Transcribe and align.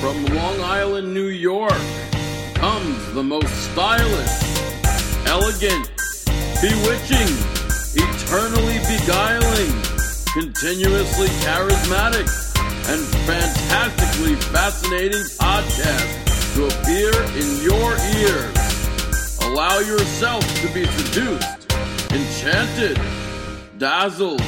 From 0.00 0.24
Long 0.26 0.60
Island, 0.60 1.12
New 1.12 1.26
York, 1.26 1.82
comes 2.54 3.12
the 3.14 3.22
most 3.22 3.52
stylish, 3.72 4.30
elegant, 5.26 5.90
bewitching, 6.62 7.26
eternally 7.98 8.78
beguiling, 8.86 9.72
continuously 10.32 11.26
charismatic, 11.42 12.30
and 12.88 13.02
fantastically 13.26 14.36
fascinating 14.36 15.26
podcast 15.34 16.54
to 16.54 16.66
appear 16.66 17.10
in 17.34 17.62
your 17.64 17.90
ears. 18.22 19.38
Allow 19.42 19.80
yourself 19.80 20.44
to 20.62 20.72
be 20.72 20.86
seduced, 20.86 21.72
enchanted, 22.12 23.00
dazzled, 23.78 24.42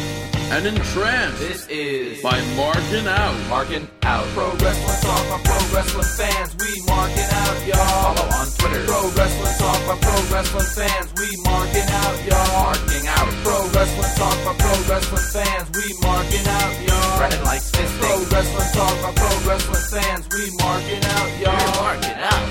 and 0.50 0.66
entranced 0.66 1.38
This 1.38 1.66
is 1.68 2.22
by 2.22 2.42
marking 2.58 3.06
out. 3.06 3.34
Marking 3.48 3.88
Out. 4.02 4.26
Pro 4.34 4.50
Wrestling 4.58 5.00
Talk 5.00 5.22
by 5.30 5.38
Pro 5.46 5.60
Wrestling 5.70 6.10
fans, 6.18 6.50
we 6.58 6.70
marking 6.90 7.30
out, 7.30 7.58
y'all. 7.66 8.14
Follow 8.14 8.26
on 8.34 8.46
Twitter. 8.58 8.84
Pro 8.84 9.02
Wrestling 9.14 9.56
Talk 9.62 9.80
by 9.86 9.96
Pro 10.02 10.18
Wrestling 10.34 10.70
fans, 10.74 11.08
we 11.14 11.28
marking 11.46 11.88
out, 12.02 12.18
y'all. 12.26 12.66
Marking 12.66 13.06
Out. 13.06 13.30
Pro 13.46 13.58
Wrestling 13.70 14.14
Talk 14.18 14.36
by 14.44 14.54
Pro 14.58 14.74
Wrestling 14.90 15.26
fans, 15.30 15.66
we 15.70 15.86
marking 16.02 16.46
out, 16.46 16.74
y'all. 16.82 17.18
Brennan 17.18 17.44
likes 17.44 17.70
Pro. 17.70 18.18
Wrestling 18.26 18.70
Talk 18.74 18.94
by 19.02 19.12
Pro 19.14 19.32
Wrestling 19.46 19.86
fans, 19.86 20.26
we 20.34 20.50
marking 20.58 21.04
out, 21.04 21.30
y'all. 21.38 21.74
marking 21.78 22.18
out. 22.18 22.46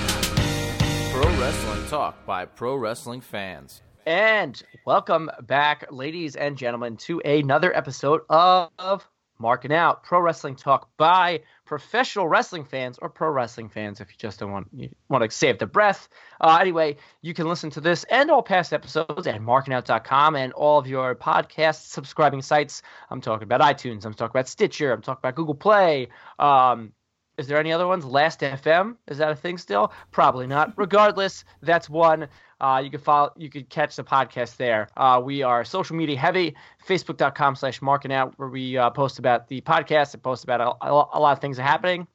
Pro 1.11 1.27
Wrestling 1.35 1.87
Talk 1.87 2.25
by 2.25 2.45
Pro 2.45 2.75
Wrestling 2.75 3.21
fans. 3.21 3.81
And 4.05 4.61
welcome 4.85 5.29
back, 5.41 5.85
ladies 5.91 6.35
and 6.35 6.57
gentlemen, 6.57 6.97
to 6.97 7.19
another 7.21 7.75
episode 7.75 8.21
of 8.29 9.07
Marking 9.39 9.73
Out 9.73 10.03
Pro 10.03 10.19
Wrestling 10.19 10.55
Talk 10.55 10.89
by 10.97 11.41
professional 11.65 12.27
wrestling 12.27 12.63
fans 12.63 12.97
or 13.01 13.09
pro 13.09 13.29
wrestling 13.29 13.69
fans 13.69 13.99
if 13.99 14.09
you 14.09 14.15
just 14.17 14.39
don't 14.39 14.51
want 14.51 14.67
you 14.73 14.89
want 15.09 15.23
to 15.23 15.29
save 15.29 15.59
the 15.59 15.65
breath. 15.65 16.07
Uh, 16.39 16.57
anyway, 16.59 16.95
you 17.21 17.33
can 17.33 17.47
listen 17.47 17.69
to 17.71 17.81
this 17.81 18.05
and 18.05 18.31
all 18.31 18.41
past 18.41 18.73
episodes 18.73 19.27
at 19.27 19.41
markingout.com 19.41 20.35
and 20.35 20.53
all 20.53 20.79
of 20.79 20.87
your 20.87 21.15
podcast 21.15 21.87
subscribing 21.89 22.41
sites. 22.41 22.81
I'm 23.09 23.21
talking 23.21 23.43
about 23.43 23.61
iTunes, 23.61 24.05
I'm 24.05 24.13
talking 24.13 24.31
about 24.31 24.47
Stitcher, 24.47 24.91
I'm 24.91 25.01
talking 25.01 25.19
about 25.21 25.35
Google 25.35 25.55
Play. 25.55 26.07
Um, 26.37 26.93
is 27.37 27.47
there 27.47 27.57
any 27.57 27.71
other 27.71 27.87
ones? 27.87 28.03
Last 28.03 28.41
FM 28.41 28.97
is 29.07 29.19
that 29.19 29.31
a 29.31 29.35
thing 29.35 29.57
still? 29.57 29.93
Probably 30.11 30.45
not. 30.45 30.73
Regardless, 30.75 31.45
that's 31.61 31.89
one. 31.89 32.27
Uh, 32.61 32.81
you 32.83 32.91
can 32.91 32.99
follow. 32.99 33.31
You 33.37 33.49
can 33.49 33.63
catch 33.65 33.95
the 33.95 34.03
podcast 34.03 34.57
there. 34.57 34.89
Uh, 34.97 35.21
we 35.23 35.43
are 35.43 35.63
social 35.63 35.95
media 35.95 36.17
heavy. 36.17 36.55
Facebook.com 36.85 37.55
slash 37.55 37.81
marking 37.81 38.11
out 38.11 38.33
where 38.37 38.49
we 38.49 38.77
uh, 38.77 38.89
post 38.89 39.19
about 39.19 39.47
the 39.47 39.61
podcast 39.61 40.13
and 40.13 40.21
post 40.21 40.43
about 40.43 40.61
a, 40.61 40.87
a, 40.89 41.19
lot 41.19 41.31
of 41.31 41.39
things 41.39 41.57
happening. 41.57 42.07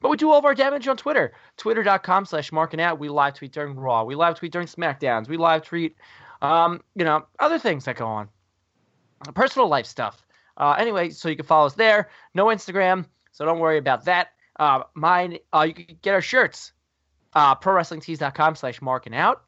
But 0.00 0.10
we 0.10 0.18
do 0.18 0.30
all 0.30 0.38
of 0.38 0.44
our 0.44 0.54
damage 0.54 0.86
on 0.88 0.96
Twitter. 0.96 1.32
Twitter.com 1.56 2.26
slash 2.26 2.52
marking 2.52 2.80
out. 2.80 2.98
We 2.98 3.08
live 3.08 3.34
tweet 3.34 3.52
during 3.52 3.74
Raw. 3.76 4.04
We 4.04 4.14
live 4.14 4.38
tweet 4.38 4.52
during 4.52 4.68
SmackDowns. 4.68 5.28
We 5.28 5.38
live 5.38 5.62
tweet, 5.62 5.96
um, 6.42 6.82
you 6.94 7.04
know, 7.04 7.26
other 7.38 7.58
things 7.58 7.86
that 7.86 7.96
go 7.96 8.06
on. 8.06 8.28
Personal 9.34 9.68
life 9.68 9.86
stuff. 9.86 10.26
Uh, 10.58 10.76
anyway, 10.78 11.10
so 11.10 11.30
you 11.30 11.36
can 11.36 11.46
follow 11.46 11.66
us 11.66 11.74
there. 11.74 12.10
No 12.34 12.46
Instagram, 12.46 13.06
so 13.32 13.46
don't 13.46 13.58
worry 13.58 13.78
about 13.78 14.04
that. 14.04 14.28
Uh, 14.58 14.82
mine, 14.94 15.38
uh, 15.54 15.62
you 15.62 15.74
can 15.74 15.98
get 16.02 16.14
our 16.14 16.20
shirts. 16.20 16.72
Uh, 17.32 17.54
ProWrestlingTees.com 17.54 18.56
slash 18.56 18.80
marking 18.80 19.14
out. 19.14 19.45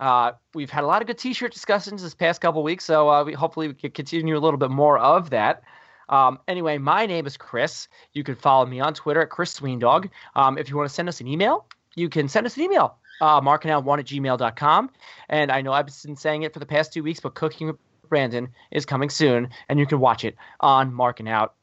Uh, 0.00 0.32
we've 0.54 0.70
had 0.70 0.82
a 0.82 0.86
lot 0.86 1.02
of 1.02 1.06
good 1.06 1.18
T-shirt 1.18 1.52
discussions 1.52 2.02
this 2.02 2.14
past 2.14 2.40
couple 2.40 2.62
weeks, 2.62 2.86
so 2.86 3.10
uh, 3.10 3.22
we 3.22 3.34
hopefully 3.34 3.68
we 3.68 3.74
can 3.74 3.90
continue 3.90 4.36
a 4.36 4.40
little 4.40 4.58
bit 4.58 4.70
more 4.70 4.98
of 4.98 5.30
that. 5.30 5.62
Um, 6.08 6.38
anyway, 6.48 6.78
my 6.78 7.04
name 7.06 7.26
is 7.26 7.36
Chris. 7.36 7.86
You 8.14 8.24
can 8.24 8.34
follow 8.34 8.64
me 8.64 8.80
on 8.80 8.94
Twitter 8.94 9.20
at 9.20 9.28
Chris 9.28 9.60
Sweendog. 9.60 10.08
Um, 10.34 10.56
if 10.56 10.70
you 10.70 10.76
want 10.76 10.88
to 10.88 10.94
send 10.94 11.08
us 11.08 11.20
an 11.20 11.28
email, 11.28 11.66
you 11.94 12.08
can 12.08 12.28
send 12.28 12.46
us 12.46 12.56
an 12.56 12.62
email, 12.62 12.96
uh, 13.20 13.42
markingout1 13.42 13.98
at 13.98 14.06
gmail.com. 14.06 14.90
And 15.28 15.52
I 15.52 15.60
know 15.60 15.72
I've 15.72 15.86
been 15.86 16.16
saying 16.16 16.42
it 16.42 16.54
for 16.54 16.60
the 16.60 16.66
past 16.66 16.94
two 16.94 17.02
weeks, 17.02 17.20
but 17.20 17.34
Cooking 17.34 17.66
with 17.66 17.76
Brandon 18.08 18.48
is 18.72 18.86
coming 18.86 19.10
soon, 19.10 19.50
and 19.68 19.78
you 19.78 19.86
can 19.86 20.00
watch 20.00 20.24
it 20.24 20.34
on 20.60 20.92
Marking 20.92 21.28
Out 21.28 21.54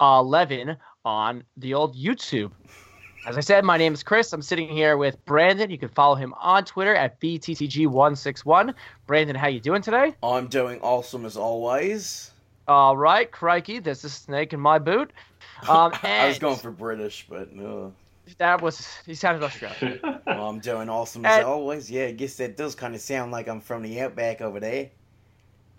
11 0.00 0.76
on 1.04 1.44
the 1.56 1.74
old 1.74 1.96
YouTube. 1.96 2.52
As 3.30 3.38
I 3.38 3.42
said, 3.42 3.64
my 3.64 3.76
name 3.76 3.94
is 3.94 4.02
Chris. 4.02 4.32
I'm 4.32 4.42
sitting 4.42 4.68
here 4.68 4.96
with 4.96 5.24
Brandon. 5.24 5.70
You 5.70 5.78
can 5.78 5.88
follow 5.88 6.16
him 6.16 6.34
on 6.40 6.64
Twitter 6.64 6.96
at 6.96 7.20
bttg161. 7.20 8.74
Brandon, 9.06 9.36
how 9.36 9.46
you 9.46 9.60
doing 9.60 9.82
today? 9.82 10.16
I'm 10.20 10.48
doing 10.48 10.80
awesome 10.80 11.24
as 11.24 11.36
always. 11.36 12.32
All 12.66 12.96
right, 12.96 13.30
crikey, 13.30 13.78
there's 13.78 14.02
a 14.02 14.10
snake 14.10 14.52
in 14.52 14.58
my 14.58 14.80
boot. 14.80 15.12
Um, 15.68 15.92
I 16.02 16.26
was 16.26 16.40
going 16.40 16.56
for 16.56 16.72
British, 16.72 17.24
but 17.30 17.52
no. 17.52 17.92
that 18.38 18.60
was 18.60 18.84
he 19.06 19.14
sounded 19.14 19.44
Australian. 19.44 20.00
well, 20.26 20.48
I'm 20.48 20.58
doing 20.58 20.88
awesome 20.88 21.24
as 21.24 21.38
And- 21.38 21.46
always. 21.46 21.88
Yeah, 21.88 22.06
I 22.06 22.10
guess 22.12 22.34
that 22.38 22.56
does 22.56 22.74
kind 22.74 22.96
of 22.96 23.00
sound 23.00 23.30
like 23.30 23.46
I'm 23.46 23.60
from 23.60 23.82
the 23.82 24.00
outback 24.00 24.40
over 24.40 24.58
there. 24.58 24.90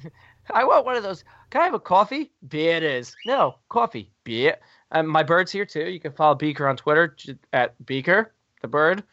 I 0.51 0.63
want 0.63 0.85
one 0.85 0.95
of 0.95 1.03
those. 1.03 1.25
Can 1.50 1.59
I 1.59 1.66
have 1.66 1.73
a 1.73 1.81
coffee? 1.81 2.31
Beer 2.47 2.78
it 2.78 2.83
is. 2.83 3.13
No, 3.25 3.56
coffee. 3.68 4.09
Beer. 4.23 4.56
Um, 4.91 5.07
my 5.07 5.24
bird's 5.24 5.52
here 5.52 5.66
too. 5.66 5.90
You 5.90 6.00
can 6.00 6.12
follow 6.12 6.35
Beaker 6.35 6.68
on 6.68 6.78
Twitter 6.78 7.16
at 7.53 7.85
Beaker, 7.85 8.34
the 8.62 8.68
bird. 8.68 9.03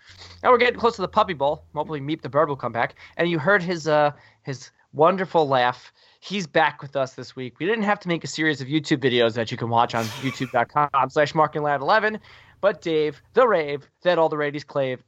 And 0.42 0.52
we're 0.52 0.58
getting 0.58 0.78
close 0.78 0.96
to 0.96 1.02
the 1.02 1.08
puppy 1.08 1.34
bowl. 1.34 1.64
Hopefully 1.74 2.00
Meep 2.00 2.22
the 2.22 2.28
bird 2.28 2.48
will 2.48 2.56
come 2.56 2.72
back. 2.72 2.96
And 3.16 3.30
you 3.30 3.38
heard 3.38 3.62
his 3.62 3.86
uh 3.88 4.12
his 4.42 4.70
wonderful 4.92 5.46
laugh. 5.46 5.92
He's 6.20 6.46
back 6.46 6.82
with 6.82 6.96
us 6.96 7.14
this 7.14 7.36
week. 7.36 7.58
We 7.58 7.66
didn't 7.66 7.84
have 7.84 8.00
to 8.00 8.08
make 8.08 8.24
a 8.24 8.26
series 8.26 8.60
of 8.60 8.68
YouTube 8.68 8.98
videos 8.98 9.34
that 9.34 9.50
you 9.50 9.56
can 9.56 9.68
watch 9.68 9.94
on 9.94 10.04
youtube.com 10.22 11.10
slash 11.10 11.32
markingout11. 11.32 12.18
But 12.60 12.82
Dave, 12.82 13.22
the 13.34 13.46
rave, 13.46 13.88
that 14.02 14.18
all 14.18 14.28
the 14.28 14.36
ladies 14.36 14.64
clave. 14.64 15.02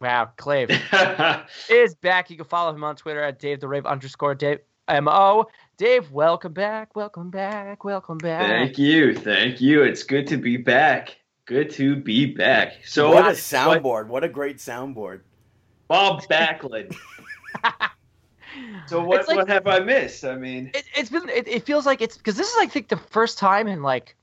Wow, 0.00 0.30
clave 0.36 0.68
is 1.70 1.94
back. 1.94 2.28
You 2.28 2.36
can 2.36 2.44
follow 2.44 2.74
him 2.74 2.82
on 2.82 2.96
Twitter 2.96 3.22
at 3.22 3.38
Dave 3.38 3.60
the 3.60 3.68
Rave 3.68 3.86
underscore 3.86 4.34
Dave 4.34 4.58
M-O. 4.88 5.46
Dave, 5.78 6.10
welcome 6.12 6.52
back, 6.52 6.94
welcome 6.94 7.30
back, 7.30 7.82
welcome 7.84 8.18
back. 8.18 8.46
Thank 8.46 8.78
you, 8.78 9.14
thank 9.16 9.60
you. 9.60 9.82
It's 9.82 10.02
good 10.02 10.26
to 10.28 10.36
be 10.36 10.56
back. 10.56 11.16
Good 11.46 11.70
to 11.72 11.96
be 11.96 12.26
back. 12.26 12.84
So 12.84 13.10
what 13.10 13.26
a 13.26 13.30
soundboard! 13.30 14.06
What 14.06 14.22
a 14.22 14.28
great 14.28 14.58
soundboard! 14.58 15.20
Bob 15.88 16.22
Backlund. 16.24 16.94
so 18.86 19.02
what 19.02 19.26
like- 19.26 19.36
what 19.38 19.48
have 19.48 19.66
I 19.66 19.80
missed? 19.80 20.24
I 20.24 20.36
mean, 20.36 20.70
It, 20.74 20.84
it's 20.94 21.10
been. 21.10 21.28
It, 21.28 21.48
it 21.48 21.66
feels 21.66 21.86
like 21.86 22.00
it's 22.00 22.16
because 22.16 22.36
this 22.36 22.48
is, 22.48 22.56
I 22.60 22.66
think, 22.66 22.88
the 22.88 22.96
first 22.96 23.38
time 23.38 23.66
in 23.66 23.82
like 23.82 24.14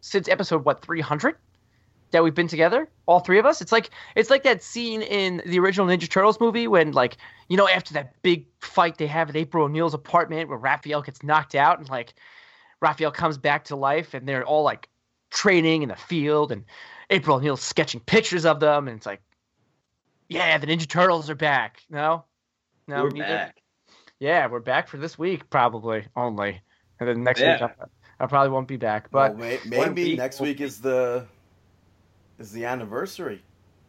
since 0.00 0.28
episode 0.28 0.64
what 0.64 0.82
three 0.82 1.00
hundred 1.00 1.36
that 2.10 2.24
we've 2.24 2.34
been 2.34 2.48
together, 2.48 2.88
all 3.06 3.20
three 3.20 3.38
of 3.38 3.46
us. 3.46 3.60
It's 3.60 3.72
like 3.72 3.90
it's 4.16 4.30
like 4.30 4.44
that 4.44 4.62
scene 4.62 5.02
in 5.02 5.42
the 5.44 5.58
original 5.58 5.86
Ninja 5.86 6.08
Turtles 6.08 6.40
movie 6.40 6.66
when 6.68 6.92
like 6.92 7.16
you 7.48 7.56
know 7.56 7.68
after 7.68 7.94
that 7.94 8.20
big 8.22 8.46
fight 8.60 8.96
they 8.98 9.06
have 9.06 9.28
at 9.30 9.36
April 9.36 9.64
O'Neil's 9.64 9.94
apartment 9.94 10.48
where 10.48 10.58
Raphael 10.58 11.02
gets 11.02 11.22
knocked 11.22 11.54
out 11.54 11.78
and 11.78 11.88
like 11.88 12.14
Raphael 12.80 13.10
comes 13.10 13.36
back 13.38 13.64
to 13.66 13.76
life 13.76 14.14
and 14.14 14.26
they're 14.26 14.44
all 14.44 14.62
like 14.62 14.88
training 15.30 15.82
in 15.82 15.88
the 15.90 15.96
field 15.96 16.52
and 16.52 16.64
April 17.10 17.36
O'Neil's 17.36 17.60
sketching 17.62 18.00
pictures 18.00 18.44
of 18.46 18.60
them 18.60 18.88
and 18.88 18.96
it's 18.96 19.06
like, 19.06 19.20
yeah, 20.28 20.58
the 20.58 20.66
Ninja 20.66 20.88
Turtles 20.88 21.30
are 21.30 21.34
back. 21.34 21.82
No, 21.90 22.24
no, 22.86 23.02
we're 23.04 23.10
neither- 23.10 23.26
back. 23.26 23.62
yeah, 24.18 24.46
we're 24.46 24.60
back 24.60 24.88
for 24.88 24.96
this 24.98 25.18
week 25.18 25.48
probably 25.50 26.06
only, 26.16 26.60
and 27.00 27.08
then 27.08 27.22
next 27.24 27.40
Yeah. 27.40 27.52
week 27.66 27.70
I, 28.20 28.24
I 28.24 28.26
probably 28.26 28.50
won't 28.50 28.68
be 28.68 28.76
back. 28.76 29.10
But 29.10 29.36
well, 29.36 29.46
may- 29.48 29.60
maybe 29.66 30.04
week 30.04 30.18
next 30.18 30.38
will 30.40 30.46
week 30.48 30.60
is 30.60 30.80
the 30.80 31.26
is 32.38 32.52
the 32.52 32.64
anniversary. 32.64 33.42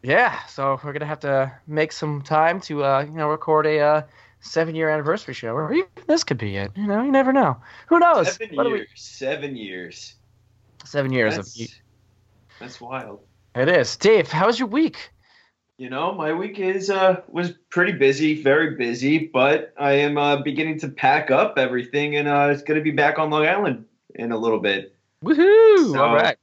yeah, 0.03 0.45
so 0.45 0.79
we're 0.83 0.93
gonna 0.93 1.05
have 1.05 1.19
to 1.21 1.51
make 1.67 1.91
some 1.91 2.21
time 2.21 2.59
to 2.61 2.83
uh, 2.83 3.01
you 3.01 3.11
know 3.17 3.29
record 3.29 3.65
a 3.65 3.79
uh, 3.79 4.01
seven 4.41 4.75
year 4.75 4.89
anniversary 4.89 5.33
show, 5.33 5.53
or 5.53 5.73
even 5.73 5.87
this 6.07 6.23
could 6.23 6.37
be 6.37 6.55
it. 6.57 6.71
You 6.75 6.87
know, 6.87 7.03
you 7.03 7.11
never 7.11 7.31
know. 7.33 7.57
Who 7.87 7.99
knows? 7.99 8.33
Seven 8.33 8.55
What 8.55 8.63
do 8.63 8.69
years. 8.69 8.89
Seven 8.95 9.55
years. 9.55 10.15
seven 10.85 11.11
years 11.11 11.35
That's, 11.35 11.61
of 11.61 11.67
that's 12.59 12.81
wild. 12.81 13.19
it 13.55 13.67
is. 13.69 13.95
Dave, 13.97 14.27
how 14.29 14.47
was 14.47 14.57
your 14.59 14.67
week? 14.69 15.11
You 15.77 15.89
know, 15.89 16.13
my 16.13 16.33
week 16.33 16.59
is 16.59 16.89
uh 16.89 17.21
was 17.29 17.53
pretty 17.69 17.93
busy, 17.93 18.41
very 18.41 18.75
busy, 18.75 19.29
but 19.31 19.73
I 19.77 19.93
am 19.93 20.17
uh, 20.17 20.37
beginning 20.41 20.79
to 20.79 20.89
pack 20.89 21.31
up 21.31 21.57
everything, 21.57 22.15
and 22.17 22.27
uh, 22.27 22.49
it's 22.51 22.63
gonna 22.63 22.81
be 22.81 22.91
back 22.91 23.17
on 23.19 23.29
Long 23.29 23.45
Island 23.47 23.85
in 24.15 24.31
a 24.31 24.37
little 24.37 24.59
bit. 24.59 24.95
Woohoo! 25.23 25.93
So- 25.93 26.03
All 26.03 26.15
right. 26.15 26.37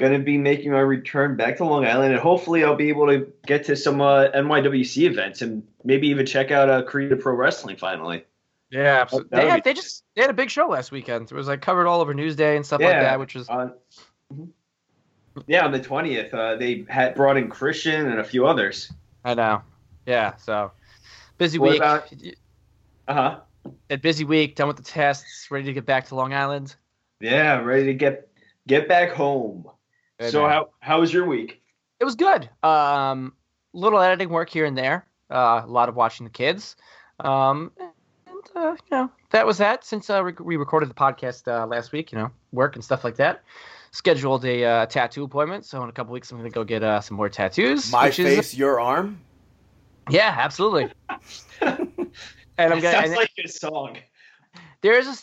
Going 0.00 0.14
to 0.14 0.18
be 0.18 0.38
making 0.38 0.72
my 0.72 0.80
return 0.80 1.36
back 1.36 1.58
to 1.58 1.64
Long 1.66 1.84
Island, 1.84 2.14
and 2.14 2.20
hopefully 2.22 2.64
I'll 2.64 2.74
be 2.74 2.88
able 2.88 3.06
to 3.08 3.30
get 3.46 3.66
to 3.66 3.76
some 3.76 4.00
uh, 4.00 4.28
NYWC 4.34 5.02
events 5.02 5.42
and 5.42 5.62
maybe 5.84 6.08
even 6.08 6.24
check 6.24 6.50
out 6.50 6.70
uh, 6.70 6.80
Create 6.80 7.12
A 7.12 7.16
Pro 7.16 7.34
Wrestling 7.34 7.76
finally. 7.76 8.24
Yeah, 8.70 9.02
absolutely. 9.02 9.36
They, 9.36 9.46
had, 9.46 9.62
be 9.62 9.70
they 9.70 9.74
just 9.74 10.04
they 10.16 10.22
had 10.22 10.30
a 10.30 10.34
big 10.34 10.48
show 10.48 10.68
last 10.68 10.90
weekend. 10.90 11.30
It 11.30 11.34
was 11.34 11.48
like 11.48 11.60
covered 11.60 11.86
all 11.86 12.00
over 12.00 12.14
Newsday 12.14 12.56
and 12.56 12.64
stuff 12.64 12.80
like 12.80 12.92
that, 12.92 13.18
which 13.18 13.34
was 13.34 13.46
On. 13.50 13.74
Yeah, 15.46 15.66
on 15.66 15.70
the 15.70 15.78
twentieth, 15.78 16.32
uh, 16.32 16.56
they 16.56 16.86
had 16.88 17.14
brought 17.14 17.36
in 17.36 17.50
Christian 17.50 18.10
and 18.10 18.20
a 18.20 18.24
few 18.24 18.46
others. 18.46 18.90
I 19.22 19.34
know. 19.34 19.60
Yeah, 20.06 20.36
so 20.36 20.72
busy 21.36 21.58
What 21.58 21.72
week. 21.72 22.34
Uh 23.06 23.14
huh. 23.14 23.40
a 23.90 23.96
busy 23.96 24.24
week, 24.24 24.56
done 24.56 24.68
with 24.68 24.78
the 24.78 24.82
tests, 24.82 25.50
ready 25.50 25.66
to 25.66 25.74
get 25.74 25.84
back 25.84 26.06
to 26.06 26.14
Long 26.14 26.32
Island. 26.32 26.74
Yeah, 27.20 27.58
ready 27.58 27.84
to 27.84 27.94
get 27.94 28.30
get 28.66 28.88
back 28.88 29.10
home. 29.10 29.66
Good 30.20 30.32
so 30.32 30.46
how 30.46 30.68
how 30.80 31.00
was 31.00 31.12
your 31.12 31.26
week? 31.26 31.62
It 31.98 32.04
was 32.04 32.14
good. 32.14 32.48
Um, 32.62 33.32
little 33.72 34.00
editing 34.00 34.28
work 34.28 34.50
here 34.50 34.64
and 34.66 34.76
there. 34.76 35.06
Uh, 35.30 35.62
a 35.64 35.66
lot 35.66 35.88
of 35.88 35.96
watching 35.96 36.24
the 36.24 36.30
kids. 36.30 36.76
Um, 37.20 37.72
and 37.78 37.90
uh, 38.56 38.70
you 38.72 38.76
know 38.90 39.10
that 39.30 39.46
was 39.46 39.58
that. 39.58 39.84
Since 39.84 40.10
uh, 40.10 40.22
we- 40.24 40.32
we 40.44 40.56
recorded 40.56 40.88
the 40.90 40.94
podcast 40.94 41.46
uh, 41.48 41.66
last 41.66 41.92
week, 41.92 42.12
you 42.12 42.18
know, 42.18 42.30
work 42.52 42.74
and 42.74 42.84
stuff 42.84 43.02
like 43.04 43.16
that. 43.16 43.42
Scheduled 43.92 44.44
a 44.44 44.64
uh, 44.64 44.86
tattoo 44.86 45.24
appointment, 45.24 45.64
so 45.64 45.82
in 45.82 45.88
a 45.88 45.92
couple 45.92 46.12
weeks 46.12 46.30
I'm 46.30 46.38
gonna 46.38 46.50
go 46.50 46.64
get 46.64 46.82
uh, 46.82 47.00
some 47.00 47.16
more 47.16 47.28
tattoos. 47.28 47.90
My 47.90 48.06
which 48.06 48.18
is- 48.18 48.36
face, 48.36 48.54
your 48.54 48.78
arm. 48.80 49.20
yeah, 50.10 50.34
absolutely. 50.38 50.90
and 51.60 51.88
I'm 52.58 52.78
It 52.78 52.82
gonna. 52.82 52.90
sounds 52.92 53.06
and 53.08 53.16
like 53.16 53.30
a 53.44 53.48
song. 53.48 53.96
there's 54.82 55.06
a 55.06 55.14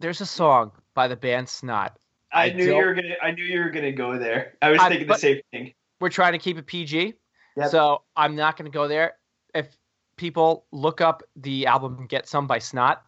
there's 0.00 0.20
a 0.20 0.26
song 0.26 0.72
by 0.94 1.08
the 1.08 1.16
band 1.16 1.48
Snot. 1.48 1.92
I, 2.32 2.46
I 2.46 2.52
knew 2.52 2.66
don't- 2.66 2.76
you 2.78 2.86
were 2.86 2.94
gonna. 2.94 3.14
I 3.22 3.30
knew 3.32 3.44
you 3.44 3.60
were 3.60 3.70
gonna 3.70 3.92
go 3.92 4.18
there. 4.18 4.54
I 4.62 4.70
was 4.70 4.80
I- 4.80 4.88
thinking 4.88 5.06
the 5.08 5.14
same 5.16 5.40
thing. 5.52 5.74
we're 6.00 6.08
trying 6.10 6.32
to 6.32 6.38
keep 6.38 6.58
it 6.58 6.66
PG. 6.66 7.14
Yep. 7.56 7.70
So 7.70 8.02
I'm 8.16 8.36
not 8.36 8.56
going 8.56 8.70
to 8.70 8.74
go 8.74 8.86
there. 8.86 9.14
If 9.54 9.76
people 10.16 10.64
look 10.70 11.00
up 11.00 11.22
the 11.36 11.66
album 11.66 12.06
Get 12.06 12.28
Some 12.28 12.46
by 12.46 12.60
Snot, 12.60 13.02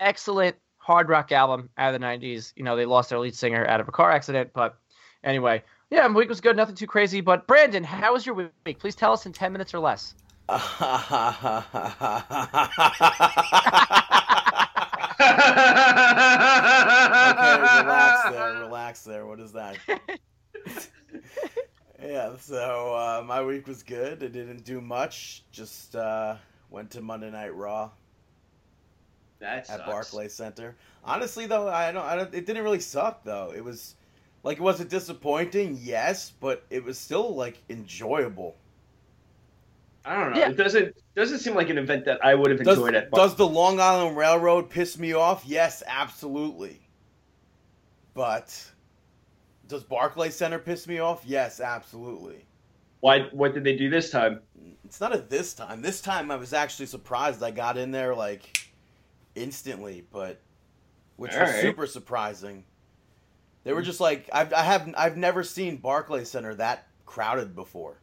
excellent 0.00 0.56
hard 0.78 1.10
rock 1.10 1.32
album 1.32 1.68
out 1.76 1.94
of 1.94 2.00
the 2.00 2.06
90s. 2.06 2.54
You 2.56 2.64
know, 2.64 2.76
they 2.76 2.86
lost 2.86 3.10
their 3.10 3.18
lead 3.18 3.34
singer 3.34 3.66
out 3.66 3.80
of 3.80 3.88
a 3.88 3.92
car 3.92 4.10
accident. 4.10 4.50
But 4.54 4.78
anyway, 5.22 5.62
yeah, 5.90 6.08
my 6.08 6.16
week 6.18 6.30
was 6.30 6.40
good. 6.40 6.56
Nothing 6.56 6.74
too 6.74 6.86
crazy. 6.86 7.20
But 7.20 7.46
Brandon, 7.46 7.84
how 7.84 8.14
was 8.14 8.24
your 8.24 8.34
week? 8.34 8.78
Please 8.78 8.94
tell 8.96 9.12
us 9.12 9.26
in 9.26 9.32
10 9.32 9.52
minutes 9.52 9.74
or 9.74 9.78
less. 9.80 10.14
okay, 15.38 15.48
relax 17.82 18.22
there, 18.30 18.54
relax 18.60 19.04
there. 19.04 19.26
What 19.26 19.40
is 19.40 19.52
that? 19.52 19.76
yeah, 22.02 22.36
so 22.38 22.94
uh, 22.94 23.22
my 23.26 23.42
week 23.42 23.66
was 23.66 23.82
good. 23.82 24.22
I 24.22 24.28
didn't 24.28 24.64
do 24.64 24.80
much. 24.80 25.44
Just 25.52 25.96
uh, 25.96 26.36
went 26.70 26.90
to 26.92 27.00
Monday 27.00 27.30
Night 27.30 27.54
Raw 27.54 27.90
That 29.40 29.58
at 29.58 29.66
sucks. 29.66 29.86
Barclays 29.86 30.34
Center. 30.34 30.76
Honestly, 31.04 31.46
though, 31.46 31.68
I 31.68 31.92
don't. 31.92 32.04
I 32.04 32.16
don't. 32.16 32.34
It 32.34 32.46
didn't 32.46 32.64
really 32.64 32.80
suck 32.80 33.24
though. 33.24 33.52
It 33.54 33.64
was 33.64 33.94
like 34.42 34.58
it 34.58 34.62
wasn't 34.62 34.90
disappointing, 34.90 35.78
yes, 35.80 36.32
but 36.40 36.64
it 36.70 36.84
was 36.84 36.98
still 36.98 37.34
like 37.34 37.58
enjoyable. 37.68 38.56
I 40.04 40.16
don't 40.16 40.32
know. 40.32 40.38
Yeah. 40.38 40.50
It 40.50 40.56
doesn't 40.56 40.96
doesn't 41.14 41.38
seem 41.38 41.54
like 41.54 41.70
an 41.70 41.78
event 41.78 42.04
that 42.06 42.24
I 42.24 42.34
would 42.34 42.50
have 42.50 42.62
Does, 42.62 42.78
enjoyed 42.78 42.94
at. 42.94 43.10
does 43.12 43.36
the 43.36 43.46
Long 43.46 43.78
Island 43.80 44.16
Railroad 44.16 44.68
piss 44.70 44.98
me 44.98 45.12
off? 45.12 45.44
Yes, 45.46 45.82
absolutely. 45.86 46.80
But 48.14 48.58
does 49.68 49.84
Barclays 49.84 50.34
Center 50.34 50.58
piss 50.58 50.86
me 50.86 50.98
off? 50.98 51.22
Yes, 51.24 51.60
absolutely. 51.60 52.44
Why? 53.00 53.28
What 53.32 53.54
did 53.54 53.64
they 53.64 53.76
do 53.76 53.88
this 53.90 54.10
time? 54.10 54.40
It's 54.84 55.00
not 55.00 55.12
at 55.12 55.30
this 55.30 55.54
time. 55.54 55.82
This 55.82 56.00
time 56.00 56.30
I 56.30 56.36
was 56.36 56.52
actually 56.52 56.86
surprised 56.86 57.42
I 57.42 57.50
got 57.50 57.76
in 57.78 57.90
there 57.90 58.14
like 58.14 58.68
instantly, 59.34 60.04
but 60.12 60.40
which 61.16 61.30
was 61.32 61.48
Alright. 61.48 61.62
super 61.62 61.86
surprising. 61.86 62.64
They 63.64 63.72
were 63.72 63.82
just 63.82 64.00
like 64.00 64.28
I've 64.32 64.52
I 64.52 64.62
have 64.62 64.92
I've 64.96 65.16
never 65.16 65.44
seen 65.44 65.76
Barclays 65.76 66.30
Center 66.30 66.54
that 66.56 66.88
crowded 67.06 67.54
before. 67.54 67.98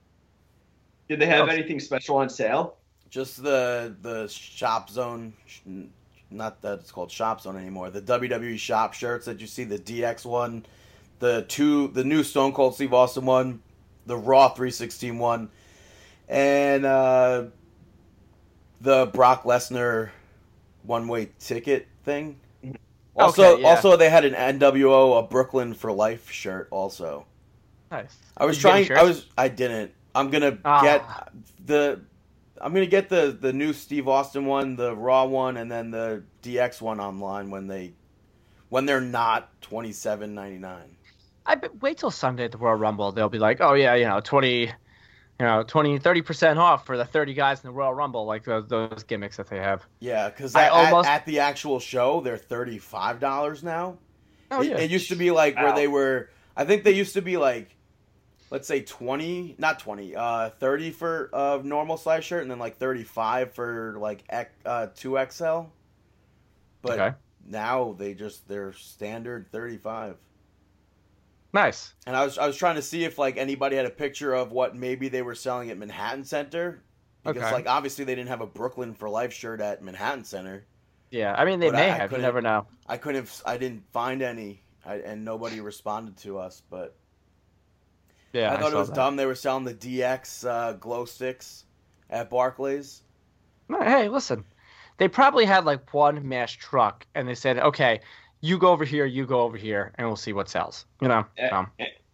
Did 1.09 1.19
they 1.19 1.25
have 1.25 1.47
Oh. 1.49 1.51
anything 1.51 1.79
special 1.79 2.17
on 2.17 2.29
sale? 2.29 2.77
Just 3.09 3.41
the 3.41 3.95
the 4.03 4.27
shop 4.27 4.89
zone, 4.89 5.33
not 6.29 6.61
that 6.61 6.79
it's 6.79 6.91
called 6.91 7.11
shop 7.11 7.41
zone 7.41 7.57
anymore. 7.57 7.89
The 7.89 8.01
WWE 8.01 8.57
shop 8.57 8.93
shirts 8.93 9.25
that 9.25 9.41
you 9.41 9.47
see, 9.47 9.63
the 9.63 9.79
DX 9.79 10.25
one, 10.25 10.65
the 11.17 11.43
two, 11.47 11.87
the 11.89 12.03
new 12.03 12.23
Stone 12.23 12.53
Cold 12.53 12.75
Steve 12.75 12.93
Austin 12.93 13.25
one, 13.25 13.61
the 14.05 14.15
Raw 14.15 14.49
316 14.49 15.17
one, 15.17 15.49
and 16.27 16.85
uh, 16.85 17.45
the 18.81 19.07
Brock 19.07 19.43
Lesnar 19.43 20.11
one 20.83 21.07
way 21.07 21.29
ticket 21.39 21.87
thing. 22.03 22.39
Also, 23.15 23.53
Okay, 23.53 23.61
yeah. 23.63 23.67
also 23.69 23.97
they 23.97 24.09
had 24.11 24.23
an 24.23 24.35
NWO 24.59 25.17
a 25.19 25.23
Brooklyn 25.23 25.73
for 25.73 25.91
Life 25.91 26.29
shirt. 26.29 26.67
Also, 26.69 27.25
Nice. 27.91 28.15
I 28.37 28.45
was 28.45 28.55
Did 28.57 28.63
you 28.65 28.69
get 28.69 28.75
any 28.77 28.85
trying. 28.85 28.99
I 28.99 29.03
was. 29.03 29.25
I 29.35 29.47
didn't. 29.47 29.91
I'm 30.15 30.29
gonna 30.29 30.57
Ah. 30.65 30.81
get 30.81 31.03
the. 31.65 32.01
I'm 32.61 32.73
gonna 32.73 32.87
get 32.87 33.07
the 33.09 33.37
the 33.39 33.53
new 33.53 33.71
Steve 33.73 34.07
Austin 34.07 34.45
one, 34.45 34.75
the 34.75 34.95
Raw 34.95 35.25
one, 35.25 35.55
and 35.57 35.71
then 35.71 35.91
the 35.91 36.23
DX 36.43 36.81
one 36.81 36.99
online 36.99 37.49
when 37.51 37.67
they, 37.67 37.93
when 38.67 38.85
they're 38.85 38.99
not 38.99 39.49
twenty 39.61 39.93
seven 39.93 40.35
ninety 40.35 40.57
nine. 40.57 40.95
I 41.45 41.55
bet 41.55 41.81
wait 41.81 41.97
till 41.97 42.11
Sunday 42.11 42.45
at 42.45 42.51
the 42.51 42.57
Royal 42.57 42.75
Rumble. 42.75 43.11
They'll 43.13 43.29
be 43.29 43.39
like, 43.39 43.61
oh 43.61 43.73
yeah, 43.75 43.95
you 43.95 44.05
know, 44.05 44.19
20, 44.19 44.61
you 44.65 44.69
know, 45.39 45.63
20, 45.63 45.97
30 45.99 46.21
percent 46.21 46.59
off 46.59 46.85
for 46.85 46.97
the 46.97 47.05
thirty 47.05 47.33
guys 47.33 47.63
in 47.63 47.69
the 47.69 47.73
Royal 47.73 47.93
Rumble, 47.93 48.25
like 48.25 48.43
those 48.43 48.67
those 48.67 49.03
gimmicks 49.07 49.37
that 49.37 49.47
they 49.47 49.57
have. 49.59 49.85
Yeah, 49.99 50.27
because 50.29 50.53
I 50.53 50.65
at, 50.65 50.71
almost- 50.73 51.07
at 51.07 51.25
the 51.25 51.39
actual 51.39 51.79
show 51.79 52.19
they're 52.19 52.37
thirty 52.37 52.77
five 52.77 53.19
dollars 53.21 53.63
now. 53.63 53.97
Oh 54.51 54.61
it, 54.61 54.67
yeah, 54.69 54.77
it 54.79 54.91
used 54.91 55.07
to 55.09 55.15
be 55.15 55.31
like 55.31 55.55
where 55.55 55.73
they 55.73 55.87
were. 55.87 56.29
I 56.57 56.65
think 56.65 56.83
they 56.83 56.91
used 56.91 57.13
to 57.13 57.21
be 57.21 57.37
like, 57.37 57.73
let's 58.51 58.67
say 58.67 58.81
twenty, 58.81 59.55
not 59.57 59.79
twenty, 59.79 60.15
uh, 60.15 60.49
thirty 60.59 60.91
for 60.91 61.29
a 61.33 61.61
normal 61.63 61.97
size 61.97 62.23
shirt, 62.25 62.41
and 62.41 62.51
then 62.51 62.59
like 62.59 62.77
thirty 62.77 63.03
five 63.03 63.53
for 63.53 63.95
like 63.99 64.23
uh 64.65 64.87
two 64.95 65.17
XL. 65.29 65.61
But 66.81 66.99
okay, 66.99 67.15
now 67.45 67.93
they 67.97 68.13
just 68.13 68.47
they're 68.47 68.71
standard 68.73 69.51
35 69.51 70.15
nice. 71.53 71.93
and 72.05 72.15
i 72.15 72.23
was 72.23 72.37
i 72.37 72.45
was 72.47 72.55
trying 72.55 72.75
to 72.75 72.81
see 72.81 73.03
if 73.03 73.17
like 73.17 73.37
anybody 73.37 73.75
had 73.75 73.85
a 73.85 73.89
picture 73.89 74.33
of 74.33 74.51
what 74.51 74.75
maybe 74.75 75.09
they 75.09 75.21
were 75.21 75.35
selling 75.35 75.69
at 75.71 75.77
manhattan 75.77 76.23
center 76.23 76.81
because 77.23 77.41
Okay. 77.43 77.51
like 77.51 77.67
obviously 77.67 78.05
they 78.05 78.15
didn't 78.15 78.29
have 78.29 78.41
a 78.41 78.45
brooklyn 78.47 78.93
for 78.93 79.09
life 79.09 79.33
shirt 79.33 79.59
at 79.61 79.81
manhattan 79.83 80.23
center 80.23 80.65
Yeah, 81.11 81.33
I 81.37 81.43
mean 81.45 81.59
they 81.59 81.67
But 81.69 81.75
may 81.75 81.89
I- 81.89 81.95
I 81.95 81.97
have. 81.97 82.01
You 82.03 82.07
couldn't- 82.09 82.21
never 82.21 82.41
know. 82.41 82.67
i 82.87 82.97
couldn't 82.97 83.21
have, 83.25 83.41
i 83.45 83.57
didn't 83.57 83.83
find 83.91 84.21
any 84.21 84.61
I, 84.85 84.95
and 84.97 85.25
nobody 85.25 85.59
responded 85.59 86.17
to 86.17 86.37
us 86.39 86.61
but 86.69 86.95
Yeah, 88.33 88.53
i 88.53 88.57
thought 88.57 88.67
it 88.69 88.71
saw 88.71 88.79
was 88.79 88.89
that. 88.89 88.95
dumb 88.95 89.15
they 89.15 89.25
were 89.25 89.35
selling 89.35 89.65
the 89.65 89.73
dx 89.73 90.47
uh, 90.47 90.73
glow 90.73 91.05
sticks 91.05 91.65
at 92.09 92.29
barclays 92.29 93.01
Hey, 93.69 94.07
listen, 94.09 94.43
they 94.97 95.07
probably 95.07 95.45
had 95.45 95.63
like 95.63 95.93
one 95.93 96.27
mass 96.27 96.51
truck, 96.51 97.05
and 97.13 97.27
they 97.27 97.35
said, 97.35 97.59
okay, 97.59 97.99
you 98.41 98.57
go 98.57 98.69
over 98.69 98.83
here, 98.83 99.05
you 99.05 99.27
go 99.27 99.41
over 99.41 99.57
here, 99.57 99.91
and 99.95 100.07
we'll 100.07 100.15
see 100.15 100.33
what 100.33 100.49
sells. 100.49 100.85
You 101.01 101.07
know. 101.07 101.25
Yeah. 101.37 101.49
Um, 101.59 101.71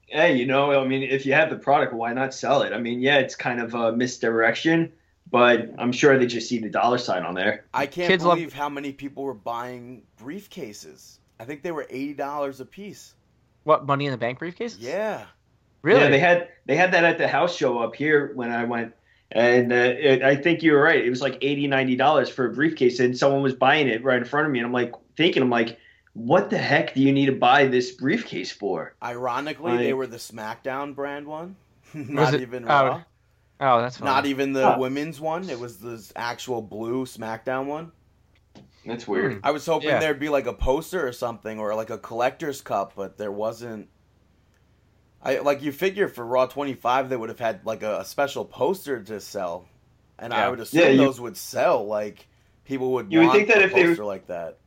Hey, 0.08 0.36
you 0.38 0.46
know, 0.46 0.80
I 0.80 0.86
mean, 0.86 1.04
if 1.04 1.26
you 1.26 1.34
have 1.34 1.50
the 1.50 1.56
product, 1.56 1.94
why 1.94 2.12
not 2.14 2.34
sell 2.34 2.62
it? 2.62 2.74
I 2.74 2.78
mean, 2.78 3.00
yeah, 3.02 3.18
it's 3.20 3.36
kind 3.36 3.60
of 3.62 3.74
a 3.74 3.92
misdirection, 3.94 4.92
but 5.32 5.70
I'm 5.80 5.92
sure 5.94 6.18
they 6.20 6.28
just 6.28 6.48
see 6.50 6.60
the 6.60 6.70
dollar 6.70 6.98
sign 6.98 7.24
on 7.24 7.34
there. 7.36 7.66
i 7.74 7.86
can't 7.86 8.08
Kids 8.10 8.24
love- 8.26 8.36
believe 8.36 8.54
how 8.54 8.68
many 8.70 8.92
people 8.92 9.24
were 9.24 9.34
buying 9.34 10.04
briefcases 10.22 11.20
i 11.40 11.46
think 11.46 11.64
they 11.64 11.72
were 11.72 11.86
$80 11.92 12.60
a 12.60 12.66
piece 12.66 13.16
what 13.64 13.86
Money 13.86 14.06
in 14.06 14.12
the 14.12 14.18
Bank 14.18 14.40
briefcases? 14.40 14.78
yeah 14.80 15.26
Really? 15.86 16.02
Yeah, 16.02 16.10
they 16.10 16.20
had 16.20 16.48
they 16.66 16.76
had 16.76 16.92
that 16.94 17.04
at 17.04 17.18
the 17.20 17.28
house 17.28 17.56
show 17.56 17.78
up 17.78 17.96
here 17.96 18.32
when 18.34 18.52
I 18.52 18.64
went, 18.64 18.94
and 19.32 19.72
uh, 19.72 19.76
it, 19.76 20.24
I 20.24 20.36
think 20.36 20.64
you 20.64 20.72
were 20.72 20.82
right. 20.82 21.04
It 21.06 21.10
was 21.12 21.22
like 21.22 21.38
80 21.42 21.68
90 21.68 21.96
dollars 21.96 22.28
for 22.30 22.48
a 22.48 22.52
briefcase, 22.54 23.00
and 23.00 23.16
someone 23.16 23.44
was 23.44 23.54
buying 23.54 23.88
it 23.88 24.04
right 24.04 24.18
in 24.18 24.26
front 24.26 24.48
of 24.48 24.52
me, 24.52 24.58
and 24.60 24.66
I'm 24.66 24.74
like 24.74 24.94
thinking, 25.16 25.44
I'm 25.44 25.50
like, 25.52 25.78
what 26.14 26.50
the 26.50 26.58
heck 26.58 26.96
do 26.96 27.02
you 27.02 27.12
need 27.14 27.28
to 27.28 27.34
buy 27.34 27.68
this 27.68 27.92
briefcase 27.92 28.52
for? 28.52 28.96
Ironically, 29.04 29.78
they 29.78 29.94
were 29.94 30.08
the 30.08 30.18
SmackDown 30.18 30.96
brand 30.96 31.28
one, 31.28 31.56
not 31.94 32.34
it- 32.34 32.42
even 32.42 32.64
oh, 32.64 32.68
Raw. 32.68 33.04
oh, 33.60 33.82
that's 33.82 33.98
fine. 33.98 34.06
not 34.08 34.26
even 34.26 34.54
the 34.54 34.66
Huh. 34.72 34.78
women's 34.80 35.22
one. 35.22 35.48
It 35.52 35.60
was 35.60 35.78
the 35.78 36.04
actual 36.16 36.64
blue 36.64 37.06
SmackDown 37.06 37.68
one. 37.68 37.92
That's 38.88 39.08
weird. 39.08 39.34
Hmm. 39.34 39.40
I 39.44 39.52
was 39.52 39.66
hoping 39.68 39.90
Yeah. 39.90 40.00
there'd 40.00 40.20
be 40.20 40.30
like 40.30 40.48
a 40.48 40.54
poster 40.54 41.08
or 41.08 41.12
something, 41.12 41.60
or 41.60 41.76
like 41.76 41.92
a 41.92 41.98
collector's 42.00 42.62
cup, 42.62 42.94
but 42.96 43.18
there 43.20 43.32
wasn't. 43.32 43.88
I 45.26 45.40
like 45.40 45.64
you 45.64 45.72
figure 45.72 46.08
for 46.08 46.24
Raw 46.26 46.46
25 46.46 47.10
they 47.10 47.18
would 47.18 47.30
have 47.30 47.40
had 47.40 47.66
like 47.66 47.82
a, 47.84 48.00
a 48.02 48.06
special 48.06 48.46
poster 48.46 49.02
to 49.04 49.20
sell, 49.20 49.68
and 50.20 50.34
I 50.34 50.50
would 50.50 50.60
assume 50.60 50.82
Yeah, 50.82 50.90
you- 50.90 50.98
those 50.98 51.20
would 51.20 51.36
sell. 51.36 51.86
Like 51.86 52.28
people 52.64 52.94
would 52.94 53.12
You 53.12 53.22
would 53.22 53.32
think 53.32 53.48
that 53.48 53.58
a 53.58 53.64
if 53.66 53.74
they- 53.74 53.84
poster 53.84 54.06
like 54.06 54.28
that. 54.28 54.58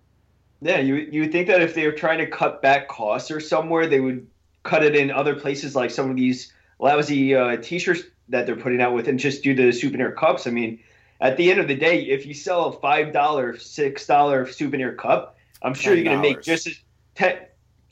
Yeah, 0.61 0.81
you 0.81 0.97
you 0.97 1.21
would 1.21 1.31
think 1.33 1.47
that 1.47 1.63
if 1.63 1.75
they 1.75 1.87
were 1.87 1.93
trying 1.93 2.19
to 2.19 2.27
cut 2.27 2.61
back 2.61 2.89
costs 2.89 3.31
or 3.31 3.39
somewhere, 3.39 3.87
they 3.87 4.01
would 4.01 4.27
cut 4.65 4.83
it 4.83 4.97
in 4.97 5.11
other 5.13 5.37
places 5.37 5.77
like 5.77 5.93
some 5.93 6.11
of 6.11 6.17
these 6.17 6.53
lousy 6.81 7.33
uh, 7.35 7.57
T-shirts 7.63 8.03
that 8.31 8.45
they're 8.45 8.57
putting 8.57 8.81
out 8.83 8.93
with, 8.93 9.07
and 9.07 9.19
just 9.21 9.45
do 9.45 9.55
the 9.55 9.71
souvenir 9.73 10.11
cups. 10.11 10.49
I 10.49 10.51
mean, 10.51 10.81
at 11.21 11.37
the 11.37 11.49
end 11.53 11.61
of 11.61 11.69
the 11.69 11.77
day, 11.77 12.01
if 12.03 12.27
you 12.27 12.35
sell 12.35 12.65
a 12.67 12.73
five 12.81 13.13
dollar, 13.13 13.57
six 13.57 14.05
dollar 14.05 14.49
souvenir 14.49 14.95
cup, 14.95 15.37
I'm 15.63 15.75
sure 15.75 15.95
you're 15.95 16.03
gonna 16.05 16.21
make 16.21 16.43
just 16.43 16.67
as 16.67 16.75
ten 17.15 17.39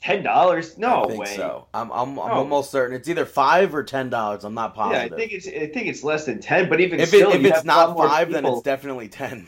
ten 0.01 0.23
dollars. 0.23 0.77
No 0.77 1.03
I 1.03 1.07
think 1.07 1.19
way. 1.19 1.35
so. 1.35 1.67
I'm 1.73 1.91
I'm, 1.91 2.09
I'm 2.09 2.15
No. 2.15 2.33
almost 2.33 2.71
certain 2.71 2.95
it's 2.95 3.09
either 3.09 3.25
five 3.25 3.73
or 3.73 3.83
ten 3.83 4.09
dollars. 4.09 4.43
I'm 4.43 4.53
not 4.53 4.75
positive. 4.75 5.09
Yeah. 5.11 5.15
I 5.15 5.19
think 5.19 5.31
it's 5.33 5.47
I 5.47 5.67
think 5.67 5.87
it's 5.87 6.03
less 6.03 6.25
than 6.25 6.39
ten. 6.39 6.69
But 6.69 6.81
even 6.81 6.99
if, 6.99 7.09
still, 7.09 7.31
it, 7.31 7.41
if 7.41 7.45
it's 7.45 7.55
have 7.57 7.65
a 7.65 7.67
lot 7.67 7.97
not 7.97 8.09
five, 8.09 8.31
then 8.31 8.45
it's 8.45 8.61
definitely 8.61 9.09
ten. 9.09 9.47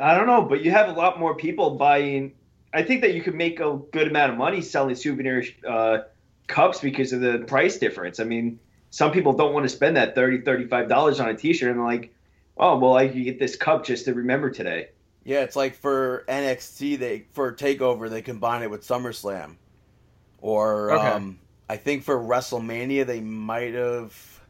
I 0.00 0.14
don't 0.16 0.26
know, 0.26 0.42
but 0.42 0.62
you 0.62 0.70
have 0.70 0.88
a 0.88 0.92
lot 0.92 1.18
more 1.20 1.36
people 1.36 1.76
buying. 1.76 2.32
I 2.74 2.82
think 2.82 3.02
that 3.02 3.14
you 3.14 3.22
could 3.22 3.34
make 3.34 3.60
a 3.60 3.78
good 3.92 4.08
amount 4.08 4.32
of 4.32 4.38
money 4.38 4.62
selling 4.62 4.94
souvenir 4.94 5.44
uh, 5.68 5.98
cups 6.46 6.80
because 6.80 7.12
of 7.12 7.20
the 7.20 7.40
price 7.46 7.76
difference. 7.78 8.18
I 8.18 8.24
mean, 8.24 8.58
some 8.90 9.12
people 9.12 9.34
don't 9.34 9.52
want 9.52 9.64
to 9.64 9.68
spend 9.68 9.96
that 9.96 10.14
30 10.14 10.38
$35 10.38 11.20
on 11.20 11.28
a 11.28 11.34
t-shirt 11.36 11.70
and 11.70 11.78
they're 11.78 11.86
like, 11.86 12.14
oh, 12.56 12.78
well, 12.78 12.94
I 12.94 13.08
can 13.08 13.22
get 13.22 13.38
this 13.38 13.56
cup 13.56 13.84
just 13.84 14.06
to 14.06 14.14
remember 14.14 14.50
today. 14.50 14.88
Yeah, 15.24 15.42
it's 15.42 15.56
like 15.56 15.74
for 15.76 16.24
NXT, 16.28 16.98
they 16.98 17.26
for 17.32 17.52
Takeover 17.52 18.10
they 18.10 18.22
combine 18.22 18.62
it 18.62 18.70
with 18.70 18.82
SummerSlam, 18.86 19.56
or 20.40 20.92
Okay. 20.92 21.06
um, 21.08 21.38
I 21.68 21.76
think 21.76 22.02
for 22.04 22.16
WrestleMania 22.18 23.06
they 23.06 23.20
might 23.20 23.74
have. 23.74 24.40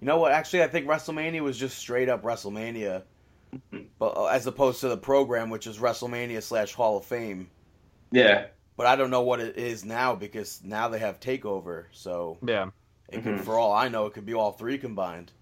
You 0.00 0.06
know 0.06 0.18
what? 0.18 0.32
Actually, 0.32 0.62
I 0.62 0.68
think 0.68 0.86
WrestleMania 0.86 1.40
was 1.40 1.58
just 1.58 1.78
straight 1.78 2.08
up 2.08 2.22
WrestleMania, 2.22 3.02
but 3.98 4.16
uh, 4.16 4.26
as 4.26 4.46
opposed 4.46 4.80
to 4.80 4.88
the 4.88 4.96
program, 4.96 5.50
which 5.50 5.66
is 5.66 5.78
WrestleMania 5.78 6.42
slash 6.42 6.72
Hall 6.72 6.96
of 6.98 7.04
Fame. 7.04 7.50
Yeah. 8.10 8.46
But 8.76 8.86
I 8.86 8.96
don't 8.96 9.10
know 9.10 9.20
what 9.22 9.40
it 9.40 9.56
is 9.58 9.84
now 9.84 10.14
because 10.14 10.62
now 10.64 10.88
they 10.88 10.98
have 11.00 11.20
Takeover, 11.20 11.84
so 11.92 12.38
Yeah. 12.42 12.70
it 13.10 13.22
could, 13.22 13.34
Mhm. 13.36 13.40
for 13.44 13.58
all 13.58 13.72
I 13.72 13.88
know, 13.88 14.06
it 14.06 14.14
could 14.14 14.24
be 14.24 14.32
all 14.32 14.52
three 14.52 14.78
combined. 14.78 15.32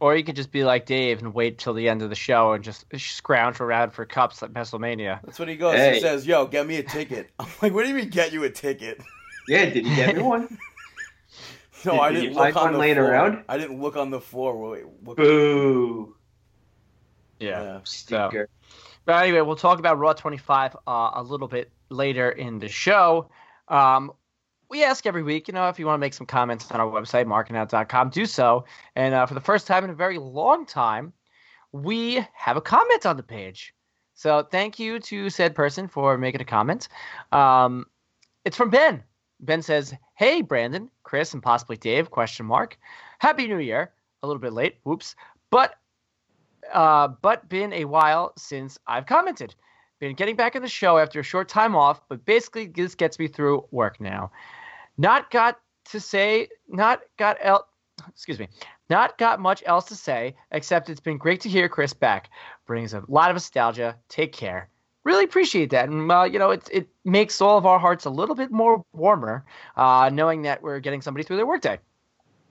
Or 0.00 0.16
you 0.16 0.22
could 0.22 0.36
just 0.36 0.52
be 0.52 0.62
like 0.64 0.86
Dave 0.86 1.18
and 1.20 1.34
wait 1.34 1.58
till 1.58 1.74
the 1.74 1.88
end 1.88 2.02
of 2.02 2.08
the 2.10 2.14
show 2.14 2.52
and 2.52 2.62
just 2.62 2.84
scrounge 2.96 3.60
around 3.60 3.90
for 3.92 4.04
cups 4.06 4.42
at 4.42 4.52
WrestleMania. 4.52 5.20
That's 5.24 5.38
what 5.38 5.48
he 5.48 5.56
goes. 5.56 5.74
Hey. 5.74 5.94
He 5.94 6.00
says, 6.00 6.26
"Yo, 6.26 6.46
get 6.46 6.66
me 6.66 6.76
a 6.76 6.82
ticket." 6.84 7.30
I'm 7.38 7.48
like, 7.60 7.72
"What 7.74 7.82
do 7.82 7.88
you 7.88 7.94
mean, 7.96 8.08
get 8.08 8.32
you 8.32 8.44
a 8.44 8.50
ticket?" 8.50 9.00
Yeah, 9.48 9.64
did 9.70 9.86
you 9.86 9.96
get 9.96 10.14
me 10.16 10.22
one? 10.22 10.58
No, 11.86 11.92
Did- 11.92 12.00
I 12.00 12.08
did 12.10 12.14
didn't 12.20 12.32
you 12.34 12.40
look 12.40 12.56
on 12.56 12.72
the 12.72 12.78
laying 12.78 12.96
floor. 12.96 13.08
around? 13.10 13.44
I 13.48 13.56
didn't 13.56 13.80
look 13.80 13.96
on 13.96 14.10
the 14.10 14.20
floor. 14.20 14.70
Wait, 14.70 14.84
look, 15.04 15.16
Boo. 15.16 16.16
yeah. 17.40 17.78
Stinker. 17.84 18.48
But 19.04 19.22
anyway, 19.22 19.40
we'll 19.42 19.56
talk 19.56 19.78
about 19.78 19.98
Raw 19.98 20.12
25 20.12 20.76
uh, 20.86 21.10
a 21.14 21.22
little 21.22 21.48
bit 21.48 21.70
later 21.88 22.30
in 22.30 22.58
the 22.58 22.68
show. 22.68 23.30
Um, 23.68 24.12
we 24.70 24.84
ask 24.84 25.06
every 25.06 25.22
week, 25.22 25.48
you 25.48 25.54
know, 25.54 25.68
if 25.68 25.78
you 25.78 25.86
want 25.86 25.96
to 25.96 26.00
make 26.00 26.14
some 26.14 26.26
comments 26.26 26.70
on 26.70 26.80
our 26.80 26.86
website, 26.86 27.26
markingout.com, 27.26 28.10
do 28.10 28.26
so. 28.26 28.64
And 28.94 29.14
uh, 29.14 29.26
for 29.26 29.34
the 29.34 29.40
first 29.40 29.66
time 29.66 29.84
in 29.84 29.90
a 29.90 29.94
very 29.94 30.18
long 30.18 30.66
time, 30.66 31.12
we 31.72 32.26
have 32.34 32.56
a 32.56 32.60
comment 32.60 33.06
on 33.06 33.16
the 33.16 33.22
page. 33.22 33.74
So 34.14 34.42
thank 34.42 34.78
you 34.78 34.98
to 35.00 35.30
said 35.30 35.54
person 35.54 35.88
for 35.88 36.18
making 36.18 36.40
a 36.40 36.44
comment. 36.44 36.88
Um, 37.32 37.86
it's 38.44 38.56
from 38.56 38.70
Ben. 38.70 39.04
Ben 39.40 39.62
says, 39.62 39.94
"Hey 40.16 40.42
Brandon, 40.42 40.90
Chris, 41.04 41.32
and 41.34 41.42
possibly 41.42 41.76
Dave?" 41.76 42.10
Question 42.10 42.46
mark. 42.46 42.76
Happy 43.20 43.46
New 43.46 43.58
Year. 43.58 43.92
A 44.22 44.26
little 44.26 44.40
bit 44.40 44.52
late. 44.52 44.78
Whoops. 44.82 45.14
But 45.50 45.76
uh, 46.72 47.08
but 47.22 47.48
been 47.48 47.72
a 47.72 47.84
while 47.84 48.32
since 48.36 48.78
I've 48.88 49.06
commented. 49.06 49.54
Been 50.00 50.16
getting 50.16 50.36
back 50.36 50.56
in 50.56 50.62
the 50.62 50.68
show 50.68 50.98
after 50.98 51.20
a 51.20 51.24
short 51.24 51.48
time 51.48 51.76
off, 51.76 52.00
but 52.08 52.24
basically 52.24 52.66
this 52.66 52.94
gets 52.94 53.18
me 53.18 53.28
through 53.28 53.66
work 53.70 54.00
now. 54.00 54.30
Not 54.98 55.30
got 55.30 55.58
to 55.90 56.00
say, 56.00 56.48
not 56.68 57.00
got 57.16 57.38
el- 57.40 57.66
excuse 58.08 58.38
me, 58.38 58.48
not 58.90 59.16
got 59.18 59.40
much 59.40 59.62
else 59.66 59.86
to 59.86 59.94
say 59.94 60.34
except 60.50 60.90
it's 60.90 61.00
been 61.00 61.18
great 61.18 61.40
to 61.42 61.48
hear 61.48 61.68
Chris 61.68 61.94
back. 61.94 62.30
Brings 62.66 62.92
a 62.92 63.02
lot 63.08 63.30
of 63.30 63.36
nostalgia. 63.36 63.96
Take 64.08 64.32
care. 64.32 64.68
Really 65.04 65.24
appreciate 65.24 65.70
that, 65.70 65.88
and 65.88 66.10
uh, 66.10 66.24
you 66.24 66.38
know 66.38 66.50
it 66.50 66.68
it 66.70 66.88
makes 67.04 67.40
all 67.40 67.56
of 67.56 67.64
our 67.64 67.78
hearts 67.78 68.04
a 68.04 68.10
little 68.10 68.34
bit 68.34 68.50
more 68.50 68.84
warmer, 68.92 69.44
uh, 69.76 70.10
knowing 70.12 70.42
that 70.42 70.62
we're 70.62 70.80
getting 70.80 71.00
somebody 71.00 71.24
through 71.24 71.36
their 71.36 71.46
workday. 71.46 71.78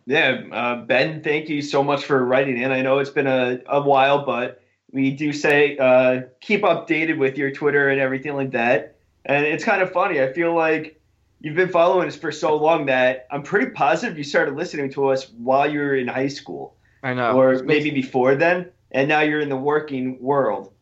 Yeah, 0.08 0.42
uh, 0.54 0.76
Ben, 0.86 1.22
thank 1.22 1.50
you 1.50 1.62
so 1.62 1.84
much 1.84 2.06
for 2.06 2.24
writing 2.26 2.58
in. 2.58 2.72
I 2.72 2.82
know 2.82 3.00
it's 3.00 3.10
been 3.10 3.28
a, 3.28 3.60
a 3.68 3.82
while, 3.82 4.26
but 4.26 4.64
we 4.92 5.12
do 5.12 5.34
say 5.34 5.78
uh, 5.78 6.22
keep 6.40 6.62
updated 6.62 7.18
with 7.18 7.38
your 7.38 7.52
Twitter 7.52 7.90
and 7.90 8.00
everything 8.00 8.34
like 8.34 8.52
that. 8.52 8.96
And 9.26 9.46
it's 9.46 9.66
kind 9.66 9.82
of 9.82 9.92
funny. 9.92 10.22
I 10.22 10.32
feel 10.32 10.56
like 10.56 10.97
you've 11.40 11.56
been 11.56 11.70
following 11.70 12.08
us 12.08 12.16
for 12.16 12.32
so 12.32 12.56
long 12.56 12.88
that 12.88 13.28
I'm 13.32 13.44
pretty 13.44 13.72
positive 13.72 14.18
you 14.18 14.24
started 14.24 14.56
listening 14.56 14.92
to 14.94 15.10
us 15.10 15.30
while 15.30 15.70
you 15.70 15.80
were 15.80 15.96
in 15.96 16.08
high 16.08 16.28
school 16.28 16.76
I 17.04 17.14
know, 17.14 17.40
or 17.40 17.64
maybe 17.64 17.92
before 17.92 18.36
then, 18.36 18.72
and 18.92 19.08
now 19.08 19.22
you're 19.22 19.40
in 19.40 19.50
the 19.50 19.58
working 19.58 20.22
world. 20.22 20.74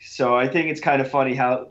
So 0.00 0.36
I 0.36 0.48
think 0.48 0.68
it's 0.68 0.80
kind 0.80 1.00
of 1.00 1.10
funny 1.10 1.34
how 1.34 1.68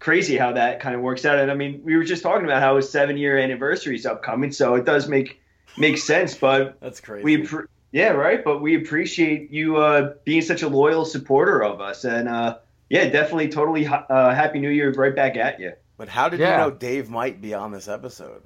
crazy 0.00 0.36
how 0.36 0.52
that 0.52 0.80
kind 0.80 0.94
of 0.94 1.00
works 1.00 1.24
out. 1.24 1.38
And 1.38 1.50
I 1.50 1.54
mean, 1.54 1.80
we 1.82 1.96
were 1.96 2.04
just 2.04 2.22
talking 2.22 2.44
about 2.44 2.62
how 2.62 2.76
his 2.76 2.90
seven 2.90 3.16
year 3.16 3.38
anniversary 3.38 3.96
is 3.96 4.06
upcoming, 4.06 4.52
so 4.52 4.74
it 4.74 4.84
does 4.84 5.08
make 5.08 5.40
make 5.76 5.98
sense. 5.98 6.34
But 6.34 6.78
That's 6.80 7.00
crazy. 7.00 7.24
we, 7.24 7.48
yeah, 7.92 8.10
right. 8.10 8.44
But 8.44 8.60
we 8.60 8.76
appreciate 8.76 9.50
you 9.50 9.76
uh, 9.76 10.14
being 10.24 10.42
such 10.42 10.62
a 10.62 10.68
loyal 10.68 11.04
supporter 11.04 11.62
of 11.62 11.80
us, 11.80 12.04
and 12.04 12.28
uh, 12.28 12.58
yeah, 12.90 13.08
definitely, 13.08 13.48
totally 13.48 13.86
uh, 13.86 14.34
happy 14.34 14.58
New 14.58 14.70
Year 14.70 14.92
right 14.92 15.14
back 15.14 15.36
at 15.36 15.58
you. 15.60 15.72
But 15.98 16.08
how 16.08 16.30
did 16.30 16.40
Yeah. 16.40 16.52
you 16.64 16.70
know 16.70 16.76
Dave 16.76 17.10
might 17.10 17.42
be 17.42 17.52
on 17.52 17.70
this 17.72 17.88
episode? 17.88 18.42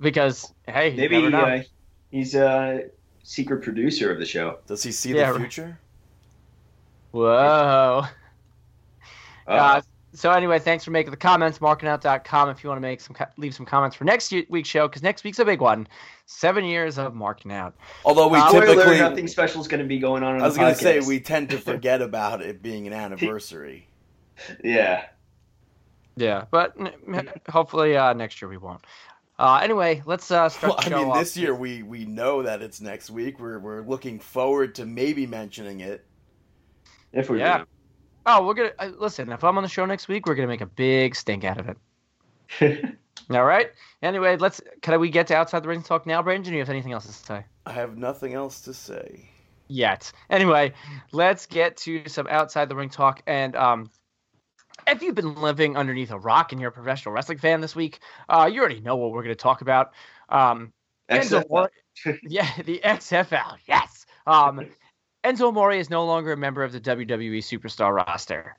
because 0.00 0.52
hey, 0.68 0.94
Maybe 0.94 1.22
never 1.22 1.36
uh, 1.36 1.62
he's 2.10 2.34
a 2.34 2.84
secret 3.24 3.62
producer 3.62 4.12
of 4.12 4.18
the 4.18 4.26
show. 4.26 4.58
Does 4.66 4.82
he 4.82 4.92
see 4.92 5.14
Yeah, 5.16 5.32
the 5.32 5.38
future? 5.40 5.78
Whoa. 7.12 8.02
Uh, 9.48 9.50
Uh, 9.50 9.80
so 10.12 10.30
anyway, 10.32 10.58
thanks 10.58 10.84
for 10.84 10.90
making 10.90 11.10
the 11.12 11.16
comments. 11.16 11.58
Markingout.com 11.60 12.48
if 12.50 12.62
you 12.64 12.68
want 12.68 12.78
to 12.78 12.82
make 12.82 13.00
some 13.00 13.14
leave 13.36 13.54
some 13.54 13.64
comments 13.66 13.94
for 13.96 14.04
next 14.04 14.32
week's 14.48 14.68
show 14.68 14.88
because 14.88 15.02
next 15.02 15.24
week's 15.24 15.38
a 15.38 15.44
big 15.44 15.60
one. 15.60 15.86
Seven 16.26 16.64
years 16.64 16.98
of 16.98 17.14
marking 17.14 17.52
out. 17.52 17.74
Although 18.04 18.28
we 18.28 18.38
Uh, 18.38 18.50
typically, 18.50 18.98
nothing 18.98 19.28
special 19.28 19.60
is 19.60 19.68
going 19.68 19.82
to 19.82 19.86
be 19.86 19.98
going 19.98 20.22
on. 20.22 20.34
on 20.36 20.42
I 20.42 20.46
was 20.46 20.56
going 20.58 20.74
to 20.74 20.78
say 20.80 21.00
we 21.00 21.20
tend 21.20 21.50
to 21.50 21.58
forget 21.70 22.02
about 22.02 22.42
it 22.42 22.60
being 22.62 22.86
an 22.86 22.92
anniversary. 22.92 23.88
yeah. 24.64 25.04
Yeah, 26.16 26.44
but 26.50 26.74
hopefully 27.48 27.96
uh, 27.96 28.12
next 28.14 28.40
year 28.40 28.48
we 28.48 28.56
won't. 28.56 28.82
Uh, 29.38 29.60
anyway, 29.62 30.02
let's 30.06 30.30
uh, 30.30 30.48
start 30.48 30.72
Well, 30.72 30.78
the 30.88 30.96
I 30.96 30.98
mean, 30.98 31.08
off. 31.10 31.18
this 31.18 31.36
year 31.36 31.54
we 31.54 31.82
we 31.82 32.04
know 32.06 32.42
that 32.42 32.62
it's 32.62 32.80
next 32.80 33.10
week. 33.10 33.38
We're 33.38 33.58
we're 33.58 33.82
looking 33.82 34.18
forward 34.18 34.74
to 34.76 34.86
maybe 34.86 35.26
mentioning 35.26 35.80
it. 35.80 36.06
If 37.12 37.28
we're 37.28 37.36
Yeah. 37.38 37.64
Oh, 38.24 38.46
we're 38.46 38.54
gonna 38.54 38.72
uh, 38.78 38.90
listen. 38.98 39.30
If 39.30 39.44
I'm 39.44 39.56
on 39.58 39.62
the 39.62 39.68
show 39.68 39.84
next 39.84 40.08
week, 40.08 40.26
we're 40.26 40.34
gonna 40.34 40.48
make 40.48 40.62
a 40.62 40.66
big 40.66 41.14
stink 41.14 41.44
out 41.44 41.58
of 41.60 41.68
it. 41.68 41.76
All 43.30 43.44
right. 43.44 43.70
Anyway, 44.02 44.36
let's. 44.36 44.60
Can 44.82 44.98
we 45.00 45.10
get 45.10 45.26
to 45.28 45.34
outside 45.36 45.62
the 45.62 45.68
ring 45.68 45.82
talk 45.82 46.06
now, 46.06 46.22
Brandon? 46.22 46.52
Do 46.52 46.56
you 46.56 46.60
have 46.60 46.70
anything 46.70 46.92
else 46.92 47.06
to 47.06 47.12
say? 47.12 47.44
I 47.66 47.72
have 47.72 47.96
nothing 47.98 48.34
else 48.34 48.60
to 48.62 48.72
say. 48.74 49.28
yet. 49.68 50.10
Anyway, 50.30 50.72
let's 51.12 51.44
get 51.46 51.76
to 51.78 52.08
some 52.08 52.26
outside 52.28 52.68
the 52.68 52.76
ring 52.76 52.88
talk. 52.88 53.20
And 53.26 53.54
um, 53.56 53.90
if 54.86 55.02
you've 55.02 55.14
been 55.14 55.34
living 55.34 55.76
underneath 55.76 56.10
a 56.10 56.18
rock 56.18 56.52
and 56.52 56.60
you're 56.60 56.70
a 56.70 56.72
professional 56.72 57.14
wrestling 57.14 57.38
fan 57.38 57.60
this 57.60 57.74
week, 57.74 58.00
uh, 58.28 58.48
you 58.52 58.60
already 58.60 58.80
know 58.80 58.96
what 58.96 59.12
we're 59.12 59.22
going 59.22 59.34
to 59.34 59.42
talk 59.42 59.60
about. 59.60 59.92
Um, 60.28 60.72
Enzo. 61.10 61.68
Yeah, 62.22 62.50
the 62.64 62.80
XFL, 62.84 63.56
yes. 63.66 64.04
Um, 64.26 64.66
Enzo 65.24 65.48
Amore 65.48 65.72
is 65.72 65.88
no 65.88 66.04
longer 66.04 66.32
a 66.32 66.36
member 66.36 66.62
of 66.62 66.72
the 66.72 66.80
WWE 66.80 67.38
Superstar 67.38 67.94
roster. 67.94 68.56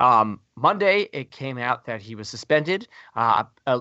Um, 0.00 0.40
Monday, 0.54 1.08
it 1.12 1.30
came 1.30 1.56
out 1.56 1.86
that 1.86 2.02
he 2.02 2.14
was 2.14 2.28
suspended. 2.28 2.88
Uh, 3.16 3.44
uh, 3.66 3.80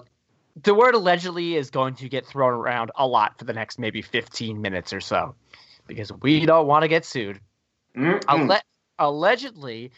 the 0.62 0.74
word 0.74 0.96
allegedly 0.96 1.56
is 1.56 1.70
going 1.70 1.96
to 1.96 2.08
get 2.08 2.26
thrown 2.26 2.54
around 2.54 2.92
a 2.96 3.06
lot 3.06 3.38
for 3.38 3.46
the 3.46 3.54
next 3.54 3.78
maybe 3.80 4.02
15 4.02 4.62
minutes 4.62 4.94
or 4.94 5.02
so 5.02 5.36
because 5.88 6.12
we 6.22 6.46
don't 6.46 6.68
want 6.68 6.84
to 6.84 6.88
get 6.88 7.06
sued. 7.06 7.40
Alle- 8.28 8.62
allegedly, 9.00 9.92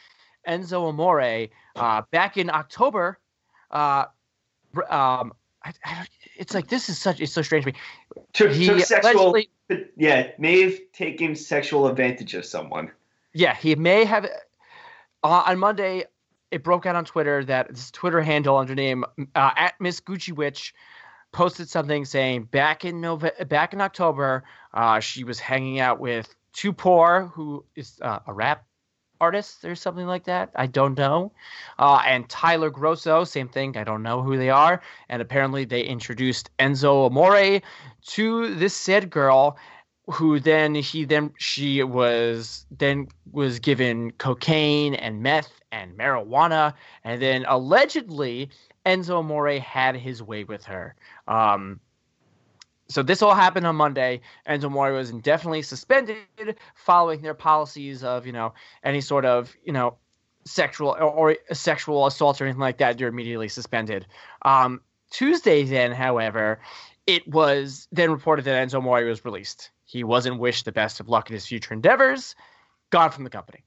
Enzo 0.47 0.89
Amore, 0.89 1.49
uh, 1.75 2.01
back 2.11 2.37
in 2.37 2.49
October, 2.49 3.19
uh, 3.71 4.05
um, 4.89 5.33
I, 5.63 5.73
I, 5.83 6.07
it's 6.37 6.53
like 6.53 6.67
this 6.67 6.89
is 6.89 6.97
such 6.97 7.19
it's 7.19 7.33
so 7.33 7.41
strange 7.41 7.65
to 7.65 7.71
me. 7.71 7.77
took, 8.33 8.51
He 8.51 8.67
took 8.67 8.79
sexual. 8.81 9.35
Yeah, 9.95 10.29
may 10.37 10.61
have 10.61 10.79
taken 10.93 11.35
sexual 11.35 11.87
advantage 11.87 12.35
of 12.35 12.45
someone. 12.45 12.91
yeah, 13.33 13.55
he 13.55 13.75
may 13.75 14.05
have. 14.05 14.25
Uh, 15.23 15.43
on 15.47 15.57
Monday, 15.57 16.05
it 16.51 16.63
broke 16.63 16.85
out 16.85 16.95
on 16.95 17.03
Twitter 17.03 17.43
that 17.45 17.69
this 17.69 17.89
Twitter 17.89 18.21
handle 18.21 18.57
under 18.57 18.75
name 18.75 19.03
uh, 19.33 19.51
at 19.55 19.73
Miss 19.79 19.99
Gucci 19.99 20.31
Witch 20.31 20.73
posted 21.31 21.67
something 21.67 22.05
saying 22.05 22.43
back 22.43 22.85
in 22.85 23.01
Nove- 23.01 23.49
back 23.49 23.73
in 23.73 23.81
October, 23.81 24.43
uh, 24.73 24.99
she 24.99 25.23
was 25.23 25.39
hanging 25.39 25.79
out 25.79 25.99
with 25.99 26.33
Tupor, 26.53 27.31
who 27.31 27.65
is 27.75 27.99
uh, 28.01 28.19
a 28.27 28.33
rap 28.33 28.65
artist 29.19 29.65
or 29.65 29.75
something 29.75 30.07
like 30.07 30.25
that. 30.25 30.51
I 30.55 30.67
don't 30.67 30.97
know. 30.97 31.31
Uh, 31.79 32.01
and 32.05 32.27
Tyler 32.29 32.69
Grosso, 32.69 33.23
same 33.23 33.47
thing. 33.47 33.77
I 33.77 33.83
don't 33.83 34.03
know 34.03 34.21
who 34.21 34.37
they 34.37 34.49
are. 34.49 34.81
And 35.09 35.21
apparently, 35.21 35.65
they 35.65 35.81
introduced 35.81 36.49
Enzo 36.57 37.07
Amore 37.07 37.61
to 38.07 38.55
this 38.55 38.73
said 38.73 39.09
girl, 39.09 39.57
who 40.07 40.39
then 40.39 40.75
he 40.75 41.05
then 41.05 41.31
she 41.37 41.81
was 41.83 42.65
then 42.77 43.07
was 43.31 43.59
given 43.59 44.11
cocaine 44.11 44.93
and 44.95 45.23
meth 45.23 45.61
and 45.71 45.97
marijuana, 45.97 46.73
and 47.03 47.21
then 47.21 47.45
allegedly 47.47 48.49
Enzo 48.85 49.19
Amore 49.19 49.59
had 49.59 49.95
his 49.95 50.21
way 50.21 50.43
with 50.43 50.63
her. 50.65 50.95
Um, 51.27 51.79
so 52.87 53.01
this 53.01 53.21
all 53.21 53.33
happened 53.33 53.65
on 53.65 53.75
Monday. 53.75 54.21
Enzo 54.47 54.65
Amore 54.65 54.93
was 54.93 55.09
indefinitely 55.09 55.63
suspended 55.63 56.17
following 56.75 57.21
their 57.21 57.33
policies 57.33 58.03
of, 58.03 58.25
you 58.25 58.33
know, 58.33 58.53
any 58.83 59.01
sort 59.01 59.25
of, 59.25 59.55
you 59.63 59.73
know, 59.73 59.97
sexual 60.45 60.89
or, 60.89 61.01
or 61.01 61.37
sexual 61.51 62.05
assault 62.05 62.39
or 62.39 62.45
anything 62.45 62.61
like 62.61 62.77
that. 62.77 62.99
You're 62.99 63.09
immediately 63.09 63.49
suspended. 63.49 64.05
Um, 64.43 64.81
Tuesday, 65.09 65.63
then, 65.63 65.91
however, 65.91 66.59
it 67.07 67.27
was 67.27 67.87
then 67.91 68.11
reported 68.11 68.45
that 68.45 68.67
Enzo 68.67 68.75
Amore 68.75 69.05
was 69.05 69.25
released. 69.25 69.71
He 69.85 70.03
wasn't 70.03 70.39
wished 70.39 70.65
the 70.65 70.71
best 70.71 70.99
of 70.99 71.09
luck 71.09 71.29
in 71.29 71.33
his 71.33 71.45
future 71.45 71.73
endeavors. 71.73 72.35
Gone 72.91 73.11
from 73.11 73.23
the 73.23 73.29
company. 73.29 73.63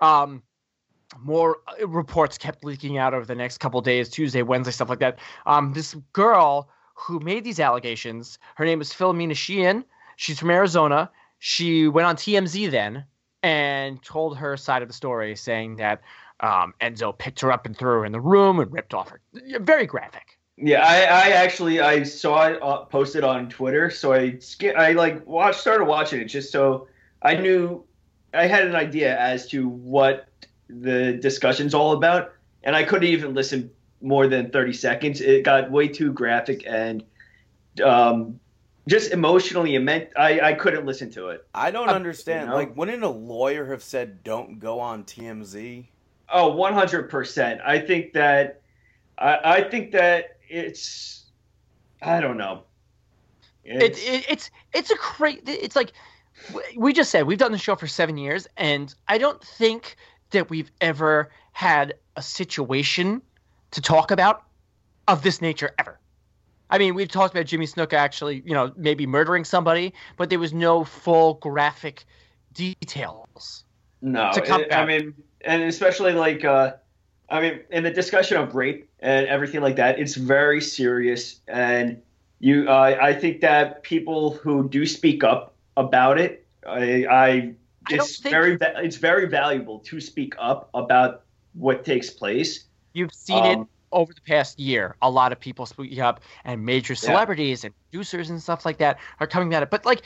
Um, 0.00 0.42
more 1.20 1.58
uh, 1.68 1.86
reports 1.86 2.36
kept 2.36 2.64
leaking 2.64 2.98
out 2.98 3.14
over 3.14 3.24
the 3.24 3.34
next 3.34 3.58
couple 3.58 3.80
days, 3.80 4.08
Tuesday, 4.08 4.42
Wednesday, 4.42 4.72
stuff 4.72 4.88
like 4.88 4.98
that. 4.98 5.18
Um, 5.46 5.72
this 5.72 5.94
girl 6.12 6.68
who 6.96 7.20
made 7.20 7.44
these 7.44 7.60
allegations, 7.60 8.38
her 8.56 8.64
name 8.64 8.80
is 8.80 8.92
Philomena 8.92 9.36
Sheehan. 9.36 9.84
She's 10.16 10.40
from 10.40 10.50
Arizona. 10.50 11.10
She 11.38 11.86
went 11.86 12.06
on 12.06 12.16
TMZ 12.16 12.70
then 12.70 13.04
and 13.42 14.02
told 14.02 14.36
her 14.38 14.56
side 14.56 14.82
of 14.82 14.88
the 14.88 14.94
story, 14.94 15.36
saying 15.36 15.76
that 15.76 16.00
um, 16.40 16.74
Enzo 16.80 17.16
picked 17.16 17.40
her 17.40 17.52
up 17.52 17.66
and 17.66 17.76
threw 17.76 17.92
her 17.92 18.04
in 18.04 18.12
the 18.12 18.20
room 18.20 18.58
and 18.58 18.72
ripped 18.72 18.94
off 18.94 19.10
her. 19.10 19.20
Very 19.60 19.86
graphic. 19.86 20.38
Yeah, 20.56 20.80
I, 20.84 21.02
I 21.02 21.28
actually 21.32 21.80
I 21.80 22.02
saw 22.02 22.46
it 22.46 22.62
uh, 22.62 22.86
posted 22.86 23.24
on 23.24 23.50
Twitter, 23.50 23.90
so 23.90 24.14
I 24.14 24.38
sk- 24.38 24.74
I 24.76 24.92
like 24.92 25.24
watched 25.26 25.60
started 25.60 25.84
watching 25.84 26.20
it 26.20 26.26
just 26.26 26.50
so 26.50 26.88
I 27.20 27.34
knew 27.34 27.84
I 28.32 28.46
had 28.46 28.66
an 28.66 28.74
idea 28.74 29.18
as 29.18 29.46
to 29.48 29.68
what 29.68 30.28
the 30.68 31.12
discussion's 31.12 31.74
all 31.74 31.92
about, 31.92 32.32
and 32.62 32.74
I 32.74 32.84
couldn't 32.84 33.08
even 33.08 33.34
listen 33.34 33.70
more 34.00 34.26
than 34.28 34.50
thirty 34.50 34.72
seconds. 34.72 35.20
It 35.20 35.44
got 35.44 35.70
way 35.70 35.88
too 35.88 36.12
graphic 36.12 36.64
and 36.66 37.04
um, 37.84 38.38
just 38.88 39.12
emotionally 39.12 39.74
immense. 39.74 40.10
I 40.16 40.40
I 40.40 40.52
couldn't 40.54 40.86
listen 40.86 41.10
to 41.12 41.28
it. 41.28 41.46
I 41.54 41.70
don't 41.70 41.88
understand. 41.88 42.42
you 42.42 42.50
know? 42.50 42.54
Like, 42.54 42.76
wouldn't 42.76 43.02
a 43.02 43.08
lawyer 43.08 43.66
have 43.66 43.82
said, 43.82 44.22
"Don't 44.24 44.58
go 44.58 44.80
on 44.80 45.04
TMZ"? 45.04 45.86
Oh, 46.28 46.52
100%. 46.52 47.60
I 47.64 47.78
think 47.78 48.12
that 48.14 48.60
I, 49.18 49.38
I 49.44 49.62
think 49.68 49.92
that 49.92 50.38
it's 50.48 51.24
I 52.02 52.20
don't 52.20 52.36
know. 52.36 52.62
It, 53.64 53.82
It's, 53.82 54.06
it, 54.06 54.26
it's 54.28 54.50
it's 54.72 54.90
a 54.90 54.96
crazy. 54.96 55.40
It's 55.46 55.76
like 55.76 55.92
we 56.76 56.92
just 56.92 57.10
said 57.10 57.26
we've 57.26 57.38
done 57.38 57.52
the 57.52 57.58
show 57.58 57.76
for 57.76 57.86
seven 57.86 58.16
years, 58.16 58.46
and 58.56 58.94
I 59.08 59.18
don't 59.18 59.42
think 59.42 59.96
that 60.30 60.50
we've 60.50 60.70
ever 60.80 61.30
had 61.52 61.94
a 62.16 62.22
situation 62.22 63.22
to 63.76 63.82
talk 63.82 64.10
about 64.10 64.42
of 65.06 65.22
this 65.22 65.42
nature 65.42 65.70
ever. 65.78 66.00
I 66.70 66.78
mean, 66.78 66.94
we've 66.94 67.10
talked 67.10 67.34
about 67.34 67.44
Jimmy 67.44 67.66
Snuka 67.66 67.92
actually, 67.92 68.42
you 68.46 68.54
know, 68.54 68.72
maybe 68.74 69.06
murdering 69.06 69.44
somebody, 69.44 69.92
but 70.16 70.30
there 70.30 70.38
was 70.38 70.54
no 70.54 70.82
full 70.82 71.34
graphic 71.34 72.06
details. 72.54 73.64
no, 74.00 74.30
to 74.32 74.40
come 74.40 74.62
it- 74.62 74.72
I 74.72 74.84
mean, 74.86 75.14
and 75.42 75.62
especially 75.62 76.12
like 76.14 76.42
uh, 76.44 76.72
I 77.28 77.40
mean, 77.40 77.60
in 77.70 77.84
the 77.84 77.90
discussion 77.90 78.38
of 78.38 78.54
rape 78.54 78.88
and 79.00 79.26
everything 79.26 79.60
like 79.60 79.76
that, 79.76 79.98
it's 79.98 80.14
very 80.16 80.60
serious, 80.62 81.40
and 81.48 82.00
you, 82.40 82.66
uh, 82.68 82.96
I 83.00 83.12
think 83.12 83.40
that 83.42 83.82
people 83.82 84.32
who 84.32 84.68
do 84.68 84.86
speak 84.86 85.22
up 85.22 85.54
about 85.76 86.18
it, 86.18 86.46
I, 86.66 87.04
I 87.04 87.28
I 87.28 87.54
it's 87.90 88.20
think- 88.20 88.32
very, 88.32 88.58
it's 88.86 88.96
very 88.96 89.26
valuable 89.26 89.80
to 89.80 90.00
speak 90.00 90.34
up 90.38 90.70
about 90.74 91.22
what 91.52 91.84
takes 91.84 92.10
place. 92.10 92.64
You've 92.96 93.12
seen 93.12 93.44
it 93.44 93.58
Um, 93.58 93.68
over 93.92 94.14
the 94.14 94.22
past 94.22 94.58
year. 94.58 94.96
A 95.02 95.10
lot 95.10 95.30
of 95.30 95.38
people 95.38 95.66
speaking 95.66 96.00
up, 96.00 96.20
and 96.44 96.64
major 96.64 96.94
celebrities 96.94 97.62
and 97.62 97.74
producers 97.90 98.30
and 98.30 98.42
stuff 98.42 98.64
like 98.64 98.78
that 98.78 98.98
are 99.20 99.26
coming 99.26 99.52
at 99.54 99.62
it. 99.62 99.70
But 99.70 99.84
like, 99.84 100.02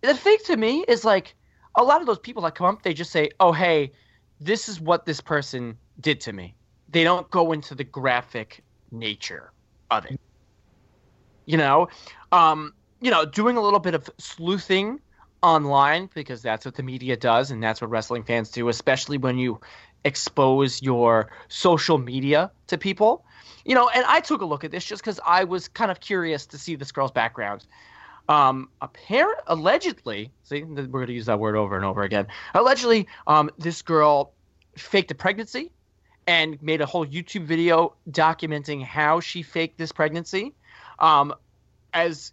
the 0.00 0.14
thing 0.14 0.38
to 0.46 0.56
me 0.56 0.84
is 0.88 1.04
like, 1.04 1.34
a 1.76 1.82
lot 1.82 2.00
of 2.00 2.06
those 2.06 2.18
people 2.18 2.42
that 2.44 2.54
come 2.54 2.66
up, 2.66 2.82
they 2.82 2.94
just 2.94 3.12
say, 3.12 3.28
"Oh, 3.40 3.52
hey, 3.52 3.92
this 4.40 4.68
is 4.70 4.80
what 4.80 5.04
this 5.04 5.20
person 5.20 5.76
did 6.00 6.18
to 6.22 6.32
me." 6.32 6.56
They 6.88 7.04
don't 7.04 7.30
go 7.30 7.52
into 7.52 7.74
the 7.74 7.84
graphic 7.84 8.64
nature 8.90 9.52
of 9.90 10.06
it. 10.06 10.18
You 11.44 11.58
know, 11.58 11.88
um, 12.32 12.72
you 13.02 13.10
know, 13.10 13.26
doing 13.26 13.58
a 13.58 13.60
little 13.60 13.80
bit 13.80 13.94
of 13.94 14.08
sleuthing 14.18 14.98
online 15.42 16.08
because 16.14 16.40
that's 16.40 16.64
what 16.64 16.74
the 16.74 16.82
media 16.82 17.16
does, 17.18 17.50
and 17.50 17.62
that's 17.62 17.82
what 17.82 17.90
wrestling 17.90 18.24
fans 18.24 18.50
do, 18.50 18.68
especially 18.70 19.18
when 19.18 19.36
you 19.36 19.60
expose 20.04 20.82
your 20.82 21.30
social 21.48 21.98
media 21.98 22.50
to 22.66 22.78
people. 22.78 23.24
You 23.64 23.74
know, 23.74 23.88
and 23.88 24.04
I 24.06 24.20
took 24.20 24.42
a 24.42 24.44
look 24.44 24.64
at 24.64 24.70
this 24.70 24.84
just 24.84 25.02
because 25.02 25.20
I 25.26 25.44
was 25.44 25.68
kind 25.68 25.90
of 25.90 26.00
curious 26.00 26.46
to 26.46 26.58
see 26.58 26.76
this 26.76 26.92
girl's 26.92 27.12
background. 27.12 27.66
Um, 28.28 28.68
apparent, 28.80 29.38
allegedly, 29.46 30.30
see, 30.44 30.62
we're 30.62 30.86
going 30.86 31.06
to 31.06 31.12
use 31.12 31.26
that 31.26 31.38
word 31.38 31.56
over 31.56 31.76
and 31.76 31.84
over 31.84 32.02
again. 32.02 32.26
Allegedly, 32.54 33.06
um, 33.26 33.50
this 33.58 33.82
girl 33.82 34.32
faked 34.76 35.10
a 35.10 35.14
pregnancy 35.14 35.70
and 36.26 36.60
made 36.62 36.80
a 36.80 36.86
whole 36.86 37.06
YouTube 37.06 37.44
video 37.44 37.94
documenting 38.10 38.82
how 38.82 39.20
she 39.20 39.42
faked 39.42 39.78
this 39.78 39.92
pregnancy. 39.92 40.54
Um, 40.98 41.34
as 41.92 42.32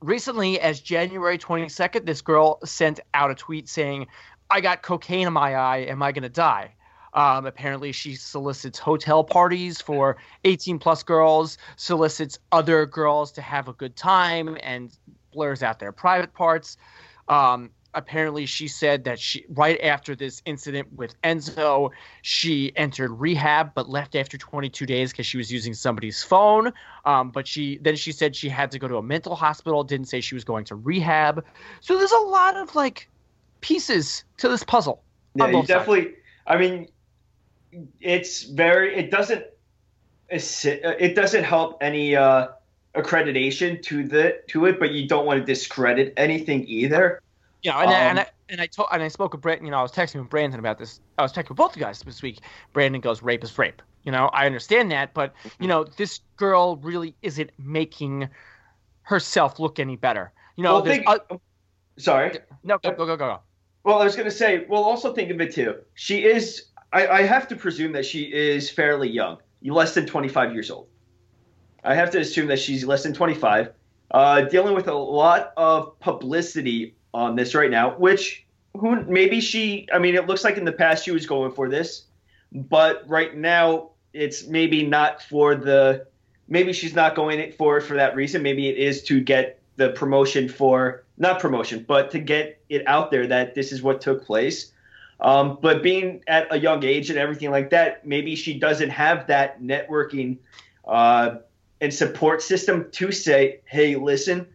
recently 0.00 0.60
as 0.60 0.80
January 0.80 1.38
22nd, 1.38 2.04
this 2.04 2.20
girl 2.20 2.58
sent 2.64 3.00
out 3.14 3.30
a 3.30 3.34
tweet 3.34 3.68
saying, 3.68 4.06
I 4.50 4.60
got 4.60 4.82
cocaine 4.82 5.26
in 5.26 5.32
my 5.32 5.54
eye. 5.54 5.78
Am 5.78 6.02
I 6.02 6.12
going 6.12 6.22
to 6.22 6.28
die? 6.28 6.74
Um, 7.12 7.46
apparently, 7.46 7.92
she 7.92 8.14
solicits 8.14 8.78
hotel 8.78 9.24
parties 9.24 9.80
for 9.80 10.16
18 10.44 10.78
plus 10.78 11.02
girls, 11.02 11.58
solicits 11.76 12.38
other 12.52 12.86
girls 12.86 13.32
to 13.32 13.42
have 13.42 13.68
a 13.68 13.72
good 13.72 13.96
time, 13.96 14.56
and 14.62 14.96
blurs 15.32 15.62
out 15.62 15.78
their 15.78 15.92
private 15.92 16.32
parts. 16.34 16.76
Um, 17.28 17.70
apparently, 17.94 18.46
she 18.46 18.68
said 18.68 19.04
that 19.04 19.18
she 19.18 19.44
right 19.48 19.80
after 19.80 20.14
this 20.14 20.40
incident 20.44 20.92
with 20.92 21.20
Enzo, 21.22 21.90
she 22.22 22.72
entered 22.76 23.10
rehab 23.10 23.72
but 23.74 23.88
left 23.88 24.14
after 24.14 24.38
22 24.38 24.86
days 24.86 25.10
because 25.10 25.26
she 25.26 25.36
was 25.36 25.50
using 25.50 25.74
somebody's 25.74 26.22
phone. 26.22 26.72
Um, 27.04 27.30
but 27.30 27.48
she 27.48 27.78
then 27.78 27.96
she 27.96 28.12
said 28.12 28.36
she 28.36 28.48
had 28.48 28.70
to 28.70 28.78
go 28.78 28.86
to 28.86 28.96
a 28.98 29.02
mental 29.02 29.34
hospital. 29.34 29.82
Didn't 29.82 30.08
say 30.08 30.20
she 30.20 30.36
was 30.36 30.44
going 30.44 30.64
to 30.66 30.76
rehab. 30.76 31.44
So 31.80 31.98
there's 31.98 32.12
a 32.12 32.18
lot 32.18 32.56
of 32.56 32.74
like 32.76 33.08
pieces 33.60 34.24
to 34.38 34.48
this 34.48 34.64
puzzle. 34.64 35.02
Yeah, 35.34 35.46
you 35.46 35.52
both 35.52 35.66
sides. 35.66 35.78
definitely. 35.78 36.14
I 36.46 36.56
mean, 36.56 36.88
it's 38.00 38.42
very. 38.42 38.96
It 38.96 39.10
doesn't. 39.10 39.44
It 40.28 41.14
doesn't 41.14 41.44
help 41.44 41.78
any 41.82 42.14
uh, 42.14 42.48
accreditation 42.94 43.82
to 43.82 44.04
the 44.04 44.40
to 44.48 44.66
it, 44.66 44.78
but 44.78 44.92
you 44.92 45.08
don't 45.08 45.26
want 45.26 45.40
to 45.40 45.44
discredit 45.44 46.14
anything 46.16 46.64
either. 46.66 47.20
Know, 47.64 47.72
and, 47.72 47.90
I, 47.90 47.94
and 47.94 48.18
Um, 48.18 48.24
I 48.24 48.30
and 48.48 48.60
I 48.60 48.66
told 48.66 48.88
and 48.92 49.02
I 49.02 49.08
spoke 49.08 49.32
with 49.32 49.42
Brandon. 49.42 49.66
You 49.66 49.70
know, 49.72 49.78
I 49.78 49.82
was 49.82 49.92
texting 49.92 50.20
with 50.20 50.30
Brandon 50.30 50.58
about 50.58 50.78
this. 50.78 51.00
I 51.18 51.22
was 51.22 51.32
texting 51.32 51.50
with 51.50 51.58
both 51.58 51.76
you 51.76 51.82
guys 51.82 52.00
this 52.00 52.22
week. 52.22 52.40
Brandon 52.72 53.00
goes, 53.00 53.22
"Rape 53.22 53.44
is 53.44 53.56
rape." 53.58 53.82
You 54.04 54.12
know, 54.12 54.30
I 54.32 54.46
understand 54.46 54.90
that, 54.92 55.12
but 55.12 55.34
you 55.58 55.68
know, 55.68 55.84
this 55.84 56.20
girl 56.36 56.76
really 56.76 57.14
isn't 57.22 57.50
making 57.58 58.28
herself 59.02 59.58
look 59.58 59.78
any 59.78 59.96
better. 59.96 60.32
You 60.56 60.64
know, 60.64 60.74
well, 60.74 60.84
think, 60.84 61.04
o- 61.06 61.40
sorry. 61.98 62.38
no, 62.64 62.78
go 62.78 62.92
go 62.92 63.06
go 63.06 63.16
go. 63.16 63.16
go. 63.16 63.40
Well, 63.82 63.98
I 64.00 64.04
was 64.04 64.14
going 64.14 64.28
to 64.28 64.34
say. 64.34 64.66
Well, 64.68 64.84
also 64.84 65.12
think 65.12 65.30
of 65.30 65.40
it 65.40 65.54
too. 65.54 65.76
She 65.94 66.24
is. 66.24 66.66
I, 66.92 67.06
I 67.06 67.22
have 67.22 67.48
to 67.48 67.56
presume 67.56 67.92
that 67.92 68.04
she 68.04 68.24
is 68.24 68.68
fairly 68.70 69.08
young, 69.08 69.38
less 69.62 69.94
than 69.94 70.06
twenty 70.06 70.28
five 70.28 70.52
years 70.52 70.70
old. 70.70 70.88
I 71.82 71.94
have 71.94 72.10
to 72.10 72.20
assume 72.20 72.48
that 72.48 72.58
she's 72.58 72.84
less 72.84 73.02
than 73.02 73.14
twenty 73.14 73.34
five, 73.34 73.72
uh, 74.10 74.42
dealing 74.42 74.74
with 74.74 74.88
a 74.88 74.94
lot 74.94 75.52
of 75.56 75.98
publicity 76.00 76.94
on 77.14 77.36
this 77.36 77.54
right 77.54 77.70
now. 77.70 77.96
Which 77.96 78.44
who 78.76 79.02
maybe 79.04 79.40
she. 79.40 79.88
I 79.92 79.98
mean, 79.98 80.14
it 80.14 80.26
looks 80.26 80.44
like 80.44 80.56
in 80.58 80.64
the 80.64 80.72
past 80.72 81.04
she 81.04 81.10
was 81.10 81.26
going 81.26 81.52
for 81.52 81.68
this, 81.68 82.04
but 82.52 83.08
right 83.08 83.34
now 83.34 83.90
it's 84.12 84.46
maybe 84.46 84.86
not 84.86 85.22
for 85.22 85.54
the. 85.54 86.06
Maybe 86.48 86.72
she's 86.72 86.94
not 86.94 87.14
going 87.14 87.52
for 87.52 87.78
it 87.78 87.82
for 87.82 87.94
that 87.94 88.16
reason. 88.16 88.42
Maybe 88.42 88.68
it 88.68 88.76
is 88.76 89.04
to 89.04 89.20
get 89.20 89.60
the 89.76 89.90
promotion 89.90 90.48
for 90.48 91.04
not 91.20 91.38
promotion, 91.38 91.84
but 91.86 92.10
to 92.12 92.18
get 92.18 92.60
it 92.68 92.82
out 92.86 93.10
there 93.10 93.26
that 93.26 93.54
this 93.54 93.72
is 93.72 93.82
what 93.82 94.00
took 94.00 94.24
place. 94.24 94.72
Um, 95.20 95.58
but 95.60 95.82
being 95.82 96.24
at 96.26 96.48
a 96.50 96.58
young 96.58 96.82
age 96.82 97.10
and 97.10 97.18
everything 97.18 97.50
like 97.50 97.70
that, 97.70 98.06
maybe 98.06 98.34
she 98.34 98.58
doesn't 98.58 98.88
have 98.88 99.26
that 99.26 99.62
networking 99.62 100.38
uh, 100.88 101.36
and 101.80 101.92
support 101.92 102.40
system 102.40 102.90
to 102.92 103.12
say, 103.12 103.60
"Hey, 103.66 103.96
listen, 103.96 104.46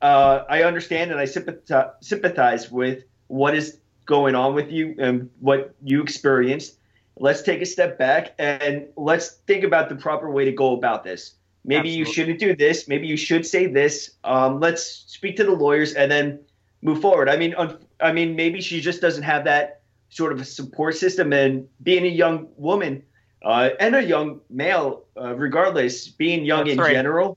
uh, 0.00 0.44
I 0.48 0.62
understand 0.62 1.10
and 1.10 1.20
I 1.20 1.26
sympathize, 1.26 1.90
sympathize 2.00 2.70
with 2.70 3.04
what 3.26 3.54
is 3.54 3.78
going 4.06 4.34
on 4.34 4.54
with 4.54 4.70
you 4.70 4.94
and 4.98 5.28
what 5.40 5.74
you 5.82 6.02
experienced. 6.02 6.78
Let's 7.18 7.42
take 7.42 7.60
a 7.60 7.66
step 7.66 7.98
back 7.98 8.34
and 8.38 8.86
let's 8.96 9.32
think 9.46 9.64
about 9.64 9.88
the 9.88 9.96
proper 9.96 10.30
way 10.30 10.44
to 10.44 10.52
go 10.52 10.74
about 10.74 11.04
this. 11.04 11.34
Maybe 11.66 11.90
you 11.90 12.04
shouldn't 12.04 12.38
do 12.38 12.54
this. 12.54 12.86
Maybe 12.88 13.06
you 13.08 13.16
should 13.16 13.44
say 13.44 13.66
this. 13.66 14.12
Um, 14.24 14.60
let's 14.60 14.82
speak 15.08 15.36
to 15.36 15.44
the 15.44 15.50
lawyers 15.50 15.94
and 15.94 16.10
then 16.10 16.38
move 16.80 17.00
forward. 17.02 17.28
I 17.28 17.36
mean, 17.36 17.54
un- 17.56 17.78
I 18.00 18.12
mean, 18.12 18.36
maybe 18.36 18.60
she 18.60 18.80
just 18.80 19.00
doesn't 19.00 19.24
have 19.24 19.44
that 19.44 19.80
sort 20.08 20.32
of 20.32 20.40
a 20.40 20.44
support 20.44 20.94
system. 20.94 21.32
And 21.32 21.66
being 21.82 22.04
a 22.04 22.08
young 22.08 22.46
woman 22.56 23.02
uh, 23.42 23.70
and 23.80 23.96
a 23.96 24.02
young 24.02 24.40
male, 24.48 25.04
uh, 25.20 25.34
regardless, 25.34 26.06
being 26.08 26.44
young 26.44 26.64
That's 26.66 26.74
in 26.74 26.78
right. 26.78 26.92
general. 26.92 27.36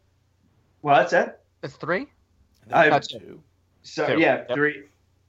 Well, 0.83 0.95
that's 0.97 1.11
that. 1.11 1.41
That's 1.61 1.75
three. 1.75 2.01
I 2.01 2.05
think 2.05 2.73
I- 2.75 2.89
that's 2.89 3.07
two. 3.07 3.41
So 3.81 4.05
Two. 4.05 4.19
yeah, 4.19 4.45
Yep. 4.47 4.53
three. 4.53 4.83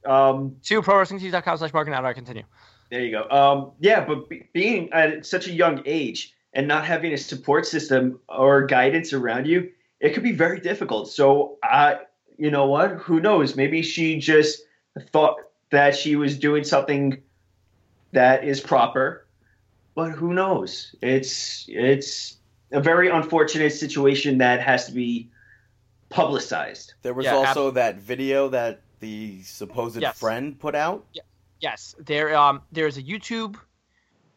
Um, 0.05 0.57
Two 0.63 0.83
pro 0.83 0.99
wrestling 0.99 1.21
com 1.43 1.57
slash 1.57 1.73
marking 1.73 1.95
out. 1.95 2.05
I 2.05 2.13
continue. 2.13 2.43
There 2.91 3.01
you 3.01 3.13
go. 3.13 3.29
Um, 3.31 3.73
yeah, 3.81 4.05
but 4.05 4.29
be, 4.29 4.49
being 4.53 4.93
at 4.93 5.25
such 5.25 5.47
a 5.47 5.53
young 5.53 5.83
age 5.87 6.35
and 6.53 6.67
not 6.69 6.85
having 6.85 7.13
a 7.13 7.19
support 7.19 7.67
system 7.67 8.21
or 8.29 8.67
guidance 8.67 9.13
around 9.13 9.47
you, 9.47 9.71
it 10.01 10.15
could 10.15 10.23
be 10.23 10.33
very 10.33 10.61
difficult. 10.61 11.11
So 11.11 11.59
I, 11.63 12.01
you 12.39 12.51
know 12.51 12.67
what? 12.67 12.93
Who 12.93 13.21
knows? 13.21 13.57
Maybe 13.57 13.83
she 13.83 14.19
just 14.19 14.63
thought 15.13 15.37
that 15.71 15.95
she 15.95 16.17
was 16.17 16.39
doing 16.39 16.65
something 16.65 17.23
that 18.13 18.45
is 18.45 18.61
proper, 18.61 19.27
but 19.95 20.11
who 20.11 20.33
knows? 20.33 20.95
It's 21.03 21.65
it's 21.69 22.39
a 22.73 22.81
very 22.81 23.09
unfortunate 23.09 23.71
situation 23.73 24.39
that 24.39 24.61
has 24.61 24.87
to 24.87 24.93
be 24.93 25.31
publicized. 26.09 26.95
There 27.03 27.15
was 27.15 27.27
Yeah, 27.27 27.37
also 27.37 27.71
that 27.73 27.97
video 27.97 28.49
that 28.49 28.83
the 29.01 29.43
supposed 29.43 30.01
Yes. 30.01 30.19
friend 30.19 30.59
put 30.59 30.75
out. 30.75 31.07
Yes, 31.61 31.95
there 31.99 32.35
um 32.35 32.63
there's 32.73 32.97
a 32.97 33.03
YouTube 33.03 33.57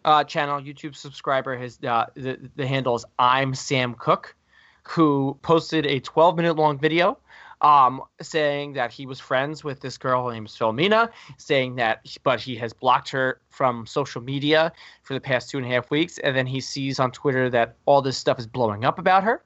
uh, 0.06 0.24
channel, 0.24 0.62
YouTube 0.62 0.96
subscriber. 0.96 1.56
His 1.56 1.80
uh, 1.84 2.06
the 2.16 2.38
the 2.56 2.68
handle 2.68 2.96
is 2.96 3.06
I'm 3.20 3.54
Sam 3.54 3.96
Cook, 3.96 4.36
who 4.84 5.38
posted 5.42 5.86
a 5.86 6.00
12 6.00 6.36
minute 6.36 6.56
long 6.56 6.78
video, 6.78 7.18
um, 7.62 8.02
saying 8.22 8.74
that 8.74 8.92
he 8.92 9.06
was 9.06 9.20
friends 9.20 9.64
with 9.64 9.80
this 9.80 9.98
girl 9.98 10.30
named 10.30 10.48
Philomena, 10.48 11.10
saying 11.38 11.76
that 11.76 12.06
but 12.24 12.40
he 12.40 12.56
has 12.58 12.74
blocked 12.74 13.10
her 13.10 13.42
from 13.50 13.86
social 13.86 14.22
media 14.22 14.72
for 15.04 15.14
the 15.14 15.22
past 15.22 15.50
two 15.50 15.58
and 15.58 15.66
a 15.66 15.70
half 15.70 15.90
weeks, 15.90 16.18
and 16.20 16.36
then 16.36 16.46
he 16.46 16.60
sees 16.60 17.00
on 17.00 17.12
Twitter 17.12 17.50
that 17.50 17.76
all 17.86 18.02
this 18.02 18.18
stuff 18.18 18.40
is 18.40 18.48
blowing 18.48 18.86
up 18.86 19.00
about 19.00 19.24
her. 19.24 19.44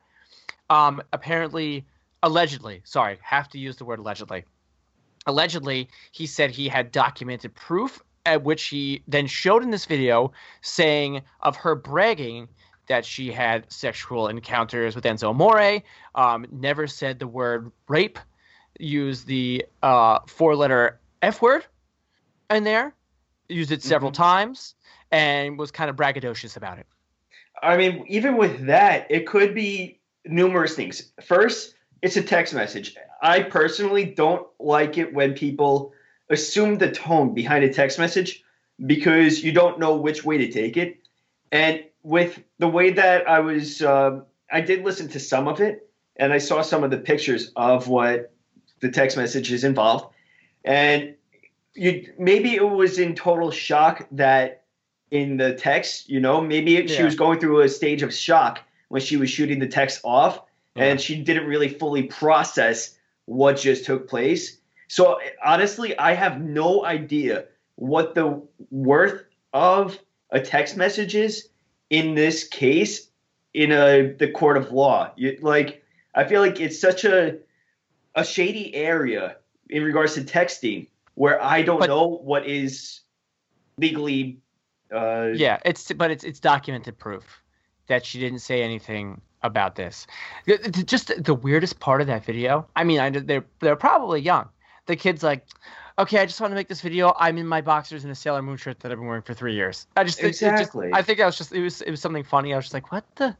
Um, 0.69 1.01
apparently, 1.13 1.85
allegedly, 2.23 2.81
sorry, 2.83 3.17
have 3.21 3.47
to 3.49 3.59
use 3.59 3.77
the 3.77 3.85
word 3.85 3.99
allegedly 3.99 4.43
allegedly 5.27 5.89
he 6.11 6.25
said 6.25 6.49
he 6.49 6.67
had 6.67 6.91
documented 6.91 7.53
proof 7.53 8.01
at 8.27 8.43
which 8.43 8.65
he 8.65 9.01
then 9.07 9.25
showed 9.25 9.63
in 9.63 9.71
this 9.71 9.85
video 9.85 10.33
saying 10.61 11.21
of 11.39 11.55
her 11.55 11.75
bragging 11.75 12.49
that 12.87 13.05
she 13.05 13.31
had 13.31 13.71
sexual 13.71 14.27
encounters 14.27 14.95
with 14.95 15.05
Enzo 15.05 15.29
Amore, 15.29 15.81
um, 16.13 16.45
never 16.51 16.87
said 16.87 17.19
the 17.19 17.27
word 17.27 17.71
rape, 17.87 18.19
used 18.79 19.27
the 19.27 19.65
uh, 19.81 20.19
four 20.27 20.55
letter 20.57 20.99
F 21.21 21.41
word 21.41 21.65
in 22.49 22.65
there, 22.65 22.93
used 23.47 23.71
it 23.71 23.81
several 23.81 24.11
times, 24.11 24.75
and 25.09 25.57
was 25.57 25.71
kind 25.71 25.89
of 25.89 25.95
braggadocious 25.95 26.57
about 26.57 26.77
it. 26.77 26.85
I 27.63 27.77
mean, 27.77 28.03
even 28.07 28.37
with 28.37 28.67
that, 28.67 29.09
it 29.09 29.25
could 29.25 29.55
be 29.55 29.99
numerous 30.25 30.75
things. 30.75 31.11
First, 31.23 31.75
it's 32.01 32.17
a 32.17 32.21
text 32.21 32.53
message. 32.53 32.93
I 33.21 33.43
personally 33.43 34.03
don't 34.03 34.45
like 34.59 34.97
it 34.97 35.13
when 35.13 35.33
people 35.33 35.93
assume 36.29 36.77
the 36.77 36.91
tone 36.91 37.33
behind 37.33 37.63
a 37.63 37.73
text 37.73 37.99
message 37.99 38.43
because 38.85 39.43
you 39.43 39.51
don't 39.51 39.79
know 39.79 39.95
which 39.95 40.23
way 40.23 40.37
to 40.37 40.51
take 40.51 40.77
it. 40.77 40.97
And 41.51 41.83
with 42.03 42.39
the 42.59 42.67
way 42.67 42.91
that 42.91 43.27
I 43.29 43.39
was, 43.39 43.81
um, 43.81 44.25
I 44.51 44.61
did 44.61 44.83
listen 44.83 45.07
to 45.09 45.19
some 45.19 45.47
of 45.47 45.59
it 45.61 45.89
and 46.17 46.33
I 46.33 46.37
saw 46.37 46.61
some 46.61 46.83
of 46.83 46.91
the 46.91 46.97
pictures 46.97 47.51
of 47.55 47.87
what 47.87 48.31
the 48.79 48.89
text 48.89 49.17
messages 49.17 49.63
involved. 49.63 50.13
And 50.63 51.15
you 51.73 52.11
maybe 52.17 52.55
it 52.55 52.67
was 52.67 52.99
in 52.99 53.15
total 53.15 53.51
shock 53.51 54.07
that 54.11 54.63
in 55.11 55.37
the 55.37 55.53
text, 55.53 56.09
you 56.09 56.19
know, 56.19 56.41
maybe 56.41 56.85
she 56.87 56.95
Yeah. 56.95 57.05
was 57.05 57.15
going 57.15 57.39
through 57.39 57.61
a 57.61 57.69
stage 57.69 58.01
of 58.03 58.13
shock 58.13 58.59
when 58.89 59.01
she 59.01 59.15
was 59.17 59.29
shooting 59.29 59.59
the 59.59 59.67
text 59.67 60.01
off 60.03 60.41
Yeah. 60.75 60.85
and 60.85 61.01
she 61.01 61.21
didn't 61.21 61.47
really 61.47 61.69
fully 61.69 62.03
process 62.03 62.97
what 63.25 63.57
just 63.57 63.85
took 63.85 64.07
place. 64.09 64.57
So 64.87 65.19
honestly, 65.43 65.97
I 65.97 66.13
have 66.13 66.41
no 66.41 66.85
idea 66.85 67.45
what 67.75 68.15
the 68.15 68.41
worth 68.71 69.23
of 69.53 69.97
a 70.31 70.39
text 70.39 70.77
message 70.77 71.15
is 71.15 71.49
in 71.89 72.15
this 72.15 72.43
case 72.47 73.09
in 73.53 73.71
a 73.71 74.13
the 74.13 74.29
court 74.31 74.57
of 74.57 74.71
law. 74.71 75.11
You, 75.15 75.37
like 75.41 75.83
I 76.15 76.23
feel 76.25 76.41
like 76.41 76.59
it's 76.59 76.79
such 76.79 77.05
a 77.05 77.37
a 78.15 78.25
shady 78.25 78.73
area 78.75 79.37
in 79.69 79.83
regards 79.83 80.15
to 80.15 80.21
texting 80.21 80.87
where 81.15 81.41
I 81.41 81.61
don't 81.61 81.79
But- 81.79 81.87
know 81.89 82.07
what 82.07 82.45
is 82.47 83.01
legally 83.77 84.39
uh 84.93 85.29
Yeah, 85.33 85.59
it's 85.65 85.91
but 85.93 86.11
it's 86.11 86.23
it's 86.23 86.39
documented 86.39 86.97
proof 86.97 87.41
that 87.87 88.05
she 88.05 88.19
didn't 88.19 88.39
say 88.39 88.63
anything 88.63 89.21
about 89.43 89.75
this. 89.75 90.07
Just 90.85 91.11
the 91.23 91.33
weirdest 91.33 91.79
part 91.79 92.01
of 92.01 92.07
that 92.07 92.25
video. 92.25 92.67
I 92.75 92.83
mean, 92.83 92.99
I 92.99 93.09
they're 93.09 93.45
they're 93.59 93.75
probably 93.75 94.21
young. 94.21 94.49
The 94.87 94.95
kid's 94.95 95.21
like, 95.23 95.45
okay, 95.99 96.19
I 96.19 96.25
just 96.25 96.41
want 96.41 96.51
to 96.51 96.55
make 96.55 96.67
this 96.67 96.81
video. 96.81 97.13
I'm 97.19 97.37
in 97.37 97.45
my 97.47 97.61
boxers 97.61 98.03
and 98.03 98.11
a 98.11 98.15
Sailor 98.15 98.41
Moon 98.41 98.57
shirt 98.57 98.79
that 98.79 98.91
I've 98.91 98.97
been 98.97 99.07
wearing 99.07 99.21
for 99.21 99.33
three 99.33 99.53
years. 99.53 99.87
I 99.95 100.03
just 100.03 100.19
it- 100.19 100.25
it 100.25 100.29
just- 100.31 100.43
Exactly. 100.43 100.89
I 100.93 101.01
think 101.01 101.19
I 101.19 101.25
was 101.25 101.37
just 101.37 101.51
it 101.53 101.61
was 101.61 101.81
it 101.81 101.91
was 101.91 102.01
something 102.01 102.23
funny. 102.23 102.53
I 102.53 102.57
was 102.57 102.65
just 102.65 102.73
like, 102.73 102.91
what 102.91 103.05
the? 103.15 103.35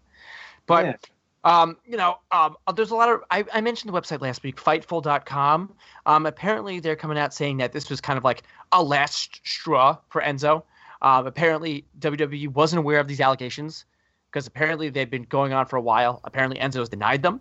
But 0.65 0.85
Yeah. 0.85 0.95
um, 1.43 1.77
you 1.85 1.97
know, 1.97 2.17
um, 2.31 2.55
there's 2.75 2.91
a 2.91 2.95
lot 2.95 3.09
of. 3.09 3.23
I, 3.31 3.45
I 3.53 3.61
mentioned 3.61 3.93
the 3.93 3.99
website 3.99 4.21
last 4.21 4.43
week, 4.43 4.57
Fightful.com. 4.61 5.73
Um, 6.05 6.25
apparently, 6.25 6.79
they're 6.79 6.95
coming 6.95 7.17
out 7.17 7.33
saying 7.33 7.57
that 7.57 7.71
this 7.71 7.89
was 7.89 8.01
kind 8.01 8.17
of 8.17 8.23
like 8.23 8.43
a 8.71 8.83
last 8.83 9.39
straw 9.47 9.97
for 10.09 10.21
Enzo. 10.21 10.63
Um, 11.01 11.27
apparently, 11.27 11.85
WWE 11.99 12.49
wasn't 12.49 12.79
aware 12.79 12.99
of 12.99 13.07
these 13.07 13.21
allegations 13.21 13.85
because 14.29 14.47
apparently 14.47 14.89
they've 14.89 15.09
been 15.09 15.23
going 15.23 15.53
on 15.53 15.65
for 15.67 15.77
a 15.77 15.81
while. 15.81 16.19
Apparently, 16.25 16.59
Enzo 16.59 16.79
has 16.79 16.89
denied 16.89 17.21
them. 17.23 17.39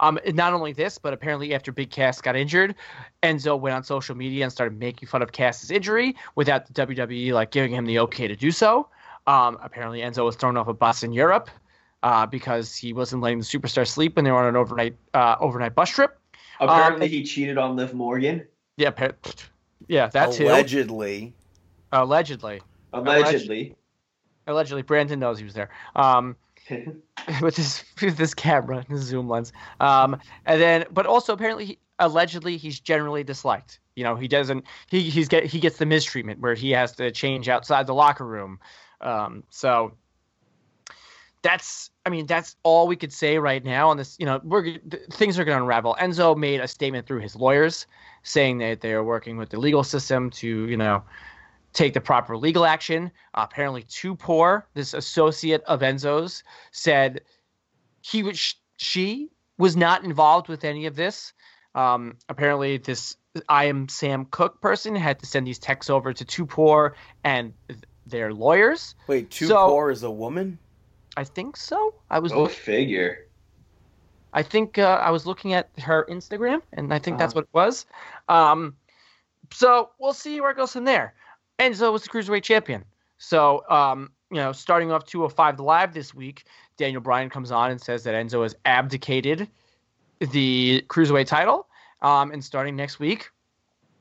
Um, 0.00 0.18
not 0.26 0.52
only 0.52 0.72
this, 0.72 0.98
but 0.98 1.12
apparently 1.12 1.54
after 1.54 1.72
Big 1.72 1.90
Cass 1.90 2.20
got 2.20 2.36
injured, 2.36 2.74
Enzo 3.22 3.58
went 3.58 3.74
on 3.76 3.84
social 3.84 4.14
media 4.14 4.44
and 4.44 4.52
started 4.52 4.78
making 4.78 5.08
fun 5.08 5.22
of 5.22 5.32
Cass's 5.32 5.70
injury 5.70 6.16
without 6.34 6.66
the 6.66 6.72
WWE 6.86 7.32
like 7.32 7.50
giving 7.50 7.72
him 7.72 7.86
the 7.86 7.98
okay 8.00 8.28
to 8.28 8.36
do 8.36 8.50
so. 8.50 8.88
Um, 9.26 9.58
apparently, 9.62 10.00
Enzo 10.00 10.24
was 10.24 10.36
thrown 10.36 10.56
off 10.56 10.68
a 10.68 10.74
bus 10.74 11.02
in 11.02 11.12
Europe 11.12 11.48
uh, 12.02 12.26
because 12.26 12.76
he 12.76 12.92
wasn't 12.92 13.22
letting 13.22 13.38
the 13.38 13.44
superstar 13.44 13.86
sleep 13.86 14.16
when 14.16 14.24
they 14.24 14.30
were 14.30 14.38
on 14.38 14.46
an 14.46 14.56
overnight 14.56 14.96
uh, 15.14 15.36
overnight 15.40 15.74
bus 15.74 15.90
trip. 15.90 16.18
apparently 16.60 17.06
um, 17.06 17.12
he 17.12 17.24
cheated 17.24 17.58
on 17.58 17.76
Liv 17.76 17.94
Morgan. 17.94 18.46
Yeah, 18.76 18.88
appa- 18.88 19.14
yeah, 19.88 20.08
that 20.08 20.32
too. 20.32 20.46
Allegedly. 20.46 21.34
Allegedly, 21.92 22.60
Allegedly. 22.92 23.76
allegedly, 24.46 24.82
Brandon 24.82 25.18
knows 25.20 25.38
he 25.38 25.44
was 25.44 25.54
there. 25.54 25.70
Um, 25.94 26.36
with 27.40 27.84
with 28.00 28.16
this 28.16 28.34
camera, 28.34 28.84
his 28.88 29.02
zoom 29.02 29.28
lens. 29.28 29.52
Um, 29.80 30.20
and 30.46 30.60
then, 30.60 30.86
but 30.90 31.06
also 31.06 31.32
apparently, 31.32 31.64
he, 31.64 31.78
allegedly, 31.98 32.56
he's 32.56 32.80
generally 32.80 33.24
disliked. 33.24 33.80
You 33.96 34.04
know, 34.04 34.16
he 34.16 34.28
doesn't. 34.28 34.64
He 34.88 35.10
he's 35.10 35.28
get 35.28 35.44
he 35.44 35.60
gets 35.60 35.78
the 35.78 35.86
mistreatment 35.86 36.40
where 36.40 36.54
he 36.54 36.70
has 36.72 36.92
to 36.92 37.10
change 37.10 37.48
outside 37.48 37.86
the 37.86 37.94
locker 37.94 38.26
room. 38.26 38.58
Um, 39.00 39.44
so 39.50 39.92
that's. 41.42 41.90
I 42.06 42.10
mean, 42.10 42.26
that's 42.26 42.56
all 42.64 42.86
we 42.86 42.96
could 42.96 43.12
say 43.12 43.38
right 43.38 43.64
now 43.64 43.88
on 43.88 43.96
this. 43.96 44.16
You 44.18 44.26
know, 44.26 44.40
we're 44.42 44.78
things 45.12 45.38
are 45.38 45.44
going 45.44 45.56
to 45.56 45.62
unravel. 45.62 45.96
Enzo 46.00 46.36
made 46.36 46.60
a 46.60 46.68
statement 46.68 47.06
through 47.06 47.20
his 47.20 47.36
lawyers 47.36 47.86
saying 48.24 48.58
that 48.58 48.80
they 48.80 48.92
are 48.92 49.04
working 49.04 49.36
with 49.36 49.50
the 49.50 49.58
legal 49.58 49.84
system 49.84 50.30
to, 50.30 50.66
you 50.66 50.76
know, 50.76 51.04
take 51.74 51.92
the 51.92 52.00
proper 52.00 52.36
legal 52.36 52.64
action. 52.64 53.10
Uh, 53.34 53.46
apparently, 53.50 53.82
too 53.82 54.14
poor. 54.14 54.66
This 54.74 54.94
associate 54.94 55.62
of 55.64 55.80
Enzo's 55.80 56.42
said 56.70 57.20
he 58.00 58.22
was 58.22 58.54
she 58.76 59.28
was 59.58 59.76
not 59.76 60.04
involved 60.04 60.48
with 60.48 60.64
any 60.64 60.86
of 60.86 60.96
this. 60.96 61.32
Um, 61.74 62.16
apparently, 62.28 62.78
this 62.78 63.16
I 63.48 63.64
am 63.64 63.88
Sam 63.88 64.26
Cook 64.26 64.60
person 64.60 64.94
had 64.94 65.18
to 65.18 65.26
send 65.26 65.46
these 65.46 65.58
texts 65.58 65.90
over 65.90 66.12
to 66.12 66.24
Too 66.24 66.46
Poor 66.46 66.96
and 67.24 67.52
th- 67.68 67.80
their 68.06 68.32
lawyers. 68.32 68.94
Wait, 69.08 69.30
Too 69.30 69.46
So- 69.46 69.68
Poor 69.68 69.90
is 69.90 70.02
a 70.02 70.10
woman? 70.10 70.58
I 71.16 71.24
think 71.24 71.56
so. 71.56 71.94
I 72.10 72.18
was 72.18 72.32
Go 72.32 72.42
look, 72.42 72.50
figure. 72.52 73.26
I 74.32 74.42
think 74.42 74.78
uh, 74.78 75.00
I 75.00 75.10
was 75.10 75.26
looking 75.26 75.52
at 75.52 75.70
her 75.78 76.04
Instagram, 76.10 76.60
and 76.72 76.92
I 76.92 76.98
think 76.98 77.18
that's 77.18 77.36
what 77.36 77.44
it 77.44 77.50
was. 77.52 77.86
Um, 78.28 78.74
so 79.52 79.90
we'll 80.00 80.12
see 80.12 80.40
where 80.40 80.50
it 80.50 80.56
goes 80.56 80.72
from 80.72 80.84
there. 80.84 81.14
Enzo 81.58 81.92
was 81.92 82.02
the 82.02 82.08
cruiserweight 82.08 82.42
champion. 82.42 82.84
So 83.18 83.64
um, 83.70 84.10
you 84.30 84.40
know, 84.40 84.52
starting 84.52 84.90
off 84.90 85.04
205 85.04 85.60
live 85.60 85.94
this 85.94 86.14
week, 86.14 86.44
Daniel 86.76 87.00
Bryan 87.00 87.30
comes 87.30 87.52
on 87.52 87.70
and 87.70 87.80
says 87.80 88.02
that 88.04 88.14
Enzo 88.14 88.42
has 88.42 88.56
abdicated 88.64 89.48
the 90.18 90.84
cruiserweight 90.88 91.26
title. 91.26 91.68
Um, 92.02 92.32
and 92.32 92.44
starting 92.44 92.76
next 92.76 92.98
week, 92.98 93.30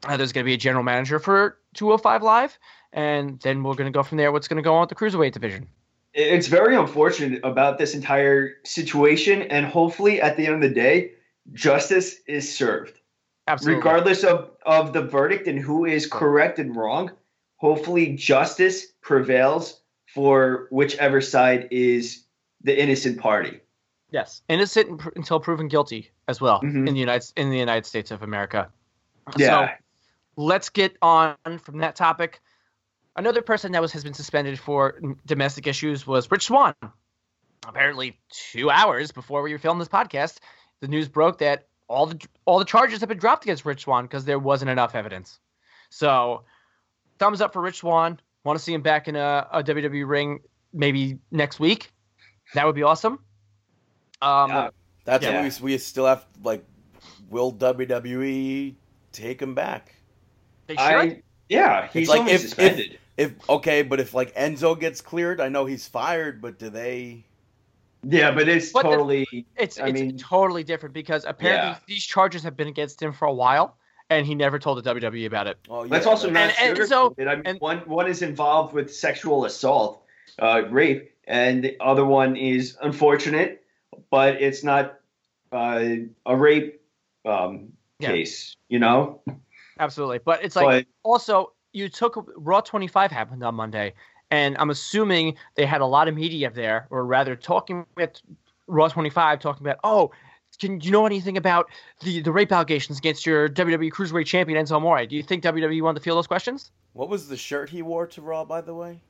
uh, 0.05 0.17
there's 0.17 0.33
going 0.33 0.43
to 0.43 0.49
be 0.49 0.55
a 0.55 0.57
general 0.57 0.83
manager 0.83 1.19
for 1.19 1.59
205 1.75 2.23
live, 2.23 2.57
and 2.91 3.39
then 3.41 3.63
we're 3.63 3.75
going 3.75 3.91
to 3.91 3.95
go 3.95 4.03
from 4.03 4.17
there. 4.17 4.31
What's 4.31 4.47
going 4.47 4.57
to 4.57 4.63
go 4.63 4.73
on 4.73 4.81
with 4.81 4.89
the 4.89 4.95
cruiserweight 4.95 5.31
division? 5.31 5.67
It's 6.13 6.47
very 6.47 6.75
unfortunate 6.75 7.39
about 7.43 7.77
this 7.77 7.93
entire 7.93 8.55
situation, 8.65 9.43
and 9.43 9.65
hopefully, 9.65 10.21
at 10.21 10.35
the 10.35 10.45
end 10.45 10.55
of 10.55 10.61
the 10.61 10.69
day, 10.69 11.11
justice 11.53 12.17
is 12.27 12.53
served. 12.53 12.99
Absolutely. 13.47 13.77
Regardless 13.77 14.23
of, 14.23 14.51
of 14.65 14.93
the 14.93 15.01
verdict 15.01 15.47
and 15.47 15.59
who 15.59 15.85
is 15.85 16.07
correct 16.07 16.59
and 16.59 16.75
wrong, 16.75 17.11
hopefully, 17.63 18.13
justice 18.13 18.88
prevails 19.02 19.82
for 20.13 20.67
whichever 20.69 21.21
side 21.21 21.69
is 21.71 22.26
the 22.62 22.78
innocent 22.80 23.19
party. 23.19 23.62
Yes, 24.12 24.41
innocent 24.49 25.02
until 25.15 25.39
proven 25.39 25.69
guilty 25.69 26.12
as 26.28 26.39
well 26.41 26.62
Mhm. 26.62 26.88
in 26.88 26.93
the 26.93 26.99
United 26.99 27.32
in 27.36 27.49
the 27.49 27.58
United 27.58 27.86
States 27.86 28.12
of 28.12 28.21
America. 28.21 28.69
Yeah. 29.38 29.47
So 29.47 29.73
let's 30.36 30.69
get 30.69 30.97
on 31.02 31.36
from 31.60 31.80
that 31.80 31.95
topic. 31.95 32.41
Another 33.15 33.41
person 33.41 33.71
that 33.71 33.82
was 33.82 33.91
has 33.93 34.04
been 34.04 34.13
suspended 34.13 34.60
for 34.60 34.99
domestic 35.26 35.65
issues 35.65 36.06
was 36.06 36.30
Rich 36.30 36.47
Swann. 36.47 36.76
Apparently, 37.65 38.19
two 38.30 38.69
hours 38.69 39.12
before 39.12 39.41
we 39.41 39.58
filmed 39.58 39.80
this 39.80 39.88
podcast, 39.88 40.39
the 40.82 40.88
news 40.89 41.08
broke 41.08 41.38
that 41.38 41.67
all 41.88 42.08
the 42.08 42.19
all 42.45 42.60
the 42.60 42.65
charges 42.65 42.99
have 42.99 43.10
been 43.10 43.17
dropped 43.17 43.45
against 43.45 43.63
Rich 43.65 43.84
Swann 43.84 44.04
because 44.06 44.26
there 44.26 44.39
wasn't 44.39 44.69
enough 44.69 44.95
evidence. 44.95 45.39
So, 45.89 46.43
thumbs 47.23 47.41
up 47.41 47.53
for 47.53 47.62
Rich 47.62 47.77
Swann. 47.77 48.19
Want 48.43 48.59
to 48.59 48.63
see 48.63 48.73
him 48.73 48.81
back 48.81 49.07
in 49.07 49.15
a, 49.15 49.47
a 49.51 49.63
WWE 49.63 50.05
ring 50.07 50.39
maybe 50.73 51.17
next 51.31 51.59
week? 51.59 51.89
That 52.53 52.65
would 52.65 52.75
be 52.75 52.83
awesome. 52.83 53.19
Um, 54.21 54.49
Yeah. 54.49 54.69
That's 55.05 55.23
Yeah. 55.25 55.41
what 55.43 55.59
we 55.62 55.73
we 55.73 55.77
still 55.77 56.05
have. 56.05 56.25
Like, 56.43 56.63
will 57.29 57.51
WWE 57.53 58.75
take 59.12 59.41
him 59.41 59.53
back? 59.55 59.95
they 60.67 60.75
should. 60.75 60.81
I 60.81 61.21
yeah, 61.49 61.88
he's 61.91 62.07
like 62.09 62.21
only 62.21 62.31
if- 62.33 62.41
suspended. 62.41 62.99
If 63.15 63.33
okay, 63.49 63.83
but 63.83 63.99
if 63.99 64.13
like 64.13 64.33
Enzo 64.33 64.79
gets 64.79 64.99
cleared, 65.01 65.39
I 65.41 65.47
know 65.49 65.65
he's 65.65 65.88
fired, 65.88 66.41
but 66.41 66.57
do 66.57 66.69
they? 66.69 67.23
yeah, 68.03 68.31
but 68.31 68.47
it's 68.49 68.71
But 68.71 68.83
the- 68.83 68.89
totally. 68.89 69.45
It's 69.57 69.77
I 69.79 69.88
it's 69.88 69.99
mean- 70.01 70.17
totally 70.17 70.63
different 70.63 70.93
because 70.93 71.23
apparently 71.25 71.69
Yeah. 71.71 71.77
these 71.86 72.03
charges 72.05 72.41
have 72.43 72.55
been 72.57 72.67
against 72.69 73.01
him 73.01 73.12
for 73.13 73.25
a 73.25 73.33
while, 73.33 73.77
and 74.17 74.26
he 74.28 74.36
never 74.36 74.60
told 74.60 74.84
the 74.84 74.93
WWE 74.93 75.26
about 75.26 75.47
it. 75.47 75.58
Oh, 75.69 75.84
yeah, 75.84 75.91
Let's 75.91 76.06
also 76.06 76.30
not 76.30 76.54
And- 76.60 76.78
and 76.80 76.88
so- 76.88 77.15
I 77.19 77.36
mean, 77.36 77.41
and- 77.45 77.60
one 77.60 77.80
one 77.80 78.08
is 78.08 78.21
involved 78.21 78.73
with 78.73 78.93
sexual 78.93 79.45
assault, 79.45 80.04
uh, 80.39 80.63
rape, 80.69 81.12
and 81.26 81.63
the 81.63 81.78
other 81.80 82.06
one 82.06 82.36
is 82.36 82.78
unfortunate, 82.82 83.63
but 84.10 84.41
it's 84.41 84.63
not 84.63 84.99
uh, 85.52 85.86
a 86.26 86.36
rape 86.36 86.82
um, 87.26 87.73
Yeah. 87.99 88.10
case. 88.12 88.56
You 88.69 88.80
know, 88.80 89.21
Absolutely, 89.80 90.19
but 90.19 90.43
it's 90.43 90.56
like 90.56 90.65
but 90.65 90.86
also 91.04 91.54
you 91.73 91.89
took 91.89 92.28
Raw 92.36 92.62
25 92.62 93.12
happened 93.12 93.43
on 93.43 93.56
Monday, 93.56 93.93
and 94.32 94.58
I'm 94.58 94.69
assuming 94.71 95.36
they 95.56 95.65
had 95.65 95.82
a 95.82 95.86
lot 95.86 96.08
of 96.08 96.15
media 96.15 96.49
there, 96.49 96.88
or 96.89 97.06
rather 97.06 97.36
talking 97.36 97.86
with 97.95 98.19
Raw 98.67 98.88
25, 98.88 99.39
talking 99.39 99.65
about, 99.65 99.80
oh, 99.84 100.12
can 100.59 100.79
you 100.81 100.91
know 100.91 101.05
anything 101.05 101.37
about 101.37 101.69
the, 102.01 102.21
the 102.21 102.31
rape 102.31 102.51
allegations 102.51 102.97
against 102.97 103.25
your 103.25 103.49
WWE 103.49 103.91
Cruiserweight 103.91 104.25
Champion 104.25 104.63
Enzo 104.63 104.73
Amore? 104.75 105.05
Do 105.05 105.15
you 105.15 105.23
think 105.23 105.43
WWE 105.43 105.81
wanted 105.81 105.99
to 105.99 106.03
field 106.03 106.17
those 106.17 106.27
questions? 106.27 106.71
What 106.93 107.09
was 107.09 107.27
the 107.27 107.37
shirt 107.37 107.69
he 107.69 107.81
wore 107.81 108.07
to 108.07 108.21
Raw, 108.21 108.45
by 108.45 108.61
the 108.61 108.73
way? 108.73 109.01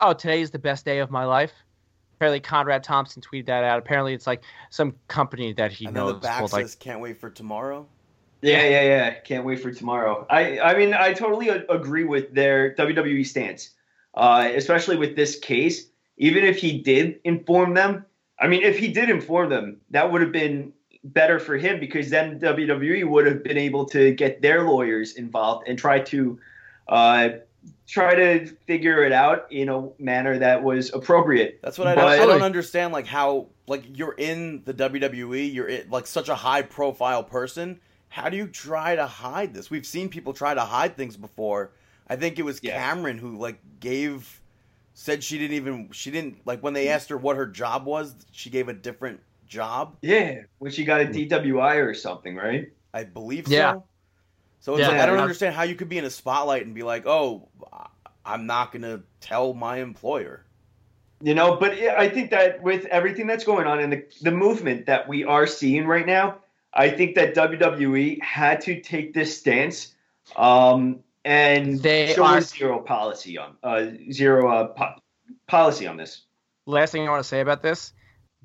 Oh, 0.00 0.12
today 0.12 0.40
is 0.40 0.50
the 0.50 0.58
best 0.58 0.84
day 0.84 0.98
of 0.98 1.10
my 1.10 1.24
life. 1.24 1.52
Apparently, 2.16 2.40
Conrad 2.40 2.82
Thompson 2.82 3.22
tweeted 3.22 3.46
that 3.46 3.64
out. 3.64 3.78
Apparently, 3.78 4.12
it's 4.12 4.26
like 4.26 4.42
some 4.70 4.94
company 5.06 5.52
that 5.52 5.70
he 5.70 5.86
and 5.86 5.94
then 5.94 6.04
knows. 6.04 6.14
the 6.14 6.20
back 6.20 6.38
called, 6.40 6.52
like, 6.52 6.78
"Can't 6.80 7.00
wait 7.00 7.20
for 7.20 7.30
tomorrow." 7.30 7.86
yeah, 8.42 8.62
yeah, 8.64 8.82
yeah. 8.82 9.10
Can't 9.20 9.44
wait 9.44 9.60
for 9.60 9.70
tomorrow. 9.72 10.26
I 10.28 10.58
I 10.58 10.76
mean, 10.76 10.94
I 10.94 11.12
totally 11.12 11.48
a- 11.48 11.64
agree 11.66 12.04
with 12.04 12.34
their 12.34 12.74
WWE 12.74 13.24
stance, 13.24 13.70
uh, 14.14 14.50
especially 14.54 14.96
with 14.96 15.14
this 15.14 15.38
case. 15.38 15.86
Even 16.16 16.44
if 16.44 16.56
he 16.56 16.78
did 16.78 17.20
inform 17.22 17.74
them, 17.74 18.04
I 18.40 18.48
mean, 18.48 18.62
if 18.62 18.78
he 18.78 18.88
did 18.88 19.10
inform 19.10 19.50
them, 19.50 19.80
that 19.90 20.10
would 20.10 20.20
have 20.20 20.32
been 20.32 20.72
better 21.04 21.38
for 21.38 21.56
him 21.56 21.78
because 21.80 22.10
then 22.10 22.38
WWE 22.40 23.06
would 23.08 23.26
have 23.26 23.42
been 23.42 23.58
able 23.58 23.84
to 23.86 24.12
get 24.12 24.42
their 24.42 24.64
lawyers 24.64 25.14
involved 25.14 25.68
and 25.68 25.78
try 25.78 26.00
to 26.00 26.38
uh, 26.88 27.28
try 27.86 28.14
to 28.14 28.46
figure 28.66 29.04
it 29.04 29.12
out 29.12 29.46
in 29.50 29.68
a 29.68 29.88
manner 29.98 30.38
that 30.38 30.62
was 30.62 30.92
appropriate. 30.92 31.60
That's 31.62 31.78
what 31.78 31.86
I 31.88 31.94
But- 31.94 32.16
don't, 32.16 32.22
I 32.22 32.26
don't 32.32 32.42
understand. 32.42 32.92
Like 32.92 33.06
how 33.06 33.46
like 33.66 33.84
you're 33.98 34.14
in 34.16 34.62
the 34.64 34.72
WWE, 34.74 35.52
you're 35.52 35.68
in, 35.68 35.90
like 35.90 36.06
such 36.06 36.28
a 36.28 36.34
high 36.34 36.62
profile 36.62 37.22
person. 37.22 37.80
How 38.08 38.28
do 38.30 38.36
you 38.38 38.46
try 38.48 38.96
to 38.96 39.06
hide 39.06 39.52
this? 39.52 39.70
We've 39.70 39.84
seen 39.86 40.08
people 40.08 40.32
try 40.32 40.54
to 40.54 40.62
hide 40.62 40.96
things 40.96 41.16
before. 41.16 41.72
I 42.08 42.16
think 42.16 42.38
it 42.38 42.42
was 42.42 42.60
Yeah. 42.62 42.78
Cameron 42.78 43.18
who 43.18 43.36
like 43.36 43.58
gave 43.80 44.40
said 44.94 45.22
she 45.22 45.38
didn't 45.38 45.56
even 45.56 45.90
she 45.92 46.10
didn't 46.10 46.38
like 46.46 46.60
when 46.62 46.72
they 46.72 46.88
asked 46.88 47.10
her 47.10 47.18
what 47.18 47.36
her 47.36 47.46
job 47.46 47.84
was, 47.84 48.14
she 48.32 48.48
gave 48.50 48.68
a 48.68 48.72
different 48.72 49.20
job. 49.48 49.96
Yeah, 50.02 50.42
when 50.58 50.70
she 50.70 50.84
got 50.84 51.00
a 51.00 51.04
DWI 51.06 51.76
or 51.76 51.94
something, 51.94 52.36
right? 52.36 52.68
I 52.94 53.04
believe 53.04 53.48
Yeah. 53.48 53.72
so. 53.74 53.84
So 54.60 54.72
it's 54.74 54.80
Yeah. 54.82 54.88
like 54.88 55.00
I 55.00 55.06
don't 55.06 55.16
Yeah. 55.16 55.22
understand 55.22 55.54
how 55.54 55.62
you 55.62 55.74
could 55.74 55.88
be 55.88 55.98
in 55.98 56.04
a 56.04 56.10
spotlight 56.10 56.64
and 56.66 56.74
be 56.74 56.82
like, 56.82 57.06
"Oh, 57.06 57.48
I'm 58.24 58.46
not 58.46 58.72
going 58.72 58.82
to 58.82 59.02
tell 59.20 59.54
my 59.54 59.78
employer." 59.78 60.44
You 61.20 61.34
know, 61.34 61.56
but 61.56 61.72
I 61.72 62.08
think 62.08 62.30
that 62.30 62.62
with 62.62 62.84
everything 62.86 63.26
that's 63.26 63.44
going 63.44 63.66
on 63.66 63.80
in 63.80 63.90
the, 63.90 64.04
the 64.22 64.30
movement 64.30 64.86
that 64.86 65.08
we 65.08 65.24
are 65.24 65.46
seeing 65.46 65.86
right 65.86 66.06
now, 66.06 66.38
I 66.72 66.90
think 66.90 67.16
that 67.16 67.34
WWE 67.34 68.20
had 68.22 68.60
to 68.62 68.80
take 68.80 69.14
this 69.14 69.36
stance 69.36 69.94
um, 70.36 71.00
and 71.24 71.80
They 71.80 72.12
show 72.14 72.24
are- 72.24 72.38
a 72.38 72.42
zero 72.42 72.80
policy 72.80 73.36
on 73.38 73.56
uh, 73.62 73.86
zero 74.12 74.48
uh, 74.52 74.66
po- 74.68 75.00
policy 75.48 75.86
on 75.86 75.96
this. 75.96 76.22
last 76.66 76.92
thing 76.92 77.06
I 77.06 77.10
want 77.10 77.22
to 77.22 77.28
say 77.28 77.40
about 77.40 77.62
this 77.62 77.92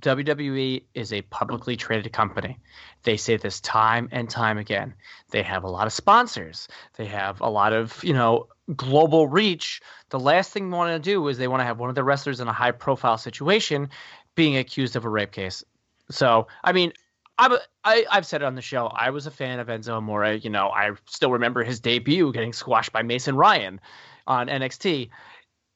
WWE 0.03 0.83
is 0.93 1.13
a 1.13 1.21
publicly 1.23 1.77
traded 1.77 2.11
company. 2.11 2.59
They 3.03 3.17
say 3.17 3.37
this 3.37 3.61
time 3.61 4.09
and 4.11 4.29
time 4.29 4.57
again. 4.57 4.93
They 5.31 5.41
have 5.43 5.63
a 5.63 5.69
lot 5.69 5.87
of 5.87 5.93
sponsors. 5.93 6.67
They 6.97 7.05
have 7.05 7.41
a 7.41 7.49
lot 7.49 7.73
of, 7.73 8.03
you 8.03 8.13
know, 8.13 8.47
global 8.75 9.27
reach. 9.27 9.81
The 10.09 10.19
last 10.19 10.51
thing 10.51 10.69
they 10.69 10.77
want 10.77 11.01
to 11.03 11.11
do 11.11 11.27
is 11.29 11.37
they 11.37 11.47
want 11.47 11.61
to 11.61 11.65
have 11.65 11.79
one 11.79 11.89
of 11.89 11.95
the 11.95 12.03
wrestlers 12.03 12.41
in 12.41 12.47
a 12.47 12.53
high 12.53 12.71
profile 12.71 13.17
situation 13.17 13.89
being 14.35 14.57
accused 14.57 14.95
of 14.95 15.05
a 15.05 15.09
rape 15.09 15.31
case. 15.31 15.63
So, 16.11 16.47
I 16.63 16.73
mean, 16.73 16.91
I'm 17.37 17.53
a, 17.53 17.59
I, 17.83 18.05
I've 18.11 18.25
said 18.25 18.41
it 18.41 18.45
on 18.45 18.55
the 18.55 18.61
show. 18.61 18.87
I 18.87 19.09
was 19.09 19.25
a 19.25 19.31
fan 19.31 19.59
of 19.59 19.67
Enzo 19.67 19.93
Amore. 19.93 20.33
You 20.33 20.49
know, 20.49 20.67
I 20.67 20.91
still 21.07 21.31
remember 21.31 21.63
his 21.63 21.79
debut 21.79 22.31
getting 22.33 22.53
squashed 22.53 22.91
by 22.91 23.03
Mason 23.03 23.35
Ryan 23.35 23.79
on 24.27 24.47
NXT. 24.47 25.09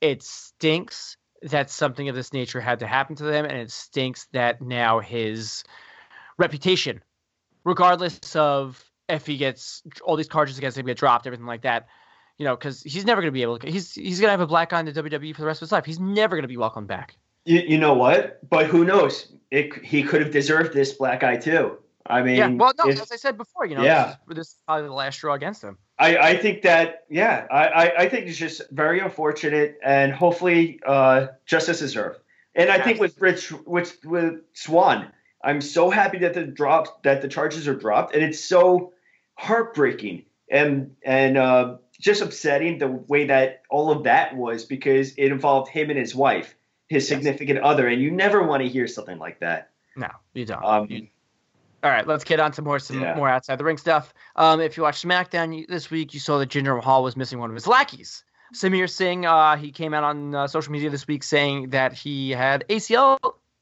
It 0.02 0.22
stinks 0.22 1.18
that 1.44 1.70
something 1.70 2.10
of 2.10 2.16
this 2.16 2.34
nature 2.34 2.60
had 2.62 2.80
to 2.80 2.88
happen 2.88 3.16
to 3.18 3.24
them, 3.24 3.46
and 3.46 3.58
it 3.58 3.72
stinks 3.72 4.28
that 4.34 4.62
now 4.62 5.00
his 5.00 5.64
reputation, 6.38 7.02
regardless 7.64 8.36
of 8.36 8.84
if 9.10 9.26
he 9.26 9.38
gets 9.38 9.84
all 10.04 10.16
these 10.16 10.28
charges 10.28 10.58
against 10.58 10.78
him 10.78 10.86
get 10.86 10.98
dropped, 10.98 11.28
everything 11.28 11.46
like 11.46 11.62
that, 11.62 11.88
you 12.38 12.46
know, 12.46 12.56
because 12.56 12.82
he's 12.84 13.06
never 13.06 13.22
going 13.22 13.30
to 13.32 13.34
be 13.34 13.42
able 13.42 13.58
to. 13.60 13.70
He's 13.72 13.94
he's 13.94 14.20
going 14.20 14.28
to 14.28 14.32
have 14.32 14.42
a 14.42 14.48
black 14.48 14.74
eye 14.74 14.80
in 14.80 14.86
the 14.86 14.92
WWE 14.94 15.34
for 15.34 15.42
the 15.42 15.48
rest 15.48 15.62
of 15.62 15.68
his 15.68 15.72
life. 15.72 15.86
He's 15.86 16.00
never 16.00 16.36
going 16.36 16.44
to 16.44 16.48
be 16.48 16.58
welcomed 16.58 16.88
back. 16.88 17.18
You, 17.46 17.60
you 17.62 17.78
know 17.78 17.94
what? 17.94 18.40
But 18.50 18.66
who 18.68 18.84
knows? 18.84 19.32
It, 19.52 19.74
he 19.86 20.04
could 20.04 20.22
have 20.22 20.32
deserved 20.32 20.74
this 20.74 20.94
black 20.94 21.24
eye 21.24 21.38
too. 21.38 21.78
I 22.06 22.22
mean, 22.22 22.36
yeah. 22.38 22.50
Well, 22.50 22.74
no, 22.78 22.90
if- 22.90 23.02
as 23.02 23.12
I 23.12 23.16
said 23.16 23.38
before, 23.38 23.66
you 23.66 23.76
know, 23.76 23.84
Yeah. 23.84 24.04
this, 24.06 24.14
is, 24.14 24.36
this 24.36 24.48
is 24.50 24.56
probably 24.66 24.88
the 24.88 24.94
last 24.94 25.16
straw 25.16 25.34
against 25.34 25.64
him. 25.64 25.78
I, 26.00 26.18
I 26.18 26.38
think 26.38 26.62
that 26.62 27.06
yeah, 27.10 27.48
I, 27.52 27.92
I, 27.98 28.10
think 28.10 28.28
it's 28.28 28.38
just 28.38 28.62
very 28.70 29.00
unfortunate 29.00 29.80
and 29.84 30.14
hopefully 30.14 30.80
uh, 30.86 31.28
justice 31.46 31.82
is 31.82 31.94
served. 31.94 32.20
And 32.54 32.70
I 32.70 32.80
think 32.82 33.00
with 33.00 33.20
Rich 33.20 33.52
with 33.66 33.98
with 34.04 34.42
Swann, 34.54 35.12
I'm 35.44 35.62
so 35.62 35.90
happy 35.90 36.20
that 36.20 36.34
the 36.34 36.44
dropped 36.44 37.04
that 37.04 37.22
the 37.22 37.28
charges 37.28 37.68
are 37.68 37.76
dropped, 37.76 38.16
and 38.16 38.24
it's 38.24 38.44
so 38.44 38.94
heartbreaking 39.36 40.26
and 40.50 40.96
and 41.04 41.38
uh, 41.38 41.78
just 42.00 42.22
upsetting 42.22 42.80
the 42.80 42.88
way 42.88 43.28
that 43.28 43.62
all 43.70 43.92
of 43.92 44.04
that 44.04 44.36
was 44.36 44.66
because 44.66 45.14
it 45.18 45.32
involved 45.32 45.70
him 45.70 45.90
and 45.90 46.00
his 46.00 46.16
wife, 46.16 46.56
his 46.88 47.08
significant 47.08 47.60
other, 47.60 47.88
and 47.88 48.02
you 48.02 48.12
never 48.12 48.44
want 48.44 48.64
to 48.64 48.70
hear 48.70 48.88
something 48.88 49.20
like 49.20 49.40
that. 49.40 49.70
No, 49.96 50.10
you 50.34 50.46
don't. 50.46 50.64
Um, 50.64 50.88
You- 50.90 51.08
all 51.88 51.94
right, 51.94 52.06
let's 52.06 52.26
get 52.26 52.42
on 52.42 52.52
to 52.52 52.62
more 52.62 52.80
some 52.80 53.00
Yeah. 53.02 53.16
more 53.16 53.30
outside 53.30 53.58
the 53.58 53.64
ring 53.64 53.78
stuff. 53.78 54.14
Um, 54.36 54.60
if 54.60 54.76
you 54.76 54.84
watched 54.84 55.06
SmackDown 55.06 55.66
this 55.68 55.90
week, 55.90 56.14
you 56.14 56.20
saw 56.20 56.38
that 56.40 56.50
Jinder 56.50 56.76
Mahal 56.76 57.02
was 57.02 57.16
missing 57.16 57.40
one 57.40 57.50
of 57.50 57.56
his 57.56 57.66
lackeys. 57.66 58.26
Samir 58.54 58.90
Singh, 58.90 59.26
uh, 59.26 59.56
he 59.56 59.72
came 59.72 59.94
out 59.94 60.04
on 60.04 60.36
uh, 60.36 60.48
social 60.48 60.74
media 60.74 60.90
this 60.90 61.08
week 61.08 61.24
saying 61.24 61.70
that 61.70 61.94
he 61.94 62.32
had 62.32 62.66
ACL 62.68 63.18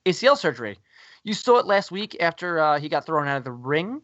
ACL 0.07 0.37
surgery. 0.37 0.79
You 1.23 1.33
saw 1.33 1.57
it 1.57 1.67
last 1.67 1.91
week 1.91 2.17
after 2.19 2.59
uh, 2.59 2.79
he 2.79 2.89
got 2.89 3.05
thrown 3.05 3.27
out 3.27 3.37
of 3.37 3.43
the 3.43 3.51
ring 3.51 4.01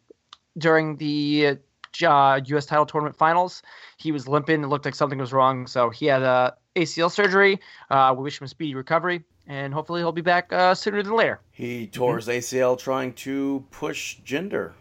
during 0.57 0.97
the 0.97 1.57
uh, 2.03 2.41
U.S. 2.45 2.65
title 2.67 2.86
tournament 2.86 3.15
finals. 3.15 3.63
He 3.97 4.12
was 4.12 4.27
limping. 4.27 4.63
It 4.63 4.67
looked 4.67 4.86
like 4.86 4.95
something 4.95 5.17
was 5.19 5.34
wrong, 5.34 5.65
so 5.65 5.89
he 5.89 6.05
had 6.05 6.21
uh, 6.21 6.51
ACL 6.75 7.12
surgery. 7.12 7.60
Uh, 7.89 8.13
we 8.15 8.23
wish 8.23 8.39
him 8.39 8.45
a 8.45 8.47
speedy 8.47 8.75
recovery, 8.75 9.23
and 9.47 9.73
hopefully 9.73 10.01
he'll 10.01 10.12
be 10.12 10.21
back 10.21 10.51
uh, 10.54 10.73
sooner 10.73 11.01
than 11.04 11.13
later. 11.15 11.39
He 11.51 11.88
tore 11.88 12.17
his 12.17 12.27
ACL 12.27 12.77
trying 12.77 13.13
to 13.13 13.65
push 13.71 14.19
Jinder. 14.21 14.73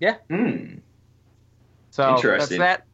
Yeah. 0.00 0.16
Hmm. 0.30 0.76
So 1.90 2.02
that's 2.02 2.18
Interesting. 2.20 2.58
that. 2.60 2.84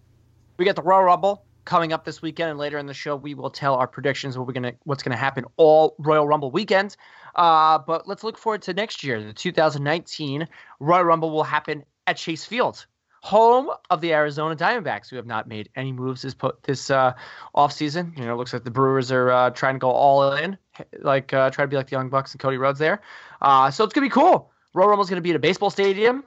We 0.57 0.65
got 0.65 0.77
the 0.77 0.83
Royal 0.83 1.03
Rumble 1.03 1.45
coming 1.65 1.93
up 1.93 2.05
this 2.05 2.23
weekend, 2.23 2.51
and 2.51 2.59
later 2.59 2.79
in 2.79 2.87
the 2.87 2.95
show 2.95 3.17
we 3.17 3.35
will 3.35 3.51
tell 3.51 3.75
our 3.75 3.87
predictions 3.87 4.39
what 4.39 4.47
we're 4.47 4.53
gonna 4.53 4.73
what's 4.85 5.03
gonna 5.03 5.17
happen 5.17 5.45
all 5.57 5.95
Royal 5.99 6.27
Rumble 6.27 6.51
weekend. 6.51 6.97
Uh, 7.35 7.79
but 7.79 8.07
let's 8.07 8.23
look 8.23 8.39
forward 8.39 8.63
to 8.63 8.73
next 8.73 9.03
year. 9.03 9.23
The 9.23 9.33
2019 9.33 10.47
Royal 10.81 11.05
Rumble 11.05 11.31
will 11.31 11.43
happen 11.45 11.85
at 12.07 12.17
Chase 12.17 12.45
Field, 12.45 12.87
home 13.25 13.71
of 13.89 14.01
the 14.03 14.13
Arizona 14.13 14.55
Diamondbacks, 14.55 15.09
who 15.09 15.17
have 15.17 15.27
not 15.27 15.49
made 15.49 15.71
any 15.75 15.93
moves 15.93 16.23
this 16.23 16.35
po- 16.35 16.57
this 16.63 16.91
uh, 16.91 17.15
offseason. 17.57 18.17
You 18.19 18.27
know, 18.27 18.35
it 18.35 18.37
looks 18.37 18.53
like 18.53 18.65
the 18.65 18.71
Brewers 18.71 19.11
are 19.11 19.31
uh, 19.31 19.51
trying 19.51 19.77
to 19.77 19.79
go 19.79 19.91
all 19.91 20.33
in, 20.35 20.59
like 21.01 21.33
uh, 21.33 21.51
try 21.51 21.65
to 21.65 21.69
be 21.69 21.77
like 21.77 21.87
the 21.89 21.97
Young 21.97 22.11
Bucks 22.11 22.33
and 22.33 22.41
Cody 22.41 22.59
Rhodes 22.59 22.79
there. 22.79 23.01
Uh, 23.41 23.71
so 23.71 23.83
it's 23.85 23.95
gonna 23.95 24.05
be 24.07 24.11
cool. 24.11 24.51
Royal 24.75 24.89
Rumble's 24.89 25.09
gonna 25.09 25.23
be 25.23 25.31
at 25.31 25.37
a 25.37 25.41
baseball 25.41 25.71
stadium 25.71 26.25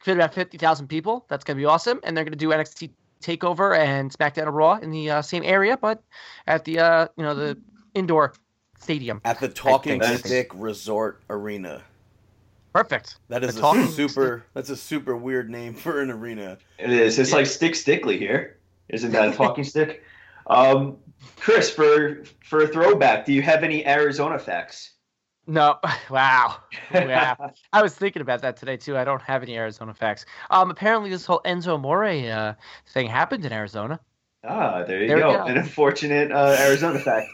fit 0.00 0.16
about 0.16 0.34
50,000 0.34 0.88
people. 0.88 1.26
That's 1.28 1.44
going 1.44 1.56
to 1.56 1.60
be 1.60 1.66
awesome. 1.66 2.00
And 2.02 2.16
they're 2.16 2.24
going 2.24 2.32
to 2.32 2.38
do 2.38 2.48
NXT 2.48 2.90
Takeover 3.22 3.76
and 3.78 4.10
SmackDown 4.10 4.46
and 4.46 4.56
Raw 4.56 4.76
in 4.76 4.90
the 4.90 5.10
uh, 5.10 5.22
same 5.22 5.42
area, 5.44 5.76
but 5.76 6.02
at 6.46 6.64
the 6.64 6.78
uh, 6.78 7.08
you 7.18 7.22
know 7.22 7.34
the 7.34 7.58
indoor 7.94 8.32
stadium. 8.78 9.20
At 9.26 9.40
the 9.40 9.48
Talking 9.48 9.98
that's- 9.98 10.20
Stick 10.20 10.50
Resort 10.54 11.20
Arena. 11.28 11.82
Perfect. 12.72 13.16
That 13.28 13.42
is 13.44 13.56
a 13.56 13.60
talking 13.60 13.86
super. 13.90 14.44
That's 14.54 14.70
a 14.70 14.76
super 14.76 15.16
weird 15.16 15.50
name 15.50 15.74
for 15.74 16.00
an 16.00 16.10
arena. 16.10 16.58
It 16.78 16.90
is. 16.90 17.18
It's 17.18 17.30
Yeah. 17.30 17.36
like 17.36 17.46
Stick 17.46 17.74
Stickly 17.74 18.18
here. 18.18 18.58
Isn't 18.88 19.12
that 19.12 19.28
a 19.28 19.32
talking 19.32 19.64
stick? 19.72 20.02
Um, 20.46 20.96
Chris, 21.36 21.70
for 21.70 22.24
for 22.44 22.62
a 22.62 22.68
throwback, 22.68 23.24
do 23.26 23.32
you 23.32 23.42
have 23.42 23.62
any 23.64 23.86
Arizona 23.86 24.38
facts? 24.38 24.92
No. 25.46 25.78
Wow. 26.10 26.56
Yeah. 26.92 27.36
I 27.72 27.82
was 27.82 27.94
thinking 27.94 28.20
about 28.22 28.42
that 28.42 28.56
today 28.56 28.76
too. 28.76 28.96
I 28.98 29.04
don't 29.04 29.22
have 29.22 29.42
any 29.44 29.56
Arizona 29.56 29.94
facts. 29.94 30.26
Um, 30.50 30.70
apparently 30.70 31.08
this 31.10 31.24
whole 31.24 31.40
Enzo 31.44 31.80
More 31.80 32.04
uh, 32.04 32.54
thing 32.92 33.06
happened 33.08 33.44
in 33.44 33.52
Arizona. 33.52 34.00
Ah, 34.42 34.82
there 34.84 35.02
you 35.02 35.06
There 35.08 35.18
go. 35.18 35.32
go. 35.36 35.44
An 35.44 35.56
unfortunate 35.58 36.32
uh, 36.32 36.56
Arizona 36.58 36.98
fact. 36.98 37.28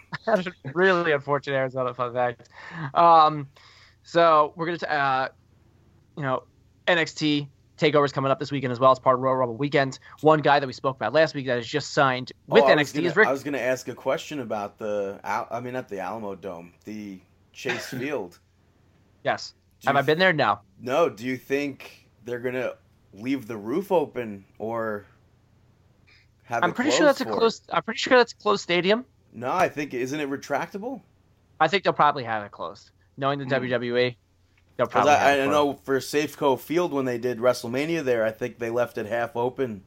really 0.75 1.13
unfortunate 1.13 1.57
Arizona 1.57 1.95
fun 1.95 2.13
fact. 2.13 2.49
Um, 2.95 3.49
so 4.07 4.53
we're 4.55 4.67
gonna, 4.77 4.93
uh, 4.93 5.29
you 6.17 6.23
know, 6.23 6.45
NXT 6.87 7.49
takeovers 7.77 8.13
coming 8.13 8.31
up 8.31 8.39
this 8.39 8.53
weekend 8.53 8.73
as 8.73 8.79
well 8.79 8.93
as 8.93 9.01
part 9.01 9.17
of 9.17 9.21
Royal 9.21 9.35
Rumble 9.37 9.57
weekend. 9.57 9.99
One 10.21 10.41
guy 10.41 10.61
that 10.61 10.67
we 10.67 10.73
spoke 10.73 10.95
about 10.97 11.13
last 11.13 11.35
week 11.35 11.47
that 11.47 11.57
has 11.57 11.67
just 11.67 11.93
signed 11.93 12.31
with 12.47 12.63
Oh, 12.63 12.69
NXT 12.69 12.95
gonna- 12.95 13.09
is 13.09 13.17
Rick. 13.17 13.27
I 13.29 13.33
was 13.33 13.43
going 13.43 13.55
to 13.55 13.61
ask 13.61 13.89
a 13.89 13.95
question 13.95 14.41
about 14.41 14.79
the. 14.79 15.19
I 15.25 15.59
mean, 15.61 15.73
not 15.75 15.89
the 15.89 15.99
Alamo 15.99 16.37
Dome, 16.37 16.73
the 16.85 17.19
Chase 17.53 17.87
Field. 17.89 18.39
yes. 19.25 19.55
Do 19.83 19.89
Have 19.89 19.97
I 19.97 20.03
been 20.03 20.19
there? 20.19 20.33
No. 20.33 20.61
No, 20.81 21.11
do 21.11 21.27
you 21.27 21.37
think 21.37 22.07
they're 22.25 22.39
gonna 22.39 22.73
leave 23.13 23.47
the 23.49 23.57
roof 23.57 23.91
open 23.93 24.45
or 24.59 25.05
have 26.45 26.63
I'm 26.65 26.73
pretty 26.73 26.93
sure 26.93 27.05
that's 27.05 27.21
a 27.21 27.25
closed 27.25 27.35
for 27.35 27.37
it? 27.37 27.41
closed. 27.41 27.71
I'm 27.73 27.83
pretty 27.83 27.99
sure 27.99 28.17
that's 28.17 28.33
a 28.33 28.37
closed 28.37 28.63
stadium. 28.63 29.05
No, 29.35 29.53
I 29.53 29.69
think 29.69 29.93
isn't 29.93 30.19
it 30.19 30.31
retractable? 30.31 31.03
I 31.61 31.69
think 31.69 31.83
they'll 31.85 31.93
probably 31.93 32.25
have 32.25 32.43
it 32.45 32.53
closed. 32.53 32.91
Knowing 33.17 33.39
the 33.39 33.45
Hmm. 33.47 33.53
WWE, 33.53 34.17
they'll 34.77 34.87
'Cause 34.87 34.93
probably. 34.93 35.13
I, 35.13 35.43
I 35.43 35.47
know 35.47 35.75
for 35.85 35.99
Safeco 35.99 36.59
Field 36.61 36.93
when 36.93 37.05
they 37.07 37.19
did 37.19 37.39
WrestleMania 37.39 38.05
there, 38.05 38.25
I 38.25 38.31
think 38.31 38.59
they 38.59 38.71
left 38.71 38.99
it 38.99 39.07
half 39.07 39.37
open. 39.37 39.83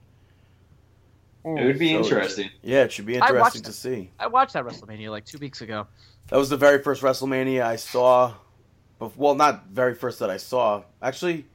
It 1.46 1.66
would 1.66 1.80
be 1.80 1.94
So 1.94 2.00
it's- 2.00 2.12
interesting. 2.12 2.50
Yeah, 2.64 2.84
it 2.84 2.92
should 2.92 3.06
be 3.06 3.16
interesting 3.16 3.62
to 3.64 3.70
it. 3.70 3.74
see. 3.74 4.12
I 4.20 4.28
watched 4.28 4.54
that 4.54 4.66
WrestleMania 4.66 5.10
like 5.10 5.26
two 5.26 5.38
weeks 5.38 5.62
ago. 5.62 5.88
That 6.28 6.38
was 6.38 6.50
the 6.50 6.58
very 6.58 6.82
first 6.84 7.02
WrestleMania 7.02 7.64
I 7.64 7.76
saw. 7.78 8.34
bef- 9.00 9.16
Well, 9.16 9.36
not 9.36 9.68
very 9.68 9.96
first 9.96 10.20
that 10.20 10.30
I 10.30 10.36
saw. 10.38 10.84
Actually, 11.02 11.46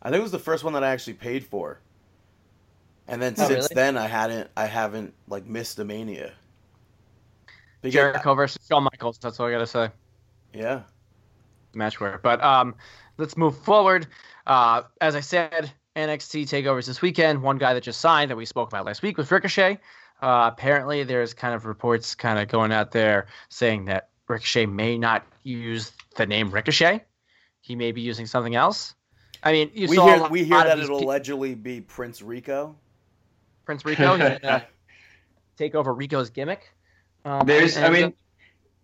I 0.00 0.10
think 0.10 0.20
it 0.20 0.22
was 0.22 0.30
the 0.32 0.38
first 0.38 0.62
one 0.62 0.72
that 0.74 0.84
I 0.84 0.90
actually 0.90 1.14
paid 1.14 1.44
for. 1.44 1.80
And 3.08 3.20
then 3.20 3.34
Oh, 3.36 3.48
since 3.48 3.64
really? 3.64 3.74
then, 3.74 3.96
I 3.98 4.06
hadn't. 4.06 4.48
I 4.56 4.66
haven't 4.66 5.12
like 5.28 5.44
missed 5.46 5.78
a 5.80 5.84
Mania. 5.84 6.32
Because- 7.82 7.94
Jericho 7.94 8.34
versus 8.34 8.64
Shawn 8.68 8.84
Michaels. 8.84 9.18
That's 9.18 9.40
all 9.40 9.46
I 9.46 9.50
gotta 9.50 9.66
say. 9.66 9.90
Yeah. 10.54 10.82
Match 11.76 12.00
were. 12.00 12.20
But 12.22 12.42
um, 12.42 12.74
let's 13.18 13.36
move 13.36 13.56
forward. 13.58 14.06
Uh, 14.46 14.82
as 15.00 15.14
I 15.14 15.20
said, 15.20 15.72
NXT 15.96 16.42
takeovers 16.48 16.86
this 16.86 17.00
weekend. 17.02 17.42
One 17.42 17.58
guy 17.58 17.74
that 17.74 17.82
just 17.82 18.00
signed 18.00 18.30
that 18.30 18.36
we 18.36 18.44
spoke 18.44 18.68
about 18.68 18.84
last 18.86 19.02
week 19.02 19.16
was 19.16 19.30
Ricochet. 19.30 19.78
Uh, 20.22 20.50
apparently, 20.52 21.02
there's 21.04 21.34
kind 21.34 21.54
of 21.54 21.66
reports 21.66 22.14
kind 22.14 22.38
of 22.38 22.48
going 22.48 22.72
out 22.72 22.92
there 22.92 23.26
saying 23.48 23.84
that 23.86 24.08
Ricochet 24.28 24.66
may 24.66 24.96
not 24.96 25.24
use 25.42 25.92
the 26.16 26.26
name 26.26 26.50
Ricochet. 26.50 27.02
He 27.60 27.74
may 27.76 27.92
be 27.92 28.00
using 28.00 28.26
something 28.26 28.54
else. 28.54 28.94
I 29.42 29.52
mean, 29.52 29.70
you 29.74 29.88
we 29.88 29.96
saw 29.96 30.06
hear 30.06 30.16
lot- 30.18 30.30
we 30.30 30.44
hear 30.44 30.62
that 30.64 30.78
it'll 30.78 30.98
pe- 30.98 31.04
allegedly 31.04 31.54
be 31.54 31.80
Prince 31.80 32.22
Rico. 32.22 32.76
Prince 33.66 33.84
Rico. 33.84 34.16
He's 34.16 34.60
take 35.56 35.74
over 35.74 35.92
Rico's 35.92 36.30
gimmick. 36.30 36.70
Um, 37.24 37.46
There's, 37.46 37.76
I 37.76 37.86
and- 37.86 38.14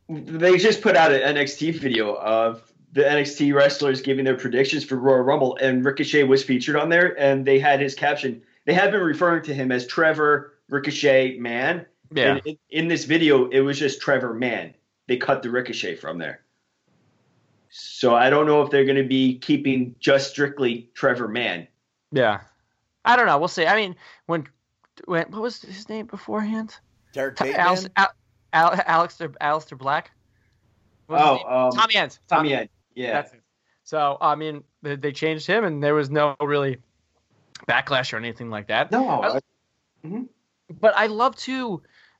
mean, 0.09 0.39
they 0.41 0.57
just 0.59 0.83
put 0.83 0.97
out 0.97 1.13
an 1.13 1.37
NXT 1.37 1.79
video 1.79 2.15
of 2.15 2.70
the 2.93 3.03
NXT 3.03 3.55
wrestlers 3.55 4.01
giving 4.01 4.25
their 4.25 4.37
predictions 4.37 4.85
for 4.85 4.97
Royal 4.97 5.21
Rumble, 5.23 5.57
and 5.61 5.85
Ricochet 5.85 6.25
was 6.25 6.43
featured 6.43 6.77
on 6.77 6.89
there, 6.89 7.19
and 7.21 7.47
they 7.47 7.59
had 7.59 7.81
his 7.81 7.95
caption. 7.95 8.43
They 8.67 8.75
have 8.75 8.91
been 8.91 9.01
referring 9.03 9.43
to 9.45 9.55
him 9.55 9.71
as 9.73 9.87
Trevor 9.87 10.55
Ricochet 10.69 11.39
Mann. 11.39 11.87
yeah. 12.13 12.33
And 12.37 12.43
in, 12.47 12.59
in 12.71 12.89
this 12.89 13.05
video, 13.05 13.49
it 13.49 13.61
was 13.61 13.79
just 13.79 14.01
Trevor 14.01 14.35
Mann. 14.35 14.75
They 15.07 15.17
cut 15.17 15.43
the 15.43 15.51
Ricochet 15.51 15.97
from 15.97 16.19
there. 16.19 16.43
So 17.71 18.15
I 18.15 18.31
don't 18.31 18.47
know 18.47 18.63
if 18.63 18.71
they're 18.71 18.85
going 18.85 18.97
to 18.97 19.05
be 19.09 19.39
keeping 19.39 19.95
just 20.01 20.31
strictly 20.31 20.91
Trevor 20.95 21.29
Mann. 21.29 21.69
Yeah. 22.13 22.41
I 23.05 23.17
don't 23.17 23.27
know. 23.27 23.39
We'll 23.39 23.49
see. 23.49 23.67
I 23.67 23.77
mean, 23.77 23.95
when, 24.27 24.47
when 25.05 25.31
what 25.31 25.43
was 25.43 25.63
his 25.63 25.89
name 25.89 26.07
beforehand? 26.07 26.77
Derek 27.13 27.37
T- 27.37 27.45
Bateman. 27.45 27.61
Alice, 27.61 27.89
Al, 27.97 28.09
Al, 28.53 28.71
Aleister, 28.73 29.29
Aleister 29.41 29.79
Black. 29.79 30.11
What 31.07 31.21
Oh, 31.21 31.67
um. 31.69 31.73
Tommy 31.73 31.95
End. 31.97 32.19
Tommy 32.29 32.55
End. 32.55 32.69
Yeah. 32.95 33.13
That's 33.13 33.33
it. 33.33 33.43
So 33.85 34.19
I 34.21 34.35
mean, 34.35 34.63
they, 34.83 34.97
they 34.97 35.13
changed 35.13 35.47
him, 35.47 35.65
and 35.65 35.83
there 35.83 35.95
was 35.95 36.11
no 36.11 36.37
really 36.41 36.79
backlash 37.69 38.13
or 38.13 38.17
anything 38.17 38.51
like 38.51 38.69
that. 38.69 38.91
No. 38.91 39.23
I- 39.23 39.41
But 40.81 40.95
I 40.97 41.07
love 41.07 41.35
to, 41.37 41.51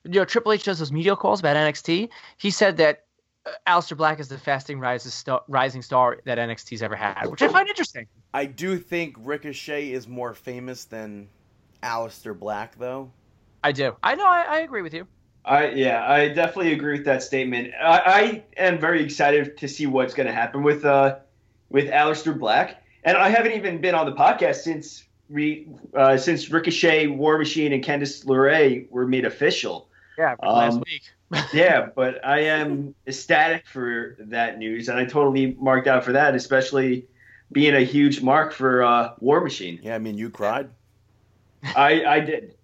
you 0.03 0.11
know, 0.11 0.25
Triple 0.25 0.51
H 0.51 0.63
does 0.63 0.79
those 0.79 0.91
media 0.91 1.15
calls 1.15 1.39
about 1.39 1.55
NXT. 1.55 2.09
He 2.37 2.51
said 2.51 2.77
that 2.77 3.05
uh, 3.45 3.51
Aleister 3.65 3.95
Black 3.95 4.19
is 4.19 4.27
the 4.27 4.37
fasting 4.37 4.79
rises 4.79 5.13
star, 5.13 5.41
rising 5.47 5.81
star 5.81 6.17
that 6.25 6.37
NXT's 6.37 6.81
ever 6.83 6.95
had, 6.95 7.27
which 7.27 7.41
I 7.41 7.47
find 7.47 7.67
interesting. 7.69 8.07
I 8.33 8.45
do 8.45 8.77
think 8.77 9.15
Ricochet 9.19 9.91
is 9.91 10.07
more 10.07 10.33
famous 10.33 10.83
than 10.83 11.29
Aleister 11.81 12.37
Black, 12.37 12.77
though. 12.77 13.09
I 13.63 13.71
do. 13.71 13.95
I 14.03 14.15
know. 14.15 14.25
I, 14.27 14.41
I 14.49 14.59
agree 14.59 14.81
with 14.81 14.93
you. 14.93 15.07
I 15.43 15.69
yeah, 15.69 16.07
I 16.07 16.27
definitely 16.29 16.73
agree 16.73 16.93
with 16.93 17.05
that 17.05 17.23
statement. 17.23 17.73
I, 17.81 18.43
I 18.57 18.61
am 18.61 18.79
very 18.79 19.03
excited 19.03 19.57
to 19.57 19.67
see 19.67 19.87
what's 19.87 20.13
going 20.13 20.27
to 20.27 20.33
happen 20.33 20.63
with 20.63 20.85
uh 20.85 21.17
with 21.69 21.89
Aleister 21.89 22.37
Black, 22.37 22.83
and 23.03 23.17
I 23.17 23.29
haven't 23.29 23.53
even 23.53 23.81
been 23.81 23.95
on 23.95 24.05
the 24.05 24.13
podcast 24.13 24.57
since 24.57 25.03
we 25.29 25.67
uh, 25.95 26.17
since 26.17 26.49
Ricochet, 26.51 27.07
War 27.07 27.37
Machine, 27.37 27.73
and 27.73 27.83
Candice 27.83 28.25
LeRae 28.25 28.89
were 28.91 29.07
made 29.07 29.25
official. 29.25 29.87
Yeah, 30.17 30.35
last 30.43 30.75
Um, 30.75 30.83
week. 30.85 31.03
yeah, 31.53 31.87
but 31.95 32.23
I 32.25 32.41
am 32.41 32.93
ecstatic 33.07 33.65
for 33.65 34.17
that 34.19 34.59
news, 34.59 34.89
and 34.89 34.99
I 34.99 35.05
totally 35.05 35.55
marked 35.59 35.87
out 35.87 36.03
for 36.03 36.11
that, 36.11 36.35
especially 36.35 37.07
being 37.51 37.73
a 37.73 37.79
huge 37.79 38.21
mark 38.21 38.51
for 38.51 38.83
uh, 38.83 39.13
War 39.19 39.39
Machine. 39.39 39.79
Yeah, 39.81 39.95
I 39.95 39.99
mean, 39.99 40.17
you 40.17 40.29
cried. 40.29 40.69
I, 41.63 42.03
I 42.05 42.19
did. 42.19 42.55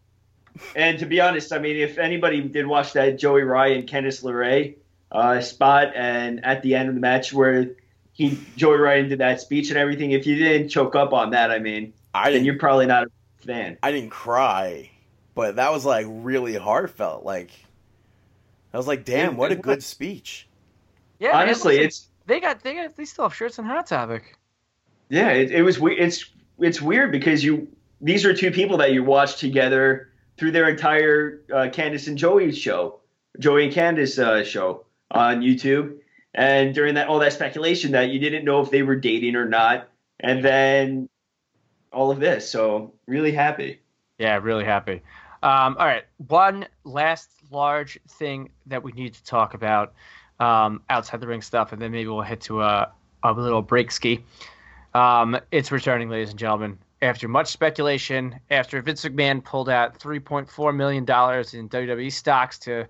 And 0.75 0.99
to 0.99 1.05
be 1.05 1.19
honest, 1.21 1.51
I 1.53 1.59
mean, 1.59 1.75
if 1.77 1.97
anybody 1.97 2.41
did 2.41 2.65
watch 2.67 2.93
that 2.93 3.17
Joey 3.19 3.41
Ryan, 3.43 3.85
Candice 3.85 4.23
LeRae 4.23 4.75
uh, 5.11 5.41
spot, 5.41 5.93
and 5.95 6.43
at 6.45 6.61
the 6.61 6.75
end 6.75 6.89
of 6.89 6.95
the 6.95 7.01
match 7.01 7.31
where 7.33 7.71
he 8.13 8.37
Joey 8.55 8.77
Ryan 8.77 9.09
did 9.09 9.19
that 9.19 9.41
speech 9.41 9.69
and 9.69 9.77
everything, 9.77 10.11
if 10.11 10.25
you 10.27 10.35
didn't 10.35 10.69
choke 10.69 10.95
up 10.95 11.13
on 11.13 11.31
that, 11.31 11.51
I 11.51 11.59
mean, 11.59 11.93
I 12.13 12.31
then 12.31 12.45
you're 12.45 12.57
probably 12.57 12.85
not 12.87 13.07
a 13.07 13.45
fan. 13.45 13.77
I 13.83 13.91
didn't 13.91 14.09
cry, 14.11 14.89
but 15.35 15.55
that 15.57 15.71
was 15.71 15.85
like 15.85 16.05
really 16.09 16.55
heartfelt. 16.55 17.23
Like, 17.23 17.51
I 18.73 18.77
was 18.77 18.87
like, 18.87 19.05
damn, 19.05 19.33
It- 19.33 19.37
what 19.37 19.51
a 19.51 19.55
it 19.55 19.61
good 19.61 19.77
was. 19.77 19.85
speech. 19.85 20.47
Yeah, 21.19 21.37
Honestly, 21.39 21.73
listen, 21.75 21.85
it's 21.87 22.07
they 22.27 22.39
got 22.39 22.61
they 22.63 22.75
got 22.75 22.95
they 22.95 23.05
still 23.05 23.25
have 23.25 23.35
shirts 23.35 23.57
and 23.57 23.67
Hot 23.67 23.87
Topic. 23.87 24.37
yeah, 25.09 25.29
it, 25.29 25.51
it 25.51 25.61
was 25.63 25.79
we- 25.79 25.97
it's 25.97 26.25
it's 26.59 26.81
weird 26.81 27.11
because 27.11 27.43
you 27.43 27.67
these 28.01 28.25
are 28.25 28.33
two 28.35 28.51
people 28.51 28.77
that 28.77 28.91
you 28.93 29.03
watch 29.03 29.37
together 29.37 30.09
through 30.37 30.51
their 30.51 30.69
entire 30.69 31.41
uh, 31.51 31.69
Candice 31.71 32.07
and 32.07 32.17
Joey 32.17 32.51
show, 32.51 32.99
Joey 33.39 33.65
and 33.65 33.73
Candice 33.73 34.19
uh, 34.19 34.43
show 34.43 34.85
on 35.11 35.41
YouTube, 35.41 35.97
and 36.33 36.73
during 36.73 36.95
that 36.95 37.07
all 37.07 37.19
that 37.19 37.33
speculation 37.33 37.91
that 37.91 38.09
you 38.09 38.19
didn't 38.19 38.45
know 38.45 38.61
if 38.61 38.69
they 38.69 38.83
were 38.83 38.95
dating 38.95 39.35
or 39.35 39.45
not, 39.45 39.89
and 40.19 40.43
then 40.43 41.09
all 41.91 42.11
of 42.11 42.19
this. 42.19 42.49
So 42.49 42.93
really 43.07 43.31
happy. 43.31 43.79
Yeah, 44.19 44.39
really 44.41 44.65
happy. 44.65 45.01
Um, 45.43 45.77
all 45.77 45.85
right, 45.85 46.03
one 46.27 46.65
last 46.83 47.29
large 47.51 47.99
thing 48.09 48.49
that 48.65 48.83
we 48.83 48.91
need 48.93 49.13
to 49.13 49.23
talk 49.23 49.53
about 49.53 49.93
um, 50.39 50.81
outside 50.89 51.21
the 51.21 51.27
ring 51.27 51.41
stuff, 51.41 51.71
and 51.71 51.81
then 51.81 51.91
maybe 51.91 52.07
we'll 52.07 52.21
hit 52.21 52.41
to 52.41 52.61
a, 52.61 52.91
a 53.23 53.31
little 53.31 53.61
break 53.61 53.91
ski. 53.91 54.23
Um, 54.93 55.39
it's 55.51 55.71
returning, 55.71 56.09
ladies 56.09 56.31
and 56.31 56.39
gentlemen. 56.39 56.79
After 57.01 57.27
much 57.27 57.47
speculation, 57.47 58.39
after 58.49 58.81
Vince 58.81 59.05
McMahon 59.05 59.43
pulled 59.43 59.69
out 59.69 59.99
$3.4 59.99 60.75
million 60.75 61.03
in 61.03 61.69
WWE 61.69 62.11
stocks 62.11 62.57
to 62.59 62.87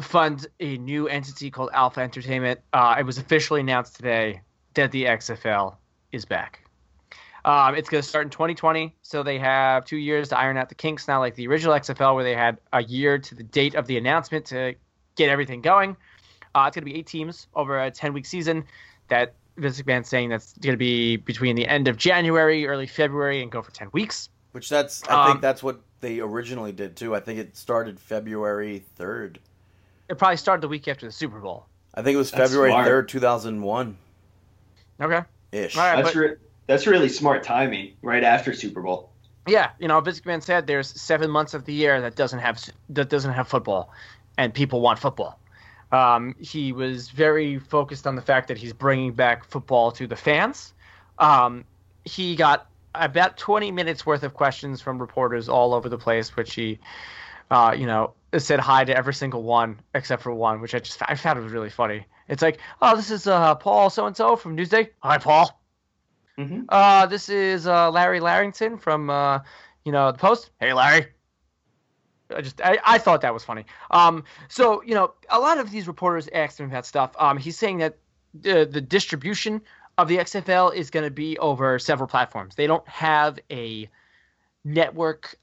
fund 0.00 0.46
a 0.60 0.78
new 0.78 1.08
entity 1.08 1.50
called 1.50 1.70
Alpha 1.72 2.00
Entertainment, 2.00 2.60
uh, 2.72 2.96
it 2.98 3.02
was 3.02 3.18
officially 3.18 3.60
announced 3.60 3.96
today 3.96 4.40
that 4.74 4.92
the 4.92 5.04
XFL 5.04 5.74
is 6.12 6.24
back. 6.24 6.60
Um, 7.44 7.74
it's 7.74 7.88
going 7.88 8.02
to 8.02 8.08
start 8.08 8.26
in 8.26 8.30
2020, 8.30 8.94
so 9.02 9.22
they 9.22 9.38
have 9.38 9.84
two 9.84 9.96
years 9.96 10.28
to 10.28 10.38
iron 10.38 10.56
out 10.56 10.68
the 10.68 10.74
kinks. 10.74 11.08
Not 11.08 11.18
like 11.18 11.34
the 11.34 11.48
original 11.48 11.74
XFL, 11.74 12.14
where 12.14 12.24
they 12.24 12.34
had 12.34 12.60
a 12.72 12.82
year 12.82 13.18
to 13.18 13.34
the 13.34 13.42
date 13.42 13.74
of 13.74 13.86
the 13.86 13.96
announcement 13.96 14.44
to 14.46 14.74
get 15.16 15.30
everything 15.30 15.62
going. 15.62 15.96
Uh, 16.54 16.64
it's 16.66 16.76
going 16.76 16.84
to 16.84 16.92
be 16.92 16.96
eight 16.96 17.06
teams 17.06 17.46
over 17.54 17.80
a 17.80 17.90
10 17.90 18.12
week 18.12 18.26
season. 18.26 18.64
That 19.08 19.34
Vince 19.60 19.80
McMahon's 19.80 20.08
saying 20.08 20.30
that's 20.30 20.52
going 20.58 20.72
to 20.72 20.78
be 20.78 21.16
between 21.16 21.56
the 21.56 21.66
end 21.66 21.88
of 21.88 21.96
January, 21.96 22.66
early 22.66 22.86
February, 22.86 23.42
and 23.42 23.50
go 23.50 23.62
for 23.62 23.70
10 23.70 23.88
weeks. 23.92 24.28
Which 24.52 24.68
that's, 24.68 25.02
I 25.04 25.26
think 25.26 25.36
Um, 25.36 25.40
that's 25.40 25.62
what 25.62 25.80
they 26.00 26.20
originally 26.20 26.72
did 26.72 26.96
too. 26.96 27.14
I 27.14 27.20
think 27.20 27.38
it 27.38 27.56
started 27.56 28.00
February 28.00 28.84
3rd. 28.98 29.36
It 30.08 30.18
probably 30.18 30.36
started 30.38 30.62
the 30.62 30.68
week 30.68 30.88
after 30.88 31.06
the 31.06 31.12
Super 31.12 31.38
Bowl. 31.38 31.66
I 31.94 32.02
think 32.02 32.14
it 32.14 32.18
was 32.18 32.30
That's 32.30 32.50
February 32.50 32.72
3rd, 32.72 33.08
2001. 33.08 33.96
Okay. 35.00 35.20
ish. 35.52 35.76
All 35.76 35.82
right, 35.84 36.02
That's 36.02 36.14
but- 36.14 36.20
re- 36.20 36.36
that's 36.66 36.86
really 36.86 37.08
smart 37.08 37.42
timing 37.42 37.94
right 38.02 38.22
after 38.22 38.52
Super 38.52 38.80
Bowl. 38.80 39.10
Yeah, 39.48 39.70
you 39.80 39.88
know, 39.88 40.00
Vince 40.00 40.20
McMahon 40.20 40.42
said 40.42 40.66
there's 40.68 40.88
seven 41.00 41.30
months 41.30 41.52
of 41.54 41.64
the 41.64 41.72
year 41.72 42.00
that 42.00 42.14
doesn't 42.14 42.38
have 42.38 42.62
that 42.90 43.08
doesn't 43.08 43.32
have 43.32 43.48
football, 43.48 43.92
and 44.38 44.54
people 44.54 44.80
want 44.80 44.98
football. 45.00 45.40
Um, 45.92 46.34
he 46.38 46.72
was 46.72 47.10
very 47.10 47.58
focused 47.58 48.06
on 48.06 48.14
the 48.14 48.22
fact 48.22 48.48
that 48.48 48.58
he's 48.58 48.72
bringing 48.72 49.12
back 49.12 49.44
football 49.44 49.90
to 49.92 50.06
the 50.06 50.16
fans. 50.16 50.72
Um, 51.18 51.64
he 52.04 52.36
got 52.36 52.68
about 52.94 53.36
20 53.36 53.70
minutes 53.72 54.06
worth 54.06 54.22
of 54.22 54.34
questions 54.34 54.80
from 54.80 54.98
reporters 54.98 55.48
all 55.48 55.74
over 55.74 55.88
the 55.88 55.98
place, 55.98 56.36
which 56.36 56.54
he, 56.54 56.78
uh, 57.50 57.74
you 57.76 57.86
know, 57.86 58.14
said 58.38 58.60
hi 58.60 58.84
to 58.84 58.96
every 58.96 59.14
single 59.14 59.42
one 59.42 59.80
except 59.94 60.22
for 60.22 60.32
one, 60.32 60.60
which 60.60 60.74
I 60.74 60.78
just 60.78 61.02
I 61.02 61.14
found 61.16 61.38
it 61.38 61.42
was 61.42 61.52
really 61.52 61.70
funny. 61.70 62.06
It's 62.28 62.42
like, 62.42 62.58
oh, 62.80 62.94
this 62.96 63.10
is 63.10 63.26
uh, 63.26 63.56
Paul 63.56 63.90
so 63.90 64.06
and 64.06 64.16
so 64.16 64.36
from 64.36 64.56
Newsday. 64.56 64.90
Hi, 65.00 65.18
Paul. 65.18 65.60
Mhm. 66.38 66.64
Uh, 66.68 67.06
this 67.06 67.28
is 67.28 67.66
uh, 67.66 67.90
Larry 67.90 68.20
Larrington 68.20 68.78
from, 68.78 69.10
uh, 69.10 69.40
you 69.84 69.92
know, 69.92 70.12
the 70.12 70.18
Post. 70.18 70.50
Hey, 70.60 70.72
Larry. 70.72 71.08
I 72.34 72.40
just 72.40 72.60
I, 72.62 72.78
I 72.84 72.98
thought 72.98 73.20
that 73.22 73.34
was 73.34 73.44
funny. 73.44 73.64
Um, 73.90 74.24
so 74.48 74.82
you 74.82 74.94
know, 74.94 75.14
a 75.28 75.38
lot 75.38 75.58
of 75.58 75.70
these 75.70 75.86
reporters 75.86 76.28
asked 76.32 76.60
him 76.60 76.70
about 76.70 76.86
stuff. 76.86 77.12
Um, 77.18 77.36
he's 77.36 77.58
saying 77.58 77.78
that 77.78 77.98
the 78.34 78.68
the 78.70 78.80
distribution 78.80 79.62
of 79.98 80.08
the 80.08 80.18
XFL 80.18 80.74
is 80.74 80.90
going 80.90 81.04
to 81.04 81.10
be 81.10 81.38
over 81.38 81.78
several 81.78 82.08
platforms. 82.08 82.54
They 82.54 82.66
don't 82.66 82.86
have 82.88 83.38
a 83.50 83.88
network 84.64 85.36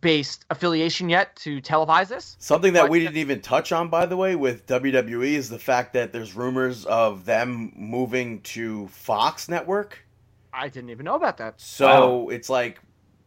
based 0.00 0.44
affiliation 0.50 1.08
yet 1.08 1.34
to 1.36 1.62
televise 1.62 2.08
this. 2.08 2.36
Something 2.38 2.74
that 2.74 2.82
But- 2.82 2.90
we 2.90 3.00
didn't 3.00 3.16
even 3.16 3.40
touch 3.40 3.72
on, 3.72 3.88
by 3.88 4.04
the 4.06 4.16
way, 4.16 4.36
with 4.36 4.66
WWE 4.66 5.34
is 5.34 5.48
the 5.48 5.58
fact 5.58 5.94
that 5.94 6.12
there's 6.12 6.34
rumors 6.34 6.84
of 6.84 7.24
them 7.24 7.72
moving 7.74 8.42
to 8.42 8.88
Fox 8.88 9.48
Network. 9.48 10.04
I 10.52 10.68
didn't 10.68 10.90
even 10.90 11.04
know 11.04 11.14
about 11.14 11.38
that. 11.38 11.60
So 11.60 12.28
it's 12.28 12.50
like 12.50 12.80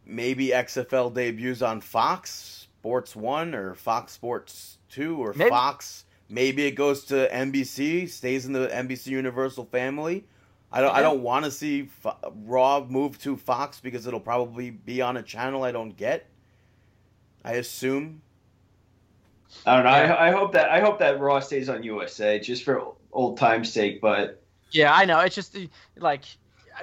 maybe 0.04 0.48
XFL 0.48 1.12
debuts 1.12 1.62
on 1.62 1.80
Fox 1.80 2.61
Sports 2.82 3.14
One 3.14 3.54
or 3.54 3.74
Fox 3.74 4.10
Sports 4.12 4.78
Two 4.88 5.24
or 5.24 5.32
Maybe. 5.34 5.50
Fox. 5.50 6.04
Maybe 6.28 6.66
it 6.66 6.72
goes 6.72 7.04
to 7.04 7.28
NBC, 7.32 8.08
stays 8.08 8.44
in 8.44 8.52
the 8.52 8.66
NBC 8.66 9.06
Universal 9.06 9.66
family. 9.66 10.24
I 10.72 10.80
don't. 10.80 10.92
I 10.92 11.00
don't 11.00 11.22
want 11.22 11.44
to 11.44 11.52
see 11.52 11.84
Fo- 11.84 12.16
Raw 12.44 12.84
move 12.88 13.20
to 13.20 13.36
Fox 13.36 13.78
because 13.78 14.08
it'll 14.08 14.18
probably 14.18 14.70
be 14.70 15.00
on 15.00 15.16
a 15.16 15.22
channel 15.22 15.62
I 15.62 15.70
don't 15.70 15.96
get. 15.96 16.26
I 17.44 17.52
assume. 17.52 18.20
I 19.64 19.76
don't 19.76 19.84
know. 19.84 19.90
Yeah. 19.90 20.14
I, 20.14 20.28
I 20.28 20.30
hope 20.32 20.52
that 20.54 20.70
I 20.70 20.80
hope 20.80 20.98
that 20.98 21.20
Raw 21.20 21.38
stays 21.38 21.68
on 21.68 21.84
USA 21.84 22.40
just 22.40 22.64
for 22.64 22.94
old 23.12 23.38
time's 23.38 23.72
sake. 23.72 24.00
But 24.00 24.42
Yeah, 24.72 24.92
I 24.92 25.04
know. 25.04 25.20
It's 25.20 25.36
just 25.36 25.56
like 25.96 26.24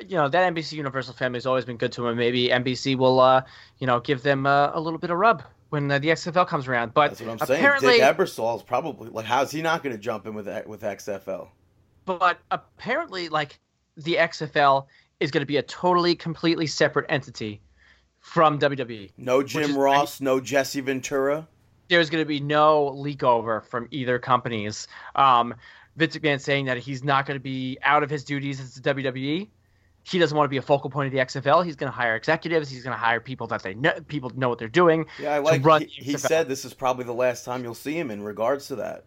you 0.08 0.16
know 0.16 0.30
that 0.30 0.54
NBC 0.54 0.74
Universal 0.74 1.16
family 1.16 1.36
has 1.36 1.46
always 1.46 1.66
been 1.66 1.78
good 1.78 1.92
to 1.92 2.08
him. 2.08 2.16
Maybe 2.16 2.48
NBC 2.48 2.98
will 2.98 3.20
uh, 3.20 3.42
you 3.80 3.88
know 3.88 4.00
give 4.00 4.24
them 4.24 4.46
uh, 4.46 4.72
a 4.74 4.80
little 4.80 5.00
bit 5.00 5.10
of 5.10 5.18
rub 5.18 5.44
when 5.70 5.90
uh, 5.92 6.00
the 6.00 6.10
XFL 6.10 6.48
comes 6.48 6.68
around. 6.68 6.94
But 6.94 7.10
That's 7.10 7.22
what 7.22 7.30
I'm 7.42 7.48
saying. 7.48 7.60
apparently, 7.60 7.98
Dick 8.00 8.18
Ebersol 8.18 8.58
is 8.58 8.64
probably 8.64 9.10
like, 9.10 9.26
how's 9.26 9.52
he 9.52 9.62
not 9.62 9.84
going 9.84 9.96
to 9.96 10.02
jump 10.02 10.26
in 10.26 10.34
with 10.34 10.48
with 10.68 10.82
XFL? 10.82 11.50
but 12.06 12.40
apparently, 12.50 13.30
like 13.30 13.60
the 13.98 14.16
XFL 14.16 14.88
is 15.20 15.30
going 15.32 15.42
to 15.42 15.46
be 15.46 15.58
a 15.58 15.62
totally, 15.64 16.16
completely 16.16 16.66
separate 16.66 17.06
entity 17.10 17.62
from 18.20 18.58
WWE. 18.60 19.12
No 19.18 19.44
Jim 19.44 19.72
is- 19.72 19.76
Ross, 19.76 20.22
no 20.22 20.40
Jesse 20.40 20.82
Ventura. 20.82 21.48
There's 21.88 22.10
going 22.10 22.22
to 22.24 22.28
be 22.28 22.40
no 22.40 22.88
leak 22.90 23.24
over 23.24 23.62
from 23.62 23.88
either 23.92 24.20
companies. 24.20 24.88
Um, 25.16 25.56
Vince 25.98 26.16
McMahon 26.16 26.40
saying 26.40 26.66
that 26.66 26.78
he's 26.78 27.04
not 27.04 27.26
going 27.26 27.36
to 27.36 27.44
be 27.44 27.78
out 27.82 28.04
of 28.04 28.10
his 28.12 28.24
duties 28.24 28.60
as 28.60 28.76
the 28.76 28.94
WWE. 28.94 29.48
He 30.04 30.18
doesn't 30.18 30.36
want 30.36 30.46
to 30.46 30.50
be 30.50 30.58
a 30.58 30.62
focal 30.62 30.90
point 30.90 31.08
of 31.08 31.14
the 31.14 31.20
XFL. 31.20 31.64
He's 31.64 31.76
going 31.76 31.92
to 31.92 31.96
hire 31.96 32.16
executives. 32.16 32.70
He's 32.70 32.84
going 32.84 32.96
to 32.96 33.00
hire 33.00 33.20
people 33.20 33.48
that 33.48 33.62
they 33.62 33.76
know, 33.76 33.94
people 34.08 34.32
know 34.36 34.50
what 34.50 34.58
they're 34.58 34.68
doing. 34.68 35.06
Yeah, 35.20 35.36
I 35.36 35.40
like. 35.40 35.64
run 35.64 35.82
He, 35.82 36.12
he 36.12 36.18
said 36.18 36.48
this 36.48 36.66
is 36.66 36.74
probably 36.74 37.06
the 37.06 37.14
last 37.14 37.46
time 37.46 37.64
you'll 37.64 37.76
see 37.76 37.98
him 37.98 38.10
in 38.10 38.24
regards 38.24 38.68
to 38.68 38.76
that. 38.78 39.06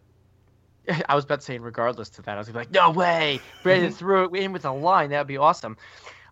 I 1.09 1.15
was 1.15 1.25
about 1.25 1.39
to 1.39 1.45
say, 1.45 1.57
regardless 1.57 2.09
to 2.11 2.21
that, 2.23 2.35
I 2.35 2.37
was 2.37 2.49
like, 2.49 2.71
no 2.71 2.91
way, 2.91 3.39
Brandon 3.63 3.91
threw 3.93 4.25
it 4.25 4.35
in 4.35 4.53
with 4.53 4.65
a 4.65 4.71
line. 4.71 5.09
That 5.09 5.19
would 5.19 5.27
be 5.27 5.37
awesome. 5.37 5.77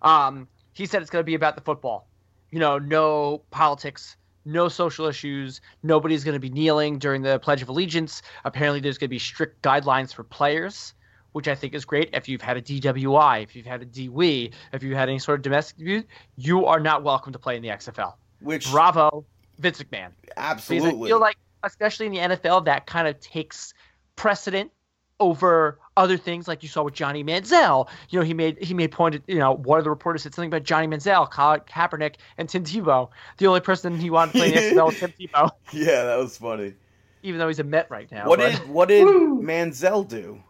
Um, 0.01 0.47
he 0.74 0.86
said 0.86 1.01
it's 1.01 1.12
going 1.12 1.22
to 1.24 1.26
be 1.26 1.36
about 1.36 1.55
the 1.55 1.62
football. 1.62 2.07
You 2.51 2.59
know, 2.59 2.78
no 2.78 3.43
politics, 3.51 4.18
no 4.45 4.68
social 4.68 5.05
issues. 5.05 5.62
Nobody's 5.84 6.24
going 6.24 6.34
to 6.34 6.39
be 6.39 6.49
kneeling 6.49 6.99
during 6.99 7.22
the 7.22 7.39
Pledge 7.39 7.62
of 7.62 7.70
Allegiance. 7.70 8.22
Apparently, 8.45 8.80
there's 8.80 8.97
going 8.97 9.07
to 9.07 9.12
be 9.12 9.20
strict 9.20 9.62
guidelines 9.62 10.14
for 10.14 10.24
players, 10.24 10.93
which 11.34 11.47
I 11.47 11.55
think 11.55 11.73
is 11.73 11.86
great. 11.86 12.09
If 12.13 12.27
you've 12.27 12.41
had 12.41 12.57
a 12.57 12.61
DWI, 12.61 13.43
if 13.43 13.55
you've 13.55 13.65
had 13.65 13.82
a 13.82 13.86
DWE, 13.86 14.51
if 14.73 14.84
you 14.84 14.95
had 14.95 15.09
any 15.09 15.19
sort 15.19 15.39
of 15.39 15.43
domestic 15.43 15.77
abuse, 15.77 16.03
you 16.38 16.65
are 16.65 16.79
not 16.79 17.03
welcome 17.03 17.34
to 17.34 17.39
play 17.39 17.55
in 17.55 17.61
the 17.61 17.69
XFL. 17.69 18.13
Which 18.41 18.69
Bravo, 18.71 19.25
Vince 19.59 19.82
McMahon. 19.82 20.09
Because 20.21 20.36
absolutely. 20.38 21.09
I 21.09 21.11
feel 21.11 21.19
like, 21.19 21.38
especially 21.63 22.07
in 22.07 22.11
the 22.11 22.19
NFL, 22.19 22.65
that 22.65 22.88
kind 22.88 23.07
of 23.07 23.19
takes 23.19 23.73
precedent 24.15 24.71
over 25.19 25.79
other 25.95 26.17
things, 26.17 26.47
like 26.47 26.63
you 26.63 26.69
saw 26.69 26.84
with 26.84 26.95
Johnny 26.95 27.23
Manziel. 27.23 27.88
You 28.09 28.19
know, 28.19 28.25
he 28.25 28.34
made 28.34 28.61
he 28.61 28.73
made 28.73 28.91
point. 28.91 29.21
You 29.27 29.38
know, 29.38 29.53
one 29.53 29.77
of 29.77 29.84
the 29.84 29.89
reporters 29.89 30.23
said 30.23 30.34
something 30.34 30.49
about 30.49 30.63
Johnny 30.63 30.88
Manziel, 30.88 31.29
Colin 31.29 31.61
Kaepernick, 31.61 32.15
and 32.38 32.49
Tim 32.49 32.63
Tebow. 32.63 33.09
The 33.38 33.47
only 33.47 33.59
person 33.61 33.99
he 33.99 34.09
wanted 34.09 34.32
to 34.34 34.38
play 34.39 34.47
in 34.47 34.75
the 34.75 34.82
XFL 34.82 34.86
was 34.88 34.99
Tim 34.99 35.13
Tebow, 35.19 35.51
yeah, 35.71 36.03
that 36.05 36.17
was 36.17 36.38
funny. 36.38 36.73
even 37.21 37.39
though 37.39 37.47
he's 37.47 37.59
a 37.59 37.63
Met 37.63 37.89
right 37.91 38.11
now. 38.11 38.27
what 38.27 38.39
but 38.39 38.51
did 38.51 38.69
what 38.69 38.88
did. 38.89 39.07
Manziel 39.07 40.07
do? 40.07 40.41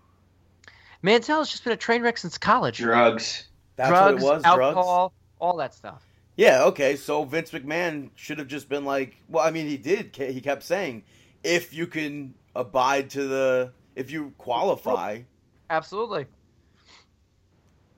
Manziel 1.03 1.39
has 1.39 1.49
just 1.49 1.63
been 1.63 1.73
a 1.73 1.77
train 1.77 2.01
wreck 2.01 2.17
since 2.17 2.37
college. 2.37 2.77
drugs. 2.77 3.47
That's 3.75 3.89
drugs, 3.89 4.23
what 4.23 4.33
it 4.33 4.35
was. 4.37 4.43
alcohol, 4.43 5.09
Drugs. 5.09 5.15
all 5.39 5.57
that 5.57 5.73
stuff. 5.73 6.03
Yeah. 6.35 6.63
Okay. 6.65 6.95
So 6.95 7.23
Vince 7.23 7.51
McMahon 7.51 8.09
should 8.15 8.37
have 8.37 8.47
just 8.47 8.69
been 8.69 8.85
like, 8.85 9.17
well, 9.29 9.45
I 9.45 9.51
mean, 9.51 9.67
he 9.67 9.77
did. 9.77 10.15
He 10.15 10.41
kept 10.41 10.63
saying, 10.63 11.03
if 11.43 11.73
you 11.73 11.87
can 11.87 12.33
abide 12.55 13.09
to 13.11 13.27
the, 13.27 13.71
if 13.95 14.11
you 14.11 14.33
qualify. 14.37 15.21
Absolutely. 15.69 16.25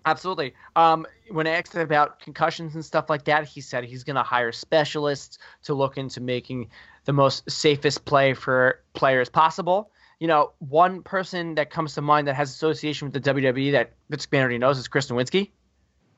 Absolutely. 0.05 0.53
Um, 0.75 1.05
when 1.31 1.47
I 1.47 1.51
asked 1.51 1.75
about 1.75 2.19
concussions 2.19 2.75
and 2.75 2.83
stuff 2.83 3.09
like 3.09 3.23
that, 3.25 3.45
he 3.47 3.61
said 3.61 3.85
he's 3.85 4.03
going 4.03 4.17
to 4.17 4.23
hire 4.23 4.51
specialists 4.51 5.37
to 5.63 5.73
look 5.73 5.97
into 5.97 6.19
making 6.19 6.69
the 7.05 7.13
most 7.13 7.49
safest 7.49 8.03
play 8.05 8.33
for 8.33 8.81
players 8.93 9.29
possible. 9.29 9.91
You 10.19 10.27
know, 10.27 10.51
one 10.59 11.01
person 11.03 11.55
that 11.55 11.69
comes 11.69 11.95
to 11.95 12.01
mind 12.01 12.27
that 12.27 12.35
has 12.35 12.49
association 12.51 13.09
with 13.11 13.23
the 13.23 13.33
WWE 13.33 13.71
that 13.73 13.93
Vince 14.09 14.27
already 14.33 14.57
knows 14.57 14.77
is 14.77 14.87
Chris 14.87 15.09
Nowinski. 15.09 15.51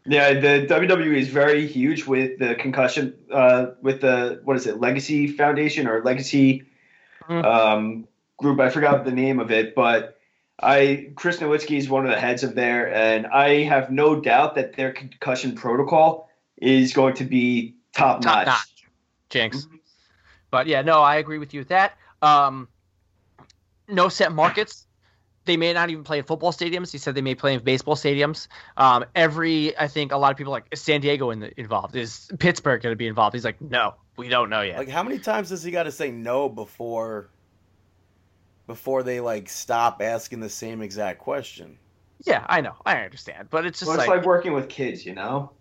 Yeah, 0.05 0.33
the 0.33 0.67
WWE 0.69 1.17
is 1.17 1.29
very 1.29 1.65
huge 1.65 2.05
with 2.05 2.37
the 2.37 2.53
concussion, 2.55 3.15
uh, 3.31 3.67
with 3.81 4.01
the 4.01 4.41
what 4.43 4.55
is 4.55 4.67
it, 4.67 4.79
Legacy 4.79 5.27
Foundation 5.27 5.87
or 5.87 6.03
Legacy 6.03 6.63
Mhm. 7.27 7.43
um, 7.43 8.07
group? 8.37 8.59
I 8.59 8.69
forgot 8.69 9.03
the 9.03 9.11
name 9.11 9.39
of 9.39 9.49
it, 9.49 9.73
but 9.73 10.19
I 10.61 11.09
Chris 11.15 11.39
Nowinski 11.39 11.77
is 11.77 11.89
one 11.89 12.05
of 12.05 12.11
the 12.11 12.19
heads 12.19 12.43
of 12.43 12.53
there, 12.53 12.93
and 12.93 13.25
I 13.25 13.63
have 13.63 13.89
no 13.89 14.19
doubt 14.21 14.55
that 14.55 14.75
their 14.75 14.91
concussion 14.93 15.55
protocol 15.55 16.29
is 16.57 16.93
going 16.93 17.15
to 17.15 17.23
be 17.23 17.75
top 17.93 18.21
Top 18.21 18.45
notch. 18.45 18.47
notch. 18.47 18.85
Jinx. 19.29 19.67
But 20.51 20.67
yeah, 20.67 20.83
no, 20.83 21.01
I 21.01 21.15
agree 21.15 21.39
with 21.39 21.53
you 21.53 21.61
with 21.61 21.69
that. 21.69 21.97
Um, 22.21 22.67
no 23.87 24.09
set 24.09 24.31
markets. 24.31 24.87
They 25.45 25.57
may 25.57 25.73
not 25.73 25.89
even 25.91 26.03
play 26.03 26.19
in 26.19 26.25
football 26.25 26.53
stadiums. 26.53 26.91
He 26.91 26.97
said 26.99 27.15
they 27.15 27.21
may 27.21 27.35
play 27.35 27.53
in 27.53 27.63
baseball 27.63 27.95
stadiums. 27.95 28.47
Um, 28.77 29.05
every, 29.15 29.77
I 29.77 29.87
think 29.87 30.11
a 30.11 30.17
lot 30.17 30.31
of 30.31 30.37
people 30.37 30.53
are 30.53 30.57
like, 30.57 30.67
is 30.71 30.81
San 30.81 31.01
Diego 31.01 31.31
in 31.31 31.39
the, 31.39 31.59
involved? 31.59 31.95
Is 31.95 32.31
Pittsburgh 32.39 32.81
going 32.81 32.93
to 32.93 32.97
be 32.97 33.07
involved? 33.07 33.35
He's 33.35 33.45
like, 33.45 33.61
no, 33.61 33.95
we 34.17 34.29
don't 34.29 34.49
know 34.49 34.61
yet. 34.61 34.77
Like, 34.79 34.89
how 34.89 35.03
many 35.03 35.19
times 35.19 35.49
does 35.49 35.63
he 35.63 35.71
got 35.71 35.83
to 35.83 35.91
say 35.91 36.11
no 36.11 36.49
before, 36.49 37.31
before 38.67 39.01
they 39.03 39.19
like 39.19 39.49
stop 39.49 40.01
asking 40.03 40.39
the 40.39 40.49
same 40.49 40.81
exact 40.81 41.19
question? 41.19 41.79
yeah, 42.25 42.45
I 42.47 42.61
know, 42.61 42.75
I 42.85 43.01
understand, 43.03 43.49
but 43.49 43.65
it's 43.65 43.79
just 43.79 43.89
Well, 43.89 43.95
it's 43.95 44.07
like, 44.07 44.17
like 44.17 44.25
working 44.25 44.53
with 44.53 44.67
kids, 44.69 45.05
you 45.05 45.13
know. 45.15 45.53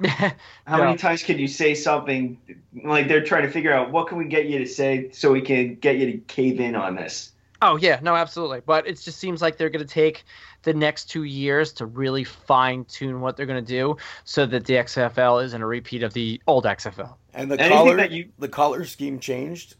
How 0.66 0.78
Yeah. 0.78 0.78
many 0.78 0.96
times 0.96 1.22
can 1.22 1.38
you 1.38 1.48
say 1.48 1.74
something 1.74 2.40
like 2.84 3.08
they're 3.08 3.24
trying 3.24 3.42
to 3.42 3.50
figure 3.50 3.72
out 3.72 3.90
what 3.90 4.08
can 4.08 4.18
we 4.18 4.26
get 4.26 4.46
you 4.46 4.58
to 4.58 4.66
say 4.66 5.10
so 5.10 5.32
we 5.32 5.42
can 5.42 5.76
get 5.76 5.96
you 5.98 6.12
to 6.12 6.18
cave 6.18 6.60
in 6.60 6.74
on 6.76 6.94
this? 6.94 7.32
Oh 7.62 7.76
yeah, 7.76 8.00
no, 8.02 8.16
absolutely. 8.16 8.60
But 8.64 8.86
it 8.86 8.98
just 8.98 9.18
seems 9.18 9.42
like 9.42 9.56
they're 9.58 9.68
going 9.70 9.86
to 9.86 9.92
take 9.94 10.24
the 10.62 10.72
next 10.72 11.06
two 11.06 11.24
years 11.24 11.72
to 11.74 11.86
really 11.86 12.24
fine 12.24 12.84
tune 12.86 13.20
what 13.20 13.36
they're 13.36 13.46
going 13.46 13.62
to 13.62 13.68
do, 13.72 13.96
so 14.24 14.46
that 14.46 14.64
the 14.64 14.74
XFL 14.74 15.44
isn't 15.44 15.60
a 15.60 15.66
repeat 15.66 16.02
of 16.02 16.12
the 16.14 16.40
old 16.46 16.64
XFL. 16.64 17.16
And 17.34 17.50
the 17.50 17.60
Anything 17.60 17.76
color, 17.76 17.96
that 17.96 18.10
you- 18.10 18.30
the 18.38 18.48
color 18.48 18.84
scheme 18.84 19.20
changed 19.20 19.76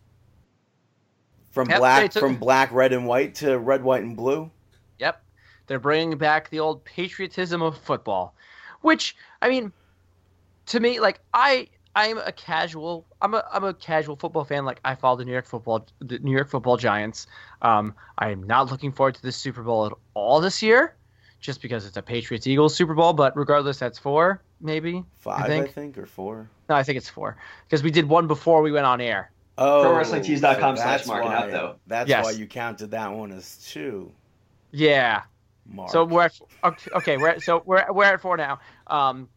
from 1.50 1.68
Yep, 1.70 1.78
black 1.78 2.10
took- 2.10 2.20
from 2.20 2.36
black, 2.36 2.70
red, 2.72 2.92
and 2.92 3.06
white 3.06 3.34
to 3.36 3.58
red, 3.58 3.82
white, 3.82 4.02
and 4.02 4.16
blue. 4.16 4.50
Yep, 4.98 5.22
they're 5.66 5.78
bringing 5.80 6.16
back 6.18 6.50
the 6.50 6.60
old 6.60 6.84
patriotism 6.84 7.62
of 7.62 7.76
football, 7.78 8.34
which 8.82 9.16
I 9.42 9.48
mean, 9.48 9.72
to 10.66 10.80
me, 10.80 11.00
like 11.00 11.20
I. 11.34 11.68
I'm 11.94 12.18
a 12.18 12.30
casual. 12.32 13.06
I'm 13.20 13.34
a 13.34 13.44
I'm 13.52 13.64
a 13.64 13.74
casual 13.74 14.16
football 14.16 14.44
fan. 14.44 14.64
Like 14.64 14.80
I 14.84 14.94
follow 14.94 15.16
the 15.16 15.24
New 15.24 15.32
York 15.32 15.46
football 15.46 15.86
the 15.98 16.18
New 16.20 16.30
York 16.32 16.48
Football 16.48 16.76
Giants. 16.76 17.26
Um, 17.62 17.94
I 18.16 18.30
am 18.30 18.44
not 18.44 18.70
looking 18.70 18.92
forward 18.92 19.16
to 19.16 19.22
the 19.22 19.32
Super 19.32 19.62
Bowl 19.62 19.86
at 19.86 19.92
all 20.14 20.40
this 20.40 20.62
year, 20.62 20.94
just 21.40 21.60
because 21.60 21.86
it's 21.86 21.96
a 21.96 22.02
Patriots 22.02 22.46
Eagles 22.46 22.76
Super 22.76 22.94
Bowl. 22.94 23.12
But 23.12 23.36
regardless, 23.36 23.78
that's 23.78 23.98
four, 23.98 24.40
maybe. 24.60 25.02
Five, 25.18 25.44
I 25.44 25.46
think. 25.48 25.72
think, 25.72 25.98
or 25.98 26.06
four. 26.06 26.48
No, 26.68 26.76
I 26.76 26.84
think 26.84 26.96
it's 26.96 27.08
four 27.08 27.36
because 27.66 27.82
we 27.82 27.90
did 27.90 28.08
one 28.08 28.28
before 28.28 28.62
we 28.62 28.70
went 28.70 28.86
on 28.86 29.00
air. 29.00 29.32
Oh, 29.58 29.82
ProWrestlingTees.com 29.84 30.76
so 30.76 30.82
slash 30.82 30.98
that's 30.98 31.06
marking 31.08 31.28
why- 31.30 31.36
out, 31.36 31.50
though. 31.50 31.76
That's 31.88 32.08
Yes. 32.08 32.24
why 32.24 32.30
you 32.30 32.46
counted 32.46 32.92
that 32.92 33.12
one 33.12 33.32
as 33.32 33.56
two. 33.68 34.12
Yeah. 34.70 35.22
Mark. 35.66 35.90
So 35.90 36.04
we're 36.04 36.22
at, 36.22 36.40
okay, 36.64 36.90
okay. 36.96 37.16
We're 37.16 37.28
at, 37.28 37.42
so 37.42 37.62
we're 37.66 37.84
we're 37.92 38.04
at 38.04 38.20
four 38.20 38.36
now. 38.36 38.60
Um, 38.86 39.28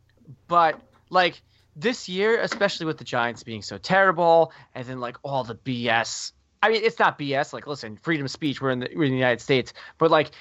but 0.47 0.79
like 1.09 1.41
this 1.75 2.07
year, 2.07 2.39
especially 2.41 2.85
with 2.85 2.97
the 2.97 3.03
Giants 3.03 3.43
being 3.43 3.61
so 3.61 3.77
terrible, 3.77 4.51
and 4.75 4.85
then 4.85 4.99
like 4.99 5.17
all 5.23 5.43
the 5.43 5.55
BS. 5.55 6.31
I 6.61 6.69
mean, 6.69 6.81
it's 6.83 6.99
not 6.99 7.19
BS. 7.19 7.51
Like, 7.53 7.67
listen, 7.67 7.97
freedom 7.97 8.25
of 8.25 8.31
speech. 8.31 8.61
We're 8.61 8.69
in 8.71 8.79
the 8.79 8.89
we're 8.95 9.03
in 9.05 9.11
the 9.11 9.17
United 9.17 9.41
States, 9.41 9.73
but 9.97 10.11
like 10.11 10.31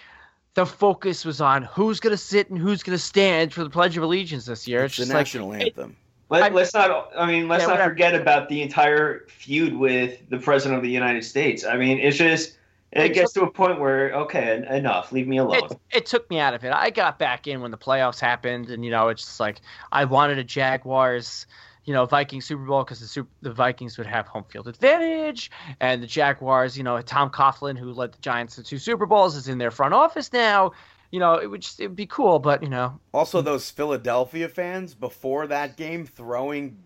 the 0.54 0.66
focus 0.66 1.24
was 1.24 1.40
on 1.40 1.62
who's 1.62 1.98
gonna 2.00 2.16
sit 2.16 2.50
and 2.50 2.58
who's 2.58 2.82
gonna 2.82 2.98
stand 2.98 3.52
for 3.52 3.64
the 3.64 3.70
Pledge 3.70 3.96
of 3.96 4.02
Allegiance 4.02 4.44
this 4.46 4.68
year. 4.68 4.84
it's 4.84 4.96
the 4.96 5.02
just 5.02 5.10
like- 5.12 5.20
national 5.20 5.52
anthem. 5.54 5.96
Let, 6.28 6.44
I'm- 6.44 6.56
us 6.56 6.72
not. 6.72 7.10
I 7.16 7.26
mean, 7.26 7.46
let's 7.48 7.62
Yeah, 7.62 7.66
not 7.68 7.72
whatever. 7.74 7.90
forget 7.90 8.14
about 8.14 8.48
the 8.48 8.62
entire 8.62 9.24
feud 9.28 9.74
with 9.76 10.18
the 10.30 10.38
president 10.38 10.78
of 10.78 10.82
the 10.82 10.88
United 10.90 11.24
States. 11.24 11.64
I 11.64 11.76
mean, 11.76 11.98
it's 11.98 12.16
just 12.16 12.56
it 12.92 13.10
It 13.10 13.14
gets 13.14 13.32
to 13.34 13.42
a 13.42 13.50
point 13.50 13.80
where 13.80 14.12
okay, 14.14 14.64
enough, 14.70 15.12
leave 15.12 15.26
me 15.28 15.38
alone. 15.38 15.70
it, 15.70 15.80
it 15.90 16.06
took 16.06 16.28
me 16.30 16.38
out 16.38 16.54
of 16.54 16.64
it. 16.64 16.72
I 16.72 16.90
got 16.90 17.18
back 17.18 17.46
in 17.46 17.60
when 17.60 17.70
the 17.70 17.78
playoffs 17.78 18.20
happened, 18.20 18.70
and 18.70 18.84
you 18.84 18.90
know, 18.90 19.08
it's 19.08 19.24
just 19.24 19.40
like 19.40 19.60
I 19.92 20.04
wanted 20.04 20.38
a 20.38 20.44
Jaguars, 20.44 21.46
you 21.84 21.92
know, 21.94 22.04
Vikings 22.06 22.44
Super 22.44 22.64
Bowl 22.64 22.84
because 22.84 23.00
the 23.00 23.06
Super, 23.06 23.30
the 23.42 23.52
Vikings 23.52 23.98
would 23.98 24.06
have 24.06 24.26
home 24.26 24.44
field 24.44 24.68
advantage, 24.68 25.50
and 25.80 26.02
the 26.02 26.06
Jaguars, 26.06 26.76
you 26.76 26.84
know, 26.84 27.00
Tom 27.02 27.30
Coughlin, 27.30 27.78
who 27.78 27.92
led 27.92 28.12
the 28.12 28.18
Giants 28.20 28.56
to 28.56 28.62
two 28.62 28.78
Super 28.78 29.06
Bowls, 29.06 29.36
is 29.36 29.48
in 29.48 29.58
their 29.58 29.70
front 29.70 29.94
office 29.94 30.32
now. 30.32 30.72
You 31.10 31.20
know, 31.20 31.34
it 31.34 31.46
would 31.46 31.60
just 31.62 31.80
it'd 31.80 31.96
be 31.96 32.06
cool, 32.06 32.38
but 32.38 32.62
you 32.62 32.68
know, 32.70 32.98
Also, 33.12 33.42
those 33.42 33.70
Philadelphia 33.70 34.48
fans 34.48 34.94
before 34.94 35.46
that 35.48 35.76
game 35.76 36.06
throwing 36.06 36.78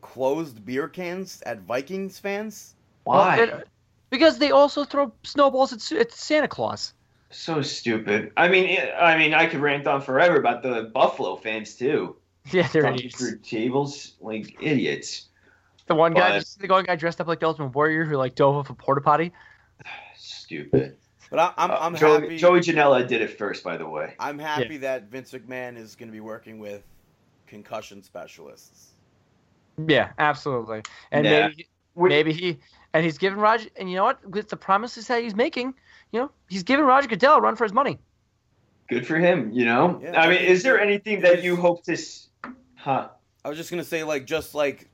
closed 0.00 0.64
beer 0.64 0.88
cans 0.88 1.42
at 1.46 1.60
Vikings 1.62 2.18
fans. 2.18 2.74
Why? 3.04 3.36
well, 3.36 3.48
it- 3.60 3.68
because 4.12 4.38
they 4.38 4.52
also 4.52 4.84
throw 4.84 5.12
snowballs 5.24 5.72
at, 5.72 5.90
at 5.98 6.12
Santa 6.12 6.46
Claus. 6.46 6.92
so 7.30 7.62
stupid. 7.62 8.30
I 8.36 8.46
mean, 8.48 8.78
I 8.96 9.16
mean, 9.18 9.34
I 9.34 9.46
could 9.46 9.58
rant 9.60 9.86
on 9.88 10.00
forever 10.02 10.36
about 10.36 10.62
the 10.62 10.90
Buffalo 10.94 11.34
fans 11.36 11.74
too. 11.74 12.14
Yeah, 12.52 12.66
they're 12.72 12.82
Jumping 12.82 12.98
idiots. 13.06 13.16
through 13.18 13.38
tables 13.38 14.14
like 14.20 14.56
idiots. 14.60 15.28
The 15.86 15.94
one 15.94 16.12
guy, 16.12 16.20
But- 16.20 16.28
did 16.30 16.34
you 16.38 16.44
see 16.44 16.66
the 16.66 16.72
one 16.72 16.84
guy 16.84 16.96
dressed 16.96 17.20
up 17.20 17.26
like 17.28 17.38
the 17.40 17.46
Ultimate 17.46 17.74
Warrior 17.74 18.04
who 18.04 18.16
like 18.16 18.34
dove 18.34 18.54
off 18.56 18.68
a 18.70 18.74
porta 18.74 19.00
potty. 19.00 19.32
Stupid. 20.16 20.96
But 21.30 21.38
I, 21.38 21.52
I'm, 21.56 21.70
Uh, 21.70 21.76
I'm 21.80 21.96
Joey, 21.96 22.20
happy. 22.22 22.36
Joey 22.36 22.60
Janela 22.60 23.06
did 23.06 23.22
it 23.22 23.38
first, 23.38 23.64
by 23.64 23.76
the 23.76 23.88
way. 23.88 24.14
I'm 24.18 24.38
happy 24.38 24.76
that 24.78 25.04
Vince 25.04 25.32
McMahon 25.32 25.76
is 25.78 25.94
going 25.94 26.08
to 26.08 26.12
be 26.12 26.20
working 26.20 26.58
with 26.58 26.82
concussion 27.46 28.02
specialists. 28.02 28.88
Yeah, 29.88 30.10
absolutely. 30.18 30.82
And 31.10 31.24
Yeah. 31.24 31.48
maybe 31.48 31.68
maybe 31.96 32.32
he 32.32 32.58
and 32.94 33.04
he's 33.04 33.18
giving 33.18 33.38
Roger 33.38 33.68
and 33.76 33.90
you 33.90 33.96
know 33.96 34.04
what 34.04 34.26
with 34.28 34.48
the 34.48 34.56
promises 34.56 35.06
that 35.08 35.22
he's 35.22 35.34
making, 35.34 35.74
you 36.12 36.20
know, 36.20 36.30
he's 36.48 36.62
giving 36.62 36.84
Roger 36.84 37.08
Goodell 37.08 37.36
a 37.36 37.40
run 37.40 37.56
for 37.56 37.64
his 37.64 37.72
money. 37.72 37.98
Good 38.88 39.06
for 39.06 39.16
him. 39.16 39.50
You 39.52 39.64
know. 39.64 40.00
Yeah, 40.02 40.20
I 40.20 40.26
I 40.26 40.28
mean, 40.28 40.38
is 40.42 40.62
there 40.62 40.80
anything 40.80 41.20
that 41.22 41.42
you 41.42 41.56
hope 41.56 41.84
to? 41.84 41.96
Huh. 42.74 43.08
I 43.44 43.48
was 43.48 43.56
just 43.58 43.70
gonna 43.70 43.84
say, 43.84 44.04
like, 44.04 44.26
just 44.26 44.54
like 44.54 44.88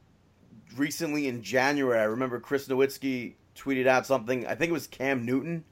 recently 0.76 1.26
in 1.28 1.42
January, 1.42 1.99
I 1.99 2.05
remember 2.05 2.38
Chris 2.40 2.68
Nowinski 2.68 3.34
tweeted 3.57 3.86
out 3.86 4.07
something. 4.07 4.46
I 4.46 4.55
think 4.55 4.70
it 4.70 4.72
was 4.72 4.86
Cam 4.86 5.24
Newton 5.26 5.64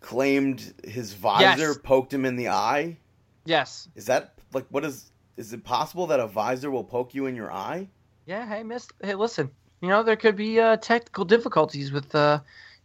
claimed 0.00 0.74
his 0.84 1.12
visor 1.14 1.42
Yes. 1.58 1.78
poked 1.82 2.12
him 2.12 2.24
in 2.24 2.36
the 2.36 2.48
eye. 2.48 2.96
Yes. 3.44 3.88
Is 3.94 4.06
that 4.06 4.34
like 4.52 4.66
what 4.70 4.84
is? 4.84 5.10
Is 5.36 5.52
it 5.52 5.64
possible 5.64 6.08
that 6.08 6.20
a 6.20 6.26
visor 6.26 6.70
will 6.70 6.84
poke 6.84 7.14
you 7.14 7.26
in 7.26 7.36
your 7.36 7.52
eye? 7.52 7.88
Yeah, 8.26 8.46
hey 8.46 8.62
miss 8.62 8.88
hey 9.02 9.14
listen. 9.14 9.50
You 9.80 9.88
know, 9.88 10.02
there 10.02 10.16
could 10.16 10.36
be 10.36 10.60
uh, 10.60 10.76
technical 10.78 11.24
difficulties 11.24 11.92
with 11.92 12.14
uh, 12.14 12.40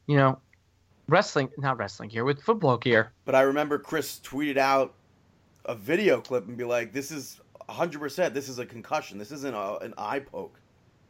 you 0.08 0.18
know, 0.18 0.40
wrestling 1.08 1.50
not 1.58 1.78
wrestling 1.78 2.10
gear, 2.10 2.24
with 2.24 2.42
football 2.42 2.78
gear. 2.78 3.12
But 3.26 3.36
I 3.36 3.42
remember 3.42 3.80
Chris 3.80 4.20
tweeted 4.24 4.58
out 4.58 4.94
a 5.66 5.76
video 5.76 6.22
clip 6.22 6.48
and 6.48 6.58
be 6.58 6.64
like, 6.64 6.94
"This 6.94 7.12
is 7.12 7.40
100. 7.66 8.00
percent 8.00 8.34
This 8.34 8.50
is 8.50 8.60
a 8.60 8.66
concussion. 8.66 9.18
This 9.18 9.32
isn't 9.32 9.56
a, 9.56 9.78
an 9.78 9.94
eye 9.98 10.20
poke." 10.20 10.60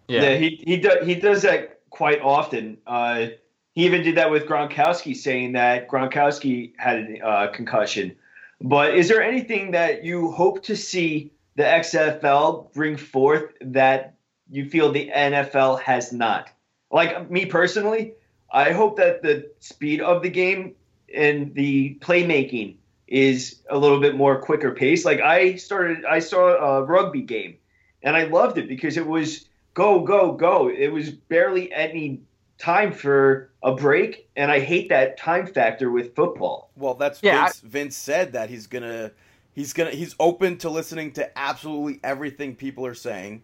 Yeah, 0.07 0.35
he 0.35 0.61
he 0.65 0.77
does 0.77 1.05
he 1.05 1.15
does 1.15 1.41
that 1.41 1.79
quite 1.89 2.21
often. 2.21 2.77
Uh, 2.87 3.27
he 3.73 3.85
even 3.85 4.03
did 4.03 4.15
that 4.17 4.29
with 4.29 4.45
Gronkowski, 4.45 5.15
saying 5.15 5.53
that 5.53 5.87
Gronkowski 5.87 6.73
had 6.77 6.99
a 6.99 7.25
uh, 7.25 7.47
concussion. 7.51 8.15
But 8.61 8.95
is 8.95 9.09
there 9.09 9.21
anything 9.21 9.71
that 9.71 10.03
you 10.03 10.31
hope 10.31 10.63
to 10.63 10.75
see 10.75 11.31
the 11.55 11.63
XFL 11.63 12.71
bring 12.73 12.97
forth 12.97 13.51
that 13.61 14.15
you 14.53 14.69
feel 14.69 14.91
the 14.91 15.09
NFL 15.09 15.81
has 15.81 16.13
not? 16.13 16.49
Like 16.91 17.29
me 17.29 17.45
personally, 17.45 18.13
I 18.51 18.71
hope 18.71 18.97
that 18.97 19.23
the 19.23 19.49
speed 19.59 19.99
of 19.99 20.21
the 20.21 20.29
game 20.29 20.75
and 21.13 21.53
the 21.55 21.97
playmaking 22.01 22.75
is 23.07 23.61
a 23.69 23.77
little 23.77 23.99
bit 23.99 24.15
more 24.15 24.39
quicker 24.39 24.71
pace. 24.71 25.05
Like 25.05 25.21
I 25.21 25.55
started, 25.55 26.05
I 26.05 26.19
saw 26.19 26.53
a 26.53 26.83
rugby 26.83 27.21
game, 27.21 27.57
and 28.03 28.15
I 28.15 28.25
loved 28.25 28.59
it 28.59 28.67
because 28.67 28.95
it 28.95 29.07
was 29.07 29.45
go 29.73 30.01
go 30.01 30.33
go. 30.33 30.69
It 30.69 30.89
was 30.89 31.09
barely 31.09 31.73
any 31.73 32.21
time 32.59 32.91
for 32.91 33.49
a 33.63 33.73
break, 33.73 34.29
and 34.35 34.51
I 34.51 34.59
hate 34.59 34.89
that 34.89 35.17
time 35.17 35.47
factor 35.47 35.89
with 35.89 36.15
football. 36.15 36.69
Well, 36.75 36.93
that's 36.93 37.23
Yeah, 37.23 37.45
Vince. 37.45 37.59
Vince 37.61 37.97
said 37.97 38.33
that 38.33 38.51
he's 38.51 38.67
gonna, 38.67 39.11
he's 39.53 39.73
gonna, 39.73 39.91
he's 39.91 40.15
open 40.19 40.57
to 40.59 40.69
listening 40.69 41.11
to 41.13 41.37
absolutely 41.37 41.99
everything 42.03 42.55
people 42.55 42.85
are 42.85 42.93
saying. 42.93 43.41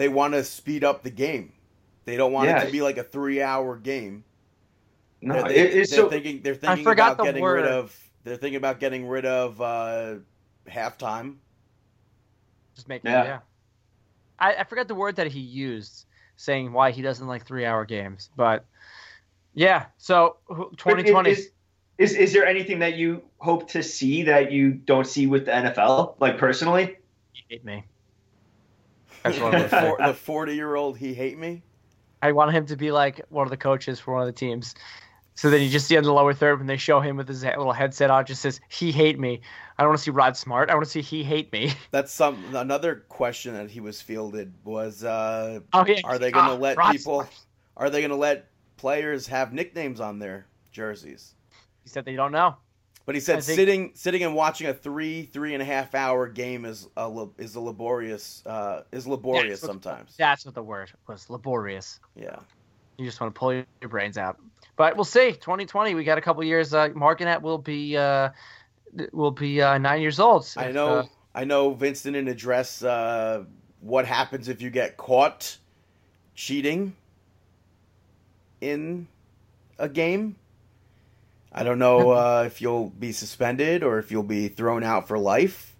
They 0.00 0.08
want 0.08 0.32
to 0.32 0.42
speed 0.44 0.82
up 0.82 1.02
the 1.02 1.10
game. 1.10 1.52
They 2.06 2.16
don't 2.16 2.32
want 2.32 2.48
it 2.48 2.64
to 2.64 2.72
be 2.72 2.80
like 2.80 2.96
a 2.96 3.02
three-hour 3.02 3.76
game. 3.76 4.24
No, 5.20 5.34
they're, 5.34 5.50
it, 5.50 5.72
they, 5.74 5.80
are 5.80 5.84
so 5.84 6.08
thinking. 6.08 6.40
They're 6.40 6.54
thinking 6.54 6.86
about 6.86 7.18
the 7.18 7.24
getting 7.24 7.42
word. 7.42 7.64
rid 7.64 7.66
of. 7.66 7.94
They're 8.24 8.38
thinking 8.38 8.56
about 8.56 8.80
getting 8.80 9.06
rid 9.06 9.26
of 9.26 9.60
uh, 9.60 10.14
halftime. 10.66 11.36
Just 12.74 12.88
making 12.88 13.10
Yeah. 13.10 13.24
yeah. 13.24 13.38
I, 14.38 14.54
I 14.54 14.64
forgot 14.64 14.88
the 14.88 14.94
word 14.94 15.16
that 15.16 15.26
he 15.26 15.40
used 15.40 16.06
saying 16.36 16.72
why 16.72 16.92
he 16.92 17.02
doesn't 17.02 17.26
like 17.26 17.44
three 17.44 17.66
hour 17.66 17.84
games. 17.84 18.30
But 18.34 18.64
yeah, 19.52 19.84
so 19.98 20.38
2020 20.48 21.30
Is, 21.30 21.50
is 21.98 22.14
is 22.14 22.32
there 22.32 22.46
anything 22.46 22.78
that 22.78 22.94
you 22.94 23.20
hope 23.36 23.68
to 23.72 23.82
see 23.82 24.22
that 24.22 24.50
you 24.50 24.72
don't 24.72 25.06
see 25.06 25.26
with 25.26 25.44
the 25.44 25.52
NFL? 25.52 26.14
Like 26.20 26.38
personally, 26.38 26.96
he 27.34 27.44
hate 27.50 27.66
me. 27.66 27.84
That's 29.22 29.38
what 29.38 29.54
I'm 29.54 29.62
the 29.62 29.68
gonna 29.68 29.68
say. 29.68 29.80
four- 29.88 30.06
the 30.06 30.14
forty-year-old 30.14 30.98
he 30.98 31.14
hate 31.14 31.38
me. 31.38 31.62
I 32.22 32.32
want 32.32 32.52
him 32.52 32.66
to 32.66 32.76
be 32.76 32.90
like 32.92 33.20
one 33.30 33.46
of 33.46 33.50
the 33.50 33.56
coaches 33.56 33.98
for 33.98 34.12
one 34.14 34.22
of 34.22 34.26
the 34.26 34.32
teams. 34.32 34.74
So 35.34 35.48
then 35.48 35.62
you 35.62 35.70
just 35.70 35.86
see 35.86 35.96
on 35.96 36.02
the 36.02 36.12
lower 36.12 36.34
third 36.34 36.58
when 36.58 36.66
they 36.66 36.76
show 36.76 37.00
him 37.00 37.16
with 37.16 37.26
his 37.26 37.42
little 37.42 37.72
headset 37.72 38.10
on, 38.10 38.26
just 38.26 38.42
says 38.42 38.60
"He 38.68 38.92
hate 38.92 39.18
me." 39.18 39.40
I 39.78 39.82
don't 39.82 39.90
want 39.90 39.98
to 39.98 40.04
see 40.04 40.10
Rod 40.10 40.36
Smart. 40.36 40.68
I 40.68 40.74
want 40.74 40.84
to 40.84 40.90
see 40.90 41.00
"He 41.00 41.24
hate 41.24 41.50
me." 41.52 41.72
That's 41.92 42.12
some 42.12 42.54
another 42.54 43.04
question 43.08 43.54
that 43.54 43.70
he 43.70 43.80
was 43.80 44.02
fielded 44.02 44.52
was 44.64 45.02
uh, 45.02 45.60
Oh 45.72 45.86
yeah. 45.86 46.00
Are 46.04 46.18
they 46.18 46.30
going 46.30 46.44
to 46.46 46.52
Ah, 46.52 46.56
let 46.56 46.76
Rod 46.76 46.92
people? 46.92 47.20
Smart. 47.20 47.34
Are 47.78 47.88
they 47.88 48.00
going 48.00 48.10
to 48.10 48.16
let 48.16 48.48
players 48.76 49.26
have 49.28 49.52
nicknames 49.54 50.00
on 50.00 50.18
their 50.18 50.46
jerseys? 50.72 51.34
He 51.84 51.88
said 51.88 52.04
they 52.04 52.16
don't 52.16 52.32
know. 52.32 52.56
But 53.06 53.14
he 53.14 53.20
said 53.20 53.42
think- 53.42 53.56
sitting 53.56 53.90
sitting 53.94 54.22
and 54.22 54.34
watching 54.34 54.68
a 54.68 54.74
three 54.74 55.22
three 55.24 55.54
and 55.54 55.62
a 55.62 55.66
half 55.66 55.94
hour 55.94 56.28
game 56.28 56.64
is 56.64 56.88
a 56.96 57.26
is 57.38 57.56
a 57.56 57.60
laborious 57.60 58.42
uh, 58.46 58.82
is 58.92 59.06
laborious 59.06 59.60
That's 59.60 59.62
what- 59.62 59.82
sometimes. 59.82 60.14
That's 60.16 60.44
what 60.44 60.54
the 60.54 60.62
word 60.62 60.92
was. 61.06 61.28
Laborious. 61.28 62.00
Yeah. 62.14 62.36
You 62.98 63.06
just 63.06 63.20
want 63.20 63.34
to 63.34 63.38
pull 63.38 63.54
your 63.54 63.64
brains 63.88 64.18
out. 64.18 64.38
But 64.76 64.94
we'll 64.94 65.04
see. 65.04 65.32
2020, 65.32 65.94
we 65.94 66.04
got 66.04 66.18
a 66.18 66.20
couple 66.20 66.44
years. 66.44 66.74
Uh, 66.74 66.90
Markin' 66.94 67.28
Out 67.28 67.42
will 67.42 67.58
be 67.58 67.96
uh, 67.96 68.28
will 69.12 69.30
be 69.30 69.60
uh, 69.60 69.78
nine 69.78 70.00
years 70.02 70.20
old. 70.20 70.46
I 70.56 70.70
know 70.70 70.88
uh, 70.88 71.06
I 71.34 71.44
know 71.44 71.72
Vince 71.72 72.02
didn't 72.02 72.28
address 72.28 72.82
uh, 72.82 73.44
what 73.80 74.04
happens 74.04 74.48
if 74.48 74.60
you 74.60 74.70
get 74.70 74.96
caught 74.96 75.56
cheating 76.34 76.94
in 78.60 79.06
a 79.78 79.88
game. 79.88 80.36
I 81.52 81.64
don't 81.64 81.78
know 81.78 82.10
uh, 82.10 82.44
if 82.46 82.60
you'll 82.60 82.90
be 82.90 83.12
suspended 83.12 83.82
or 83.82 83.98
if 83.98 84.10
you'll 84.10 84.22
be 84.22 84.48
thrown 84.48 84.84
out 84.84 85.08
for 85.08 85.18
life. 85.18 85.76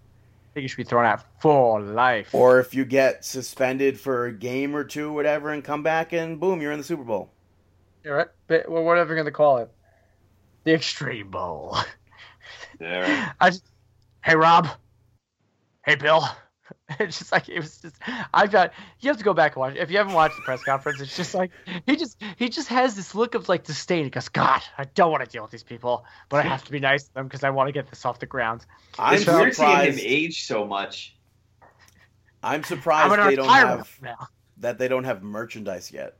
I 0.51 0.53
think 0.53 0.63
you 0.63 0.67
should 0.67 0.77
be 0.77 0.83
thrown 0.83 1.05
out 1.05 1.23
for 1.41 1.81
life. 1.81 2.35
Or 2.35 2.59
if 2.59 2.73
you 2.73 2.83
get 2.83 3.23
suspended 3.23 3.97
for 3.97 4.25
a 4.25 4.33
game 4.33 4.75
or 4.75 4.83
two, 4.83 5.13
whatever, 5.13 5.51
and 5.51 5.63
come 5.63 5.81
back 5.81 6.11
and 6.11 6.39
boom, 6.39 6.61
you're 6.61 6.73
in 6.73 6.77
the 6.77 6.83
Super 6.83 7.03
Bowl. 7.05 7.31
You're 8.03 8.17
right. 8.17 8.27
But, 8.47 8.69
well, 8.69 8.83
whatever 8.83 9.09
you're 9.09 9.23
going 9.23 9.31
to 9.31 9.37
call 9.37 9.59
it. 9.59 9.71
The 10.65 10.73
Extreme 10.73 11.31
Bowl. 11.31 11.77
there. 12.79 13.33
I 13.39 13.49
just, 13.49 13.63
hey, 14.25 14.35
Rob. 14.35 14.67
Hey, 15.85 15.95
Bill. 15.95 16.27
It's 16.99 17.19
just 17.19 17.31
like 17.31 17.49
it 17.49 17.59
was 17.59 17.77
just 17.77 17.95
I've 18.33 18.51
got 18.51 18.73
you 18.99 19.09
have 19.09 19.17
to 19.17 19.23
go 19.23 19.33
back 19.33 19.55
and 19.55 19.61
watch. 19.61 19.75
If 19.75 19.89
you 19.91 19.97
haven't 19.97 20.13
watched 20.13 20.35
the 20.35 20.41
press 20.43 20.63
conference, 20.63 21.01
it's 21.01 21.15
just 21.15 21.33
like 21.33 21.51
he 21.85 21.95
just 21.95 22.21
he 22.37 22.49
just 22.49 22.67
has 22.67 22.95
this 22.95 23.15
look 23.15 23.35
of 23.35 23.49
like 23.49 23.63
disdain. 23.63 24.03
He 24.03 24.09
goes, 24.09 24.29
God, 24.29 24.61
I 24.77 24.85
don't 24.85 25.11
want 25.11 25.23
to 25.23 25.29
deal 25.29 25.41
with 25.41 25.51
these 25.51 25.63
people, 25.63 26.05
but 26.29 26.45
I 26.45 26.49
have 26.49 26.63
to 26.65 26.71
be 26.71 26.79
nice 26.79 27.03
to 27.03 27.13
them 27.13 27.27
because 27.27 27.43
I 27.43 27.49
want 27.49 27.67
to 27.67 27.73
get 27.73 27.89
this 27.89 28.05
off 28.05 28.19
the 28.19 28.25
ground. 28.25 28.65
I'm 28.99 29.15
it's 29.15 29.25
weird 29.25 29.55
seeing 29.55 29.69
him 29.69 29.75
surprised. 29.77 29.99
age 30.01 30.43
so 30.43 30.65
much. 30.65 31.15
I'm 32.43 32.55
I'm 32.55 32.63
surprised 32.63 33.29
they 33.29 33.35
don't 33.35 33.49
have 33.49 33.97
now. 34.01 34.27
that 34.57 34.77
they 34.77 34.87
don't 34.87 35.03
have 35.03 35.23
merchandise 35.23 35.91
yet. 35.91 36.17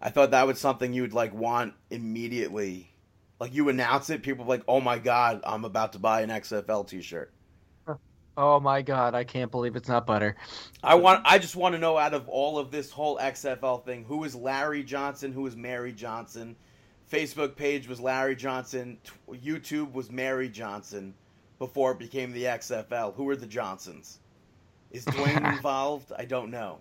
I 0.00 0.10
thought 0.10 0.32
that 0.32 0.46
was 0.46 0.58
something 0.60 0.92
you 0.92 1.02
would 1.02 1.14
like 1.14 1.32
want 1.32 1.74
immediately. 1.90 2.90
Like 3.40 3.54
you 3.54 3.68
announce 3.68 4.10
it, 4.10 4.22
people 4.22 4.44
are 4.44 4.48
like, 4.48 4.62
"Oh 4.68 4.80
my 4.80 4.98
god, 4.98 5.40
I'm 5.44 5.64
about 5.64 5.92
to 5.92 5.98
buy 5.98 6.22
an 6.22 6.30
XFL 6.30 6.86
T-shirt." 6.86 7.33
Oh 8.36 8.58
my 8.58 8.82
God, 8.82 9.14
I 9.14 9.22
can't 9.24 9.50
believe 9.50 9.76
it's 9.76 9.88
not 9.88 10.06
butter. 10.06 10.36
I 10.82 10.96
want. 10.96 11.22
I 11.24 11.38
just 11.38 11.54
want 11.56 11.74
to 11.74 11.78
know 11.78 11.96
out 11.96 12.14
of 12.14 12.28
all 12.28 12.58
of 12.58 12.70
this 12.70 12.90
whole 12.90 13.16
XFL 13.18 13.84
thing, 13.84 14.04
who 14.04 14.24
is 14.24 14.34
Larry 14.34 14.82
Johnson? 14.82 15.32
Who 15.32 15.46
is 15.46 15.54
Mary 15.56 15.92
Johnson? 15.92 16.56
Facebook 17.10 17.54
page 17.54 17.86
was 17.86 18.00
Larry 18.00 18.34
Johnson. 18.34 18.98
YouTube 19.30 19.92
was 19.92 20.10
Mary 20.10 20.48
Johnson. 20.48 21.14
Before 21.60 21.92
it 21.92 21.98
became 22.00 22.32
the 22.32 22.44
XFL, 22.44 23.14
who 23.14 23.28
are 23.28 23.36
the 23.36 23.46
Johnsons? 23.46 24.18
Is 24.90 25.04
Dwayne 25.04 25.52
involved? 25.56 26.12
I 26.18 26.24
don't 26.24 26.50
know. 26.50 26.78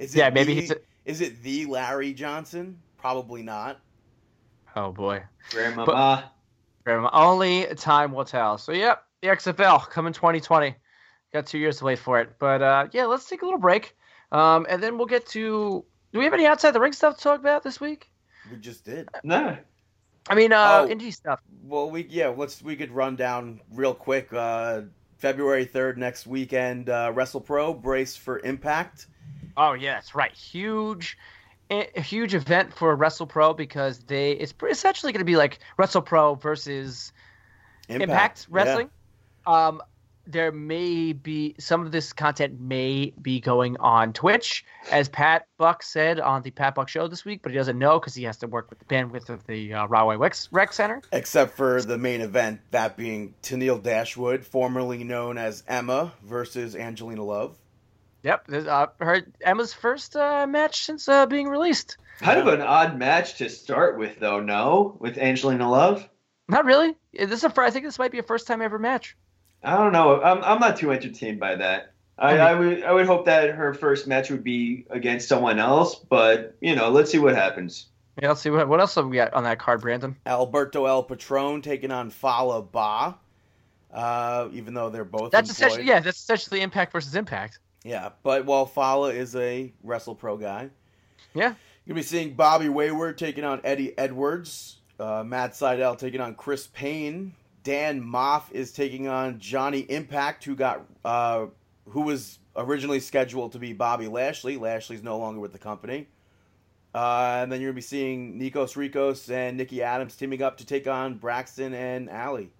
Is 0.00 0.14
it 0.14 0.18
Yeah, 0.18 0.30
maybe 0.30 0.54
the, 0.54 0.60
he's 0.60 0.70
a- 0.72 0.80
Is 1.04 1.20
it 1.20 1.40
the 1.42 1.66
Larry 1.66 2.12
Johnson? 2.12 2.78
Probably 2.98 3.42
not. 3.42 3.80
Oh 4.74 4.90
boy. 4.90 5.22
Grandma. 5.50 5.84
But, 5.86 6.32
grandma. 6.84 7.10
Only 7.12 7.66
time 7.76 8.12
will 8.12 8.24
tell. 8.24 8.58
So, 8.58 8.72
yep, 8.72 9.04
the 9.22 9.28
XFL 9.28 9.88
coming 9.88 10.12
2020. 10.12 10.74
Got 11.32 11.46
two 11.46 11.58
years 11.58 11.78
to 11.78 11.84
wait 11.84 11.98
for 11.98 12.20
it. 12.20 12.30
But 12.38 12.60
uh, 12.60 12.88
yeah, 12.92 13.06
let's 13.06 13.26
take 13.28 13.40
a 13.42 13.44
little 13.46 13.60
break. 13.60 13.96
Um, 14.32 14.66
and 14.68 14.82
then 14.82 14.98
we'll 14.98 15.06
get 15.06 15.26
to. 15.28 15.84
Do 16.12 16.18
we 16.18 16.24
have 16.24 16.34
any 16.34 16.44
outside 16.46 16.72
the 16.72 16.80
ring 16.80 16.92
stuff 16.92 17.16
to 17.16 17.22
talk 17.22 17.40
about 17.40 17.62
this 17.62 17.80
week? 17.80 18.10
We 18.50 18.58
just 18.58 18.84
did. 18.84 19.08
no. 19.24 19.56
I 20.28 20.34
mean, 20.36 20.52
uh, 20.52 20.84
Oh. 20.84 20.88
indie 20.88 21.12
stuff. 21.12 21.40
Well, 21.64 21.90
we 21.90 22.06
yeah, 22.08 22.28
let's 22.28 22.62
we 22.62 22.76
could 22.76 22.92
run 22.92 23.16
down 23.16 23.60
real 23.72 23.94
quick. 23.94 24.32
Uh, 24.32 24.82
February 25.18 25.64
third 25.64 25.98
next 25.98 26.26
weekend, 26.26 26.88
uh, 26.90 27.10
Wrestle 27.14 27.40
Pro 27.40 27.72
brace 27.72 28.16
for 28.16 28.40
Impact. 28.40 29.06
Oh 29.56 29.72
yeah, 29.72 29.94
that's 29.94 30.14
right. 30.14 30.32
Huge, 30.32 31.16
a 31.70 31.88
a 31.96 32.00
huge 32.00 32.34
event 32.34 32.72
for 32.72 32.94
Wrestle 32.94 33.26
Pro 33.26 33.52
because 33.54 33.98
they 34.00 34.32
it's 34.32 34.54
essentially 34.70 35.12
going 35.12 35.20
to 35.20 35.24
be 35.24 35.36
like 35.36 35.58
Wrestle 35.76 36.02
Pro 36.02 36.34
versus 36.34 37.12
Impact, 37.88 38.46
yeah. 38.48 38.54
Wrestling. 38.54 38.90
Um, 39.46 39.82
there 40.26 40.52
may 40.52 41.12
be 41.12 41.54
some 41.58 41.84
of 41.84 41.90
this 41.90 42.12
content 42.12 42.60
may 42.60 43.12
be 43.20 43.40
going 43.40 43.76
on 43.78 44.12
Twitch, 44.12 44.64
as 44.90 45.08
Pat 45.08 45.46
Buck 45.58 45.82
said 45.82 46.20
on 46.20 46.42
the 46.42 46.50
Pat 46.50 46.74
Buck 46.74 46.88
Show 46.88 47.08
this 47.08 47.24
week, 47.24 47.40
but 47.42 47.50
he 47.50 47.58
doesn't 47.58 47.78
know 47.78 47.98
because 47.98 48.14
he 48.14 48.22
has 48.24 48.36
to 48.38 48.46
work 48.46 48.70
with 48.70 48.78
the 48.78 48.84
bandwidth 48.84 49.28
of 49.28 49.44
the 49.46 49.74
uh, 49.74 49.86
Rahway 49.86 50.16
Rec, 50.16 50.36
Rec 50.52 50.72
Center. 50.72 51.02
Except 51.12 51.56
for 51.56 51.82
the 51.82 51.98
main 51.98 52.20
event, 52.20 52.60
that 52.70 52.96
being 52.96 53.34
Tennille 53.42 53.82
Dashwood, 53.82 54.44
formerly 54.44 55.02
known 55.02 55.38
as 55.38 55.64
Emma, 55.66 56.12
versus 56.22 56.76
Angelina 56.76 57.24
Love. 57.24 57.58
Yep, 58.22 58.46
this, 58.46 58.66
uh, 58.66 58.86
her 59.00 59.26
Emma's 59.40 59.74
first 59.74 60.14
uh, 60.14 60.46
match 60.46 60.84
since 60.84 61.08
uh, 61.08 61.26
being 61.26 61.48
released. 61.48 61.96
Kind 62.20 62.38
of 62.38 62.46
an 62.46 62.60
odd 62.60 62.96
match 62.96 63.38
to 63.38 63.50
start 63.50 63.98
with, 63.98 64.20
though. 64.20 64.38
No, 64.38 64.96
with 65.00 65.18
Angelina 65.18 65.68
Love. 65.68 66.08
Not 66.48 66.64
really. 66.64 66.94
This 67.12 67.32
is 67.32 67.44
a, 67.44 67.50
fir- 67.50 67.64
I 67.64 67.70
think 67.70 67.84
this 67.84 67.98
might 67.98 68.12
be 68.12 68.18
a 68.18 68.22
first 68.22 68.46
time 68.46 68.62
ever 68.62 68.78
match. 68.78 69.16
I 69.62 69.76
don't 69.76 69.92
know. 69.92 70.20
I'm 70.20 70.42
I'm 70.42 70.60
not 70.60 70.76
too 70.76 70.90
entertained 70.92 71.38
by 71.40 71.56
that. 71.56 71.92
I, 72.18 72.38
I 72.38 72.54
would 72.54 72.82
I 72.84 72.92
would 72.92 73.06
hope 73.06 73.24
that 73.26 73.50
her 73.50 73.74
first 73.74 74.06
match 74.06 74.30
would 74.30 74.44
be 74.44 74.86
against 74.90 75.28
someone 75.28 75.58
else, 75.58 75.94
but 75.96 76.56
you 76.60 76.74
know, 76.76 76.90
let's 76.90 77.10
see 77.10 77.18
what 77.18 77.34
happens. 77.34 77.86
Yeah, 78.20 78.28
let's 78.28 78.40
see 78.42 78.50
what 78.50 78.68
what 78.68 78.80
else 78.80 78.94
have 78.96 79.08
we 79.08 79.16
got 79.16 79.32
on 79.34 79.44
that 79.44 79.58
card, 79.58 79.80
Brandon. 79.80 80.16
Alberto 80.26 80.86
El 80.86 81.02
Patron 81.02 81.62
taking 81.62 81.90
on 81.90 82.10
Fallah 82.10 82.62
Bahh. 82.62 83.14
Uh, 83.92 84.48
even 84.52 84.72
though 84.72 84.88
they're 84.88 85.04
both 85.04 85.30
That's 85.32 85.50
employed. 85.50 85.66
essentially 85.66 85.88
yeah, 85.88 86.00
that's 86.00 86.18
essentially 86.18 86.60
Impact 86.62 86.92
versus 86.92 87.14
Impact. 87.14 87.58
Yeah, 87.84 88.10
but 88.22 88.46
while 88.46 88.64
Fallah 88.64 89.12
is 89.12 89.36
a 89.36 89.72
Wrestle 89.82 90.14
Pro 90.14 90.36
guy. 90.36 90.70
Yeah. 91.34 91.54
You're 91.84 91.94
going 91.94 92.02
to 92.02 92.10
be 92.10 92.16
seeing 92.16 92.34
Bobby 92.34 92.68
Wayward 92.68 93.18
taking 93.18 93.44
on 93.44 93.60
Eddie 93.64 93.96
Edwards. 93.98 94.76
Uh, 95.00 95.24
Matt 95.24 95.56
Seidel 95.56 95.96
taking 95.96 96.20
on 96.20 96.36
Chris 96.36 96.68
Payne. 96.68 97.34
Dan 97.62 98.02
Maff 98.02 98.50
is 98.50 98.72
taking 98.72 99.08
on 99.08 99.38
Johnny 99.38 99.80
Impact, 99.80 100.44
who 100.44 100.54
got 100.54 100.84
uh, 101.04 101.46
who 101.88 102.02
was 102.02 102.38
originally 102.56 103.00
scheduled 103.00 103.52
to 103.52 103.58
be 103.58 103.72
Bobby 103.72 104.08
Lashley. 104.08 104.56
Lashley's 104.56 105.02
no 105.02 105.18
longer 105.18 105.40
with 105.40 105.52
the 105.52 105.58
company. 105.58 106.08
Uh, 106.94 107.40
and 107.42 107.50
then 107.50 107.60
you're 107.60 107.72
going 107.72 107.76
to 107.76 107.78
be 107.78 107.80
seeing 107.82 108.38
Nikos 108.38 108.76
Ricos 108.76 109.30
and 109.30 109.56
Nikki 109.56 109.82
Adams 109.82 110.14
teaming 110.14 110.42
up 110.42 110.58
to 110.58 110.66
take 110.66 110.86
on 110.86 111.14
Braxton 111.14 111.72
and 111.72 112.10
Allie. 112.10 112.50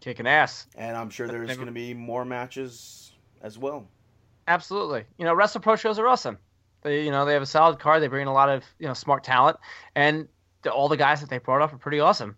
Kicking 0.00 0.26
ass. 0.26 0.66
And 0.74 0.96
I'm 0.96 1.10
sure 1.10 1.28
there's 1.28 1.54
going 1.54 1.66
to 1.66 1.72
be 1.72 1.94
more 1.94 2.24
matches 2.24 3.12
as 3.40 3.58
well. 3.58 3.86
Absolutely. 4.48 5.04
You 5.16 5.24
know, 5.24 5.34
Wrestle 5.34 5.60
Pro 5.60 5.76
shows 5.76 5.98
are 6.00 6.08
awesome. 6.08 6.38
They, 6.82 7.04
you 7.04 7.12
know, 7.12 7.24
they 7.24 7.34
have 7.34 7.42
a 7.42 7.46
solid 7.46 7.78
card. 7.78 8.02
They 8.02 8.08
bring 8.08 8.22
in 8.22 8.28
a 8.28 8.32
lot 8.32 8.48
of 8.48 8.64
you 8.80 8.88
know 8.88 8.94
smart 8.94 9.22
talent, 9.22 9.58
and 9.94 10.26
the, 10.62 10.72
all 10.72 10.88
the 10.88 10.96
guys 10.96 11.20
that 11.20 11.30
they 11.30 11.38
brought 11.38 11.62
up 11.62 11.72
are 11.72 11.78
pretty 11.78 12.00
awesome. 12.00 12.36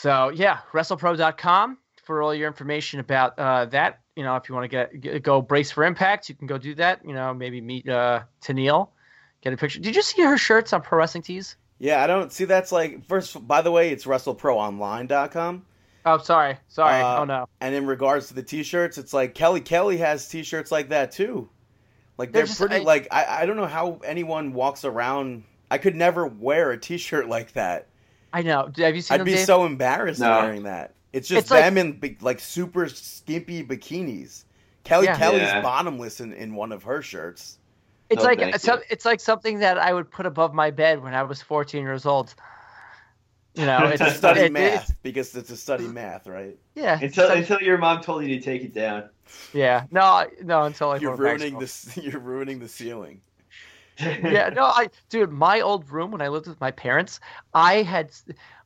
So 0.00 0.30
yeah, 0.30 0.58
WrestlePro.com 0.72 1.78
for 2.04 2.22
all 2.22 2.34
your 2.34 2.46
information 2.46 3.00
about 3.00 3.38
uh, 3.38 3.64
that. 3.66 4.00
You 4.14 4.24
know, 4.24 4.36
if 4.36 4.48
you 4.48 4.54
want 4.54 4.64
to 4.64 4.68
get, 4.68 5.00
get 5.00 5.22
go 5.22 5.40
brace 5.42 5.70
for 5.70 5.84
impact, 5.84 6.28
you 6.28 6.34
can 6.34 6.46
go 6.46 6.58
do 6.58 6.74
that. 6.76 7.00
You 7.04 7.14
know, 7.14 7.34
maybe 7.34 7.60
meet 7.60 7.88
uh, 7.88 8.22
Tennille, 8.42 8.88
get 9.40 9.52
a 9.52 9.56
picture. 9.56 9.80
Did 9.80 9.94
you 9.96 10.02
see 10.02 10.22
her 10.22 10.36
shirts 10.38 10.72
on 10.72 10.82
Pro 10.82 10.98
Wrestling 10.98 11.22
Tees? 11.22 11.56
Yeah, 11.78 12.02
I 12.02 12.06
don't 12.06 12.32
see 12.32 12.44
that's 12.44 12.72
like 12.72 13.06
first. 13.06 13.46
By 13.46 13.62
the 13.62 13.70
way, 13.70 13.90
it's 13.90 14.04
WrestleProOnline.com. 14.04 15.64
Oh, 16.06 16.18
sorry, 16.18 16.56
sorry. 16.68 17.02
Uh, 17.02 17.20
oh 17.20 17.24
no, 17.24 17.48
And 17.60 17.74
in 17.74 17.86
regards 17.86 18.28
to 18.28 18.34
the 18.34 18.42
T-shirts, 18.42 18.98
it's 18.98 19.12
like 19.12 19.34
Kelly 19.34 19.60
Kelly 19.60 19.98
has 19.98 20.28
T-shirts 20.28 20.70
like 20.72 20.88
that 20.88 21.12
too. 21.12 21.48
Like 22.16 22.32
they're 22.32 22.42
They're 22.42 22.46
just- 22.46 22.60
pretty. 22.60 22.76
I- 22.76 22.78
like 22.78 23.08
I, 23.10 23.42
I 23.42 23.46
don't 23.46 23.56
know 23.56 23.66
how 23.66 24.00
anyone 24.04 24.52
walks 24.54 24.84
around. 24.84 25.44
I 25.70 25.78
could 25.78 25.94
never 25.96 26.26
wear 26.26 26.70
a 26.70 26.78
T-shirt 26.78 27.28
like 27.28 27.52
that. 27.52 27.87
I 28.32 28.42
know. 28.42 28.70
Have 28.76 28.94
you 28.94 29.00
seen 29.02 29.14
I'd 29.14 29.20
them, 29.20 29.24
be 29.26 29.34
Dave? 29.34 29.46
so 29.46 29.64
embarrassed 29.64 30.20
No. 30.20 30.40
wearing 30.40 30.64
that. 30.64 30.94
It's 31.12 31.28
just 31.28 31.40
It's 31.44 31.50
like- 31.50 31.62
them 31.64 31.78
in 31.78 31.92
bi- 31.98 32.16
like 32.20 32.40
super 32.40 32.88
skimpy 32.88 33.64
bikinis. 33.64 34.44
Kelly 34.84 35.06
Yeah. 35.06 35.16
Kelly's 35.16 35.42
Yeah. 35.42 35.60
bottomless 35.62 36.20
in, 36.20 36.32
in 36.34 36.54
one 36.54 36.72
of 36.72 36.82
her 36.82 37.00
shirts. 37.02 37.58
It's 38.10 38.22
No, 38.22 38.28
like 38.28 38.38
thank 38.38 38.54
it's, 38.54 38.68
it's 38.90 39.04
like 39.04 39.20
something 39.20 39.58
that 39.58 39.78
I 39.78 39.92
would 39.92 40.10
put 40.10 40.24
above 40.26 40.54
my 40.54 40.70
bed 40.70 41.02
when 41.02 41.14
I 41.14 41.22
was 41.22 41.42
14 41.42 41.82
years 41.82 42.06
old. 42.06 42.34
You 43.54 43.66
know, 43.66 43.78
it's 43.86 44.02
To 44.02 44.10
study 44.12 44.40
it- 44.42 44.52
math 44.52 44.62
it's- 44.72 44.92
because 45.02 45.34
it's 45.34 45.48
to 45.48 45.56
study 45.56 45.84
math, 45.88 46.26
right? 46.26 46.56
yeah, 46.74 46.94
Until 46.94 47.06
it's 47.24 47.30
like- 47.30 47.38
until 47.40 47.60
your 47.60 47.76
mom 47.78 48.00
told 48.02 48.24
you 48.24 48.38
to 48.38 48.40
take 48.40 48.62
it 48.62 48.72
down. 48.74 49.08
yeah. 49.52 49.84
No, 49.90 50.00
I- 50.02 50.28
no. 50.42 50.62
Until 50.64 50.90
I 50.90 50.96
You're 50.98 51.10
went 51.16 51.22
back 51.22 51.38
to 51.38 51.44
ruining 51.44 51.66
school. 51.66 52.02
the 52.04 52.10
you're 52.10 52.20
ruining 52.20 52.58
the 52.60 52.68
ceiling. 52.68 53.20
yeah, 54.22 54.48
no, 54.50 54.64
I, 54.64 54.88
dude, 55.08 55.30
my 55.32 55.60
old 55.60 55.90
room 55.90 56.10
when 56.10 56.20
I 56.22 56.28
lived 56.28 56.46
with 56.46 56.60
my 56.60 56.70
parents, 56.70 57.20
I 57.54 57.82
had, 57.82 58.10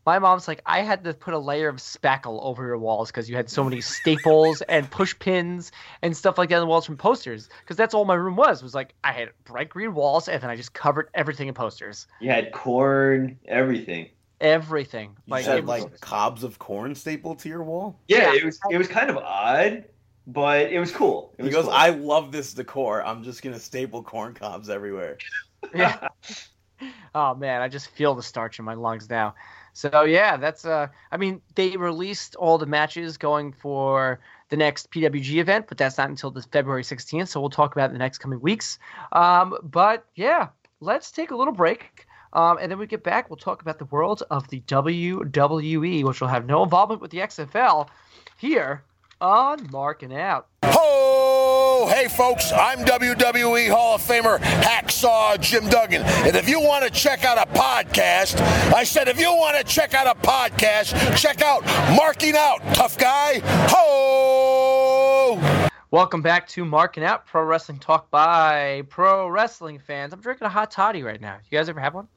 my 0.04 0.18
mom's 0.18 0.46
like, 0.48 0.60
I 0.66 0.80
had 0.82 1.04
to 1.04 1.14
put 1.14 1.32
a 1.34 1.38
layer 1.38 1.68
of 1.68 1.76
spackle 1.76 2.42
over 2.42 2.66
your 2.66 2.78
walls 2.78 3.10
because 3.10 3.30
you 3.30 3.36
had 3.36 3.48
so 3.48 3.62
many 3.64 3.80
staples 3.80 4.60
and 4.68 4.90
push 4.90 5.18
pins 5.18 5.72
and 6.02 6.16
stuff 6.16 6.38
like 6.38 6.48
that 6.50 6.56
on 6.56 6.60
the 6.62 6.66
walls 6.66 6.84
from 6.86 6.96
posters. 6.96 7.48
Because 7.60 7.76
that's 7.76 7.94
all 7.94 8.04
my 8.04 8.14
room 8.14 8.36
was. 8.36 8.62
Was 8.62 8.74
like 8.74 8.94
I 9.04 9.12
had 9.12 9.30
bright 9.44 9.68
green 9.68 9.94
walls 9.94 10.28
and 10.28 10.42
then 10.42 10.50
I 10.50 10.56
just 10.56 10.72
covered 10.74 11.08
everything 11.14 11.48
in 11.48 11.54
posters, 11.54 12.06
You 12.20 12.30
had 12.30 12.52
corn, 12.52 13.38
everything. 13.46 14.08
everything. 14.40 15.16
You 15.26 15.30
Like, 15.32 15.44
said 15.44 15.58
it 15.58 15.64
was- 15.64 15.84
like 15.84 16.00
cobs 16.00 16.42
of 16.44 16.58
corn 16.58 16.94
stapled 16.94 17.38
to 17.40 17.48
your 17.48 17.62
wall. 17.62 17.98
Yeah, 18.08 18.32
Yeah. 18.32 18.38
it 18.40 18.44
was 18.44 18.58
it 18.70 18.78
was 18.78 18.88
kind 18.88 19.08
of 19.08 19.16
odd, 19.18 19.84
but 20.26 20.72
it 20.72 20.78
was 20.78 20.92
cool. 20.92 21.34
It 21.38 21.44
He 21.44 21.50
goes, 21.50 21.64
cool. 21.64 21.72
I 21.72 21.90
love 21.90 22.32
this 22.32 22.54
decor. 22.54 23.04
I'm 23.04 23.22
just 23.22 23.42
gonna 23.42 23.58
staple 23.58 24.02
corn 24.02 24.34
cobs 24.34 24.70
everywhere. 24.70 25.18
yeah. 25.74 26.08
oh 27.14 27.34
man, 27.34 27.62
I 27.62 27.68
just 27.68 27.88
feel 27.88 28.14
the 28.14 28.22
starch 28.22 28.58
in 28.58 28.64
my 28.64 28.74
lungs 28.74 29.08
now. 29.10 29.34
So 29.72 30.02
yeah, 30.02 30.36
that's 30.36 30.64
uh 30.64 30.88
I 31.10 31.16
mean, 31.16 31.40
they 31.54 31.76
released 31.76 32.36
all 32.36 32.58
the 32.58 32.66
matches 32.66 33.16
going 33.16 33.52
for 33.52 34.20
the 34.50 34.56
next 34.56 34.90
PWG 34.90 35.36
event, 35.36 35.66
but 35.68 35.78
that's 35.78 35.98
not 35.98 36.10
until 36.10 36.30
the 36.30 36.42
February 36.42 36.82
16th, 36.82 37.28
so 37.28 37.40
we'll 37.40 37.50
talk 37.50 37.72
about 37.72 37.84
it 37.84 37.88
in 37.88 37.92
the 37.94 37.98
next 37.98 38.18
coming 38.18 38.40
weeks. 38.40 38.78
Um 39.12 39.56
but 39.62 40.06
yeah, 40.14 40.48
let's 40.80 41.10
take 41.10 41.30
a 41.30 41.36
little 41.36 41.54
break. 41.54 42.06
Um, 42.34 42.56
and 42.58 42.70
then 42.70 42.78
we 42.78 42.86
get 42.86 43.04
back, 43.04 43.28
we'll 43.28 43.36
talk 43.36 43.60
about 43.60 43.78
the 43.78 43.84
world 43.86 44.22
of 44.30 44.48
the 44.48 44.60
WWE, 44.62 46.02
which 46.02 46.20
will 46.22 46.28
have 46.28 46.46
no 46.46 46.62
involvement 46.62 47.02
with 47.02 47.10
the 47.10 47.18
XFL 47.18 47.88
here 48.38 48.82
on 49.22 49.68
Marking 49.70 50.12
Out. 50.14 50.48
Ho! 50.64 51.86
Hey, 51.88 52.08
folks, 52.08 52.50
I'm 52.52 52.80
WWE 52.80 53.70
Hall 53.70 53.94
of 53.94 54.00
Famer 54.02 54.38
Hacksaw 54.40 55.40
Jim 55.40 55.68
Duggan. 55.68 56.02
And 56.02 56.34
if 56.34 56.48
you 56.48 56.60
want 56.60 56.84
to 56.84 56.90
check 56.90 57.24
out 57.24 57.38
a 57.38 57.48
podcast, 57.52 58.40
I 58.74 58.82
said, 58.82 59.06
if 59.06 59.20
you 59.20 59.32
want 59.32 59.56
to 59.56 59.64
check 59.64 59.94
out 59.94 60.08
a 60.08 60.18
podcast, 60.20 61.16
check 61.16 61.40
out 61.40 61.64
Marking 61.96 62.34
Out, 62.36 62.60
tough 62.74 62.98
guy. 62.98 63.40
Ho! 63.70 65.38
Welcome 65.92 66.22
back 66.22 66.48
to 66.48 66.64
Marking 66.64 67.04
Out 67.04 67.24
Pro 67.26 67.44
Wrestling 67.44 67.78
Talk 67.78 68.10
by 68.10 68.82
Pro 68.88 69.28
Wrestling 69.28 69.78
fans. 69.78 70.12
I'm 70.12 70.20
drinking 70.20 70.46
a 70.46 70.50
hot 70.50 70.72
toddy 70.72 71.04
right 71.04 71.20
now. 71.20 71.36
You 71.48 71.56
guys 71.58 71.68
ever 71.68 71.78
have 71.80 71.94
one? 71.94 72.08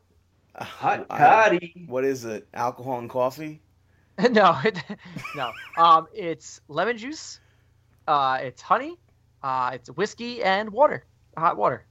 A 0.56 0.64
Hot 0.64 1.06
I- 1.12 1.18
toddy. 1.20 1.86
What 1.88 2.04
is 2.04 2.26
it? 2.26 2.48
Alcohol 2.54 2.98
and 2.98 3.10
coffee? 3.10 3.62
no, 4.32 4.58
it, 4.64 4.78
no. 5.36 5.52
Um, 5.78 6.08
it's 6.14 6.62
lemon 6.68 6.98
juice. 6.98 7.40
Uh, 8.08 8.40
it's 8.42 8.62
honey. 8.62 8.98
Uh, 9.44 9.72
it's 9.74 9.90
whiskey 9.92 10.44
and 10.44 10.70
water, 10.72 11.06
hot 11.38 11.58
water. 11.58 11.86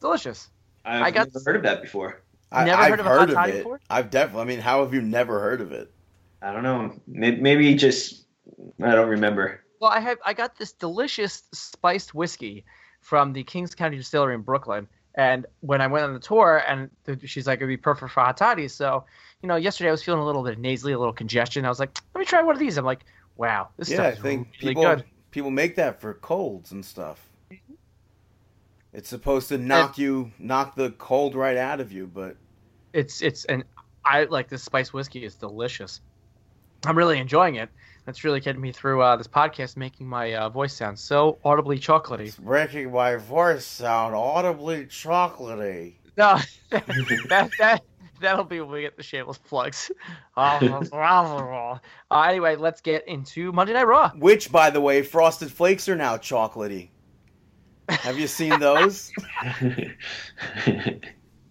Delicious. 0.00 0.50
I've 0.84 1.02
I 1.02 1.10
got- 1.10 1.28
never 1.34 1.42
heard 1.44 1.56
of 1.56 1.62
that 1.64 1.82
before. 1.82 2.22
I, 2.52 2.64
Never 2.66 2.82
I've 2.82 2.90
heard 2.90 3.00
of 3.00 3.06
a 3.06 3.08
heard 3.08 3.18
hot 3.18 3.28
of 3.30 3.34
toddy 3.34 3.52
it. 3.52 3.56
before? 3.58 3.80
I've 3.90 4.10
definitely. 4.10 4.42
I 4.42 4.44
mean, 4.44 4.60
how 4.60 4.84
have 4.84 4.94
you 4.94 5.02
never 5.02 5.40
heard 5.40 5.60
of 5.60 5.72
it? 5.72 5.90
I 6.40 6.52
don't 6.52 6.62
know. 6.62 6.94
Maybe, 7.08 7.40
maybe 7.40 7.74
just 7.74 8.26
I 8.80 8.94
don't 8.94 9.08
remember. 9.08 9.60
Well, 9.80 9.90
I 9.90 9.98
have 9.98 10.18
I 10.24 10.34
got 10.34 10.56
this 10.56 10.70
delicious 10.72 11.42
spiced 11.52 12.14
whiskey 12.14 12.64
from 13.00 13.32
the 13.32 13.42
Kings 13.42 13.74
County 13.74 13.96
Distillery 13.96 14.34
in 14.36 14.42
Brooklyn. 14.42 14.86
And 15.16 15.46
when 15.60 15.80
I 15.80 15.86
went 15.86 16.04
on 16.04 16.12
the 16.12 16.18
tour, 16.20 16.62
and 16.66 16.90
she's 17.24 17.46
like, 17.46 17.58
it'd 17.58 17.68
be 17.68 17.76
perfect 17.76 18.12
for 18.12 18.20
hot 18.20 18.36
toddies. 18.36 18.74
So, 18.74 19.04
you 19.42 19.48
know, 19.48 19.56
yesterday 19.56 19.88
I 19.88 19.92
was 19.92 20.02
feeling 20.02 20.20
a 20.20 20.26
little 20.26 20.42
bit 20.42 20.58
nasally, 20.58 20.92
a 20.92 20.98
little 20.98 21.12
congestion. 21.12 21.64
I 21.64 21.68
was 21.68 21.78
like, 21.78 21.96
let 22.14 22.18
me 22.18 22.24
try 22.24 22.42
one 22.42 22.54
of 22.54 22.58
these. 22.58 22.76
I'm 22.76 22.84
like, 22.84 23.04
wow, 23.36 23.68
this 23.76 23.90
yeah, 23.90 24.02
I 24.02 24.14
think 24.14 24.48
really 24.60 24.74
people 24.74 24.82
good. 24.82 25.04
people 25.30 25.50
make 25.50 25.76
that 25.76 26.00
for 26.00 26.14
colds 26.14 26.72
and 26.72 26.84
stuff. 26.84 27.30
It's 28.92 29.08
supposed 29.08 29.48
to 29.48 29.58
knock 29.58 29.98
you 29.98 30.32
knock 30.38 30.76
the 30.76 30.90
cold 30.92 31.34
right 31.34 31.56
out 31.56 31.80
of 31.80 31.92
you, 31.92 32.06
but 32.06 32.36
It's 32.92 33.22
it's 33.22 33.44
and 33.44 33.64
I 34.04 34.24
like 34.24 34.48
this 34.48 34.62
spiced 34.62 34.92
whiskey. 34.92 35.24
is 35.24 35.34
delicious. 35.34 36.00
I'm 36.86 36.96
really 36.98 37.18
enjoying 37.18 37.56
it. 37.56 37.70
That's 38.04 38.22
really 38.22 38.40
getting 38.40 38.60
me 38.60 38.72
through 38.72 39.02
uh, 39.02 39.16
this 39.16 39.26
podcast, 39.26 39.76
making 39.76 40.06
my 40.06 40.34
uh, 40.34 40.48
voice 40.50 40.74
sound 40.74 40.98
so 40.98 41.38
audibly 41.44 41.78
chocolatey. 41.78 42.28
it's 42.28 42.38
making 42.38 42.92
my 42.92 43.16
voice 43.16 43.64
sound 43.64 44.14
audibly 44.14 44.84
chocolatey. 44.86 45.94
No, 46.16 46.38
that 46.70 47.50
that 47.58 47.82
that'll 48.20 48.44
be 48.44 48.60
when 48.60 48.70
we 48.70 48.82
get 48.82 48.96
the 48.96 49.02
shameless 49.02 49.38
plugs. 49.38 49.90
uh, 50.36 51.78
anyway, 52.12 52.56
let's 52.56 52.80
get 52.82 53.08
into 53.08 53.52
Monday 53.52 53.72
Night 53.72 53.86
Raw. 53.86 54.10
Which, 54.10 54.52
by 54.52 54.70
the 54.70 54.80
way, 54.80 55.02
frosted 55.02 55.50
flakes 55.50 55.88
are 55.88 55.96
now 55.96 56.16
chocolatey. 56.18 56.90
Have 57.88 58.18
you 58.18 58.26
seen 58.26 58.58
those? 58.60 59.12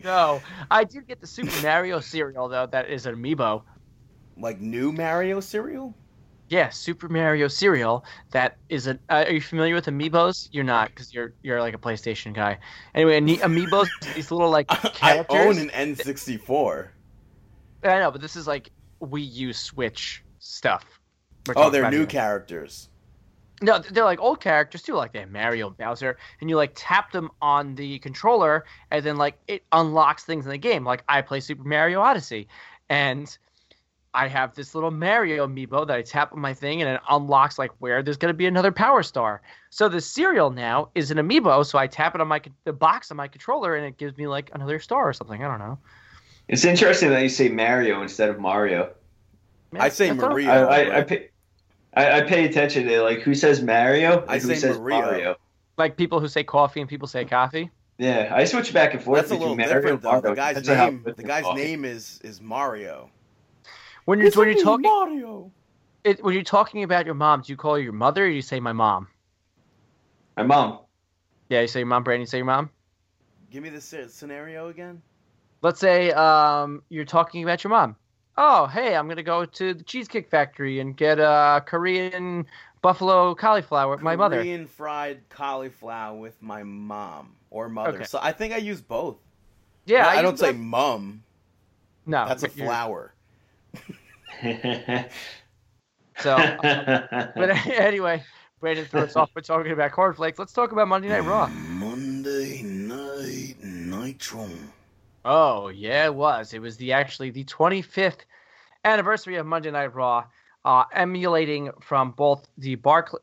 No, 0.04 0.42
I 0.70 0.84
did 0.84 1.08
get 1.08 1.22
the 1.22 1.28
Super 1.28 1.62
Mario 1.62 2.00
cereal 2.00 2.50
though. 2.50 2.66
That 2.66 2.90
is 2.90 3.06
an 3.06 3.16
amiibo. 3.16 3.64
like 4.38 4.60
new 4.60 4.92
Mario 4.92 5.40
cereal? 5.40 5.96
Yeah, 6.54 6.70
Super 6.70 7.10
Mario 7.10 7.48
cereal. 7.48 8.06
That 8.30 8.58
is 8.70 8.86
a. 8.86 9.00
Uh, 9.10 9.26
are 9.26 9.32
you 9.32 9.42
familiar 9.42 9.74
with 9.74 9.88
amiibos? 9.88 10.50
You're 10.52 10.64
not, 10.64 10.90
because 10.90 11.12
you're 11.12 11.34
you're 11.42 11.60
like 11.60 11.74
a 11.74 11.80
PlayStation 11.80 12.32
guy. 12.32 12.60
Anyway, 12.94 13.20
amiibos. 13.20 13.88
These 14.14 14.30
little 14.30 14.52
like 14.52 14.68
I 15.02 15.26
own 15.30 15.58
an 15.58 15.70
N64. 15.70 16.90
I 17.84 18.00
know, 18.00 18.12
but 18.12 18.22
this 18.22 18.36
is 18.36 18.46
like 18.46 18.70
Wii 19.02 19.34
U 19.34 19.52
Switch 19.52 20.24
stuff. 20.38 20.86
Oh, 21.56 21.72
they're 21.72 21.90
new 21.90 21.98
here. 21.98 22.06
characters. 22.06 22.88
No, 23.64 23.80
they're 23.80 24.04
like 24.04 24.20
old 24.20 24.40
characters 24.40 24.84
too. 24.84 24.94
Like 24.94 25.12
they 25.12 25.22
have 25.22 25.32
Mario, 25.32 25.70
and 25.70 25.78
Bowser, 25.78 26.20
and 26.40 26.52
you 26.52 26.56
like 26.56 26.74
tap 26.76 27.12
them 27.12 27.32
on 27.42 27.74
the 27.74 27.98
controller, 27.98 28.66
and 28.92 29.04
then 29.04 29.18
like 29.18 29.40
it 29.48 29.64
unlocks 29.72 30.24
things 30.24 30.46
in 30.46 30.52
the 30.52 30.60
game. 30.60 30.86
Like 30.86 31.04
I 31.10 31.24
play 31.24 31.40
Super 31.40 31.64
Mario 31.64 32.00
Odyssey, 32.00 32.48
and 32.90 33.36
I 34.16 34.28
have 34.28 34.54
this 34.54 34.76
little 34.76 34.92
Mario 34.92 35.48
amiibo 35.48 35.88
that 35.88 35.96
I 35.98 36.02
tap 36.04 36.34
on 36.34 36.40
my 36.40 36.54
thing, 36.54 36.82
and 36.82 36.90
it 36.90 37.02
unlocks 37.10 37.58
like 37.58 37.72
where 37.80 38.04
there's 38.04 38.18
gonna 38.18 38.34
be 38.34 38.46
another 38.46 38.72
Power 38.72 39.02
Star. 39.04 39.42
So 39.72 39.90
the 39.90 40.02
cereal 40.02 40.52
now 40.52 40.90
is 40.94 41.10
an 41.12 41.18
amiibo. 41.18 41.66
So 41.66 41.78
I 41.80 41.88
tap 41.88 42.14
it 42.16 42.22
on 42.22 42.28
my 42.28 42.42
the 42.64 42.74
box 42.74 43.10
on 43.12 43.18
my 43.18 43.28
controller, 43.28 43.76
and 43.76 43.86
it 43.86 43.98
gives 43.98 44.16
me 44.18 44.28
like 44.28 44.52
another 44.54 44.80
star 44.80 45.08
or 45.10 45.14
something. 45.14 45.44
I 45.44 45.48
don't 45.48 45.60
know. 45.60 45.80
it's 46.48 46.64
interesting 46.66 47.10
that 47.10 47.24
you 47.24 47.30
say 47.30 47.50
Mario 47.50 48.02
instead 48.02 48.30
of 48.30 48.40
Mario. 48.40 48.92
Man, 49.72 49.82
I 49.82 49.90
say 49.90 50.10
thought- 50.10 50.30
Mario. 50.32 50.50
I, 50.50 50.82
I, 50.84 50.98
I 51.00 51.02
pay 51.04 51.30
I, 51.96 52.12
I 52.20 52.22
pay 52.22 52.46
attention 52.46 52.86
to 52.88 53.02
like 53.02 53.20
who 53.22 53.34
says 53.34 53.62
Mario 53.64 54.24
I 54.28 54.36
who 54.40 54.48
say 54.48 54.56
says 54.56 54.78
Mario. 54.78 55.00
Mario. 55.02 55.36
Like 55.78 55.98
people 55.98 56.20
who 56.20 56.28
say 56.28 56.44
coffee 56.44 56.82
and 56.82 56.90
people 56.90 57.08
say 57.08 57.26
coffee. 57.26 57.72
Yeah, 57.98 58.32
I 58.36 58.46
switch 58.46 58.74
back 58.74 58.94
and 58.94 59.02
forth 59.04 59.20
That's 59.22 59.32
a 59.32 59.36
little 59.36 59.56
between 59.56 59.70
Mario 59.70 59.74
different 59.82 59.94
and 59.96 60.02
though. 60.04 60.12
Mario. 60.22 60.30
The 60.32 60.36
guy's 60.36 60.56
Depends 60.56 60.70
on 60.70 60.76
how 60.78 60.86
name, 60.90 61.04
the 61.18 61.24
guy's 61.24 61.44
coffee. 61.44 61.62
name 61.64 61.86
is 61.86 62.20
is 62.24 62.42
Mario. 62.42 63.10
When 64.06 64.20
you're 64.20 64.32
when 64.32 64.50
you're 64.50 64.64
talking 64.64 64.82
Mario. 64.84 65.52
it, 66.04 66.24
when 66.24 66.34
you're 66.34 66.44
talking 66.44 66.84
about 66.84 67.06
your 67.06 67.16
mom, 67.16 67.42
do 67.42 67.54
you 67.54 67.58
call 67.58 67.76
her 67.76 67.80
your 67.80 67.94
mother 67.94 68.26
or 68.26 68.30
do 68.30 68.36
you 68.36 68.42
say 68.42 68.60
my 68.60 68.74
mom? 68.74 69.08
My 70.36 70.44
mom. 70.44 70.80
Yeah, 71.50 71.62
you 71.62 71.68
say 71.68 71.80
your 71.80 71.88
mom, 71.88 72.04
Brandon. 72.04 72.22
You 72.22 72.28
say 72.28 72.38
your 72.40 72.46
mom. 72.46 72.70
Give 73.52 73.64
me 73.64 73.70
the 73.70 73.82
scenario 73.82 74.70
again. 74.70 75.02
Let's 75.62 75.80
say 75.80 76.12
um, 76.12 76.84
you're 76.90 77.06
talking 77.06 77.44
about 77.44 77.64
your 77.64 77.70
mom. 77.70 77.96
Oh, 78.36 78.66
hey, 78.66 78.96
I'm 78.96 79.08
gonna 79.08 79.24
go 79.24 79.46
to 79.46 79.74
the 79.74 79.84
Cheesecake 79.84 80.30
Factory 80.30 80.80
and 80.80 80.98
get 80.98 81.20
a 81.20 81.64
Korean 81.66 82.46
buffalo 82.82 83.34
cauliflower 83.36 83.92
with 83.92 84.02
my 84.02 84.16
mother. 84.16 84.38
Korean 84.38 84.66
fried 84.66 85.20
cauliflower 85.30 86.18
with 86.18 86.42
my 86.42 86.64
mom 86.64 87.36
or 87.52 87.70
mother. 87.70 87.98
Okay. 87.98 88.04
So 88.06 88.20
I 88.22 88.32
think 88.32 88.54
I 88.54 88.58
use 88.58 88.82
both. 88.82 89.18
Yeah, 89.86 90.08
I, 90.08 90.16
use 90.16 90.22
don't 90.24 90.40
say 90.40 90.52
both. 90.52 90.62
mum. 90.62 91.24
no. 92.06 92.28
That's 92.28 92.44
a 92.44 92.50
flower. 92.50 93.13
So, 96.20 96.38
but 96.60 97.50
anyway, 97.68 98.24
Brandon 98.60 98.86
threw 98.86 99.02
us 99.02 99.16
off. 99.16 99.32
We're 99.36 99.42
talking 99.42 99.72
about 99.72 99.92
cornflakes. 99.92 100.40
Let's 100.40 100.54
talk 100.54 100.72
about 100.72 100.88
Monday 100.88 101.10
Night 101.10 101.26
Raw. 101.26 101.48
Monday 101.48 102.62
night 102.64 103.56
nitro. 103.62 104.48
Oh 105.26 105.70
yeah, 105.70 106.06
it 106.06 106.16
was. 106.16 106.54
It 106.54 106.62
was 106.62 106.78
the 106.78 106.94
actually 106.94 107.30
the 107.30 107.46
25th 107.46 108.22
anniversary 108.86 109.38
of 109.38 109.46
Monday 109.46 109.72
Night 109.72 109.94
Raw, 109.94 110.26
uh, 110.66 110.84
emulating 110.94 111.72
from 111.82 112.12
both 112.12 112.48
the 112.58 112.76
Barclay, 112.76 113.20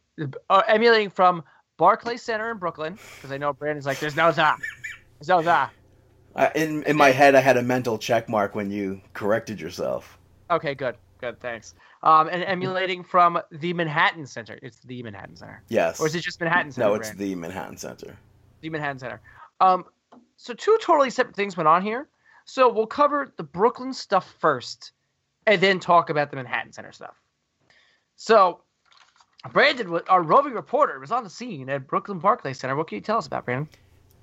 uh, 0.49 0.63
emulating 0.67 1.11
from 1.11 1.43
Barclay 1.77 2.17
Center 2.17 2.51
in 2.51 2.59
Brooklyn, 2.59 2.99
because 3.17 3.33
I 3.33 3.39
know 3.39 3.53
Brandon's 3.53 3.87
like, 3.87 4.01
"There's 4.01 4.17
no 4.17 4.33
that, 4.33 4.59
there's 5.19 5.29
no 5.29 5.43
that." 5.43 5.71
Uh, 6.35 6.49
in 6.55 6.83
in 6.85 6.97
my 6.97 7.11
head, 7.11 7.35
I 7.35 7.41
had 7.41 7.57
a 7.57 7.63
mental 7.63 7.99
check 7.99 8.29
mark 8.29 8.55
when 8.55 8.71
you 8.71 9.01
corrected 9.13 9.61
yourself. 9.61 10.20
Okay, 10.51 10.75
good, 10.75 10.97
good, 11.21 11.39
thanks. 11.41 11.75
Um, 12.03 12.29
and 12.29 12.43
emulating 12.43 13.05
from 13.05 13.41
the 13.53 13.73
Manhattan 13.73 14.27
Center. 14.27 14.59
It's 14.63 14.81
the 14.81 15.03
Manhattan 15.03 15.37
Center, 15.37 15.63
Yes. 15.69 16.01
or 16.01 16.07
is 16.07 16.15
it 16.15 16.21
just 16.21 16.41
Manhattan 16.41 16.73
Center? 16.73 16.89
no, 16.89 16.95
it's 16.95 17.11
Brandon? 17.11 17.29
the 17.29 17.35
Manhattan 17.37 17.77
Center. 17.77 18.17
the 18.61 18.71
Manhattan 18.71 18.99
Center. 18.99 19.21
Um, 19.61 19.85
so 20.37 20.53
two 20.55 20.77
totally 20.83 21.11
separate 21.11 21.37
things 21.37 21.57
went 21.57 21.69
on 21.69 21.83
here. 21.83 22.09
So 22.47 22.69
we'll 22.73 22.87
cover 22.87 23.33
the 23.37 23.43
Brooklyn 23.45 23.93
stuff 23.93 24.35
first, 24.41 24.93
and 25.47 25.61
then 25.61 25.79
talk 25.79 26.11
about 26.11 26.31
the 26.31 26.37
Manhattan 26.37 26.73
Center 26.73 26.91
stuff. 26.93 27.15
So 28.17 28.63
Brandon, 29.53 30.01
our 30.09 30.23
roving 30.23 30.55
reporter, 30.55 30.99
was 30.99 31.13
on 31.13 31.23
the 31.25 31.31
scene 31.31 31.69
at 31.71 31.87
Brooklyn 31.87 32.19
Barclays 32.19 32.59
Center. 32.59 32.75
What 32.77 32.89
can 32.89 32.97
you 32.97 33.03
tell 33.03 33.19
us 33.19 33.27
about 33.27 33.45
Brandon? 33.45 33.69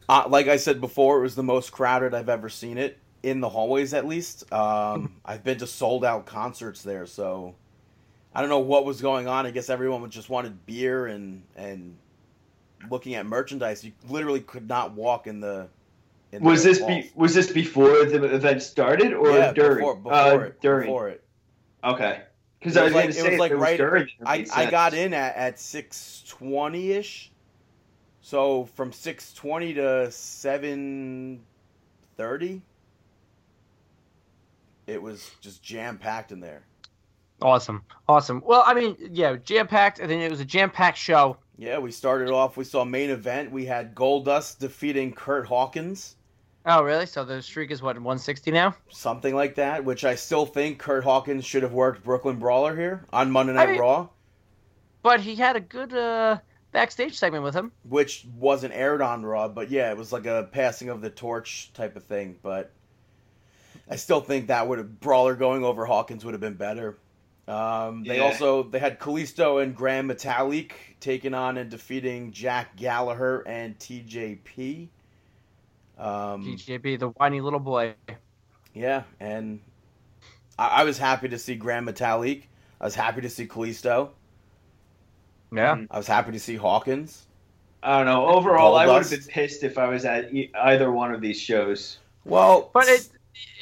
Uh, 0.09 0.25
like 0.27 0.47
I 0.47 0.57
said 0.57 0.81
before, 0.81 1.19
it 1.19 1.21
was 1.21 1.35
the 1.35 1.43
most 1.43 1.71
crowded 1.71 2.13
I've 2.13 2.29
ever 2.29 2.49
seen 2.49 2.77
it 2.77 2.97
in 3.23 3.39
the 3.41 3.49
hallways. 3.49 3.93
At 3.93 4.07
least 4.07 4.51
um, 4.53 5.15
I've 5.25 5.43
been 5.43 5.57
to 5.59 5.67
sold 5.67 6.05
out 6.05 6.25
concerts 6.25 6.83
there, 6.83 7.05
so 7.05 7.55
I 8.33 8.41
don't 8.41 8.49
know 8.49 8.59
what 8.59 8.85
was 8.85 9.01
going 9.01 9.27
on. 9.27 9.45
I 9.45 9.51
guess 9.51 9.69
everyone 9.69 10.09
just 10.09 10.29
wanted 10.29 10.65
beer 10.65 11.07
and 11.07 11.43
and 11.55 11.97
looking 12.89 13.15
at 13.15 13.25
merchandise. 13.25 13.83
You 13.83 13.91
literally 14.07 14.41
could 14.41 14.67
not 14.67 14.93
walk 14.93 15.27
in 15.27 15.39
the. 15.39 15.67
In 16.31 16.43
was 16.43 16.63
the 16.63 16.69
this 16.69 16.81
be, 16.81 17.11
was 17.15 17.33
this 17.33 17.51
before 17.51 18.05
the 18.05 18.35
event 18.35 18.61
started 18.61 19.13
or 19.13 19.31
yeah, 19.31 19.53
during? 19.53 19.77
Before, 19.77 19.95
before 19.95 20.13
uh, 20.13 20.37
it. 20.39 20.61
during. 20.61 20.87
Before 20.87 21.09
it. 21.09 21.23
Okay. 21.83 22.21
Because 22.59 22.75
I 22.75 22.83
was 22.83 22.93
was 22.93 22.95
like- 22.95 23.03
going 23.03 23.13
to 23.13 23.19
it 23.19 23.23
say 23.23 23.31
was 23.31 23.39
like 23.39 23.51
it 23.51 23.55
was 23.55 23.63
right- 23.63 23.77
during. 23.77 24.07
I, 24.25 24.45
I 24.53 24.69
got 24.69 24.93
in 24.93 25.13
at, 25.13 25.35
at 25.35 25.59
six 25.59 26.23
twenty 26.27 26.91
ish. 26.91 27.31
So 28.21 28.65
from 28.75 28.91
six 28.91 29.33
twenty 29.33 29.73
to 29.75 30.11
seven 30.11 31.41
thirty, 32.17 32.61
it 34.87 35.01
was 35.01 35.29
just 35.41 35.61
jam 35.61 35.97
packed 35.97 36.31
in 36.31 36.39
there. 36.39 36.63
Awesome, 37.41 37.83
awesome. 38.07 38.41
Well, 38.45 38.63
I 38.65 38.73
mean, 38.73 38.95
yeah, 39.11 39.35
jam 39.35 39.67
packed, 39.67 39.99
and 39.99 40.09
then 40.09 40.19
it 40.21 40.31
was 40.31 40.39
a 40.39 40.45
jam 40.45 40.71
packed 40.71 40.97
show. 40.97 41.37
Yeah, 41.57 41.77
we 41.77 41.91
started 41.91 42.29
off. 42.29 42.57
We 42.57 42.63
saw 42.63 42.83
main 42.83 43.09
event. 43.11 43.51
We 43.51 43.65
had 43.65 43.93
Goldust 43.93 44.57
defeating 44.59 45.13
Kurt 45.13 45.45
Hawkins, 45.47 46.15
Oh, 46.69 46.83
really? 46.83 47.05
So 47.05 47.23
the 47.23 47.41
streak 47.41 47.71
is 47.71 47.81
what 47.81 47.95
160 47.95 48.51
now? 48.51 48.75
something 48.89 49.33
like 49.33 49.55
that. 49.55 49.85
Which 49.85 50.03
I 50.03 50.15
still 50.15 50.45
think 50.45 50.79
Kurt 50.79 51.03
Hawkins 51.05 51.45
should 51.45 51.63
have 51.63 51.71
worked 51.71 52.03
Brooklyn 52.03 52.39
Brawler 52.39 52.75
here 52.75 53.05
on 53.13 53.31
Monday 53.31 53.53
Night 53.53 53.69
mean- 53.69 53.79
Raw, 53.79 54.09
But 55.01 55.21
he 55.21 55.35
had 55.35 55.55
a 55.55 55.61
good 55.61 55.93
uh, 55.93 56.39
backstage 56.73 57.17
segment 57.17 57.45
with 57.45 57.55
him. 57.55 57.71
which 57.83 58.25
wasn't 58.37 58.73
aired 58.73 59.01
on 59.01 59.25
Raw. 59.25 59.47
But 59.47 59.71
yeah, 59.71 59.91
it 59.91 59.97
was 59.97 60.11
like 60.11 60.25
a 60.25 60.49
passing 60.51 60.89
of 60.89 60.99
the 61.01 61.09
torch 61.09 61.71
type 61.73 61.95
of 61.95 62.03
thing. 62.03 62.37
But 62.43 62.73
I 63.89 63.95
still 63.95 64.19
think 64.21 64.47
that 64.47 64.67
would 64.67 64.77
have 64.79 64.99
Brawler 64.99 65.35
going 65.35 65.63
over 65.63 65.85
Hawkins 65.85 66.25
would 66.25 66.33
have 66.33 66.41
been 66.41 66.55
better. 66.55 66.97
Um, 67.47 68.03
they 68.03 68.17
Yeah. 68.17 68.23
also 68.23 68.63
they 68.63 68.79
had 68.79 68.99
Kalisto 68.99 69.63
and 69.63 69.73
Grand 69.75 70.09
Metalik 70.09 70.71
taking 70.99 71.33
on 71.33 71.57
and 71.57 71.69
defeating 71.69 72.31
Jack 72.31 72.75
Gallagher 72.75 73.47
and 73.47 73.77
TJP. 73.79 74.89
Um, 75.97 76.43
TJB, 76.43 76.99
the 76.99 77.09
whiny 77.09 77.39
little 77.41 77.59
boy. 77.59 77.95
yeah, 78.73 79.03
and 79.19 79.59
I, 80.59 80.81
I 80.81 80.83
was 80.83 80.97
happy 80.97 81.29
to 81.29 81.39
see 81.39 81.55
Grand 81.55 81.87
Metalik. 81.87 82.43
I 82.81 82.85
was 82.85 82.95
happy 82.95 83.21
to 83.21 83.29
see 83.29 83.47
Kalisto. 83.47 84.09
Yeah. 85.51 85.85
I 85.89 85.97
was 85.97 86.07
happy 86.07 86.33
to 86.33 86.39
see 86.39 86.55
Hawkins. 86.57 87.25
I 87.81 87.97
don't 87.97 88.05
know. 88.05 88.27
Overall, 88.27 88.75
I 88.75 88.85
would 88.87 89.03
have 89.03 89.09
been 89.09 89.21
pissed 89.21 89.63
if 89.63 89.77
I 89.77 89.87
was 89.87 90.03
at 90.03 90.33
e- 90.33 90.51
either 90.63 90.91
one 90.91 91.13
of 91.13 91.21
these 91.21 91.39
shows. 91.39 91.99
Well, 92.25 92.69
But 92.73 92.87
it, 92.87 93.09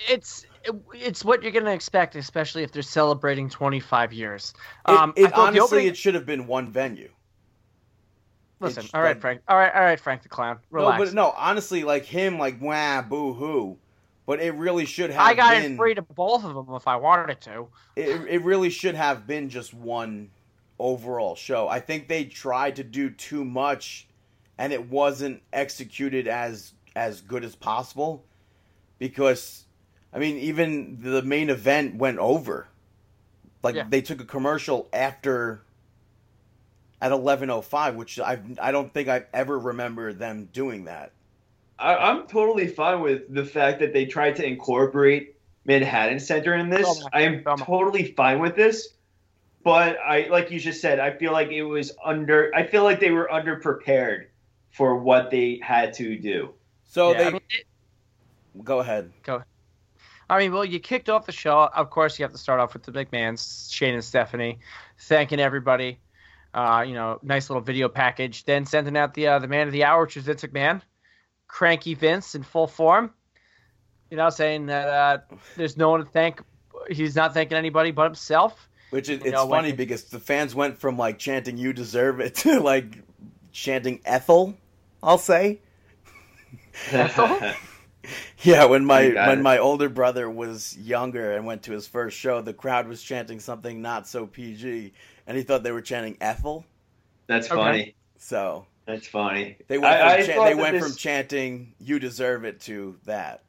it's 0.10 0.46
it's 0.94 1.24
what 1.24 1.44
you're 1.44 1.52
gonna 1.52 1.72
expect, 1.74 2.16
especially 2.16 2.64
if 2.64 2.72
they're 2.72 2.82
celebrating 2.82 3.50
25 3.50 4.14
years. 4.14 4.54
it, 4.88 4.92
Um, 4.92 5.14
it 5.16 5.26
I 5.26 5.30
thought 5.30 5.36
the 5.36 5.42
honestly 5.60 5.62
opening- 5.80 5.88
it 5.88 5.98
should 5.98 6.16
have 6.16 6.26
been 6.26 6.48
one 6.48 6.72
venue. 6.72 7.10
listen. 8.60 8.88
All 8.94 9.02
right, 9.02 9.10
like- 9.10 9.22
Frank. 9.22 9.42
All 9.48 9.58
right, 9.58 9.74
all 9.74 9.82
right, 9.82 10.00
Frank 10.00 10.24
the 10.24 10.30
clown. 10.30 10.60
Relax. 10.72 11.00
No, 11.00 11.06
but 11.06 11.14
no, 11.14 11.34
honestly, 11.38 11.84
like 11.84 12.06
him, 12.06 12.40
like 12.40 12.60
wah, 12.62 13.02
boo 13.02 13.34
hoo. 13.34 13.78
But 14.26 14.42
it 14.42 14.56
really 14.56 14.86
should 14.86 15.12
have. 15.12 15.22
I 15.22 15.36
got 15.36 15.52
been, 15.52 15.74
it 15.74 15.78
free 15.78 15.94
to 15.94 16.02
both 16.02 16.44
of 16.44 16.56
them 16.56 16.74
if 16.76 16.88
I 16.88 16.96
wanted 16.96 17.42
to. 17.42 17.68
it, 17.96 18.22
it 18.28 18.42
really 18.44 18.72
should 18.72 18.96
have 18.96 19.28
been 19.28 19.50
just 19.50 19.74
one 19.74 20.32
overall 20.80 21.36
show. 21.36 21.68
I 21.68 21.80
think 21.80 22.08
they 22.08 22.26
tried 22.26 22.76
to 22.78 22.84
do 22.84 23.10
too 23.12 23.46
much 23.46 24.08
and 24.58 24.74
it 24.74 24.90
wasn't 24.90 25.42
executed 25.54 26.28
as 26.28 26.74
as 26.96 27.22
good 27.22 27.44
as 27.44 27.56
possible 27.56 28.24
because 29.00 29.65
I 30.16 30.20
mean 30.20 30.38
even 30.38 30.98
the 31.02 31.22
main 31.22 31.50
event 31.50 31.96
went 31.96 32.18
over. 32.20 32.68
Like 33.62 33.76
Yeah. 33.76 33.86
they 33.90 34.02
took 34.02 34.22
a 34.22 34.26
commercial 34.26 34.88
after 34.94 35.62
at 37.02 37.12
11:05 37.12 37.96
which 37.96 38.20
I 38.20 38.40
I 38.60 38.72
don't 38.72 38.94
think 38.94 39.10
I 39.10 39.26
ever 39.34 39.60
remember 39.60 40.14
them 40.14 40.48
doing 40.54 40.86
that. 40.86 41.12
I, 41.78 41.96
I'm 41.96 42.26
totally 42.28 42.68
fine 42.68 43.02
with 43.02 43.34
the 43.34 43.44
fact 43.44 43.82
that 43.82 43.92
they 43.92 44.06
tried 44.06 44.38
to 44.38 44.46
incorporate 44.46 45.36
Manhattan 45.66 46.22
Center 46.22 46.56
in 46.56 46.70
this. 46.70 46.88
Oh 46.88 47.10
I 47.12 47.24
am 47.24 47.44
oh 47.46 47.58
totally 47.58 48.14
fine 48.14 48.40
with 48.40 48.56
this. 48.56 48.90
But 49.66 49.98
I, 49.98 50.28
like 50.30 50.52
you 50.52 50.60
just 50.60 50.80
said, 50.80 51.00
I 51.00 51.12
feel 51.18 51.34
like 51.34 51.50
it 51.50 51.64
was 51.64 51.92
under. 52.06 52.52
I 52.56 52.68
feel 52.68 52.84
like 52.84 53.00
they 53.00 53.10
were 53.10 53.28
underprepared 53.34 54.28
for 54.72 54.96
what 54.96 55.32
they 55.32 55.60
had 55.62 55.92
to 55.96 56.16
do. 56.18 56.54
So 56.84 57.12
Yeah, 57.12 57.18
they 57.18 57.26
I 57.26 57.32
mean, 57.32 57.42
it- 57.50 58.64
go 58.64 58.80
ahead. 58.80 59.12
I 60.30 60.40
mean, 60.40 60.52
well, 60.52 60.66
you 60.66 60.80
kicked 60.80 61.10
off 61.10 61.26
the 61.26 61.32
show. 61.32 61.60
Of 61.60 61.90
course, 61.90 62.18
you 62.18 62.24
have 62.24 62.32
to 62.32 62.38
start 62.38 62.60
off 62.60 62.74
with 62.74 62.84
the 62.84 62.92
McMahons, 62.92 63.72
Shane 63.72 63.94
and 63.94 64.04
Stephanie, 64.04 64.60
thanking 65.00 65.40
everybody. 65.40 66.00
Uh, 66.54 66.84
you 66.88 66.94
know, 66.94 67.20
nice 67.22 67.50
little 67.50 67.62
video 67.62 67.90
package. 67.90 68.46
Then 68.46 68.66
sending 68.66 68.98
out 68.98 69.14
the 69.14 69.28
uh, 69.28 69.40
the 69.40 69.48
man 69.48 69.68
of 69.68 69.74
the 69.74 69.84
hour, 69.84 70.04
which 70.04 70.18
is 70.18 70.24
Vince 70.24 70.42
McMahon, 70.44 70.82
cranky 71.48 71.94
Vince 71.94 72.34
in 72.34 72.44
full 72.44 72.68
form. 72.68 73.12
You 74.10 74.18
know, 74.18 74.30
saying 74.30 74.68
that 74.68 74.88
uh, 74.88 75.18
there's 75.58 75.78
no 75.78 75.90
one 75.90 76.00
to 76.00 76.06
thank. 76.06 76.42
He's 76.90 77.16
not 77.16 77.34
thanking 77.34 77.58
anybody 77.58 77.92
but 77.92 78.06
himself. 78.06 78.70
Which 78.90 79.10
is 79.10 79.22
it's 79.22 79.32
know, 79.32 79.46
when- 79.46 79.64
funny 79.64 79.74
because 79.74 80.06
the 80.06 80.20
fans 80.20 80.56
went 80.56 80.80
from 80.80 80.98
like 80.98 81.20
chanting 81.20 81.58
"You 81.58 81.74
deserve 81.74 82.20
it" 82.20 82.36
to 82.46 82.60
like 82.60 83.00
chanting 83.52 84.00
Ethel. 84.06 84.56
I'll 85.04 85.18
say. 85.18 85.60
Yeah, 88.44 88.66
when 88.66 88.86
my 88.86 89.08
when 89.10 89.40
it. 89.40 89.42
my 89.42 89.58
older 89.58 89.90
brother 89.90 90.30
was 90.30 90.78
younger 90.78 91.32
and 91.34 91.46
went 91.46 91.64
to 91.64 91.72
his 91.72 91.88
first 91.88 92.18
show, 92.18 92.42
the 92.42 92.54
crowd 92.54 92.88
was 92.88 93.02
chanting 93.02 93.40
something 93.40 93.82
not 93.82 94.08
so 94.08 94.28
PG, 94.28 94.94
and 95.28 95.38
he 95.38 95.44
thought 95.44 95.64
they 95.64 95.72
were 95.72 95.82
chanting 95.82 96.18
Ethel. 96.22 96.66
That's 97.28 97.48
Okay. 97.50 97.56
funny. 97.56 97.96
So 98.18 98.66
That's 98.86 99.08
funny. 99.08 99.58
they 99.68 99.78
went 99.78 99.98
from, 100.00 100.08
I, 100.08 100.14
I 100.18 100.26
chan- 100.26 100.46
they 100.46 100.56
went 100.56 100.74
this- 100.74 100.84
from 100.88 100.96
chanting 100.96 101.74
"You 101.80 102.00
deserve 102.00 102.46
it" 102.46 102.60
to 102.62 102.98
that. 103.06 103.44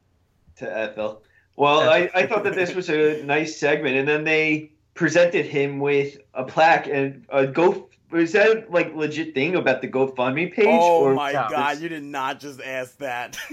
to 0.57 0.77
Ethel. 0.77 1.23
Well, 1.55 1.89
I, 1.89 2.09
I 2.13 2.27
thought 2.27 2.43
that 2.43 2.53
this 2.55 2.73
was 2.75 2.89
a 2.89 3.23
nice 3.23 3.57
segment, 3.59 3.95
and 3.97 4.07
then 4.07 4.23
they 4.23 4.71
presented 4.93 5.45
him 5.45 5.79
with 5.79 6.17
a 6.33 6.43
plaque 6.43 6.87
and 6.87 7.25
a 7.29 7.45
go. 7.47 7.86
Was 8.09 8.31
that 8.31 8.71
like 8.71 8.95
legit 8.95 9.33
thing 9.33 9.55
about 9.55 9.81
the 9.81 9.87
GoFundMe 9.89 10.53
page? 10.53 10.65
oh 10.67 11.01
or, 11.01 11.13
my 11.13 11.33
no, 11.33 11.47
god, 11.49 11.71
it's- 11.73 11.81
you 11.81 11.89
did 11.89 12.03
not 12.03 12.39
just 12.39 12.61
ask 12.61 12.97
that. 12.99 13.37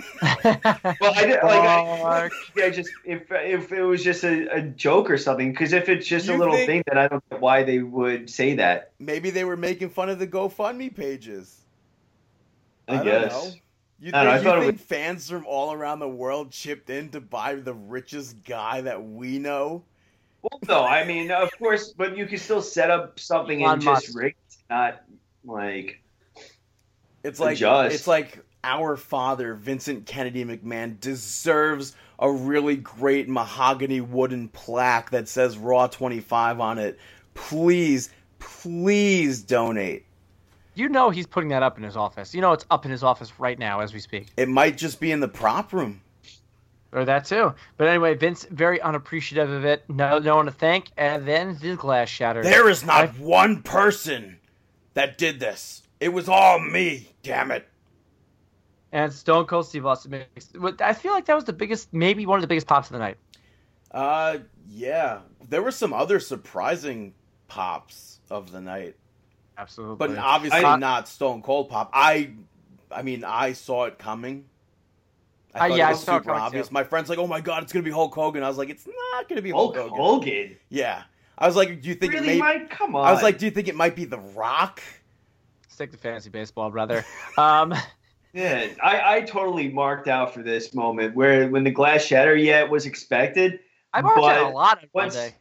Well, 0.45 1.13
I 1.17 1.27
did, 1.27 1.43
like 1.43 1.61
I, 1.61 1.99
Mark. 2.03 2.33
yeah, 2.57 2.69
just 2.69 2.91
if 3.05 3.23
if 3.33 3.73
it 3.73 3.83
was 3.83 4.05
just 4.05 4.23
a, 4.25 4.47
a 4.55 4.63
joke 4.63 5.11
or 5.11 5.19
something, 5.19 5.51
because 5.51 5.73
if 5.73 5.89
it's 5.89 6.07
just 6.07 6.29
You 6.29 6.37
a 6.37 6.39
little 6.39 6.55
think- 6.55 6.67
thing, 6.69 6.83
then 6.87 6.99
I 6.99 7.09
don't 7.09 7.23
get 7.31 7.41
why 7.41 7.63
they 7.65 7.81
would 7.81 8.31
say 8.31 8.55
that. 8.55 8.93
Maybe 9.01 9.31
they 9.31 9.45
were 9.45 9.57
making 9.57 9.91
fun 9.91 10.09
of 10.09 10.19
the 10.21 10.27
GoFundMe 10.27 10.95
pages. 10.95 11.63
I, 12.87 12.97
don't 12.97 13.05
guess. 13.05 13.33
know. 13.33 13.51
You 14.01 14.11
I 14.15 14.25
don't 14.25 14.25
know, 14.25 14.31
I 14.31 14.35
think, 14.35 14.45
you 14.45 14.51
thought 14.51 14.59
it 14.63 14.67
think 14.67 14.81
fans 14.81 15.31
from 15.31 15.47
all 15.47 15.73
around 15.73 15.99
the 16.01 16.09
world 16.09 16.51
chipped 16.51 16.91
in 16.91 17.09
to 17.11 17.21
buy 17.21 17.55
the 17.55 17.75
richest 17.75 18.45
guy 18.45 18.83
that 18.83 19.03
we 19.03 19.39
know? 19.39 19.83
Well, 20.43 20.61
no, 20.69 20.85
I 20.85 21.05
mean, 21.07 21.31
of 21.31 21.51
course, 21.59 21.95
but 21.97 22.19
you 22.19 22.27
can 22.27 22.37
still 22.37 22.61
set 22.61 22.91
up 22.91 23.19
something 23.19 23.63
Elon 23.63 23.75
and 23.75 23.83
just 23.83 24.09
Musk. 24.09 24.19
rig, 24.19 24.33
it, 24.33 24.44
not 24.71 25.03
like 25.45 26.01
It's 27.23 27.41
like 27.41 27.57
Adjust. 27.57 27.95
it's 27.95 28.07
like 28.07 28.41
our 28.63 28.97
father, 28.97 29.55
Vincent 29.55 30.07
Kennedy 30.07 30.45
McMahon, 30.45 30.99
deserves 31.01 31.95
a 32.19 32.31
really 32.31 32.77
great 32.77 33.29
mahogany 33.29 34.01
wooden 34.01 34.49
plaque 34.49 35.11
that 35.11 35.29
says 35.29 35.59
Raw 35.59 35.87
25 35.87 36.61
on 36.61 36.79
it. 36.79 36.99
Please, 37.35 38.11
please 38.39 39.43
donate. 39.43 40.07
you 40.75 40.89
know 40.89 41.11
he's 41.11 41.27
putting 41.27 41.51
that 41.51 41.63
up 41.63 41.77
in 41.77 41.85
his 41.85 41.97
office. 41.97 42.35
You 42.35 42.41
know 42.41 42.53
it's 42.53 42.65
up 42.71 42.85
in 42.85 42.91
his 42.91 43.03
office 43.03 43.39
right 43.39 43.59
now 43.59 43.81
as 43.81 43.93
we 43.93 44.01
speak. 44.01 44.29
It 44.37 44.49
might 44.49 44.79
just 44.79 44.99
be 45.01 45.13
in 45.13 45.21
the 45.21 45.29
prop 45.29 45.73
room. 45.73 46.01
Or 46.93 47.05
that 47.05 47.25
too. 47.25 47.53
But 47.77 47.89
anyway, 47.89 48.15
Vince 48.15 48.47
very 48.51 48.81
unappreciative 48.81 49.51
of 49.51 49.65
it. 49.65 49.83
No, 49.89 50.21
no 50.21 50.37
one 50.37 50.47
to 50.47 50.53
thank, 50.53 50.93
and 50.97 51.27
then 51.27 51.59
the 51.61 51.75
glass 51.75 52.09
shattered. 52.09 52.45
There 52.45 52.69
is 52.69 52.85
not 52.85 53.19
one 53.19 53.63
person 53.63 54.39
that 54.95 55.19
did 55.19 55.41
this. 55.41 55.83
It 56.01 56.09
was 56.13 56.29
all 56.29 56.59
me, 56.59 57.15
damn 57.23 57.51
it. 57.51 57.69
And 58.93 59.13
Stone 59.13 59.47
Cold 59.47 59.67
Steve 59.67 59.87
Austin 59.87 60.25
I 60.81 60.93
feel 60.95 61.13
like 61.13 61.27
that 61.27 61.35
was 61.35 61.45
the 61.45 61.53
biggest, 61.53 61.93
maybe 61.93 62.27
one 62.27 62.39
of 62.39 62.43
the 62.43 62.47
biggest 62.49 62.67
pops 62.67 62.89
of 62.89 62.93
the 62.93 62.99
night. 63.01 63.17
Uh, 63.91 64.39
yeah. 64.69 65.21
There 65.49 65.63
were 65.63 65.73
some 65.73 65.93
other 65.93 66.21
surprising 66.21 67.15
pops 67.49 68.21
of 68.31 68.53
the 68.53 68.61
night, 68.61 68.97
Absolutely. 69.59 69.97
but 69.97 70.17
obviously 70.17 70.65
I- 70.65 70.77
not 70.77 71.09
Stone 71.09 71.43
Cold 71.43 71.69
pop. 71.69 71.91
I, 71.93 72.31
I 72.91 73.03
mean, 73.03 73.25
I 73.25 73.53
saw 73.53 73.85
it 73.85 73.99
coming. 73.99 74.45
Uh, 75.55 75.59
I 75.59 75.69
thought 75.69 75.79
yeah, 75.79 75.89
it 75.89 75.93
was 75.93 76.01
saw 76.03 76.13
super 76.19 76.25
coming, 76.31 76.43
obvious. 76.43 76.69
too. 76.69 76.75
My 76.75 76.83
friend's 76.83 77.09
like, 77.09 77.19
"Oh 77.19 77.29
my 77.29 77.41
god, 77.41 77.63
it's 77.63 77.73
gonna 77.73 77.85
be 77.85 77.91
Hulk 77.93 78.13
Hogan." 78.13 78.43
I 78.43 78.49
was 78.49 78.59
like, 78.59 78.71
"It's 78.71 78.89
not 79.13 79.29
gonna 79.29 79.41
be 79.43 79.51
Hulk, 79.53 79.77
Hulk 79.77 79.91
Hogan." 79.91 80.05
Hogan. 80.05 80.57
Yeah, 80.69 81.05
I 81.39 81.47
was 81.47 81.57
like, 81.57 81.83
"Do 81.83 81.89
you 81.89 81.95
think 81.95 82.13
Really, 82.13 82.29
it 82.29 82.33
may?" 82.33 82.39
Mike? 82.39 82.71
Come 82.71 82.95
on. 82.95 83.07
I 83.07 83.13
was 83.13 83.23
like, 83.23 83.39
"Do 83.39 83.45
you 83.45 83.51
think 83.51 83.69
it 83.69 83.75
might 83.75 83.97
be 83.97 84.05
The 84.05 84.19
Rock?" 84.19 84.81
Stick 85.69 85.91
to 85.93 85.97
fantasy 85.99 86.31
baseball, 86.31 86.71
brother. 86.71 87.05
Um, 87.37 87.75
Yeah, 88.35 88.67
I, 88.83 89.17
I 89.19 89.21
totally 89.21 89.69
marked 89.69 90.09
out 90.09 90.35
for 90.35 90.43
this 90.43 90.75
moment 90.75 91.15
where 91.15 91.49
when 91.49 91.63
the 91.63 91.71
glass 91.71 92.05
shatter, 92.05 92.35
yeah, 92.35 92.65
it 92.65 92.69
was 92.69 92.85
expected. 92.85 93.61
I 93.93 94.01
marked 94.01 94.19
out 94.25 94.51
a 94.51 94.55
lot 94.55 94.79
on 94.83 94.89
once- 94.93 95.15
Monday. 95.15 95.35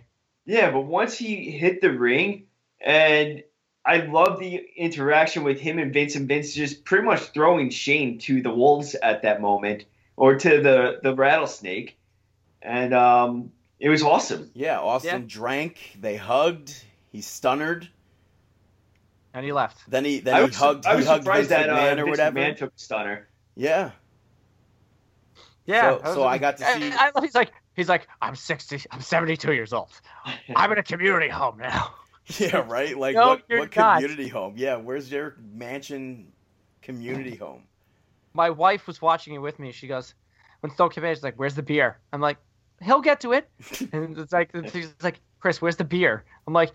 Yeah, 0.46 0.70
but 0.70 0.82
once 0.82 1.18
he 1.18 1.50
hit 1.50 1.82
the 1.82 1.92
ring, 1.92 2.46
and 2.80 3.42
I 3.84 3.98
love 4.02 4.40
the 4.40 4.64
interaction 4.78 5.44
with 5.44 5.60
him 5.60 5.80
and 5.80 5.92
Vince, 5.92 6.16
and 6.16 6.28
Vince 6.28 6.54
just 6.54 6.86
pretty 6.86 7.04
much 7.04 7.22
throwing 7.34 7.72
shame 7.72 8.20
to 8.20 8.44
the 8.44 8.54
wolves 8.54 8.94
at 8.94 9.24
that 9.24 9.42
moment, 9.42 9.86
or 10.16 10.36
to 10.36 10.62
the 10.62 11.00
the 11.02 11.16
rattlesnake, 11.16 11.98
and 12.62 12.94
um, 12.94 13.52
it 13.84 13.90
was 13.90 14.02
awesome. 14.02 14.50
Yeah, 14.54 14.80
Austin 14.80 15.22
Yeah. 15.24 15.28
drank. 15.28 15.98
They 16.00 16.16
hugged. 16.16 16.84
He 17.12 17.20
stunnered. 17.22 17.90
And 19.34 19.46
he 19.46 19.52
left. 19.52 19.90
Then 19.90 20.06
he 20.06 20.20
then 20.20 20.36
I 20.36 20.40
he 20.40 20.46
was, 20.46 20.56
hugged. 20.56 20.86
I 20.86 20.92
he 20.92 20.98
was 20.98 21.06
hugged 21.08 21.24
surprised 21.26 21.50
Vince 21.50 21.68
that 21.68 21.70
uh, 21.70 21.92
or 21.92 21.96
Vince 22.06 22.10
whatever. 22.10 22.40
McMahon 22.40 22.58
took 22.58 22.70
a 22.76 22.80
stunner. 22.80 23.28
Yeah, 23.56 23.92
Yeah. 25.66 26.00
So- 26.04 26.14
so 26.16 26.24
I 26.24 26.38
got 26.38 26.58
to 26.58 26.64
see- 26.66 26.92
I 26.94 27.12
love- 27.14 27.24
he's 27.24 27.36
like, 27.36 27.52
he's 27.76 27.90
like, 27.90 28.08
I'm 28.22 28.36
60, 28.36 28.82
I'm 28.92 29.02
72 29.02 29.54
years 29.54 29.74
old. 29.74 29.90
I'm 30.56 30.72
in 30.72 30.78
a 30.78 30.84
community 30.84 31.30
home 31.30 31.58
now. 31.58 31.94
yeah, 32.40 32.66
right. 32.68 32.98
Like 32.98 33.16
No, 33.16 33.28
what? 33.28 33.44
What 33.50 33.72
community 33.72 34.28
home? 34.30 34.54
Yeah, 34.56 34.78
where's 34.78 35.12
your 35.12 35.36
mansion 35.54 36.32
community 36.82 37.36
home? 37.36 37.64
My 38.34 38.50
wife 38.50 38.88
was 38.88 39.02
watching 39.02 39.34
it 39.36 39.40
with 39.40 39.60
me. 39.60 39.72
She 39.72 39.88
goes, 39.88 40.14
when 40.62 40.72
Stone 40.72 40.90
came 40.92 41.04
in, 41.04 41.14
she's 41.14 41.24
like, 41.24 41.36
"Where's 41.38 41.54
the 41.56 41.62
beer?" 41.62 42.00
I'm 42.14 42.22
like, 42.22 42.38
"He'll 42.82 43.02
get 43.02 43.22
to 43.22 43.34
it." 43.34 43.50
And 43.94 44.18
it's 44.18 44.34
like, 44.34 44.52
it's 44.54 45.04
like, 45.04 45.20
Chris, 45.40 45.62
where's 45.62 45.76
the 45.76 45.84
beer? 45.84 46.24
I'm 46.48 46.54
like, 46.54 46.72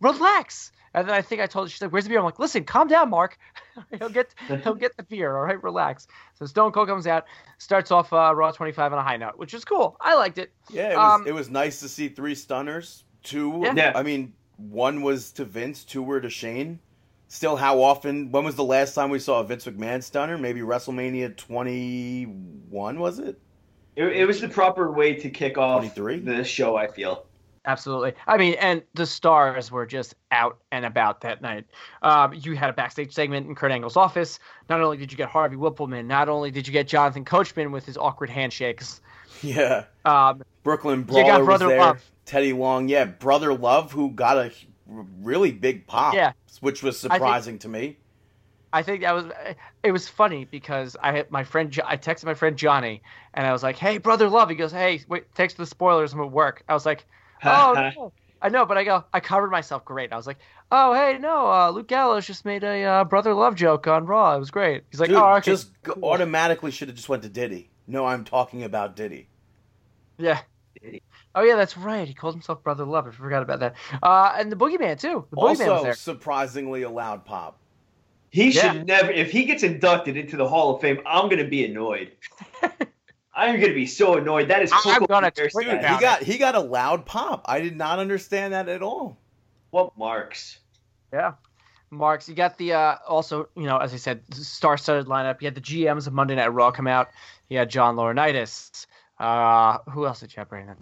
relax. 0.00 0.72
And 0.94 1.08
then 1.08 1.14
I 1.14 1.22
think 1.22 1.40
I 1.40 1.46
told 1.46 1.66
her, 1.66 1.70
she's 1.70 1.80
like, 1.80 1.90
"Where's 1.90 2.04
the 2.04 2.10
beer?" 2.10 2.18
I'm 2.18 2.24
like, 2.24 2.38
"Listen, 2.38 2.64
calm 2.64 2.86
down, 2.86 3.08
Mark. 3.08 3.38
he'll 3.98 4.10
get, 4.10 4.34
he'll 4.62 4.74
get 4.74 4.94
the 4.98 5.02
beer. 5.04 5.34
All 5.36 5.44
right, 5.44 5.62
relax." 5.62 6.06
So 6.34 6.44
Stone 6.44 6.72
Cold 6.72 6.88
comes 6.88 7.06
out, 7.06 7.24
starts 7.56 7.90
off 7.90 8.12
uh, 8.12 8.34
Raw 8.34 8.50
25 8.50 8.92
on 8.92 8.98
a 8.98 9.02
high 9.02 9.16
note, 9.16 9.38
which 9.38 9.54
is 9.54 9.64
cool. 9.64 9.96
I 10.00 10.14
liked 10.14 10.36
it. 10.36 10.52
Yeah, 10.70 10.92
it 10.92 10.96
was 10.96 11.20
Um, 11.20 11.26
it 11.26 11.32
was 11.32 11.48
nice 11.48 11.80
to 11.80 11.88
see 11.88 12.08
three 12.08 12.34
stunners. 12.34 13.04
Two. 13.22 13.62
Yeah. 13.64 13.74
Yeah. 13.74 13.92
I 13.94 14.02
mean, 14.02 14.34
one 14.56 15.00
was 15.00 15.32
to 15.32 15.44
Vince, 15.44 15.82
two 15.84 16.02
were 16.02 16.20
to 16.20 16.28
Shane. 16.28 16.78
Still, 17.28 17.56
how 17.56 17.80
often? 17.80 18.30
When 18.30 18.44
was 18.44 18.56
the 18.56 18.64
last 18.64 18.92
time 18.94 19.08
we 19.08 19.18
saw 19.18 19.40
a 19.40 19.44
Vince 19.44 19.64
McMahon 19.64 20.02
stunner? 20.02 20.36
Maybe 20.36 20.60
WrestleMania 20.60 21.34
21, 21.38 22.98
was 22.98 23.18
it? 23.18 23.40
It, 23.96 24.04
it 24.04 24.24
was 24.26 24.40
the 24.40 24.48
proper 24.48 24.90
way 24.92 25.14
to 25.14 25.28
kick 25.30 25.58
off 25.58 25.80
23? 25.94 26.20
the 26.20 26.44
show. 26.44 26.76
I 26.76 26.86
feel. 26.88 27.26
Absolutely. 27.64 28.12
I 28.26 28.38
mean, 28.38 28.54
and 28.54 28.82
the 28.94 29.06
stars 29.06 29.70
were 29.70 29.86
just 29.86 30.16
out 30.32 30.58
and 30.72 30.84
about 30.84 31.20
that 31.20 31.42
night. 31.42 31.64
Um, 32.02 32.32
you 32.34 32.56
had 32.56 32.70
a 32.70 32.72
backstage 32.72 33.12
segment 33.12 33.46
in 33.46 33.54
Kurt 33.54 33.70
Angle's 33.70 33.96
office. 33.96 34.40
Not 34.68 34.80
only 34.80 34.96
did 34.96 35.12
you 35.12 35.16
get 35.18 35.28
Harvey 35.28 35.54
Wippleman, 35.54 36.06
not 36.06 36.28
only 36.28 36.50
did 36.50 36.66
you 36.66 36.72
get 36.72 36.88
Jonathan 36.88 37.24
Coachman 37.24 37.70
with 37.70 37.86
his 37.86 37.96
awkward 37.96 38.30
handshakes. 38.30 39.00
Yeah. 39.42 39.84
Um, 40.04 40.42
Brooklyn 40.64 41.00
You 41.00 41.04
Brawler 41.04 41.24
got 41.24 41.46
was 41.46 41.60
there. 41.60 41.78
Love. 41.78 42.02
Teddy 42.24 42.52
Long, 42.52 42.88
yeah, 42.88 43.04
Brother 43.04 43.54
Love, 43.54 43.92
who 43.92 44.10
got 44.10 44.38
a 44.38 44.50
really 45.20 45.52
big 45.52 45.86
pop, 45.86 46.14
Yeah. 46.14 46.32
which 46.60 46.82
was 46.82 47.00
think- 47.00 47.12
surprising 47.12 47.58
to 47.60 47.68
me. 47.68 47.96
I 48.72 48.82
think 48.82 49.02
that 49.02 49.12
was 49.12 49.26
it 49.82 49.92
was 49.92 50.08
funny 50.08 50.44
because 50.46 50.96
I 51.02 51.12
had 51.12 51.30
my 51.30 51.44
friend 51.44 51.78
I 51.84 51.96
texted 51.96 52.24
my 52.24 52.34
friend 52.34 52.56
Johnny 52.56 53.02
and 53.34 53.46
I 53.46 53.52
was 53.52 53.62
like, 53.62 53.76
"Hey, 53.76 53.98
brother 53.98 54.28
love." 54.28 54.48
He 54.48 54.56
goes, 54.56 54.72
"Hey, 54.72 55.02
wait, 55.08 55.26
thanks 55.34 55.54
for 55.54 55.62
the 55.62 55.66
spoilers. 55.66 56.12
I'm 56.12 56.20
at 56.20 56.30
work." 56.30 56.62
I 56.68 56.74
was 56.74 56.86
like, 56.86 57.04
"Oh, 57.44 57.92
no. 57.96 58.12
I 58.40 58.48
know," 58.48 58.64
but 58.64 58.78
I 58.78 58.84
go, 58.84 59.04
I 59.12 59.20
covered 59.20 59.50
myself 59.50 59.84
great. 59.84 60.12
I 60.12 60.16
was 60.16 60.26
like, 60.26 60.38
"Oh, 60.70 60.94
hey, 60.94 61.18
no, 61.18 61.52
uh, 61.52 61.70
Luke 61.70 61.86
Gallows 61.88 62.26
just 62.26 62.44
made 62.44 62.64
a 62.64 62.82
uh, 62.82 63.04
brother 63.04 63.34
love 63.34 63.54
joke 63.54 63.86
on 63.86 64.06
Raw. 64.06 64.34
It 64.36 64.38
was 64.38 64.50
great." 64.50 64.84
He's 64.90 65.00
like, 65.00 65.10
Dude, 65.10 65.18
"Oh, 65.18 65.34
okay." 65.34 65.50
just 65.50 65.70
cool." 65.82 66.04
automatically 66.04 66.70
should 66.70 66.88
have 66.88 66.96
just 66.96 67.08
went 67.08 67.22
to 67.24 67.28
Diddy. 67.28 67.68
No, 67.86 68.06
I'm 68.06 68.24
talking 68.24 68.62
about 68.62 68.96
Diddy. 68.96 69.28
Yeah. 70.18 70.40
Oh 71.34 71.42
yeah, 71.42 71.56
that's 71.56 71.76
right. 71.76 72.06
He 72.08 72.14
called 72.14 72.34
himself 72.34 72.62
Brother 72.62 72.84
Love. 72.84 73.06
I 73.06 73.10
forgot 73.10 73.42
about 73.42 73.60
that. 73.60 73.74
Uh, 74.02 74.34
and 74.36 74.50
the 74.50 74.56
Boogeyman 74.56 74.98
too. 75.00 75.26
The 75.30 75.36
Boogeyman 75.36 75.68
Also, 75.68 75.92
surprisingly 75.92 76.82
a 76.82 76.90
loud 76.90 77.24
pop. 77.24 77.61
He 78.32 78.50
Yeah. 78.50 78.72
should 78.72 78.86
never. 78.86 79.12
If 79.12 79.30
he 79.30 79.44
gets 79.44 79.62
inducted 79.62 80.16
into 80.16 80.36
the 80.38 80.48
Hall 80.48 80.74
of 80.74 80.80
Fame, 80.80 81.00
I'm 81.06 81.28
gonna 81.28 81.44
be 81.44 81.64
annoyed. 81.66 82.12
I'm 83.34 83.60
gonna 83.60 83.74
be 83.74 83.86
so 83.86 84.16
annoyed. 84.16 84.48
That 84.48 84.62
is. 84.62 84.72
I'm 84.74 85.04
gonna 85.06 85.30
Pierce 85.30 85.52
tweet 85.52 85.68
Dude, 85.70 85.80
he 85.80 85.98
got 86.00 86.22
he 86.22 86.38
got 86.38 86.54
a 86.54 86.60
loud 86.60 87.04
pop. 87.06 87.44
I 87.46 87.60
did 87.60 87.76
not 87.76 87.98
understand 87.98 88.52
that 88.54 88.68
at 88.68 88.82
all. 88.82 89.18
what 89.70 89.96
marks? 89.98 90.58
Yeah. 91.12 91.34
Marks, 91.90 92.26
you 92.26 92.34
got 92.34 92.56
the 92.56 92.72
uh, 92.72 92.96
also, 93.06 93.50
you 93.54 93.64
know, 93.64 93.76
as 93.76 93.92
I 93.92 93.98
said, 93.98 94.22
star-studded 94.34 95.06
lineup. 95.08 95.42
You 95.42 95.46
had 95.46 95.54
the 95.54 95.60
GMs 95.60 96.06
of 96.06 96.14
Monday 96.14 96.34
Night 96.34 96.48
Raw 96.48 96.70
come 96.70 96.86
out. 96.86 97.10
You 97.50 97.58
had 97.58 97.68
John 97.68 97.96
Laurinaitis. 97.96 98.86
Uh, 99.18 99.76
who 99.90 100.06
else 100.06 100.20
did 100.20 100.34
you 100.34 100.40
have, 100.40 100.48
Brandon? 100.48 100.76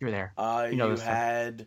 You 0.00 0.08
were 0.08 0.10
there. 0.10 0.32
Uh, 0.36 0.62
You 0.66 0.72
you 0.72 0.76
know 0.78 0.90
this 0.90 1.00
stuff. 1.00 1.14
had 1.14 1.66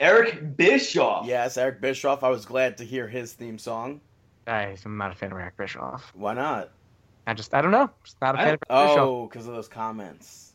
Eric 0.00 0.56
Bischoff. 0.56 1.26
yes, 1.26 1.56
Eric 1.56 1.80
Bischoff. 1.80 2.24
I 2.24 2.28
was 2.30 2.44
glad 2.44 2.78
to 2.78 2.84
hear 2.84 3.06
his 3.06 3.32
theme 3.32 3.58
song. 3.60 4.00
I, 4.46 4.76
I'm 4.84 4.96
not 4.96 5.12
a 5.12 5.14
fan 5.14 5.32
of 5.32 5.38
Eric 5.38 5.56
Bischoff. 5.56 6.12
Why 6.14 6.34
not? 6.34 6.70
I 7.26 7.34
just, 7.34 7.52
I 7.54 7.60
don't 7.62 7.72
know. 7.72 7.90
Just 8.04 8.20
not 8.20 8.34
a 8.36 8.38
I- 8.38 8.44
fan 8.44 8.54
of 8.54 8.60
Eric 8.68 8.68
Bischoff. 8.68 8.98
Oh, 8.98 9.26
because 9.26 9.46
of 9.46 9.54
those 9.54 9.68
comments. 9.68 10.52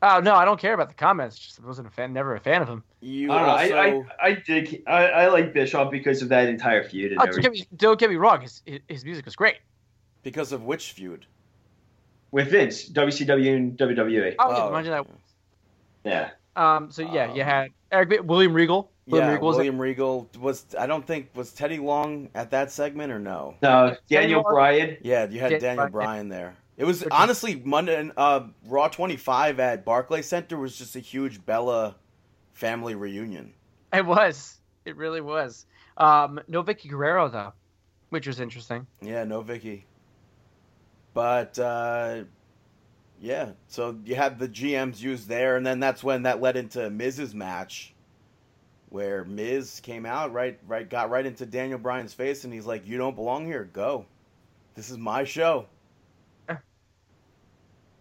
Oh 0.00 0.20
no, 0.20 0.34
I 0.36 0.44
don't 0.44 0.60
care 0.60 0.74
about 0.74 0.88
the 0.88 0.94
comments. 0.94 1.36
Just 1.36 1.60
wasn't 1.60 1.88
a 1.88 1.90
fan. 1.90 2.12
Never 2.12 2.36
a 2.36 2.40
fan 2.40 2.62
of 2.62 2.68
him. 2.68 2.84
You 3.00 3.32
I 3.32 3.38
don't 3.38 3.46
know. 3.46 3.52
also 3.52 3.74
I, 4.20 4.26
I, 4.26 4.28
I 4.28 4.34
dig. 4.34 4.82
I, 4.86 5.04
I 5.06 5.26
like 5.28 5.52
Bischoff 5.52 5.90
because 5.90 6.22
of 6.22 6.28
that 6.28 6.48
entire 6.48 6.84
feud 6.84 7.10
and 7.10 7.20
Oh, 7.20 7.26
don't, 7.26 7.40
get 7.40 7.50
me, 7.50 7.66
don't 7.74 7.98
get 7.98 8.08
me 8.08 8.14
wrong. 8.14 8.40
His 8.42 8.62
his 8.88 9.04
music 9.04 9.24
was 9.24 9.34
great. 9.34 9.56
because 10.22 10.52
of 10.52 10.62
which 10.62 10.92
feud? 10.92 11.26
With 12.30 12.48
Vince, 12.50 12.88
WCW 12.90 13.56
and 13.56 13.76
WWE. 13.76 14.36
Oh, 14.38 14.50
yeah, 14.52 14.62
Oh, 14.66 14.70
Monday 14.70 14.90
Night. 14.90 15.06
Yeah. 16.04 16.30
Um. 16.54 16.92
So 16.92 17.02
yeah, 17.02 17.34
you 17.34 17.42
Um, 17.42 17.48
had 17.48 17.70
Eric 17.90 18.20
William 18.24 18.52
Regal. 18.52 18.92
William 19.08 19.28
yeah, 19.28 19.34
Regal 19.34 19.46
was 19.48 19.56
William 19.56 19.80
Regal 19.80 20.30
was. 20.38 20.66
I 20.78 20.86
don't 20.86 21.06
think 21.06 21.30
was 21.34 21.52
Teddy 21.52 21.78
Long 21.78 22.28
at 22.34 22.50
that 22.50 22.70
segment 22.70 23.10
or 23.10 23.18
no. 23.18 23.54
No, 23.62 23.96
Daniel 24.08 24.42
Daniel- 24.42 24.42
Bryan. 24.42 24.96
Yeah, 25.00 25.28
you 25.28 25.40
had 25.40 25.50
Dan- 25.52 25.60
Daniel 25.60 25.88
Bryan. 25.88 25.92
Bryan 25.92 26.28
there. 26.28 26.56
It 26.76 26.84
was 26.84 27.02
Which 27.04 27.12
honestly 27.12 27.60
Monday. 27.64 28.10
Uh, 28.16 28.48
Raw 28.66 28.88
25 28.88 29.58
at 29.60 29.84
Barclay 29.84 30.22
Center 30.22 30.58
was 30.58 30.76
just 30.76 30.94
a 30.94 31.00
huge 31.00 31.44
Bella 31.44 31.96
family 32.52 32.94
reunion. 32.94 33.52
It 33.92 34.04
was. 34.04 34.58
It 34.84 34.96
really 34.96 35.20
was. 35.20 35.66
Um, 35.96 36.40
no 36.46 36.62
Vickie 36.62 36.88
Guerrero 36.88 37.28
though, 37.28 37.52
which 38.10 38.26
was 38.26 38.40
interesting. 38.40 38.86
Yeah, 39.00 39.24
no 39.24 39.40
Vicky. 39.40 39.86
But 41.14 41.58
uh, 41.58 42.24
yeah, 43.20 43.50
so 43.66 43.98
you 44.04 44.14
had 44.14 44.38
the 44.38 44.48
GMs 44.48 45.00
used 45.00 45.28
there, 45.28 45.56
and 45.56 45.66
then 45.66 45.80
that's 45.80 46.04
when 46.04 46.22
that 46.22 46.40
led 46.40 46.56
into 46.56 46.90
Miz's 46.90 47.34
match, 47.34 47.94
where 48.90 49.24
Miz 49.24 49.80
came 49.80 50.06
out 50.06 50.32
right, 50.32 50.58
right, 50.66 50.88
got 50.88 51.10
right 51.10 51.26
into 51.26 51.46
Daniel 51.46 51.78
Bryan's 51.78 52.14
face, 52.14 52.44
and 52.44 52.52
he's 52.52 52.66
like, 52.66 52.86
"You 52.86 52.98
don't 52.98 53.14
belong 53.14 53.46
here. 53.46 53.64
Go. 53.72 54.06
This 54.74 54.90
is 54.90 54.98
my 54.98 55.24
show." 55.24 55.66
Yeah. 56.48 56.58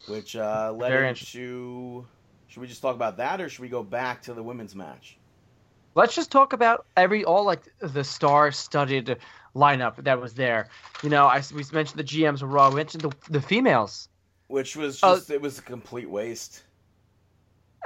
Which 0.08 0.36
uh, 0.36 0.74
led 0.76 0.90
Very 0.90 1.10
into. 1.10 2.06
Should 2.48 2.62
we 2.62 2.68
just 2.68 2.82
talk 2.82 2.96
about 2.96 3.18
that, 3.18 3.42
or 3.42 3.50
should 3.50 3.62
we 3.62 3.70
go 3.70 3.84
back 3.84 4.22
to 4.24 4.34
the 4.34 4.42
women's 4.42 4.76
match? 4.76 5.18
Let's 5.96 6.16
just 6.16 6.32
talk 6.32 6.54
about 6.54 6.86
every 6.96 7.26
all 7.26 7.44
like 7.44 7.64
the 7.80 8.04
star-studded 8.04 9.18
lineup 9.56 10.04
that 10.04 10.22
was 10.22 10.34
there. 10.36 10.70
You 11.04 11.10
know, 11.10 11.26
I 11.26 11.42
we 11.54 11.64
mentioned 11.74 12.00
the 12.00 12.04
GMs 12.04 12.42
were 12.42 12.48
raw. 12.48 12.70
We 12.70 12.76
mentioned 12.76 13.04
the 13.04 13.12
the 13.30 13.42
females. 13.42 14.08
Which 14.48 14.78
was 14.78 15.04
Uh, 15.04 15.16
just 15.16 15.30
it 15.30 15.42
was 15.42 15.60
a 15.60 15.62
complete 15.62 16.10
waste. 16.10 16.64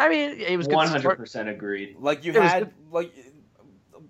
I 0.02 0.10
mean, 0.10 0.39
it 0.39 0.58
was 0.58 0.68
one 0.68 0.88
hundred 0.88 1.18
percent 1.18 1.49
agreed. 1.49 1.97
Like 1.99 2.26
you 2.26 2.32
It 2.34 2.41
had 2.41 2.74
like 2.91 3.14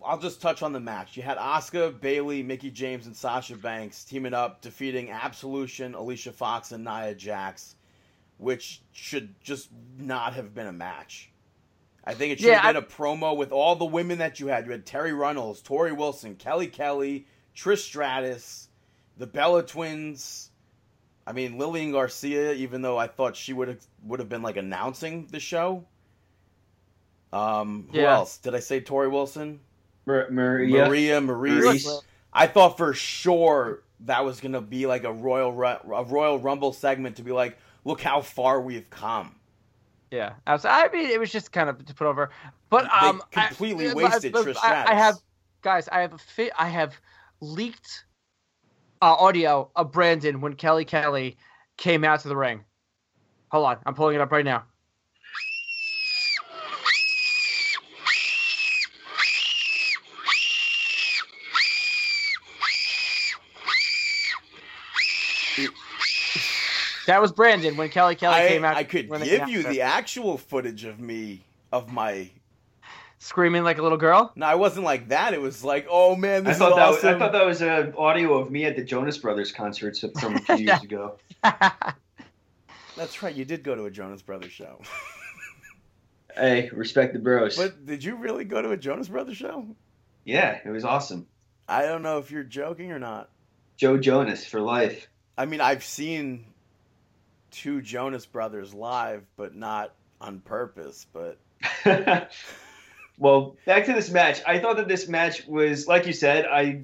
I'll 0.04 0.20
just 0.20 0.42
touch 0.42 0.64
on 0.64 0.74
the 0.74 0.80
match. 0.80 1.18
You 1.18 1.24
had 1.24 1.38
Asuka, 1.38 2.00
Bayley, 2.00 2.44
Mickie 2.44 2.72
James, 2.72 3.06
and 3.06 3.16
Sasha 3.16 3.56
Banks 3.56 4.04
teaming 4.04 4.34
up, 4.34 4.62
defeating 4.62 5.12
Absolution, 5.12 5.94
Alicia 5.94 6.32
Fox, 6.32 6.72
and 6.72 6.84
Nia 6.84 7.14
Jax, 7.14 7.76
which 8.38 8.82
should 8.92 9.36
just 9.42 9.70
not 9.98 10.34
have 10.34 10.56
been 10.56 10.68
a 10.68 10.74
match. 10.74 11.32
I 12.04 12.14
think 12.14 12.34
it 12.34 12.40
should 12.40 12.48
Yeah, 12.48 12.62
have 12.62 12.74
been 12.74 12.84
a 12.84 12.88
promo 12.88 13.36
with 13.36 13.52
all 13.52 13.76
the 13.76 13.86
women 13.86 14.20
that 14.20 14.40
you 14.40 14.48
had. 14.48 14.66
You 14.66 14.72
had 14.72 14.86
Terri 14.86 15.16
Runnels, 15.16 15.62
Torrie 15.62 15.96
Wilson, 15.96 16.36
Kelly 16.36 16.68
Kelly, 16.68 17.28
Trish 17.56 17.80
Stratus, 17.80 18.70
the 19.18 19.28
Bella 19.28 19.64
Twins. 19.64 20.51
I 21.28 21.34
mean 21.34 21.58
Lillian 21.58 21.92
Garcia, 21.92 22.54
even 22.54 22.82
though 22.82 22.98
I 22.98 23.08
thought 23.08 23.36
she 23.36 23.54
would 23.54 23.68
have 23.68 23.86
would 24.04 24.20
have 24.20 24.30
been 24.30 24.42
like 24.42 24.58
announcing 24.58 25.28
the 25.32 25.40
show. 25.40 25.86
Um, 27.34 27.88
who 27.92 28.00
Yeah. 28.00 28.14
else? 28.16 28.38
Did 28.38 28.56
I 28.56 28.60
say 28.60 28.82
Torrie 28.82 29.10
Wilson? 29.12 29.60
Mar- 30.06 30.28
Maria. 30.30 30.86
Maria 30.88 31.22
Maurice. 31.22 31.64
Maurice. 31.64 32.02
I 32.34 32.48
thought 32.48 32.78
for 32.78 32.94
sure 32.94 33.84
that 34.02 34.26
was 34.26 34.40
gonna 34.42 34.62
be 34.62 34.86
like 34.88 35.04
a 35.04 35.14
royal 35.14 35.52
Ru- 35.52 35.66
a 35.96 36.04
Royal 36.04 36.40
Rumble 36.40 36.74
segment 36.74 37.18
to 37.18 37.24
be 37.24 37.32
like, 37.32 37.58
look 37.86 38.02
how 38.02 38.22
far 38.22 38.60
we've 38.62 38.90
come. 38.90 39.36
Yeah, 40.10 40.34
abs- 40.46 40.66
I 40.66 40.90
mean, 40.90 41.06
it 41.06 41.20
was 41.20 41.32
just 41.32 41.54
kind 41.54 41.70
of 41.70 41.86
to 41.86 41.94
put 41.94 42.06
over. 42.08 42.32
But 42.70 42.84
They 42.84 43.08
um, 43.08 43.22
I- 43.36 43.48
completely 43.48 43.88
but- 43.88 43.96
wasted 43.96 44.34
but 44.34 44.46
Trish 44.46 44.58
I, 44.62 44.92
I 44.92 44.94
have, 44.96 45.16
guys, 45.62 45.88
I 45.88 46.02
have 46.02 46.14
a 46.14 46.18
fi- 46.18 46.52
I 46.58 46.68
have 46.68 47.00
leaked 47.40 48.06
uh, 49.02 49.16
audio 49.16 49.70
of 49.76 49.92
Brandon 49.92 50.42
when 50.42 50.54
Kelly 50.54 50.86
Kelly 50.86 51.38
came 51.78 52.04
out 52.04 52.20
to 52.22 52.28
the 52.28 52.36
ring. 52.36 52.64
Hold 53.50 53.66
on, 53.66 53.78
I'm 53.86 53.96
pulling 53.96 54.16
it 54.16 54.22
up 54.22 54.32
right 54.32 54.46
now. 54.46 54.64
That 67.08 67.22
was 67.22 67.32
Brandon 67.32 67.76
when 67.76 67.90
Kelly 67.90 68.16
Kelly 68.16 68.36
I, 68.36 68.48
came 68.48 68.64
out. 68.64 68.78
I 68.78 68.84
could 68.84 69.12
give 69.24 69.50
you 69.50 69.64
the 69.64 69.82
actual 69.82 70.38
footage 70.38 70.86
of 70.86 71.00
me 71.00 71.42
of 71.74 71.92
my. 71.92 72.30
Screaming 73.22 73.64
like 73.64 73.78
a 73.78 73.84
little 73.84 74.00
girl. 74.00 74.32
No, 74.36 74.48
I 74.48 74.56
wasn't 74.56 74.84
like 74.84 75.10
that. 75.10 75.34
It 75.34 75.42
was 75.42 75.64
like, 75.64 75.86
oh 75.90 76.16
man, 76.16 76.46
I 76.46 76.50
this 76.50 76.58
thought 76.58 76.72
is 76.72 76.76
that 76.76 76.88
was, 76.90 76.98
awesome. 76.98 77.16
I 77.16 77.20
thought 77.20 77.32
that 77.32 77.46
was 77.46 77.62
an 77.62 77.94
audio 77.98 78.34
of 78.40 78.52
me 78.52 78.66
at 78.66 78.76
the 78.76 78.84
Jonas 78.84 79.18
Brothers 79.20 79.52
concert 79.52 79.96
from 80.20 80.36
a 80.36 80.40
few 80.58 80.66
years 80.66 80.82
ago. 80.84 81.18
That's 82.98 83.24
right. 83.24 83.34
You 83.34 83.46
did 83.46 83.64
go 83.64 83.76
to 83.76 83.86
a 83.86 83.92
Jonas 83.92 84.22
Brothers 84.22 84.52
show. 84.52 84.82
Hey, 86.34 86.70
respect 86.72 87.12
the 87.12 87.20
bros. 87.20 87.58
but 87.58 87.86
did 87.86 88.06
you 88.06 88.16
really 88.16 88.46
go 88.46 88.62
to 88.62 88.72
a 88.72 88.78
Jonas 88.78 89.10
Brothers 89.10 89.36
show? 89.36 89.68
yeah, 90.24 90.60
it 90.64 90.70
was 90.70 90.86
awesome. 90.86 91.28
I 91.68 91.82
don't 91.82 92.04
know 92.04 92.20
if 92.20 92.32
you're 92.32 92.46
joking 92.46 92.94
or 92.94 93.00
not. 93.00 93.30
Joe 93.76 93.98
Jonas 93.98 94.46
for 94.46 94.62
life. 94.62 95.10
I 95.38 95.46
mean, 95.46 95.60
I've 95.60 95.84
seen 95.84 96.46
two 97.52 97.82
Jonas 97.82 98.26
Brothers 98.26 98.74
live, 98.74 99.26
but 99.36 99.56
not 99.56 99.94
on 100.22 100.40
purpose. 100.40 101.06
But 101.12 101.38
well, 103.22 103.56
back 103.68 103.86
to 103.86 103.94
this 103.94 104.10
match. 104.10 104.42
I 104.48 104.58
thought 104.58 104.78
that 104.78 104.88
this 104.88 105.08
match 105.08 105.46
was, 105.48 105.88
like 105.88 106.08
you 106.08 106.14
said, 106.14 106.46
I 106.48 106.84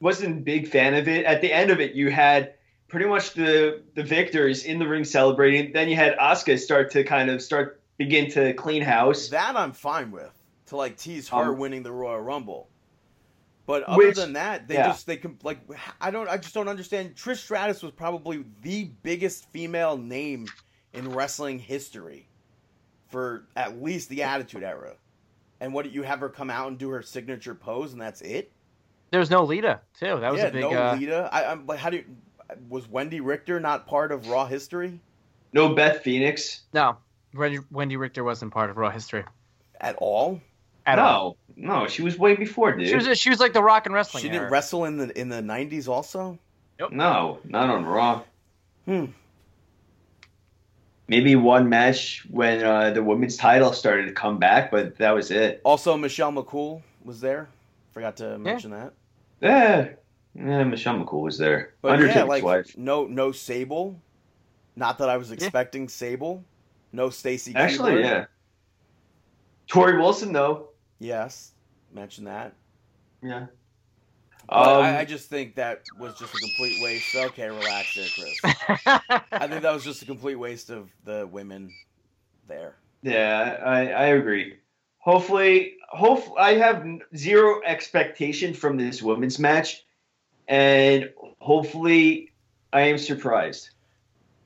wasn't 0.00 0.38
a 0.38 0.40
big 0.40 0.68
fan 0.68 0.94
of 0.94 1.08
it. 1.08 1.24
At 1.26 1.40
the 1.40 1.52
end 1.52 1.70
of 1.70 1.80
it, 1.80 1.94
you 1.94 2.10
had 2.10 2.54
pretty 2.88 3.06
much 3.06 3.32
the 3.34 3.82
the 3.94 4.04
victors 4.04 4.64
in 4.64 4.78
the 4.78 4.86
ring 4.86 5.04
celebrating. 5.04 5.72
Then 5.72 5.88
you 5.88 5.96
had 5.96 6.16
Asuka 6.18 6.58
start 6.58 6.90
to 6.92 7.02
kind 7.02 7.28
of 7.30 7.42
start 7.42 7.80
begin 7.98 8.30
to 8.30 8.54
clean 8.54 8.82
house. 8.82 9.28
that 9.28 9.56
I'm 9.56 9.72
fine 9.72 10.10
with. 10.12 10.30
to 10.66 10.76
like 10.76 10.96
tease 10.96 11.28
her 11.28 11.52
Um, 11.52 11.58
winning 11.58 11.82
the 11.82 11.92
Royal 11.92 12.20
Rumble. 12.20 12.68
But 13.66 13.82
other 13.84 13.98
Which- 13.98 14.16
than 14.16 14.32
that, 14.34 14.68
they 14.68 14.74
yeah. 14.74 14.88
just 14.88 15.06
they 15.06 15.16
com- 15.16 15.38
like 15.42 15.58
I 16.00 16.10
don't 16.12 16.28
I 16.28 16.36
just 16.36 16.54
don't 16.54 16.68
understand. 16.68 17.14
Trish 17.16 17.38
Stratus 17.38 17.82
was 17.82 17.92
probably 17.92 18.44
the 18.62 18.90
biggest 19.02 19.50
female 19.52 19.96
name 19.96 20.46
in 20.92 21.10
wrestling 21.10 21.58
history 21.58 22.28
for 23.08 23.46
at 23.56 23.82
least 23.82 24.08
the 24.08 24.22
Attitude 24.22 24.62
Era. 24.62 24.94
And 25.62 25.72
what 25.72 25.92
you 25.92 26.02
have 26.02 26.18
her 26.18 26.28
come 26.28 26.50
out 26.50 26.66
and 26.66 26.76
do 26.76 26.88
her 26.90 27.02
signature 27.02 27.54
pose, 27.54 27.92
and 27.92 28.02
that's 28.02 28.20
it. 28.20 28.50
There 29.12 29.20
was 29.20 29.30
no 29.30 29.44
Lita 29.44 29.78
too. 29.96 30.18
That 30.18 30.32
was 30.32 30.40
yeah, 30.40 30.48
a 30.48 30.52
big. 30.52 30.62
no 30.62 30.70
uh, 30.72 30.96
Lita. 30.98 31.28
I, 31.30 31.52
I'm 31.52 31.66
like, 31.68 31.78
how 31.78 31.88
do 31.88 31.98
you, 31.98 32.04
was 32.68 32.88
Wendi 32.88 33.20
Richter 33.22 33.60
not 33.60 33.86
part 33.86 34.10
of 34.10 34.26
Raw 34.26 34.44
history 34.44 34.98
No 35.52 35.72
Beth 35.72 36.02
Phoenix. 36.02 36.62
no, 36.72 36.96
Wendy, 37.32 37.58
Wendi 37.72 37.96
Richter 37.96 38.24
wasn't 38.24 38.52
part 38.52 38.70
of 38.70 38.76
Raw 38.76 38.90
history 38.90 39.22
at 39.80 39.94
all? 39.98 40.40
at 40.84 40.96
no, 40.96 41.02
all. 41.02 41.36
no, 41.54 41.86
she 41.86 42.02
was 42.02 42.18
way 42.18 42.34
before, 42.34 42.72
dude. 42.72 42.88
She 42.88 42.96
was 42.96 43.16
she 43.16 43.30
was 43.30 43.38
like 43.38 43.52
the 43.52 43.62
Rock 43.62 43.86
and 43.86 43.94
Wrestling. 43.94 44.24
She 44.24 44.30
didn't 44.30 44.50
wrestle 44.50 44.84
in 44.86 44.96
the 44.96 45.16
in 45.16 45.28
the 45.28 45.42
'90s 45.42 45.86
also. 45.86 46.40
Nope. 46.80 46.90
no, 46.90 47.38
not 47.44 47.70
on 47.70 47.84
Raw. 47.84 48.22
Hmm. 48.86 49.04
Maybe 51.12 51.36
one 51.36 51.68
match 51.68 52.24
when 52.30 52.64
uh, 52.64 52.90
the 52.90 53.02
women's 53.02 53.36
title 53.36 53.74
started 53.74 54.06
to 54.06 54.12
come 54.12 54.38
back, 54.38 54.70
but 54.70 54.96
that 54.96 55.10
was 55.10 55.30
it. 55.30 55.60
Also, 55.62 55.94
Michelle 55.94 56.32
McCool 56.32 56.80
was 57.04 57.20
there. 57.20 57.50
Forgot 57.90 58.16
to 58.16 58.38
mention 58.38 58.70
that. 58.70 58.94
Yeah, 59.42 59.88
yeah 60.34 60.64
Michelle 60.64 60.94
McCool 60.94 61.20
was 61.20 61.36
there. 61.36 61.74
But 61.82 61.92
Undertaker's 61.92 62.16
yeah, 62.16 62.22
like 62.22 62.42
wife. 62.42 62.78
no 62.78 63.04
no 63.04 63.30
Sable. 63.30 64.00
Not 64.74 64.96
that 64.96 65.10
I 65.10 65.18
was 65.18 65.32
expecting 65.32 65.86
Sable. 65.86 66.42
No 66.92 67.10
Stacy. 67.10 67.54
Actually, 67.54 67.96
Keibler. 67.96 68.04
yeah. 68.04 68.24
Torrie 69.68 69.98
Wilson, 70.00 70.32
though. 70.32 70.70
Yes, 70.98 71.52
mention 71.92 72.24
that. 72.24 72.54
Yeah. 73.22 73.48
But 74.52 74.68
Um, 74.68 74.82
I, 74.84 74.98
I 75.00 75.04
just 75.04 75.28
think 75.30 75.54
that 75.54 75.82
was 75.98 76.14
just 76.18 76.34
a 76.34 76.38
complete 76.38 76.82
waste. 76.82 77.14
Okay, 77.14 77.48
relax 77.48 77.94
there, 77.94 78.06
Chris. 78.14 78.82
I 79.32 79.46
think 79.48 79.62
that 79.62 79.72
was 79.72 79.82
just 79.84 80.02
a 80.02 80.04
complete 80.04 80.34
waste 80.36 80.68
of 80.70 80.90
the 81.04 81.26
women 81.26 81.70
there. 82.48 82.74
Yeah, 83.02 83.58
I, 83.64 83.78
I 83.92 84.04
agree. 84.08 84.58
Hopefully, 84.98 85.76
hope 85.88 86.22
I 86.38 86.52
have 86.54 86.86
zero 87.16 87.60
expectation 87.64 88.52
from 88.54 88.76
this 88.76 89.02
women's 89.02 89.38
match, 89.38 89.84
and 90.48 91.10
hopefully, 91.40 92.30
I 92.72 92.82
am 92.82 92.98
surprised. 92.98 93.70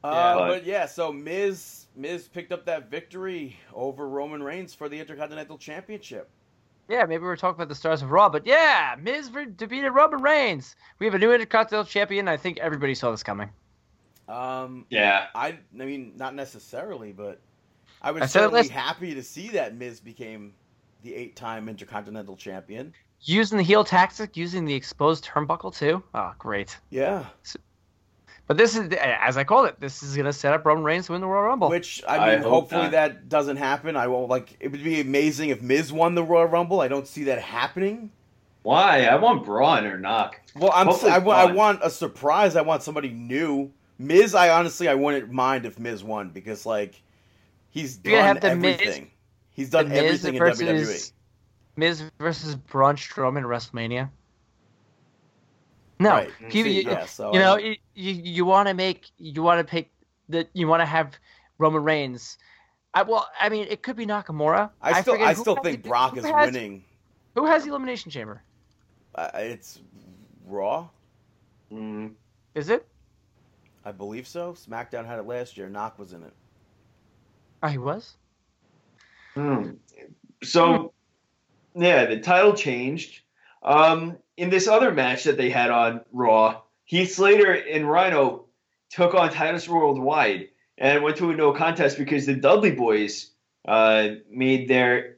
Uh, 0.04 0.08
Yeah, 0.12 0.34
but- 0.34 0.48
but 0.48 0.64
yeah, 0.66 0.86
so 0.86 1.12
Miz 1.12 1.86
Miz 1.96 2.28
picked 2.28 2.52
up 2.52 2.64
that 2.66 2.90
victory 2.90 3.56
over 3.74 4.08
Roman 4.08 4.42
Reigns 4.42 4.72
for 4.74 4.88
the 4.88 4.98
Intercontinental 5.00 5.58
Championship. 5.58 6.30
Yeah, 6.88 7.04
maybe 7.04 7.24
we're 7.24 7.36
talking 7.36 7.56
about 7.56 7.68
the 7.68 7.74
stars 7.74 8.02
of 8.02 8.10
Raw, 8.10 8.28
but 8.28 8.46
yeah, 8.46 8.94
Miz 9.00 9.30
re- 9.32 9.46
defeated 9.46 9.90
Roman 9.90 10.22
Reigns. 10.22 10.76
We 10.98 11.06
have 11.06 11.14
a 11.14 11.18
new 11.18 11.32
Intercontinental 11.32 11.84
Champion. 11.88 12.28
I 12.28 12.36
think 12.36 12.58
everybody 12.58 12.94
saw 12.94 13.10
this 13.10 13.22
coming. 13.22 13.50
Um, 14.28 14.86
Yeah, 14.90 15.26
I 15.34 15.48
I 15.48 15.84
mean 15.84 16.12
not 16.16 16.34
necessarily, 16.34 17.12
but 17.12 17.40
I 18.02 18.10
was 18.10 18.22
I 18.22 18.26
certainly 18.26 18.60
last- 18.62 18.70
happy 18.70 19.14
to 19.14 19.22
see 19.22 19.48
that 19.50 19.76
Miz 19.76 20.00
became 20.00 20.52
the 21.02 21.14
eight-time 21.14 21.68
Intercontinental 21.68 22.36
Champion. 22.36 22.92
Using 23.22 23.56
the 23.58 23.64
heel 23.64 23.84
tactic, 23.84 24.36
using 24.36 24.64
the 24.64 24.74
exposed 24.74 25.24
turnbuckle 25.24 25.74
too. 25.76 26.02
Oh, 26.14 26.32
great. 26.38 26.76
Yeah, 26.90 27.24
But 28.46 28.56
this 28.56 28.76
is, 28.76 28.92
as 28.92 29.36
I 29.36 29.42
called 29.44 29.66
it, 29.66 29.80
this 29.80 30.02
is 30.04 30.14
going 30.14 30.26
to 30.26 30.32
set 30.32 30.52
up 30.52 30.64
Roman 30.64 30.84
Reigns 30.84 31.06
to 31.06 31.12
win 31.12 31.20
the 31.20 31.26
Royal 31.26 31.44
Rumble. 31.46 31.68
which 31.68 32.02
I 32.06 32.16
I 32.18 32.34
mean, 32.34 32.42
hope 32.42 32.50
hopefully 32.52 32.82
not. 32.82 32.90
that 32.92 33.28
doesn't 33.28 33.56
happen. 33.56 33.96
I 33.96 34.06
won't 34.06 34.28
like. 34.28 34.56
It 34.60 34.68
would 34.70 34.84
be 34.84 35.00
amazing 35.00 35.50
if 35.50 35.62
Miz 35.62 35.92
won 35.92 36.14
the 36.14 36.22
Royal 36.22 36.46
Rumble. 36.46 36.80
I 36.80 36.86
don't 36.88 37.08
see 37.08 37.24
that 37.24 37.40
happening. 37.40 38.10
why? 38.62 39.02
I 39.06 39.16
want 39.16 39.44
Braun 39.44 39.84
or 39.84 39.98
knock. 39.98 40.40
Well, 40.54 40.70
I'm 40.74 40.86
Hopefully 40.86 41.10
I, 41.12 41.18
wa- 41.18 41.34
I 41.34 41.50
want 41.52 41.80
a 41.82 41.90
surprise. 41.90 42.54
I 42.54 42.62
want 42.62 42.82
somebody 42.82 43.08
new. 43.10 43.72
Miz, 43.98 44.34
I 44.34 44.50
honestly 44.50 44.88
I 44.88 44.94
wouldn't 44.94 45.32
mind 45.32 45.66
if 45.66 45.78
Miz 45.78 46.04
won 46.04 46.30
because 46.30 46.64
like 46.66 47.02
he's 47.70 47.98
You're 48.04 48.16
done 48.20 48.36
have 48.36 48.40
the 48.42 48.54
Miz- 48.54 48.74
everything. 48.80 49.10
he's 49.50 49.70
The 49.70 49.78
done 49.82 49.88
Miz 49.88 50.24
everything 50.24 50.34
in 50.36 50.42
WWE. 50.42 51.12
Miz 51.76 52.02
versus 52.18 52.54
Braun 52.54 52.94
Strowman 52.96 53.38
at 53.40 53.44
WrestleMania. 53.44 54.08
No, 55.98 56.10
Right. 56.10 56.30
people, 56.48 56.70
See, 56.70 56.82
you, 56.82 56.90
yeah, 56.90 57.06
so 57.06 57.32
you 57.32 57.38
know, 57.38 57.56
don't- 57.56 57.64
you 57.64 57.76
you, 57.94 58.12
you 58.12 58.44
want 58.44 58.68
to 58.68 58.74
make 58.74 59.10
you 59.18 59.42
want 59.42 59.58
to 59.66 59.70
pick 59.70 59.90
that 60.28 60.48
you 60.52 60.68
want 60.68 60.80
to 60.82 60.86
have 60.86 61.14
Roman 61.58 61.82
Reigns. 61.82 62.36
I 62.94 63.02
well, 63.02 63.28
I 63.40 63.48
mean, 63.48 63.66
it 63.70 63.82
could 63.82 63.96
be 63.96 64.04
Nakamura. 64.06 64.70
I 64.82 65.00
still 65.00 65.14
forget 65.14 65.28
I 65.28 65.32
still 65.34 65.56
has 65.56 65.62
think 65.64 65.82
the- 65.82 65.88
Brock 65.88 66.12
who 66.12 66.18
is 66.20 66.26
has- 66.26 66.52
winning. 66.52 66.84
Who 67.34 67.44
has 67.46 67.64
the 67.64 67.70
Elimination 67.70 68.10
Chamber? 68.10 68.42
Uh, 69.14 69.30
it's 69.34 69.80
Raw, 70.46 70.88
Mm. 71.72 72.12
Is 72.54 72.68
it? 72.70 72.86
I 73.84 73.92
believe 73.92 74.26
so. 74.26 74.52
SmackDown 74.52 75.04
had 75.06 75.18
it 75.18 75.26
last 75.26 75.56
year. 75.56 75.68
Knock 75.68 75.98
was 75.98 76.12
in 76.12 76.22
it. 76.22 76.32
Oh, 77.62 77.68
he 77.68 77.78
was. 77.78 78.16
Hmm. 79.34 79.72
So, 80.42 80.92
yeah, 81.74 82.04
the 82.06 82.18
title 82.20 82.52
changed. 82.54 83.22
Um, 83.62 84.16
in 84.36 84.50
this 84.50 84.68
other 84.68 84.92
match 84.92 85.24
that 85.24 85.36
they 85.36 85.50
had 85.50 85.70
on 85.70 86.00
Raw, 86.12 86.60
Heath 86.84 87.14
Slater 87.14 87.52
and 87.52 87.88
Rhino 87.90 88.44
took 88.90 89.14
on 89.14 89.30
Titus 89.30 89.68
Worldwide 89.68 90.48
and 90.78 91.02
went 91.02 91.16
to 91.16 91.30
a 91.30 91.34
no 91.34 91.52
contest 91.52 91.98
because 91.98 92.26
the 92.26 92.34
Dudley 92.34 92.72
Boyz 92.74 93.30
uh, 93.66 94.08
made 94.30 94.68
their 94.68 95.16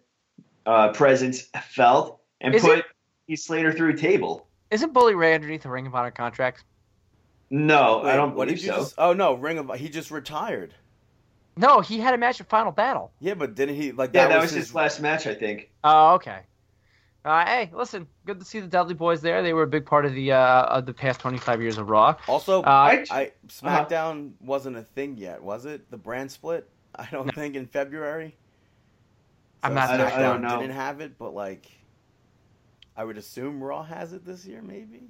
uh, 0.66 0.92
presence 0.92 1.48
felt 1.70 2.20
and 2.40 2.54
Is 2.54 2.62
put 2.62 2.78
it- 2.78 2.84
Heath 3.26 3.40
Slater 3.40 3.72
through 3.72 3.90
a 3.90 3.96
table. 3.96 4.46
Isn't 4.70 4.92
Bully 4.92 5.14
Ray 5.14 5.34
underneath 5.34 5.62
the 5.62 5.70
Ring 5.70 5.86
of 5.86 5.94
Honor 5.94 6.10
contract? 6.10 6.64
No, 7.50 8.02
Wait, 8.04 8.10
I 8.12 8.16
don't 8.16 8.34
what 8.34 8.46
believe 8.48 8.58
did 8.60 8.66
you 8.66 8.72
so. 8.72 8.78
Just, 8.80 8.94
oh 8.98 9.12
no, 9.14 9.34
Ring 9.34 9.58
of 9.58 9.74
he 9.76 9.88
just 9.88 10.10
retired. 10.10 10.74
No, 11.56 11.80
he 11.80 11.98
had 11.98 12.12
a 12.14 12.18
match 12.18 12.40
at 12.40 12.48
Final 12.48 12.70
Battle. 12.72 13.10
Yeah, 13.20 13.34
but 13.34 13.54
didn't 13.54 13.76
he 13.76 13.92
like 13.92 14.10
Yeah, 14.12 14.24
that, 14.24 14.34
that 14.34 14.40
was, 14.42 14.52
was 14.52 14.66
his 14.66 14.74
last 14.74 15.00
match, 15.00 15.26
I 15.26 15.34
think. 15.34 15.70
Oh, 15.82 16.14
okay. 16.14 16.40
Uh, 17.24 17.44
hey, 17.44 17.70
listen, 17.74 18.06
good 18.26 18.38
to 18.38 18.44
see 18.44 18.60
the 18.60 18.66
Dudley 18.66 18.94
Boyz 18.94 19.20
there. 19.20 19.42
They 19.42 19.52
were 19.52 19.64
a 19.64 19.68
big 19.68 19.84
part 19.84 20.06
of 20.06 20.14
the 20.14 20.32
uh, 20.32 20.62
of 20.66 20.86
the 20.86 20.94
past 20.94 21.20
25 21.20 21.60
years 21.60 21.76
of 21.76 21.90
Raw. 21.90 22.14
Also, 22.28 22.62
Uh, 22.62 22.66
I, 22.66 23.04
I- 23.10 23.32
SmackDown 23.48 24.32
wasn't 24.40 24.76
a 24.76 24.82
thing 24.82 25.16
yet, 25.18 25.42
was 25.42 25.66
it? 25.66 25.90
The 25.90 25.96
brand 25.96 26.30
split? 26.30 26.68
I 26.94 27.06
don't 27.10 27.32
think 27.34 27.54
in 27.56 27.66
February. 27.66 28.36
I'm 29.62 29.74
not- 29.74 29.90
I 29.90 29.96
don't- 29.96 30.06
I 30.06 30.10
SmackDown 30.10 30.18
don't 30.20 30.42
know. 30.42 30.60
didn't 30.60 30.74
have 30.76 31.00
it, 31.00 31.18
but 31.18 31.34
like, 31.34 31.66
I 32.96 33.04
would 33.04 33.18
assume 33.18 33.62
Raw 33.62 33.82
has 33.82 34.12
it 34.12 34.24
this 34.24 34.46
year, 34.46 34.62
maybe. 34.62 35.02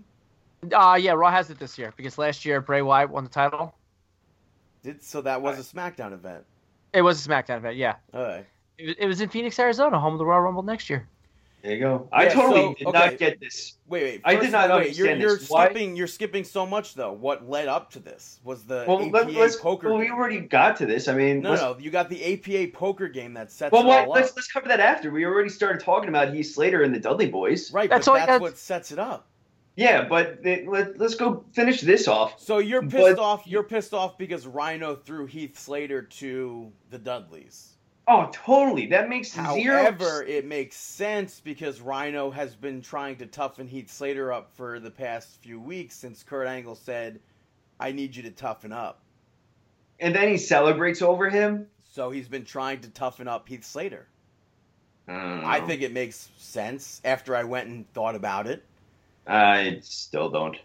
Uh, 0.72 0.98
yeah, 1.00 1.12
Raw 1.12 1.30
has 1.30 1.50
it 1.50 1.58
this 1.58 1.78
year 1.78 1.92
because 1.96 2.18
last 2.18 2.44
year 2.44 2.60
Bray 2.60 2.82
Wyatt 2.82 3.10
won 3.10 3.22
the 3.24 3.30
title. 3.30 3.74
Did 4.82 5.02
so 5.04 5.20
that 5.22 5.40
was 5.42 5.58
a 5.58 5.76
SmackDown 5.76 6.12
event. 6.12 6.44
It 6.92 7.02
was 7.02 7.24
a 7.24 7.28
SmackDown 7.28 7.58
event, 7.58 7.76
yeah. 7.76 7.96
All 8.14 8.22
right. 8.22 8.46
It, 8.78 8.96
it 9.00 9.06
was 9.06 9.20
in 9.20 9.28
Phoenix, 9.28 9.58
Arizona, 9.58 10.00
home 10.00 10.14
of 10.14 10.18
the 10.18 10.24
Royal 10.26 10.40
Rumble 10.40 10.62
next 10.62 10.88
year. 10.90 11.06
There 11.62 11.72
you 11.72 11.80
go. 11.80 12.08
I 12.12 12.28
totally 12.28 12.60
so- 12.60 12.74
did 12.74 12.86
okay. 12.86 12.98
not 12.98 13.18
get 13.18 13.40
this. 13.40 13.78
Wait, 13.88 14.02
wait. 14.04 14.20
I 14.24 14.36
did 14.36 14.52
not 14.52 14.70
wait, 14.70 14.96
You're, 14.96 15.08
understand 15.08 15.20
you're 15.20 15.36
this. 15.38 15.50
Why- 15.50 15.64
skipping. 15.66 15.96
You're 15.96 16.06
skipping 16.06 16.44
so 16.44 16.64
much 16.64 16.94
though. 16.94 17.12
What 17.12 17.48
led 17.48 17.66
up 17.66 17.90
to 17.92 17.98
this 17.98 18.38
was 18.44 18.62
the 18.64 18.84
Well, 18.86 19.00
APA 19.02 19.10
let, 19.10 19.32
let's. 19.32 19.56
poker. 19.56 19.88
Well, 19.88 19.98
we 19.98 20.08
already 20.10 20.40
got 20.40 20.76
to 20.76 20.86
this. 20.86 21.08
I 21.08 21.14
mean, 21.14 21.40
no, 21.40 21.54
no, 21.56 21.76
you 21.80 21.90
got 21.90 22.08
the 22.08 22.34
APA 22.34 22.72
poker 22.76 23.08
game 23.08 23.34
that 23.34 23.50
sets 23.50 23.72
Well, 23.72 23.82
it 23.82 23.92
all 23.92 24.08
let's 24.10 24.30
up. 24.30 24.36
let's 24.36 24.52
cover 24.52 24.68
that 24.68 24.80
after. 24.80 25.10
We 25.10 25.24
already 25.24 25.48
started 25.48 25.82
talking 25.82 26.08
about 26.08 26.32
Heath 26.32 26.52
Slater 26.54 26.82
and 26.82 26.94
the 26.94 27.00
Dudley 27.00 27.30
Boyz. 27.30 27.72
Right, 27.74 27.90
That's 27.90 28.06
but 28.06 28.12
all 28.12 28.18
I 28.18 28.26
that's 28.26 28.40
what 28.40 28.56
sets 28.56 28.92
it 28.92 28.98
up. 28.98 29.26
Yeah, 29.74 30.08
but 30.08 30.42
they, 30.42 30.66
let, 30.66 30.98
let's 30.98 31.14
go 31.14 31.44
finish 31.52 31.80
this 31.82 32.08
off. 32.08 32.40
So 32.40 32.58
you're 32.58 32.82
pissed 32.82 33.16
But- 33.16 33.18
off. 33.20 33.46
You're 33.46 33.62
pissed 33.62 33.94
off 33.94 34.18
because 34.18 34.46
Rhino 34.46 34.96
threw 34.96 35.26
Heath 35.26 35.56
Slater 35.58 36.02
to 36.02 36.72
the 36.90 36.98
Dudleys. 36.98 37.74
Oh, 38.08 38.30
totally. 38.32 38.86
That 38.86 39.08
makes 39.08 39.32
zero. 39.32 39.82
However, 39.82 40.24
it 40.24 40.46
makes 40.46 40.76
sense 40.76 41.40
because 41.40 41.80
Rhino 41.80 42.30
has 42.30 42.54
been 42.54 42.80
trying 42.80 43.16
to 43.16 43.26
toughen 43.26 43.68
Heath 43.68 43.90
Slater 43.90 44.32
up 44.32 44.50
for 44.56 44.80
the 44.80 44.90
past 44.90 45.36
few 45.42 45.60
weeks 45.60 45.94
since 45.94 46.22
Kurt 46.22 46.48
Angle 46.48 46.74
said, 46.74 47.20
"I 47.78 47.92
need 47.92 48.16
you 48.16 48.22
to 48.22 48.30
toughen 48.30 48.72
up." 48.72 49.02
and 50.00 50.14
then 50.14 50.28
he 50.28 50.36
celebrates 50.36 51.02
over 51.02 51.28
him. 51.28 51.66
So 51.92 52.10
he's 52.10 52.28
been 52.28 52.44
trying 52.44 52.80
to 52.80 52.90
toughen 52.90 53.28
up 53.28 53.48
Heath 53.48 53.64
Slater. 53.64 54.06
Mm. 55.08 55.44
I 55.44 55.60
think 55.60 55.82
it 55.82 55.92
makes 55.92 56.28
sense 56.36 57.00
after 57.04 57.34
I 57.34 57.44
went 57.44 57.68
and 57.68 57.90
thought 57.92 58.14
about 58.14 58.46
it. 58.46 58.64
I 59.26 59.78
still 59.82 60.28
don't. 60.28 60.56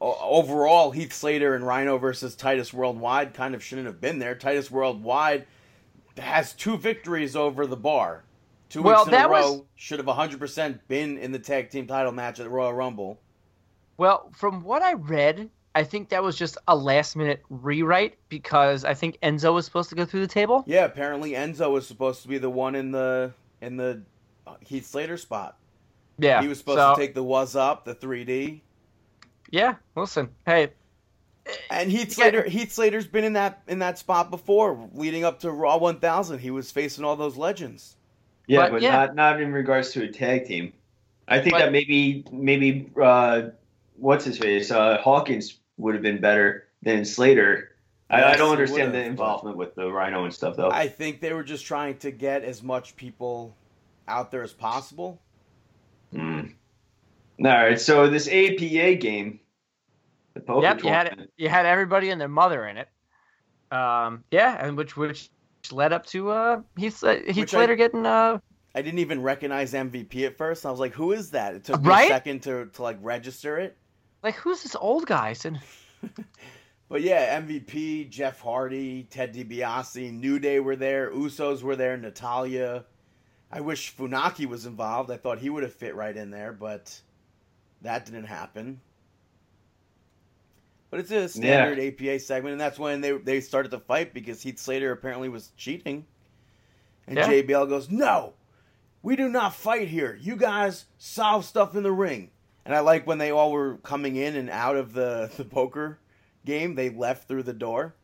Overall, 0.00 0.90
Heath 0.90 1.12
Slater 1.12 1.54
and 1.54 1.66
Rhino 1.66 1.96
versus 1.96 2.34
Titus 2.34 2.74
Worldwide 2.74 3.32
kind 3.32 3.54
of 3.54 3.64
shouldn't 3.64 3.86
have 3.86 4.00
been 4.00 4.18
there. 4.18 4.34
Titus 4.34 4.70
Worldwide 4.70 5.46
has 6.18 6.52
two 6.54 6.76
victories 6.76 7.36
over 7.36 7.66
the 7.66 7.76
bar. 7.76 8.24
Two 8.68 8.82
Well, 8.82 9.04
weeks 9.04 9.08
in 9.08 9.14
a 9.22 9.28
row. 9.28 9.52
was- 9.52 9.62
Should 9.76 9.98
have 9.98 10.08
100% 10.08 10.80
been 10.88 11.18
in 11.18 11.32
the 11.32 11.38
tag 11.38 11.70
team 11.70 11.86
title 11.86 12.12
match 12.12 12.40
at 12.40 12.44
the 12.44 12.50
Royal 12.50 12.72
Rumble. 12.72 13.20
Well, 13.96 14.30
from 14.36 14.62
what 14.62 14.82
I 14.82 14.94
read, 14.94 15.50
I 15.76 15.84
think 15.84 16.08
that 16.08 16.22
was 16.22 16.36
just 16.36 16.56
a 16.68 16.74
last 16.76 17.16
minute 17.16 17.42
rewrite 17.48 18.16
because 18.28 18.84
I 18.84 18.94
think 18.94 19.18
Enzo 19.22 19.52
was 19.54 19.64
supposed 19.64 19.90
to 19.90 19.96
go 19.96 20.04
through 20.04 20.20
the 20.20 20.26
table. 20.26 20.64
Yeah, 20.66 20.84
apparently 20.84 21.32
Enzo 21.32 21.70
was 21.70 21.86
supposed 21.86 22.22
to 22.22 22.28
be 22.28 22.38
the 22.38 22.50
one 22.50 22.74
in 22.74 22.90
the 22.90 23.32
in 23.60 23.76
the 23.76 24.02
Heath 24.60 24.86
Slater's 24.86 25.22
spot. 25.22 25.56
Yeah, 26.18 26.40
He 26.42 26.48
was 26.48 26.58
supposed 26.58 26.78
so, 26.78 26.94
to 26.94 27.00
take 27.00 27.14
the 27.14 27.22
was 27.24 27.56
up, 27.56 27.84
the 27.84 27.94
3D. 27.94 28.60
Yeah, 29.50 29.74
listen, 29.96 30.30
hey, 30.46 30.72
And 31.70 31.90
Heath 31.90 32.08
Yeah. 32.18 32.24
Slater, 32.24 32.44
Heath 32.44 32.72
Slater's 32.72 33.06
been 33.06 33.24
in 33.24 33.32
that 33.34 33.62
in 33.68 33.78
that 33.80 33.98
spot 33.98 34.30
before, 34.30 34.88
leading 34.94 35.24
up 35.24 35.40
to 35.40 35.50
Raw 35.50 35.76
1000. 35.78 36.38
He 36.38 36.50
was 36.50 36.70
facing 36.70 37.04
all 37.04 37.16
those 37.16 37.36
legends. 37.36 37.96
Yeah, 38.46 38.60
But, 38.64 38.72
but, 38.72 38.82
yeah. 38.82 38.92
not 38.92 39.14
not 39.14 39.40
in 39.40 39.52
regards 39.52 39.92
to 39.92 40.02
a 40.04 40.08
tag 40.08 40.46
team. 40.46 40.72
I 41.26 41.38
think 41.40 41.52
But- 41.52 41.58
that 41.60 41.72
maybe 41.72 42.24
maybe 42.30 42.90
uh, 43.00 43.42
what's 43.96 44.24
his 44.24 44.38
face 44.38 44.70
uh, 44.70 44.98
Hawkins 44.98 45.58
would 45.78 45.94
have 45.94 46.02
been 46.02 46.20
better 46.20 46.66
than 46.82 47.04
Slater. 47.04 47.70
I, 48.10 48.22
I 48.32 48.36
don't 48.36 48.52
understand 48.52 48.92
the 48.94 49.02
involvement 49.02 49.56
with 49.56 49.74
the 49.74 49.90
Rhino 49.90 50.24
and 50.24 50.32
stuff 50.32 50.56
though. 50.56 50.70
I 50.70 50.88
think 50.88 51.20
they 51.20 51.32
were 51.32 51.42
just 51.42 51.64
trying 51.64 51.96
to 51.98 52.10
get 52.10 52.44
as 52.44 52.62
much 52.62 52.94
people 52.96 53.56
out 54.06 54.30
there 54.30 54.42
as 54.42 54.52
possible. 54.52 55.20
Hmm. 56.12 56.40
All 57.40 57.46
right, 57.46 57.80
so 57.80 58.08
this 58.08 58.28
APA 58.28 58.96
game, 58.96 59.40
the 60.34 60.40
poker 60.40 60.62
yep, 60.66 60.82
you 60.82 60.90
had 60.90 61.28
you 61.36 61.48
had 61.48 61.66
everybody 61.66 62.10
and 62.10 62.20
their 62.20 62.28
mother 62.28 62.66
in 62.66 62.76
it. 62.76 62.88
Um, 63.70 64.24
yeah, 64.30 64.56
and 64.64 64.76
which 64.76 64.96
which 64.96 65.30
led 65.70 65.92
up 65.92 66.04
to 66.06 66.30
uh 66.30 66.60
Heath 66.76 67.00
Heath 67.00 67.36
Which 67.36 67.54
I- 67.54 67.74
getting 67.74 68.04
uh 68.06 68.38
I 68.76 68.82
didn't 68.82 68.98
even 68.98 69.22
recognize 69.22 69.72
MVP 69.72 70.26
at 70.26 70.36
first. 70.36 70.66
I 70.66 70.70
was 70.70 70.80
like, 70.80 70.92
"Who 70.94 71.12
is 71.12 71.30
that?" 71.30 71.54
It 71.54 71.64
took 71.64 71.80
me 71.80 71.88
Right? 71.88 72.06
a 72.06 72.08
second 72.08 72.42
to, 72.42 72.66
to 72.66 72.82
like 72.82 72.98
register 73.00 73.58
it. 73.58 73.76
like 74.24 74.34
who's 74.34 74.62
this 74.64 74.74
old 74.74 75.06
guy? 75.06 75.34
And 75.44 75.60
But 76.88 77.00
yeah, 77.02 77.40
MVP, 77.40 78.10
Jeff 78.10 78.40
Hardy, 78.40 79.04
Ted 79.10 79.32
DiBiase, 79.34 80.12
New 80.12 80.38
Day 80.38 80.60
were 80.60 80.76
there, 80.76 81.10
Usos 81.12 81.62
were 81.62 81.76
there, 81.76 81.96
Natalya. 81.96 82.84
I 83.50 83.60
wish 83.60 83.96
Funaki 83.96 84.46
was 84.46 84.66
involved. 84.66 85.10
I 85.10 85.16
thought 85.16 85.38
he 85.38 85.48
would 85.50 85.62
have 85.62 85.72
fit 85.72 85.94
right 85.94 86.14
in 86.16 86.30
there, 86.30 86.52
but 86.52 87.00
that 87.82 88.04
didn't 88.04 88.24
happen. 88.26 88.80
But 90.94 91.00
it's 91.00 91.10
a 91.10 91.28
standard 91.28 91.80
APA 91.80 92.20
segment, 92.20 92.52
and 92.52 92.60
that's 92.60 92.78
when 92.78 93.00
they 93.00 93.10
they 93.18 93.40
started 93.40 93.72
to 93.72 93.80
fight 93.80 94.14
because 94.14 94.40
Heath 94.40 94.60
Slater 94.60 94.92
apparently 94.92 95.28
was 95.28 95.50
cheating. 95.56 96.06
And 97.08 97.16
Yeah. 97.18 97.26
JBL 97.26 97.68
goes, 97.68 97.90
"No, 97.90 98.34
we 99.02 99.16
do 99.16 99.28
not 99.28 99.56
fight 99.56 99.88
here. 99.88 100.16
You 100.22 100.36
guys 100.36 100.84
solve 100.98 101.44
stuff 101.46 101.74
in 101.74 101.82
the 101.82 101.90
ring." 101.90 102.30
And 102.64 102.76
I 102.76 102.78
like 102.78 103.08
when 103.08 103.18
they 103.18 103.32
all 103.32 103.50
were 103.50 103.78
coming 103.78 104.14
in 104.14 104.36
and 104.36 104.48
out 104.48 104.76
of 104.76 104.92
the 104.92 105.32
the 105.36 105.44
poker 105.44 105.98
game, 106.46 106.76
they 106.76 106.90
left 106.90 107.26
through 107.26 107.42
the 107.42 107.52
door. 107.52 107.96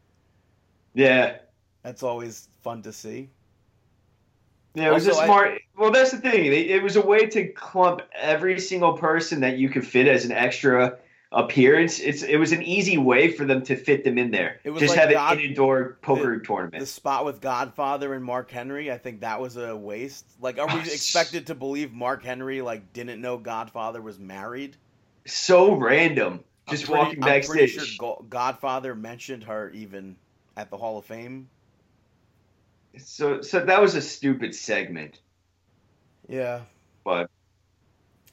Yeah, 0.93 1.37
That's 1.85 2.03
always 2.03 2.49
fun 2.65 2.83
to 2.83 2.93
see. 2.93 3.31
yeah, 4.75 4.89
it 4.89 4.93
was 4.95 5.07
Also, 5.07 5.21
a 5.21 5.23
I- 5.23 5.27
smart. 5.27 5.63
well, 5.77 5.93
that's 5.93 6.11
the 6.11 6.19
thing. 6.19 6.47
It, 6.47 6.53
it 6.73 6.83
was 6.83 6.97
a 6.97 7.07
way 7.07 7.27
to 7.27 7.47
clump 7.53 8.03
every 8.17 8.59
single 8.59 8.95
person 8.99 9.39
that 9.43 9.59
you 9.59 9.69
could 9.69 9.87
fit 9.87 10.09
as 10.09 10.25
an 10.25 10.33
extra 10.33 10.99
appearance. 11.33 12.01
It's 12.01 12.23
it 12.23 12.37
was 12.37 12.53
an 12.53 12.63
easy 12.63 12.99
way 12.99 13.31
for 13.31 13.45
them 13.45 13.63
to 13.65 13.77
fit 13.77 14.03
them 14.05 14.19
in 14.19 14.31
there. 14.31 14.61
It 14.65 14.71
was 14.71 14.81
Just 14.81 14.97
like 14.97 15.01
have 15.07 15.13
God- 15.13 15.39
an 15.39 15.45
indoor 15.45 15.99
poker 16.03 16.39
The 16.39 16.45
tournament. 16.45 16.81
The 16.81 16.87
spot 16.87 17.25
with 17.25 17.41
Godfather 17.41 18.15
and 18.15 18.25
Mark 18.25 18.51
Henry, 18.51 18.91
I 18.91 18.99
think 18.99 19.21
that 19.21 19.41
was 19.41 19.57
a 19.57 19.77
waste. 19.77 20.27
Like, 20.41 20.59
are 20.59 20.67
we 20.67 20.81
expected 20.81 21.47
to 21.49 21.55
believe 21.55 21.93
Mark 21.93 22.25
Henry 22.25 22.61
like 22.63 22.93
didn't 22.93 23.21
know 23.21 23.39
Godfather 23.39 24.01
was 24.03 24.19
married? 24.19 24.77
so 25.27 25.75
random. 25.75 26.43
I'm 26.67 26.75
Just 26.75 26.87
pretty- 26.87 26.99
walking 26.99 27.23
I'm 27.23 27.29
backstage. 27.29 27.97
sure 27.97 28.25
Godfather 28.29 28.95
mentioned 28.95 29.45
her 29.45 29.71
even 29.71 30.17
at 30.57 30.71
the 30.71 30.77
Hall 30.77 30.99
of 30.99 31.05
Fame. 31.05 31.49
So 32.99 33.41
so 33.41 33.65
that 33.65 33.81
was 33.81 33.95
a 33.95 34.01
stupid 34.03 34.55
segment. 34.55 35.21
Yeah. 36.29 36.63
But 37.05 37.31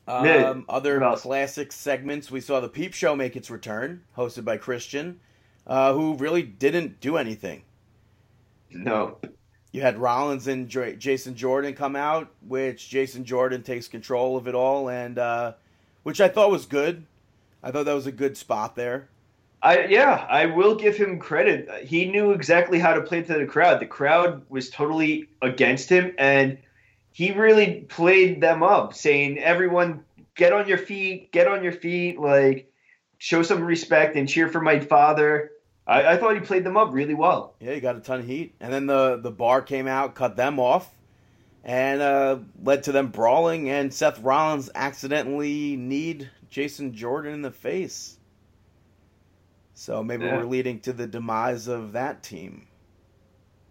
Um, 0.08 0.66
other 0.70 1.00
classic 1.18 1.72
segments. 1.72 2.32
We 2.32 2.40
saw 2.42 2.60
the 2.60 2.70
Peep 2.70 2.94
Show 2.94 3.16
make 3.16 3.36
its 3.36 3.50
return, 3.50 4.04
hosted 4.16 4.46
by 4.46 4.58
Christian, 4.58 5.20
uh, 5.66 5.94
who 5.94 6.16
really 6.16 6.44
didn't 6.44 7.00
do 7.00 7.18
anything. 7.18 7.64
no. 8.70 9.18
You 9.74 9.82
had 9.82 9.98
Rollins 10.00 10.48
and 10.48 10.70
J- 10.70 10.96
Jason 10.96 11.36
Jordan 11.36 11.74
come 11.76 11.96
out, 11.96 12.32
which 12.48 12.90
Jason 12.90 13.26
Jordan 13.26 13.62
takes 13.64 13.88
control 13.88 14.38
of 14.38 14.48
it 14.48 14.56
all, 14.56 14.90
and 14.90 15.20
uh, 15.20 15.54
which 16.04 16.22
I 16.22 16.30
thought 16.30 16.50
was 16.50 16.66
good. 16.66 17.06
I 17.62 17.72
thought 17.72 17.86
that 17.86 17.94
was 17.94 18.08
a 18.08 18.12
good 18.12 18.38
spot 18.38 18.76
there. 18.76 19.10
I 19.62 19.86
yeah, 19.86 20.26
I 20.30 20.46
will 20.46 20.76
give 20.76 20.96
him 20.96 21.20
credit. 21.20 21.70
He 21.86 22.06
knew 22.06 22.32
exactly 22.32 22.80
how 22.80 22.94
to 22.94 23.02
play 23.02 23.22
to 23.24 23.34
the 23.34 23.46
crowd. 23.46 23.80
The 23.80 23.88
crowd 23.88 24.44
was 24.50 24.70
totally 24.70 25.28
against 25.42 25.90
him, 25.90 26.14
and 26.18 26.58
he 27.18 27.32
really 27.32 27.82
played 27.90 28.42
them 28.42 28.62
up, 28.62 28.94
saying, 28.94 29.40
"Everyone, 29.40 30.04
get 30.36 30.54
on 30.54 30.68
your 30.68 30.78
feet, 30.78 31.32
get 31.32 31.48
on 31.48 31.64
your 31.64 31.72
feet, 31.72 32.20
like 32.20 32.72
show 33.18 33.42
some 33.42 33.64
respect 33.64 34.16
and 34.16 34.30
cheer 34.30 34.48
for 34.48 34.62
my 34.62 34.80
father." 34.80 35.50
I, 35.88 36.14
I 36.14 36.18
thought 36.18 36.36
he 36.36 36.42
played 36.42 36.64
them 36.64 36.78
up 36.78 36.94
really 36.94 37.16
well. 37.16 37.56
Yeah, 37.60 37.74
he 37.74 37.80
got 37.80 37.96
a 37.96 38.02
ton 38.02 38.20
of 38.20 38.28
heat, 38.28 38.54
and 38.60 38.72
then 38.72 38.86
the 38.86 39.18
the 39.18 39.32
bar 39.32 39.64
came 39.64 39.88
out, 39.88 40.14
cut 40.14 40.36
them 40.36 40.60
off, 40.60 40.88
and 41.64 42.04
uh, 42.04 42.38
led 42.62 42.84
to 42.84 42.92
them 42.92 43.08
brawling. 43.08 43.68
And 43.72 43.92
Seth 43.92 44.20
Rollins 44.20 44.70
accidentally 44.76 45.76
kneed 45.76 46.30
Jason 46.52 46.94
Jordan 46.94 47.34
in 47.34 47.42
the 47.42 47.50
face. 47.50 48.20
So 49.74 50.04
maybe 50.04 50.26
Yeah. 50.26 50.36
we're 50.38 50.46
leading 50.46 50.82
to 50.82 50.94
the 50.94 51.08
demise 51.08 51.68
of 51.68 51.94
that 51.94 52.22
team. 52.22 52.68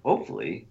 Hopefully, 0.04 0.66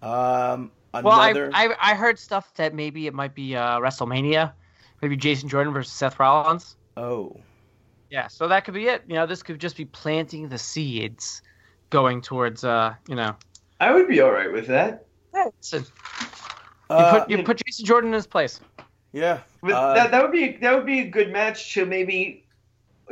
Um, 0.00 0.70
well, 0.94 1.08
I. 1.20 1.32
I 1.52 1.74
I 1.80 1.94
heard 1.94 2.18
stuff 2.18 2.52
that 2.54 2.74
maybe 2.74 3.06
it 3.06 3.14
might 3.14 3.34
be 3.34 3.54
uh, 3.56 3.78
WrestleMania, 3.78 4.52
maybe 5.02 5.16
Jason 5.16 5.48
Jordan 5.48 5.72
versus 5.72 5.92
Seth 5.92 6.18
Rollins. 6.18 6.76
oh, 6.96 7.36
Yeah, 8.10 8.28
so 8.28 8.48
that 8.48 8.64
could 8.64 8.74
be 8.74 8.86
it. 8.88 9.04
You 9.06 9.14
know, 9.14 9.26
this 9.26 9.42
could 9.42 9.60
just 9.60 9.76
be 9.76 9.84
planting 9.84 10.48
the 10.48 10.58
seeds, 10.58 11.42
going 11.90 12.22
towards 12.22 12.64
uh, 12.64 12.94
you 13.08 13.14
know, 13.14 13.36
I 13.80 13.92
would 13.92 14.08
be 14.08 14.20
all 14.20 14.30
right 14.32 14.52
with 14.52 14.66
that. 14.68 15.06
yeah, 15.34 15.44
listen, 15.60 15.84
you 16.90 16.96
Uh, 16.96 17.20
put 17.20 17.30
you 17.30 17.42
put 17.42 17.62
Jason 17.64 17.84
Jordan 17.84 18.08
in 18.10 18.14
his 18.14 18.26
place. 18.26 18.60
yeah. 19.12 19.40
But 19.62 19.72
Uh, 19.72 19.94
that, 19.94 20.10
that 20.10 20.22
would 20.22 20.32
be 20.32 20.56
that 20.58 20.74
would 20.74 20.86
be 20.86 21.00
a 21.00 21.08
good 21.08 21.30
match 21.32 21.74
to 21.74 21.84
maybe 21.84 22.44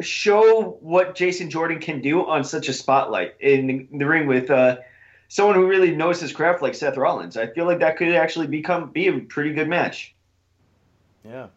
show 0.01 0.79
what 0.81 1.15
Jason 1.15 1.51
Jordan 1.51 1.79
can 1.81 2.01
do 2.01 2.27
on 2.27 2.45
such 2.45 2.69
a 2.69 2.73
spotlight 2.73 3.35
in 3.41 3.89
the 3.93 4.07
ring 4.07 4.27
with 4.27 4.51
uh, 4.51 4.77
someone 5.29 5.57
who 5.57 5.67
really 5.67 5.95
knows 5.95 6.21
his 6.21 6.33
craft 6.33 6.63
like 6.63 6.75
Seth 6.75 6.97
Rollins. 6.97 7.37
I 7.37 7.47
feel 7.49 7.65
like 7.67 7.81
that 7.81 7.97
could 7.97 8.09
actually 8.15 8.47
become 8.47 8.91
be 8.91 9.09
a 9.09 9.21
pretty 9.21 9.53
good 9.53 9.69
match. 9.69 10.15
Yeah. 11.25 11.49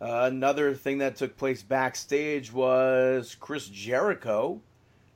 Uh, 0.00 0.28
another 0.32 0.74
thing 0.74 0.98
that 0.98 1.14
took 1.16 1.36
place 1.36 1.62
backstage 1.62 2.52
was 2.52 3.36
Chris 3.38 3.68
Jericho, 3.68 4.60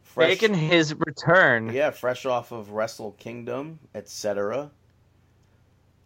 fresh, 0.05 0.28
Making 0.28 0.55
his 0.55 0.94
return. 0.94 1.72
yeah, 1.72 1.90
fresh 1.90 2.24
off 2.24 2.52
of 2.52 2.70
Wrestle 2.70 3.12
Kingdom, 3.18 3.80
etc. 3.94 4.70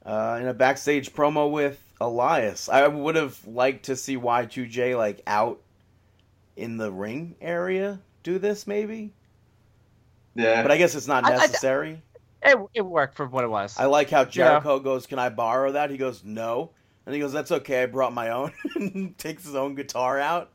Uh, 0.05 0.39
in 0.41 0.49
a 0.49 0.55
backstage 0.55 1.13
promo 1.13 1.51
with 1.51 1.79
Elias, 2.01 2.71
I 2.71 2.89
would 2.89 3.17
have 3.17 3.47
liked 3.47 3.85
to 3.85 3.97
see 3.97 4.17
Y2J 4.17 4.97
like 4.97 5.21
out 5.27 5.61
in 6.57 6.79
the 6.79 6.91
ring 6.91 7.37
area 7.43 8.01
do 8.23 8.39
this, 8.39 8.67
maybe. 8.67 9.13
Yeah, 10.35 10.63
But 10.63 10.71
I 10.71 10.77
guess 10.79 10.95
it's 10.95 11.07
not 11.07 11.25
I- 11.25 11.35
I- 11.35 11.37
necessary. 11.39 12.03
It, 12.43 12.57
it 12.73 12.81
worked 12.81 13.15
for 13.17 13.27
what 13.27 13.45
it 13.45 13.49
was. 13.51 13.79
I 13.79 13.85
like 13.85 14.09
how 14.09 14.25
Jericho 14.25 14.79
goes, 14.79 15.07
"Can 15.07 15.19
I 15.19 15.29
borrow 15.29 15.73
that?" 15.73 15.91
He 15.91 15.99
goes, 15.99 16.25
"No," 16.25 16.71
and 17.05 17.15
he 17.15 17.21
goes, 17.21 17.33
"That's 17.35 17.53
okay. 17.53 17.83
I 17.83 17.87
brought 17.87 18.15
my 18.15 18.31
own." 18.31 18.53
and 18.77 19.17
takes 19.19 19.45
his 19.45 19.55
own 19.55 19.75
guitar 19.75 20.19
out. 20.19 20.51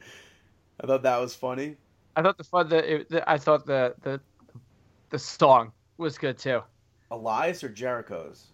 I 0.81 0.87
thought 0.87 1.03
that 1.03 1.17
was 1.19 1.35
funny. 1.35 1.75
I 2.15 2.23
thought 2.23 2.39
the 2.39 2.43
fun 2.43 2.69
the, 2.69 2.95
it, 2.95 3.09
the 3.09 3.29
I 3.29 3.37
thought 3.37 3.67
the 3.67 3.93
the 4.01 4.19
the 5.11 5.19
song 5.19 5.71
was 5.97 6.17
good 6.17 6.39
too. 6.39 6.63
Elias 7.11 7.63
or 7.63 7.69
Jericho's? 7.69 8.47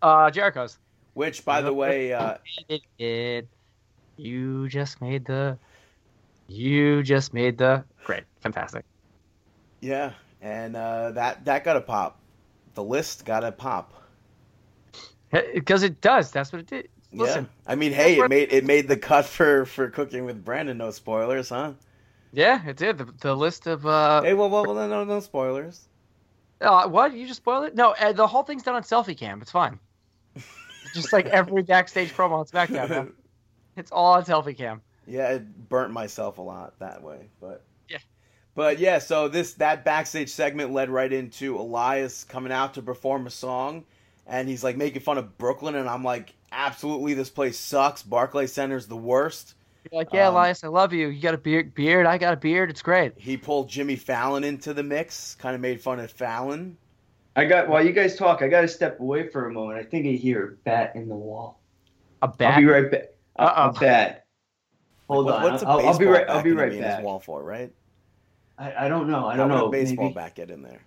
Uh, 0.00 0.30
Jericho's. 0.30 0.78
Which, 1.14 1.44
by 1.44 1.60
the 1.60 1.72
way, 1.72 2.12
uh, 2.12 2.36
It, 2.68 2.82
it, 3.00 3.48
you 4.16 4.68
just 4.68 5.00
made 5.00 5.24
the. 5.24 5.58
You 6.46 7.02
just 7.02 7.34
made 7.34 7.58
the 7.58 7.82
great, 8.04 8.22
fantastic. 8.40 8.84
Yeah, 9.80 10.12
and 10.40 10.76
uh, 10.76 11.12
that 11.12 11.44
that 11.44 11.64
got 11.64 11.76
a 11.76 11.80
pop. 11.80 12.18
The 12.74 12.82
list 12.82 13.24
got 13.24 13.44
a 13.44 13.52
pop. 13.52 13.94
Because 15.30 15.82
it 15.82 16.00
does. 16.00 16.30
That's 16.30 16.52
what 16.52 16.60
it 16.60 16.66
did. 16.68 16.88
Listen, 17.12 17.44
yeah, 17.66 17.72
I 17.72 17.74
mean, 17.74 17.92
hey, 17.92 18.18
it 18.18 18.28
made 18.28 18.52
it 18.52 18.64
made 18.64 18.88
the 18.88 18.96
cut 18.96 19.24
for 19.24 19.64
for 19.64 19.88
cooking 19.90 20.24
with 20.24 20.44
Brandon. 20.44 20.76
No 20.78 20.90
spoilers, 20.90 21.48
huh? 21.48 21.72
yeah, 22.32 22.66
it 22.66 22.76
did. 22.76 22.98
The, 22.98 23.04
the 23.20 23.34
list 23.34 23.66
of 23.66 23.86
uh, 23.86 24.22
Hey, 24.22 24.34
well, 24.34 24.50
well, 24.50 24.66
well, 24.66 24.88
no, 24.88 25.04
no, 25.04 25.20
spoilers. 25.20 25.88
uh, 26.60 26.86
what 26.88 27.14
you 27.14 27.26
just 27.26 27.38
spoiled 27.38 27.64
it? 27.64 27.74
No, 27.74 27.94
uh, 27.98 28.12
the 28.12 28.26
whole 28.26 28.42
thing's 28.42 28.62
done 28.62 28.74
on 28.74 28.82
selfie 28.82 29.16
cam. 29.16 29.40
It's 29.40 29.50
fine. 29.50 29.78
Just 30.94 31.12
like 31.12 31.26
every 31.26 31.62
backstage 31.62 32.14
promo 32.14 32.32
on 32.32 32.46
SmackDown. 32.46 32.88
man. 32.88 33.12
It's 33.76 33.92
all 33.92 34.14
on 34.14 34.24
selfie 34.24 34.56
cam. 34.56 34.80
Yeah, 35.06 35.28
it 35.34 35.68
burnt 35.68 35.92
myself 35.92 36.38
a 36.38 36.42
lot 36.42 36.78
that 36.80 37.02
way, 37.02 37.28
but. 37.40 37.62
But 38.58 38.80
yeah, 38.80 38.98
so 38.98 39.28
this 39.28 39.52
that 39.54 39.84
backstage 39.84 40.30
segment 40.30 40.72
led 40.72 40.90
right 40.90 41.12
into 41.12 41.56
Elias 41.56 42.24
coming 42.24 42.50
out 42.50 42.74
to 42.74 42.82
perform 42.82 43.28
a 43.28 43.30
song, 43.30 43.84
and 44.26 44.48
he's 44.48 44.64
like 44.64 44.76
making 44.76 45.00
fun 45.00 45.16
of 45.16 45.38
Brooklyn, 45.38 45.76
and 45.76 45.88
I'm 45.88 46.02
like, 46.02 46.34
absolutely, 46.50 47.14
this 47.14 47.30
place 47.30 47.56
sucks. 47.56 48.02
Barclays 48.02 48.52
Center's 48.52 48.88
the 48.88 48.96
worst. 48.96 49.54
You're 49.92 50.00
like, 50.00 50.08
yeah, 50.12 50.26
Um, 50.26 50.34
Elias, 50.34 50.64
I 50.64 50.66
love 50.66 50.92
you. 50.92 51.06
You 51.06 51.22
got 51.22 51.34
a 51.34 51.38
beard, 51.38 51.72
beard. 51.72 52.04
I 52.04 52.18
got 52.18 52.32
a 52.34 52.36
beard. 52.36 52.68
It's 52.68 52.82
great. 52.82 53.12
He 53.16 53.36
pulled 53.36 53.68
Jimmy 53.68 53.94
Fallon 53.94 54.42
into 54.42 54.74
the 54.74 54.82
mix, 54.82 55.36
kind 55.36 55.54
of 55.54 55.60
made 55.60 55.80
fun 55.80 56.00
of 56.00 56.10
Fallon. 56.10 56.76
I 57.36 57.44
got 57.44 57.68
while 57.68 57.86
you 57.86 57.92
guys 57.92 58.16
talk, 58.16 58.42
I 58.42 58.48
got 58.48 58.62
to 58.62 58.68
step 58.68 58.98
away 58.98 59.28
for 59.28 59.46
a 59.46 59.52
moment. 59.52 59.78
I 59.78 59.84
think 59.84 60.04
I 60.04 60.10
hear 60.10 60.44
a 60.44 60.50
bat 60.64 60.96
in 60.96 61.08
the 61.08 61.14
wall. 61.14 61.60
A 62.22 62.32
I'll 62.40 62.56
be 62.58 62.64
right 62.64 62.90
back. 62.90 63.04
A- 63.36 63.42
Uh-oh. 63.42 63.68
A 63.68 63.72
bat. 63.80 64.24
Hold 65.08 65.26
What- 65.26 65.34
on. 65.36 65.42
What's 65.44 65.62
a 65.62 65.68
I'll, 65.68 65.78
I'll 65.78 65.96
be 65.96 66.06
baseball 66.06 66.12
right. 66.12 66.28
I'll 66.28 66.34
bat 66.38 66.44
be 66.44 66.50
right 66.50 66.72
in 66.72 66.80
back. 66.80 66.96
his 66.96 67.04
wall 67.04 67.20
for, 67.20 67.44
right? 67.44 67.72
I, 68.58 68.86
I 68.86 68.88
don't 68.88 69.08
know. 69.08 69.26
I 69.26 69.36
don't 69.36 69.50
would 69.50 69.56
know. 69.56 69.66
a 69.66 69.70
baseball 69.70 70.06
Maybe. 70.06 70.14
bat 70.14 70.34
get 70.34 70.50
in 70.50 70.62
there? 70.62 70.80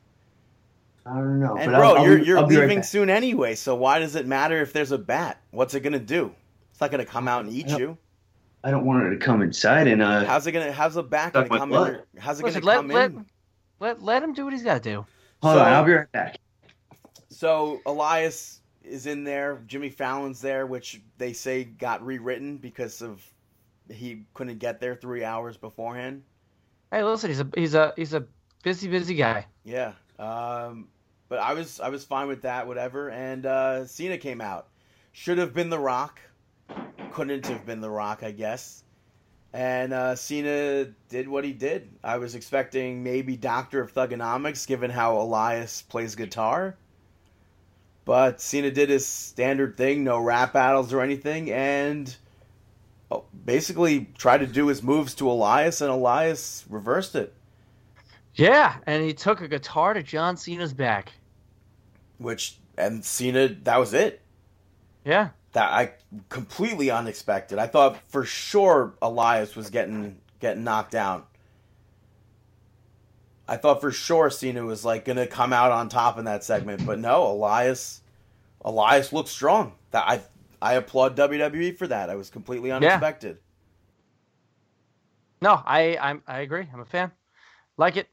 I 1.05 1.15
don't 1.15 1.39
know. 1.39 1.55
And 1.57 1.71
but 1.71 1.77
bro, 1.77 1.89
I'll, 1.89 1.97
I'll 1.97 2.05
you're 2.05 2.19
you're 2.19 2.37
I'll 2.37 2.45
be 2.47 2.57
right 2.57 2.67
leaving 2.67 2.83
soon 2.83 3.09
anyway, 3.09 3.55
so 3.55 3.75
why 3.75 3.99
does 3.99 4.15
it 4.15 4.27
matter 4.27 4.61
if 4.61 4.73
there's 4.73 4.91
a 4.91 4.97
bat? 4.97 5.41
What's 5.51 5.73
it 5.73 5.79
gonna 5.81 5.97
do? 5.99 6.33
It's 6.71 6.81
not 6.81 6.91
gonna 6.91 7.05
come 7.05 7.27
out 7.27 7.45
and 7.45 7.53
eat 7.53 7.69
I 7.71 7.77
you. 7.77 7.97
I 8.63 8.69
don't 8.69 8.85
want 8.85 9.05
it 9.07 9.09
to 9.11 9.17
come 9.17 9.41
inside 9.41 9.87
and 9.87 10.01
uh. 10.01 10.25
How's 10.25 10.45
it 10.45 10.51
gonna? 10.51 10.71
How's 10.71 10.93
the 10.95 11.03
bat 11.03 11.33
Suck 11.33 11.47
gonna 11.47 11.59
come 11.59 11.69
blood. 11.69 12.03
in? 12.13 12.21
How's 12.21 12.39
it 12.39 12.43
Listen, 12.43 12.61
gonna 12.61 12.67
let, 12.67 12.75
come 12.77 12.87
let, 12.89 13.11
in? 13.11 13.25
let, 13.79 14.01
let 14.03 14.23
him 14.23 14.33
do 14.33 14.43
what 14.43 14.53
he's 14.53 14.63
got 14.63 14.83
to 14.83 14.89
do. 14.89 15.05
Hold 15.41 15.55
So- 15.55 15.59
on. 15.61 15.67
I'll 15.73 15.83
be 15.83 15.93
right 15.93 16.11
back. 16.11 16.37
So 17.29 17.81
Elias 17.87 18.59
is 18.83 19.07
in 19.07 19.23
there. 19.23 19.63
Jimmy 19.65 19.89
Fallon's 19.89 20.41
there, 20.41 20.67
which 20.67 21.01
they 21.17 21.33
say 21.33 21.63
got 21.63 22.05
rewritten 22.05 22.57
because 22.57 23.01
of 23.01 23.25
he 23.89 24.23
couldn't 24.35 24.59
get 24.59 24.79
there 24.79 24.95
three 24.95 25.23
hours 25.23 25.57
beforehand. 25.57 26.21
Hey, 26.91 27.03
listen, 27.03 27.29
he's 27.29 27.39
a 27.39 27.47
he's 27.55 27.73
a 27.73 27.93
he's 27.95 28.13
a 28.13 28.25
busy 28.63 28.89
busy 28.89 29.15
guy. 29.15 29.45
Yeah. 29.63 29.93
Um, 30.19 30.89
but 31.29 31.39
I 31.39 31.53
was 31.53 31.79
I 31.79 31.87
was 31.87 32.03
fine 32.03 32.27
with 32.27 32.41
that, 32.41 32.67
whatever. 32.67 33.09
And 33.09 33.45
uh, 33.45 33.85
Cena 33.85 34.17
came 34.17 34.41
out. 34.41 34.67
Should 35.13 35.37
have 35.37 35.53
been 35.53 35.69
The 35.69 35.79
Rock. 35.79 36.19
Couldn't 37.11 37.45
have 37.47 37.65
been 37.65 37.79
The 37.79 37.89
Rock, 37.89 38.23
I 38.23 38.31
guess. 38.31 38.83
And 39.53 39.93
uh, 39.93 40.15
Cena 40.15 40.85
did 41.09 41.27
what 41.27 41.43
he 41.43 41.53
did. 41.53 41.89
I 42.03 42.17
was 42.17 42.35
expecting 42.35 43.03
maybe 43.03 43.35
Doctor 43.35 43.81
of 43.81 43.93
Thuganomics, 43.93 44.67
given 44.67 44.89
how 44.89 45.17
Elias 45.17 45.81
plays 45.81 46.15
guitar. 46.15 46.75
But 48.03 48.41
Cena 48.41 48.71
did 48.71 48.89
his 48.89 49.05
standard 49.05 49.77
thing, 49.77 50.03
no 50.03 50.19
rap 50.19 50.53
battles 50.53 50.91
or 50.91 51.01
anything, 51.01 51.51
and 51.51 52.13
basically 53.45 54.07
tried 54.17 54.39
to 54.39 54.47
do 54.47 54.67
his 54.67 54.81
moves 54.83 55.13
to 55.15 55.29
Elias, 55.29 55.81
and 55.81 55.89
Elias 55.91 56.65
reversed 56.69 57.15
it. 57.15 57.33
Yeah, 58.35 58.77
and 58.87 59.03
he 59.03 59.13
took 59.13 59.41
a 59.41 59.47
guitar 59.47 59.93
to 59.93 60.03
John 60.03 60.37
Cena's 60.37 60.73
back. 60.73 61.11
which 62.17 62.57
and 62.77 63.03
Cena 63.03 63.49
that 63.63 63.77
was 63.77 63.93
it. 63.93 64.21
Yeah, 65.03 65.29
That 65.53 65.71
I 65.71 65.93
completely 66.29 66.89
unexpected. 66.91 67.59
I 67.59 67.67
thought 67.67 67.99
for 68.09 68.23
sure 68.23 68.93
Elias 69.01 69.55
was 69.55 69.69
getting 69.69 70.19
getting 70.39 70.63
knocked 70.63 70.91
down. 70.91 71.23
I 73.47 73.57
thought 73.57 73.81
for 73.81 73.91
sure 73.91 74.29
Cena 74.29 74.63
was 74.63 74.85
like 74.85 75.03
gonna 75.05 75.27
come 75.27 75.51
out 75.51 75.71
on 75.71 75.89
top 75.89 76.17
in 76.17 76.25
that 76.25 76.43
segment, 76.43 76.85
but 76.85 76.99
no, 76.99 77.27
Elias 77.27 78.01
Elias 78.63 79.11
looked 79.11 79.29
strong. 79.29 79.73
That 79.91 80.05
I 80.07 80.21
I 80.61 80.73
applaud 80.75 81.17
WWE 81.17 81.75
for 81.77 81.87
that. 81.87 82.09
I 82.09 82.15
was 82.15 82.29
completely 82.29 82.71
unexpected. 82.71 83.39
no, 85.41 85.61
I 85.65 85.97
I'm, 85.97 86.21
I 86.27 86.41
agree. 86.41 86.67
I'm 86.71 86.81
a 86.81 86.85
fan. 86.85 87.11
Like 87.77 87.97
it, 87.97 88.07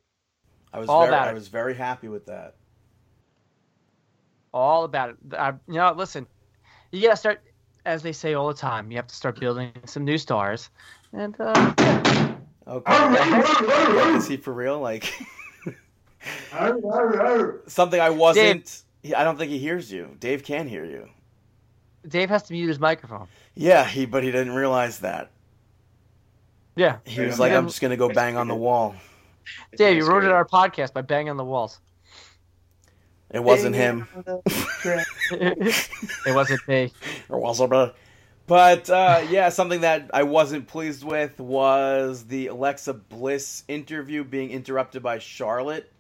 I 0.73 0.79
was 0.79 0.89
All 0.89 1.01
very 1.01 1.11
about 1.11 1.29
I 1.29 1.29
it. 1.29 1.35
was 1.35 1.49
very 1.49 1.75
happy 1.75 2.09
with 2.09 2.25
that. 2.27 2.57
all 4.55 4.85
about 4.85 5.11
it. 5.11 5.17
I, 5.35 5.51
you 5.69 5.75
know, 5.75 5.93
listen, 5.93 6.27
you 6.93 7.03
gotta 7.03 7.17
start, 7.17 7.43
as 7.85 8.03
they 8.03 8.13
say 8.13 8.35
all 8.35 8.49
the 8.49 8.55
time. 8.55 8.91
You 8.91 8.97
have 8.97 9.07
to 9.09 9.15
start 9.15 9.39
building 9.39 9.73
some 9.85 10.05
new 10.05 10.19
stars, 10.19 10.71
and 11.13 11.37
uh, 11.41 11.75
yeah. 11.79 12.35
Okay. 12.67 12.93
like, 12.93 14.17
is 14.17 14.27
he 14.27 14.37
for 14.37 14.53
real? 14.53 14.81
Like 14.81 15.13
something 17.67 18.01
I 18.01 18.11
wasn't. 18.11 18.83
I 19.17 19.25
don't 19.25 19.37
think 19.39 19.51
he 19.51 19.59
hears 19.59 19.91
you. 19.93 20.17
Dave 20.19 20.45
can 20.45 20.67
hear 20.69 20.85
you. 20.85 21.09
Dave 22.09 22.29
has 22.31 22.43
to 22.45 22.53
mute 22.53 22.69
his 22.69 22.79
microphone. 22.81 23.29
Yeah, 23.55 23.85
he 23.85 24.07
but 24.07 24.23
he 24.23 24.31
didn't 24.31 24.55
realize 24.55 25.01
that. 25.01 25.31
Yeah, 26.77 26.99
He 27.05 27.21
was 27.23 27.39
like, 27.41 27.53
"I'm 27.53 27.67
just 27.67 27.81
gonna 27.81 27.97
go 27.97 28.09
bang 28.09 28.37
on 28.37 28.47
the 28.49 28.55
wall." 28.55 28.95
Dave, 29.77 29.97
you 29.97 30.07
ruined 30.07 30.29
our 30.29 30.45
podcast 30.45 30.93
by 30.93 31.03
banging 31.03 31.31
on 31.31 31.37
the 31.37 31.45
walls. 31.45 31.81
It 33.31 33.43
wasn't 33.43 33.75
him. 33.75 34.07
it 35.33 36.35
wasn't 36.35 36.67
me. 36.69 36.93
or 37.29 37.39
was 37.39 37.61
it, 37.61 37.69
brother? 37.69 37.93
But 38.47 38.89
uh, 38.89 39.23
yeah, 39.29 39.51
something 39.51 39.83
that 39.83 40.11
I 40.15 40.23
wasn't 40.23 40.67
pleased 40.69 41.05
with 41.05 41.39
was 41.39 42.25
the 42.25 42.47
Alexa 42.47 42.95
Bliss 42.95 43.65
interview 43.69 44.25
being 44.25 44.51
interrupted 44.51 45.03
by 45.03 45.19
Charlotte, 45.19 45.93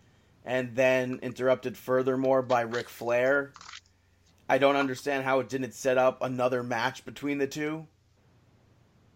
and 0.46 0.74
then 0.74 1.18
interrupted 1.22 1.76
furthermore 1.76 2.40
by 2.40 2.62
Ric 2.62 2.88
Flair. 2.88 3.52
I 4.48 4.58
don't 4.58 4.76
understand 4.76 5.24
how 5.24 5.40
it 5.40 5.48
didn't 5.48 5.74
set 5.74 5.98
up 5.98 6.22
another 6.22 6.62
match 6.62 7.04
between 7.04 7.38
the 7.38 7.46
two. 7.46 7.86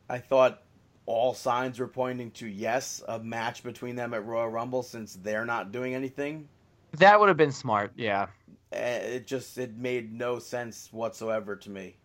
I 0.08 0.18
thought 0.18 0.62
all 1.06 1.32
signs 1.34 1.78
were 1.78 1.88
pointing 1.88 2.30
to 2.32 2.46
yes, 2.46 3.02
a 3.08 3.18
match 3.18 3.62
between 3.62 3.96
them 3.96 4.12
at 4.14 4.24
Royal 4.26 4.48
Rumble 4.48 4.82
since 4.82 5.14
they're 5.22 5.46
not 5.46 5.72
doing 5.72 5.94
anything. 5.94 6.48
That 6.92 7.18
would 7.18 7.28
have 7.28 7.38
been 7.38 7.52
smart. 7.52 7.92
Yeah. 7.96 8.26
Eh, 8.72 8.98
It 9.16 9.26
just 9.26 9.56
it 9.56 9.76
made 9.76 10.12
no 10.12 10.38
sense 10.38 10.88
whatsoever 10.92 11.56
to 11.56 11.70
me. 11.70 11.96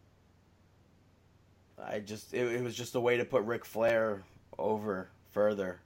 I 1.83 1.99
just 1.99 2.33
it, 2.33 2.47
it 2.53 2.63
was 2.63 2.75
just 2.75 2.95
a 2.95 2.99
way 2.99 3.17
to 3.17 3.25
put 3.25 3.43
Ric 3.43 3.65
Flair 3.65 4.23
over 4.57 5.09
further. 5.31 5.79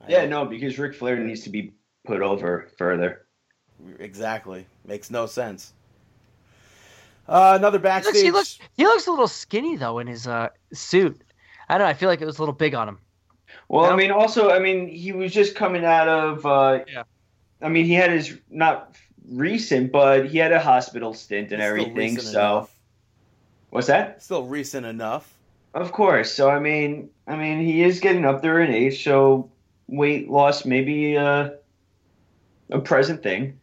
I 0.00 0.10
Yeah, 0.10 0.20
don't- 0.22 0.30
no, 0.30 0.44
because 0.46 0.78
Ric 0.78 0.94
Flair 0.94 1.16
needs 1.18 1.42
to 1.42 1.50
be 1.50 1.74
put 2.06 2.22
over 2.22 2.68
further. 2.78 3.26
exactly 3.98 4.66
makes 4.86 5.10
no 5.10 5.26
sense. 5.26 5.74
Uh, 7.28 7.54
another 7.58 7.78
He 7.78 7.82
backstage. 7.82 8.14
looks, 8.14 8.22
he 8.22 8.30
looks 8.30 8.58
he 8.76 8.84
looks 8.84 9.06
a 9.06 9.10
little 9.10 9.28
skinny 9.28 9.76
though 9.76 9.98
in 9.98 10.06
his 10.06 10.26
uh, 10.26 10.48
suit. 10.72 11.20
I 11.68 11.78
don't 11.78 11.86
know. 11.86 11.90
I 11.90 11.94
feel 11.94 12.08
like 12.08 12.20
it 12.20 12.26
was 12.26 12.38
a 12.38 12.42
little 12.42 12.54
big 12.54 12.74
on 12.74 12.88
him. 12.88 12.98
Well, 13.68 13.84
Yeah. 13.86 13.90
I 13.90 13.96
mean, 13.96 14.10
also, 14.12 14.50
I 14.50 14.58
mean, 14.60 14.86
he 14.88 15.12
was 15.12 15.32
just 15.32 15.54
coming 15.56 15.84
out 15.84 16.08
of. 16.08 16.46
Uh, 16.46 16.80
Yeah. 16.86 17.02
I 17.60 17.68
mean, 17.68 17.84
he 17.86 17.94
had 17.94 18.10
his 18.12 18.38
not 18.50 18.94
recent, 19.28 19.90
but 19.90 20.26
he 20.26 20.38
had 20.38 20.52
a 20.52 20.60
hospital 20.60 21.14
stint 21.14 21.50
and 21.52 21.60
Still 21.60 21.68
everything. 21.68 22.18
So, 22.20 22.30
enough. 22.38 22.70
what's 23.70 23.86
that? 23.88 24.22
still 24.22 24.44
recent 24.44 24.86
enough. 24.86 25.32
Of 25.74 25.90
course. 25.92 26.32
So, 26.32 26.48
I 26.48 26.60
mean, 26.60 27.10
I 27.26 27.34
mean, 27.36 27.60
he 27.64 27.82
is 27.82 27.98
getting 28.00 28.24
up 28.24 28.40
there 28.42 28.60
in 28.60 28.70
age, 28.72 29.02
so 29.02 29.50
weight 29.88 30.30
loss 30.30 30.64
maybe 30.64 31.16
uh, 31.16 31.50
a 32.70 32.78
present 32.80 33.22
thing. 33.22 33.58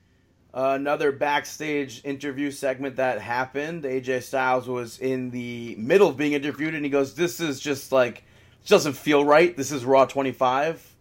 Uh, 0.55 0.73
another 0.75 1.11
backstage 1.11 2.01
interview 2.03 2.51
segment 2.51 2.97
that 2.97 3.19
happened. 3.19 3.83
AJ 3.83 4.21
Styles 4.21 4.67
was 4.67 4.99
in 4.99 5.31
the 5.31 5.75
middle 5.79 6.09
of 6.09 6.15
being 6.15 6.33
interviewed, 6.33 6.75
and 6.75 6.85
he 6.85 6.91
goes, 6.91 7.15
"This 7.15 7.39
is 7.39 7.59
just 7.59 7.91
like 7.91 8.23
this 8.61 8.69
doesn't 8.69 8.93
feel 8.93 9.25
right. 9.25 9.57
This 9.57 9.71
is 9.71 9.83
Raw 9.83 10.05
25." 10.05 10.95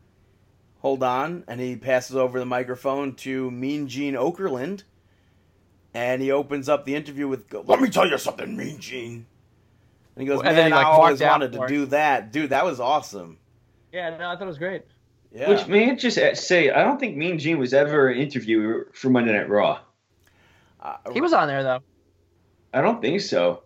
Hold 0.80 1.02
on, 1.02 1.44
and 1.46 1.60
he 1.60 1.76
passes 1.76 2.16
over 2.16 2.38
the 2.38 2.46
microphone 2.46 3.14
to 3.16 3.50
Mean 3.50 3.88
Gene 3.88 4.14
Okerlund, 4.14 4.84
and 5.92 6.22
he 6.22 6.32
opens 6.32 6.70
up 6.70 6.86
the 6.86 6.94
interview 6.94 7.28
with, 7.28 7.52
"Let 7.52 7.78
me 7.78 7.90
tell 7.90 8.08
you 8.08 8.16
something, 8.16 8.56
Mean 8.56 8.78
Gene." 8.80 9.26
And 10.16 10.22
he 10.22 10.26
goes, 10.26 10.38
And 10.38 10.46
"Man, 10.46 10.56
then 10.56 10.66
he, 10.68 10.72
like, 10.72 10.86
I 10.86 10.90
always 10.90 11.20
wanted 11.20 11.52
to 11.52 11.66
do 11.68 11.86
that, 11.86 12.32
dude. 12.32 12.50
That 12.50 12.64
was 12.64 12.80
awesome." 12.80 13.38
Yeah, 13.92 14.16
no, 14.16 14.30
I 14.30 14.34
thought 14.34 14.44
it 14.44 14.46
was 14.46 14.56
great. 14.56 14.84
Yeah, 15.34 15.48
Which 15.48 15.66
may 15.66 15.90
I 15.90 15.94
just 15.94 16.18
say, 16.46 16.70
I 16.70 16.82
don't 16.82 17.00
think 17.00 17.16
Mean 17.16 17.38
Gene 17.38 17.59
was 17.59 17.72
ever 17.72 18.09
an 18.09 18.18
interviewer 18.18 18.88
for 18.92 19.09
Monday 19.09 19.32
Night 19.32 19.48
Raw. 19.48 19.80
Uh, 20.80 20.96
He 21.12 21.20
was 21.20 21.32
on 21.32 21.48
there 21.48 21.62
though. 21.62 21.80
I 22.74 22.82
don't 22.82 23.00
think 23.00 23.20
so. 23.20 23.62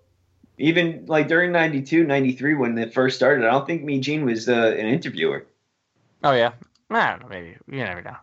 Even 0.58 1.04
like 1.06 1.28
during 1.28 1.52
92, 1.52 2.04
93, 2.04 2.54
when 2.54 2.78
it 2.78 2.94
first 2.94 3.16
started, 3.16 3.44
I 3.44 3.50
don't 3.50 3.66
think 3.66 3.82
Mean 3.82 4.00
Gene 4.00 4.24
was 4.24 4.48
uh, 4.48 4.74
an 4.78 4.86
interviewer. 4.86 5.46
Oh 6.22 6.32
yeah. 6.32 6.52
I 6.90 7.10
don't 7.10 7.22
know. 7.22 7.28
Maybe 7.28 7.56
you 7.68 7.78
never 7.78 8.02
know. 8.02 8.16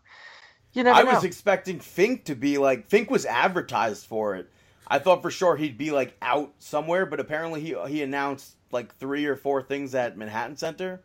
You 0.71 0.83
never 0.83 0.99
I 0.99 1.03
know. 1.03 1.13
was 1.13 1.23
expecting 1.23 1.79
Fink 1.79 2.25
to 2.25 2.35
be 2.35 2.57
like 2.57 2.87
Fink 2.89 3.11
was 3.11 3.25
advertised 3.25 4.05
for 4.05 4.35
it. 4.35 4.49
I 4.87 4.99
thought 4.99 5.21
for 5.21 5.31
sure 5.31 5.55
he'd 5.55 5.77
be 5.77 5.91
like 5.91 6.15
out 6.21 6.53
somewhere, 6.59 7.05
but 7.05 7.19
apparently 7.19 7.61
he 7.61 7.75
he 7.87 8.01
announced 8.03 8.55
like 8.71 8.95
three 8.95 9.25
or 9.25 9.35
four 9.35 9.61
things 9.61 9.93
at 9.93 10.17
Manhattan 10.17 10.55
Center. 10.55 11.01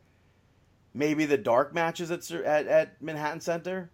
Maybe 0.94 1.27
the 1.27 1.39
dark 1.39 1.74
matches 1.74 2.10
at 2.10 2.31
at, 2.31 2.66
at 2.66 3.02
Manhattan 3.02 3.40
Center. 3.40 3.90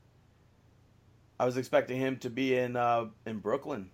I 1.38 1.44
was 1.44 1.56
expecting 1.56 1.98
him 1.98 2.18
to 2.18 2.30
be 2.30 2.56
in 2.56 2.76
uh, 2.76 3.06
in 3.26 3.38
Brooklyn, 3.38 3.90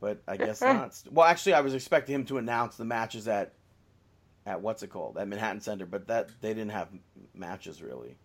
but 0.00 0.22
I 0.26 0.36
guess 0.36 0.60
not. 0.62 1.00
Well, 1.10 1.26
actually, 1.26 1.54
I 1.54 1.60
was 1.60 1.74
expecting 1.74 2.14
him 2.14 2.24
to 2.26 2.38
announce 2.38 2.76
the 2.76 2.84
matches 2.84 3.28
at 3.28 3.54
at 4.46 4.60
what's 4.60 4.82
it 4.82 4.88
called 4.88 5.18
at 5.18 5.28
Manhattan 5.28 5.60
Center, 5.60 5.86
but 5.86 6.08
that 6.08 6.30
they 6.40 6.54
didn't 6.54 6.70
have 6.70 6.88
matches 7.34 7.82
really. 7.82 8.16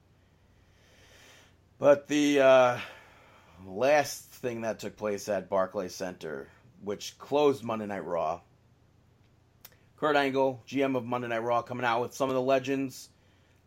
But 1.80 2.08
the 2.08 2.40
uh, 2.40 2.80
last 3.66 4.26
thing 4.32 4.62
that 4.62 4.80
took 4.80 4.98
place 4.98 5.30
at 5.30 5.50
Barclays 5.50 5.94
Center, 5.94 6.48
which 6.84 7.18
closed 7.18 7.64
Monday 7.64 7.86
Night 7.86 8.06
Raw. 8.06 8.42
Kurt 9.98 10.16
Angle, 10.16 10.62
GM 10.68 10.96
of 10.96 11.06
Monday 11.06 11.28
Night 11.28 11.44
Raw, 11.44 11.64
coming 11.64 11.86
out 11.86 12.02
with 12.02 12.14
some 12.14 12.30
of 12.30 12.36
the 12.36 12.42
legends, 12.42 13.10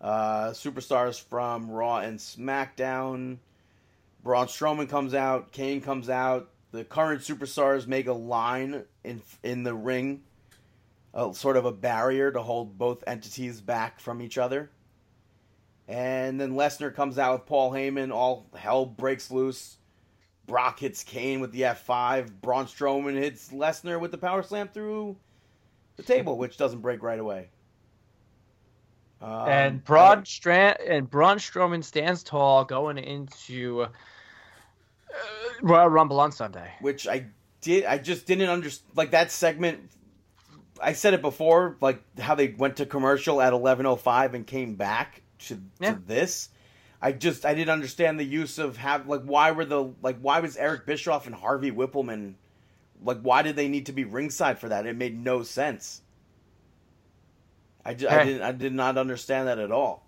uh, 0.01 0.51
superstars 0.51 1.23
from 1.23 1.71
Raw 1.71 1.99
and 1.99 2.19
SmackDown. 2.19 3.39
Braun 4.23 4.47
Strowman 4.47 4.89
comes 4.89 5.15
out, 5.15 5.53
Kane 5.53 5.81
comes 5.81 6.09
out. 6.09 6.51
The 6.73 6.85
current 6.85 7.23
superstars 7.23 7.87
make 7.87 8.07
a 8.07 8.13
line 8.13 8.85
in 9.03 9.23
in 9.43 9.65
the 9.65 9.75
ring, 9.75 10.23
a, 11.13 11.35
sort 11.35 11.57
of 11.57 11.65
a 11.65 11.73
barrier 11.73 12.31
to 12.31 12.43
hold 12.43 12.79
both 12.79 13.03
entities 13.07 13.61
back 13.61 13.99
from 13.99 14.23
each 14.23 14.39
other. 14.39 14.71
And 15.89 16.41
then 16.41 16.53
Lesnar 16.53 16.95
comes 16.95 17.19
out 17.19 17.41
with 17.41 17.47
Paul 17.47 17.73
Heyman. 17.73 18.13
All 18.13 18.47
hell 18.55 18.87
breaks 18.87 19.31
loose. 19.31 19.79
Brock 20.47 20.79
hits 20.79 21.03
Kane 21.03 21.41
with 21.41 21.51
the 21.53 21.63
F5. 21.63 22.31
Braun 22.41 22.67
Strowman 22.67 23.15
hits 23.15 23.51
Lesnar 23.51 24.01
with 24.01 24.13
the 24.13 24.19
power 24.19 24.43
slam 24.43 24.69
through 24.69 25.17
the 25.97 26.03
table, 26.05 26.39
which 26.39 26.57
doesn't 26.57 26.81
break 26.81 27.03
right 27.03 27.19
away. 27.19 27.49
Um, 29.23 29.49
and 29.49 29.85
Braun 29.85 30.25
Strand 30.25 30.79
and 30.81 31.11
Braun 31.11 31.37
Strowman 31.39 31.85
stands 31.85 32.23
tall 32.23 32.65
going 32.65 32.97
into 32.99 33.83
uh, 33.83 33.89
Royal 35.63 35.89
Rumble 35.89 36.21
on 36.21 36.33
Sunday. 36.33 36.71
which 36.81 37.07
I 37.07 37.27
did. 37.61 37.85
I 37.85 37.99
just 37.99 38.27
didn't 38.27 38.49
understand. 38.49 38.91
Like 38.97 39.11
that 39.11 39.31
segment. 39.31 39.91
I 40.83 40.95
said 40.95 41.13
it 41.13 41.21
before, 41.21 41.77
like 41.83 42.01
how 42.19 42.35
they 42.35 42.49
went 42.49 42.77
to 42.79 42.87
commercial 42.87 43.43
at 43.43 43.53
eleven 43.53 43.85
oh 43.85 43.97
five 43.97 44.33
and 44.35 44.47
came 44.47 44.77
back 44.77 45.21
to, 45.41 45.61
Yeah. 45.79 45.93
to 45.95 46.01
this. 46.07 46.49
I 47.03 47.13
just 47.13 47.45
I 47.45 47.53
didn't 47.55 47.71
understand 47.71 48.19
the 48.19 48.25
use 48.25 48.59
of 48.59 48.79
have 48.79 49.07
like 49.07 49.23
why 49.23 49.51
were 49.51 49.67
the 49.67 49.93
like 50.03 50.19
why 50.21 50.41
was 50.41 50.57
Eric 50.57 50.87
Bischoff 50.87 51.27
and 51.27 51.35
Harvey 51.35 51.71
Wippleman 51.71 52.35
like 53.03 53.21
why 53.21 53.43
did 53.43 53.57
they 53.57 53.69
need 53.69 53.87
to 53.87 53.93
be 53.93 54.05
ringside 54.05 54.59
for 54.59 54.71
that? 54.71 54.87
It 54.87 54.97
made 54.97 55.19
no 55.23 55.43
sense. 55.43 56.01
I, 57.85 57.95
ju- 57.95 58.09
I 58.09 58.25
didn't 58.25 58.43
I 58.43 58.53
did 58.53 58.73
not 58.73 58.99
understand 58.99 59.49
that 59.49 59.59
at 59.59 59.71
all. 59.73 60.07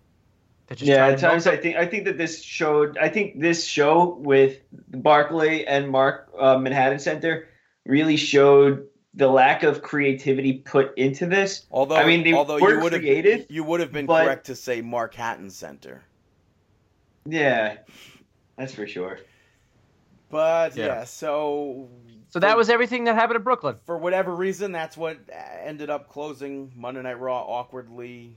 Just 0.71 0.83
Yeah, 0.83 0.97
trying 0.99 1.13
at 1.15 1.19
times 1.19 1.47
I 1.47 1.57
think 1.57 1.77
I 1.77 1.87
think 1.87 2.05
that 2.07 2.17
this 2.19 2.43
showed. 2.43 2.97
I 2.99 3.09
think 3.09 3.41
this 3.41 3.67
show 3.67 4.15
with 4.21 4.61
Barclay 4.91 5.65
and 5.65 5.89
Mark 5.91 6.31
uh, 6.39 6.57
Manhattan 6.59 6.99
Center 6.99 7.49
really 7.85 8.17
showed 8.17 8.87
the 9.15 9.29
lack 9.29 9.63
of 9.63 9.83
creativity 9.83 10.55
put 10.55 10.97
into 10.97 11.27
this. 11.27 11.67
Although 11.71 11.97
I 11.97 12.07
mean, 12.07 12.23
they 12.25 12.33
although 12.33 12.59
were 12.59 12.75
you 12.77 12.81
would 12.81 12.93
have 12.93 13.03
creative, 13.03 13.47
you 13.51 13.65
would 13.65 13.81
have 13.81 13.93
been 13.93 14.07
but- 14.07 14.25
correct 14.25 14.47
to 14.47 14.55
say 14.57 14.81
Mark 14.81 15.15
Hatton 15.15 15.51
Center. 15.51 16.03
Yeah, 17.27 17.77
that's 18.57 18.75
for 18.75 18.87
sure. 18.87 19.19
But 20.31 20.75
Yeah. 20.77 20.87
yeah, 20.87 21.05
so 21.05 21.89
So 22.33 22.39
that 22.41 22.57
was 22.57 22.71
everything 22.71 23.05
that 23.05 23.15
happened 23.15 23.37
in 23.37 23.43
Brooklyn. 23.43 23.77
for 23.85 23.99
whatever 23.99 24.35
reason, 24.35 24.73
that's 24.73 24.97
what 24.97 25.19
ended 25.63 25.91
up 25.91 26.09
closing 26.09 26.73
Monday 26.75 27.03
Night 27.03 27.21
Raw 27.21 27.43
awkwardly. 27.43 28.35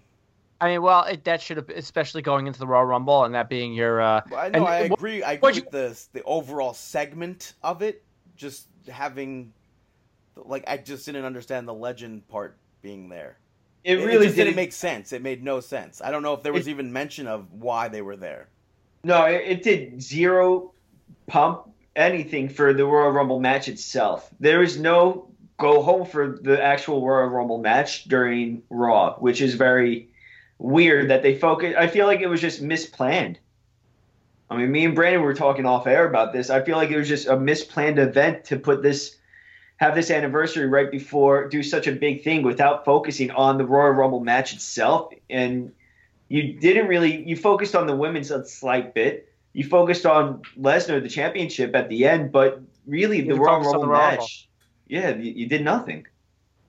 I 0.59 0.67
mean, 0.71 0.81
well, 0.81 1.03
it, 1.03 1.23
that 1.23 1.41
should 1.41 1.55
have, 1.57 1.69
especially 1.69 2.21
going 2.21 2.47
into 2.47 2.59
the 2.59 2.67
Raw 2.67 2.81
Rumble, 2.81 3.23
and 3.23 3.33
that 3.35 3.47
being 3.49 3.73
your. 3.73 4.01
Uh, 4.01 4.21
Well, 4.29 4.39
I 4.39 4.49
know 4.49 4.59
and 4.59 4.67
I 4.67 4.81
what- 4.87 4.99
agree. 4.99 5.23
I 5.23 5.33
agree 5.33 5.41
what'd 5.41 5.63
with 5.63 5.71
the 5.71 6.19
the 6.19 6.23
overall 6.23 6.73
segment 6.73 7.53
of 7.63 7.81
it. 7.81 8.03
Just 8.35 8.67
having, 8.89 9.53
like, 10.35 10.65
I 10.67 10.75
just 10.77 11.05
didn't 11.05 11.23
understand 11.23 11.65
the 11.67 11.73
legend 11.73 12.27
part 12.27 12.57
being 12.81 13.07
there. 13.07 13.37
It 13.85 13.95
really 13.95 14.25
just 14.25 14.35
didn't 14.35 14.47
didn't 14.47 14.55
make 14.57 14.73
sense. 14.73 15.13
It 15.13 15.21
made 15.21 15.41
no 15.43 15.61
sense. 15.61 16.01
I 16.01 16.11
don't 16.11 16.21
know 16.23 16.33
if 16.33 16.43
there 16.43 16.51
was 16.53 16.67
It- 16.67 16.71
even 16.71 16.91
mention 16.91 17.27
of 17.27 17.49
why 17.53 17.87
they 17.87 18.01
were 18.01 18.17
there. 18.17 18.47
No, 19.05 19.23
it, 19.25 19.41
it 19.45 19.63
did 19.63 20.01
zero 20.01 20.73
pump 21.27 21.69
anything 21.95 22.49
for 22.49 22.73
the 22.73 22.85
Royal 22.85 23.11
Rumble 23.11 23.39
match 23.39 23.67
itself. 23.67 24.29
There 24.39 24.61
is 24.61 24.77
no 24.77 25.29
go 25.57 25.81
home 25.81 26.05
for 26.05 26.39
the 26.41 26.61
actual 26.61 27.05
Royal 27.05 27.27
Rumble 27.29 27.59
match 27.59 28.05
during 28.05 28.63
Raw, 28.69 29.15
which 29.15 29.41
is 29.41 29.55
very 29.55 30.09
weird 30.57 31.09
that 31.09 31.21
they 31.21 31.37
focus. 31.37 31.75
I 31.77 31.87
feel 31.87 32.07
like 32.07 32.21
it 32.21 32.27
was 32.27 32.41
just 32.41 32.61
misplanned. 32.61 33.37
I 34.49 34.57
mean, 34.57 34.71
me 34.71 34.85
and 34.85 34.95
Brandon 34.95 35.21
were 35.21 35.33
talking 35.33 35.65
off 35.65 35.87
air 35.87 36.07
about 36.07 36.33
this. 36.33 36.49
I 36.49 36.61
feel 36.61 36.77
like 36.77 36.91
it 36.91 36.97
was 36.97 37.07
just 37.07 37.27
a 37.27 37.35
misplanned 37.35 37.97
event 37.97 38.45
to 38.45 38.59
put 38.59 38.83
this, 38.83 39.17
have 39.77 39.95
this 39.95 40.11
anniversary 40.11 40.67
right 40.67 40.91
before, 40.91 41.47
do 41.47 41.63
such 41.63 41.87
a 41.87 41.91
big 41.91 42.23
thing 42.23 42.43
without 42.43 42.85
focusing 42.85 43.31
on 43.31 43.57
the 43.57 43.65
Royal 43.65 43.91
Rumble 43.91 44.19
match 44.19 44.53
itself. 44.53 45.13
And 45.29 45.71
you 46.27 46.53
didn't 46.53 46.87
really, 46.87 47.27
you 47.27 47.35
focused 47.35 47.75
on 47.75 47.87
the 47.87 47.95
women's 47.95 48.31
a 48.31 48.45
slight 48.45 48.93
bit. 48.93 49.31
You 49.55 49.63
focused 49.63 50.05
on 50.05 50.41
Lesnar, 50.59 51.01
the 51.01 51.07
championship 51.07 51.73
at 51.77 51.87
the 51.87 52.05
end, 52.05 52.33
but 52.33 52.61
really 52.85 53.21
the 53.21 53.27
You 53.27 53.35
Royal 53.37 53.59
focused 53.59 53.73
Rumble 53.73 53.81
the 53.83 53.87
Royal 53.87 54.17
match, 54.17 54.49
yeah, 54.87 55.15
you, 55.15 55.31
you 55.31 55.47
did 55.47 55.63
nothing. 55.63 56.05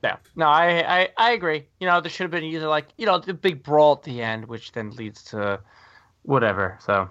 Yeah. 0.05 0.19
No, 0.37 0.47
I, 0.47 1.01
I, 1.01 1.09
I 1.17 1.33
agree. 1.33 1.67
You 1.81 1.89
know, 1.89 2.01
there 2.01 2.11
should 2.11 2.23
have 2.23 2.31
been 2.31 2.45
either 2.45 2.69
like, 2.69 2.87
you 2.97 3.05
know, 3.05 3.19
the 3.19 3.35
big 3.35 3.65
brawl 3.65 3.95
at 3.95 4.05
the 4.05 4.23
end, 4.23 4.45
which 4.45 4.71
then 4.71 4.93
leads 4.93 5.25
to 5.25 5.59
whatever. 6.23 6.79
So, 6.81 7.09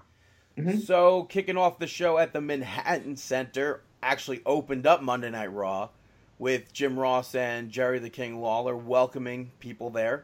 Mhm. 0.58 0.80
So, 0.82 1.24
kicking 1.24 1.58
off 1.58 1.80
the 1.80 1.88
show 1.88 2.18
at 2.18 2.32
the 2.32 2.40
Manhattan 2.40 3.18
Center 3.18 3.82
actually 4.02 4.42
opened 4.46 4.88
up 4.88 5.02
Monday 5.02 5.30
Night 5.30 5.52
Raw 5.52 5.90
with 6.40 6.72
Jim 6.72 6.98
Ross 6.98 7.36
and 7.36 7.70
Jerry 7.70 8.00
the 8.00 8.10
King 8.10 8.40
Lawler 8.40 8.78
welcoming 8.78 9.52
people 9.60 9.90
there. 9.90 10.24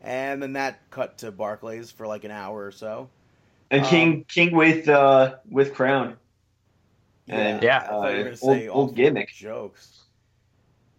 And 0.00 0.40
then 0.40 0.52
that 0.52 0.88
cut 0.90 1.18
to 1.18 1.32
Barclays 1.32 1.90
for 1.90 2.06
like 2.06 2.22
an 2.22 2.30
hour 2.30 2.64
or 2.64 2.70
so. 2.70 3.08
And 3.70 3.82
Um, 3.82 3.88
King, 3.88 4.24
King 4.28 4.54
with 4.56 4.88
uh, 4.88 5.36
with 5.50 5.74
crown. 5.74 6.16
And, 7.28 7.62
Yeah. 7.62 7.78
I 7.78 7.86
thought 7.86 8.12
you 8.12 8.18
were 8.18 8.20
uh, 8.20 8.22
going 8.24 8.28
old- 8.42 8.58
say 8.58 8.68
old 8.68 8.96
gimmick. 8.96 9.30
jokes. 9.32 10.02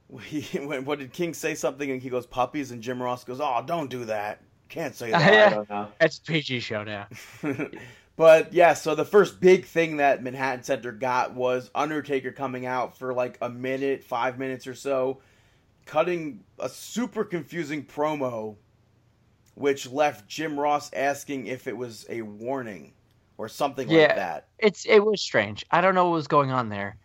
He, 0.24 0.60
when, 0.60 0.86
what 0.86 1.00
did 1.00 1.12
King 1.14 1.34
say 1.34 1.56
something 1.56 1.90
and 1.90 2.02
he 2.02 2.10
goes 2.10 2.26
puppies 2.28 2.72
and 2.72 2.82
Jim 2.82 3.02
Ross 3.02 3.24
goes, 3.24 3.40
"Oh, 3.42 3.64
don't 3.66 3.90
do 3.90 4.06
that. 4.06 4.40
Can't 4.70 4.96
say 4.96 5.10
that." 5.12 5.34
Yeah. 5.34 5.50
don't 5.50 5.70
know. 5.70 5.88
it's 6.00 6.20
a 6.20 6.22
PG 6.22 6.60
show 6.60 6.84
now. 6.84 7.08
but 8.16 8.54
yeah, 8.54 8.74
so 8.76 8.94
the 8.96 9.04
first 9.04 9.42
big 9.42 9.66
thing 9.66 9.98
that 9.98 10.22
Manhattan 10.24 10.64
Center 10.64 10.92
got 10.92 11.34
was 11.34 11.72
Undertaker 11.74 12.32
coming 12.32 12.66
out 12.68 12.98
for 12.98 13.14
like 13.14 13.38
a 13.42 13.50
minute, 13.50 14.04
five 14.04 14.38
minutes 14.38 14.68
or 14.68 14.76
so, 14.76 15.22
cutting 15.86 16.44
a 16.60 16.70
super 16.70 17.24
confusing 17.26 17.84
promo, 17.84 18.56
which 19.56 19.90
left 19.90 20.28
Jim 20.28 20.60
Ross 20.60 20.92
asking 20.94 21.48
if 21.48 21.68
it 21.68 21.76
was 21.76 22.06
a 22.10 22.22
warning 22.22 22.94
or 23.38 23.50
something 23.50 23.88
like 23.88 23.98
Yeah. 23.98 24.16
that. 24.16 24.48
It's 24.60 24.86
It 24.86 25.04
was 25.04 25.22
strange. 25.22 25.66
I 25.72 25.82
don't 25.82 25.96
know 25.96 26.06
what 26.06 26.14
was 26.14 26.28
going 26.28 26.52
on 26.52 26.70
there. 26.70 26.98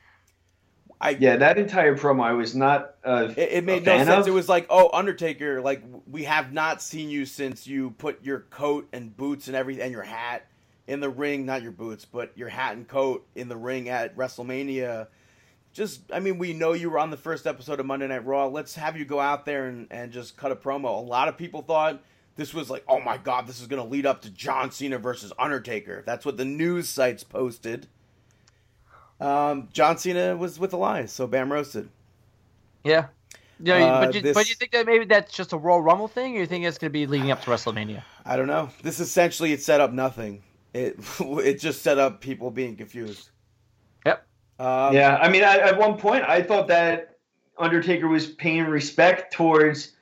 I 1.00 1.10
Yeah, 1.10 1.36
that 1.36 1.56
entire 1.58 1.96
promo 1.96 2.22
I 2.22 2.32
was 2.32 2.54
not. 2.54 2.94
Uh, 3.04 3.28
It, 3.36 3.52
it 3.52 3.64
made 3.64 3.82
a 3.82 3.86
no 3.86 3.92
fan 3.96 4.06
sense. 4.06 4.26
of. 4.26 4.28
It 4.28 4.34
was 4.34 4.48
like, 4.48 4.66
oh, 4.68 4.90
Undertaker, 4.92 5.60
like 5.62 5.82
we 6.10 6.24
have 6.24 6.52
not 6.52 6.82
seen 6.82 7.08
you 7.08 7.24
since 7.24 7.66
you 7.66 7.92
put 7.92 8.22
your 8.22 8.40
coat 8.50 8.86
and 8.92 9.16
boots 9.16 9.46
and 9.46 9.56
everything 9.56 9.82
and 9.84 9.92
your 9.92 10.02
hat 10.02 10.46
in 10.86 11.00
the 11.00 11.08
ring, 11.08 11.46
not 11.46 11.62
your 11.62 11.72
boots, 11.72 12.04
but 12.04 12.32
your 12.36 12.48
hat 12.48 12.76
and 12.76 12.86
coat 12.86 13.24
in 13.34 13.48
the 13.48 13.56
ring 13.56 13.88
at 13.88 14.14
WrestleMania. 14.16 15.06
Just, 15.72 16.00
I 16.12 16.18
mean, 16.18 16.36
we 16.36 16.52
know 16.52 16.72
you 16.72 16.90
were 16.90 16.98
on 16.98 17.10
the 17.10 17.16
first 17.16 17.46
episode 17.46 17.78
of 17.80 17.86
Monday 17.86 18.08
Night 18.08 18.26
Raw. 18.26 18.46
Let's 18.48 18.74
have 18.74 18.96
you 18.96 19.04
go 19.04 19.20
out 19.20 19.46
there 19.46 19.66
and, 19.68 19.86
and 19.90 20.10
just 20.12 20.36
cut 20.36 20.50
a 20.50 20.56
promo. 20.56 20.98
A 20.98 21.00
lot 21.00 21.28
of 21.28 21.36
people 21.38 21.62
thought 21.62 22.02
this 22.40 22.54
was 22.54 22.70
like, 22.70 22.82
oh 22.88 22.98
my 23.00 23.18
God, 23.18 23.46
this 23.46 23.60
is 23.60 23.66
going 23.66 23.82
to 23.82 23.86
lead 23.86 24.06
up 24.06 24.22
to 24.22 24.30
John 24.30 24.70
Cena 24.70 24.96
versus 24.98 25.30
Undertaker. 25.38 26.02
That's 26.06 26.24
what 26.24 26.38
the 26.38 26.44
news 26.46 26.88
sites 26.88 27.22
posted. 27.22 27.86
Um, 29.20 29.68
John 29.74 29.98
Cena 29.98 30.34
was 30.38 30.58
with 30.58 30.70
the 30.70 30.78
lies, 30.78 31.12
so 31.12 31.26
Bam 31.26 31.52
roasted. 31.52 31.90
Yeah. 32.82 33.08
Yeah, 33.62 33.74
Uh, 33.84 34.06
but, 34.06 34.14
you, 34.14 34.22
this- 34.22 34.34
but 34.34 34.48
you 34.48 34.54
think 34.54 34.72
that 34.72 34.86
maybe 34.86 35.04
that's 35.04 35.34
just 35.34 35.52
a 35.52 35.58
Royal 35.58 35.82
Rumble 35.82 36.08
thing, 36.08 36.34
or 36.34 36.40
you 36.40 36.46
think 36.46 36.64
it's 36.64 36.78
going 36.78 36.88
to 36.88 36.92
be 36.92 37.06
leading 37.06 37.30
up 37.30 37.42
to 37.42 37.50
WrestleMania? 37.50 38.02
I 38.24 38.36
don't 38.36 38.46
know. 38.46 38.70
This 38.82 39.00
essentially 39.00 39.52
it 39.52 39.60
set 39.62 39.82
up 39.82 39.92
nothing. 39.92 40.42
It 40.72 40.96
it 41.20 41.60
just 41.60 41.82
set 41.82 41.98
up 41.98 42.22
people 42.22 42.50
being 42.50 42.74
confused. 42.74 43.28
Yep. 44.06 44.26
Um, 44.58 44.94
yeah, 44.94 45.18
I 45.20 45.28
mean, 45.28 45.44
I, 45.44 45.58
at 45.58 45.78
one 45.78 45.98
point 45.98 46.24
I 46.24 46.42
thought 46.42 46.68
that 46.68 47.18
Undertaker 47.58 48.08
was 48.08 48.28
paying 48.28 48.64
respect 48.64 49.34
towards 49.34 49.92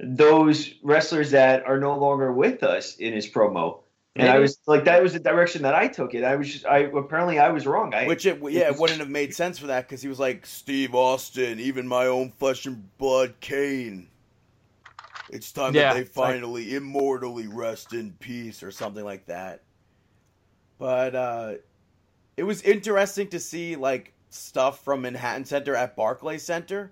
those 0.00 0.74
wrestlers 0.82 1.30
that 1.32 1.64
are 1.66 1.78
no 1.78 1.98
longer 1.98 2.32
with 2.32 2.62
us 2.62 2.96
in 2.96 3.12
his 3.12 3.28
promo. 3.28 3.80
And 4.16 4.28
I 4.28 4.40
was 4.40 4.58
like, 4.66 4.84
that 4.86 5.00
was 5.00 5.12
the 5.12 5.20
direction 5.20 5.62
that 5.62 5.76
I 5.76 5.86
took 5.86 6.12
it. 6.12 6.24
I 6.24 6.34
was 6.34 6.52
just, 6.52 6.66
I 6.66 6.78
apparently 6.78 7.38
I 7.38 7.50
was 7.50 7.68
wrong. 7.68 7.94
I, 7.94 8.04
Which 8.06 8.26
it 8.26 8.40
yeah, 8.50 8.68
it 8.68 8.76
wouldn't 8.76 8.98
have 8.98 9.08
made 9.08 9.32
sense 9.32 9.60
for 9.60 9.68
that 9.68 9.86
because 9.86 10.02
he 10.02 10.08
was 10.08 10.18
like 10.18 10.44
Steve 10.44 10.92
Austin, 10.92 11.60
even 11.60 11.86
my 11.86 12.06
own 12.06 12.32
flesh 12.32 12.66
and 12.66 12.96
blood, 12.98 13.34
Kane. 13.38 14.08
It's 15.30 15.52
time 15.52 15.72
Yeah, 15.72 15.88
that 15.90 15.94
they 15.94 16.00
it's 16.00 16.16
like- 16.16 16.32
finally 16.32 16.74
immortally 16.74 17.46
rest 17.46 17.92
in 17.92 18.12
peace 18.18 18.62
or 18.64 18.72
something 18.72 19.04
like 19.04 19.26
that. 19.26 19.62
But 20.78 21.14
uh, 21.14 21.54
it 22.36 22.42
was 22.42 22.62
interesting 22.62 23.28
to 23.28 23.38
see 23.38 23.76
like 23.76 24.14
stuff 24.30 24.82
from 24.84 25.02
Manhattan 25.02 25.44
Center 25.44 25.76
at 25.76 25.94
Barclay 25.94 26.38
Center, 26.38 26.90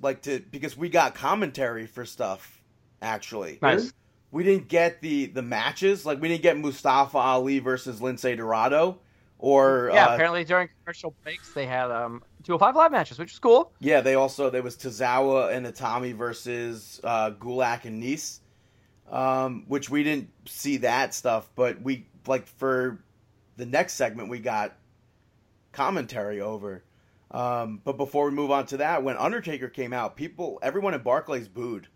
like 0.00 0.22
to 0.22 0.40
because 0.50 0.76
we 0.76 0.88
got 0.88 1.14
commentary 1.14 1.86
for 1.86 2.04
stuff 2.04 2.62
actually. 3.00 3.58
Nese. 3.62 3.92
we 4.30 4.44
didn't 4.44 4.68
get 4.68 5.00
the 5.00 5.26
the 5.26 5.42
matches 5.42 6.06
like 6.06 6.20
we 6.20 6.28
didn't 6.28 6.42
get 6.42 6.58
Mustafa 6.58 7.18
Ali 7.18 7.58
versus 7.58 8.00
Lince 8.00 8.36
Dorado 8.36 8.98
Or 9.38 9.90
Yeah, 9.92 10.06
uh, 10.06 10.14
apparently 10.14 10.44
during 10.44 10.68
commercial 10.82 11.14
breaks 11.22 11.52
they 11.52 11.66
had 11.66 11.90
um 11.90 12.22
205 12.42 12.76
live 12.76 12.92
matches, 12.92 13.18
which 13.18 13.32
is 13.32 13.38
cool. 13.38 13.72
Yeah, 13.80 14.00
they 14.00 14.14
also 14.14 14.50
there 14.50 14.62
was 14.62 14.76
Tozawa 14.76 15.52
and 15.52 15.66
Itami 15.66 16.14
versus 16.14 17.00
uh, 17.04 17.30
Gulak 17.32 17.84
and 17.84 18.00
Nice, 18.00 18.40
um, 19.10 19.64
which 19.68 19.90
we 19.90 20.02
didn't 20.02 20.30
see 20.46 20.78
that 20.78 21.14
stuff, 21.14 21.50
but 21.54 21.80
we 21.82 22.06
like 22.26 22.46
for 22.46 23.02
the 23.56 23.66
next 23.66 23.94
segment 23.94 24.28
we 24.28 24.38
got 24.38 24.76
commentary 25.72 26.40
over. 26.40 26.82
Um, 27.32 27.80
but 27.82 27.96
before 27.96 28.26
we 28.26 28.30
move 28.32 28.50
on 28.50 28.66
to 28.66 28.76
that, 28.78 29.02
when 29.02 29.16
Undertaker 29.16 29.68
came 29.68 29.92
out, 29.92 30.16
people, 30.16 30.58
everyone 30.62 30.94
in 30.94 31.02
Barclays 31.02 31.48
booed. 31.48 31.88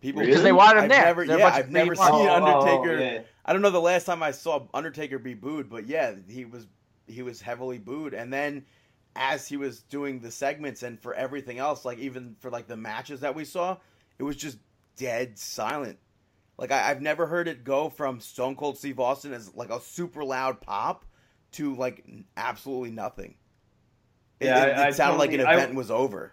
People, 0.00 0.22
Because 0.22 0.44
they 0.44 0.52
wanted 0.52 0.78
him 0.78 0.84
I've 0.84 0.90
there. 0.90 1.04
Never, 1.06 1.24
yeah, 1.24 1.46
I've 1.46 1.70
never 1.70 1.96
seen 1.96 2.04
ones. 2.04 2.14
Oh, 2.14 2.28
oh, 2.28 2.70
Undertaker. 2.70 3.00
yeah. 3.00 3.22
I 3.44 3.52
don't 3.52 3.62
know 3.62 3.70
the 3.70 3.80
last 3.80 4.04
time 4.04 4.22
I 4.22 4.30
saw 4.30 4.68
Undertaker 4.72 5.18
be 5.18 5.34
booed, 5.34 5.68
but 5.68 5.88
yeah, 5.88 6.14
he 6.28 6.44
was 6.44 6.68
he 7.08 7.22
was 7.22 7.40
heavily 7.40 7.78
booed. 7.78 8.14
And 8.14 8.32
then 8.32 8.64
as 9.16 9.48
he 9.48 9.56
was 9.56 9.80
doing 9.80 10.20
the 10.20 10.30
segments 10.30 10.84
and 10.84 11.00
for 11.00 11.14
everything 11.14 11.58
else, 11.58 11.84
like 11.84 11.98
even 11.98 12.36
for 12.38 12.50
like 12.50 12.68
the 12.68 12.76
matches 12.76 13.20
that 13.20 13.34
we 13.34 13.44
saw, 13.44 13.76
it 14.18 14.22
was 14.22 14.36
just 14.36 14.58
dead 14.96 15.36
silent. 15.36 15.98
Like 16.58 16.70
I, 16.70 16.90
I've 16.90 17.02
never 17.02 17.26
heard 17.26 17.48
it 17.48 17.64
go 17.64 17.88
from 17.88 18.20
Stone 18.20 18.54
Cold 18.54 18.78
Steve 18.78 19.00
Austin 19.00 19.32
as 19.32 19.52
like 19.56 19.70
a 19.70 19.80
super 19.80 20.22
loud 20.22 20.60
pop 20.60 21.04
to 21.52 21.74
like 21.74 22.04
absolutely 22.36 22.92
nothing. 22.92 23.34
It, 24.40 24.46
Yeah, 24.46 24.64
it, 24.64 24.78
I- 24.78 24.82
it 24.82 24.86
I 24.86 24.90
sounded 24.90 25.18
like 25.18 25.32
an 25.32 25.38
totally- 25.38 25.56
I- 25.56 25.62
event 25.62 25.74
was 25.76 25.90
over. 25.90 26.32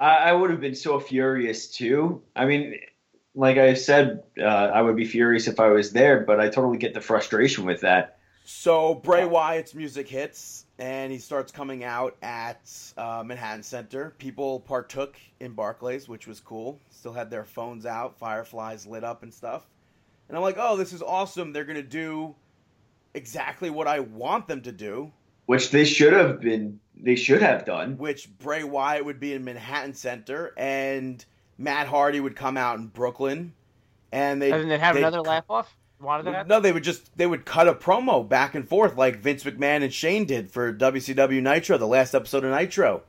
I, 0.00 0.16
I 0.16 0.32
would 0.32 0.50
have 0.50 0.60
been 0.60 0.74
so 0.74 0.98
furious 0.98 1.68
too. 1.68 2.22
I 2.34 2.44
mean, 2.44 2.74
like 3.36 3.56
I 3.56 3.74
said, 3.74 4.24
uh, 4.38 4.42
I 4.42 4.82
would 4.82 4.96
be 4.96 5.04
furious 5.04 5.46
if 5.46 5.60
I 5.60 5.68
was 5.68 5.92
there, 5.92 6.20
but 6.20 6.40
I 6.40 6.48
totally 6.48 6.78
get 6.78 6.92
the 6.92 7.00
frustration 7.00 7.64
with 7.64 7.82
that. 7.82 8.18
So 8.44 8.96
Bray 8.96 9.24
Wyatt's 9.24 9.74
music 9.76 10.08
hits, 10.08 10.66
and 10.80 11.12
he 11.12 11.18
starts 11.18 11.52
coming 11.52 11.84
out 11.84 12.16
at 12.20 12.68
uh, 12.96 13.22
Manhattan 13.24 13.62
Center. 13.62 14.12
People 14.18 14.58
partook 14.60 15.14
in 15.38 15.52
Barclays, 15.52 16.08
which 16.08 16.26
was 16.26 16.40
cool. 16.40 16.80
Still 16.90 17.12
had 17.12 17.30
their 17.30 17.44
phones 17.44 17.86
out, 17.86 18.18
fireflies 18.18 18.84
lit 18.86 19.04
up 19.04 19.22
and 19.22 19.32
stuff. 19.32 19.64
And 20.28 20.36
I'm 20.36 20.42
like, 20.42 20.56
oh, 20.58 20.76
this 20.76 20.92
is 20.92 21.00
awesome. 21.02 21.52
They're 21.52 21.64
gonna 21.64 21.80
do 21.82 22.34
exactly 23.14 23.70
what 23.70 23.86
I 23.86 24.00
want 24.00 24.48
them 24.48 24.62
to 24.62 24.72
do, 24.72 25.12
Which 25.46 25.70
they 25.70 25.84
should 25.84 26.12
have 26.12 26.40
been. 26.40 26.80
They 26.94 27.16
should 27.16 27.42
have 27.42 27.64
done. 27.64 27.96
which 27.98 28.28
Bray 28.38 28.64
Wyatt 28.64 29.04
would 29.04 29.18
be 29.20 29.32
in 29.32 29.44
Manhattan 29.44 29.94
Center, 29.94 30.52
and 30.56 31.24
Matt 31.58 31.86
Hardy 31.88 32.20
would 32.20 32.36
come 32.36 32.56
out 32.56 32.78
in 32.78 32.86
Brooklyn, 32.86 33.52
and 34.12 34.40
they 34.40 34.52
And 34.52 34.70
then 34.70 34.80
have 34.80 34.94
they'd 34.94 35.00
another 35.00 35.22
laugh 35.22 35.44
off. 35.48 35.76
Wanted 36.00 36.26
that? 36.26 36.48
No, 36.48 36.58
they 36.58 36.72
would 36.72 36.82
just 36.82 37.16
they 37.16 37.26
would 37.26 37.44
cut 37.44 37.68
a 37.68 37.74
promo 37.74 38.28
back 38.28 38.54
and 38.56 38.68
forth 38.68 38.96
like 38.96 39.20
Vince 39.20 39.44
McMahon 39.44 39.82
and 39.84 39.92
Shane 39.92 40.24
did 40.24 40.50
for 40.50 40.72
WCW 40.72 41.40
Nitro, 41.40 41.78
the 41.78 41.86
last 41.86 42.14
episode 42.14 42.44
of 42.44 42.50
Nitro. 42.50 43.02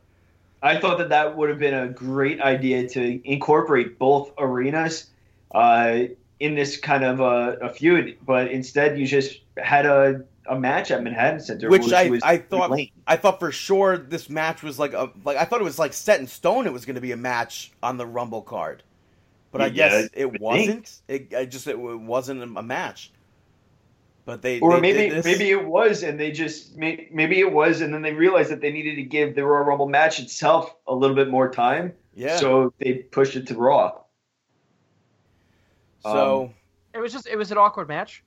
I 0.62 0.78
thought 0.78 1.00
that 1.00 1.10
that 1.10 1.36
would 1.36 1.50
have 1.50 1.60
been 1.60 1.74
a 1.74 1.88
great 1.88 2.40
idea 2.40 2.88
to 2.90 3.30
incorporate 3.30 4.00
both 4.00 4.32
arenas 4.38 5.10
uh, 5.54 6.04
in 6.40 6.56
this 6.56 6.78
kind 6.78 7.04
of 7.04 7.20
a, 7.20 7.58
a 7.64 7.70
feud, 7.70 8.18
but 8.26 8.50
instead 8.50 8.98
you 8.98 9.06
just 9.06 9.40
had 9.58 9.86
a, 9.86 10.24
a 10.48 10.60
match 10.60 10.92
at 10.92 11.04
Manhattan 11.04 11.40
Center, 11.40 11.70
Which 11.70 11.92
I, 11.92 12.10
was 12.10 12.22
I 12.24 12.38
thought 12.38 12.72
lame. 12.72 12.90
I 13.08 13.16
thought 13.16 13.40
for 13.40 13.52
sure 13.52 13.98
this 13.98 14.30
match 14.30 14.64
was 14.64 14.80
like 14.80 14.94
a 14.94 15.12
like 15.24 15.38
I 15.38 15.46
thought 15.46 15.62
it 15.62 15.66
was 15.66 15.80
like 15.80 15.94
set 15.94 16.20
in 16.20 16.28
stone. 16.28 16.66
It 16.66 16.74
was 16.74 16.86
going 16.86 16.96
to 16.96 17.02
be 17.02 17.12
a 17.12 17.18
match 17.18 17.72
on 17.82 17.98
the 17.98 18.06
Rumble 18.06 18.42
card, 18.42 18.84
but 19.52 19.62
I 19.62 19.70
guess 19.70 20.06
I 20.06 20.10
it 20.14 20.32
would 20.32 20.42
wasn't. 20.42 21.02
It 21.08 21.34
I 21.34 21.46
just 21.46 21.68
it 21.68 21.80
wasn't 21.80 22.58
a 22.58 22.64
match. 22.64 23.12
But 24.26 24.42
they 24.42 24.60
or 24.62 24.76
they 24.76 24.82
maybe 24.82 25.10
did 25.10 25.18
this. 25.18 25.26
maybe 25.26 25.52
it 25.52 25.66
was, 25.66 26.04
and 26.04 26.18
they 26.18 26.32
just 26.32 26.78
maybe 26.78 27.40
it 27.40 27.52
was, 27.52 27.82
and 27.82 27.94
then 27.94 28.02
they 28.02 28.14
realized 28.14 28.52
that 28.52 28.62
they 28.62 28.72
needed 28.72 28.96
to 28.96 29.04
give 29.04 29.36
the 29.36 29.44
Royal 29.44 29.66
Rumble 29.66 29.90
match 29.90 30.20
itself 30.20 30.74
a 30.88 30.96
little 30.96 31.16
bit 31.16 31.30
more 31.30 31.50
time, 31.50 31.94
yeah. 32.16 32.38
so 32.38 32.74
they 32.80 32.94
pushed 32.94 33.36
it 33.36 33.48
to 33.48 33.56
Raw. 33.56 34.00
so 36.04 36.44
um, 36.44 36.54
It 36.94 37.00
was 37.00 37.12
just 37.12 37.28
it 37.28 37.36
was 37.36 37.52
an 37.52 37.58
awkward 37.58 37.90
match. 37.90 38.24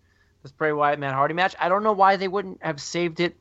This 0.46 0.52
Bray 0.52 0.72
Wyatt 0.72 1.00
Matt 1.00 1.12
Hardy 1.12 1.34
match. 1.34 1.56
I 1.58 1.68
don't 1.68 1.82
know 1.82 1.92
why 1.92 2.14
they 2.14 2.28
wouldn't 2.28 2.62
have 2.62 2.80
saved 2.80 3.18
it 3.18 3.34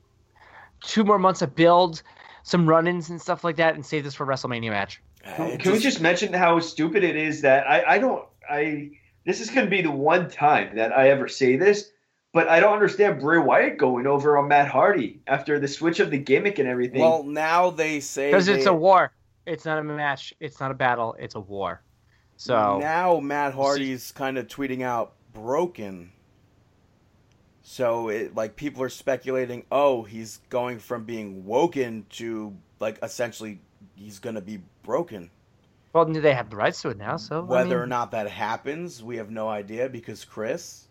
two 0.82 1.03
more 1.03 1.19
months 1.19 1.44
of 1.44 1.53
build, 1.53 2.02
some 2.41 2.68
run-ins 2.68 3.11
and 3.11 3.22
stuff 3.22 3.44
like 3.44 3.57
that, 3.57 3.76
and 3.76 3.86
save 3.86 4.03
this 4.03 4.15
for 4.15 4.26
WrestleMania 4.26 4.72
match. 4.72 5.03
Can, 5.23 5.48
it 5.49 5.60
can 5.60 5.73
we 5.73 5.77
just 5.77 6.02
mention 6.02 6.34
how 6.34 6.60
stupid 6.60 7.03
it 7.03 7.15
is 7.15 7.41
that 7.41 7.69
I, 7.69 7.84
I 7.94 7.98
don't 7.99 8.26
I 8.49 8.90
this 9.23 9.40
is 9.40 9.52
going 9.52 9.68
to 9.68 9.69
be 9.69 9.84
the 9.84 9.91
one 9.91 10.32
time 10.32 10.77
that 10.77 10.98
I 10.98 11.11
ever 11.11 11.27
say 11.27 11.57
this, 11.57 11.91
but 12.34 12.48
I 12.49 12.60
don't 12.60 12.73
understand 12.73 13.19
Bray 13.19 13.38
Wyatt 13.38 13.77
going 13.77 14.07
over 14.07 14.40
on 14.40 14.48
Matt 14.48 14.68
Hardy 14.68 15.22
after 15.27 15.60
the 15.60 15.68
switch 15.68 15.99
of 15.99 16.10
the 16.10 16.18
gimmick 16.18 16.57
and 16.57 16.68
everything. 16.68 17.02
well 17.02 17.22
now 17.22 17.69
they 17.69 17.99
say 17.99 18.32
Because 18.32 18.48
it's 18.48 18.65
a 18.65 18.73
war. 18.73 19.11
It's 19.45 19.64
not 19.64 19.77
a 19.77 19.84
match. 19.84 20.34
It's 20.40 20.60
not 20.60 20.72
a 20.72 20.76
battle. 20.76 21.15
It's 21.19 21.36
a 21.36 21.40
war. 21.40 21.84
So 22.38 22.80
now 22.80 23.19
Matt 23.19 23.53
Hardy's 23.53 24.11
kind 24.11 24.40
of 24.40 24.48
tweeting 24.48 24.82
out 24.82 25.14
broken. 25.36 26.11
So 27.68 28.10
it 28.10 28.36
like 28.36 28.56
people 28.56 28.84
are 28.84 28.90
speculating, 28.90 29.66
oh, 29.72 30.04
he's 30.04 30.40
going 30.50 30.78
from 30.78 31.04
being 31.04 31.46
woken 31.46 32.06
to 32.12 32.56
like 32.80 33.00
essentially 33.02 33.60
he's 33.96 34.20
gonna 34.20 34.42
be 34.42 34.60
broken. 34.84 35.32
well, 35.92 36.06
do 36.06 36.22
they 36.22 36.36
have 36.36 36.52
the 36.52 36.58
rights 36.58 36.84
to 36.84 36.90
it 36.90 36.98
now. 36.98 37.18
So 37.18 37.40
I 37.40 37.42
Whether 37.42 37.70
mean, 37.72 37.78
or 37.80 37.88
not 37.88 38.12
that 38.12 38.30
happens, 38.30 39.02
we 39.04 39.18
have 39.18 39.32
no 39.32 39.50
idea 39.50 39.90
because 39.90 40.24
Chris, 40.24 40.90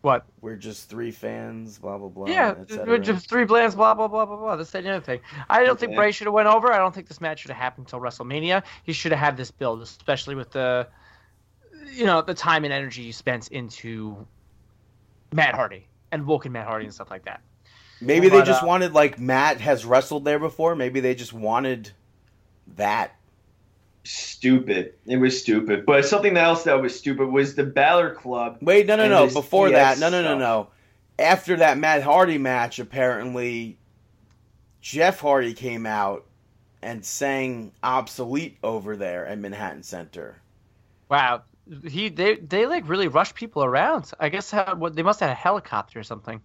what? 0.00 0.24
we're 0.40 0.56
just 0.56 0.88
three 0.88 1.10
fans, 1.10 1.78
blah 1.78 1.98
blah 1.98 2.08
blah. 2.08 2.26
Yeah, 2.26 2.54
we're 2.86 2.96
just 2.98 3.28
three 3.28 3.44
blands, 3.44 3.74
blah 3.74 3.92
blah 3.92 4.08
blah 4.08 4.24
blah 4.24 4.36
blah. 4.36 4.56
This 4.56 4.70
that, 4.70 4.78
and 4.78 4.86
the 4.86 4.92
other 4.92 5.04
thing. 5.04 5.20
I 5.50 5.62
don't 5.62 5.78
think 5.78 5.94
Bray 5.94 6.10
should 6.10 6.26
have 6.26 6.34
went 6.34 6.48
over. 6.48 6.72
I 6.72 6.78
don't 6.78 6.94
think 6.94 7.06
this 7.06 7.20
match 7.20 7.40
should 7.40 7.50
have 7.50 7.60
happened 7.60 7.88
until 7.88 8.00
WrestleMania. 8.00 8.62
He 8.84 8.94
should 8.94 9.12
have 9.12 9.20
had 9.20 9.36
this 9.36 9.50
build, 9.50 9.82
especially 9.82 10.36
with 10.36 10.52
the, 10.52 10.88
you 11.92 12.06
know, 12.06 12.22
the 12.22 12.34
time 12.34 12.64
and 12.64 12.72
energy 12.72 13.02
you 13.02 13.12
spent 13.12 13.48
into 13.48 14.26
Matt 15.32 15.54
Hardy 15.54 15.86
and 16.10 16.26
Woken 16.26 16.52
Matt 16.52 16.66
Hardy 16.66 16.84
and 16.86 16.94
stuff 16.94 17.10
like 17.10 17.24
that. 17.24 17.40
Maybe 18.00 18.28
they 18.28 18.42
just 18.42 18.62
uh, 18.62 18.66
wanted 18.66 18.92
like 18.92 19.18
Matt 19.18 19.60
has 19.60 19.84
wrestled 19.84 20.24
there 20.24 20.38
before. 20.38 20.74
Maybe 20.74 21.00
they 21.00 21.14
just 21.14 21.32
wanted 21.32 21.90
that. 22.76 23.14
stupid. 24.04 24.94
It 25.06 25.16
was 25.18 25.40
stupid. 25.40 25.86
But 25.86 26.04
something 26.04 26.36
else 26.36 26.64
that 26.64 26.80
was 26.82 26.96
stupid 26.98 27.28
was 27.28 27.54
the 27.54 27.64
Balor 27.64 28.14
Club. 28.14 28.58
Wait, 28.60 28.86
no, 28.86 28.96
no, 28.96 29.04
and 29.04 29.12
no. 29.12 29.28
Before 29.28 29.68
DS 29.68 29.98
that, 29.98 30.00
no, 30.00 30.10
no, 30.10 30.22
no, 30.22 30.30
stuff. 30.30 30.68
no. 31.18 31.24
After 31.24 31.56
that 31.56 31.78
Matt 31.78 32.02
Hardy 32.02 32.38
match, 32.38 32.78
apparently 32.80 33.78
Jeff 34.80 35.20
Hardy 35.20 35.54
came 35.54 35.86
out 35.86 36.26
and 36.82 37.04
sang 37.04 37.70
"Obsolete" 37.84 38.58
over 38.64 38.96
there 38.96 39.24
at 39.26 39.38
Manhattan 39.38 39.84
Center. 39.84 40.36
Wow, 41.08 41.42
he 41.88 42.08
they 42.08 42.36
they 42.36 42.66
like 42.66 42.88
really 42.88 43.08
rush 43.08 43.34
people 43.34 43.64
around. 43.64 44.10
I 44.18 44.28
guess 44.28 44.50
how, 44.50 44.74
what 44.74 44.94
they 44.96 45.02
must 45.02 45.20
have 45.20 45.28
had 45.28 45.34
a 45.36 45.40
helicopter 45.40 46.00
or 46.00 46.02
something. 46.02 46.40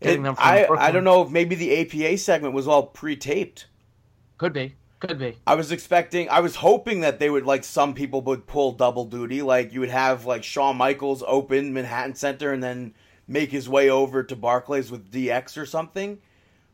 getting 0.00 0.20
It- 0.20 0.24
them 0.24 0.34
from 0.36 0.44
I, 0.46 0.66
I 0.78 0.90
don't 0.90 1.04
know 1.04 1.22
if 1.22 1.30
maybe 1.30 1.54
the 1.54 1.80
APA 1.80 2.18
segment 2.18 2.54
was 2.54 2.68
all 2.68 2.84
pre-taped. 2.86 3.66
Could 4.38 4.52
be, 4.52 4.74
could 5.00 5.18
be. 5.18 5.36
I 5.46 5.54
was 5.54 5.70
expecting, 5.70 6.28
I 6.30 6.40
was 6.40 6.56
hoping 6.56 7.00
that 7.00 7.18
they 7.18 7.28
would 7.28 7.44
like 7.44 7.62
some 7.64 7.92
people 7.94 8.22
would 8.22 8.46
pull 8.46 8.72
double 8.72 9.04
duty, 9.04 9.42
like 9.42 9.72
you 9.72 9.80
would 9.80 9.90
have 9.90 10.24
like 10.24 10.42
Shawn 10.44 10.76
Michaels 10.76 11.22
open 11.26 11.72
Manhattan 11.74 12.14
Center 12.14 12.52
and 12.52 12.62
then 12.62 12.94
make 13.28 13.50
his 13.50 13.68
way 13.68 13.90
over 13.90 14.22
to 14.22 14.34
Barclays 14.36 14.90
with 14.90 15.10
DX 15.12 15.56
or 15.58 15.66
something. 15.66 16.18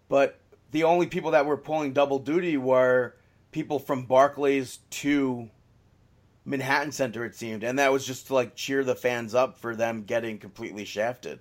But 0.08 0.38
the 0.70 0.84
only 0.84 1.06
people 1.06 1.32
that 1.32 1.44
were 1.46 1.56
pulling 1.56 1.92
double 1.92 2.18
duty 2.20 2.56
were 2.56 3.16
people 3.50 3.78
from 3.80 4.04
Barclays 4.04 4.78
to 4.90 5.50
Manhattan 6.46 6.92
Center, 6.92 7.24
it 7.24 7.34
seemed, 7.34 7.64
and 7.64 7.78
that 7.78 7.92
was 7.92 8.06
just 8.06 8.28
to 8.28 8.34
like 8.34 8.54
cheer 8.54 8.84
the 8.84 8.94
fans 8.94 9.34
up 9.34 9.58
for 9.58 9.74
them 9.74 10.04
getting 10.04 10.38
completely 10.38 10.84
shafted. 10.84 11.40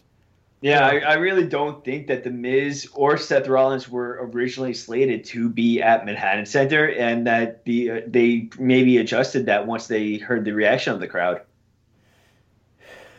Yeah, 0.62 0.88
I, 0.88 0.98
I 0.98 1.14
really 1.14 1.46
don't 1.46 1.86
think 1.86 2.08
that 2.08 2.24
the 2.24 2.32
Miz 2.32 2.90
or 2.96 3.18
Seth 3.18 3.48
Rollins 3.48 3.88
were 3.88 4.18
originally 4.34 4.74
slated 4.74 5.24
to 5.26 5.48
be 5.48 5.80
at 5.80 6.06
Manhattan 6.06 6.48
Center, 6.48 6.90
and 6.90 7.28
that 7.28 7.64
the 7.66 7.92
uh, 7.92 8.02
they 8.08 8.50
maybe 8.58 8.98
adjusted 8.98 9.46
that 9.46 9.68
once 9.68 9.86
they 9.86 10.16
heard 10.18 10.44
the 10.44 10.54
reaction 10.54 10.92
of 10.92 11.00
the 11.00 11.08
crowd. 11.08 11.42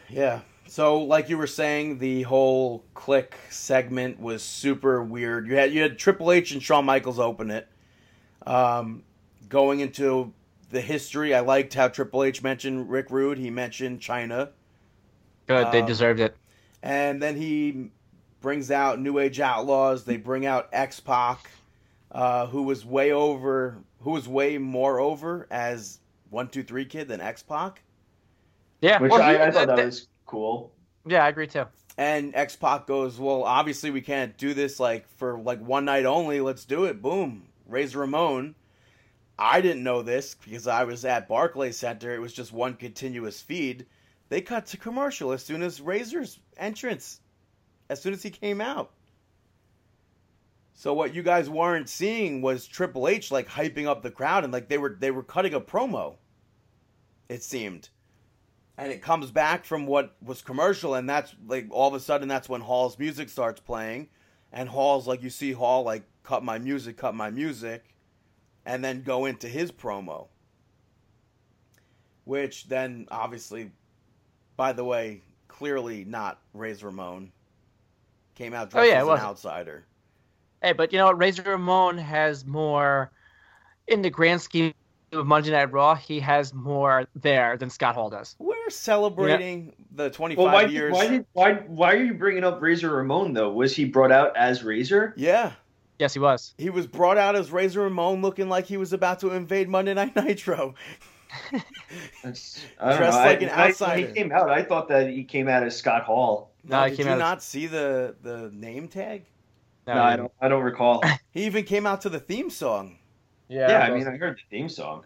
Yeah. 0.08 0.40
So, 0.66 0.98
like 1.04 1.28
you 1.28 1.38
were 1.38 1.46
saying, 1.46 1.98
the 1.98 2.22
whole 2.22 2.84
Kliq 2.96 3.32
segment 3.50 4.18
was 4.18 4.42
super 4.42 5.00
weird. 5.02 5.46
You 5.46 5.54
had 5.54 5.72
you 5.72 5.82
had 5.82 6.00
Triple 6.00 6.32
H 6.32 6.50
and 6.50 6.60
Shawn 6.60 6.84
Michaels 6.84 7.20
open 7.20 7.52
it. 7.52 7.68
Um, 8.44 9.04
going 9.48 9.80
into 9.80 10.32
the 10.70 10.80
history, 10.80 11.34
I 11.34 11.40
liked 11.40 11.74
how 11.74 11.88
Triple 11.88 12.24
H 12.24 12.42
mentioned 12.42 12.90
Rick 12.90 13.10
Rude. 13.10 13.38
He 13.38 13.50
mentioned 13.50 14.00
Chyna, 14.00 14.50
Good, 15.46 15.70
they 15.72 15.82
Uh, 15.82 15.86
deserved 15.86 16.20
it. 16.20 16.36
and 16.82 17.22
then 17.22 17.36
he 17.36 17.90
brings 18.40 18.70
out 18.70 19.00
New 19.00 19.18
Age 19.18 19.38
Outlaws. 19.40 20.04
They 20.04 20.16
bring 20.16 20.44
out 20.46 20.68
X 20.72 20.98
Pac, 21.00 21.50
uh, 22.12 22.46
who 22.46 22.62
was 22.64 22.84
way 22.84 23.12
over, 23.12 23.78
who 24.00 24.10
was 24.10 24.28
way 24.28 24.58
more 24.58 24.98
over 25.00 25.46
as 25.50 26.00
one 26.30 26.48
two 26.48 26.62
three 26.64 26.84
kid 26.84 27.08
than 27.08 27.20
X 27.20 27.42
Pac. 27.42 27.82
Yeah, 28.80 29.00
Which 29.00 29.10
well, 29.12 29.22
I, 29.22 29.32
he- 29.34 29.38
I 29.40 29.50
thought 29.50 29.68
that 29.68 29.76
th- 29.76 29.86
was 29.86 30.08
cool. 30.26 30.72
Yeah, 31.06 31.24
I 31.24 31.28
agree 31.28 31.46
too. 31.46 31.64
And 31.98 32.34
X 32.34 32.56
Pac 32.56 32.86
goes, 32.86 33.18
Well, 33.18 33.42
obviously 33.44 33.90
we 33.90 34.00
can't 34.02 34.36
do 34.36 34.52
this 34.52 34.78
like 34.80 35.08
for 35.16 35.38
like 35.38 35.60
one 35.60 35.84
night 35.86 36.04
only. 36.04 36.40
Let's 36.40 36.64
do 36.64 36.84
it. 36.84 37.00
Boom. 37.00 37.44
Razor 37.66 38.00
Ramon. 38.00 38.54
I 39.38 39.60
didn't 39.60 39.82
know 39.82 40.02
this 40.02 40.34
because 40.34 40.66
I 40.66 40.84
was 40.84 41.04
at 41.04 41.28
Barclays 41.28 41.76
Center. 41.76 42.14
It 42.14 42.20
was 42.20 42.32
just 42.32 42.52
one 42.52 42.74
continuous 42.74 43.40
feed. 43.40 43.86
They 44.28 44.40
cut 44.40 44.66
to 44.66 44.76
commercial 44.76 45.32
as 45.32 45.44
soon 45.44 45.62
as 45.62 45.80
Razor's 45.80 46.38
entrance, 46.56 47.20
as 47.90 48.00
soon 48.00 48.12
as 48.12 48.22
he 48.22 48.30
came 48.30 48.60
out. 48.60 48.92
So 50.74 50.92
what 50.94 51.14
you 51.14 51.22
guys 51.22 51.48
weren't 51.48 51.88
seeing 51.88 52.42
was 52.42 52.66
Triple 52.66 53.08
H 53.08 53.30
like 53.30 53.48
hyping 53.48 53.86
up 53.86 54.02
the 54.02 54.10
crowd 54.10 54.44
and 54.44 54.52
like 54.52 54.68
they 54.68 54.78
were 54.78 54.96
they 54.98 55.10
were 55.10 55.22
cutting 55.22 55.54
a 55.54 55.60
promo. 55.60 56.16
It 57.28 57.42
seemed. 57.42 57.88
And 58.78 58.92
it 58.92 59.00
comes 59.00 59.30
back 59.30 59.64
from 59.64 59.86
what 59.86 60.16
was 60.22 60.42
commercial 60.42 60.94
and 60.94 61.08
that's 61.08 61.34
like 61.46 61.68
all 61.70 61.88
of 61.88 61.94
a 61.94 62.00
sudden 62.00 62.28
that's 62.28 62.48
when 62.48 62.60
Hall's 62.60 62.98
music 62.98 63.30
starts 63.30 63.60
playing 63.60 64.08
and 64.52 64.68
Hall's 64.68 65.06
like 65.06 65.22
you 65.22 65.30
see 65.30 65.52
Hall 65.52 65.82
like 65.82 66.02
cut 66.22 66.44
my 66.44 66.58
music, 66.58 66.98
cut 66.98 67.14
my 67.14 67.30
music 67.30 67.95
and 68.66 68.84
then 68.84 69.02
go 69.02 69.24
into 69.24 69.48
his 69.48 69.72
promo. 69.72 70.26
Which 72.24 72.68
then 72.68 73.06
obviously 73.10 73.70
by 74.56 74.72
the 74.72 74.84
way, 74.84 75.22
clearly 75.48 76.04
not 76.04 76.40
Razor 76.54 76.86
Ramon. 76.86 77.30
Came 78.34 78.54
out 78.54 78.70
dressed 78.70 78.84
Oh, 78.84 78.88
yeah, 78.88 79.00
it 79.00 79.02
as 79.02 79.20
an 79.20 79.24
outsider. 79.24 79.86
Hey, 80.62 80.72
but 80.72 80.92
you 80.92 80.98
know 80.98 81.06
what? 81.06 81.18
Razor 81.18 81.42
Ramon 81.42 81.98
has 81.98 82.44
more, 82.44 83.10
in 83.86 84.02
the 84.02 84.10
grand 84.10 84.40
scheme 84.40 84.72
of 85.12 85.26
Monday 85.26 85.50
Night 85.50 85.72
Raw, 85.72 85.94
he 85.94 86.18
has 86.20 86.52
more 86.52 87.06
there 87.14 87.56
than 87.56 87.70
Scott 87.70 87.94
Hall 87.94 88.10
does. 88.10 88.34
We're 88.38 88.70
celebrating 88.70 89.72
the 89.92 90.10
25 90.10 90.42
Well, 90.42 90.52
why, 90.52 90.64
years. 90.64 90.92
why 90.92 91.06
did 91.08 91.26
why 91.32 91.54
why 91.66 91.92
are 91.92 92.02
you 92.02 92.14
bringing 92.14 92.44
up 92.44 92.60
Razor 92.60 92.90
Ramon 92.90 93.32
though? 93.32 93.52
Was 93.52 93.76
he 93.76 93.84
brought 93.84 94.12
out 94.12 94.36
as 94.36 94.64
Razor? 94.64 95.14
yeah, 95.16 95.52
Yes, 95.98 96.12
he 96.14 96.20
was. 96.20 96.54
he 96.58 96.68
was 96.70 96.86
brought 96.86 97.16
out 97.18 97.36
as 97.36 97.50
Razor 97.50 97.80
Ramon 97.82 98.20
looking 98.22 98.48
like 98.48 98.66
he 98.66 98.76
was 98.76 98.92
about 98.92 99.20
to 99.20 99.30
invade 99.30 99.68
Monday 99.68 99.94
Night 99.94 100.14
Nitro. 100.16 100.74
I 101.52 101.58
Dressed 102.22 102.68
know. 102.80 102.96
like 103.10 103.40
I- 103.42 103.44
an 103.44 103.48
I- 103.50 103.56
when 103.56 103.70
outsider. 103.70 104.06
he 104.06 104.12
came 104.12 104.32
out, 104.32 104.50
I 104.50 104.62
thought 104.62 104.88
that 104.88 105.08
he 105.10 105.24
came 105.24 105.48
out 105.48 105.62
as 105.62 105.76
Scott 105.76 106.04
Hall. 106.04 106.50
No, 106.64 106.82
he 106.84 106.90
did 106.90 106.96
came 106.98 107.06
you 107.06 107.12
out 107.12 107.16
as- 107.16 107.20
not 107.20 107.42
see 107.42 107.66
the 107.66 108.14
the 108.22 108.50
name 108.52 108.88
tag? 108.88 109.24
No, 109.86 109.94
I 110.02 110.16
don't. 110.16 110.32
I 110.40 110.48
don't 110.48 110.62
recall. 110.62 111.02
He 111.30 111.44
even 111.44 111.64
came 111.64 111.86
out 111.86 112.00
to 112.02 112.08
the 112.08 112.18
theme 112.18 112.48
song. 112.50 112.98
Yeah, 113.48 113.68
yeah, 113.68 113.78
I 113.80 113.90
mean, 113.96 114.08
I 114.08 114.16
heard 114.16 114.36
the 114.36 114.56
theme 114.56 114.68
song. 114.68 115.04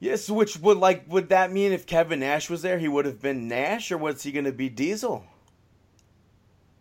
Yes, 0.00 0.28
which 0.28 0.58
would 0.58 0.76
like 0.78 1.04
would 1.08 1.28
that 1.30 1.50
mean 1.52 1.72
if 1.72 1.86
Kevin 1.86 2.20
Nash 2.20 2.50
was 2.50 2.62
there, 2.62 2.78
he 2.78 2.88
would 2.88 3.06
have 3.06 3.22
been 3.22 3.46
Nash, 3.48 3.90
or 3.92 3.96
was 3.98 4.22
he 4.22 4.32
going 4.32 4.44
to 4.44 4.52
be 4.52 4.68
Diesel? 4.68 5.24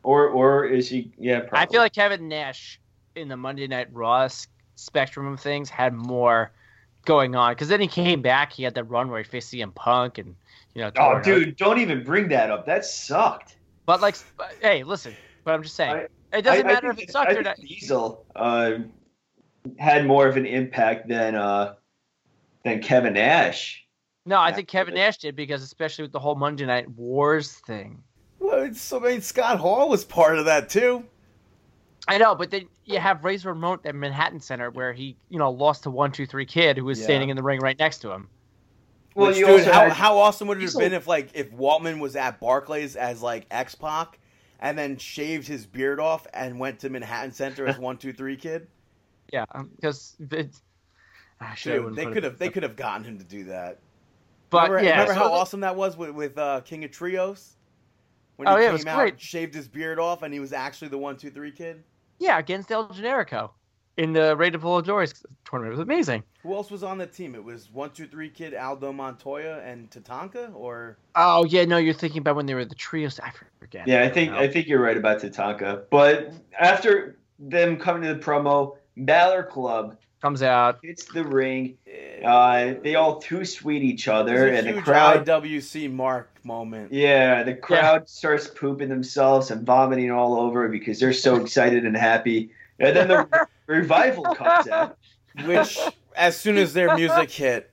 Or 0.04 0.28
or 0.28 0.66
is 0.66 0.90
he? 0.90 1.12
Yeah, 1.18 1.42
probably. 1.42 1.60
I 1.60 1.66
feel 1.68 1.82
like 1.82 1.94
Kevin 1.94 2.28
Nash 2.28 2.80
in 3.16 3.28
the 3.28 3.38
Monday 3.38 3.68
Night 3.68 3.88
Raw 3.92 4.28
spectrum 4.76 5.28
of 5.28 5.40
things 5.40 5.70
had 5.70 5.94
more 5.94 6.52
going 7.06 7.36
on 7.36 7.54
because 7.54 7.68
then 7.68 7.82
he 7.82 7.88
came 7.88 8.22
back. 8.22 8.54
He 8.54 8.64
had 8.64 8.76
that 8.76 8.86
run 8.86 9.10
where 9.10 9.22
he 9.22 9.24
faced 9.28 9.52
CM 9.52 9.74
Punk 9.74 10.18
and 10.18 10.36
you 10.74 10.82
know. 10.82 10.92
Oh, 10.98 11.02
tore 11.02 11.14
it 11.14 11.18
up. 11.18 11.24
dude, 11.24 11.56
don't 11.58 11.80
even 11.80 12.04
bring 12.04 12.28
that 12.30 12.50
up. 12.52 12.66
That 12.66 12.86
sucked. 12.86 13.58
But 13.86 14.02
like, 14.02 14.16
but, 14.38 14.56
hey, 14.62 14.84
listen. 14.84 15.16
But 15.44 15.54
I'm 15.54 15.64
just 15.64 15.76
saying, 15.76 16.08
I- 16.32 16.38
it 16.38 16.44
doesn't 16.44 16.66
I- 16.66 16.70
I 16.70 16.74
matter 16.74 16.92
if 16.92 17.00
it 17.00 17.12
sucked 17.12 17.32
I 17.32 17.36
or 17.36 17.42
not. 17.42 17.58
Diesel 17.58 18.26
uh, 18.36 18.74
had 19.78 20.06
more 20.06 20.28
of 20.28 20.38
an 20.38 20.46
impact 20.46 21.08
than 21.08 21.36
uh, 21.36 21.76
than 22.64 22.82
Kevin 22.82 23.14
Nash. 23.14 23.86
No, 24.26 24.40
I 24.40 24.54
think 24.54 24.68
Kevin 24.68 24.94
Nash 24.94 25.18
did 25.18 25.36
because 25.36 25.64
especially 25.64 26.04
with 26.04 26.12
the 26.12 26.20
whole 26.20 26.36
Monday 26.36 26.66
Night 26.66 26.88
Wars 26.92 27.54
thing. 27.66 28.04
Well, 28.40 28.62
it's, 28.64 28.94
I 28.94 29.00
mean, 29.00 29.22
Scott 29.22 29.58
Hall 29.58 29.90
was 29.90 30.06
part 30.06 30.38
of 30.38 30.46
that 30.46 30.70
too. 30.70 31.04
I 32.08 32.18
know, 32.18 32.34
but 32.36 32.50
then 32.52 32.68
you 32.86 33.00
have 33.00 33.24
Razor 33.24 33.50
Ramon 33.50 33.80
at 33.86 33.94
Manhattan 33.96 34.40
Center 34.40 34.72
where 34.72 34.92
he, 34.92 35.16
you 35.30 35.38
know, 35.40 35.52
lost 35.52 35.84
to 35.84 35.92
one 35.92 36.12
two 36.12 36.26
three 36.26 36.46
kid 36.46 36.78
who 36.78 36.86
was 36.86 37.00
Yeah. 37.00 37.06
standing 37.06 37.30
in 37.30 37.36
the 37.36 37.44
ring 37.44 37.60
right 37.60 37.78
next 37.78 38.00
to 38.00 38.12
him. 38.12 38.28
Well, 39.14 39.28
Which, 39.28 39.38
you 39.38 39.46
dude, 39.46 39.66
how, 39.66 39.82
had- 39.82 39.92
how 39.94 40.18
awesome 40.18 40.48
would 40.48 40.58
it 40.58 40.62
have 40.62 40.70
Diesel- 40.70 40.82
been 40.82 40.94
if 40.94 41.06
like 41.08 41.30
if 41.34 41.52
Waltman 41.52 42.00
was 42.00 42.16
at 42.16 42.40
Barclays 42.40 42.96
as 42.96 43.22
like 43.22 43.46
X 43.52 43.76
Pac, 43.76 44.18
and 44.60 44.78
then 44.78 44.98
shaved 44.98 45.48
his 45.48 45.66
beard 45.66 46.00
off 46.00 46.26
and 46.34 46.60
went 46.60 46.80
to 46.80 46.90
Manhattan 46.90 47.32
Center 47.32 47.66
as 47.68 47.78
one 47.80 47.98
two 47.98 48.14
three 48.14 48.36
kid? 48.38 48.68
Yeah, 49.32 49.46
because 49.76 50.16
it's. 50.32 50.62
Ah, 51.40 51.54
shit, 51.56 51.74
I 51.74 51.84
Dude, 51.84 51.96
they 51.96 52.06
could 52.06 52.24
have 52.24 52.38
they 52.40 52.50
could 52.50 52.64
have 52.64 52.76
gotten 52.76 53.04
him 53.04 53.18
to 53.20 53.24
do 53.26 53.46
that. 53.46 53.80
But 54.50 54.70
remember, 54.70 54.84
yeah, 54.86 54.92
remember 54.94 55.14
so 55.14 55.20
how 55.20 55.26
the- 55.28 55.34
awesome 55.36 55.60
that 55.62 55.76
was 55.76 55.98
with 55.98 56.12
with 56.12 56.38
uh, 56.38 56.62
King 56.62 56.84
of 56.84 56.92
Trios 56.92 57.56
when 58.38 58.48
Oh, 58.48 58.56
he 58.56 58.64
yeah, 58.64 58.68
it 58.68 58.70
came 58.70 58.74
was 58.74 58.86
out, 58.88 58.98
great. 58.98 59.20
shaved 59.22 59.54
his 59.54 59.68
beard 59.68 60.00
off, 60.00 60.24
and 60.24 60.34
he 60.34 60.40
was 60.40 60.52
actually 60.54 60.88
the 60.90 60.98
one 60.98 61.16
two 61.18 61.30
three 61.32 61.52
kid. 61.52 61.84
Yeah, 62.22 62.38
against 62.38 62.72
El 62.72 62.88
Generico 62.90 63.50
in 63.98 64.14
the 64.14 64.38
Rated 64.38 64.62
Voladores 64.62 65.26
tournament. 65.44 65.74
It 65.74 65.78
was 65.78 65.80
amazing. 65.80 66.22
Who 66.44 66.54
else 66.54 66.70
was 66.70 66.84
on 66.84 67.00
the 67.00 67.08
team? 67.08 67.34
It 67.34 67.44
was 67.44 67.72
one 67.72 67.90
two 67.90 68.06
three 68.06 68.30
kid 68.30 68.54
Aldo 68.54 68.94
Montoya 68.94 69.60
and 69.66 69.90
Tatanka, 69.90 70.54
or 70.54 71.00
Oh 71.16 71.46
yeah, 71.46 71.66
no, 71.66 71.78
you're 71.78 71.96
thinking 71.96 72.20
about 72.20 72.36
when 72.36 72.46
they 72.46 72.54
were 72.54 72.64
the 72.64 72.76
trios. 72.76 73.20
I 73.20 73.32
forget. 73.60 73.88
Yeah, 73.88 74.04
I 74.04 74.10
think 74.10 74.34
No. 74.34 74.38
I 74.38 74.48
think 74.48 74.68
you're 74.68 74.82
right 74.82 74.98
about 74.98 75.20
Tatanka. 75.20 75.86
But 75.90 76.32
after 76.60 77.18
them 77.40 77.78
coming 77.78 78.04
to 78.04 78.14
the 78.14 78.20
promo, 78.20 78.78
Balor 78.98 79.44
Club 79.46 79.98
comes 80.22 80.44
out. 80.44 80.80
hits 80.84 81.06
the 81.06 81.24
ring. 81.24 81.78
Uh, 82.24 82.76
they 82.84 82.96
all 82.96 83.20
too 83.20 83.44
sweet 83.44 83.82
each 83.82 84.08
other, 84.08 84.34
was 84.34 84.42
a 84.44 84.56
and 84.58 84.68
the 84.68 84.72
huge 84.74 84.84
crowd. 84.84 85.26
IWC 85.26 85.92
Mark 85.92 86.30
moment. 86.44 86.94
Yeah, 86.94 87.44
the 87.44 87.56
crowd 87.56 88.08
starts 88.08 88.48
pooping 88.48 88.90
themselves 88.90 89.52
and 89.52 89.66
vomiting 89.66 90.12
all 90.12 90.40
over 90.40 90.68
because 90.70 91.00
they're 91.00 91.14
so 91.14 91.38
excited 91.38 91.86
and 91.86 91.98
happy. 91.98 92.52
And 92.80 92.96
then 92.96 93.08
the 93.08 93.48
revival 93.68 94.24
comes 94.24 94.68
out. 94.68 94.98
Which, 95.46 95.80
as 96.16 96.38
soon 96.38 96.58
as 96.58 96.74
their 96.74 96.96
music 96.96 97.32
hit, 97.32 97.72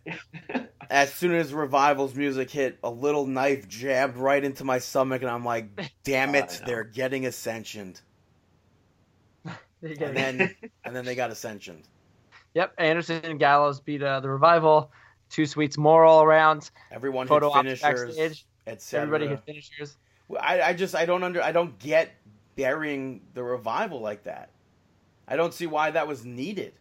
as 0.90 1.12
soon 1.12 1.34
as 1.34 1.52
Revival's 1.52 2.14
music 2.14 2.50
hit, 2.50 2.78
a 2.82 2.90
little 2.90 3.26
knife 3.26 3.68
jabbed 3.68 4.16
right 4.16 4.42
into 4.42 4.64
my 4.64 4.78
stomach, 4.78 5.22
and 5.22 5.30
I'm 5.30 5.44
like, 5.44 5.68
damn 6.04 6.34
it, 6.34 6.60
they're 6.66 6.84
getting 6.84 7.26
ascensioned. 7.26 8.00
And 9.80 10.16
then, 10.16 10.56
and 10.84 10.96
then 10.96 11.04
they 11.04 11.14
got 11.14 11.30
ascensioned. 11.30 11.84
Yep, 12.58 12.74
Anderson 12.78 13.20
and 13.22 13.38
Gallows 13.38 13.78
beat 13.78 14.02
uh, 14.02 14.18
the 14.18 14.28
revival. 14.28 14.90
Two 15.30 15.46
sweets 15.46 15.78
more 15.78 16.04
all 16.04 16.24
around. 16.24 16.72
Everyone 16.90 17.26
hit 17.26 17.28
Photo 17.28 17.50
op 17.50 17.64
finishers, 17.64 18.44
etc. 18.66 19.02
Everybody 19.02 19.28
hit 19.28 19.44
finishers. 19.46 19.96
I, 20.40 20.60
I 20.62 20.72
just 20.72 20.96
I 20.96 21.06
don't 21.06 21.22
under 21.22 21.40
I 21.40 21.52
don't 21.52 21.78
get 21.78 22.16
burying 22.56 23.20
the 23.34 23.44
revival 23.44 24.00
like 24.00 24.24
that. 24.24 24.50
I 25.28 25.36
don't 25.36 25.54
see 25.54 25.68
why 25.68 25.92
that 25.92 26.08
was 26.08 26.24
needed. 26.24 26.72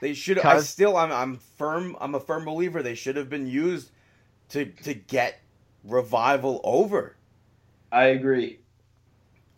They 0.00 0.14
should. 0.14 0.38
I 0.38 0.60
still 0.60 0.96
I'm 0.96 1.12
I'm 1.12 1.36
firm. 1.36 1.94
I'm 2.00 2.14
a 2.14 2.20
firm 2.20 2.46
believer 2.46 2.82
they 2.82 2.94
should 2.94 3.16
have 3.16 3.28
been 3.28 3.46
used 3.46 3.90
to 4.48 4.64
to 4.64 4.94
get 4.94 5.40
revival 5.84 6.62
over. 6.64 7.16
I 7.92 8.04
agree, 8.04 8.60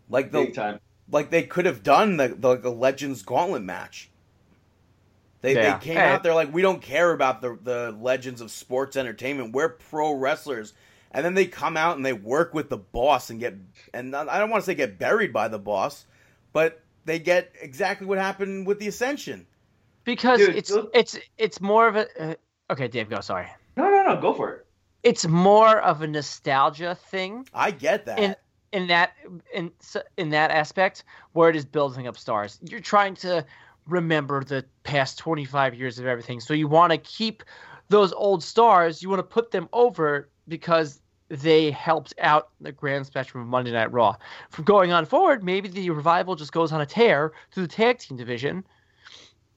Like 0.09 0.33
big 0.33 0.49
the 0.49 0.53
time. 0.53 0.79
like 1.09 1.29
they 1.29 1.43
could 1.43 1.65
have 1.65 1.81
done 1.81 2.17
the 2.17 2.27
the, 2.27 2.57
the 2.57 2.71
Legends 2.71 3.21
Gauntlet 3.21 3.63
match. 3.63 4.10
They, 5.41 5.55
Yeah. 5.55 5.77
they 5.77 5.83
came 5.85 5.95
Hey. 5.97 6.09
out 6.09 6.23
there 6.23 6.33
like 6.35 6.53
we 6.53 6.61
don't 6.61 6.81
care 6.81 7.11
about 7.13 7.41
the 7.41 7.57
the 7.61 7.97
legends 7.99 8.41
of 8.41 8.51
sports 8.51 8.95
entertainment. 8.95 9.53
We're 9.53 9.69
pro 9.69 10.13
wrestlers, 10.13 10.73
and 11.11 11.25
then 11.25 11.33
they 11.33 11.45
come 11.45 11.77
out 11.77 11.95
and 11.97 12.05
they 12.05 12.13
work 12.13 12.53
with 12.53 12.69
the 12.69 12.77
boss 12.77 13.29
and 13.29 13.39
get 13.39 13.55
and 13.93 14.15
I 14.15 14.39
don't 14.39 14.49
want 14.49 14.61
to 14.63 14.65
say 14.65 14.75
get 14.75 14.99
buried 14.99 15.33
by 15.33 15.47
the 15.47 15.59
boss, 15.59 16.05
but 16.53 16.81
they 17.05 17.17
get 17.19 17.51
exactly 17.61 18.05
what 18.07 18.17
happened 18.19 18.67
with 18.67 18.79
the 18.79 18.87
Ascension. 18.87 19.47
Because 20.03 20.39
Dude, 20.39 20.55
it's 20.55 20.71
look- 20.71 20.91
it's 20.93 21.17
it's 21.37 21.59
more 21.61 21.87
of 21.87 21.95
a. 21.95 22.31
Uh, 22.31 22.35
okay, 22.71 22.87
Dave, 22.87 23.09
go. 23.09 23.19
Sorry. 23.21 23.47
No, 23.77 23.89
no, 23.89 24.03
no, 24.03 24.19
go 24.21 24.33
for 24.33 24.51
it. 24.53 24.65
It's 25.03 25.27
more 25.27 25.79
of 25.81 26.03
a 26.03 26.07
nostalgia 26.07 26.93
thing 26.93 27.47
I 27.53 27.71
get 27.71 28.05
that. 28.05 28.19
in 28.19 28.35
in 28.71 28.87
that 28.87 29.13
in 29.53 29.71
in 30.17 30.29
that 30.29 30.51
aspect 30.51 31.03
where 31.33 31.49
it 31.49 31.55
is 31.55 31.65
building 31.65 32.07
up 32.07 32.17
stars. 32.17 32.59
You're 32.63 32.79
trying 32.79 33.15
to 33.15 33.43
remember 33.91 34.43
the 34.43 34.65
past 34.83 35.19
25 35.19 35.75
years 35.75 35.99
of 35.99 36.05
everything. 36.05 36.39
So 36.39 36.53
you 36.53 36.67
want 36.67 36.91
to 36.91 36.97
keep 36.97 37.43
those 37.89 38.13
old 38.13 38.41
stars, 38.41 39.03
you 39.03 39.09
want 39.09 39.19
to 39.19 39.23
put 39.23 39.51
them 39.51 39.67
over 39.73 40.29
because 40.47 41.01
they 41.27 41.71
helped 41.71 42.13
out 42.19 42.49
the 42.61 42.71
grand 42.71 43.05
spectrum 43.05 43.43
of 43.43 43.49
Monday 43.49 43.71
Night 43.71 43.91
Raw. 43.91 44.15
From 44.49 44.63
going 44.65 44.91
on 44.91 45.05
forward, 45.05 45.43
maybe 45.43 45.67
the 45.69 45.89
revival 45.89 46.35
just 46.35 46.51
goes 46.51 46.71
on 46.71 46.81
a 46.81 46.85
tear 46.85 47.33
through 47.51 47.63
the 47.63 47.73
tag 47.73 47.99
team 47.99 48.17
division. 48.17 48.63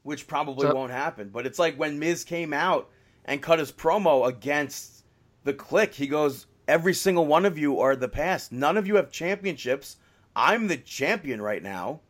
which 0.02 0.27
probably 0.27 0.69
So- 0.69 0.74
won't 0.74 0.93
happen. 0.93 1.31
But 1.31 1.47
it's 1.47 1.59
like 1.59 1.77
when 1.77 1.98
Miz 1.98 2.24
came 2.24 2.52
out 2.52 2.90
and 3.24 3.40
cut 3.40 3.59
his 3.59 3.73
promo 3.73 4.28
against 4.28 5.02
the 5.44 5.55
Kliq. 5.55 5.94
He 5.94 6.06
goes, 6.06 6.47
"Every 6.69 6.93
single 6.93 7.27
one 7.27 7.47
of 7.47 7.56
you 7.56 7.81
are 7.81 7.97
the 7.97 8.09
past. 8.11 8.52
None 8.52 8.77
of 8.77 8.86
you 8.86 8.97
have 8.97 9.11
championships. 9.11 9.97
I'm 10.36 10.66
the 10.66 10.77
champion 10.77 11.40
right 11.40 11.62
now. 11.62 12.01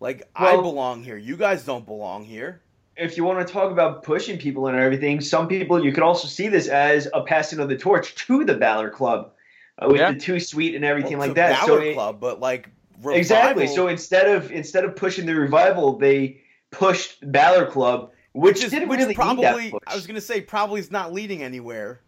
Like 0.00 0.28
I 0.34 0.56
belong 0.56 1.02
here. 1.02 1.16
You 1.16 1.36
guys 1.36 1.64
don't 1.64 1.86
belong 1.86 2.24
here." 2.24 2.60
If 2.96 3.16
you 3.16 3.24
want 3.24 3.44
to 3.46 3.52
talk 3.52 3.72
about 3.72 4.04
pushing 4.04 4.38
people 4.38 4.68
and 4.68 4.78
everything, 4.78 5.20
some 5.20 5.48
people 5.48 5.84
you 5.84 5.92
could 5.92 6.04
also 6.04 6.28
see 6.28 6.46
this 6.48 6.68
as 6.68 7.08
a 7.12 7.22
passing 7.22 7.58
of 7.58 7.68
the 7.68 7.76
torch 7.76 8.14
to 8.26 8.44
the 8.44 8.54
Balor 8.54 8.90
Club, 8.90 9.32
uh, 9.78 9.88
with 9.88 10.00
Yeah. 10.00 10.12
the 10.12 10.20
two 10.20 10.38
suite 10.38 10.76
and 10.76 10.84
everything 10.84 11.18
Well, 11.18 11.28
like 11.28 11.30
to 11.30 11.34
that. 11.34 11.60
So 11.62 11.74
Balor 11.76 11.82
it- 11.86 11.94
Club, 11.94 12.20
but 12.20 12.38
like 12.40 12.68
exactly. 13.10 13.66
So 13.66 13.88
instead 13.88 14.28
of 14.28 14.52
instead 14.52 14.84
of 14.84 14.94
pushing 14.94 15.26
the 15.26 15.34
revival, 15.34 15.98
they 15.98 16.40
pushed 16.70 17.30
Balor 17.32 17.66
Club, 17.66 18.12
which, 18.32 18.56
which 18.56 18.64
is 18.64 18.70
didn't 18.70 18.88
which 18.88 19.00
really 19.00 19.14
probably 19.14 19.44
need 19.44 19.54
that 19.66 19.70
push. 19.72 19.82
I 19.88 19.94
was 19.96 20.06
gonna 20.06 20.20
say 20.20 20.40
probably 20.40 20.78
is 20.80 20.90
not 20.92 21.12
leading 21.12 21.42
anywhere. 21.42 22.00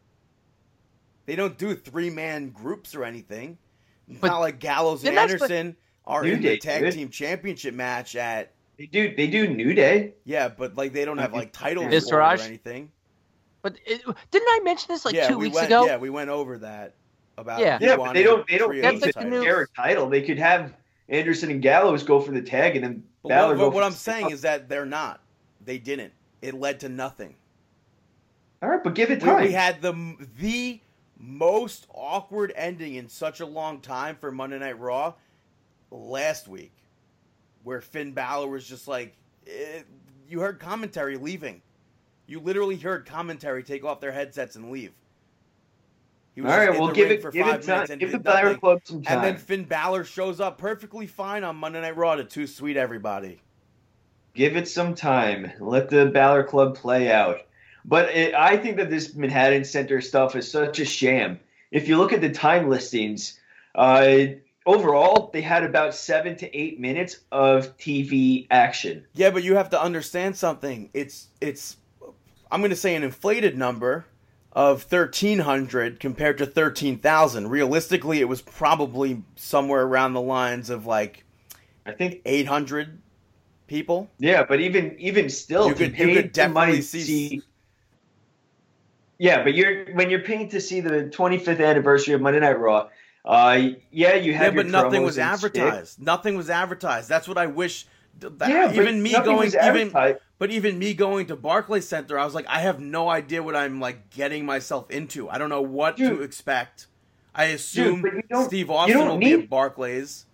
They 1.26 1.34
don't 1.34 1.58
do 1.58 1.74
three 1.74 2.10
man 2.10 2.50
groups 2.50 2.94
or 2.94 3.02
anything. 3.04 3.58
But- 4.20 4.28
not 4.28 4.38
like 4.38 4.60
Gallows 4.60 5.04
and 5.04 5.16
then 5.16 5.28
that's 5.28 5.40
what- 5.40 5.50
Anderson 5.50 5.76
are 6.06 6.22
New 6.22 6.32
in 6.32 6.40
Day 6.42 6.50
the 6.50 6.58
tag 6.58 6.82
did. 6.82 6.92
team 6.94 7.08
championship 7.10 7.74
match 7.74 8.16
at 8.16 8.52
They 8.78 8.86
do 8.86 9.14
they 9.16 9.26
do 9.26 9.48
New 9.48 9.74
Day. 9.74 10.14
yeah, 10.24 10.48
but 10.48 10.76
like 10.76 10.92
they 10.92 11.04
don't 11.04 11.18
have 11.18 11.32
like 11.32 11.52
titles 11.52 11.92
Is 11.92 12.08
for 12.08 12.20
it 12.20 12.40
or 12.40 12.42
anything. 12.44 12.90
But 13.62 13.76
it, 13.84 14.02
didn't 14.30 14.48
I 14.48 14.60
mention 14.62 14.86
this 14.94 15.04
like 15.04 15.14
yeah, 15.14 15.26
two 15.28 15.38
we 15.38 15.46
weeks 15.46 15.56
went, 15.56 15.66
ago? 15.66 15.86
Yeah, 15.86 15.96
we 15.96 16.10
went 16.10 16.30
over 16.30 16.58
that 16.58 16.94
about 17.36 17.58
Yeah. 17.60 17.78
who 17.78 17.84
Yeah, 17.86 17.96
but 17.96 18.12
they 18.12 18.22
don't 18.22 18.46
they 18.46 18.58
don't 18.58 18.68
three 18.70 18.80
need 18.82 19.00
to 19.00 19.06
like 19.06 19.14
the 19.14 19.24
new- 19.24 19.42
share 19.42 19.62
a 19.62 19.68
title. 19.68 20.08
They 20.08 20.22
could 20.22 20.38
have 20.38 20.72
Anderson 21.08 21.50
and 21.50 21.60
Gallows 21.62 22.02
go 22.02 22.20
for 22.20 22.32
the 22.32 22.42
tag, 22.42 22.76
and 22.76 22.84
then 22.84 23.04
But 23.22 23.30
Balor 23.30 23.48
what, 23.54 23.58
go 23.58 23.64
what, 23.70 23.74
for 23.74 23.82
I'm 23.82 23.92
saying 23.92 24.22
title. 24.24 24.32
is 24.34 24.42
that 24.42 24.68
they're 24.68 24.86
not. 24.86 25.20
They 25.64 25.78
didn't. 25.78 26.12
It 26.42 26.54
led 26.54 26.78
to 26.80 26.88
nothing. 26.88 27.34
all 28.62 28.68
right, 28.68 28.82
but 28.84 28.94
give 28.94 29.10
it 29.10 29.20
We, 29.22 29.28
time. 29.28 29.42
we 29.42 29.52
had 29.52 29.82
the 29.82 30.16
the 30.38 30.80
most 31.18 31.86
awkward 31.94 32.52
ending 32.56 32.94
in 32.94 33.08
such 33.08 33.40
a 33.40 33.46
long 33.46 33.80
time 33.80 34.16
for 34.16 34.30
Monday 34.30 34.58
Night 34.58 34.78
Raw 34.78 35.14
last 35.90 36.48
week, 36.48 36.72
where 37.62 37.80
Finn 37.80 38.12
Balor 38.12 38.48
was 38.48 38.66
just 38.66 38.88
like, 38.88 39.16
eh, 39.46 39.82
you 40.28 40.40
heard 40.40 40.58
commentary 40.60 41.16
leaving. 41.16 41.62
You 42.26 42.40
literally 42.40 42.76
heard 42.76 43.06
commentary 43.06 43.62
take 43.62 43.84
off 43.84 44.00
their 44.00 44.12
headsets 44.12 44.56
and 44.56 44.70
leave. 44.70 44.92
He 46.34 46.42
all 46.42 46.48
right, 46.48 46.70
we'll 46.70 46.92
give 46.92 47.10
it 47.10 47.22
for 47.22 47.30
give 47.30 47.46
five 47.46 47.60
it 47.60 47.62
time. 47.62 47.74
minutes 47.74 47.90
and 47.92 48.00
Give 48.00 48.12
the 48.12 48.18
Balor 48.18 48.42
nothing. 48.44 48.60
Club 48.60 48.80
some 48.84 49.02
time. 49.02 49.16
And 49.16 49.24
then 49.24 49.36
Finn 49.38 49.64
Balor 49.64 50.04
shows 50.04 50.38
up 50.38 50.58
perfectly 50.58 51.06
fine 51.06 51.44
on 51.44 51.56
Monday 51.56 51.80
Night 51.80 51.96
Raw 51.96 52.14
to 52.16 52.24
two 52.24 52.46
sweet 52.46 52.76
everybody. 52.76 53.40
Give 54.34 54.54
it 54.54 54.68
some 54.68 54.94
time. 54.94 55.50
Let 55.60 55.88
the 55.88 56.06
Balor 56.06 56.44
Club 56.44 56.76
play 56.76 57.10
out. 57.10 57.38
But 57.86 58.10
it, 58.14 58.34
I 58.34 58.58
think 58.58 58.76
that 58.76 58.90
this 58.90 59.14
Manhattan 59.14 59.64
Center 59.64 60.02
stuff 60.02 60.36
is 60.36 60.50
such 60.50 60.78
a 60.78 60.84
sham. 60.84 61.40
If 61.70 61.88
you 61.88 61.96
look 61.96 62.12
at 62.12 62.20
the 62.20 62.30
time 62.30 62.68
listings, 62.68 63.40
uh, 63.74 64.16
overall 64.66 65.30
they 65.32 65.40
had 65.40 65.62
about 65.64 65.94
seven 65.94 66.36
to 66.36 66.55
eight 66.56 66.78
minutes 66.78 67.20
of 67.32 67.76
TV 67.78 68.47
action. 68.51 69.06
Yeah, 69.14 69.30
but 69.30 69.43
you 69.44 69.55
have 69.55 69.70
to 69.70 69.80
understand 69.80 70.36
something. 70.36 70.90
It's 70.93 71.28
it's 71.40 71.76
I'm 72.51 72.60
going 72.60 72.70
to 72.70 72.76
say 72.76 72.94
an 72.94 73.02
inflated 73.02 73.56
number 73.56 74.06
of 74.52 74.90
1300 74.90 76.01
compared 76.01 76.38
to 76.38 76.47
13,000. 76.47 77.48
Realistically, 77.48 78.20
it 78.20 78.28
was 78.28 78.40
probably 78.40 79.22
somewhere 79.34 79.82
around 79.82 80.12
the 80.14 80.20
lines 80.20 80.70
of 80.70 80.86
like 80.86 81.24
I 81.84 81.93
think, 81.93 82.20
800 82.24 82.98
people. 83.68 84.10
yeah, 84.18 84.44
but 84.44 84.60
even 84.60 84.97
even 84.98 85.28
still, 85.30 85.68
You 85.68 85.74
could- 85.74 85.98
you 85.98 86.14
could 86.14 86.32
definitely 86.32 86.72
might 86.76 86.84
see- 86.84 87.43
Yeah, 89.18 89.43
but 89.43 89.55
you're 89.55 89.86
when 89.94 90.10
you're 90.10 90.20
paying 90.20 90.48
to 90.51 90.60
see 90.60 90.80
the 90.80 91.05
25th 91.05 91.60
anniversary 91.64 92.14
of 92.14 92.20
Monday 92.20 92.40
Night 92.40 92.59
Raw. 92.59 92.88
Uh, 93.27 93.70
yeah, 93.90 94.15
you 94.15 94.32
Yeah, 94.32 94.39
have 94.39 94.55
your 94.55 94.62
but 94.62 94.70
nothing 94.70 95.03
was 95.03 95.19
advertised. 95.19 96.01
Nothing 96.01 96.36
was 96.36 96.48
advertised. 96.48 97.09
That's 97.09 97.27
what 97.27 97.36
I 97.36 97.47
wish 97.47 97.86
that, 98.20 98.48
Yeah, 98.48 98.73
even 98.73 99.03
me 99.03 99.12
going 99.12 99.53
even 99.65 99.90
but 100.39 100.51
even 100.51 100.78
me 100.78 100.94
going 100.94 101.27
to 101.27 101.36
Barclays 101.36 101.89
Center, 101.89 102.19
I 102.19 102.24
was 102.24 102.35
like 102.35 102.47
I 102.47 102.61
have 102.61 102.81
no 102.81 103.09
idea 103.09 103.43
what 103.43 103.57
I'm 103.57 103.81
like 103.81 104.11
getting 104.11 104.47
myself 104.47 104.90
into. 104.90 105.28
I 105.28 105.39
don't 105.39 105.51
know 105.51 105.62
what 105.62 105.97
to 105.98 106.23
expect. 106.23 106.86
I 107.35 107.47
assume 107.47 108.03
but 108.03 108.44
Steve 108.44 108.70
Austin 108.70 109.07
will 109.07 109.19
be 109.19 109.32
at 109.32 109.51
Barclays. 109.51 110.24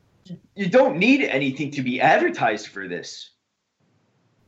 you 0.55 0.69
don't 0.69 0.99
need 0.99 1.23
anything 1.23 1.71
to 1.73 1.83
be 1.83 2.01
advertised 2.01 2.69
for 2.69 2.87
this. 2.87 3.31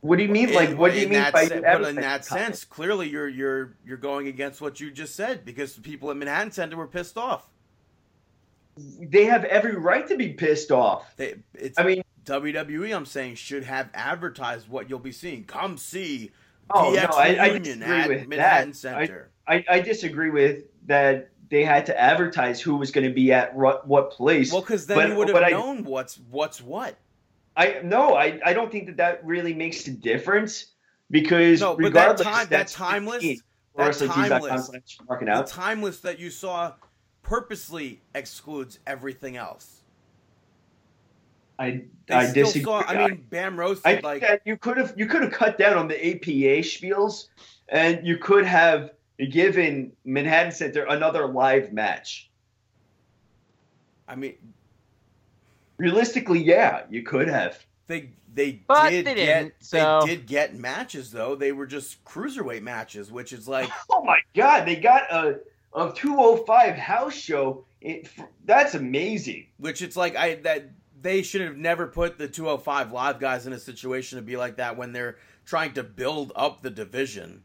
What 0.03 0.19
do 0.19 0.23
you 0.23 0.29
mean? 0.29 0.53
Like, 0.53 0.71
In- 0.71 0.77
what 0.77 0.93
do 0.93 1.01
you 1.01 1.09
mean 1.09 1.33
by 1.33 1.47
se- 1.47 1.63
but 1.63 1.83
in 1.89 1.97
that 1.97 2.27
sense, 2.27 2.65
clearly 2.65 3.09
you're 3.09 3.29
you're 3.29 3.75
you're 3.87 3.97
going 3.97 4.29
against 4.29 4.61
what 4.61 4.79
you 4.79 4.91
just 4.91 5.17
said 5.17 5.47
because 5.47 5.75
the 5.75 5.81
people 5.81 6.11
at 6.11 6.17
Manhattan 6.19 6.53
Center 6.53 6.77
were 6.77 6.87
pissed 6.87 7.17
off. 7.17 7.49
They 8.77 9.25
have 9.27 9.45
every 9.45 9.77
right 9.77 10.07
to 10.09 10.17
be 10.17 10.31
pissed 10.33 10.71
off. 10.73 11.17
They, 11.17 11.37
it's, 11.55 11.79
I 11.79 11.85
mean, 11.85 12.03
WWE, 12.25 12.95
I'm 12.95 13.07
saying, 13.07 13.37
should 13.37 13.65
have 13.65 13.89
advertised 13.95 14.69
what 14.69 14.89
you'll 14.91 14.99
be 14.99 15.13
seeing. 15.13 15.45
Come 15.45 15.77
see 15.77 16.33
Oh, 16.71 16.95
DX 16.97 17.11
no, 17.11 17.17
I- 17.17 17.45
I 17.45 17.59
disagree 17.59 17.85
at 17.93 18.09
with 18.09 18.29
Manhattan 18.29 18.71
that. 18.71 18.77
Center. 18.77 19.31
I, 19.47 19.65
I 19.69 19.81
disagree 19.81 20.31
with 20.31 20.65
that. 20.87 21.31
They 21.51 21.63
had 21.63 21.85
to 21.87 22.01
advertise 22.01 22.61
who 22.61 22.77
was 22.77 22.91
going 22.91 23.07
to 23.07 23.13
be 23.13 23.31
at 23.33 23.55
what 23.55 24.11
place. 24.11 24.51
well, 24.51 24.63
because 24.63 24.87
then 24.87 24.97
but- 24.97 25.09
you 25.11 25.15
would 25.17 25.29
have 25.29 25.35
but 25.35 25.45
I- 25.45 25.51
known 25.51 25.85
what's 25.85 26.19
what's 26.31 26.61
what. 26.63 26.97
I 27.57 27.81
no, 27.85 28.15
I, 28.17 28.41
I 28.45 28.53
don't 28.55 28.73
think 28.73 28.87
that 28.87 28.97
that 28.97 29.25
really 29.25 29.55
makes 29.55 29.87
a 29.87 29.93
difference 29.93 30.67
because 31.11 31.61
No, 31.61 31.75
but 31.77 31.83
that 31.83 31.85
regardless, 32.09 32.27
time 32.27 32.39
that 32.39 32.51
that's 32.51 32.73
time 32.73 33.07
15. 33.07 33.39
that 33.77 33.91
WrestlingTees.com 33.93 34.41
time 34.73 34.83
marking 35.09 35.29
out. 35.29 35.47
time 35.47 35.83
list 35.83 36.03
that 36.03 36.19
you 36.19 36.31
saw 36.31 36.73
purposely 37.25 38.01
excludes 38.15 38.79
everything 38.87 39.37
else. 39.37 39.81
I 41.59 41.85
They 42.07 42.15
I 42.15 42.33
disagree. 42.33 42.63
saw. 42.63 42.83
I 42.83 43.09
mean, 43.09 43.27
Bam 43.31 43.59
roasted 43.59 43.87
I 43.87 44.01
like 44.07 44.21
that 44.23 44.43
you 44.45 44.57
could 44.57 44.77
have 44.77 44.95
you 44.97 45.07
could 45.07 45.23
have 45.23 45.33
cut 45.33 45.59
down 45.59 45.77
on 45.77 45.89
the 45.89 45.95
APA 45.97 46.63
spiels, 46.63 47.29
and 47.69 48.07
you 48.07 48.19
could 48.19 48.45
have 48.45 48.91
given 49.31 49.93
Manhattan 50.05 50.53
Center 50.53 50.85
another 50.87 51.27
live 51.27 51.73
match. 51.73 52.31
I 54.09 54.15
mean, 54.17 54.35
Realistically, 55.77 56.41
yeah, 56.43 56.83
you 56.91 57.03
could 57.03 57.29
have. 57.29 57.65
they 57.89 58.11
they 58.33 58.63
But 58.67 58.91
did 58.91 59.07
they 59.07 59.15
get 59.15 59.53
so- 59.61 60.01
they 60.03 60.17
did 60.17 60.27
get 60.27 60.55
matches 60.57 61.11
though. 61.11 61.35
They 61.37 61.53
were 61.53 61.67
just 61.67 62.05
cruiserweight 62.05 62.63
matches, 62.63 63.11
which 63.13 63.33
is 63.33 63.47
like 63.49 63.71
Oh 63.91 64.03
my 64.05 64.19
God, 64.37 64.67
they 64.67 64.77
got 64.77 65.11
a 65.13 65.41
Um, 65.75 65.89
a 65.89 65.93
205 65.93 66.77
house 66.77 67.15
show. 67.15 67.65
It, 67.81 68.09
that's 68.45 68.75
amazing. 68.75 69.49
which 69.59 69.83
it's 69.83 69.97
like 69.97 70.17
I 70.17 70.37
that 70.37 70.71
they 71.01 71.23
should 71.23 71.43
have 71.43 71.57
never 71.57 71.87
put 71.87 72.17
the 72.17 72.29
205 72.29 72.93
live 72.93 73.21
guys 73.21 73.47
in 73.47 73.53
a 73.53 73.59
situation 73.59 74.17
to 74.17 74.23
be 74.23 74.37
like 74.37 74.57
that 74.57 74.77
when 74.77 74.93
they're 74.93 75.19
trying 75.45 75.73
to 75.75 75.83
build 75.83 76.33
up 76.35 76.63
the 76.63 76.71
division. 76.71 77.43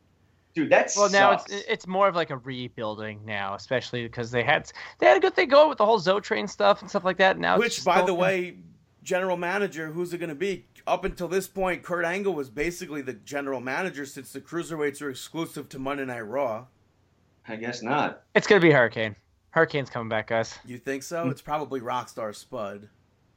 Dude, 0.56 0.70
that's 0.70 0.98
Well, 0.98 1.10
now 1.12 1.34
it's 1.34 1.46
it's 1.50 1.88
more 1.88 2.08
of 2.08 2.16
like 2.16 2.32
a 2.32 2.38
rebuilding 2.38 3.24
now, 3.26 3.56
especially 3.56 4.04
because 4.04 4.32
they 4.32 4.44
had 4.44 4.72
they 5.00 5.06
had 5.06 5.18
a 5.18 5.20
good 5.20 5.36
thing 5.36 5.50
going 5.50 5.70
with 5.70 5.78
the 5.78 5.86
whole 5.86 6.00
Zo 6.00 6.20
Train 6.20 6.48
stuff 6.48 6.82
and 6.82 6.90
stuff 6.90 7.04
like 7.04 7.18
that. 7.18 7.38
Now, 7.38 7.60
Which, 7.60 7.76
just 7.76 7.86
by 7.86 8.02
the 8.02 8.14
way, 8.14 8.58
general 9.04 9.38
manager, 9.38 9.92
who's 9.92 10.14
it 10.14 10.18
going 10.18 10.30
to 10.30 10.36
be? 10.36 10.66
Up 10.88 11.06
until 11.06 11.28
this 11.28 11.48
point, 11.48 11.84
Kurt 11.84 12.06
Angle 12.06 12.34
was 12.34 12.50
basically 12.50 13.02
the 13.02 13.14
general 13.14 13.60
manager 13.60 14.06
since 14.06 14.32
the 14.32 14.42
cruiserweights 14.42 15.02
are 15.02 15.10
exclusive 15.10 15.70
to 15.70 15.80
Monday 15.80 16.06
Night 16.06 16.22
Raw. 16.22 16.66
I 17.50 17.56
guess 17.56 17.82
not. 17.82 18.24
it's 18.36 18.48
gonna 18.48 18.62
be 18.62 18.72
Hurricane. 18.72 19.16
Hurricane's 19.52 19.90
coming 19.90 20.08
back, 20.10 20.28
guys. 20.28 20.58
You 20.66 20.78
think 20.78 21.02
so? 21.04 21.28
It's 21.30 21.42
probably 21.42 21.82
Rockstar 21.82 22.36
Spud. 22.36 22.88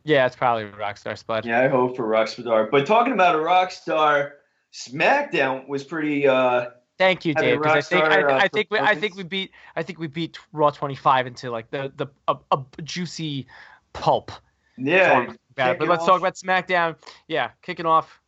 Yeah, 0.05 0.27
it's 0.27 0.37
probably 0.37 0.65
Rockstar 0.65 1.17
Spud. 1.17 1.45
Yeah, 1.47 1.61
I 1.63 1.69
hope 1.69 1.97
for 1.97 2.07
Rockstar. 2.07 2.71
But 2.71 2.87
talking 2.87 3.13
about 3.15 3.35
a 3.35 3.39
Rockstar, 3.39 4.33
SmackDown 4.73 5.67
was 5.69 5.85
pretty. 5.85 6.27
uh 6.29 6.67
Thank 6.99 7.25
you, 7.25 7.33
Having 7.35 7.51
Dave. 7.55 7.63
'cause 7.63 7.73
I 7.77 7.81
think 7.81 8.05
I, 8.05 8.23
uh, 8.23 8.37
I 8.39 8.49
think 8.49 8.69
we, 8.71 8.79
I 8.79 8.95
think 8.95 9.17
we 9.17 9.23
beat 9.25 9.51
I 9.75 9.83
think 9.83 9.99
we 9.99 10.07
beat 10.07 10.39
Raw 10.53 10.71
25 10.71 11.27
into 11.27 11.51
like 11.51 11.71
the 11.71 11.93
the 11.97 12.07
a, 12.29 12.37
a 12.51 12.63
juicy 12.83 13.47
pulp. 13.93 14.31
Yeah, 14.77 15.33
about. 15.57 15.79
But 15.79 15.89
let's 15.89 16.03
off 16.03 16.09
talk 16.09 16.21
about 16.21 16.35
SmackDown. 16.35 16.97
Yeah, 17.29 17.51
kicking 17.63 17.87
off. 17.87 18.21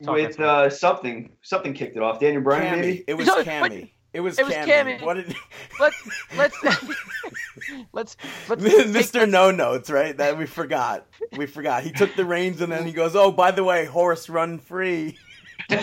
Let's 0.00 0.10
with 0.10 0.40
uh, 0.40 0.70
something. 0.70 1.32
Something 1.42 1.72
kicked 1.74 1.96
it 1.96 2.02
off. 2.02 2.18
Daniel 2.20 2.42
Bryan, 2.42 2.74
Cammy. 2.74 2.80
maybe. 2.80 3.04
It 3.06 3.14
was 3.14 3.26
No, 3.26 3.36
but- 3.36 3.46
Cammy. 3.46 3.90
It 4.14 4.20
was 4.20 4.38
it 4.38 4.46
was 4.46 4.54
Cammy. 4.54 4.98
Cammy. 4.98 5.02
What 5.02 5.14
did 5.14 5.34
let's 5.80 5.96
let's 6.36 6.56
let's 7.92 8.16
let's 8.48 8.62
take- 8.64 8.86
Mr. 8.86 9.28
No 9.28 9.50
Notes, 9.50 9.90
right? 9.90 10.16
That 10.16 10.38
we 10.38 10.46
forgot. 10.46 11.04
We 11.36 11.46
forgot. 11.46 11.82
He 11.82 11.90
took 11.90 12.14
the 12.14 12.24
reins 12.24 12.60
and 12.60 12.72
then 12.72 12.86
he 12.86 12.92
goes, 12.92 13.16
"Oh, 13.16 13.32
by 13.32 13.50
the 13.50 13.64
way, 13.64 13.86
horse 13.86 14.28
run 14.28 14.60
free." 14.60 15.18
You're 15.68 15.80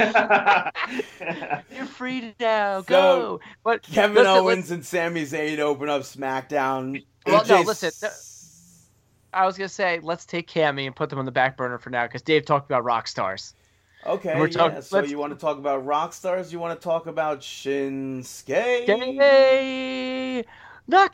free 1.87 2.33
now. 2.39 2.79
So, 2.79 2.85
Go. 2.87 3.39
But 3.65 3.83
Kevin 3.83 4.15
listen, 4.15 4.31
Owens 4.31 4.71
and 4.71 4.85
Sami 4.85 5.23
Zayn 5.23 5.59
open 5.59 5.89
up 5.89 6.03
SmackDown. 6.03 7.03
Well, 7.25 7.45
no, 7.45 7.61
listen, 7.61 7.91
no- 8.01 8.09
I 9.33 9.45
was 9.45 9.57
gonna 9.57 9.67
say 9.67 9.99
let's 10.01 10.25
take 10.25 10.49
Cammy 10.49 10.85
and 10.85 10.95
put 10.95 11.09
them 11.09 11.19
on 11.19 11.25
the 11.25 11.31
back 11.31 11.57
burner 11.57 11.79
for 11.79 11.89
now 11.89 12.07
because 12.07 12.21
Dave 12.21 12.45
talked 12.45 12.69
about 12.69 12.85
rock 12.85 13.09
stars. 13.09 13.55
Okay, 14.05 14.49
yeah. 14.51 14.79
so 14.79 15.03
you 15.03 15.17
want 15.17 15.31
to 15.31 15.39
talk 15.39 15.57
about 15.57 15.85
rock 15.85 16.13
stars? 16.13 16.51
You 16.51 16.59
want 16.59 16.79
to 16.79 16.83
talk 16.83 17.05
about 17.05 17.41
Shinsuke? 17.41 18.87
Yay! 18.87 20.43
Nakamura. 20.89 21.07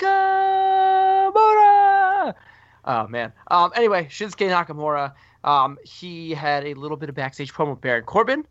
Oh 2.86 3.08
man. 3.08 3.34
Um. 3.52 3.72
Anyway, 3.76 4.06
Shinsuke 4.06 4.50
Nakamura. 4.50 5.14
Um. 5.44 5.78
He 5.84 6.32
had 6.32 6.66
a 6.66 6.74
little 6.76 6.96
bit 6.98 7.10
of 7.10 7.16
backstage 7.16 7.54
promo 7.54 7.72
with 7.72 7.82
Baron 7.82 8.06
Corbin, 8.06 8.46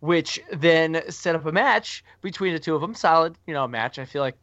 which 0.00 0.40
then 0.52 1.02
set 1.10 1.34
up 1.34 1.44
a 1.44 1.52
match 1.52 2.02
between 2.22 2.54
the 2.54 2.58
two 2.58 2.74
of 2.74 2.80
them. 2.80 2.94
Solid, 2.94 3.36
you 3.46 3.52
know, 3.52 3.68
match. 3.68 3.98
I 3.98 4.06
feel 4.06 4.22
like, 4.22 4.38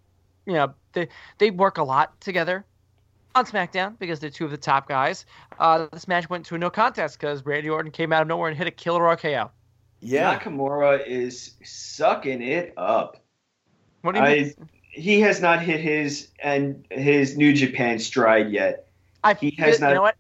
you 0.46 0.54
know, 0.54 0.74
they 0.94 1.08
they 1.40 1.50
work 1.50 1.80
a 1.80 1.84
lot 1.84 2.22
together. 2.22 2.66
On 3.36 3.46
SmackDown 3.46 3.98
because 4.00 4.20
they're 4.20 4.30
two 4.30 4.46
of 4.46 4.52
the 4.52 4.58
top 4.58 4.88
guys. 4.88 5.26
Uh, 5.60 5.88
this 5.92 6.08
match 6.08 6.30
went 6.30 6.46
to 6.48 6.56
a 6.56 6.58
no 6.58 6.70
contest 6.70 7.20
because 7.20 7.46
Randy 7.46 7.70
Orton 7.70 7.92
came 7.92 8.12
out 8.12 8.22
of 8.22 8.28
nowhere 8.28 8.50
and 8.50 8.58
hit 8.58 8.68
a 8.68 8.72
killer 8.72 9.02
RKO. 9.02 9.50
Yeah. 10.02 10.38
Nakamura 10.40 11.06
is 11.06 11.56
sucking 11.64 12.42
it 12.42 12.74
up. 12.78 13.18
What 14.02 14.14
do 14.16 14.20
you 14.22 14.26
I, 14.26 14.36
mean? 14.36 14.54
he 14.92 15.20
has 15.22 15.42
not 15.42 15.62
hit 15.62 15.80
his 15.80 16.30
and 16.42 16.86
his 16.90 17.38
New 17.38 17.54
Japan 17.54 18.00
stride 18.00 18.50
yet. 18.50 18.88
I 19.24 19.34
he 19.34 19.52
has 19.60 19.80
You 19.80 19.86
not- 19.88 19.94
know 19.94 20.02
what? 20.02 20.16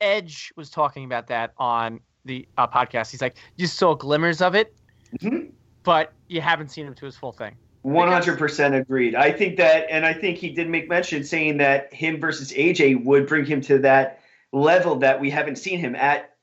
Edge 0.00 0.52
was 0.56 0.68
talking 0.70 1.04
about 1.04 1.26
that 1.28 1.52
on 1.58 2.00
the 2.24 2.46
uh, 2.58 2.66
podcast. 2.66 3.10
He's 3.10 3.22
like, 3.22 3.36
you 3.56 3.66
saw 3.66 3.94
glimmers 3.94 4.42
of 4.42 4.54
it, 4.54 4.74
Mhm. 5.20 5.52
but 5.84 6.12
you 6.28 6.40
haven't 6.40 6.68
seen 6.70 6.86
him 6.86 6.94
to 6.94 7.04
his 7.06 7.16
full 7.16 7.32
thing. 7.32 7.56
One 7.86 8.08
hundred 8.08 8.36
percent 8.36 8.74
agreed. 8.74 9.14
I 9.14 9.30
think 9.30 9.58
that, 9.58 9.86
and 9.90 10.04
I 10.04 10.12
think 10.12 10.38
he 10.38 10.50
did 10.50 10.68
make 10.68 10.88
mention 10.88 11.22
saying 11.22 11.58
that 11.58 11.94
him 11.94 12.18
versus 12.18 12.52
AJ 12.52 13.04
would 13.04 13.28
bring 13.28 13.44
him 13.46 13.60
to 13.60 13.78
that 13.78 14.18
level 14.52 14.96
that 14.96 15.20
we 15.20 15.30
haven't 15.30 15.54
seen 15.54 15.78
him 15.78 15.94
at 15.94 16.34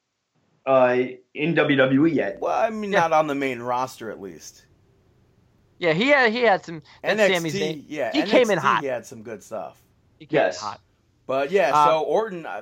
uh, 0.65 0.97
in 1.33 1.53
WWE 1.53 2.13
yet. 2.15 2.39
Well, 2.39 2.57
I 2.57 2.69
mean, 2.69 2.93
Yeah. 2.93 3.01
not 3.01 3.11
on 3.11 3.27
the 3.27 3.35
main 3.35 3.59
roster 3.59 4.09
at 4.09 4.21
least. 4.21 4.63
Yeah, 5.79 5.91
he 5.91 6.07
had 6.07 6.31
he 6.31 6.43
had 6.43 6.63
some. 6.63 6.81
That 7.01 7.17
NXT, 7.17 7.35
Sami 7.35 7.51
Zayn, 7.51 7.83
yeah, 7.89 8.11
he 8.13 8.21
NXT, 8.21 8.27
came 8.27 8.49
in 8.49 8.57
hot. 8.57 8.79
He 8.81 8.87
had 8.87 9.05
some 9.05 9.21
good 9.21 9.43
stuff. 9.43 9.81
He 10.19 10.25
came 10.25 10.37
Yes. 10.37 10.61
in 10.61 10.65
hot. 10.67 10.79
But 11.27 11.51
yeah, 11.51 11.71
Um, 11.77 11.89
so 11.89 11.99
Orton, 12.03 12.45
uh, 12.45 12.61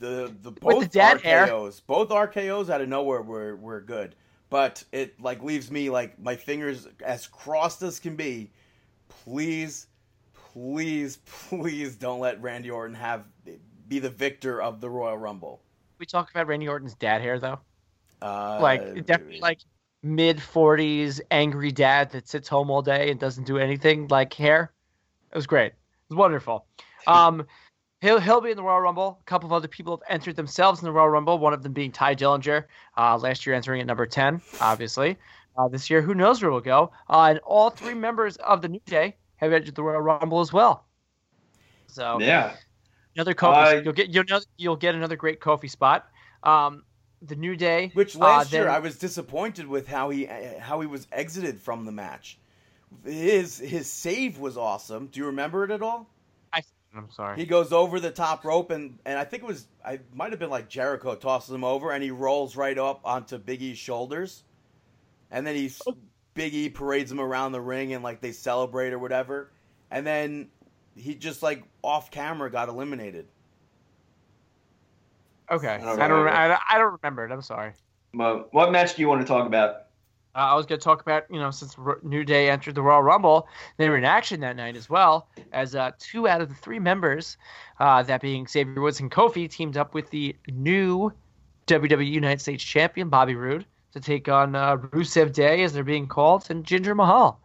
the 0.00 0.34
the 0.42 0.50
both 0.50 0.82
the 0.82 0.88
dad 0.90 1.22
hair. 1.22 1.46
RKO's, 1.46 1.80
both 1.80 2.10
RKO's 2.10 2.68
out 2.68 2.82
of 2.82 2.90
nowhere 2.90 3.22
were 3.22 3.56
were 3.56 3.80
good. 3.80 4.14
But 4.48 4.84
it 4.92 5.20
like 5.20 5.42
leaves 5.42 5.70
me 5.70 5.90
like 5.90 6.18
my 6.20 6.36
fingers 6.36 6.86
as 7.04 7.26
crossed 7.26 7.82
as 7.82 7.98
can 7.98 8.16
be. 8.16 8.50
Please, 9.08 9.88
please, 10.52 11.16
please 11.48 11.96
don't 11.96 12.20
let 12.20 12.40
Randy 12.40 12.70
Orton 12.70 12.94
have 12.94 13.24
be 13.88 13.98
the 13.98 14.10
victor 14.10 14.60
of 14.60 14.80
the 14.80 14.90
Royal 14.90 15.18
Rumble. 15.18 15.62
We 15.98 16.06
talked 16.06 16.30
about 16.30 16.46
Randy 16.46 16.68
Orton's 16.68 16.94
dad 16.94 17.22
hair 17.22 17.38
though. 17.38 17.58
Uh, 18.22 18.58
like 18.60 19.06
definitely 19.06 19.40
like 19.40 19.58
mid 20.02 20.40
forties 20.40 21.20
angry 21.30 21.72
dad 21.72 22.10
that 22.12 22.28
sits 22.28 22.48
home 22.48 22.70
all 22.70 22.82
day 22.82 23.10
and 23.10 23.20
doesn't 23.20 23.44
do 23.44 23.58
anything 23.58 24.08
like 24.08 24.32
hair. 24.34 24.72
It 25.32 25.36
was 25.36 25.46
great. 25.46 25.72
It 25.72 25.74
was 26.10 26.16
wonderful. 26.16 26.66
Um 27.08 27.46
he'll 28.00 28.20
he'll 28.20 28.40
be 28.40 28.50
in 28.50 28.56
the 28.56 28.62
Royal 28.62 28.80
Rumble. 28.80 29.18
A 29.20 29.24
couple 29.24 29.46
of 29.46 29.52
other 29.52 29.68
people 29.68 29.96
have 29.96 30.02
entered 30.08 30.36
themselves 30.36 30.80
in 30.80 30.84
the 30.84 30.92
Royal 30.92 31.08
Rumble, 31.08 31.38
one 31.38 31.52
of 31.52 31.62
them 31.62 31.72
being 31.72 31.92
Tye 31.92 32.14
Dillinger, 32.14 32.64
uh, 32.96 33.16
last 33.18 33.46
year 33.46 33.54
entering 33.54 33.80
at 33.80 33.86
number 33.86 34.06
ten, 34.06 34.40
obviously. 34.60 35.16
Uh, 35.58 35.68
this 35.68 35.88
year, 35.88 36.02
who 36.02 36.14
knows 36.14 36.42
where 36.42 36.50
we'll 36.50 36.60
go. 36.60 36.92
Uh, 37.08 37.28
and 37.30 37.38
all 37.38 37.70
three 37.70 37.94
members 37.94 38.36
of 38.36 38.60
the 38.60 38.68
New 38.68 38.80
Day 38.84 39.16
have 39.36 39.52
entered 39.52 39.74
the 39.74 39.82
Royal 39.82 40.00
Rumble 40.00 40.40
as 40.40 40.52
well. 40.52 40.84
So 41.86 42.18
Yeah, 42.20 42.54
another 43.14 43.34
Kofi, 43.34 43.78
Uh, 43.78 43.82
you'll 43.82 43.92
get 43.94 44.08
you'll 44.08 44.24
know 44.28 44.40
you'll 44.56 44.76
get 44.76 44.94
another 44.94 45.16
great 45.16 45.40
Kofi 45.40 45.70
spot. 45.70 46.06
Um, 46.42 46.84
the 47.22 47.36
New 47.36 47.56
Day, 47.56 47.90
Which 47.94 48.14
uh, 48.16 48.20
last 48.20 48.52
year 48.52 48.68
I 48.68 48.78
was 48.78 48.98
disappointed 48.98 49.66
with 49.66 49.88
how 49.88 50.10
he 50.10 50.26
how 50.26 50.80
he 50.80 50.86
was 50.86 51.06
exited 51.10 51.58
from 51.60 51.86
the 51.86 51.92
match. 51.92 52.38
His 53.04 53.58
his 53.58 53.90
save 53.90 54.38
was 54.38 54.56
awesome. 54.56 55.06
Do 55.06 55.20
you 55.20 55.26
remember 55.26 55.64
it 55.64 55.70
at 55.70 55.82
all? 55.82 56.08
I'm 56.96 57.10
sorry. 57.10 57.36
He 57.36 57.46
goes 57.46 57.72
over 57.72 58.00
the 58.00 58.10
top 58.10 58.44
rope 58.44 58.70
and 58.70 58.98
and 59.04 59.18
I 59.18 59.24
think 59.24 59.42
it 59.42 59.46
was 59.46 59.68
I 59.84 60.00
might 60.14 60.30
have 60.30 60.38
been 60.38 60.50
like 60.50 60.68
Jericho 60.68 61.14
tosses 61.14 61.54
him 61.54 61.64
over 61.64 61.92
and 61.92 62.02
he 62.02 62.10
rolls 62.10 62.56
right 62.56 62.78
up 62.78 63.00
onto 63.04 63.38
Big 63.38 63.62
E's 63.62 63.78
shoulders, 63.78 64.44
and 65.30 65.46
then 65.46 65.54
he 65.54 65.70
oh. 65.86 65.96
Big 66.34 66.54
E 66.54 66.68
parades 66.68 67.10
him 67.10 67.20
around 67.20 67.52
the 67.52 67.60
ring 67.60 67.94
and 67.94 68.04
like 68.04 68.20
they 68.20 68.32
celebrate 68.32 68.92
or 68.92 68.98
whatever, 68.98 69.52
and 69.90 70.06
then 70.06 70.48
he 70.94 71.14
just 71.14 71.42
like 71.42 71.64
off 71.82 72.10
camera 72.10 72.50
got 72.50 72.68
eliminated. 72.68 73.26
Okay, 75.50 75.68
I 75.68 75.74
I 75.74 75.78
don't 75.78 75.98
don't. 75.98 76.10
remember. 76.10 76.30
I 76.30 76.48
don't, 76.48 76.60
I 76.70 76.78
don't 76.78 76.98
remember 77.02 77.24
it. 77.24 77.32
I'm 77.32 77.42
sorry. 77.42 77.72
Well, 78.14 78.48
what 78.52 78.72
match 78.72 78.96
do 78.96 79.02
you 79.02 79.08
want 79.08 79.20
to 79.20 79.26
talk 79.26 79.46
about? 79.46 79.85
Uh, 80.36 80.40
I 80.40 80.54
was 80.54 80.66
going 80.66 80.78
to 80.78 80.84
talk 80.84 81.00
about 81.00 81.24
you 81.30 81.38
know 81.38 81.50
since 81.50 81.76
R- 81.78 81.98
New 82.02 82.22
Day 82.22 82.50
entered 82.50 82.74
the 82.74 82.82
Royal 82.82 83.02
Rumble, 83.02 83.48
they 83.78 83.88
were 83.88 83.96
in 83.96 84.04
action 84.04 84.40
that 84.40 84.56
night 84.56 84.76
as 84.76 84.90
well 84.90 85.28
as 85.52 85.74
uh, 85.74 85.92
two 85.98 86.28
out 86.28 86.40
of 86.42 86.48
the 86.48 86.54
three 86.54 86.78
members, 86.78 87.38
uh, 87.80 88.02
that 88.02 88.20
being 88.20 88.46
Xavier 88.46 88.80
Woods 88.80 89.00
and 89.00 89.10
Kofi, 89.10 89.50
teamed 89.50 89.76
up 89.76 89.94
with 89.94 90.10
the 90.10 90.36
new 90.48 91.10
WWE 91.66 92.10
United 92.10 92.40
States 92.40 92.62
Champion 92.62 93.08
Bobby 93.08 93.34
Roode 93.34 93.64
to 93.92 94.00
take 94.00 94.28
on 94.28 94.54
uh, 94.54 94.76
Rusev 94.76 95.32
Day 95.32 95.62
as 95.62 95.72
they're 95.72 95.82
being 95.82 96.06
called 96.06 96.50
and 96.50 96.64
Jinder 96.64 96.94
Mahal. 96.94 97.40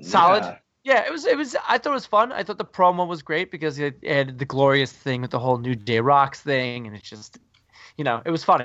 Solid. 0.00 0.44
Yeah. 0.44 0.56
Yeah, 0.82 1.06
it 1.06 1.12
was. 1.12 1.26
It 1.26 1.36
was. 1.36 1.54
I 1.68 1.76
thought 1.76 1.90
it 1.90 1.94
was 1.94 2.06
fun. 2.06 2.32
I 2.32 2.42
thought 2.42 2.56
the 2.56 2.64
promo 2.64 3.06
was 3.06 3.20
great 3.20 3.50
because 3.50 3.78
it 3.78 4.02
had 4.02 4.38
the 4.38 4.46
glorious 4.46 4.90
thing 4.90 5.20
with 5.20 5.30
the 5.30 5.38
whole 5.38 5.58
New 5.58 5.74
Day 5.74 6.00
Rocks 6.00 6.40
thing, 6.40 6.86
and 6.86 6.96
it's 6.96 7.08
just, 7.08 7.36
you 7.98 8.04
know, 8.04 8.22
it 8.24 8.30
was 8.30 8.42
funny. 8.44 8.64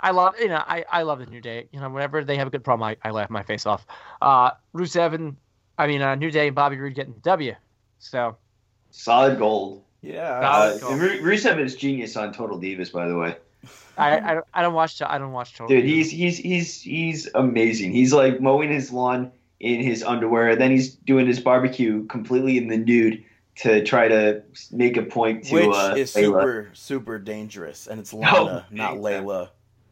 I 0.00 0.10
love, 0.12 0.34
you 0.38 0.48
know, 0.48 0.62
I, 0.66 0.84
I 0.90 1.02
love 1.02 1.18
the 1.18 1.26
New 1.26 1.40
Day. 1.40 1.68
You 1.72 1.80
know, 1.80 1.88
whenever 1.90 2.22
they 2.24 2.36
have 2.36 2.46
a 2.46 2.50
good 2.50 2.62
promo, 2.62 2.84
I, 2.84 2.96
I 3.02 3.10
laugh 3.10 3.30
my 3.30 3.42
face 3.42 3.66
off. 3.66 3.84
Uh, 4.22 4.52
Rusev 4.74 5.14
and, 5.14 5.36
I 5.76 5.86
mean, 5.86 6.02
uh, 6.02 6.14
New 6.14 6.30
Day 6.30 6.46
and 6.48 6.54
Bobby 6.56 6.76
Roode 6.76 6.94
getting 6.94 7.14
the 7.14 7.20
W. 7.20 7.54
So 7.98 8.36
Solid 8.90 9.38
gold. 9.38 9.82
Yeah, 10.02 10.22
Uh, 10.22 10.78
Solid 10.78 11.00
gold. 11.00 11.20
Rusev 11.22 11.58
is 11.58 11.74
genius 11.76 12.16
on 12.16 12.32
Total 12.32 12.58
Divas, 12.58 12.92
by 12.92 13.08
the 13.08 13.16
way. 13.16 13.36
I, 13.96 14.18
I, 14.18 14.34
don't- 14.34 14.46
I 14.54 14.62
don't 14.62 14.74
watch. 14.74 15.02
I 15.02 15.18
don't 15.18 15.32
watch 15.32 15.54
Total. 15.56 15.68
Dude, 15.76 15.84
Divas. 15.84 15.88
he's 15.88 16.10
he's 16.12 16.38
he's 16.38 16.82
he's 16.82 17.28
amazing. 17.34 17.90
He's 17.92 18.12
like 18.12 18.40
mowing 18.40 18.70
his 18.70 18.92
lawn 18.92 19.32
in 19.58 19.82
his 19.82 20.04
underwear, 20.04 20.50
and 20.50 20.60
then 20.60 20.70
he's 20.70 20.94
doing 20.94 21.26
his 21.26 21.40
barbecue 21.40 22.06
completely 22.06 22.56
in 22.56 22.68
the 22.68 22.76
nude 22.76 23.24
to 23.56 23.82
try 23.84 24.06
to 24.06 24.40
make 24.70 24.96
a 24.96 25.02
point 25.02 25.42
to 25.46 25.54
which 25.54 25.74
uh, 25.74 25.94
is 25.96 26.14
Layla. 26.14 26.22
super 26.22 26.70
super 26.74 27.18
dangerous, 27.18 27.88
and 27.88 27.98
it's 27.98 28.14
Lana, 28.14 28.64
not 28.70 28.94
big 28.94 29.02
time. 29.02 29.24
Layla. 29.24 29.48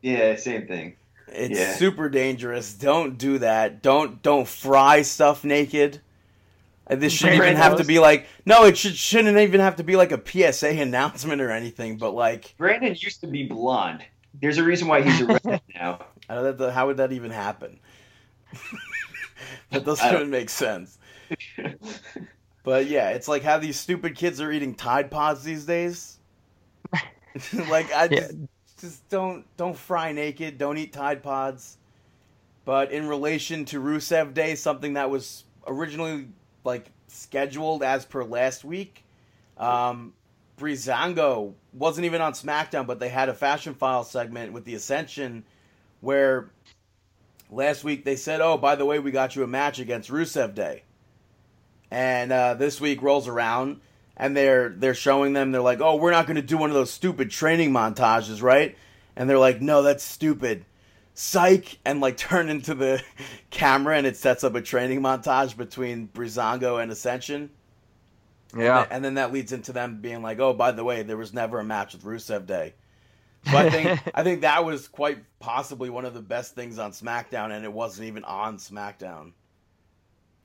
Yeah, 0.07 0.37
same 0.37 0.69
thing. 0.69 0.95
It's 1.27 1.59
Yeah. 1.59 1.75
super 1.75 2.09
dangerous. 2.09 2.73
Don't 2.73 3.19
do 3.19 3.39
that. 3.39 3.83
Don't 3.83 4.23
don't 4.23 4.47
fry 4.47 5.03
stuff 5.03 5.43
naked. 5.43 6.01
This 6.89 7.13
shouldn't 7.13 7.35
even 7.35 7.55
Brandon 7.55 7.63
have 7.63 7.79
to 7.79 7.85
be 7.85 7.99
like 7.99 8.27
no. 8.45 8.65
It 8.67 8.79
should 8.79 8.95
shouldn't 8.95 9.37
even 9.37 9.59
have 9.61 9.77
to 9.77 9.83
be 9.83 9.97
like 9.97 10.13
a 10.13 10.23
PSA 10.25 10.69
announcement 10.81 11.43
or 11.43 11.51
anything. 11.51 11.97
But 11.99 12.13
like, 12.15 12.55
Brandon 12.57 12.95
used 12.97 13.21
to 13.23 13.27
be 13.27 13.43
blonde. 13.49 14.05
There's 14.41 14.59
a 14.59 14.63
reason 14.63 14.87
why 14.87 15.03
he's 15.03 15.21
a 15.23 15.27
redhead 15.27 15.63
now. 15.75 16.05
I 16.29 16.37
don't 16.37 16.61
know, 16.61 16.71
how 16.71 16.87
would 16.87 16.99
that 16.99 17.11
even 17.11 17.33
happen? 17.33 17.81
that 19.73 19.85
doesn't 19.85 20.15
even 20.15 20.31
make 20.31 20.51
sense. 20.51 20.99
But 22.63 22.87
yeah, 22.87 23.11
it's 23.11 23.27
like 23.27 23.43
how 23.43 23.59
these 23.59 23.79
stupid 23.81 24.15
kids 24.15 24.41
are 24.41 24.53
eating 24.53 24.77
Tide 24.77 25.11
Pods 25.11 25.43
these 25.43 25.65
days. 25.65 26.19
like 27.69 27.93
I 27.93 28.09
Yeah. 28.13 28.29
Just, 28.87 29.09
don't 29.09 29.45
don't 29.57 29.77
fry 29.77 30.13
naked, 30.13 30.59
don't 30.59 30.79
eat 30.79 30.93
Tide 30.93 31.23
Pods. 31.23 31.77
But 32.65 32.91
in 32.91 33.07
relation 33.07 33.65
to 33.67 33.81
Rusev 33.81 34.35
Day, 34.35 34.55
something 34.55 34.95
that 34.95 35.11
was 35.11 35.45
originally 35.67 36.29
like 36.65 36.91
scheduled 37.07 37.83
as 37.83 38.05
per 38.05 38.25
last 38.25 38.65
week, 38.65 39.05
um, 39.57 40.13
Breezango 40.59 41.55
wasn't 41.73 42.07
even 42.07 42.21
on 42.21 42.33
SmackDown, 42.33 42.87
but 42.87 42.99
they 42.99 43.09
had 43.09 43.29
a 43.29 43.35
Fashion 43.35 43.75
File 43.75 44.05
segment 44.05 44.53
with 44.53 44.65
the 44.65 44.75
Ascension 44.75 45.45
where 46.01 46.51
last 47.51 47.85
week 47.85 48.05
they 48.05 48.17
said, 48.17 48.41
"Oh, 48.41 48.57
by 48.57 48.75
the 48.75 48.85
way, 48.85 48.99
we 48.99 49.11
got 49.11 49.37
you 49.37 49.43
a 49.43 49.47
match 49.47 49.79
against 49.79 50.11
Rusev 50.11 50.55
Day." 50.55 50.83
And 51.91 52.33
uh, 52.33 52.55
this 52.55 52.81
week 52.81 53.01
rolls 53.01 53.29
around, 53.29 53.81
and 54.17 54.37
they're 54.37 54.71
they're 54.71 54.95
showing 54.95 55.33
them. 55.33 55.53
They're 55.53 55.61
like, 55.61 55.81
"Oh, 55.81 55.97
we're 55.97 56.11
not 56.11 56.27
going 56.27 56.37
to 56.37 56.43
do 56.43 56.57
one 56.57 56.71
of 56.71 56.75
those 56.75 56.91
stupid 56.91 57.31
training 57.31 57.71
montages, 57.73 58.43
right?" 58.43 58.77
And 59.17 59.29
they're 59.29 59.39
like, 59.39 59.61
"No, 59.61 59.83
that's 59.83 60.05
stupid." 60.05 60.65
Psych, 61.15 61.79
and 61.85 62.01
like 62.01 62.17
turn 62.29 62.49
into 62.49 62.75
the 62.75 63.03
camera, 63.51 63.97
and 63.97 64.07
it 64.07 64.17
sets 64.17 64.45
up 64.45 64.55
a 64.55 64.61
training 64.63 65.01
montage 65.01 65.57
between 65.57 66.09
Breezango 66.09 66.83
and 66.83 66.91
Ascension. 66.93 67.51
yeah. 68.57 68.87
And 68.91 69.05
then 69.05 69.15
that 69.15 69.33
leads 69.33 69.53
into 69.53 69.73
them 69.73 70.01
being 70.01 70.23
like, 70.23 70.39
"Oh, 70.41 70.53
by 70.53 70.73
the 70.73 70.85
way, 70.85 71.03
there 71.03 71.17
was 71.17 71.33
never 71.35 71.59
a 71.61 71.65
match 71.65 71.93
with 71.95 72.05
Rusev 72.05 72.47
Day." 72.47 72.75
So 73.51 73.57
I 73.57 73.71
think 73.71 74.01
I 74.15 74.23
think 74.23 74.41
that 74.43 74.65
was 74.65 74.89
quite 74.89 75.19
possibly 75.41 75.89
one 75.91 76.05
of 76.05 76.15
the 76.15 76.23
best 76.23 76.55
things 76.55 76.79
on 76.79 76.93
SmackDown, 76.93 77.51
and 77.51 77.65
it 77.65 77.73
wasn't 77.73 78.09
even 78.09 78.25
on 78.25 78.59
SmackDown. 78.59 79.33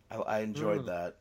I, 0.09 0.15
I 0.17 0.39
enjoyed 0.39 0.81
Mm. 0.81 0.85
that. 0.87 1.17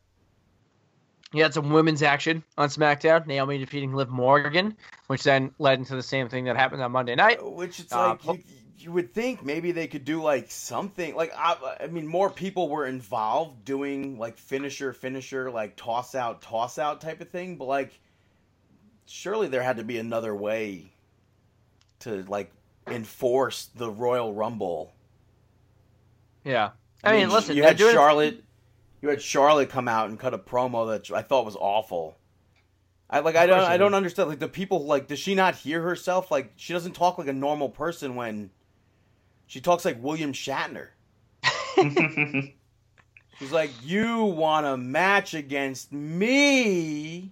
You 1.33 1.43
had 1.43 1.53
some 1.53 1.69
women's 1.69 2.03
action 2.03 2.43
on 2.57 2.69
SmackDown. 2.69 3.25
Naomi 3.25 3.57
defeating 3.57 3.93
Liv 3.93 4.09
Morgan, 4.09 4.75
which 5.07 5.23
then 5.23 5.53
led 5.59 5.79
into 5.79 5.95
the 5.95 6.03
same 6.03 6.27
thing 6.27 6.45
that 6.45 6.57
happened 6.57 6.81
on 6.81 6.91
Monday 6.91 7.15
night. 7.15 7.43
Which 7.43 7.79
it's 7.79 7.93
Uh, 7.93 8.17
like 8.25 8.39
you, 8.39 8.43
you 8.77 8.91
would 8.91 9.13
think 9.13 9.43
maybe 9.43 9.71
they 9.71 9.87
could 9.87 10.03
do 10.03 10.21
like 10.21 10.51
something 10.51 11.15
like 11.15 11.31
I, 11.35 11.77
I 11.81 11.87
mean 11.87 12.05
more 12.05 12.29
people 12.29 12.67
were 12.67 12.85
involved 12.85 13.63
doing 13.63 14.17
like 14.17 14.37
finisher 14.37 14.91
finisher 14.91 15.49
like 15.49 15.75
toss 15.77 16.15
out 16.15 16.41
toss 16.41 16.77
out 16.77 16.99
type 16.99 17.21
of 17.21 17.29
thing, 17.29 17.55
but 17.55 17.65
like 17.65 17.97
surely 19.05 19.47
there 19.47 19.63
had 19.63 19.77
to 19.77 19.83
be 19.83 19.99
another 19.99 20.35
way 20.35 20.91
to 21.99 22.23
like 22.23 22.51
enforce 22.87 23.69
the 23.75 23.89
Royal 23.89 24.33
Rumble. 24.33 24.93
Yeah. 26.43 26.71
I 27.03 27.13
mean, 27.13 27.29
listen, 27.29 27.55
you 27.55 27.63
had 27.63 27.77
doing 27.77 27.93
Charlotte 27.93 28.43
you 29.01 29.09
had 29.09 29.21
Charlotte 29.21 29.69
come 29.69 29.87
out 29.87 30.09
and 30.09 30.19
cut 30.19 30.33
a 30.33 30.37
promo 30.37 30.87
that 30.89 31.15
I 31.15 31.21
thought 31.21 31.45
was 31.45 31.55
awful. 31.59 32.17
I 33.09 33.19
like 33.19 33.35
I 33.35 33.45
don't 33.45 33.59
I 33.59 33.75
don't 33.77 33.93
understand 33.93 34.29
like 34.29 34.39
the 34.39 34.47
people 34.47 34.85
like 34.85 35.07
does 35.07 35.19
she 35.19 35.35
not 35.35 35.55
hear 35.55 35.81
herself 35.81 36.31
like 36.31 36.53
she 36.55 36.71
doesn't 36.71 36.93
talk 36.93 37.17
like 37.17 37.27
a 37.27 37.33
normal 37.33 37.67
person 37.67 38.15
when 38.15 38.51
she 39.47 39.59
talks 39.59 39.83
like 39.83 40.01
William 40.01 40.31
Shatner. 40.31 40.89
She's 43.37 43.51
like 43.51 43.71
you 43.83 44.23
want 44.23 44.65
a 44.65 44.77
match 44.77 45.33
against 45.33 45.91
me 45.91 47.31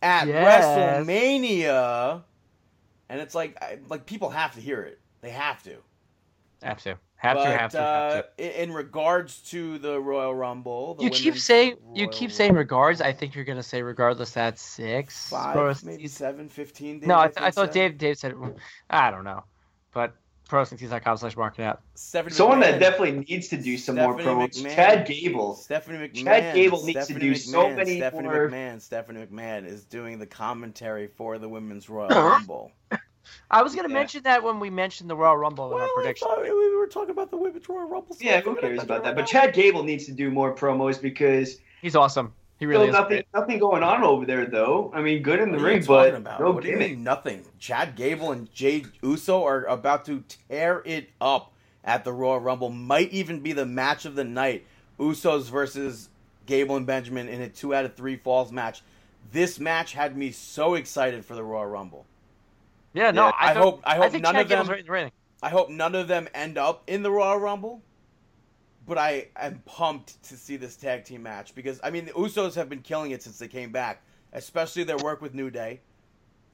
at 0.00 0.28
Yes. 0.28 0.64
WrestleMania 0.64 2.22
and 3.10 3.20
it's 3.20 3.34
like 3.34 3.60
I, 3.62 3.78
like 3.88 4.06
people 4.06 4.30
have 4.30 4.54
to 4.54 4.60
hear 4.60 4.82
it. 4.82 4.98
They 5.20 5.30
have 5.30 5.62
to. 5.64 5.76
Have 6.62 6.82
to. 6.84 6.96
Have 7.18 7.36
but, 7.36 7.44
to. 7.44 7.50
Have 7.58 7.70
to. 7.72 7.80
uh, 7.80 8.14
have 8.16 8.36
to. 8.36 8.44
i- 8.44 8.62
in 8.62 8.72
regards 8.72 9.38
to 9.50 9.78
the 9.78 9.98
Royal 10.00 10.34
Rumble, 10.34 10.94
the 10.94 11.04
You 11.04 11.10
keep 11.10 11.24
women's 11.26 11.44
saying 11.44 11.76
you 11.94 12.04
Royal 12.04 12.12
keep 12.12 12.30
saying 12.32 12.54
regards. 12.54 13.00
I 13.00 13.12
think 13.12 13.34
you're 13.34 13.44
gonna 13.44 13.62
say 13.62 13.82
regardless. 13.82 14.32
That's 14.32 14.60
six. 14.62 15.30
five, 15.30 15.54
Pro- 15.54 15.72
maybe 15.84 16.08
seven, 16.08 16.48
fifteen. 16.48 17.00
No, 17.04 17.18
I, 17.18 17.28
th- 17.28 17.38
I 17.40 17.50
thought 17.50 17.72
said. 17.72 17.74
Dave 17.74 17.98
Dave 17.98 18.18
said. 18.18 18.34
I 18.90 19.10
don't 19.10 19.24
know, 19.24 19.44
but 19.92 20.14
pro.com 20.48 21.16
slash 21.16 21.36
marking 21.36 21.64
out. 21.64 21.80
Stephanie 21.94 22.32
Someone 22.34 22.60
that 22.60 22.78
definitely 22.78 23.24
needs 23.28 23.48
to 23.48 23.56
do 23.56 23.76
some 23.78 23.96
more 23.96 24.12
Stephanie 24.20 24.46
promos. 24.46 24.62
McMahon. 24.62 24.74
Chad 24.76 25.06
Gable. 25.08 25.54
Stephanie 25.56 26.08
McMahon. 26.08 26.24
Chad 26.24 26.54
Gable 26.54 26.84
needs 26.84 26.98
to 26.98 27.04
Stephanie 27.04 27.28
do 27.28 27.34
so 27.34 27.64
McMahon, 27.64 27.76
many 27.76 27.96
Stephanie 27.96 28.22
more- 28.28 28.48
McMahon. 28.50 28.80
Stephanie 28.82 29.26
McMahon 29.26 29.66
is 29.66 29.84
doing 29.84 30.18
the 30.18 30.26
commentary 30.26 31.08
for 31.08 31.38
the 31.38 31.48
Women's 31.48 31.88
Royal 31.88 32.08
Rumble. 32.10 32.70
I 33.50 33.62
was 33.62 33.74
gonna 33.74 33.88
Yeah. 33.88 33.94
mention 33.94 34.22
that 34.24 34.42
when 34.42 34.60
we 34.60 34.70
mentioned 34.70 35.08
the 35.10 35.16
Royal 35.16 35.36
Rumble 35.36 35.66
in 35.66 35.74
well, 35.74 35.82
our 35.82 35.88
prediction. 35.94 36.28
thought 36.28 36.42
we 36.42 36.76
were 36.76 36.86
talking 36.86 37.10
about 37.10 37.30
the 37.30 37.36
Women's 37.36 37.68
Royal 37.68 37.88
Rumble. 37.88 38.14
so 38.14 38.24
Yeah, 38.24 38.40
who 38.40 38.54
cares 38.56 38.82
about 38.82 39.04
that? 39.04 39.14
But. 39.16 39.26
Chad 39.26 39.52
Gable 39.54 39.82
needs 39.82 40.06
to 40.06 40.12
do 40.12 40.30
more 40.30 40.54
promos 40.54 41.00
because 41.00 41.58
He's 41.82 41.94
awesome. 41.96 42.32
He 42.58 42.64
still 42.64 42.70
really 42.70 42.88
is. 42.88 42.92
nothing 42.94 43.08
great. 43.16 43.26
nothing 43.34 43.58
going 43.58 43.82
on 43.82 44.02
over 44.02 44.24
there 44.24 44.46
though. 44.46 44.90
I 44.94 45.02
mean, 45.02 45.22
good 45.22 45.40
in 45.40 45.50
the 45.52 45.58
What 45.58 45.64
are 45.66 45.68
you 45.68 45.74
ring, 45.76 45.84
but 45.86 46.14
about? 46.14 46.40
no 46.40 46.50
what 46.52 46.62
do 46.62 46.68
you 46.70 46.74
gimmick. 46.76 46.92
mean 46.92 47.04
nothing? 47.04 47.44
Chad 47.58 47.96
Gable 47.96 48.32
and 48.32 48.50
Jay 48.52 48.84
Uso 49.02 49.44
are 49.44 49.64
about 49.66 50.04
to 50.06 50.24
tear 50.48 50.82
it 50.86 51.10
up 51.20 51.52
at 51.84 52.04
the 52.04 52.12
Royal 52.12 52.40
Rumble. 52.40 52.70
Might 52.70 53.12
even 53.12 53.40
be 53.40 53.52
the 53.52 53.66
match 53.66 54.04
of 54.06 54.14
the 54.14 54.24
night. 54.24 54.64
Usos 54.98 55.50
versus 55.50 56.08
Gable 56.46 56.76
and 56.76 56.86
Benjamin 56.86 57.28
in 57.28 57.42
a 57.42 57.48
two 57.48 57.74
out 57.74 57.84
of 57.84 57.94
three 57.94 58.16
falls 58.16 58.50
match. 58.50 58.82
This 59.32 59.60
match 59.60 59.92
had 59.92 60.16
me 60.16 60.30
so 60.30 60.74
excited 60.74 61.24
for 61.24 61.34
the 61.34 61.42
Royal 61.44 61.66
Rumble. 61.66 62.06
Yeah, 62.96 63.10
no. 63.10 63.26
Yeah, 63.26 63.32
I, 63.38 63.50
I 63.50 63.54
thought- 63.54 63.62
hope- 63.62 63.80
I 63.84 63.96
hope 63.96 64.10
think 64.12 64.22
none 64.24 64.34
Chad 64.34 64.42
of 64.44 64.48
them- 64.48 64.66
right 64.68 64.80
in 64.80 64.86
the 64.86 64.92
ring. 64.92 65.12
I 65.42 65.50
hope 65.50 65.68
none 65.70 65.94
of 65.94 66.08
them 66.08 66.28
end 66.34 66.56
up 66.58 66.82
in 66.86 67.02
the 67.02 67.10
Royal 67.10 67.36
Rumble. 67.38 67.82
But 68.88 68.98
I 68.98 69.28
am 69.36 69.60
pumped 69.66 70.22
to 70.24 70.36
see 70.36 70.56
this 70.56 70.76
tag 70.76 71.04
team 71.04 71.22
match 71.22 71.54
because 71.54 71.80
I 71.82 71.90
mean 71.90 72.06
the 72.06 72.12
Usos 72.12 72.54
have 72.54 72.68
been 72.68 72.82
killing 72.82 73.10
it 73.10 73.20
since 73.22 73.36
they 73.38 73.48
came 73.48 73.72
back, 73.72 74.00
especially 74.32 74.84
their 74.84 74.96
work 74.98 75.20
with 75.20 75.34
New 75.34 75.50
Day. 75.50 75.80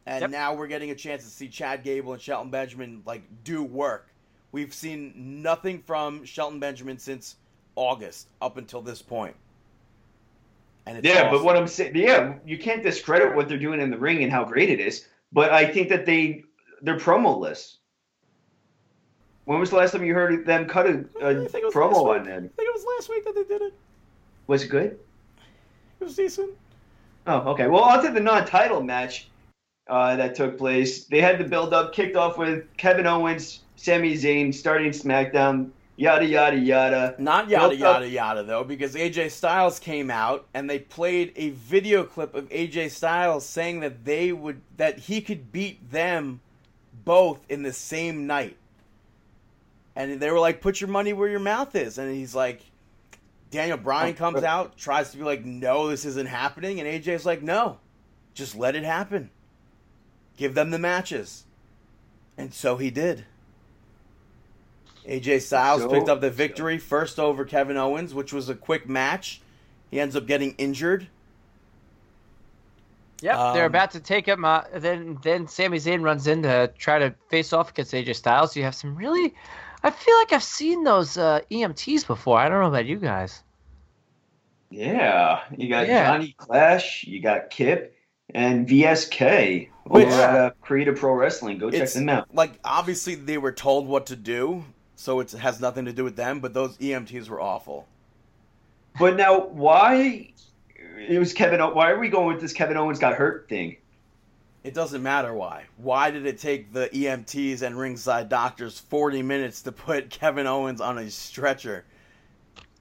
And 0.07 0.23
Yep. 0.23 0.31
now 0.31 0.55
we're 0.55 0.67
getting 0.67 0.91
a 0.91 0.95
chance 0.95 1.23
to 1.25 1.29
see 1.31 1.47
Chad 1.49 1.85
Gable 1.85 2.13
and 2.15 2.21
Shelton 2.21 2.51
Benjamin 2.51 3.03
like 3.07 3.23
do 3.45 3.63
work. 3.63 4.09
We've 4.51 4.73
seen 4.75 5.13
nothing 5.43 5.83
from 5.83 6.25
Shelton 6.25 6.59
Benjamin 6.59 6.99
since 6.99 7.37
August 7.77 8.29
up 8.41 8.57
until 8.57 8.81
this 8.83 9.01
point. 9.03 9.37
And 10.87 10.99
it's 10.99 11.07
Yeah, 11.07 11.31
but 11.31 11.45
what 11.45 11.57
I'm 11.57 11.69
saying, 11.69 11.95
yeah, 11.95 12.35
you 12.45 12.59
can't 12.59 12.83
discredit 12.83 13.37
what 13.37 13.49
they're 13.49 13.59
doing 13.59 13.81
in 13.81 13.91
the 13.91 13.99
ring 13.99 14.23
and 14.25 14.33
how 14.33 14.43
great 14.45 14.71
it 14.71 14.81
is. 14.81 15.07
But 15.33 15.51
I 15.51 15.67
think 15.67 15.89
that 15.89 16.07
they 16.07 16.45
their 16.83 16.99
promo 16.99 17.39
list. 17.39 17.79
When 19.45 19.59
was 19.59 19.71
the 19.71 19.77
last 19.77 19.93
time 19.93 20.05
you 20.05 20.15
heard 20.15 20.47
them 20.47 20.67
cut 20.67 20.87
a, 20.87 21.05
was 21.21 21.53
promo 21.75 22.17
on 22.17 22.25
them? 22.25 22.45
I 22.45 22.57
think 22.57 22.69
it 22.69 22.75
was 22.75 22.85
last 22.97 23.09
week 23.09 23.25
that 23.25 23.35
they 23.35 23.45
did 23.45 23.63
it. 23.63 23.75
Was 24.47 24.63
it 24.63 24.69
good? 24.69 24.99
It 26.01 26.05
was 26.05 26.15
decent. 26.15 26.51
Oh, 27.27 27.39
okay. 27.51 27.67
Well, 27.69 27.83
on 27.83 28.05
to 28.05 28.11
the 28.11 28.21
non-title 28.21 28.83
match 28.83 29.29
uh, 29.89 30.17
that 30.17 30.35
took 30.35 30.59
place. 30.59 31.05
They 31.05 31.21
had 31.21 31.39
the 31.39 31.45
build-up, 31.45 31.93
kicked 31.93 32.17
off 32.17 32.39
with 32.39 32.65
Kevin 32.77 33.07
Owens, 33.07 33.61
Sami 33.77 34.15
Zayn 34.15 34.53
starting 34.53 34.91
SmackDown, 34.91 35.71
yada 36.03 36.27
yada 36.27 36.59
yada. 36.59 37.15
Not 37.19 37.49
yada 37.49 37.77
yada 37.77 38.09
yada 38.09 38.43
though, 38.43 38.65
because 38.65 38.95
AJ 38.95 39.31
Styles 39.31 39.79
came 39.79 40.11
out 40.11 40.47
and 40.53 40.69
they 40.69 40.81
played 40.81 41.33
a 41.37 41.51
video 41.51 42.03
clip 42.03 42.35
of 42.35 42.49
AJ 42.49 42.91
Styles 42.91 43.47
saying 43.47 43.81
that 43.81 44.05
they 44.05 44.33
would 44.33 44.61
that 44.77 44.99
he 44.99 45.21
could 45.21 45.53
beat 45.53 45.91
them 45.91 46.41
both 47.05 47.41
in 47.49 47.63
the 47.63 47.73
same 47.73 48.27
night. 48.27 48.57
And 49.95 50.19
they 50.19 50.31
were 50.31 50.41
like, 50.41 50.61
"Put 50.61 50.81
your 50.81 50.91
money 50.91 51.13
where 51.13 51.29
your 51.29 51.41
mouth 51.41 51.77
is," 51.77 51.99
and 51.99 52.13
he's 52.13 52.35
like, 52.35 52.63
Daniel 53.51 53.77
Bryan 53.77 54.15
comes 54.15 54.43
out, 54.43 54.77
tries 54.77 55.13
to 55.13 55.19
be 55.19 55.23
like, 55.23 55.45
"No, 55.45 55.89
this 55.89 56.05
isn't 56.05 56.29
happening," 56.29 56.81
and 56.81 56.89
AJ's 56.89 57.27
like, 57.27 57.43
"No, 57.43 57.79
just 58.35 58.57
let 58.57 58.75
it 58.75 58.83
happen. 58.83 59.31
Give 60.37 60.55
them 60.55 60.71
the 60.71 60.79
matches," 60.79 61.45
and 62.37 62.53
so 62.53 62.79
he 62.79 62.91
did. 62.91 63.27
AJ 65.07 65.41
Styles 65.43 65.83
So- 65.83 65.89
picked 65.91 66.09
up 66.09 66.21
the 66.21 66.31
victory 66.31 66.79
first 66.79 67.19
over 67.19 67.45
Kevin 67.45 67.77
Owens, 67.77 68.15
which 68.15 68.33
was 68.33 68.49
a 68.49 68.55
quick 68.55 68.89
match. 68.89 69.41
He 69.91 70.01
ends 70.01 70.15
up 70.17 70.27
getting 70.27 70.55
injured. 70.59 71.09
Yep, 73.21 73.37
Um, 73.37 73.55
they're 73.55 73.67
about 73.67 73.91
to 73.93 74.01
take 74.01 74.27
him. 74.27 74.45
Uh, 74.45 74.63
then, 74.75 75.19
then 75.23 75.47
Sami 75.47 75.79
Zayn 75.79 76.03
runs 76.03 76.27
in 76.27 76.43
to 76.43 76.73
try 76.77 76.99
to 76.99 77.15
face 77.31 77.53
off 77.53 77.71
against 77.71 77.93
AJ 77.95 78.15
Styles. 78.17 78.57
You 78.57 78.65
have 78.65 78.75
some 78.75 78.97
really, 78.97 79.33
I 79.85 79.91
feel 79.91 80.17
like 80.19 80.33
I've 80.33 80.43
seen 80.43 80.83
those 80.85 81.17
uh, 81.17 81.41
EMTs 81.51 82.05
before. 82.07 82.39
I 82.39 82.49
don't 82.49 82.61
know 82.61 82.67
about 82.69 82.87
you 82.87 82.97
guys. 82.97 83.43
Yeah, 84.71 85.41
you 85.57 85.69
got 85.69 85.87
Yeah. 85.87 86.07
Johnny 86.13 86.35
Clash, 86.39 87.05
you 87.05 87.21
got 87.21 87.51
Kip, 87.51 87.95
and 88.35 88.67
VSK 88.67 89.69
Which- 89.85 90.07
over 90.07 90.15
at 90.23 90.35
uh, 90.35 90.51
Create 90.63 90.89
A 90.89 90.93
Pro 90.93 91.13
Wrestling. 91.13 91.59
Go 91.59 91.71
check 91.71 91.91
them 91.91 92.09
out. 92.09 92.35
like 92.35 92.59
obviously 92.65 93.15
they 93.15 93.39
were 93.39 93.53
told 93.53 93.87
what 93.87 94.07
to 94.07 94.17
do, 94.17 94.65
so 95.03 95.19
it 95.21 95.33
has 95.33 95.61
nothing 95.61 95.85
to 95.85 95.93
do 95.93 96.05
with 96.05 96.17
them. 96.17 96.41
But 96.41 96.55
those 96.55 96.77
EMTs 96.79 97.29
were 97.29 97.41
awful. 97.41 97.87
But 98.99 99.17
now, 99.17 99.47
why 99.47 100.33
it 100.97 101.19
was 101.19 101.33
Kevin? 101.33 101.61
Why 101.61 101.91
are 101.91 101.99
we 101.99 102.09
going 102.09 102.29
with 102.29 102.41
this 102.41 102.53
Kevin 102.53 102.77
Owens 102.77 102.99
got 102.99 103.15
hurt 103.15 103.49
thing? 103.49 103.77
It 104.65 104.75
doesn't 104.75 105.03
matter 105.03 105.35
why. 105.35 105.65
Why 105.77 106.13
did 106.13 106.25
it 106.25 106.39
take 106.39 106.73
the 106.73 106.89
EMTs 106.89 107.63
and 107.63 107.77
ringside 107.77 108.29
doctors 108.29 108.79
forty 108.79 109.23
minutes 109.23 109.63
to 109.63 109.73
put 109.73 110.11
Kevin 110.11 110.47
Owens 110.47 110.81
on 110.81 110.99
a 110.99 111.11
stretcher? 111.11 111.85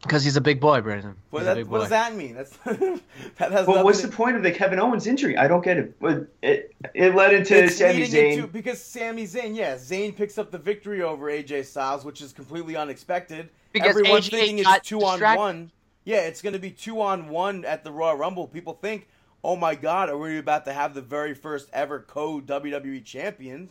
Because 0.02 0.24
he's 0.24 0.36
a 0.36 0.42
big 0.42 0.60
boy, 0.60 0.82
Brandon. 0.82 1.16
What, 1.30 1.44
that, 1.44 1.56
big 1.58 1.68
what 1.68 1.80
does 1.80 1.90
that 1.90 2.16
mean? 2.16 2.34
That's 2.34 2.58
that 2.66 3.52
has 3.52 3.66
But 3.68 3.84
what's 3.86 4.02
to- 4.02 4.08
the 4.08 4.14
point 4.14 4.36
of 4.36 4.42
the 4.42 4.52
Kevin 4.52 4.80
Owens 4.80 5.06
injury? 5.06 5.38
I 5.38 5.48
don't 5.48 5.64
get 5.64 5.78
it. 5.78 6.00
But 6.00 6.28
it 6.42 6.74
it 6.96 7.14
led 7.14 7.34
into 7.34 7.64
It's 7.66 7.78
Sami 7.78 8.08
Zayn. 8.08 8.34
into- 8.34 8.48
because 8.48 8.82
Sami 8.82 9.26
Zayn, 9.26 9.56
yeah, 9.56 9.76
Zayn 9.76 10.16
picks 10.16 10.38
up 10.40 10.50
the 10.50 10.58
victory 10.58 11.04
over 11.04 11.28
AJ 11.28 11.66
Styles, 11.66 12.04
which 12.04 12.22
is 12.22 12.34
completely 12.34 12.76
unexpected. 12.76 13.50
Because 13.74 13.90
Everyone's 13.90 14.28
AJ 14.28 14.32
thinking 14.32 14.60
it's 14.60 14.88
two 14.90 15.04
on 15.04 15.20
one. 15.38 15.72
Yeah, 16.04 16.22
it's 16.22 16.42
going 16.42 16.54
to 16.54 16.60
be 16.60 16.72
two 16.72 17.00
on 17.00 17.30
one 17.30 17.64
at 17.64 17.84
the 17.84 17.92
Royal 17.92 18.16
Rumble. 18.16 18.48
People 18.48 18.74
think, 18.74 19.08
oh 19.44 19.56
my 19.56 19.76
God, 19.76 20.10
are 20.10 20.18
we 20.18 20.40
about 20.40 20.66
to 20.66 20.74
have 20.74 20.96
the 20.96 21.02
very 21.02 21.36
first 21.36 21.70
ever 21.74 22.00
co 22.00 22.42
WWE 22.42 23.06
champion? 23.06 23.70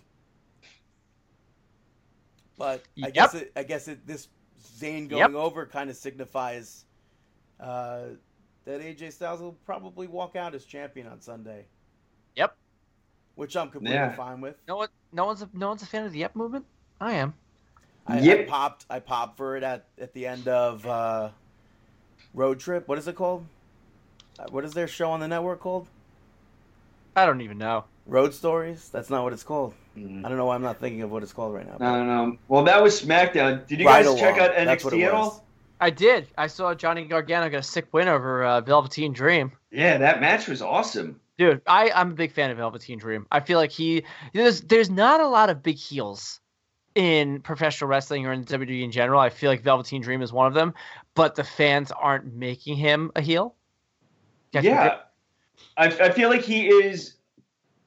But 2.56 2.84
I 3.02 3.10
guess 3.10 3.34
it, 3.34 3.50
I 3.56 3.62
guess 3.64 3.88
it, 3.88 4.06
this 4.06 4.28
Zayn 4.80 5.08
going 5.08 5.20
Yep. 5.20 5.34
over 5.34 5.66
kind 5.66 5.90
of 5.90 5.96
signifies 5.96 6.84
uh, 7.58 8.04
that 8.64 8.80
AJ 8.80 9.12
Styles 9.12 9.40
will 9.40 9.56
probably 9.66 10.06
walk 10.06 10.36
out 10.36 10.54
as 10.54 10.64
champion 10.64 11.06
on 11.06 11.20
Sunday, 11.20 11.66
Yep. 12.36 12.56
which 13.34 13.56
I'm 13.56 13.70
completely 13.70 13.94
Yeah. 13.96 14.14
fine 14.16 14.40
with. 14.40 14.56
No 14.66 14.76
one, 14.76 14.88
no 15.12 15.26
one's, 15.26 15.42
a, 15.42 15.50
no 15.52 15.68
one's 15.68 15.82
a 15.82 15.86
fan 15.86 16.04
of 16.04 16.12
the 16.12 16.18
Yep 16.20 16.36
movement. 16.36 16.64
I 17.00 17.14
am. 17.14 17.34
I, 18.06 18.18
I 18.18 18.20
Yep. 18.22 18.48
popped 18.48 18.86
I 18.88 18.98
popped 19.00 19.36
for 19.36 19.56
it 19.56 19.62
at, 19.62 19.86
at 19.98 20.12
the 20.14 20.26
end 20.26 20.48
of 20.48 20.86
uh, 20.86 21.30
Road 22.34 22.60
Trip. 22.60 22.88
What 22.88 22.98
is 22.98 23.06
it 23.06 23.14
called? 23.16 23.44
Uh, 24.38 24.46
What 24.50 24.64
is 24.64 24.72
their 24.72 24.88
show 24.88 25.10
on 25.10 25.20
the 25.20 25.28
network 25.28 25.60
called? 25.60 25.86
I 27.16 27.26
don't 27.26 27.40
even 27.42 27.58
know. 27.58 27.84
Road 28.06 28.32
Stories? 28.34 28.88
That's 28.88 29.10
not 29.10 29.22
what 29.24 29.32
it's 29.32 29.42
called. 29.42 29.74
Mm. 30.00 30.24
I 30.24 30.28
don't 30.28 30.38
know 30.38 30.46
why 30.46 30.54
I'm 30.54 30.62
not 30.62 30.80
thinking 30.80 31.02
of 31.02 31.10
what 31.10 31.22
it's 31.22 31.32
called 31.32 31.54
right 31.54 31.66
now. 31.66 31.86
I 31.86 31.96
don't 31.96 32.06
know. 32.06 32.38
Well, 32.48 32.64
that 32.64 32.82
was 32.82 33.00
SmackDown. 33.00 33.66
Did 33.66 33.80
you 33.80 33.86
Right 33.86 34.04
guys 34.04 34.18
check 34.18 34.38
out 34.38 34.52
That's 34.54 34.84
what 34.84 34.94
it 34.94 34.98
NXT 34.98 35.06
at 35.06 35.14
all? 35.14 35.44
I 35.80 35.90
did. 35.90 36.28
I 36.36 36.46
saw 36.46 36.74
Johnny 36.74 37.04
Gargano 37.04 37.48
get 37.48 37.60
a 37.60 37.62
sick 37.62 37.88
win 37.92 38.08
over 38.08 38.44
uh, 38.44 38.60
Velveteen 38.60 39.12
Dream. 39.12 39.52
Yeah, 39.70 39.98
that 39.98 40.20
match 40.20 40.46
was 40.46 40.60
awesome. 40.60 41.20
Dude, 41.38 41.62
I, 41.66 41.90
I'm 41.90 42.10
a 42.10 42.14
big 42.14 42.32
fan 42.32 42.50
of 42.50 42.58
Velveteen 42.58 42.98
Dream. 42.98 43.26
I 43.32 43.40
feel 43.40 43.58
like 43.58 43.70
he 43.70 44.04
there's 44.34 44.60
there's 44.60 44.90
not 44.90 45.20
a 45.20 45.26
lot 45.26 45.48
of 45.48 45.62
big 45.62 45.76
heels 45.76 46.40
in 46.94 47.40
professional 47.40 47.88
wrestling 47.88 48.26
or 48.26 48.32
in 48.32 48.44
WWE 48.44 48.82
in 48.82 48.90
general. 48.90 49.20
I 49.20 49.30
feel 49.30 49.50
like 49.50 49.62
Velveteen 49.62 50.02
Dream 50.02 50.20
is 50.20 50.32
one 50.32 50.46
of 50.46 50.54
them, 50.54 50.74
but 51.14 51.34
the 51.34 51.44
fans 51.44 51.92
aren't 51.92 52.34
making 52.34 52.76
him 52.76 53.10
a 53.16 53.22
heel. 53.22 53.54
Yeah, 54.52 54.98
I, 55.76 55.86
I 55.86 56.10
feel 56.10 56.28
like 56.28 56.42
he 56.42 56.66
is 56.66 57.14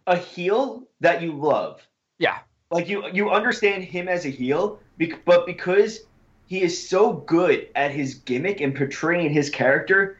a 0.07 0.17
heel 0.17 0.87
that 1.01 1.21
you 1.21 1.33
love. 1.33 1.85
Yeah. 2.23 2.39
Like 2.71 2.87
you, 2.87 3.05
you 3.09 3.29
understand 3.29 3.83
him 3.83 4.07
as 4.07 4.25
a 4.25 4.29
heel, 4.29 4.79
but 5.25 5.45
because 5.45 5.99
he 6.47 6.61
is 6.61 6.87
so 6.89 7.13
good 7.13 7.67
at 7.75 7.91
his 7.91 8.15
gimmick 8.15 8.61
and 8.61 8.73
portraying 8.75 9.29
his 9.31 9.49
character 9.49 10.17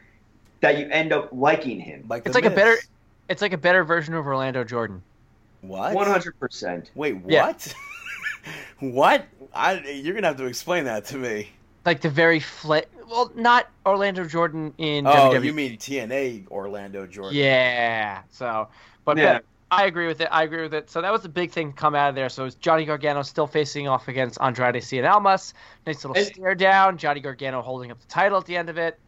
that 0.60 0.78
you 0.78 0.86
end 0.90 1.12
up 1.14 1.30
liking 1.32 1.80
him. 1.80 2.04
Like 2.08 2.26
It's 2.26 2.34
The 2.36 2.42
like 2.42 2.52
a 2.52 2.54
better- 2.54 2.78
It's 3.30 3.40
like 3.42 3.54
a 3.54 3.58
better 3.58 3.84
version 3.84 4.12
of 4.14 4.26
Orlando 4.26 4.64
Jordan. 4.64 5.02
what? 5.62 5.94
One 5.94 6.06
hundred 6.06 6.38
percent. 6.38 6.90
Wait, 6.94 7.16
Yeah. 7.26 7.46
what? 7.46 7.74
what? 8.80 9.26
I, 9.54 9.80
you're 9.80 10.14
gonna 10.14 10.26
have 10.26 10.36
to 10.36 10.44
explain 10.46 10.84
that 10.84 11.06
to 11.06 11.16
me. 11.16 11.50
Like 11.86 12.00
the 12.02 12.10
very 12.10 12.40
flat. 12.40 12.86
Well, 13.08 13.30
not 13.34 13.68
Orlando 13.86 14.24
Jordan 14.26 14.72
in 14.78 15.06
Oh, 15.06 15.10
WWE. 15.32 15.44
you 15.44 15.52
mean 15.54 15.76
TNA 15.78 16.48
Orlando 16.48 17.06
Jordan? 17.06 17.36
Yeah. 17.38 18.22
So, 18.30 18.68
but 19.04 19.16
Yeah. 19.16 19.34
but 19.34 19.44
I 19.70 19.86
agree 19.86 20.06
with 20.06 20.20
it. 20.20 20.28
I 20.30 20.44
agree 20.44 20.62
with 20.62 20.74
it. 20.74 20.88
So 20.90 21.00
that 21.00 21.10
was 21.10 21.22
the 21.22 21.28
big 21.28 21.50
thing 21.50 21.72
to 21.72 21.76
come 21.76 21.94
out 21.94 22.08
of 22.10 22.14
there. 22.14 22.28
So 22.28 22.44
it's 22.44 22.54
Johnny 22.54 22.84
Gargano 22.84 23.22
still 23.22 23.46
facing 23.46 23.88
off 23.88 24.06
against 24.08 24.38
Andrade 24.40 24.76
Cien 24.76 25.08
Almas. 25.10 25.52
Nice 25.86 26.04
little 26.04 26.16
And- 26.16 26.26
stare 26.26 26.54
down. 26.54 26.96
Johnny 26.98 27.20
Gargano 27.20 27.60
holding 27.62 27.90
up 27.90 27.98
the 28.00 28.06
title 28.06 28.38
at 28.38 28.44
the 28.44 28.56
end 28.56 28.68
of 28.68 28.78
it. 28.78 28.98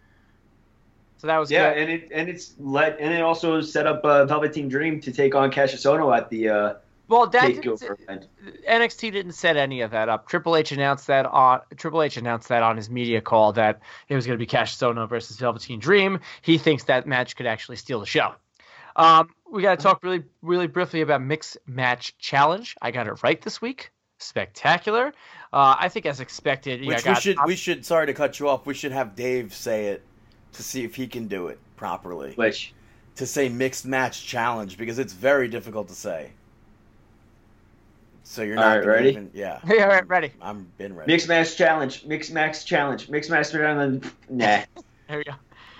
So 1.18 1.28
that 1.28 1.38
was 1.38 1.50
Yeah, 1.50 1.72
good. 1.72 1.82
and 1.82 1.90
it 1.90 2.08
and 2.12 2.28
it's 2.28 2.54
let 2.58 2.98
and 3.00 3.14
it 3.14 3.22
also 3.22 3.60
set 3.60 3.86
up 3.86 4.04
uh, 4.04 4.26
Velveteen 4.26 4.68
Dream 4.68 5.00
to 5.00 5.12
take 5.12 5.34
on 5.34 5.50
Cassius 5.50 5.84
Ohno 5.84 6.14
at 6.16 6.28
the 6.30 6.48
uh, 6.48 6.74
well, 7.08 7.26
that 7.28 7.46
didn't. 7.46 7.80
NXT 8.68 9.12
didn't 9.12 9.32
set 9.32 9.56
any 9.56 9.80
of 9.82 9.92
that 9.92 10.08
up. 10.08 10.28
Triple 10.28 10.56
H 10.56 10.72
announced 10.72 11.06
that 11.06 11.24
on 11.24 11.60
Triple 11.76 12.02
H 12.02 12.16
announced 12.16 12.48
that 12.48 12.62
on 12.62 12.76
his 12.76 12.90
media 12.90 13.20
call 13.20 13.52
that 13.52 13.80
it 14.08 14.14
was 14.16 14.26
going 14.26 14.36
to 14.36 14.42
be 14.42 14.46
Cassius 14.46 14.80
Ohno 14.82 15.08
versus 15.08 15.36
Velveteen 15.38 15.78
Dream. 15.78 16.18
He 16.42 16.58
thinks 16.58 16.84
that 16.84 17.06
match 17.06 17.36
could 17.36 17.46
actually 17.46 17.76
steal 17.76 18.00
the 18.00 18.06
show. 18.06 18.34
Um, 18.96 19.30
we 19.52 19.62
got 19.62 19.78
to 19.78 19.82
talk 19.82 20.02
really, 20.02 20.24
really 20.42 20.66
briefly 20.66 21.00
about 21.00 21.22
mixed 21.22 21.56
match 21.66 22.16
challenge. 22.18 22.74
I 22.82 22.90
got 22.90 23.06
it 23.06 23.22
right 23.22 23.40
this 23.40 23.60
week. 23.62 23.90
Spectacular. 24.18 25.12
Uh, 25.52 25.76
I 25.78 25.88
think 25.88 26.06
as 26.06 26.20
expected. 26.20 26.80
Which 26.80 26.88
know, 26.88 26.96
we 26.96 27.02
got- 27.14 27.22
should 27.22 27.36
we 27.46 27.56
should 27.56 27.84
sorry 27.84 28.06
to 28.06 28.14
cut 28.14 28.38
you 28.40 28.48
off. 28.48 28.66
We 28.66 28.74
should 28.74 28.92
have 28.92 29.14
Dave 29.14 29.52
say 29.54 29.86
it 29.86 30.02
to 30.52 30.62
see 30.62 30.84
if 30.84 30.94
he 30.94 31.06
can 31.06 31.28
do 31.28 31.48
it 31.48 31.58
properly. 31.76 32.32
Which 32.34 32.72
To 33.16 33.26
say 33.26 33.48
mixed 33.48 33.84
match 33.86 34.26
challenge 34.26 34.78
because 34.78 34.98
it's 34.98 35.12
very 35.12 35.48
difficult 35.48 35.88
to 35.88 35.94
say. 35.94 36.32
So 38.24 38.42
you're 38.42 38.56
not 38.56 38.66
right, 38.68 38.80
gonna 38.80 38.92
ready? 38.92 39.08
Even, 39.10 39.30
yeah. 39.34 39.60
Yeah, 39.66 39.84
all 39.84 39.88
right, 39.90 40.08
ready. 40.08 40.32
I'm 40.40 40.66
been 40.78 40.96
ready. 40.96 41.12
mixed 41.12 41.28
match 41.28 41.56
challenge, 41.56 42.04
mixed 42.06 42.32
match 42.32 42.64
challenge, 42.66 43.08
mixed 43.08 43.30
match 43.30 43.52
challenge. 43.52 44.04
Nah, 44.28 44.62
There 45.08 45.18
we 45.18 45.24
go. 45.24 45.32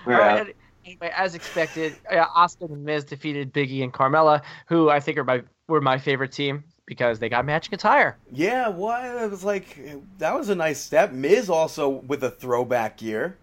we're 0.06 0.14
All 0.14 0.20
out. 0.20 0.47
right, 0.47 0.56
Anyway, 0.86 1.10
as 1.16 1.34
expected, 1.34 2.00
uh, 2.10 2.26
Asuka 2.28 2.70
and 2.72 2.84
Miz 2.84 3.04
defeated 3.04 3.52
Biggie 3.52 3.82
and 3.82 3.92
Carmella, 3.92 4.42
who 4.68 4.88
I 4.88 5.00
think 5.00 5.18
are 5.18 5.24
my 5.24 5.42
were 5.68 5.80
my 5.80 5.98
favorite 5.98 6.32
team 6.32 6.64
because 6.86 7.18
they 7.18 7.28
got 7.28 7.44
matching 7.44 7.74
attire. 7.74 8.20
Yeah, 8.30 8.68
what? 8.68 9.04
It 9.04 9.30
was 9.30 9.44
like 9.44 9.78
that 10.18 10.34
was 10.34 10.48
a 10.48 10.54
nice 10.54 10.80
step. 10.80 11.12
Miz 11.12 11.50
also 11.50 11.88
with 11.88 12.22
a 12.24 12.30
throwback 12.30 12.98
gear. 12.98 13.40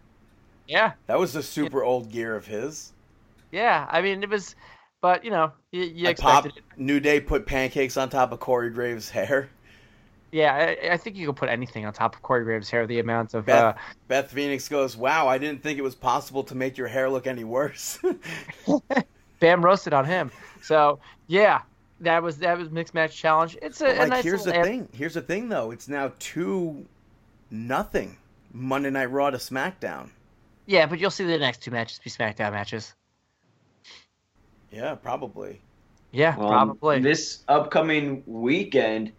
Yeah, 0.68 0.94
That 1.08 1.20
was 1.20 1.36
a 1.36 1.44
super 1.44 1.84
old 1.84 2.10
gear 2.10 2.36
of 2.36 2.46
his. 2.48 2.94
yeah. 3.52 3.88
I 3.92 4.02
mean, 4.02 4.24
it 4.24 4.30
was, 4.30 4.56
but 5.02 5.24
you 5.26 5.30
know, 5.32 5.52
you, 5.72 5.84
you 5.84 6.08
I 6.08 6.14
pop, 6.14 6.46
expected 6.46 6.64
it. 6.64 6.80
New 6.82 7.00
Day 7.02 7.20
put 7.20 7.46
pancakes 7.46 7.98
on 7.98 8.10
top 8.10 8.32
of 8.32 8.40
Corey 8.40 8.70
Graves' 8.70 9.10
hair. 9.10 9.50
Yeah, 10.34 10.76
I, 10.84 10.94
I 10.94 10.98
think 10.98 11.16
you 11.16 11.28
could 11.28 11.36
put 11.36 11.50
anything 11.50 11.86
on 11.86 11.94
top 11.94 12.16
of 12.16 12.24
Corey 12.24 12.44
Graves' 12.44 12.68
hair. 12.68 12.88
The 12.88 13.00
amount 13.00 13.36
of 13.36 13.46
Beth, 13.46 13.64
uh, 13.64 13.74
Beth 14.08 14.32
Phoenix 14.32 14.68
goes, 14.68 14.98
"Wow, 14.98 15.28
I 15.28 15.38
didn't 15.38 15.62
think 15.62 15.78
it 15.78 15.84
was 15.84 15.94
possible 15.94 16.44
to 16.46 16.56
make 16.56 16.76
your 16.76 16.88
hair 16.88 17.08
look 17.08 17.28
any 17.28 17.44
worse." 17.44 18.00
Bam 19.40 19.64
roasted 19.64 19.94
on 19.94 20.06
him. 20.06 20.32
So 20.64 20.98
yeah, 21.28 21.62
that 22.00 22.24
was 22.24 22.38
that 22.40 22.58
was 22.58 22.72
mixed 22.72 22.96
match 22.96 23.16
challenge. 23.16 23.58
It's 23.62 23.80
a, 23.82 23.86
But, 23.86 24.00
a 24.00 24.08
nice 24.08 24.24
here's 24.24 24.44
the 24.44 24.50
little 24.50 24.64
thing. 24.64 24.90
Here's 24.92 25.14
the 25.14 25.22
thing, 25.22 25.50
though. 25.50 25.70
It's 25.70 25.88
now 25.88 26.12
two, 26.18 26.84
nothing. 27.52 28.18
Monday 28.54 28.90
Night 28.90 29.12
Raw 29.12 29.30
to 29.30 29.38
SmackDown. 29.38 30.10
Yeah, 30.66 30.88
but 30.88 31.00
you'll 31.00 31.12
see 31.12 31.26
the 31.26 31.38
next 31.38 31.62
two 31.62 31.70
matches 31.70 32.00
be 32.04 32.10
SmackDown 32.10 32.54
matches. 32.54 32.96
Yeah, 34.72 34.96
probably. 34.96 35.62
Yeah, 36.12 36.36
Um, 36.40 36.48
probably. 36.48 37.02
This 37.02 37.44
upcoming 37.48 38.24
weekend, 38.26 39.12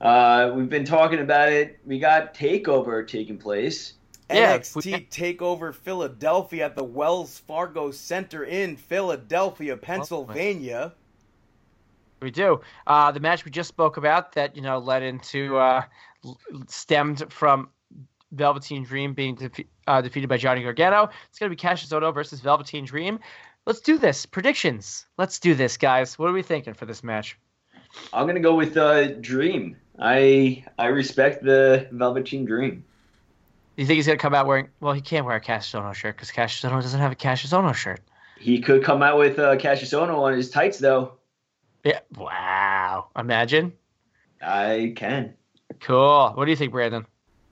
uh, 0.00 0.52
we've 0.54 0.68
been 0.68 0.84
talking 0.84 1.20
about 1.20 1.50
it. 1.50 1.78
We 1.84 1.98
got 1.98 2.34
Takeover 2.34 3.06
taking 3.06 3.38
place. 3.38 3.94
Yeah, 4.30 4.58
NXT 4.58 4.84
we- 4.84 5.06
Takeover 5.06 5.74
Philadelphia 5.74 6.64
at 6.66 6.76
the 6.76 6.84
Wells 6.84 7.38
Fargo 7.40 7.90
Center 7.90 8.44
in 8.44 8.76
Philadelphia, 8.76 9.76
Pennsylvania. 9.76 10.92
We 12.20 12.30
do. 12.30 12.60
Uh, 12.86 13.12
the 13.12 13.20
match 13.20 13.44
we 13.44 13.50
just 13.50 13.68
spoke 13.68 13.98
about 13.98 14.32
that 14.32 14.56
you 14.56 14.62
know 14.62 14.78
led 14.78 15.02
into 15.02 15.56
uh, 15.58 15.82
stemmed 16.66 17.32
from 17.32 17.68
Velveteen 18.32 18.82
Dream 18.84 19.14
being 19.14 19.36
defe- 19.36 19.66
uh, 19.86 20.00
defeated 20.00 20.28
by 20.28 20.36
Johnny 20.36 20.62
Gargano. 20.62 21.08
It's 21.28 21.38
going 21.38 21.50
to 21.50 21.54
be 21.56 21.60
Cassius 21.60 21.92
Ohno 21.92 22.12
versus 22.12 22.40
Velveteen 22.40 22.84
Dream. 22.84 23.20
Let's 23.66 23.80
do 23.80 23.98
this. 23.98 24.26
Predictions. 24.26 25.06
Let's 25.18 25.38
do 25.38 25.54
this, 25.54 25.76
guys. 25.76 26.18
What 26.18 26.28
are 26.28 26.32
we 26.32 26.42
thinking 26.42 26.74
for 26.74 26.86
this 26.86 27.04
match? 27.04 27.38
I'm 28.12 28.26
gonna 28.26 28.40
go 28.40 28.54
with 28.54 28.76
uh, 28.76 29.12
Dream. 29.20 29.76
I 29.98 30.64
I 30.78 30.86
respect 30.86 31.42
the 31.42 31.88
Velveteen 31.90 32.44
Dream. 32.44 32.84
Do 33.76 33.82
you 33.82 33.86
think 33.86 33.96
he's 33.96 34.06
going 34.06 34.18
to 34.18 34.22
come 34.22 34.34
out 34.34 34.46
wearing? 34.46 34.68
Well, 34.80 34.94
he 34.94 35.02
can't 35.02 35.26
wear 35.26 35.36
a 35.36 35.40
Cassius 35.40 35.78
Ohno 35.78 35.92
shirt 35.92 36.16
because 36.16 36.30
Cassius 36.30 36.70
Ohno 36.70 36.80
doesn't 36.80 36.98
have 36.98 37.12
a 37.12 37.16
Cassius 37.16 37.52
Ohno 37.52 37.74
shirt. 37.74 38.00
He 38.38 38.60
could 38.60 38.82
come 38.82 39.02
out 39.02 39.18
with 39.18 39.38
uh, 39.38 39.56
Cassius 39.56 39.92
Ohno 39.92 40.18
on 40.20 40.32
his 40.32 40.48
tights, 40.48 40.78
though. 40.78 41.12
Yeah. 41.84 42.00
Wow. 42.16 43.08
Imagine. 43.18 43.74
I 44.40 44.94
can. 44.96 45.34
Cool. 45.80 46.32
What 46.34 46.46
do 46.46 46.50
you 46.50 46.56
think, 46.56 46.72
Brandon? 46.72 47.04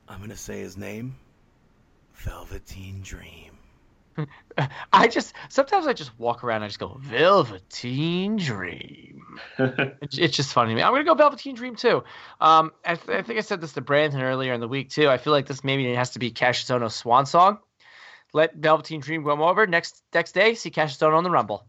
I'm 0.08 0.20
gonna 0.20 0.34
say 0.34 0.60
his 0.60 0.78
name. 0.78 1.14
Velveteen 2.14 3.02
Dream. 3.02 3.43
I 4.92 5.08
just 5.08 5.34
sometimes 5.48 5.86
I 5.86 5.92
just 5.92 6.16
walk 6.18 6.44
around 6.44 6.56
and 6.56 6.64
I 6.64 6.68
just 6.68 6.78
go 6.78 6.96
Velveteen 7.00 8.36
Dream. 8.36 9.20
It's, 9.58 10.16
it's 10.16 10.36
just 10.36 10.52
funny 10.52 10.70
to 10.70 10.76
me. 10.76 10.82
I'm 10.82 10.92
gonna 10.92 11.02
go 11.02 11.14
Velveteen 11.14 11.56
Dream 11.56 11.74
too. 11.74 12.04
Um, 12.40 12.70
I, 12.84 12.94
th- 12.94 13.18
I 13.18 13.22
think 13.22 13.38
I 13.38 13.42
said 13.42 13.60
this 13.60 13.72
to 13.72 13.80
Brandon 13.80 14.22
earlier 14.22 14.52
in 14.52 14.60
the 14.60 14.68
week 14.68 14.90
too. 14.90 15.08
I 15.08 15.16
feel 15.18 15.32
like 15.32 15.46
this 15.46 15.64
maybe 15.64 15.92
has 15.94 16.10
to 16.10 16.20
be 16.20 16.30
Cassius 16.30 16.70
Ohno's 16.70 16.94
swan 16.94 17.26
song. 17.26 17.58
Let 18.32 18.54
Velveteen 18.54 19.00
Dream 19.00 19.24
come 19.24 19.40
over 19.40 19.66
next 19.66 20.02
next 20.14 20.32
day. 20.32 20.54
See 20.54 20.70
Cassius 20.70 20.98
Ohno 20.98 21.16
on 21.16 21.24
the 21.24 21.30
Rumble. 21.30 21.66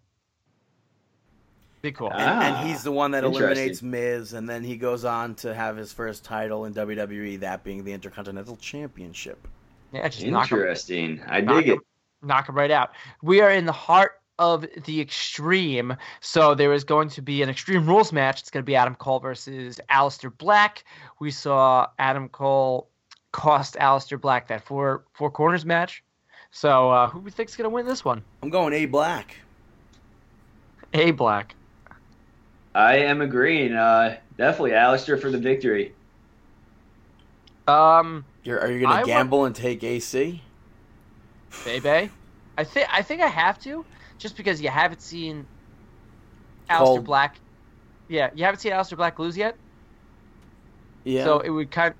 Be 1.81 1.91
cool. 1.91 2.11
And, 2.11 2.21
Ah, 2.21 2.41
and 2.61 2.67
he's 2.69 2.83
the 2.83 2.91
one 2.91 3.11
that 3.11 3.23
eliminates 3.23 3.81
Miz, 3.81 4.33
and 4.33 4.47
then 4.49 4.63
he 4.63 4.75
goes 4.75 5.05
on 5.05 5.35
to 5.35 5.53
have 5.53 5.77
his 5.77 5.91
first 5.93 6.23
title 6.23 6.65
in 6.65 6.73
WWE, 6.73 7.39
that 7.41 7.63
being 7.63 7.83
the 7.83 7.93
Intercontinental 7.93 8.57
Championship. 8.57 9.47
yeah, 9.91 10.07
just 10.07 10.25
knock 10.25 10.51
him, 10.51 10.59
Interesting. 10.59 11.21
I 11.27 11.41
knock 11.41 11.63
dig 11.63 11.73
it. 11.73 11.79
Him, 12.25 12.27
knock 12.27 12.49
him 12.49 12.55
right 12.55 12.71
out. 12.71 12.91
We 13.21 13.41
are 13.41 13.51
in 13.51 13.65
the 13.65 13.71
heart 13.71 14.19
of 14.37 14.65
the 14.85 14.99
extreme. 14.99 15.95
So 16.19 16.55
there 16.55 16.73
is 16.73 16.83
going 16.83 17.09
to 17.09 17.21
be 17.21 17.41
an 17.41 17.49
extreme 17.49 17.85
rules 17.85 18.11
match. 18.11 18.41
It's 18.41 18.49
going 18.49 18.63
to 18.63 18.65
be 18.65 18.75
Adam 18.75 18.95
Cole 18.95 19.19
versus 19.19 19.79
Aleister 19.89 20.35
Black. 20.37 20.83
We 21.19 21.31
saw 21.31 21.87
Adam 21.99 22.27
Cole 22.29 22.89
cost 23.31 23.75
Aleister 23.75 24.19
Black 24.19 24.47
that 24.47 24.65
four 24.65 25.03
four 25.13 25.31
corners 25.31 25.65
match. 25.65 26.03
So 26.51 26.89
uh, 26.89 27.07
who 27.07 27.19
we 27.19 27.31
think's 27.31 27.55
going 27.55 27.69
to 27.69 27.73
win 27.73 27.85
this 27.85 28.03
one? 28.03 28.23
I'm 28.41 28.49
going 28.49 28.73
A 28.73 28.85
Black. 28.85 29.37
A 30.93 31.11
Black. 31.11 31.55
I 32.73 32.97
am 32.97 33.21
agreeing. 33.21 33.73
Uh, 33.73 34.17
definitely 34.37 34.71
Aleister 34.71 35.19
for 35.19 35.31
the 35.31 35.37
victory. 35.37 35.93
Um, 37.67 38.25
You're, 38.43 38.59
are 38.59 38.71
you 38.71 38.81
going 38.81 38.99
to 38.99 39.05
gamble 39.05 39.45
and 39.45 39.55
take 39.55 39.83
AC? 39.83 40.41
Bebe. 41.63 42.09
I 42.57 42.63
think 42.63 42.87
I 42.91 43.01
think 43.01 43.21
I 43.21 43.27
have 43.27 43.59
to, 43.61 43.85
just 44.17 44.37
because 44.37 44.61
you 44.61 44.69
haven't 44.69 45.01
seen 45.01 45.45
Aleister 46.69 46.77
Cole. 46.77 47.01
Black. 47.01 47.35
Yeah, 48.07 48.29
you 48.35 48.43
haven't 48.45 48.59
seen 48.59 48.71
Aleister 48.71 48.97
Black 48.97 49.19
lose 49.19 49.37
yet. 49.37 49.55
Yeah. 51.03 51.23
So 51.23 51.39
it 51.39 51.49
would 51.49 51.71
kind, 51.71 51.93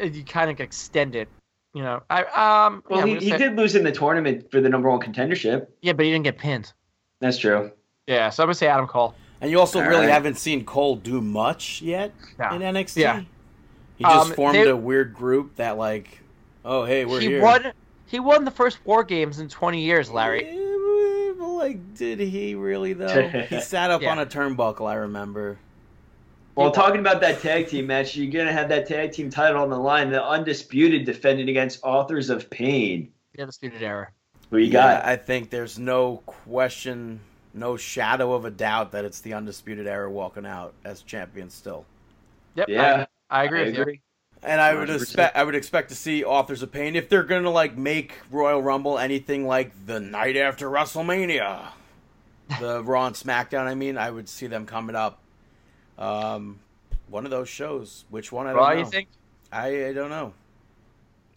you 0.00 0.24
kind 0.24 0.50
of 0.50 0.60
extend 0.60 1.14
it. 1.16 1.28
You 1.74 1.82
know, 1.82 2.02
I 2.08 2.22
um. 2.66 2.82
Well, 2.88 3.00
yeah, 3.06 3.14
he, 3.18 3.24
he 3.24 3.30
say- 3.32 3.38
did 3.38 3.56
lose 3.56 3.74
in 3.74 3.82
the 3.84 3.92
tournament 3.92 4.50
for 4.50 4.60
the 4.60 4.68
number 4.68 4.88
one 4.90 5.00
contendership. 5.00 5.66
Yeah, 5.82 5.92
but 5.92 6.04
he 6.04 6.12
didn't 6.12 6.24
get 6.24 6.38
pinned. 6.38 6.72
That's 7.20 7.38
true. 7.38 7.72
Yeah, 8.06 8.30
so 8.30 8.42
I'm 8.42 8.46
gonna 8.48 8.54
say 8.54 8.66
Adam 8.68 8.86
Cole. 8.86 9.14
and 9.40 9.50
you 9.50 9.58
also 9.58 9.80
All 9.80 9.88
really 9.88 10.06
right. 10.06 10.12
haven't 10.12 10.36
seen 10.36 10.64
Cole 10.64 10.96
do 10.96 11.20
much 11.20 11.80
yet 11.82 12.12
No. 12.38 12.50
in 12.54 12.60
NXT. 12.62 12.96
Yeah. 13.00 13.22
He 13.96 14.04
just 14.04 14.30
Um, 14.30 14.32
formed 14.34 14.56
they- 14.56 14.68
a 14.68 14.76
weird 14.76 15.14
group 15.14 15.56
that, 15.56 15.78
like, 15.78 16.20
oh, 16.64 16.84
hey, 16.84 17.04
we're 17.04 17.20
he 17.20 17.28
here. 17.28 17.42
won. 17.42 17.72
He 18.06 18.20
won 18.20 18.44
the 18.44 18.50
first 18.50 18.84
War 18.84 19.02
Games 19.04 19.40
in 19.40 19.48
20 19.48 19.80
years, 19.80 20.10
Larry. 20.10 20.44
But, 21.38 21.48
like, 21.48 21.94
did 21.94 22.20
he 22.20 22.54
really, 22.54 22.92
though? 22.92 23.28
he 23.50 23.60
sat 23.60 23.90
up 23.90 24.02
Yeah. 24.02 24.12
on 24.12 24.18
a 24.18 24.26
turnbuckle, 24.26 24.88
I 24.88 24.94
remember. 24.94 25.58
Well, 26.54 26.70
talking 26.70 27.00
about 27.00 27.20
that 27.22 27.40
tag 27.40 27.66
team 27.68 27.88
match, 27.88 28.14
you're 28.16 28.30
gonna 28.30 28.52
have 28.52 28.68
that 28.68 28.86
tag 28.86 29.10
team 29.10 29.28
title 29.28 29.60
on 29.60 29.70
the 29.70 29.78
line. 29.78 30.10
The 30.10 30.24
undisputed 30.24 31.04
defending 31.04 31.48
against 31.48 31.80
Authors 31.82 32.30
of 32.30 32.48
Pain. 32.48 33.12
The 33.34 33.42
undisputed 33.42 33.82
era. 33.82 34.10
Who 34.50 34.58
you 34.58 34.66
Yeah, 34.66 34.72
got? 35.00 35.04
I 35.04 35.16
think 35.16 35.50
there's 35.50 35.80
no 35.80 36.18
question, 36.26 37.18
no 37.54 37.76
shadow 37.76 38.34
of 38.34 38.44
a 38.44 38.50
doubt 38.52 38.92
that 38.92 39.04
it's 39.04 39.20
the 39.20 39.34
Undisputed 39.34 39.88
Era 39.88 40.08
walking 40.08 40.46
out 40.46 40.74
as 40.84 41.02
champion 41.02 41.50
still. 41.50 41.84
Yep. 42.54 42.68
Yeah, 42.68 43.06
I, 43.30 43.40
I 43.40 43.44
agree 43.44 43.60
I 43.60 43.64
with 43.64 43.78
agree. 43.78 44.00
And 44.44 44.60
I 44.60 44.74
would 44.74 44.88
100%. 44.88 44.94
expect 45.02 45.36
I 45.36 45.42
would 45.44 45.54
expect 45.54 45.88
to 45.88 45.94
see 45.94 46.22
authors 46.22 46.62
of 46.62 46.70
pain 46.70 46.96
if 46.96 47.08
they're 47.08 47.22
gonna 47.24 47.50
like 47.50 47.76
make 47.78 48.12
Royal 48.30 48.62
Rumble 48.62 48.98
anything 48.98 49.46
like 49.46 49.72
the 49.86 50.00
night 50.00 50.36
after 50.36 50.68
WrestleMania, 50.68 51.68
the 52.60 52.82
Raw 52.84 53.06
and 53.06 53.16
SmackDown. 53.16 53.66
I 53.66 53.74
mean, 53.74 53.96
I 53.96 54.10
would 54.10 54.28
see 54.28 54.46
them 54.46 54.66
coming 54.66 54.96
up. 54.96 55.18
Um, 55.98 56.58
one 57.08 57.24
of 57.24 57.30
those 57.30 57.48
shows. 57.48 58.04
Which 58.10 58.32
one? 58.32 58.46
I 58.46 58.50
don't 58.50 58.58
Raw, 58.58 58.72
know. 58.74 58.78
you 58.80 58.86
think? 58.86 59.08
I, 59.52 59.86
I 59.86 59.92
don't 59.92 60.10
know. 60.10 60.32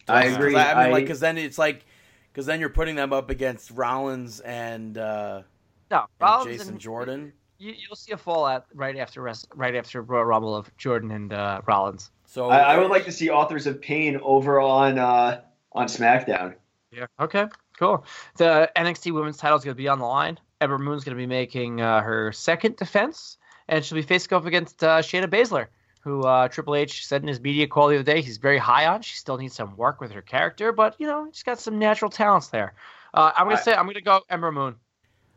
I 0.08 0.24
agree. 0.24 0.54
I, 0.56 0.72
I 0.72 0.74
mean, 0.74 0.86
I- 0.86 0.90
like, 0.92 1.04
because 1.04 1.20
then 1.20 1.38
it's 1.38 1.58
like, 1.58 1.84
because 2.32 2.46
then 2.46 2.60
you're 2.60 2.68
putting 2.70 2.96
them 2.96 3.12
up 3.12 3.30
against 3.30 3.70
Rollins 3.70 4.40
and, 4.40 4.96
uh, 4.98 5.42
No, 5.90 5.98
and 6.00 6.06
Rollins 6.20 6.46
Jason 6.58 6.68
and- 6.74 6.80
Jordan. 6.80 7.32
You, 7.58 7.74
you'll 7.76 7.96
see 7.96 8.12
a 8.12 8.16
fallout 8.16 8.66
right 8.74 8.96
after 8.96 9.20
rest, 9.20 9.48
right 9.54 9.74
after 9.74 10.00
Royal 10.02 10.24
Rumble 10.24 10.54
of 10.54 10.74
Jordan 10.76 11.10
and 11.10 11.32
uh, 11.32 11.60
Rollins. 11.66 12.10
So 12.28 12.50
I, 12.50 12.58
I 12.74 12.78
would 12.78 12.90
like 12.90 13.06
to 13.06 13.12
see 13.12 13.30
Authors 13.30 13.66
of 13.66 13.80
Pain 13.80 14.20
over 14.22 14.60
on 14.60 14.98
uh, 14.98 15.40
on 15.72 15.86
SmackDown. 15.86 16.54
Yeah. 16.92 17.06
Okay. 17.18 17.46
Cool. 17.78 18.04
The 18.36 18.70
NXT 18.76 19.12
Women's 19.12 19.38
title 19.38 19.56
is 19.56 19.64
going 19.64 19.74
to 19.74 19.78
be 19.82 19.88
on 19.88 19.98
the 19.98 20.04
line. 20.04 20.38
Ember 20.60 20.78
Moon's 20.78 21.04
going 21.04 21.16
to 21.16 21.20
be 21.20 21.26
making 21.26 21.80
uh, 21.80 22.02
her 22.02 22.32
second 22.32 22.76
defense, 22.76 23.38
and 23.68 23.82
she'll 23.84 23.96
be 23.96 24.02
facing 24.02 24.36
off 24.36 24.44
against 24.44 24.84
uh, 24.84 24.98
Shayna 24.98 25.26
Baszler, 25.26 25.68
who 26.00 26.22
uh, 26.22 26.48
Triple 26.48 26.74
H 26.74 27.06
said 27.06 27.22
in 27.22 27.28
his 27.28 27.40
media 27.40 27.66
call 27.66 27.88
the 27.88 27.94
other 27.94 28.04
day 28.04 28.20
he's 28.20 28.36
very 28.36 28.58
high 28.58 28.86
on. 28.86 29.00
She 29.00 29.16
still 29.16 29.38
needs 29.38 29.54
some 29.54 29.74
work 29.76 30.00
with 30.00 30.10
her 30.10 30.22
character, 30.22 30.70
but 30.70 30.96
you 30.98 31.06
know 31.06 31.28
she's 31.32 31.44
got 31.44 31.58
some 31.58 31.78
natural 31.78 32.10
talents 32.10 32.48
there. 32.48 32.74
Uh, 33.14 33.32
I'm 33.36 33.48
I- 33.48 33.54
to 33.54 33.62
say 33.62 33.74
I'm 33.74 33.86
going 33.86 33.94
to 33.94 34.02
go 34.02 34.20
Ember 34.28 34.52
Moon. 34.52 34.74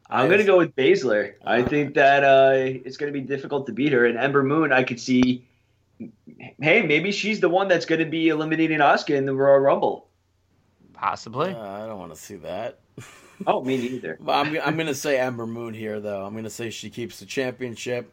I'm 0.09 0.27
going 0.27 0.39
to 0.39 0.45
go 0.45 0.57
with 0.57 0.76
Baszler. 0.76 1.35
I 1.45 1.61
think 1.61 1.93
that 1.93 2.26
uh, 2.26 2.51
it's 2.53 2.97
going 2.97 3.13
to 3.13 3.18
be 3.18 3.26
difficult 3.26 3.65
to 3.68 3.72
beat 3.72 3.93
her. 3.93 4.05
And 4.05 4.18
Ember 4.18 4.43
Moon, 4.43 4.73
I 4.73 4.84
could 4.84 4.99
see, 4.99 5.47
hey, 6.61 6.81
maybe 6.81 7.11
she's 7.11 7.39
the 7.39 7.49
one 7.49 7.67
that's 7.67 7.85
going 7.85 7.99
to 7.99 8.05
be 8.05 8.29
eliminating 8.29 8.79
Asuka 8.79 9.15
in 9.15 9.25
the 9.25 9.33
Royal 9.33 9.59
Rumble. 9.59 10.07
Possibly. 10.93 11.53
Uh, 11.53 11.59
I 11.59 11.87
don't 11.87 11.99
want 11.99 12.13
to 12.13 12.19
see 12.19 12.35
that. 12.37 12.79
Oh, 13.47 13.63
me 13.63 13.75
neither. 13.75 14.19
I'm, 14.27 14.55
I'm 14.61 14.75
going 14.75 14.85
to 14.85 14.93
say 14.93 15.19
Ember 15.19 15.47
Moon 15.47 15.73
here, 15.73 15.99
though. 15.99 16.23
I'm 16.23 16.33
going 16.33 16.43
to 16.43 16.49
say 16.51 16.69
she 16.69 16.91
keeps 16.91 17.19
the 17.19 17.25
championship. 17.25 18.11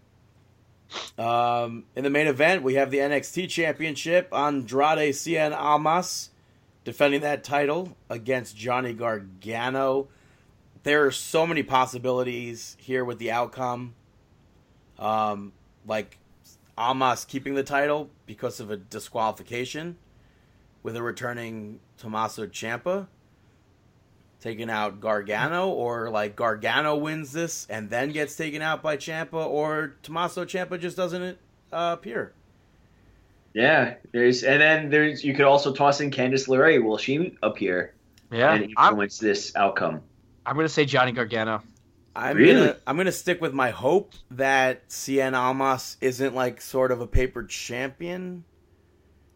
Um, 1.19 1.85
in 1.94 2.05
the 2.05 2.10
main 2.10 2.27
event, 2.27 2.62
we 2.62 2.74
have 2.74 2.90
the 2.90 2.98
NXT 2.98 3.48
Championship. 3.51 4.32
Andrade 4.32 5.12
Cien 5.12 5.55
Almas 5.55 6.31
defending 6.85 7.20
that 7.20 7.44
title 7.44 7.97
against 8.09 8.56
Johnny 8.56 8.94
Gargano. 8.94 10.09
There 10.82 11.05
are 11.05 11.10
so 11.10 11.47
many 11.47 11.62
possibilities 11.62 12.77
here 12.81 13.05
with 13.05 13.19
the 13.19 13.31
outcome. 13.31 13.94
Um, 14.98 15.52
like 15.86 16.19
Almas 16.79 17.25
keeping 17.25 17.55
the 17.55 17.65
title 17.65 18.09
because 18.25 18.61
of 18.61 18.71
a 18.71 18.77
disqualification 18.77 19.97
with 20.83 20.97
a 20.97 21.03
returning 21.03 21.81
Tommaso 21.99 22.47
Ciampa 22.47 23.09
taking 24.41 24.71
out 24.71 25.01
Gargano, 25.01 25.69
or 25.69 26.11
like 26.11 26.37
Gargano 26.37 26.95
wins 26.97 27.33
this 27.33 27.67
and 27.69 27.91
then 27.91 28.13
gets 28.13 28.37
taken 28.37 28.63
out 28.63 28.83
by 28.83 28.97
Ciampa, 28.97 29.45
or 29.45 29.97
Tommaso 30.03 30.45
Ciampa 30.45 30.79
just 30.79 30.97
doesn't 30.97 31.37
uh, 31.73 31.97
appear. 31.99 32.33
Yeah, 33.55 33.95
there's 34.13 34.45
and 34.45 34.61
then 34.61 34.91
there's 34.91 35.25
you 35.25 35.35
could 35.35 35.47
also 35.47 35.73
toss 35.73 36.01
in 36.01 36.13
Candice 36.13 36.47
LeRae. 36.47 36.83
Will 36.83 36.99
she 36.99 37.37
appear 37.43 37.95
Yeah. 38.31 38.55
and 38.55 38.73
I'm, 38.77 38.91
influence 38.91 39.19
this 39.19 39.57
outcome? 39.57 40.03
I'm 40.47 40.55
going 40.55 40.67
to 40.67 40.73
say 40.73 40.85
Johnny 40.85 41.13
Gargano. 41.13 41.63
I'm 42.19 42.36
Really? 42.36 42.55
gonna 42.66 42.77
I'm 42.86 42.97
gonna 42.97 43.12
stick 43.12 43.40
with 43.40 43.53
my 43.55 43.70
hope 43.70 44.12
that 44.32 44.89
Cien 44.89 45.35
Almas 45.39 45.97
isn't 46.01 46.35
like 46.35 46.61
sort 46.61 46.90
of 46.90 47.01
a 47.01 47.07
paper 47.07 47.45
champion, 47.45 48.45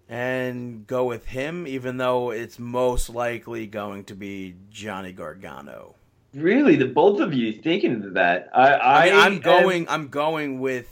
and 0.09 0.84
go 0.86 1.04
with 1.04 1.26
him, 1.26 1.66
even 1.68 1.96
though 1.96 2.32
it's 2.32 2.59
most 2.59 3.09
likely 3.09 3.66
going 3.68 4.04
to 4.04 4.14
be 4.16 4.56
Johnny 4.70 5.12
Gargano. 5.12 5.94
Really, 6.34 6.76
the 6.76 6.86
both 6.86 7.20
of 7.20 7.32
you 7.32 7.52
thinking 7.52 8.02
of 8.04 8.14
that? 8.14 8.48
I, 8.54 8.72
I, 8.72 9.00
I, 9.00 9.28
mean, 9.28 9.34
am- 9.36 9.40
going 9.40 9.88
I'm 9.88 10.09
going 10.09 10.59
with 10.60 10.88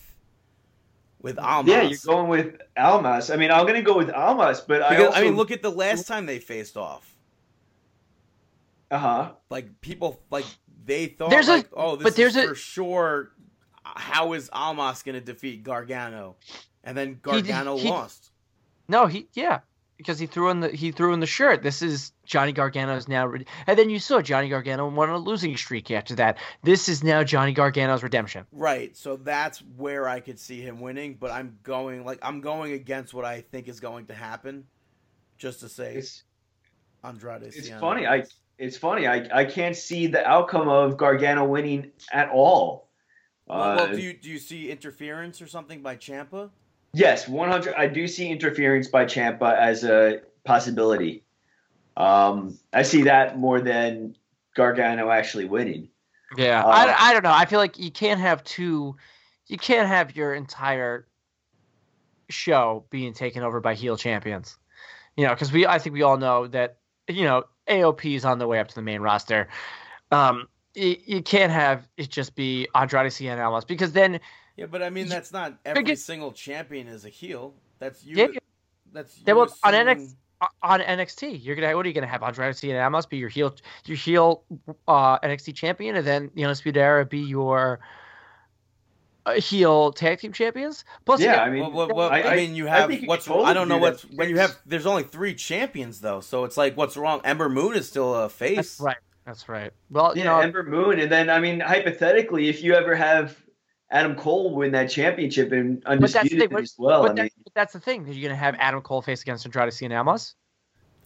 with 1.21 1.39
Almas. 1.39 1.73
Yeah, 1.73 1.83
you're 1.83 1.99
going 2.05 2.29
with 2.29 2.61
Almas. 2.77 3.31
I 3.31 3.37
mean, 3.37 3.51
I'm 3.51 3.65
going 3.67 3.75
to 3.75 3.83
go 3.83 3.97
with 3.97 4.11
Almas, 4.11 4.61
but 4.61 4.83
I 4.83 5.05
also 5.05 5.19
I 5.19 5.23
mean, 5.23 5.37
look 5.37 5.51
at 5.51 5.61
the 5.61 5.71
last 5.71 6.07
time 6.07 6.27
they 6.27 6.39
faced 6.39 6.77
off. 6.77 7.17
Uh 8.93 8.99
huh. 8.99 9.31
like 9.51 9.81
people 9.81 10.21
like 10.31 10.45
they 10.85 11.07
thought 11.07 11.31
There's 11.31 11.49
a- 11.49 11.65
oh 11.73 11.97
this 11.97 12.05
but 12.05 12.17
there's 12.17 12.37
is 12.37 12.45
a- 12.45 12.49
for 12.49 12.55
sure 12.55 13.33
how 13.85 14.33
is 14.35 14.49
Almas 14.53 15.03
going 15.03 15.15
to 15.15 15.21
defeat 15.21 15.63
Gargano 15.65 16.37
and 16.85 16.97
then 16.97 17.19
Gargano 17.23 17.77
he- 17.77 17.89
lost 17.89 18.31
No, 18.89 19.07
he 19.07 19.29
yeah, 19.35 19.61
because 19.97 20.19
he 20.19 20.27
threw 20.27 20.49
in 20.51 20.61
the 20.61 20.69
he 20.71 20.93
threw 20.93 21.13
in 21.13 21.21
the 21.21 21.27
shirt. 21.27 21.63
This 21.63 21.83
is 21.83 22.13
Johnny 22.25 22.53
Gargano's 22.53 23.07
now, 23.09 23.27
re- 23.27 23.45
and 23.67 23.79
then 23.79 23.91
you 23.91 23.99
saw 23.99 24.21
Johnny 24.23 24.49
Gargano 24.49 24.89
went 24.89 25.11
on 25.11 25.17
a 25.17 25.19
losing 25.23 25.57
streak 25.57 25.91
after 25.91 26.15
that. 26.17 26.39
This 26.63 26.89
is 26.89 27.03
now 27.05 27.23
Johnny 27.25 27.53
Gargano's 27.53 28.03
redemption. 28.03 28.47
right 28.53 28.97
so 28.97 29.17
that's 29.17 29.59
where 29.77 30.09
I 30.09 30.21
could 30.21 30.39
see 30.41 30.61
him 30.61 30.81
winning 30.81 31.15
but 31.21 31.31
I'm 31.31 31.59
going 31.63 32.05
like 32.05 32.19
I'm 32.23 32.41
going 32.41 32.73
against 32.73 33.13
what 33.15 33.25
I 33.25 33.41
think 33.43 33.69
is 33.69 33.81
going 33.81 34.07
to 34.07 34.15
happen 34.15 34.65
just 35.39 35.61
to 35.61 35.69
say 35.69 35.97
It's 35.97 36.25
Andrade 37.05 37.43
it's 37.45 37.69
Cien 37.69 37.81
funny. 37.81 38.07
I 38.07 38.25
it's 38.61 38.77
funny. 38.77 39.07
I 39.07 39.27
I 39.33 39.45
can't 39.47 39.77
see 39.77 40.07
the 40.07 40.25
outcome 40.27 40.69
of 40.69 40.97
Gargano 40.97 41.45
winning 41.47 41.91
at 42.13 42.29
all. 42.31 42.89
well, 43.47 43.59
well, 43.77 43.81
Uh, 43.81 43.87
do 43.93 44.01
you 44.01 44.13
do 44.13 44.31
you 44.31 44.39
see 44.39 44.71
interference 44.71 45.43
or 45.43 45.47
something 45.49 45.83
by 45.83 45.97
Ciampa 45.97 46.51
Yes, 46.93 47.29
100. 47.29 47.75
I 47.75 47.87
do 47.87 48.09
see 48.09 48.29
interference 48.29 48.89
by 48.89 49.05
Ciampa 49.05 49.57
as 49.57 49.85
a 49.85 50.23
possibility. 50.45 51.23
Um, 51.97 52.59
I 52.73 52.83
see 52.83 53.03
that 53.03 53.39
more 53.39 53.61
than 53.61 54.17
Gargano 54.57 55.09
actually 55.11 55.45
winning. 55.45 55.89
Yeah, 56.37 56.65
Uh, 56.65 56.69
I, 56.69 57.11
I 57.11 57.13
don't 57.13 57.23
know. 57.23 57.33
I 57.33 57.45
feel 57.45 57.61
like 57.61 57.79
you 57.79 57.93
can't 57.93 58.21
have 58.21 58.43
two, 58.43 58.97
you 59.47 59.57
can't 59.57 59.87
have 59.87 60.17
your 60.17 60.35
entire 60.35 61.07
show 62.29 62.85
being 62.91 63.13
taken 63.13 63.45
over 63.45 63.61
by 63.61 63.75
heel 63.75 63.97
champions. 63.97 64.57
You 65.17 65.27
know, 65.27 65.35
because 65.35 65.53
we 65.53 65.67
I 65.67 65.79
think 65.79 65.95
we 65.95 66.03
all 66.03 66.17
know 66.17 66.49
that 66.49 66.80
you 67.15 67.25
know 67.25 67.45
AOP 67.69 68.15
is 68.15 68.25
on 68.25 68.39
the 68.39 68.47
way 68.47 68.59
up 68.59 68.69
to 68.69 68.75
the 68.75 68.83
main 68.83 69.01
roster. 69.01 69.49
Um, 70.11 70.49
you, 70.75 70.97
you 71.05 71.23
can't 71.23 71.53
have 71.53 71.89
it 71.97 72.11
just 72.11 72.35
be 72.35 72.69
Andrade 72.75 73.11
Cien 73.11 73.67
because 73.67 73.93
then 73.93 74.21
yeah 74.57 74.67
but 74.67 74.83
I 74.83 74.91
mean 74.91 75.09
that's 75.09 75.33
not 75.33 75.59
every 75.65 75.97
single 75.97 76.33
champion 76.33 76.87
is 76.87 77.05
a 77.05 77.09
heel 77.09 77.55
that's 77.79 78.05
you 78.05 78.17
Yeah. 78.17 78.39
that's 78.93 79.19
you 79.27 79.35
well, 79.35 79.55
on 79.65 79.75
NXT 79.75 80.15
on 80.63 80.81
NXT, 80.81 81.45
you're 81.45 81.55
gonna 81.55 81.77
what 81.77 81.85
are 81.85 81.89
you 81.89 81.95
gonna 81.95 82.07
have 82.07 82.23
Andrade 82.23 82.55
Cien 82.55 82.83
Almas 82.83 83.07
be 83.07 83.19
your 83.19 83.29
heel 83.29 83.55
your 83.85 83.97
heel 83.97 84.43
uh, 84.89 85.19
NXT 85.19 85.55
champion, 85.55 85.97
and 85.97 86.07
then 86.07 86.31
the 86.35 86.45
Undisputed 86.45 86.81
Era 86.81 87.05
be 87.05 87.19
your 87.19 87.81
Uh, 89.27 89.35
heel 89.35 89.93
tag 89.93 90.19
team 90.19 90.33
champions. 90.33 90.85
Plus, 91.05 91.21
Yeah, 91.21 91.37
got- 91.37 91.49
I 91.49 91.51
mean, 91.51 91.61
well, 91.63 91.73
well, 91.73 91.89
well, 91.95 92.11
I- 92.11 92.21
I, 92.21 92.33
I- 92.33 92.37
mean, 92.37 92.55
you 92.55 92.67
have 92.67 92.89
think 92.89 93.03
you 93.03 93.09
what's 93.09 93.25
could 93.27 93.33
totally 93.33 93.51
I 93.51 93.55
don't 93.55 93.69
know 93.69 93.77
do 93.77 93.83
what's 93.83 94.03
that. 94.03 94.15
when 94.17 94.31
you 94.31 94.39
have. 94.39 94.59
There's 94.65 94.87
only 94.87 95.03
three 95.03 95.35
champions 95.35 96.01
though, 96.01 96.21
so 96.21 96.45
it's 96.45 96.57
like 96.57 96.77
what's 96.77 96.97
wrong? 96.97 97.21
Ember 97.25 97.49
Moon 97.49 97.75
is 97.77 97.87
still 97.87 98.15
a 98.15 98.29
face. 98.29 98.57
that's 98.57 98.81
right. 98.81 98.97
That's 99.27 99.49
right. 99.49 99.73
Well, 99.91 100.17
you 100.17 100.25
yeah, 100.25 100.31
know, 100.31 100.41
Ember 100.41 100.63
Moon, 100.63 100.99
and 100.99 101.13
then 101.13 101.29
I 101.29 101.39
mean, 101.39 101.61
hypothetically, 101.61 102.49
if 102.49 102.63
you 102.63 102.75
ever 102.75 102.95
have 102.95 103.37
Adam 103.91 104.15
Cole 104.17 104.55
win 104.55 104.73
that 104.73 104.89
championship 104.91 105.53
and 105.53 105.83
that's 105.83 105.85
the 105.85 106.19
undisputed 106.21 106.51
thing, 106.51 106.59
as 106.59 106.75
well, 106.79 107.03
but, 107.03 107.11
I 107.13 107.15
that, 107.15 107.23
mean, 107.25 107.31
but 107.45 107.55
that's 107.55 107.73
the 107.75 107.81
thing. 107.81 108.07
You're 108.07 108.29
gonna 108.31 108.41
have 108.41 108.55
Adam 108.59 108.81
Cole 108.81 109.03
face 109.03 109.21
against 109.23 109.45
Andrade 109.45 109.69
Cien 109.71 109.97
Almas. 109.97 110.35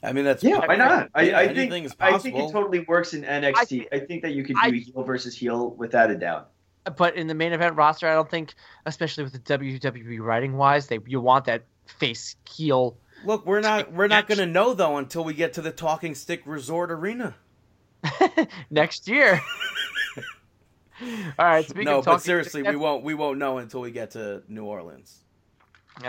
I 0.05 0.13
mean, 0.13 0.25
that's 0.25 0.45
yeah, 0.45 0.59
why 0.65 0.77
not? 0.77 1.09
I, 1.15 1.33
I 1.35 1.55
think 1.55 1.73
is 1.87 1.97
I 1.99 2.17
think 2.19 2.37
it 2.37 2.53
totally 2.53 2.81
works 2.87 3.15
in 3.15 3.23
NXT. 3.23 3.89
I, 3.91 4.01
think 4.01 4.23
that 4.23 4.33
you 4.35 4.45
could 4.45 4.55
do 4.57 4.61
I- 4.63 4.71
heel 4.71 5.03
versus 5.03 5.35
heel 5.37 5.71
without 5.77 6.11
a 6.11 6.15
doubt. 6.15 6.51
But 6.97 7.17
in 7.17 7.27
the 7.27 7.35
main 7.35 7.53
event 7.53 7.77
roster, 7.77 8.09
I 8.09 8.15
don't 8.15 8.31
think, 8.31 8.55
especially 8.87 9.25
with 9.25 9.33
the 9.33 9.39
WWE 9.39 10.21
writing 10.21 10.57
wise, 10.57 10.87
they 10.87 10.99
you 11.07 11.21
want 11.21 11.47
that 11.47 11.65
face 11.87 12.37
heel. 12.49 12.97
Look, 13.25 13.47
we're 13.47 13.61
not 13.61 13.93
we're 13.93 14.09
not 14.09 14.29
going 14.29 14.39
to 14.39 14.47
know 14.47 14.75
though 14.75 14.99
until 14.99 15.25
we 15.25 15.35
get 15.35 15.55
to 15.55 15.63
the 15.63 15.73
Talking 15.73 16.15
Stick 16.15 16.43
Resort 16.45 16.91
Arena. 16.91 17.37
next 18.71 19.09
year. 19.09 19.41
All 21.39 21.47
right. 21.47 21.65
Speaking 21.65 21.85
no, 21.85 22.03
but 22.03 22.19
seriously, 22.19 22.63
we 22.63 22.77
won't 22.77 23.03
we 23.03 23.15
won't 23.15 23.39
know 23.39 23.59
until 23.59 23.81
we 23.81 23.91
get 23.91 24.13
to 24.13 24.43
New 24.49 24.65
Orleans, 24.65 25.25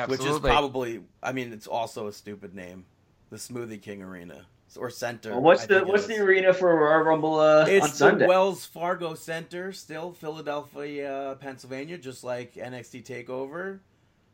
which 0.07 0.23
is 0.23 0.39
probably. 0.39 1.03
I 1.23 1.31
mean, 1.31 1.53
it's 1.53 1.67
also 1.67 2.07
a 2.07 2.13
stupid 2.13 2.53
name, 2.53 2.85
the 3.29 3.37
Smoothie 3.37 3.81
King 3.81 4.01
Arena 4.01 4.45
or 4.77 4.89
Center. 4.89 5.31
Well, 5.31 5.41
what's 5.41 5.63
I 5.63 5.67
the 5.67 5.85
what's 5.85 6.05
the 6.07 6.17
arena 6.19 6.53
for 6.53 6.73
Royal 6.75 7.03
Rumble 7.03 7.39
uh, 7.39 7.63
on 7.63 7.69
It's 7.69 7.91
the 7.91 7.95
Sunday? 7.97 8.27
Wells 8.27 8.65
Fargo 8.65 9.13
Center, 9.13 9.71
still 9.71 10.11
Philadelphia, 10.11 11.37
Pennsylvania, 11.39 11.97
just 11.97 12.23
like 12.23 12.55
NXT 12.55 13.03
Takeover. 13.05 13.79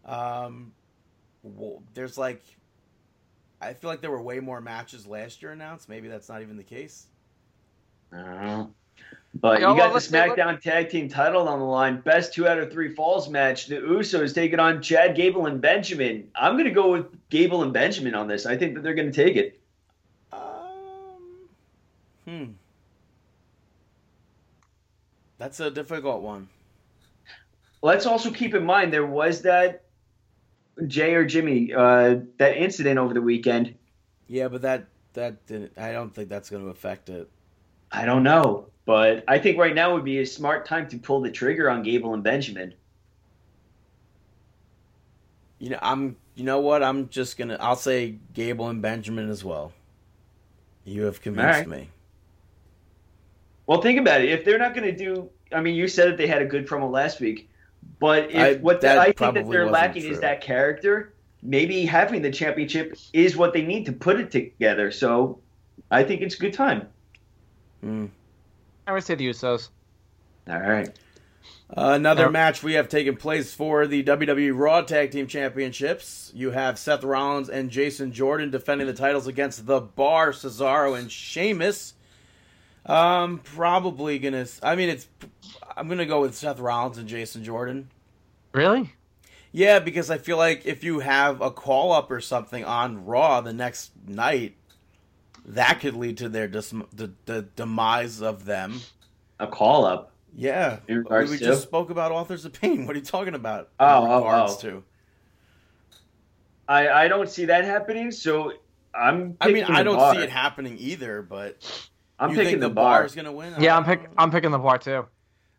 Um, 0.05 0.71
well, 1.43 1.81
there's 1.93 2.17
like, 2.17 2.41
I 3.61 3.73
feel 3.73 3.89
like 3.89 4.01
there 4.01 4.11
were 4.11 4.21
way 4.21 4.39
more 4.39 4.61
matches 4.61 5.05
last 5.07 5.41
year 5.41 5.51
announced. 5.51 5.89
Maybe 5.89 6.07
that's 6.07 6.29
not 6.29 6.41
even 6.41 6.57
the 6.57 6.63
case. 6.63 7.07
I 8.11 8.17
don't 8.17 8.41
know. 8.45 8.71
But 9.33 9.61
Yeah, 9.61 9.71
you 9.71 9.77
got 9.77 9.93
let's 9.93 10.07
the 10.07 10.11
say- 10.11 10.29
let- 10.29 10.37
SmackDown 10.37 10.61
Tag 10.61 10.89
Team 10.89 11.07
title 11.07 11.47
on 11.47 11.59
the 11.59 11.65
line. 11.65 12.01
Best 12.01 12.33
two 12.33 12.47
out 12.47 12.57
of 12.59 12.69
three 12.71 12.93
falls 12.93 13.29
match. 13.29 13.67
The 13.67 13.77
Usos 13.77 14.35
taking 14.35 14.59
on 14.59 14.81
Chad 14.81 15.15
Gable 15.15 15.45
and 15.45 15.61
Benjamin. 15.61 16.29
I'm 16.35 16.53
going 16.53 16.65
to 16.65 16.71
go 16.71 16.91
with 16.91 17.05
Gable 17.29 17.63
and 17.63 17.71
Benjamin 17.71 18.13
on 18.13 18.27
this. 18.27 18.45
I 18.45 18.57
think 18.57 18.75
that 18.75 18.83
they're 18.83 18.93
going 18.93 19.09
to 19.11 19.15
take 19.25 19.37
it. 19.37 19.60
Hmm. 22.31 22.51
That's 25.37 25.59
a 25.59 25.69
difficult 25.69 26.21
one. 26.21 26.47
Let's 27.81 28.05
also 28.05 28.31
keep 28.31 28.55
in 28.55 28.63
mind 28.63 28.93
there 28.93 29.05
was 29.05 29.41
that 29.41 29.83
Jay 30.87 31.13
or 31.13 31.25
Jimmy 31.25 31.73
uh, 31.73 32.19
that 32.37 32.55
incident 32.55 32.99
over 32.99 33.13
the 33.13 33.21
weekend. 33.21 33.75
Yeah, 34.27 34.47
but 34.47 34.61
that 34.61 34.85
that 35.11 35.45
didn't. 35.45 35.73
I 35.77 35.91
don't 35.91 36.15
think 36.15 36.29
that's 36.29 36.49
going 36.49 36.63
to 36.63 36.69
affect 36.69 37.09
it. 37.09 37.29
I 37.91 38.05
don't 38.05 38.23
know, 38.23 38.67
but 38.85 39.25
I 39.27 39.37
think 39.37 39.57
right 39.57 39.75
now 39.75 39.93
would 39.93 40.05
be 40.05 40.19
a 40.19 40.25
smart 40.25 40.65
time 40.65 40.87
to 40.87 40.97
pull 40.97 41.19
the 41.19 41.31
trigger 41.31 41.69
on 41.69 41.83
Gable 41.83 42.13
and 42.13 42.23
Benjamin. 42.23 42.75
You 45.59 45.71
know, 45.71 45.79
I'm. 45.81 46.15
You 46.35 46.45
know 46.45 46.61
what? 46.61 46.81
I'm 46.81 47.09
just 47.09 47.37
gonna. 47.37 47.57
I'll 47.59 47.75
say 47.75 48.19
Gable 48.33 48.69
and 48.69 48.81
Benjamin 48.81 49.29
as 49.29 49.43
well. 49.43 49.73
You 50.85 51.03
have 51.03 51.21
convinced 51.21 51.63
Alright. 51.63 51.67
me. 51.67 51.89
Well, 53.67 53.81
think 53.81 53.99
about 53.99 54.21
it. 54.21 54.29
If 54.29 54.43
they're 54.45 54.57
not 54.57 54.73
going 54.75 54.85
to 54.85 54.95
do, 54.95 55.29
I 55.53 55.61
mean, 55.61 55.75
you 55.75 55.87
said 55.87 56.09
that 56.09 56.17
they 56.17 56.27
had 56.27 56.41
a 56.41 56.45
good 56.45 56.67
promo 56.67 56.89
last 56.91 57.19
week, 57.19 57.49
but 57.99 58.31
if 58.31 58.35
I- 58.35 58.53
what 58.61 58.81
that 58.81 58.97
I 58.97 59.11
think 59.11 59.35
that 59.35 59.49
they're 59.49 59.69
lacking 59.69 60.03
true. 60.03 60.11
is 60.11 60.19
that 60.21 60.41
character, 60.41 61.13
maybe 61.43 61.85
having 61.85 62.21
the 62.21 62.31
championship 62.31 62.97
is 63.13 63.37
what 63.37 63.53
they 63.53 63.61
need 63.61 63.85
to 63.85 63.93
put 63.93 64.19
it 64.19 64.31
together. 64.31 64.91
So, 64.91 65.39
I 65.89 66.03
think 66.03 66.21
it's 66.21 66.35
a 66.35 66.39
good 66.39 66.53
time. 66.53 66.87
Hmm. 67.81 68.05
I 68.87 68.93
would 68.93 69.03
say 69.03 69.15
the 69.15 69.27
Usos. 69.29 69.69
All 70.49 70.59
right. 70.59 70.89
Uh, 71.69 71.93
another 71.95 72.23
Yep. 72.23 72.31
match 72.31 72.63
we 72.63 72.73
have 72.73 72.89
taken 72.89 73.15
place 73.15 73.53
for 73.53 73.87
the 73.87 74.03
WWE 74.03 74.51
Raw 74.51 74.81
Tag 74.81 75.11
Team 75.11 75.25
Championships. 75.27 76.31
You 76.35 76.51
have 76.51 76.77
Seth 76.77 77.03
Rollins 77.03 77.49
and 77.49 77.69
Jason 77.69 78.11
Jordan 78.11 78.51
defending 78.51 78.87
the 78.87 78.93
titles 78.93 79.25
against 79.27 79.65
The 79.67 79.79
Bar, 79.79 80.31
Cesaro, 80.31 80.97
and 80.99 81.09
Sheamus. 81.11 81.93
Um, 82.85 83.39
probably 83.39 84.19
gonna. 84.19 84.47
I 84.63 84.75
mean, 84.75 84.89
it's. 84.89 85.07
I'm 85.77 85.87
gonna 85.87 86.05
go 86.05 86.21
with 86.21 86.35
Seth 86.35 86.59
Rollins 86.59 86.97
and 86.97 87.07
Jason 87.07 87.43
Jordan. 87.43 87.89
Really? 88.53 88.93
Yeah, 89.51 89.79
because 89.79 90.09
I 90.09 90.17
feel 90.17 90.37
like 90.37 90.65
if 90.65 90.83
you 90.83 90.99
have 90.99 91.41
a 91.41 91.51
call 91.51 91.91
up 91.91 92.09
or 92.09 92.21
something 92.21 92.63
on 92.63 93.05
Raw 93.05 93.41
the 93.41 93.53
next 93.53 93.91
night, 94.07 94.55
that 95.45 95.79
could 95.81 95.95
lead 95.95 96.17
to 96.17 96.29
their 96.29 96.47
dis- 96.47 96.73
the, 96.93 97.11
the 97.25 97.43
demise 97.55 98.21
of 98.21 98.45
them. 98.45 98.79
A 99.39 99.47
call 99.47 99.85
up. 99.85 100.13
Yeah, 100.33 100.79
In 100.87 100.95
we, 100.95 100.99
regards 100.99 101.31
we 101.31 101.37
to? 101.37 101.43
just 101.43 101.63
spoke 101.63 101.89
about 101.89 102.13
Authors 102.13 102.45
of 102.45 102.53
Pain. 102.53 102.87
What 102.87 102.95
are 102.95 102.99
you 102.99 103.05
talking 103.05 103.35
about? 103.35 103.69
Oh, 103.79 104.05
in 104.05 104.11
oh, 104.11 104.15
regards 104.17 104.53
oh. 104.53 104.69
to. 104.69 104.83
I, 106.69 106.87
I 106.89 107.07
don't 107.09 107.29
see 107.29 107.45
that 107.45 107.65
happening, 107.65 108.11
so 108.11 108.53
I'm. 108.95 109.35
I 109.41 109.51
mean, 109.51 109.65
I 109.65 109.83
don't 109.83 109.97
bar. 109.97 110.15
see 110.15 110.21
it 110.21 110.29
happening 110.29 110.77
either. 110.79 111.21
But 111.21 111.89
I'm 112.21 112.29
you 112.29 112.35
picking 112.35 112.51
think 112.51 112.61
the, 112.61 112.69
the 112.69 112.73
bar. 112.75 113.03
is 113.03 113.15
gonna 113.15 113.31
win? 113.31 113.55
Yeah, 113.59 113.75
I'm 113.75 113.83
pick. 113.83 114.09
I'm 114.17 114.31
picking 114.31 114.51
the 114.51 114.59
bar 114.59 114.77
too. 114.77 115.05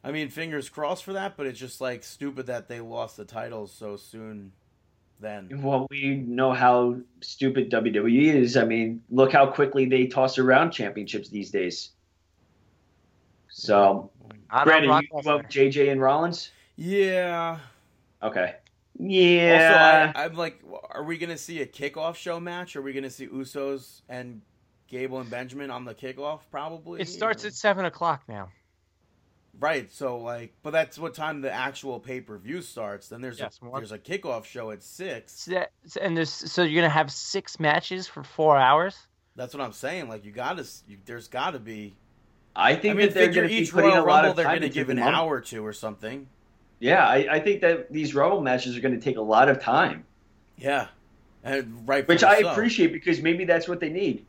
I 0.04 0.10
mean, 0.12 0.28
fingers 0.30 0.68
crossed 0.68 1.04
for 1.04 1.12
that, 1.12 1.36
but 1.36 1.46
it's 1.46 1.58
just 1.58 1.80
like 1.80 2.02
stupid 2.04 2.46
that 2.46 2.68
they 2.68 2.80
lost 2.80 3.16
the 3.16 3.24
titles 3.24 3.72
so 3.72 3.96
soon. 3.96 4.52
Then 5.20 5.62
Well, 5.62 5.86
we 5.90 6.16
know 6.16 6.52
how 6.52 6.96
stupid 7.20 7.70
WWE 7.70 8.34
is. 8.34 8.56
I 8.56 8.64
mean, 8.64 9.02
look 9.10 9.32
how 9.32 9.46
quickly 9.46 9.84
they 9.86 10.06
toss 10.06 10.38
around 10.38 10.72
championships 10.72 11.28
these 11.28 11.50
days. 11.52 11.90
So, 13.48 14.10
I 14.50 14.64
Brandon, 14.64 14.88
Brock 14.90 15.02
you 15.02 15.08
Lesnar. 15.18 15.24
love 15.26 15.40
JJ 15.42 15.92
and 15.92 16.00
Rollins? 16.00 16.50
yeah. 16.76 17.58
Okay. 18.22 18.54
Yeah. 18.98 20.12
Also, 20.12 20.18
I, 20.20 20.24
I'm 20.24 20.34
like, 20.34 20.60
are 20.90 21.02
we 21.04 21.18
gonna 21.18 21.38
see 21.38 21.60
a 21.62 21.66
kickoff 21.66 22.14
show 22.16 22.38
match? 22.40 22.76
Are 22.76 22.82
we 22.82 22.92
gonna 22.92 23.10
see 23.10 23.26
Usos 23.26 24.02
and 24.08 24.42
Gable 24.92 25.18
and 25.20 25.28
Benjamin 25.30 25.70
on 25.70 25.84
the 25.84 25.94
kickoff? 25.94 26.40
Probably. 26.50 27.00
It 27.00 27.08
starts 27.08 27.44
or- 27.44 27.48
at 27.48 27.54
seven 27.54 27.84
o'clock 27.86 28.22
now. 28.28 28.50
right. 29.58 29.90
So 29.90 30.18
like, 30.18 30.52
but 30.62 30.70
that's 30.70 30.98
what 30.98 31.14
time 31.14 31.40
the 31.40 31.50
actual 31.50 31.98
pay 31.98 32.20
per 32.20 32.36
view 32.38 32.60
starts. 32.62 33.08
Then 33.08 33.20
there's 33.22 33.40
Yes, 33.40 33.58
a 33.60 33.64
more- 33.64 33.78
there's 33.78 33.90
a 33.92 33.98
kickoff 33.98 34.44
show 34.44 34.70
at 34.70 34.82
six. 34.82 35.32
So 35.32 35.52
that- 35.52 35.72
And 36.00 36.16
there's 36.16 36.30
so 36.30 36.62
you're 36.62 36.82
gonna 36.82 36.92
have 36.92 37.10
six 37.10 37.58
matches 37.58 38.06
for 38.06 38.22
four 38.22 38.56
hours. 38.58 38.96
That's 39.34 39.54
what 39.54 39.62
I'm 39.62 39.72
saying. 39.72 40.08
Like, 40.10 40.26
you 40.26 40.30
gotta, 40.30 40.66
you, 40.86 40.98
there's 41.06 41.26
gotta 41.28 41.58
be. 41.58 41.96
I 42.54 42.74
think 42.74 42.92
I 42.92 42.96
mean, 42.98 43.06
that 43.06 43.14
they're 43.14 43.26
figure 43.28 43.42
going 43.42 43.48
to 43.50 43.56
be 43.56 43.62
each 43.62 43.72
putting 43.72 43.88
Royal 43.88 44.04
a 44.04 44.04
lot 44.04 44.14
Rumble 44.16 44.30
of 44.32 44.36
they're 44.36 44.44
time 44.44 44.56
gonna 44.56 44.68
give 44.68 44.90
an 44.90 44.98
month. 44.98 45.16
hour 45.16 45.36
or 45.36 45.40
two 45.40 45.64
or 45.64 45.72
something. 45.72 46.28
Yeah, 46.80 47.06
I, 47.08 47.36
I 47.36 47.40
think 47.40 47.62
that 47.62 47.90
these 47.90 48.14
Rumble 48.14 48.42
matches 48.42 48.76
are 48.76 48.80
going 48.82 48.92
to 48.94 49.00
take 49.00 49.16
a 49.16 49.22
lot 49.22 49.48
of 49.48 49.62
time, 49.62 50.04
Yeah, 50.58 50.88
and 51.42 51.88
right. 51.88 52.06
which 52.06 52.22
I 52.22 52.38
appreciate 52.40 52.92
because 52.92 53.22
maybe 53.22 53.46
that's 53.46 53.66
what 53.68 53.80
they 53.80 53.88
need. 53.88 54.26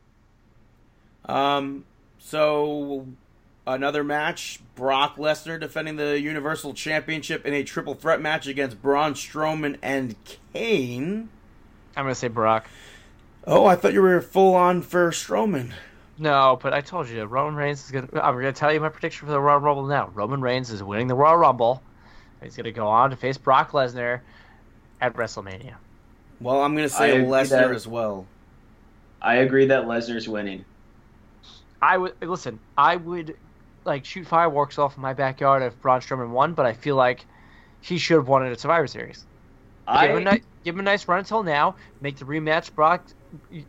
Um, 1.26 1.84
so 2.18 3.06
another 3.66 4.04
match: 4.04 4.60
Brock 4.74 5.16
Lesnar 5.16 5.58
defending 5.58 5.96
the 5.96 6.20
Universal 6.20 6.74
Championship 6.74 7.46
in 7.46 7.54
a 7.54 7.64
triple 7.64 7.94
threat 7.94 8.20
match 8.20 8.46
against 8.46 8.80
Braun 8.82 9.14
Strowman 9.14 9.78
and 9.82 10.16
Kane. 10.52 11.28
I'm 11.96 12.04
gonna 12.04 12.14
say 12.14 12.28
Brock. 12.28 12.68
Oh, 13.46 13.66
I 13.66 13.76
thought 13.76 13.92
you 13.92 14.02
were 14.02 14.20
full 14.20 14.54
on 14.54 14.82
for 14.82 15.10
Strowman. 15.10 15.72
No, 16.16 16.58
but 16.62 16.72
I 16.72 16.80
told 16.80 17.08
you 17.08 17.24
Roman 17.24 17.54
Reigns 17.56 17.84
is 17.84 17.90
gonna. 17.90 18.08
I'm 18.14 18.34
gonna 18.34 18.52
tell 18.52 18.72
you 18.72 18.80
my 18.80 18.88
prediction 18.88 19.26
for 19.26 19.32
the 19.32 19.40
Royal 19.40 19.58
Rumble 19.58 19.86
now. 19.86 20.10
Roman 20.14 20.40
Reigns 20.40 20.70
is 20.70 20.82
winning 20.82 21.08
the 21.08 21.14
Royal 21.14 21.36
Rumble. 21.36 21.82
He's 22.42 22.56
gonna 22.56 22.72
go 22.72 22.86
on 22.86 23.10
to 23.10 23.16
face 23.16 23.38
Brock 23.38 23.72
Lesnar 23.72 24.20
at 25.00 25.14
WrestleMania. 25.14 25.74
Well, 26.40 26.60
I'm 26.60 26.74
gonna 26.74 26.88
say 26.88 27.18
Lesnar 27.18 27.74
as 27.74 27.86
well. 27.86 28.26
I 29.20 29.36
agree 29.36 29.66
that 29.66 29.84
Lesnar's 29.84 30.28
winning. 30.28 30.64
I 31.82 31.98
would 31.98 32.14
listen. 32.20 32.58
I 32.76 32.96
would 32.96 33.36
like 33.84 34.04
shoot 34.04 34.26
fireworks 34.26 34.78
off 34.78 34.96
my 34.96 35.12
backyard 35.12 35.62
if 35.62 35.80
Braun 35.80 36.00
Strowman 36.00 36.30
won, 36.30 36.54
but 36.54 36.66
I 36.66 36.72
feel 36.72 36.96
like 36.96 37.24
he 37.80 37.98
should 37.98 38.16
have 38.16 38.28
won 38.28 38.46
it 38.46 38.50
at 38.50 38.60
Survivor 38.60 38.86
Series. 38.86 39.26
Give 39.86 40.16
him, 40.16 40.26
a 40.26 40.30
I 40.30 40.40
give 40.64 40.74
him 40.74 40.80
a 40.80 40.82
nice 40.82 41.06
run 41.06 41.18
until 41.18 41.42
now. 41.42 41.76
Make 42.00 42.16
the 42.16 42.24
rematch, 42.24 42.74
Brock. 42.74 43.04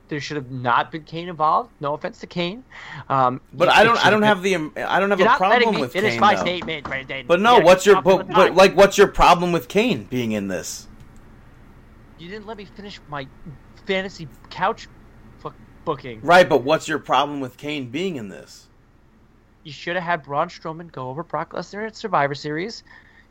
There 0.08 0.22
should 0.22 0.38
have 0.38 0.52
not 0.52 0.92
been 0.92 1.04
Kane 1.04 1.28
involved. 1.28 1.72
No 1.82 1.94
offense 1.94 2.20
to 2.20 2.28
Kane, 2.28 2.64
um, 3.10 3.42
But 3.54 3.68
it 3.68 3.76
I 3.76 3.84
don't. 3.84 4.06
I 4.06 4.10
don't 4.10 4.22
have 4.22 4.42
the. 4.42 4.56
I 4.56 5.00
don't 5.00 5.10
have 5.10 5.20
a 5.20 5.26
problem 5.38 5.76
me 5.76 5.82
with 5.82 5.92
finish 5.92 6.12
Kane. 6.12 6.22
my 6.22 6.36
though. 6.36 6.42
statement, 6.42 6.86
Brandon. 6.86 7.26
But 7.28 7.42
no, 7.42 7.60
what's 7.60 7.86
your 7.86 8.02
but, 8.02 8.30
but 8.30 8.56
like 8.56 8.76
what's 8.76 8.98
your 8.98 9.08
problem 9.08 9.52
with 9.52 9.68
Kane 9.68 10.06
being 10.06 10.32
in 10.32 10.48
this? 10.48 10.88
You 12.18 12.30
didn't 12.30 12.46
let 12.46 12.58
me 12.58 12.66
finish 12.66 13.02
my 13.10 13.28
fantasy 13.86 14.28
couch 14.50 14.88
booking. 15.86 16.20
Right, 16.22 16.48
but 16.48 16.64
what's 16.64 16.88
your 16.88 17.00
problem 17.00 17.40
with 17.40 17.58
Kane 17.58 17.90
being 17.90 18.16
in 18.16 18.30
this? 18.30 18.68
You 19.64 19.72
should 19.72 19.96
have 19.96 20.04
had 20.04 20.24
Braun 20.24 20.48
Strowman 20.50 20.92
go 20.92 21.10
over 21.10 21.24
Brock 21.24 21.54
Lesnar 21.54 21.88
at 21.88 21.96
Survivor 21.96 22.36
Series. 22.36 22.84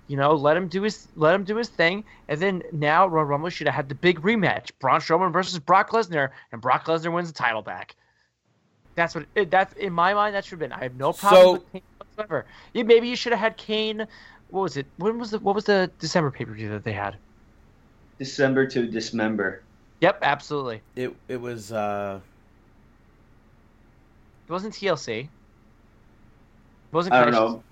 You 0.08 0.16
know, 0.16 0.34
let 0.34 0.56
him 0.56 0.68
do 0.68 0.82
his 0.82 1.08
let 1.16 1.34
him 1.34 1.44
do 1.44 1.56
his 1.56 1.68
thing, 1.68 2.04
and 2.28 2.38
then 2.38 2.62
now 2.72 3.06
Royal 3.06 3.24
Rumble 3.24 3.48
should 3.48 3.66
have 3.66 3.74
had 3.74 3.88
the 3.88 3.94
big 3.94 4.20
rematch: 4.20 4.70
Braun 4.78 5.00
Strowman 5.00 5.32
versus 5.32 5.58
Brock 5.58 5.90
Lesnar, 5.90 6.30
and 6.52 6.60
Brock 6.60 6.86
Lesnar 6.86 7.12
wins 7.12 7.32
the 7.32 7.38
title 7.38 7.62
back. 7.62 7.94
That's 8.96 9.14
what 9.14 9.26
it, 9.34 9.50
that's 9.50 9.72
in 9.74 9.92
my 9.92 10.12
mind. 10.12 10.34
That 10.34 10.44
should 10.44 10.52
have 10.52 10.58
been. 10.58 10.72
I 10.72 10.82
have 10.82 10.96
no 10.96 11.12
problem 11.12 11.42
So- 11.42 11.52
with 11.54 11.72
Kane 11.72 11.82
whatsoever. 11.98 12.44
Yeah, 12.74 12.82
maybe 12.82 13.08
you 13.08 13.16
should 13.16 13.32
have 13.32 13.40
had 13.40 13.56
Kane. 13.56 14.06
What 14.50 14.60
was 14.62 14.76
it? 14.76 14.86
When 14.98 15.18
was 15.18 15.30
the 15.30 15.38
what 15.38 15.54
was 15.54 15.64
the 15.64 15.90
December 15.98 16.30
pay 16.30 16.44
per 16.44 16.52
view 16.52 16.68
that 16.70 16.84
they 16.84 16.92
had? 16.92 17.16
December 18.18 18.66
to 18.66 18.86
dismember. 18.86 19.62
Yep, 20.00 20.18
absolutely. 20.22 20.82
It 20.96 21.14
it 21.28 21.40
was 21.40 21.72
uh 21.72 22.20
It 24.46 24.52
wasn't 24.52 24.74
TLC. 24.74 25.20
It 25.20 25.28
wasn't. 26.92 27.14
I 27.14 27.24
don't 27.24 27.32
Clash- 27.32 27.40
know. 27.40 27.62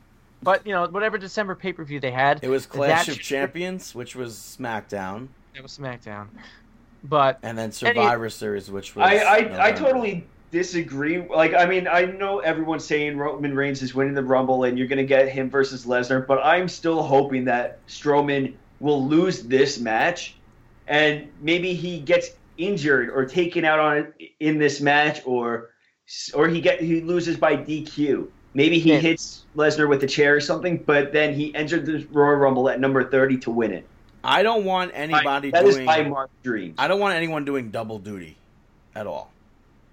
But 0.42 0.66
you 0.66 0.72
know, 0.72 0.88
whatever 0.88 1.18
December 1.18 1.54
pay 1.54 1.72
per 1.72 1.84
view 1.84 2.00
they 2.00 2.10
had, 2.10 2.40
it 2.42 2.48
was 2.48 2.66
Clash 2.66 3.08
of 3.08 3.14
should- 3.14 3.22
Champions, 3.22 3.94
which 3.94 4.16
was 4.16 4.34
SmackDown, 4.34 5.28
It 5.54 5.62
was 5.62 5.78
SmackDown. 5.78 6.28
But 7.04 7.38
and 7.42 7.56
then 7.56 7.72
Survivor 7.72 8.30
Series, 8.30 8.70
which 8.70 8.94
was 8.94 9.04
I, 9.04 9.16
I, 9.16 9.68
I 9.68 9.72
totally 9.72 10.26
disagree. 10.52 11.26
Like, 11.26 11.54
I 11.54 11.66
mean, 11.66 11.88
I 11.88 12.04
know 12.04 12.38
everyone's 12.40 12.84
saying 12.84 13.16
Roman 13.16 13.56
Reigns 13.56 13.82
is 13.82 13.94
winning 13.94 14.14
the 14.14 14.22
Rumble 14.22 14.64
and 14.64 14.78
you're 14.78 14.86
going 14.86 14.98
to 14.98 15.04
get 15.04 15.28
him 15.28 15.50
versus 15.50 15.84
Lesnar, 15.84 16.24
but 16.24 16.38
I'm 16.44 16.68
still 16.68 17.02
hoping 17.02 17.44
that 17.46 17.84
Strowman 17.88 18.54
will 18.78 19.04
lose 19.04 19.42
this 19.42 19.80
match 19.80 20.36
and 20.86 21.28
maybe 21.40 21.74
he 21.74 21.98
gets 21.98 22.30
injured 22.58 23.10
or 23.10 23.24
taken 23.24 23.64
out 23.64 23.80
on 23.80 24.12
in 24.38 24.58
this 24.58 24.80
match 24.80 25.22
or 25.24 25.70
or 26.34 26.48
he 26.48 26.60
get 26.60 26.80
he 26.80 27.00
loses 27.00 27.36
by 27.36 27.56
DQ. 27.56 28.28
Maybe 28.54 28.78
he 28.78 28.90
Yeah. 28.92 28.98
hits 28.98 29.46
Lesnar 29.56 29.88
with 29.88 30.02
a 30.04 30.06
chair 30.06 30.36
or 30.36 30.40
something, 30.40 30.82
but 30.86 31.12
then 31.12 31.34
he 31.34 31.54
entered 31.54 31.86
the 31.86 32.06
Royal 32.10 32.36
Rumble 32.36 32.68
at 32.68 32.80
number 32.80 33.08
30 33.08 33.38
to 33.38 33.50
win 33.50 33.72
it. 33.72 33.88
I 34.24 34.42
don't 34.42 34.64
want 34.64 34.92
anybody 34.94 35.50
That 35.50 35.64
is 35.64 35.76
doing. 35.76 35.86
my 35.86 36.02
Mark 36.02 36.30
dreams. 36.44 36.74
I 36.78 36.86
don't 36.86 37.00
want 37.00 37.14
anyone 37.14 37.44
doing 37.44 37.70
double 37.70 37.98
duty 37.98 38.36
at 38.94 39.06
all. 39.06 39.32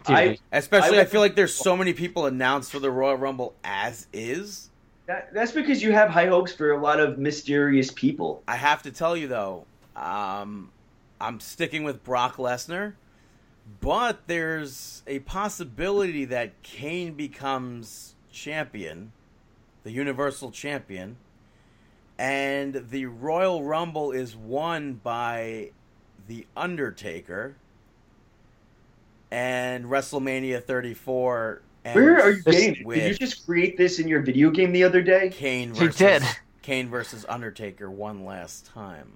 I, 0.06 0.38
Especially, 0.52 0.98
I 0.98 1.02
I, 1.02 1.06
feel 1.06 1.22
like 1.22 1.36
there's 1.36 1.54
so 1.68 1.76
many 1.76 1.94
people 1.94 2.26
announced 2.26 2.72
for 2.72 2.80
the 2.80 2.92
Royal 2.92 3.16
Rumble 3.16 3.56
as 3.64 4.08
is 4.14 4.70
That, 5.08 5.34
that's 5.34 5.52
because 5.52 5.82
you 5.82 5.92
have 5.94 6.10
high 6.10 6.28
hopes 6.28 6.52
for 6.54 6.72
a 6.72 6.80
lot 6.82 7.00
of 7.00 7.18
mysterious 7.18 7.92
people. 7.92 8.44
I 8.48 8.56
have 8.56 8.84
to 8.84 8.92
tell 8.92 9.16
you 9.18 9.28
though, 9.28 9.66
um, 9.96 10.72
I'm 11.20 11.40
sticking 11.40 11.84
with 11.84 12.04
Brock 12.04 12.38
Lesnar, 12.38 12.94
but 13.82 14.28
there's 14.28 15.04
a 15.08 15.20
possibility 15.20 16.26
that 16.26 16.62
Kane 16.64 17.14
becomes 17.14 18.16
champion, 18.32 19.12
the 19.84 19.92
Universal 19.92 20.52
Champion, 20.52 21.18
and 22.18 22.86
the 22.90 23.06
Royal 23.06 23.64
Rumble 23.64 24.12
is 24.12 24.36
won 24.36 24.94
by 25.04 25.72
the 26.28 26.46
Undertaker, 26.56 27.56
and 29.32 29.86
WrestleMania 29.86 30.64
34. 30.64 31.62
ends 31.86 31.96
Where 31.96 32.22
are 32.22 32.32
you 32.32 32.44
getting 32.44 32.88
Did 32.88 33.12
you 33.12 33.28
just 33.28 33.46
create 33.46 33.78
this 33.78 34.00
in 34.00 34.08
your 34.08 34.22
video 34.22 34.50
game 34.52 34.72
the 34.72 34.84
other 34.84 35.02
day? 35.02 35.30
Kane 35.30 35.74
He 35.74 35.86
versus 35.86 35.98
did. 35.98 36.24
Kane 36.62 36.90
versus 36.90 37.26
Undertaker 37.30 37.90
one 37.90 38.26
last 38.26 38.66
time 38.66 39.12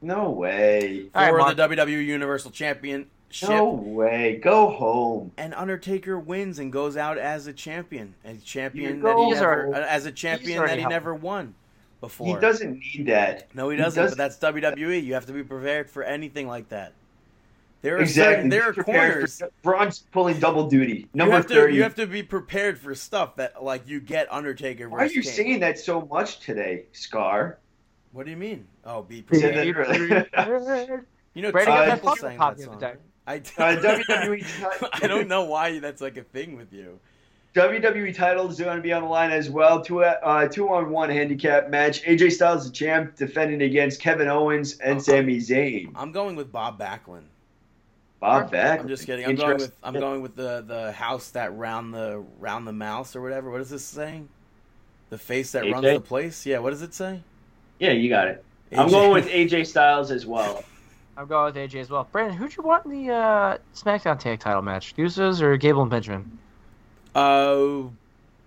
No 0.00 0.30
way. 0.30 1.10
For 1.12 1.38
Mark. 1.38 1.56
the 1.56 1.68
WWE 1.68 2.04
Universal 2.06 2.52
Championship. 3.30 3.64
No 3.64 3.72
way. 3.92 4.36
Go 4.42 4.70
home. 4.70 5.32
And 5.38 5.54
Undertaker 5.54 6.18
wins 6.18 6.58
and 6.58 6.72
goes 6.72 6.96
out 6.96 7.16
as 7.18 7.46
a 7.46 7.52
champion, 7.52 8.14
a 8.24 8.34
champion 8.34 9.00
that 9.02 9.16
he 9.16 9.30
never, 9.30 9.64
home. 9.66 9.74
uh, 9.74 9.78
as 9.78 10.06
a 10.06 10.12
champion 10.12 10.58
that 10.64 10.74
he 10.74 10.80
helped. 10.80 10.90
never 10.92 11.14
won 11.14 11.54
before. 12.00 12.26
He 12.26 12.40
doesn't 12.40 12.78
need 12.78 13.06
that. 13.06 13.54
No, 13.54 13.70
he 13.70 13.76
He 13.76 13.82
doesn't. 13.82 14.08
But 14.10 14.16
that's 14.18 14.36
WWE. 14.38 15.02
You 15.04 15.14
have 15.14 15.26
to 15.26 15.32
be 15.32 15.42
prepared 15.44 15.88
for 15.90 16.02
anything 16.02 16.48
like 16.48 16.68
that. 16.70 16.92
There 17.82 17.96
are 17.96 18.00
Exactly. 18.00 18.34
certain, 18.34 18.48
there 18.50 18.62
are 18.64 18.72
Be 18.72 18.82
prepared 18.82 19.12
corners. 19.14 19.38
for- 19.38 19.50
Braun's 19.62 20.00
pulling 20.12 20.38
double 20.38 20.68
duty. 20.68 20.92
You 20.98 21.08
Number 21.14 21.36
have 21.36 21.46
to 21.46 21.54
thirty. 21.54 21.76
you 21.76 21.82
have 21.82 21.94
to 21.94 22.06
be 22.06 22.22
prepared 22.22 22.78
for 22.78 22.94
stuff 22.94 23.36
that 23.36 23.62
like 23.64 23.88
you 23.88 24.00
get 24.00 24.30
Undertaker. 24.30 24.88
Why 24.90 24.98
are 24.98 25.06
you 25.06 25.22
Kane. 25.22 25.32
saying 25.32 25.60
that 25.60 25.78
so 25.78 26.02
much 26.10 26.40
today, 26.40 26.84
Scar? 26.92 27.58
What 28.12 28.26
do 28.26 28.32
you 28.32 28.36
mean? 28.36 28.66
Oh, 28.84 29.00
be 29.02 29.22
prepared. 29.22 29.64
You 29.66 29.72
know, 29.72 31.52
Brady 31.52 31.66
two 31.66 31.72
got 31.72 31.86
that 31.86 31.94
people 32.02 32.16
fucking 32.16 32.20
sang 32.22 32.38
that 32.38 32.60
song. 32.60 32.96
I 33.30 33.36
Uh, 33.36 33.76
WWE 33.80 34.88
I 35.02 35.06
don't 35.06 35.28
know 35.28 35.44
why 35.44 35.78
that's 35.78 36.00
like 36.00 36.16
a 36.16 36.22
thing 36.22 36.56
with 36.56 36.72
you. 36.72 36.98
WWE 37.54 38.14
titles 38.14 38.60
are 38.60 38.64
going 38.64 38.76
to 38.76 38.82
be 38.82 38.92
on 38.92 39.02
the 39.02 39.08
line 39.08 39.32
as 39.32 39.50
well. 39.50 39.82
Two 39.82 40.04
uh, 40.04 40.46
two 40.48 40.68
on 40.68 40.90
one 40.90 41.10
handicap 41.10 41.68
match. 41.68 42.02
AJ 42.04 42.32
Styles, 42.32 42.66
the 42.66 42.72
champ, 42.72 43.16
defending 43.16 43.62
against 43.62 44.00
Kevin 44.00 44.28
Owens 44.28 44.78
and 44.78 44.98
Uh-huh. 44.98 45.00
Sami 45.00 45.38
Zayn. 45.38 45.90
I'm 45.96 46.12
going 46.12 46.36
with 46.36 46.52
Bob 46.52 46.78
Backlund. 46.78 47.24
Bob 48.20 48.50
Back. 48.50 48.80
I'm 48.80 48.88
just 48.88 49.06
kidding. 49.06 49.26
I'm 49.26 49.34
going 49.34 49.56
with 49.56 49.74
I'm 49.82 49.94
going 49.94 50.22
with 50.22 50.36
the 50.36 50.62
the 50.66 50.92
house 50.92 51.30
that 51.30 51.56
round 51.56 51.94
the 51.94 52.22
round 52.38 52.66
the 52.66 52.72
mouse 52.72 53.16
or 53.16 53.22
whatever. 53.22 53.50
What 53.50 53.60
is 53.60 53.70
this 53.70 53.84
saying? 53.84 54.28
The 55.08 55.18
face 55.18 55.52
that 55.52 55.64
runs 55.70 55.82
the 55.82 56.00
place. 56.00 56.46
Yeah. 56.46 56.58
What 56.58 56.70
does 56.70 56.82
it 56.82 56.94
say? 56.94 57.20
Yeah, 57.80 57.92
you 57.92 58.08
got 58.10 58.28
it. 58.28 58.44
I'm 58.76 58.90
going 58.90 59.10
with 59.12 59.26
AJ 59.40 59.66
Styles 59.66 60.10
as 60.12 60.24
well. 60.26 60.62
I'm 61.20 61.26
going 61.26 61.52
with 61.52 61.56
AJ 61.56 61.80
as 61.80 61.90
well. 61.90 62.08
Brandon, 62.10 62.34
who'd 62.34 62.56
you 62.56 62.62
want 62.62 62.86
in 62.86 62.92
the 62.92 63.12
uh, 63.12 63.58
SmackDown 63.74 64.18
Tag 64.18 64.40
Title 64.40 64.62
match? 64.62 64.96
Usos 64.96 65.42
or 65.42 65.54
Gable 65.58 65.82
and 65.82 65.90
Benjamin? 65.90 66.38
Uh, 67.14 67.82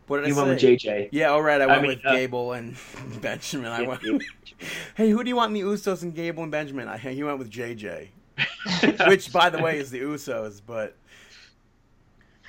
what 0.08 0.18
did 0.18 0.30
You 0.30 0.34
I 0.34 0.38
went 0.38 0.50
with? 0.50 0.60
JJ. 0.60 1.10
Yeah. 1.12 1.28
All 1.28 1.44
right. 1.44 1.62
I 1.62 1.66
I 1.66 1.68
went 1.68 1.82
mean, 1.84 1.90
with 1.90 2.04
uh, 2.04 2.16
Gable 2.16 2.54
and 2.54 2.76
Benjamin. 3.22 3.72
I 3.72 3.84
went. 3.84 4.02
hey, 4.96 5.12
who 5.12 5.24
do 5.24 5.30
you 5.30 5.36
want 5.36 5.56
in 5.56 5.62
the 5.62 5.70
Usos 5.70 6.02
and 6.02 6.16
Gable 6.16 6.42
and 6.42 6.52
Benjamin? 6.52 6.88
I 6.88 6.98
he 6.98 7.24
went 7.24 7.38
with 7.38 7.52
JJ, 7.52 8.08
which 9.08 9.32
by 9.32 9.52
the 9.52 9.62
way 9.62 9.78
is 9.78 9.92
the 9.92 10.00
Usos, 10.00 10.60
but 10.66 10.96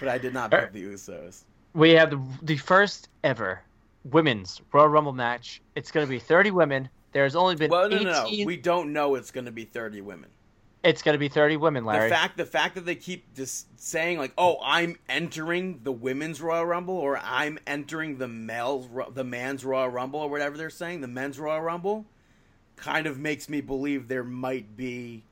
but 0.01 0.09
I 0.09 0.17
did 0.17 0.33
not 0.33 0.51
pick 0.51 0.73
the 0.73 0.85
Usos. 0.85 1.43
We 1.75 1.91
have 1.91 2.09
the, 2.09 2.23
the 2.41 2.57
first 2.57 3.11
ever 3.25 3.61
women's 4.05 4.63
Royal 4.73 4.89
Rumble 4.89 5.13
match. 5.13 5.61
It's 5.75 5.91
going 5.91 6.07
to 6.07 6.11
be 6.11 6.19
30 6.19 6.51
women. 6.51 6.89
There's 7.15 7.35
only 7.37 7.55
been 7.55 7.71
Well, 7.71 7.89
no, 7.89 7.97
18. 7.97 8.07
no, 8.07 8.29
no. 8.29 8.45
We 8.45 8.57
don't 8.57 8.93
know 8.93 9.15
it's 9.15 9.31
going 9.31 9.47
to 9.47 9.53
be 9.53 9.65
30 9.65 10.03
women. 10.03 10.29
It's 10.83 11.01
going 11.01 11.15
to 11.15 11.19
be 11.19 11.29
30 11.29 11.57
women, 11.57 11.87
Larry. 11.87 12.11
The 12.11 12.15
fact, 12.15 12.37
the 12.37 12.45
fact 12.45 12.75
that 12.75 12.85
they 12.85 12.97
keep 12.97 13.35
just 13.35 13.81
saying 13.81 14.19
like, 14.19 14.33
"Oh, 14.37 14.59
I'm 14.63 14.99
entering 15.09 15.81
the 15.83 15.93
women's 15.93 16.43
Royal 16.43 16.67
Rumble," 16.67 16.97
or 16.97 17.17
"I'm 17.17 17.59
entering 17.67 18.19
the 18.19 18.29
male's, 18.29 18.87
the 19.15 19.25
man's 19.25 19.65
Royal 19.65 19.89
Rumble," 19.89 20.21
or 20.21 20.29
whatever 20.29 20.59
they're 20.59 20.69
saying, 20.69 21.01
the 21.01 21.09
men's 21.09 21.39
Royal 21.39 21.63
Rumble, 21.63 22.05
kind 22.77 23.07
of 23.07 23.19
makes 23.19 23.49
me 23.49 23.63
believe 23.63 24.09
there 24.09 24.25
might 24.25 24.77
be 24.77 25.25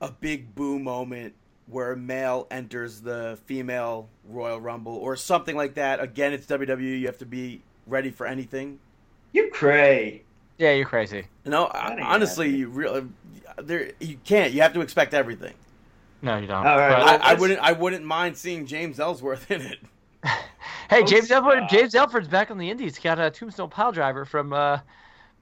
a 0.00 0.10
big 0.10 0.56
boo 0.56 0.80
moment 0.80 1.34
where 1.66 1.92
a 1.92 1.96
male 1.96 2.48
enters 2.50 3.00
the 3.00 3.38
female 3.46 4.08
Royal 4.24 4.60
Rumble, 4.60 4.96
or 4.96 5.14
something 5.14 5.54
like 5.54 5.74
that. 5.74 6.00
Again, 6.00 6.32
it's 6.32 6.46
WWE. 6.46 6.98
You 6.98 7.06
have 7.06 7.18
to 7.18 7.26
be 7.26 7.62
ready 7.86 8.10
for 8.10 8.26
anything. 8.26 8.80
You 9.32 9.50
cray. 9.50 10.23
Yeah, 10.58 10.72
you're 10.72 10.86
crazy. 10.86 11.26
No, 11.44 11.70
That 11.72 11.92
ain't 11.92 12.00
honestly, 12.02 12.48
you 12.54 12.68
really, 12.68 13.06
there 13.58 13.92
you 14.00 14.18
can't. 14.24 14.52
You 14.52 14.62
have 14.62 14.72
to 14.74 14.80
expect 14.80 15.14
everything. 15.14 15.54
No, 16.22 16.38
you 16.38 16.46
don't. 16.46 16.66
All 16.66 16.78
right, 16.78 16.90
But- 17.04 17.22
I, 17.22 17.32
I 17.32 17.34
wouldn't. 17.34 17.60
I 17.60 17.72
wouldn't 17.72 18.04
mind 18.04 18.36
seeing 18.36 18.66
James 18.66 18.98
Ellsworth 18.98 19.50
in 19.50 19.60
it. 19.62 19.78
hey, 20.24 21.02
Oh, 21.02 21.04
James 21.04 21.30
Elford. 21.30 21.64
James 21.68 21.94
Elford's 21.94 22.28
back 22.28 22.50
on 22.50 22.56
the 22.58 22.70
Indies. 22.70 22.96
He 22.96 23.02
got 23.02 23.18
a 23.18 23.30
tombstone 23.30 23.68
pile 23.68 23.92
driver 23.92 24.24
from 24.24 24.52
uh, 24.52 24.78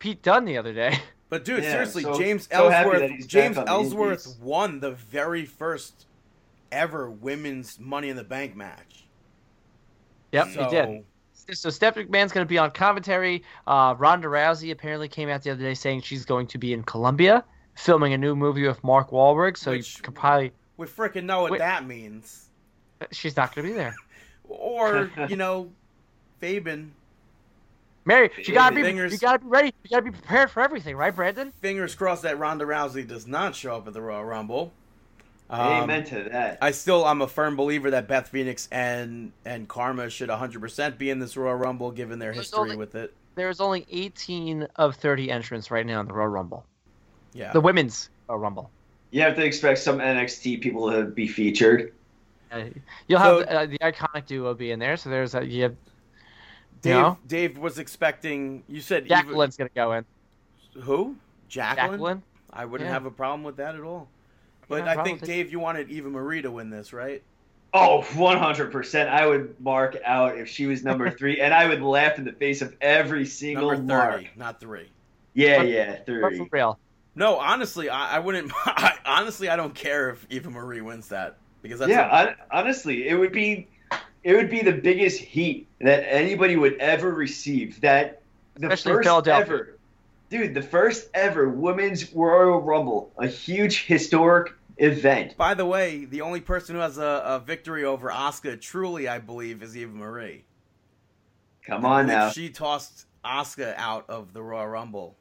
Pete 0.01 0.23
Dunne 0.23 0.45
the 0.45 0.57
other 0.59 0.73
day. 0.73 0.99
But 1.33 1.47
dude, 1.47 1.63
Yeah, 1.63 1.71
seriously, 1.73 2.03
so- 2.03 2.19
James 2.19 2.47
so 2.53 2.69
Ellsworth. 2.69 2.99
that 3.01 3.11
he's 3.11 3.25
back 3.25 3.31
James 3.31 3.57
on 3.57 3.65
the 3.65 3.71
Ellsworth 3.71 4.37
won 4.39 4.81
the 4.81 4.91
very 4.91 5.47
first 5.47 6.05
ever 6.71 7.09
women's 7.11 7.81
Money 7.81 8.11
in 8.11 8.17
the 8.17 8.25
Bank 8.25 8.55
match. 8.55 9.07
Yep, 10.33 10.49
so, 10.53 10.65
he 10.65 10.71
did. 10.71 11.05
So 11.53 11.71
Steph 11.71 11.97
McMahon's 11.97 12.33
going 12.33 12.45
to 12.47 12.49
be 12.49 12.59
on 12.59 12.71
commentary. 12.71 13.43
Uh, 13.67 13.95
Ronda 13.99 14.29
Rousey 14.29 14.71
apparently 14.71 15.09
came 15.09 15.29
out 15.29 15.43
the 15.43 15.51
other 15.51 15.63
day 15.63 15.75
saying 15.75 16.03
she's 16.03 16.25
going 16.25 16.47
to 16.49 16.59
be 16.59 16.73
in 16.73 16.83
Colombia 16.85 17.45
filming 17.75 18.13
a 18.13 18.19
new 18.19 18.37
movie 18.37 18.67
with 18.67 18.83
Mark 18.85 19.11
Wahlberg. 19.11 19.57
So 19.57 19.73
Which- 19.73 19.97
you 19.99 20.03
could 20.03 20.15
probably 20.15 20.53
We 20.77 20.87
freaking 20.87 21.25
know 21.25 21.43
what 21.43 21.53
Wait. 21.53 21.59
that 21.59 21.87
means. 21.87 22.49
she's 23.11 23.37
not 23.37 23.55
going 23.55 23.67
to 23.67 23.73
be 23.73 23.77
there. 23.77 23.95
Or 24.49 25.11
you 25.31 25.37
know, 25.37 25.71
Fabian. 26.39 26.93
Mary, 28.05 28.29
you 28.37 28.53
gotta 28.53 28.75
be 28.75 28.83
Fingers- 28.83 29.13
you 29.13 29.19
gotta 29.19 29.39
be 29.39 29.47
ready. 29.47 29.73
You 29.85 29.91
gotta 29.91 30.03
be 30.03 30.11
prepared 30.11 30.51
for 30.51 30.61
everything, 30.61 30.95
right, 30.97 31.15
Brandon? 31.15 31.53
Fingers 31.63 31.95
crossed 31.95 32.23
that 32.23 32.39
Ronda 32.39 32.65
Rousey 32.67 33.07
does 33.07 33.27
not 33.27 33.55
show 33.55 33.77
up 33.77 33.87
at 33.87 33.95
the 33.95 34.03
Royal 34.03 34.25
Rumble. 34.25 34.73
Um, 35.53 35.61
Amen 35.83 36.05
to 36.05 36.29
that. 36.33 36.59
I 36.63 36.71
still 36.71 37.05
I'm 37.05 37.21
a 37.21 37.29
firm 37.29 37.57
believer 37.57 37.91
that 37.91 38.09
Beth 38.09 38.29
Phoenix 38.29 38.69
and 38.73 39.33
and 39.45 39.69
Karma 39.69 40.09
should 40.09 40.31
100% 40.31 40.97
be 40.97 41.11
in 41.11 41.19
this 41.19 41.37
Royal 41.37 41.57
Rumble 41.57 41.91
given 41.91 42.19
their 42.19 42.33
There's 42.33 42.47
history 42.47 42.61
only- 42.61 42.77
with 42.77 42.95
it. 42.95 43.13
There's 43.35 43.61
only 43.61 43.87
18 43.91 44.67
of 44.77 44.97
30 44.97 45.31
entrants 45.31 45.71
right 45.71 45.85
now 45.87 46.01
in 46.01 46.07
the 46.07 46.13
Royal 46.15 46.29
Rumble, 46.29 46.65
Yeah. 47.35 47.53
the 47.53 47.61
women's 47.61 48.09
Royal 48.29 48.39
Rumble. 48.41 48.71
you 49.11 49.21
have 49.23 49.37
to 49.37 49.45
expect 49.45 49.79
some 49.81 49.99
NXT 50.01 50.57
people 50.63 50.91
to 50.91 51.05
be 51.05 51.29
featured. 51.29 51.93
Uh, 52.51 52.65
you'll 53.09 53.19
have 53.19 53.39
So- 53.41 53.45
uh, 53.45 53.67
the 53.67 53.79
iconic 53.81 54.25
duo 54.27 54.55
be 54.55 54.71
in 54.71 54.79
there. 54.79 54.97
So 54.97 55.11
there's 55.11 55.35
a, 55.35 55.45
you 55.45 55.63
have 55.65 55.77
Dave 56.81 56.95
know? 56.95 57.19
Dave 57.27 57.59
was 57.59 57.79
expecting 57.79 58.63
you 58.69 58.81
said 58.81 59.05
Eva- 59.05 59.15
Jacqueline's 59.17 59.57
gonna 59.59 59.71
go 59.75 59.93
in. 59.93 60.05
who? 60.81 61.17
Jacqueline? 61.49 61.91
Jacqueline. 61.93 62.23
I 62.55 62.65
wouldn't 62.65 62.89
Yeah. 62.89 62.95
have 62.95 63.05
a 63.07 63.11
problem 63.11 63.43
with 63.45 63.57
that 63.57 63.75
at 63.75 63.83
all. 63.83 64.09
But 64.73 64.87
have 64.87 64.99
a 64.99 65.01
I 65.01 65.05
think. 65.05 65.23
Dave 65.23 65.53
you 65.53 65.61
wanted 65.61 65.91
Eva 65.91 66.09
Marie 66.11 66.43
to 66.43 66.51
win 66.51 66.71
this, 66.71 66.93
right? 66.93 67.23
Oh, 67.75 68.03
100%. 68.11 69.09
I 69.09 69.27
would 69.27 69.59
mark 69.61 69.97
out 70.05 70.37
if 70.37 70.49
she 70.49 70.67
was 70.67 70.85
number 70.85 71.11
three, 71.19 71.41
and 71.41 71.55
I 71.55 71.67
would 71.69 71.81
laugh 71.83 72.19
in 72.19 72.25
the 72.25 72.33
face 72.33 72.61
of 72.63 72.77
every 72.81 73.25
single 73.25 73.71
Number 73.71 74.11
30, 74.11 74.23
mark. 74.25 74.37
not 74.37 74.61
3. 74.61 74.89
Yeah, 75.35 75.59
But- 75.59 75.69
yeah, 75.69 75.97
But 76.07 76.37
for 76.37 76.47
real, 76.51 76.79
No, 77.15 77.39
honestly, 77.39 77.89
I, 77.89 78.17
I 78.17 78.19
wouldn't 78.19 78.53
I, 78.67 78.95
honestly 79.07 79.49
I 79.49 79.57
don't 79.57 79.75
care 79.75 80.11
if 80.11 80.27
Eva 80.29 80.51
Marie 80.51 80.83
wins 80.83 81.09
that 81.09 81.37
because 81.63 81.79
that's 81.79 81.91
yeah, 81.91 82.07
a- 82.07 82.25
hon- 82.27 82.35
honestly, 82.51 83.09
it 83.09 83.15
would 83.15 83.33
be 83.33 83.69
it 84.25 84.35
would 84.37 84.51
be 84.51 84.61
the 84.63 84.73
biggest 84.73 85.21
heat 85.21 85.67
that 85.81 86.05
anybody 86.07 86.57
would 86.57 86.75
ever 86.75 87.13
receive. 87.15 87.81
That 87.81 88.21
the 88.57 88.67
Especially 88.71 88.93
first 88.99 89.07
Philadelphia. 89.09 89.45
ever, 89.55 89.79
dude, 90.29 90.53
the 90.55 90.63
first 90.63 91.09
ever 91.15 91.49
women's 91.49 92.13
Royal 92.13 92.61
Rumble, 92.61 93.11
a 93.19 93.27
huge 93.27 93.85
historic 93.87 94.53
event. 94.79 95.37
By 95.37 95.55
the 95.55 95.67
way, 95.67 96.05
the 96.05 96.21
only 96.23 96.41
person 96.41 96.75
who 96.75 96.81
has 96.81 96.99
a, 96.99 97.23
a 97.25 97.39
victory 97.41 97.85
over 97.85 98.11
Oscar 98.11 98.57
truly, 98.57 99.09
I 99.09 99.19
believe, 99.19 99.63
is 99.63 99.77
Eva 99.77 99.93
Marie. 99.93 100.45
Come 101.67 101.85
on 101.85 102.07
now, 102.07 102.31
She 102.31 102.51
tossed 102.51 103.07
Oscar 103.25 103.75
out 103.77 104.09
of 104.11 104.33
the 104.33 104.43
Royal 104.43 104.67
Rumble 104.67 105.17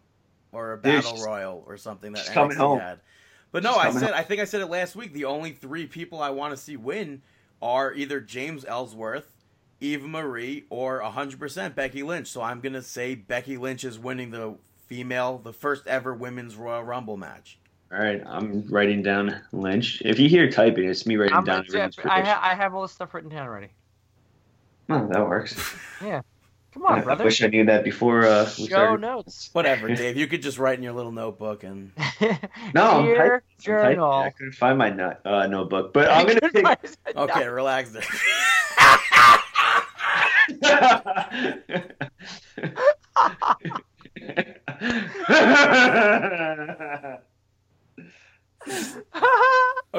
or 0.52 0.74
a 0.74 0.78
Battle 0.78 1.12
she's- 1.12 1.24
Royal 1.26 1.64
or 1.68 1.78
something 1.78 2.14
that 2.14 2.26
NXT 2.26 2.34
coming 2.34 2.58
home. 2.58 2.80
had. 2.80 3.00
But 3.52 3.64
no, 3.64 3.74
She's 3.74 3.80
I 3.82 3.92
said 4.00 4.10
home. 4.12 4.14
I 4.16 4.24
think 4.24 4.42
I 4.42 4.46
said 4.46 4.62
it 4.62 4.68
last 4.68 4.96
week. 4.96 5.14
The 5.14 5.26
only 5.26 5.52
three 5.52 5.86
people 5.86 6.22
I 6.22 6.30
want 6.30 6.52
to 6.56 6.58
see 6.58 6.78
win 6.78 7.22
are 7.62 7.94
either 7.94 8.20
James 8.22 8.66
Ellsworth, 8.66 9.30
Eva 9.82 10.08
Marie, 10.08 10.64
or 10.70 11.02
100% 11.02 11.76
Becky 11.76 12.02
Lynch. 12.02 12.28
So 12.30 12.42
I'm 12.42 12.60
gonna 12.62 12.82
say 12.82 13.14
Becky 13.14 13.58
Lynch 13.58 13.84
is 13.84 14.00
winning 14.00 14.32
the 14.32 14.56
female, 14.88 15.38
the 15.38 15.54
first 15.54 15.86
ever 15.86 16.14
women's 16.14 16.56
Royal 16.56 16.84
Rumble 16.84 17.18
match. 17.18 17.60
All 17.94 18.00
right, 18.00 18.24
I'm 18.26 18.66
writing 18.70 19.04
down 19.04 19.42
Lynch. 19.52 20.02
If 20.06 20.18
you 20.18 20.30
hear 20.30 20.50
typing, 20.50 20.88
it's 20.90 21.06
me 21.06 21.18
writing 21.18 21.36
I'm, 21.36 21.44
down. 21.44 21.58
I, 21.58 21.66
everyone's 21.68 22.00
I, 22.00 22.02
prediction. 22.02 22.26
ha- 22.26 22.40
I 22.42 22.56
have 22.56 22.74
all 22.74 22.84
this 22.84 22.94
stuff 22.94 23.14
written 23.14 23.30
down 23.30 23.46
already. 23.48 23.68
Oh, 24.90 25.08
that 25.12 25.28
works. 25.28 25.60
Yeah. 26.04 26.22
Come 26.74 26.86
on, 26.86 27.00
I 27.00 27.02
brother. 27.02 27.24
I 27.24 27.26
wish 27.26 27.44
I 27.44 27.48
knew 27.48 27.66
that 27.66 27.84
before 27.84 28.26
uh, 28.26 28.46
we 28.58 28.64
Show 28.64 28.66
started. 28.68 29.02
notes. 29.02 29.50
Whatever, 29.52 29.90
Dave. 29.96 30.16
You 30.16 30.26
could 30.26 30.42
just 30.42 30.58
write 30.58 30.78
in 30.78 30.84
your 30.84 30.94
little 30.94 31.12
notebook 31.12 31.64
and 31.66 31.92
No, 32.74 32.92
I'm 33.02 33.06
Dear 33.06 33.16
typing- 33.18 33.26
I'm 33.26 33.42
typing. 33.42 33.42
journal. 33.60 34.12
I 34.12 34.30
couldn't 34.30 34.54
find 34.54 34.78
my 34.78 34.90
no- 34.90 35.18
uh, 35.26 35.48
notebook, 35.48 35.92
but 35.94 36.10
I'm 36.10 36.26
gonna 36.28 36.40
pick. 36.50 36.66
okay, 37.16 37.48
relax 37.50 37.92
there. 37.92 38.04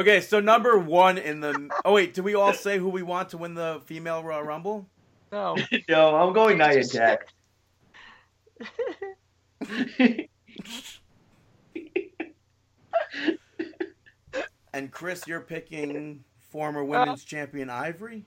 Okay, 0.02 0.20
so 0.20 0.40
number 0.40 0.76
one 0.76 1.16
in 1.16 1.38
the. 1.38 1.70
Oh 1.84 1.92
wait, 1.92 2.12
do 2.12 2.24
we 2.24 2.34
all 2.34 2.52
say 2.52 2.76
who 2.76 2.88
we 2.88 3.04
want 3.04 3.28
to 3.28 3.38
win 3.38 3.54
the 3.54 3.80
female 3.84 4.24
Royal 4.24 4.42
Rumble? 4.42 4.88
no. 5.30 5.56
no, 5.88 6.16
I'm 6.16 6.32
going 6.32 6.58
Nia 6.58 6.82
Jax. 6.82 7.32
And 14.74 14.90
Chris, 14.90 15.26
you're 15.28 15.42
picking 15.42 16.24
former 16.50 16.80
uh, 16.80 16.84
women's 16.84 17.24
champion 17.24 17.70
Ivory. 17.70 18.24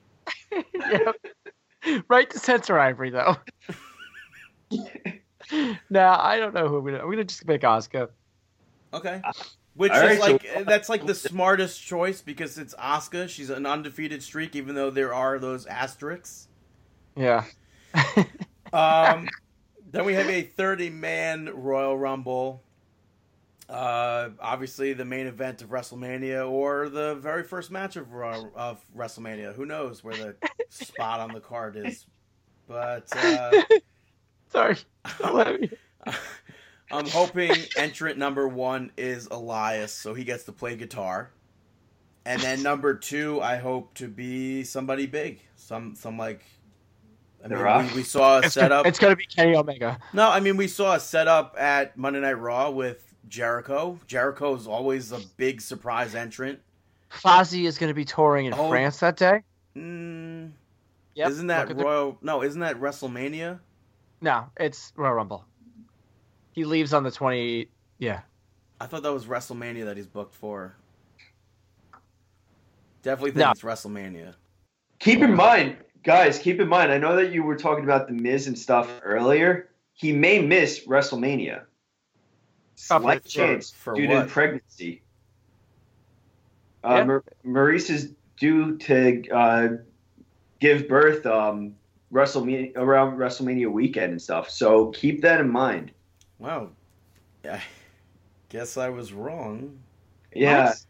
Yep. 0.74 1.16
Right 2.08 2.30
to 2.30 2.38
censor 2.38 2.78
Ivory 2.78 3.10
though. 3.10 3.36
nah, 5.90 6.18
I 6.24 6.38
don't 6.38 6.54
know 6.54 6.68
who 6.68 6.80
we're 6.80 6.92
gonna. 6.92 7.04
We're 7.04 7.12
gonna 7.12 7.24
just 7.24 7.46
pick 7.46 7.64
Oscar. 7.64 8.10
Okay. 8.94 9.20
Uh, 9.22 9.32
Which 9.76 9.92
All 9.92 9.98
is 9.98 10.18
right, 10.18 10.32
like 10.32 10.46
so- 10.54 10.64
that's 10.64 10.88
like 10.88 11.04
the 11.06 11.14
smartest 11.14 11.82
choice 11.82 12.22
because 12.22 12.56
it's 12.58 12.74
Asuka. 12.74 13.28
She's 13.28 13.50
an 13.50 13.66
undefeated 13.66 14.22
streak, 14.22 14.56
even 14.56 14.74
though 14.74 14.90
there 14.90 15.12
are 15.12 15.38
those 15.38 15.66
asterisks. 15.66 16.48
Yeah. 17.14 17.44
Um, 18.72 19.28
then 19.92 20.04
we 20.04 20.14
have 20.14 20.28
a 20.28 20.42
30 20.42 20.90
man 20.90 21.50
Royal 21.54 21.96
Rumble. 21.96 22.62
Uh, 23.68 24.30
obviously, 24.40 24.92
the 24.92 25.04
main 25.04 25.26
event 25.26 25.62
of 25.62 25.70
WrestleMania 25.70 26.48
or 26.50 26.88
the 26.88 27.14
very 27.14 27.42
first 27.42 27.70
match 27.70 27.96
of 27.96 28.12
Ro- 28.12 28.50
of 28.54 28.84
WrestleMania. 28.96 29.54
Who 29.54 29.66
knows 29.66 30.04
where 30.04 30.14
the 30.16 30.36
spot 30.68 31.20
on 31.20 31.32
the 31.32 31.40
card 31.40 31.76
is? 31.76 32.06
But 32.68 33.06
uh, 33.16 33.62
Sorry. 34.50 34.76
Let 35.20 35.60
me- 35.60 35.70
I'm 36.90 37.06
hoping 37.08 37.50
entrant 37.76 38.16
number 38.18 38.46
one 38.46 38.92
is 38.96 39.26
Elias, 39.30 39.92
so 39.92 40.14
he 40.14 40.24
gets 40.24 40.44
to 40.44 40.52
play 40.52 40.76
guitar. 40.76 41.30
And 42.24 42.40
then 42.42 42.62
number 42.62 42.94
two, 42.94 43.40
I 43.40 43.56
hope 43.56 43.94
to 43.94 44.08
be 44.08 44.64
somebody 44.64 45.06
big, 45.06 45.40
some 45.56 45.94
some 45.94 46.18
like. 46.18 46.42
I 47.44 47.48
mean, 47.48 47.88
we, 47.90 47.96
we 47.96 48.02
saw 48.02 48.36
a 48.36 48.38
It's 48.42 48.54
gonna, 48.56 48.64
setup. 48.64 48.86
it's 48.86 48.98
gonna 48.98 49.14
be 49.16 49.26
Kenny 49.26 49.54
Omega. 49.54 49.98
No, 50.12 50.28
I 50.28 50.40
mean 50.40 50.56
we 50.56 50.66
saw 50.68 50.94
a 50.94 51.00
setup 51.00 51.54
at 51.58 51.96
Monday 51.96 52.18
Night 52.20 52.32
Raw 52.40 52.70
with 52.70 53.14
Jericho. 53.28 53.98
Jericho 54.08 54.54
is 54.56 54.66
always 54.66 55.12
a 55.12 55.20
big 55.36 55.60
surprise 55.60 56.14
entrant. 56.16 56.58
Fozzy 57.12 57.66
is 57.66 57.78
gonna 57.78 57.94
be 57.94 58.04
touring 58.04 58.46
in 58.46 58.54
Oh. 58.54 58.68
France 58.68 58.98
that 59.00 59.16
day. 59.16 59.42
Mm, 59.76 60.50
Yep. 61.14 61.30
Isn't 61.30 61.46
that 61.48 61.60
Look 61.62 61.70
at 61.70 61.76
the- 61.78 61.84
Royal? 61.84 62.18
No, 62.22 62.42
isn't 62.42 62.60
that 62.60 62.80
WrestleMania? 62.80 63.60
No, 64.20 64.46
it's 64.58 64.92
Royal 64.96 65.14
Rumble. 65.14 65.44
He 66.56 66.64
leaves 66.64 66.92
on 66.94 67.04
the 67.04 67.10
twenty. 67.10 67.68
Yeah. 67.98 68.22
I 68.80 68.86
thought 68.86 69.02
that 69.04 69.12
was 69.12 69.26
WrestleMania 69.26 69.84
that 69.84 69.96
he's 69.96 70.06
booked 70.06 70.34
for. 70.34 70.74
Definitely 73.02 73.30
think 73.32 73.44
No. 73.44 73.50
it's 73.52 73.60
WrestleMania. 73.62 74.34
Keep 74.98 75.20
in 75.20 75.34
mind, 75.34 75.76
guys. 76.02 76.38
Keep 76.38 76.60
in 76.60 76.68
mind. 76.68 76.90
I 76.90 76.98
know 76.98 77.14
that 77.16 77.30
you 77.32 77.42
were 77.42 77.56
talking 77.56 77.84
about 77.84 78.08
the 78.08 78.14
Miz 78.14 78.46
and 78.48 78.58
stuff 78.58 78.90
earlier. 79.04 79.68
He 79.92 80.12
may 80.12 80.40
miss 80.40 80.86
WrestleMania. 80.86 81.60
Oh, 81.62 83.00
Slight 83.00 83.22
for- 83.22 83.28
chance 83.28 83.70
for 83.70 83.94
due 83.94 84.08
what? 84.08 84.22
to 84.22 84.26
pregnancy. 84.26 85.02
Uh, 86.84 86.94
Yeah. 86.96 87.04
Mar- 87.04 87.24
Maryse 87.44 87.90
is 87.90 88.12
due 88.38 88.76
to 88.78 89.28
uh, 89.30 89.68
give 90.60 90.88
birth 90.88 91.24
um, 91.26 91.74
WrestleMania 92.12 92.72
around 92.76 93.16
WrestleMania 93.18 93.70
weekend 93.70 94.12
and 94.12 94.20
stuff. 94.22 94.50
So 94.50 94.86
keep 94.90 95.20
that 95.22 95.40
in 95.40 95.50
mind. 95.50 95.92
Wow. 96.38 96.70
I 97.48 97.62
guess 98.48 98.76
I 98.76 98.88
was 98.88 99.12
wrong. 99.12 99.78
Yeah. 100.34 100.66
What? 100.66 100.82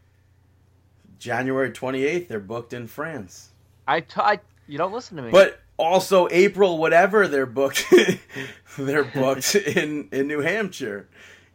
January 1.18 1.70
28th, 1.70 2.28
they're 2.28 2.40
booked 2.40 2.72
in 2.72 2.86
France. 2.86 3.50
I, 3.88 4.00
t- 4.00 4.20
I 4.20 4.40
you 4.66 4.78
don't 4.78 4.92
listen 4.92 5.16
to 5.16 5.22
me. 5.22 5.30
But 5.30 5.60
also 5.76 6.28
April, 6.30 6.78
whatever 6.78 7.28
they're 7.28 7.46
booked, 7.46 7.84
they're 8.78 9.04
booked 9.04 9.54
in 9.54 10.08
in 10.12 10.26
New 10.26 10.40
Hampshire. 10.40 11.08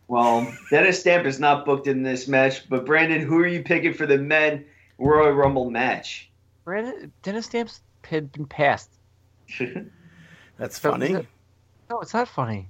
Well, 0.07 0.51
Dennis 0.69 0.99
Stamp 0.99 1.26
is 1.26 1.39
not 1.39 1.65
booked 1.65 1.88
in 1.88 2.03
this 2.03 2.27
match, 2.27 2.68
but 2.69 2.85
Brandon, 2.85 3.22
who 3.22 3.38
are 3.39 3.47
you 3.47 3.63
picking 3.63 3.93
for 3.93 4.05
the 4.05 4.18
men 4.18 4.65
Royal 4.97 5.31
Rumble 5.31 5.69
match? 5.69 6.30
Brandon 6.65 7.11
Dennis 7.22 7.45
Stamps 7.45 7.81
had 8.03 8.31
been 8.31 8.45
passed. 8.45 8.89
That's 10.57 10.80
So- 10.80 10.91
funny. 10.91 11.27
No, 11.89 11.99
it's 11.99 12.13
not 12.13 12.27
funny. 12.30 12.69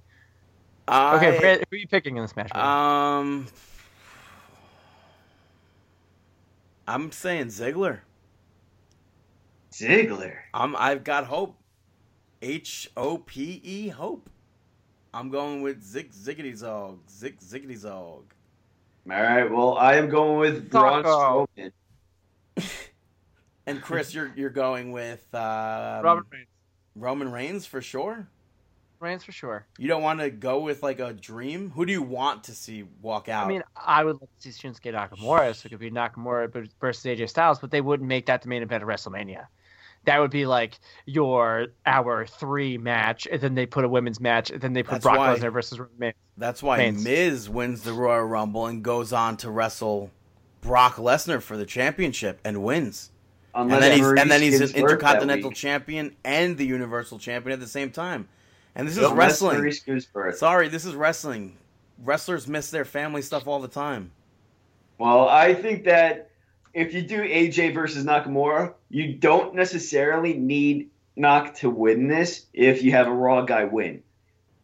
I, 0.88 1.16
Okay, 1.18 1.40
Brandon, 1.40 1.66
who 1.70 1.76
are 1.76 1.80
you 1.80 1.88
picking 1.88 2.18
in 2.18 2.24
this 2.24 2.36
match? 2.36 2.52
Brandon? 2.52 2.72
Um, 2.72 3.48
I'm 6.88 7.12
saying 7.12 7.48
Ziggler. 7.48 8.00
Ziggler. 9.72 10.36
I'm. 10.54 10.76
I've 10.76 11.04
got 11.04 11.26
hope. 11.26 11.58
H 12.42 12.90
O 12.98 13.20
P 13.20 13.62
E 13.64 13.88
hope. 13.90 14.30
I'm 15.14 15.30
going 15.30 15.62
with 15.62 15.84
Zig 15.84 16.12
Ziggity 16.12 16.56
Zog. 16.56 17.00
Zig 17.10 17.40
Ziggity 17.40 17.78
Zog. 17.78 18.34
All 19.10 19.22
right. 19.22 19.50
Well, 19.50 19.78
I 19.78 19.96
am 19.96 20.10
going 20.10 20.40
with 20.40 20.70
Braun 20.70 21.04
Strowman. 21.04 21.72
And 23.68 23.80
Chris, 23.82 24.14
you're 24.14 24.32
you're 24.36 24.50
going 24.50 24.92
with 24.92 25.24
um, 25.36 26.04
Robert 26.04 26.26
Reigns. 26.32 26.48
Roman 26.96 27.32
Reigns 27.32 27.66
for 27.68 27.80
sure. 27.82 28.28
Reigns 29.02 29.24
for 29.24 29.32
sure. 29.32 29.66
You 29.78 29.88
don't 29.88 30.04
want 30.04 30.20
to 30.20 30.30
go 30.30 30.60
with 30.60 30.84
like 30.84 31.00
a 31.00 31.12
dream. 31.14 31.72
Who 31.72 31.86
do 31.86 31.92
you 31.92 32.02
want 32.04 32.44
to 32.46 32.54
see 32.54 32.84
walk 33.02 33.28
out? 33.30 33.46
I 33.46 33.50
mean, 33.50 33.64
I 33.76 34.04
would 34.04 34.22
like 34.22 34.30
to 34.42 34.52
see 34.52 34.68
Shinsuke 34.68 34.94
Nakamura, 34.94 35.56
so 35.56 35.66
it 35.66 35.70
could 35.70 35.80
be 35.80 35.90
Nakamura 35.92 36.70
versus 36.80 37.04
AJ 37.04 37.30
Styles, 37.30 37.60
but 37.60 37.72
they 37.72 37.82
wouldn't 37.82 38.08
make 38.08 38.28
that 38.28 38.42
the 38.44 38.48
main 38.50 38.62
event 38.62 38.84
of 38.84 38.90
WrestleMania. 38.90 39.48
That 40.06 40.20
would 40.20 40.32
be 40.32 40.46
like 40.46 40.80
your 41.06 41.68
hour 41.86 42.26
three 42.26 42.78
match, 42.78 43.28
and 43.32 43.42
then 43.42 43.56
they 43.56 43.66
put 43.66 43.86
a 43.86 43.90
women's 43.90 44.20
match, 44.20 44.50
and 44.52 44.62
then 44.62 44.74
they 44.74 44.84
put 44.84 44.94
That's 44.94 45.04
Brock 45.04 45.18
why- 45.18 45.36
Lesnar 45.36 45.52
versus 45.52 45.80
Roman 45.80 45.94
Reigns. 45.98 46.16
That's 46.38 46.64
why 46.64 46.78
Reigns. 46.78 47.04
Miz 47.04 47.50
wins 47.50 47.84
the 47.84 47.94
Royal 47.94 48.26
Rumble 48.26 48.66
and 48.68 48.84
goes 48.84 49.14
on 49.14 49.38
to 49.38 49.52
wrestle 49.52 50.12
Brock 50.62 50.96
Lesnar 50.96 51.42
for 51.42 51.58
the 51.58 51.66
championship 51.66 52.40
and 52.44 52.64
wins. 52.64 53.12
Unless 53.54 53.74
and 53.74 53.84
then 53.84 53.98
he's 53.98 54.08
and 54.08 54.32
then 54.32 54.42
he's 54.42 54.62
an 54.62 54.76
intercontinental 54.76 55.52
champion 55.52 56.16
and 56.24 56.58
the 56.58 56.66
universal 56.66 57.20
champion 57.20 57.54
at 57.54 57.60
the 57.60 57.68
same 57.68 57.92
time. 57.92 58.30
And 58.76 58.88
this 58.88 58.98
is 58.98 59.10
wrestling. 59.12 59.60
Maryse. 59.62 60.36
Sorry, 60.36 60.68
this 60.70 60.86
is 60.86 60.96
wrestling. 60.96 61.58
Wrestlers 62.04 62.48
miss 62.48 62.70
their 62.72 62.86
family 62.86 63.22
stuff 63.22 63.48
all 63.48 63.60
the 63.60 63.68
time. 63.68 64.12
Well, 64.98 65.28
I 65.28 65.54
think 65.54 65.84
that 65.86 66.30
if 66.74 66.94
you 66.94 67.02
do 67.02 67.22
AJ 67.22 67.74
versus 67.74 68.06
Nakamura, 68.06 68.74
you 68.90 69.14
don't 69.16 69.56
necessarily 69.56 70.34
need 70.34 70.90
Nak 71.16 71.56
to 71.56 71.70
win 71.70 72.08
this 72.08 72.46
if 72.54 72.82
you 72.82 72.92
have 72.92 73.08
a 73.08 73.14
Raw 73.14 73.42
guy 73.42 73.66
win. 73.66 74.04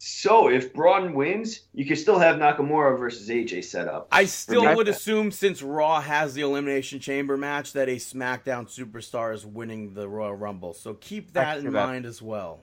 So 0.00 0.48
if 0.48 0.72
Braun 0.72 1.12
wins, 1.12 1.62
you 1.74 1.84
can 1.84 1.96
still 1.96 2.18
have 2.20 2.36
Nakamura 2.36 2.96
versus 2.98 3.28
AJ 3.28 3.64
set 3.64 3.88
up. 3.88 4.06
I 4.12 4.26
still 4.26 4.62
Okay. 4.64 4.74
would 4.74 4.86
assume 4.88 5.32
since 5.32 5.60
Raw 5.60 6.00
has 6.00 6.34
the 6.34 6.42
Elimination 6.42 7.00
Chamber 7.00 7.36
match 7.36 7.72
that 7.72 7.88
a 7.88 7.96
SmackDown 7.96 8.66
superstar 8.68 9.34
is 9.34 9.44
winning 9.44 9.94
the 9.94 10.08
Royal 10.08 10.34
Rumble. 10.34 10.72
So 10.72 10.94
keep 10.94 11.32
that 11.32 11.58
in 11.58 11.64
see 11.64 11.70
that. 11.70 11.86
mind 11.86 12.06
as 12.06 12.22
well. 12.22 12.60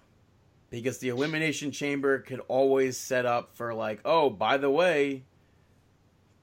Because 0.69 0.97
the 0.97 1.09
Elimination 1.09 1.71
Chamber 1.71 2.19
could 2.19 2.41
always 2.47 2.97
set 2.97 3.25
up 3.25 3.55
for 3.55 3.73
like, 3.73 3.99
oh, 4.03 4.29
by 4.29 4.57
the 4.57 4.69
way, 4.69 5.23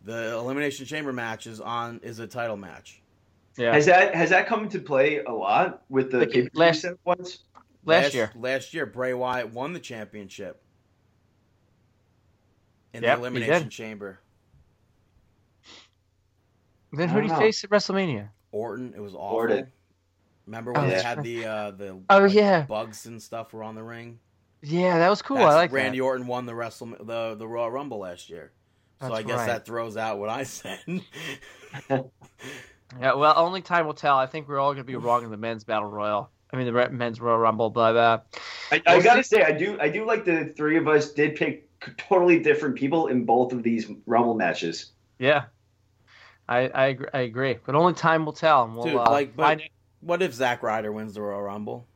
the 0.05 0.33
Elimination 0.33 0.87
Chamber 0.87 1.13
match 1.13 1.47
is 1.47 1.61
on 1.61 2.01
is 2.03 2.19
a 2.19 2.27
title 2.27 2.57
match. 2.57 3.01
Yeah, 3.57 3.75
Has 3.75 3.87
that 3.87 4.15
has 4.15 4.31
that 4.31 4.47
come 4.47 4.65
into 4.65 4.79
play 4.79 5.19
a 5.19 5.33
lot 5.33 5.83
with 5.91 6.11
the 6.11 6.21
Like, 6.21 6.31
pay-per-view 6.31 6.51
last- 6.55 6.87
ones? 7.05 7.41
last 7.85 8.15
year. 8.15 8.31
Last 8.35 8.73
year, 8.73 8.87
Bray 8.87 9.13
Wyatt 9.13 9.53
won 9.53 9.73
the 9.75 9.81
championship 9.81 10.63
in 12.95 13.03
Yep, 13.03 13.17
the 13.19 13.21
Elimination. 13.21 13.69
Chamber. 13.71 14.21
Then 16.93 17.09
who 17.09 17.21
do 17.23 17.27
you 17.29 17.37
face 17.37 17.63
at 17.65 17.71
WrestleMania? 17.71 18.29
Orton, 18.53 18.93
it 18.95 19.01
was 19.01 19.15
awful. 19.15 19.37
Orton. 19.37 19.73
Remember 20.53 20.73
when 20.73 20.85
Oh, 20.85 20.89
they 20.91 21.01
had 21.03 21.17
right. 21.17 21.25
the 21.25 21.47
uh, 21.47 21.71
the 21.71 21.99
Oh, 22.11 22.19
like, 22.19 22.35
yeah. 22.35 22.61
bugs 22.63 23.07
and 23.07 23.21
stuff 23.23 23.55
were 23.55 23.63
on 23.63 23.75
the 23.75 23.83
ring? 23.83 24.19
Yeah, 24.61 24.99
that 24.99 25.09
was 25.09 25.23
cool. 25.23 25.39
That's- 25.39 25.55
I 25.55 25.57
like 25.57 25.73
Randy 25.73 25.99
that. 25.99 26.05
Orton 26.05 26.27
won 26.27 26.45
the 26.45 26.55
Wrestle 26.55 26.89
the 27.01 27.35
the 27.37 27.49
Royal 27.49 27.71
Rumble 27.71 28.01
last 28.01 28.29
year. 28.29 28.53
So 29.01 29.09
That's 29.09 29.21
I 29.21 29.23
guess 29.23 29.39
right. 29.39 29.47
that 29.47 29.65
throws 29.65 29.97
out 29.97 30.19
what 30.19 30.29
I 30.29 30.43
said. 30.45 30.79
Yeah, 33.01 33.15
well, 33.15 33.33
only 33.39 33.63
time 33.63 33.87
will 33.87 33.95
tell. 33.95 34.19
I 34.19 34.27
think 34.27 34.47
we're 34.47 34.59
all 34.59 34.75
going 34.75 34.85
to 34.85 34.87
be 34.87 34.97
wrong 34.97 35.25
in 35.25 35.31
the 35.31 35.37
men's 35.39 35.65
battle 35.65 35.89
royal. 35.89 36.29
I 36.53 36.59
mean 36.59 36.67
the 36.67 36.89
men's 36.91 37.19
Royal 37.23 37.39
Rumble, 37.39 37.71
but 37.71 37.97
uh, 37.97 38.19
I, 38.71 38.83
I 38.87 39.01
gotta 39.01 39.25
say, 39.25 39.43
I 39.43 39.53
do, 39.53 39.79
I 39.81 39.89
do 39.89 40.05
like 40.05 40.27
the 40.27 40.53
three 40.55 40.77
of 40.77 40.87
us 40.87 41.11
did 41.13 41.35
pick 41.35 41.67
totally 41.97 42.39
different 42.41 42.75
people 42.77 43.07
in 43.07 43.25
both 43.25 43.55
of 43.55 43.63
these 43.63 43.91
Rumble 44.05 44.35
matches. 44.35 44.91
yeah, 45.19 45.45
I 46.51 46.69
I, 46.69 46.87
agree, 46.89 47.07
I 47.15 47.21
agree. 47.21 47.57
But 47.65 47.75
only 47.77 47.95
time 47.95 48.27
will 48.27 48.35
tell, 48.35 48.65
and 48.65 48.75
we'll 48.77 48.85
Dude, 48.85 48.97
uh, 48.97 49.05
like, 49.11 49.35
but- 49.35 49.43
find 49.45 49.61
it. 49.63 49.71
What 50.03 50.21
if 50.21 50.35
Zack 50.35 50.63
Ryder 50.63 50.93
wins 50.93 51.15
the 51.15 51.23
Royal 51.23 51.43
Rumble? 51.43 51.87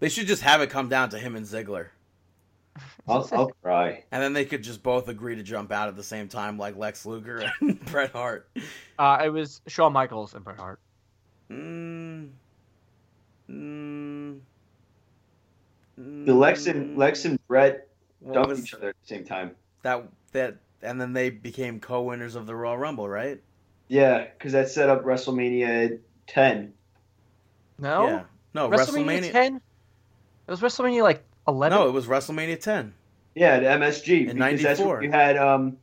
They 0.00 0.08
should 0.08 0.26
just 0.26 0.42
have 0.42 0.62
it 0.62 0.70
come 0.70 0.88
down 0.88 1.10
to 1.10 1.18
him 1.18 1.36
and 1.36 1.44
Ziggler. 1.46 1.88
I'll, 3.06 3.28
I'll 3.32 3.48
cry. 3.62 4.04
And 4.10 4.22
then 4.22 4.32
they 4.32 4.46
could 4.46 4.62
just 4.62 4.82
both 4.82 5.08
agree 5.08 5.36
to 5.36 5.42
jump 5.42 5.70
out 5.70 5.88
at 5.88 5.96
the 5.96 6.02
same 6.02 6.28
time, 6.28 6.56
like 6.56 6.76
Lex 6.76 7.04
Luger 7.04 7.52
and 7.60 7.84
Bret 7.84 8.12
Hart. 8.12 8.48
Uh, 8.98 9.20
it 9.22 9.28
was 9.28 9.60
Shawn 9.66 9.92
Michaels 9.92 10.34
and 10.34 10.42
Bret 10.42 10.56
Hart. 10.56 10.80
Mm, 11.50 12.30
mm, 13.50 14.38
The 15.98 16.34
Lex 16.34 16.66
and 16.66 16.96
Lex 16.96 17.24
and 17.26 17.38
Brett 17.48 17.88
what 18.20 18.34
dumped 18.34 18.48
was 18.50 18.60
each 18.60 18.72
other 18.72 18.88
at 18.90 18.96
the 19.02 19.06
same 19.06 19.24
time. 19.24 19.56
that 19.82 20.04
that 20.32 20.58
and 20.80 21.00
then 21.00 21.12
they 21.12 21.28
became 21.28 21.80
co-winners 21.80 22.36
of 22.36 22.46
the 22.46 22.54
Royal 22.54 22.78
Rumble, 22.78 23.08
right? 23.08 23.42
Yeah, 23.90 24.24
because 24.38 24.52
that 24.52 24.68
set 24.70 24.88
up 24.88 25.04
WrestleMania 25.04 25.98
10. 26.28 26.72
No, 27.80 28.06
Yeah. 28.06 28.22
No, 28.54 28.68
WrestleMania, 28.70 29.20
WrestleMania. 29.20 29.32
ten. 29.32 29.56
It 29.56 30.50
was 30.50 30.60
WrestleMania 30.60 31.02
like 31.02 31.24
eleven. 31.48 31.76
No, 31.78 31.88
it 31.88 31.92
was 31.92 32.06
WrestleMania 32.06 32.60
10. 32.60 32.94
Yeah, 33.34 33.58
the 33.60 33.66
MSG. 33.66 34.28
In 34.30 34.36
because 34.36 34.62
that's 34.62 34.80
94. 34.80 34.94
when 34.94 35.02
you 35.04 35.10
had 35.10 35.36
um, 35.36 35.76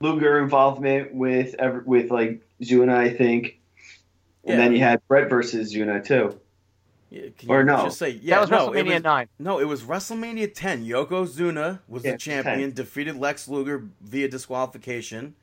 Luger 0.00 0.38
involvement 0.38 1.14
with 1.14 1.54
ever 1.58 1.82
with 1.86 2.10
like 2.10 2.40
Zuna, 2.62 2.94
I 2.94 3.10
think, 3.10 3.58
and 4.44 4.52
Yeah. 4.52 4.56
then 4.56 4.72
you 4.72 4.80
had 4.80 5.00
Brett 5.08 5.28
versus 5.30 5.74
Zuna 5.74 6.04
too. 6.04 6.38
Yeah, 7.10 7.28
can 7.38 7.50
Or 7.50 7.64
no. 7.64 7.84
Just 7.84 7.98
say 7.98 8.10
yeah. 8.22 8.36
that 8.36 8.40
was 8.42 8.50
no, 8.50 8.72
it 8.72 8.84
WrestleMania 8.86 8.94
was, 8.94 9.02
nine. 9.02 9.28
No, 9.38 9.58
it 9.60 9.64
was 9.68 9.82
WrestleMania 9.82 10.52
10. 10.54 10.84
Yokozuna 10.86 11.80
was 11.88 12.04
Yeah, 12.04 12.12
the 12.12 12.18
champion, 12.18 12.72
defeated 12.72 13.16
Lex 13.16 13.48
Luger 13.48 13.84
via 14.00 14.28
disqualification. 14.28 15.34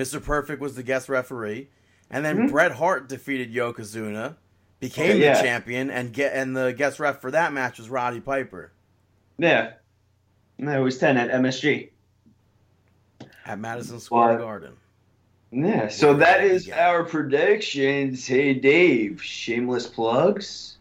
Mr. 0.00 0.22
Perfect 0.24 0.62
was 0.62 0.76
the 0.76 0.82
guest 0.82 1.10
referee, 1.10 1.68
and 2.10 2.24
then 2.24 2.48
Mhm. 2.48 2.50
Bret 2.50 2.72
Hart 2.72 3.06
defeated 3.06 3.52
Yokozuna, 3.52 4.36
became 4.80 5.10
Okay, 5.10 5.20
yeah. 5.20 5.34
the 5.36 5.42
champion, 5.42 5.90
and 5.90 6.10
get 6.10 6.32
and 6.34 6.56
the 6.56 6.72
guest 6.72 6.98
ref 6.98 7.20
for 7.20 7.30
that 7.32 7.52
match 7.52 7.76
was 7.78 7.90
Roddy 7.90 8.18
Piper 8.20 8.72
Yeah, 9.36 9.72
no, 10.56 10.80
it 10.80 10.82
was 10.82 10.96
10 10.96 11.18
at 11.18 11.30
MSG. 11.30 11.90
at 13.44 13.58
Madison 13.58 14.00
Square 14.00 14.32
What? 14.34 14.38
Garden. 14.38 14.72
Yeah, 15.52 15.88
so 15.88 16.14
that 16.14 16.44
is 16.44 16.68
Yeah. 16.68 16.88
our 16.88 17.04
predictions. 17.04 18.26
Hey, 18.26 18.54
Dave, 18.54 19.22
shameless 19.22 19.86
plugs. 19.86 20.78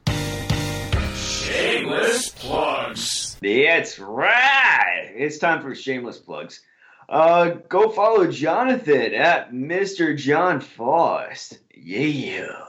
Shameless 1.16 2.30
plugs. 2.30 3.38
That's 3.42 4.00
right. 4.00 5.12
It's 5.16 5.40
time 5.40 5.62
for 5.62 5.76
shameless 5.76 6.20
plugs. 6.20 6.62
Uh, 7.10 7.56
go 7.68 7.90
follow 7.90 8.28
Jonathan 8.28 9.16
at 9.16 9.52
Mr. 9.52 10.16
John 10.16 10.62
Faust. 10.62 11.58
Yeah. 11.76 12.66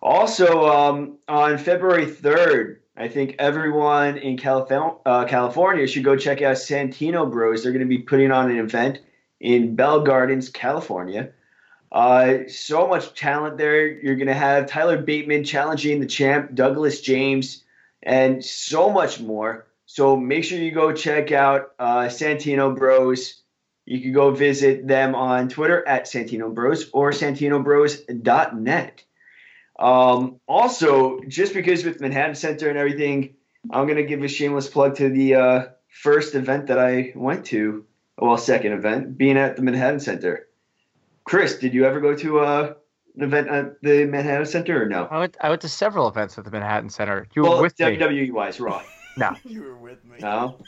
Also, 0.00 0.66
um, 0.66 1.18
on 1.28 1.58
February 1.58 2.06
3rd, 2.06 2.78
I 2.96 3.08
think 3.08 3.36
everyone 3.38 4.16
in 4.16 4.38
uh, 4.42 5.26
California 5.26 5.86
should 5.86 6.02
go 6.02 6.16
check 6.16 6.40
out 6.40 6.56
Santino 6.56 7.30
Bros. 7.30 7.62
They're 7.62 7.72
going 7.72 7.84
to 7.84 7.86
be 7.86 7.98
putting 7.98 8.32
on 8.32 8.50
an 8.50 8.56
event 8.56 9.00
in 9.38 9.76
Bell 9.76 10.00
Gardens, 10.00 10.48
California. 10.48 11.32
Uh, 11.92 12.48
so 12.48 12.88
much 12.88 13.14
talent 13.14 13.58
there. 13.58 13.86
You're 13.86 14.16
going 14.16 14.28
to 14.28 14.34
have 14.34 14.66
Tyler 14.66 14.96
Bateman 14.96 15.44
challenging 15.44 16.00
the 16.00 16.06
champ, 16.06 16.54
Douglas 16.54 17.02
James, 17.02 17.64
and 18.02 18.42
so 18.42 18.88
much 18.88 19.20
more. 19.20 19.66
So 19.84 20.16
make 20.16 20.44
sure 20.44 20.58
you 20.58 20.70
go 20.70 20.92
check 20.92 21.32
out 21.32 21.72
uh, 21.78 22.06
Santino 22.06 22.74
Bros. 22.74 23.42
You 23.88 24.02
can 24.02 24.12
go 24.12 24.30
visit 24.32 24.86
them 24.86 25.14
on 25.14 25.48
Twitter 25.48 25.86
at 25.88 26.04
Santino 26.04 26.52
Bros 26.52 26.90
or 26.92 27.10
SantinoBros.net. 27.10 29.04
Um, 29.78 30.40
also, 30.46 31.20
just 31.26 31.54
because 31.54 31.86
with 31.86 31.98
Manhattan 31.98 32.34
Center 32.34 32.68
and 32.68 32.76
everything, 32.76 33.34
I'm 33.70 33.86
going 33.86 33.96
to 33.96 34.04
give 34.04 34.22
a 34.22 34.28
shameless 34.28 34.68
plug 34.68 34.96
to 34.96 35.08
the 35.08 35.34
uh, 35.36 35.66
first 35.88 36.34
event 36.34 36.66
that 36.66 36.78
I 36.78 37.12
went 37.14 37.46
to. 37.46 37.86
Well, 38.18 38.36
second 38.36 38.72
event, 38.72 39.16
being 39.16 39.38
at 39.38 39.56
the 39.56 39.62
Manhattan 39.62 40.00
Center. 40.00 40.48
Chris, 41.24 41.58
did 41.58 41.72
you 41.72 41.86
ever 41.86 41.98
go 41.98 42.14
to 42.14 42.40
uh, 42.40 42.74
an 43.16 43.22
event 43.22 43.48
at 43.48 43.80
the 43.80 44.04
Manhattan 44.04 44.44
Center 44.44 44.82
or 44.82 44.86
no? 44.86 45.08
I 45.10 45.18
went. 45.20 45.36
I 45.40 45.48
went 45.48 45.62
to 45.62 45.68
several 45.70 46.08
events 46.08 46.36
at 46.36 46.44
the 46.44 46.50
Manhattan 46.50 46.90
Center. 46.90 47.26
You 47.34 47.40
were 47.42 47.48
Well, 47.48 47.62
with 47.62 47.78
me. 47.78 47.86
WWE 47.86 48.32
wise, 48.32 48.60
Raw. 48.60 48.82
You 49.44 49.62
were 49.62 49.76
with 49.76 50.04
me. 50.04 50.18
No, 50.20 50.58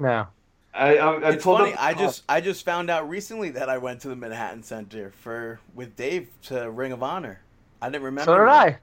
No. 0.00 0.26
I, 0.72 0.96
I, 0.98 1.12
I 1.14 1.30
It's 1.32 1.44
funny. 1.44 1.72
up. 1.72 1.82
I 1.82 1.94
just 1.94 2.22
I 2.28 2.40
just 2.40 2.64
found 2.64 2.90
out 2.90 3.08
recently 3.08 3.50
that 3.50 3.68
I 3.68 3.78
went 3.78 4.00
to 4.02 4.08
the 4.08 4.16
Manhattan 4.16 4.62
Center 4.62 5.10
for 5.20 5.58
with 5.74 5.96
Dave 5.96 6.28
to 6.44 6.70
Ring 6.70 6.92
of 6.92 7.02
Honor. 7.02 7.40
I 7.82 7.88
didn't 7.90 8.04
remember. 8.04 8.30
So 8.30 8.38
did 8.38 8.46
that. 8.46 8.50
I. 8.66 8.78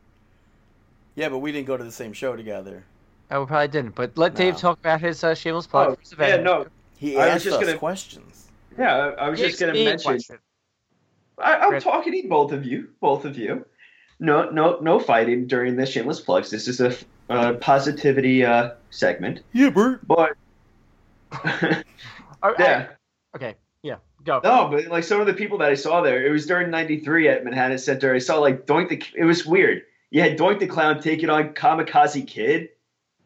Yeah, 1.16 1.30
but 1.30 1.40
we 1.40 1.52
didn't 1.52 1.68
go 1.68 1.78
to 1.78 1.84
the 1.84 1.92
same 1.92 2.14
show 2.14 2.36
together. 2.36 2.84
I 3.30 3.36
probably 3.36 3.68
didn't. 3.70 3.96
But 3.96 4.18
let 4.18 4.36
Dave 4.36 4.58
talk 4.58 4.80
about 4.80 5.02
his 5.02 5.24
uh, 5.24 5.34
shameless 5.34 5.68
plug. 5.68 5.90
Oh, 5.92 5.96
for 5.96 6.02
his 6.02 6.12
event. 6.14 6.30
yeah, 6.40 6.44
no, 6.44 6.68
He 6.98 7.16
I 7.18 7.26
was 7.26 7.36
asked 7.36 7.44
just 7.46 7.58
us 7.58 7.66
gonna- 7.66 7.78
questions. 7.78 8.48
yeah, 8.78 8.96
I, 8.96 9.08
I 9.26 9.30
was 9.30 9.40
He 9.40 9.48
just 9.48 9.60
going 9.60 9.74
to 9.74 9.80
me 9.80 9.86
mention. 9.86 10.12
question. 10.12 10.38
I, 11.40 11.56
I'm 11.58 11.70
Chris. 11.70 11.84
talking 11.84 12.14
to 12.22 12.28
both 12.28 12.52
of 12.52 12.66
you, 12.66 12.90
both 13.00 13.26
of 13.26 13.38
you. 13.38 13.66
No, 14.20 14.50
no, 14.50 14.80
no 14.82 15.00
fighting 15.00 15.46
during 15.48 15.76
the 15.76 15.86
shameless 15.86 16.20
plugs. 16.20 16.50
This 16.50 16.68
is 16.68 16.82
a 16.82 16.96
uh, 17.30 17.54
positivity 17.54 18.44
uh, 18.46 18.72
segment, 18.90 19.42
Yeah, 19.54 19.70
Bert. 19.70 20.06
but 20.08 20.32
Oh, 20.32 20.34
I- 22.44 22.54
yeah, 22.60 22.88
okay. 23.36 23.56
Yeah. 23.84 23.98
Go. 24.24 24.42
no, 24.44 24.68
but 24.70 24.88
like 24.88 25.04
some 25.06 25.22
of 25.22 25.28
the 25.28 25.34
people 25.34 25.58
that 25.60 25.70
I 25.70 25.76
saw 25.76 26.02
there, 26.02 26.26
it 26.26 26.30
was 26.32 26.46
during 26.46 26.70
'93 26.70 27.30
at 27.30 27.44
Manhattan 27.46 27.78
Center. 27.78 28.14
I 28.14 28.18
saw 28.18 28.40
like 28.40 28.66
Doink 28.66 28.90
the. 28.90 29.02
It 29.16 29.24
was 29.24 29.46
weird. 29.46 29.84
You 30.10 30.22
had 30.22 30.38
Doink 30.38 30.60
the 30.60 30.68
Clown 30.68 31.02
taking 31.02 31.30
on 31.30 31.50
Kamikaze 31.54 32.28
Kid, 32.28 32.70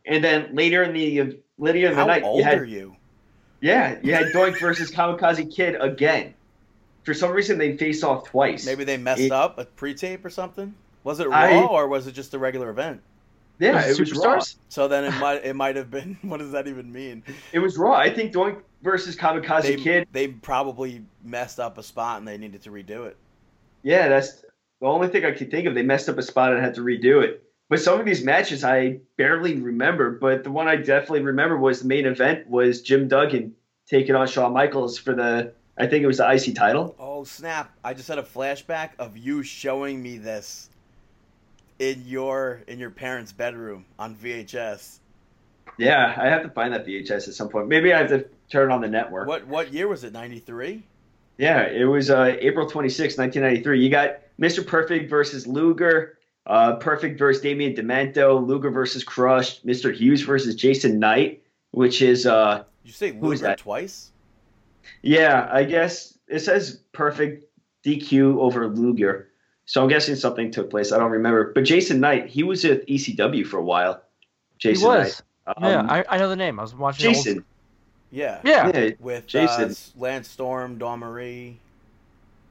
and 0.05 0.23
then 0.23 0.53
later 0.53 0.83
in 0.83 0.93
the 0.93 1.39
later 1.57 1.87
in 1.87 1.91
the 1.93 1.95
How 1.95 2.05
night, 2.05 2.21
old 2.23 2.37
you 2.39 2.43
had 2.43 2.59
are 2.59 2.65
you? 2.65 2.95
yeah, 3.61 3.97
you 4.03 4.13
had 4.13 4.27
Doink 4.27 4.59
versus 4.59 4.91
Kamikaze 4.91 5.51
Kid 5.53 5.75
again. 5.79 6.35
For 7.03 7.15
some 7.15 7.31
reason, 7.31 7.57
they 7.57 7.77
faced 7.77 8.03
off 8.03 8.25
twice. 8.25 8.63
Maybe 8.65 8.83
they 8.83 8.97
messed 8.97 9.21
It- 9.21 9.31
up 9.31 9.57
a 9.57 9.65
pre-tape 9.65 10.23
or 10.23 10.29
something. 10.29 10.75
Was 11.03 11.19
it 11.19 11.27
Raw 11.29 11.35
I- 11.35 11.65
or 11.65 11.87
was 11.87 12.05
it 12.05 12.11
just 12.11 12.35
a 12.35 12.39
regular 12.39 12.69
event? 12.69 13.01
Yeah, 13.61 13.75
Was 13.75 13.85
it 13.85 13.91
it 13.91 13.99
was 13.99 14.11
Raw. 14.25 14.35
Superstars? 14.37 14.55
So 14.69 14.87
then 14.87 15.03
it 15.05 15.11
might 15.19 15.45
it 15.45 15.55
might 15.55 15.75
have 15.75 15.89
been. 15.91 16.17
What 16.23 16.39
does 16.39 16.51
that 16.51 16.67
even 16.67 16.91
mean? 16.91 17.23
It 17.53 17.59
was 17.59 17.77
Raw. 17.77 17.93
I 17.93 18.09
think 18.13 18.33
Doink 18.33 18.61
versus 18.81 19.15
Kamikaze 19.15 19.61
They 19.63 19.75
Kid. 19.77 20.07
they 20.11 20.27
probably 20.29 21.03
messed 21.23 21.59
up 21.59 21.77
a 21.77 21.83
spot 21.83 22.17
and 22.19 22.27
they 22.27 22.37
needed 22.37 22.61
to 22.63 22.71
redo 22.71 23.05
it. 23.05 23.15
Yeah, 23.83 24.09
that's 24.09 24.41
the 24.81 24.87
only 24.87 25.07
thing 25.07 25.25
I 25.25 25.31
could 25.31 25.51
think 25.51 25.67
of. 25.67 25.75
They 25.75 25.83
messed 25.83 26.09
up 26.09 26.17
a 26.17 26.23
spot 26.23 26.53
and 26.53 26.63
had 26.63 26.75
to 26.75 26.81
redo 26.81 27.23
it. 27.23 27.43
But 27.69 27.79
some 27.79 27.99
of 27.99 28.05
these 28.05 28.23
matches 28.23 28.63
I 28.63 28.99
barely 29.17 29.59
remember. 29.61 30.11
But 30.11 30.43
the 30.43 30.51
one 30.51 30.67
I 30.67 30.75
definitely 30.75 31.21
remember 31.21 31.57
was 31.57 31.81
the 31.81 31.87
main 31.87 32.05
event 32.05 32.47
was 32.49 32.81
Jim 32.81 33.07
Duggan 33.07 33.53
taking 33.87 34.15
on 34.15 34.27
Shawn 34.27 34.53
Michaels 34.53 34.97
for 34.97 35.13
the 35.13 35.53
I 35.77 35.87
think 35.87 36.03
it 36.03 36.07
was 36.07 36.17
the 36.17 36.29
IC 36.29 36.55
title. 36.55 36.95
Oh 36.99 37.23
snap! 37.23 37.71
I 37.83 37.93
just 37.93 38.07
had 38.07 38.17
a 38.17 38.23
flashback 38.23 38.89
of 38.99 39.17
you 39.17 39.41
showing 39.43 40.01
me 40.01 40.17
this 40.17 40.69
in 41.81 42.03
your 42.05 42.61
in 42.67 42.77
your 42.79 42.91
parents' 42.91 43.31
bedroom 43.31 43.85
on 43.97 44.15
VHS. 44.15 44.99
Yeah, 45.77 46.15
I 46.15 46.27
have 46.27 46.43
to 46.43 46.49
find 46.49 46.71
that 46.73 46.85
VHS 46.85 47.27
at 47.27 47.33
some 47.33 47.49
point. 47.49 47.67
Maybe 47.67 47.91
I 47.91 47.97
have 47.97 48.09
to 48.09 48.25
turn 48.49 48.71
on 48.71 48.81
the 48.81 48.87
network. 48.87 49.27
What 49.27 49.47
what 49.47 49.73
year 49.73 49.87
was 49.87 50.03
it? 50.03 50.13
Ninety 50.13 50.39
three. 50.39 50.83
Yeah, 51.37 51.63
it 51.67 51.85
was 51.85 52.11
uh, 52.11 52.37
April 52.39 52.69
26, 52.69 53.17
1993. 53.17 53.83
You 53.83 53.89
got 53.89 54.19
Mr. 54.39 54.65
Perfect 54.65 55.09
versus 55.09 55.47
Luger, 55.47 56.19
uh, 56.45 56.75
Perfect 56.75 57.17
versus 57.17 57.41
Damian 57.41 57.73
Demento, 57.73 58.45
Luger 58.45 58.69
versus 58.69 59.03
Crush, 59.03 59.59
Mr. 59.63 59.91
Hughes 59.91 60.21
versus 60.21 60.53
Jason 60.53 60.99
Knight, 60.99 61.41
which 61.71 62.03
is, 62.03 62.27
uh, 62.27 62.63
you 62.83 62.91
say 62.91 63.13
Luger 63.13 63.41
that? 63.43 63.57
twice? 63.57 64.11
yeah, 65.01 65.49
I 65.51 65.63
guess 65.63 66.15
it 66.27 66.41
says 66.41 66.81
Perfect 66.91 67.45
DQ 67.83 68.37
over 68.37 68.67
Luger. 68.67 69.30
So 69.71 69.81
I'm 69.81 69.87
guessing 69.87 70.15
something 70.15 70.51
took 70.51 70.69
place. 70.69 70.91
I 70.91 70.97
don't 70.97 71.11
remember. 71.11 71.53
But 71.53 71.63
Jason 71.63 72.01
Knight, 72.01 72.27
he 72.27 72.43
was 72.43 72.65
at 72.65 72.85
ECW 72.87 73.47
for 73.47 73.57
a 73.57 73.63
while. 73.63 74.01
He 74.57 74.67
Jason 74.73 74.85
was. 74.85 75.23
Knight. 75.47 75.55
yeah, 75.61 75.79
Um, 75.79 75.89
I, 75.89 76.03
I 76.09 76.17
know 76.17 76.27
the 76.27 76.35
name. 76.35 76.59
I 76.59 76.63
was 76.63 76.75
watching. 76.75 77.07
old- 77.07 77.15
Jason. 77.15 77.45
Yeah. 78.11 78.41
Yeah. 78.43 78.69
Yeah, 78.75 78.89
With 78.99 79.27
Jason. 79.27 79.71
Uh, 79.71 79.73
Lance 80.01 80.27
Storm, 80.27 80.77
Dawn 80.77 80.99
Marie. 80.99 81.57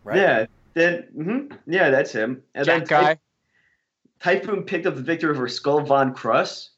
Right. 0.02 0.16
yeah. 0.16 0.46
Then, 0.72 1.08
mhm, 1.14 1.58
yeah, 1.66 1.90
that's 1.90 2.10
him. 2.10 2.42
And 2.54 2.64
Jack 2.64 2.86
then 2.86 3.02
guy. 3.02 3.18
Typhoon 4.22 4.62
picked 4.62 4.86
up 4.86 4.94
the 4.94 5.02
victory 5.02 5.28
over 5.28 5.46
Skull 5.46 5.80
Von 5.80 6.14
Krush. 6.14 6.68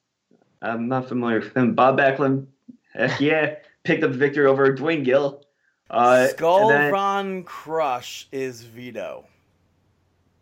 I'm 0.61 0.89
not 0.89 1.07
familiar 1.09 1.39
with 1.39 1.57
him. 1.57 1.77
Bob 1.77 1.99
Backlund, 1.99 2.47
heck 2.95 3.21
yeah, 3.21 3.55
picked 3.85 4.03
up 4.03 4.11
the 4.11 4.19
victory 4.19 4.47
over 4.47 4.73
Duane 4.73 5.05
Gill. 5.05 5.45
Uh, 5.89 6.27
Skull 6.27 6.67
then- 6.69 6.91
Von 6.91 7.45
Krush 7.45 8.25
is 8.33 8.63
Vito. 8.63 9.27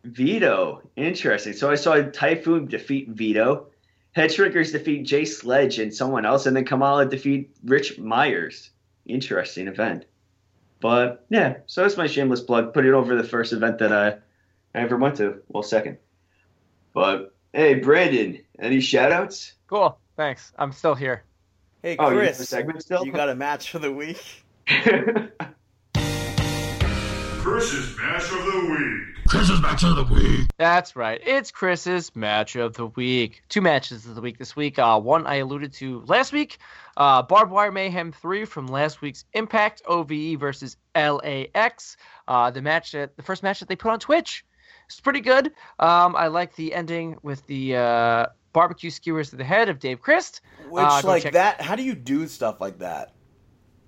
Vito. 0.05 0.83
Interesting. 0.97 1.53
So 1.53 1.71
I 1.71 1.75
saw 1.75 2.01
Typhoon 2.03 2.67
defeat 2.67 3.09
Vito. 3.09 3.67
Head 4.13 4.31
Shrinkers 4.31 4.73
defeat 4.73 5.05
Jay 5.05 5.25
Sledge 5.25 5.79
and 5.79 5.95
someone 5.95 6.27
else, 6.27 6.47
and 6.47 6.57
then 6.57 6.65
Kamala 6.65 7.07
defeat 7.07 7.51
Rich 7.65 7.99
Myers. 7.99 8.71
Interesting 9.07 9.69
event. 9.69 10.05
But 10.81 11.25
yeah, 11.29 11.59
so 11.67 11.83
that's 11.83 11.97
my 11.97 12.07
shameless 12.07 12.41
plug. 12.41 12.73
Put 12.75 12.87
it 12.87 12.93
over 12.95 13.15
the 13.15 13.23
first 13.25 13.53
event 13.53 13.79
that 13.79 13.93
I, 13.93 14.09
I 14.77 14.83
ever 14.83 14.97
went 14.97 15.17
to. 15.19 15.43
Well, 15.49 15.63
second. 15.63 15.99
But 16.93 17.35
hey, 17.53 17.75
Brandon, 17.75 18.41
any 18.59 18.81
shout 18.81 19.13
outs? 19.13 19.53
Cool. 19.69 19.97
Thanks. 20.17 20.53
I'm 20.59 20.73
still 20.73 20.95
here. 20.95 21.23
Hey, 21.83 21.97
Oh, 21.99 22.11
you 22.11 22.17
have 22.19 22.27
Chris, 22.27 22.41
a 22.41 22.47
segment 22.47 22.83
still? 22.83 23.05
you 23.07 23.13
got 23.13 23.29
a 23.29 23.35
match 23.35 23.71
for 23.71 23.79
the 23.79 23.93
week? 23.93 24.21
Chris's 27.43 27.97
match 27.97 28.25
of 28.25 28.45
the 28.45 28.67
week. 28.71 29.20
Chris's 29.31 29.63
match 29.63 29.85
of 29.85 29.95
the 29.95 30.03
week. 30.13 30.49
That's 30.59 30.97
right. 30.97 31.21
It's 31.25 31.53
Chris's 31.53 32.15
match 32.17 32.57
of 32.57 32.75
the 32.75 32.87
week. 32.87 33.43
Two 33.49 33.61
matches 33.61 34.05
of 34.07 34.17
the 34.17 34.21
week 34.21 34.39
this 34.39 34.57
week. 34.57 34.77
Uh, 34.77 34.99
one 35.01 35.25
I 35.25 35.37
alluded 35.37 35.73
to 35.75 36.03
last 36.09 36.33
week. 36.33 36.59
Uh, 36.97 37.23
Barbed 37.23 37.53
Wire 37.53 37.71
Mayhem 37.71 38.11
3 38.11 38.45
from 38.45 38.67
last 38.67 39.01
week's 39.01 39.25
Impact 39.33 39.83
OVE 39.87 40.35
versus 40.37 40.77
LAX. 40.97 41.97
Uh, 42.27 42.51
the 42.51 42.61
match 42.61 42.91
that 42.91 43.17
the 43.17 43.23
first 43.23 43.45
match 43.45 43.61
that 43.61 43.69
they 43.69 43.77
put 43.77 43.93
on 43.93 44.01
Twitch. 44.01 44.45
It's 44.87 44.99
pretty 45.01 45.21
good. 45.21 45.53
Um, 45.79 46.17
I 46.17 46.27
like 46.27 46.57
the 46.57 46.75
ending 46.75 47.17
with 47.23 47.47
the 47.47 47.77
uh, 47.77 48.27
barbecue 48.53 48.91
skewers 48.91 49.31
to 49.31 49.37
the 49.37 49.45
head 49.45 49.69
of 49.69 49.79
Dave 49.79 50.01
Crist. 50.01 50.41
Which, 50.69 50.83
Uh, 50.85 51.03
like 51.05 51.23
check- 51.23 51.35
that, 51.35 51.61
how 51.61 51.77
do 51.77 51.85
you 51.85 51.95
do 51.95 52.27
stuff 52.27 52.61
like 52.61 52.81
that? 52.81 53.13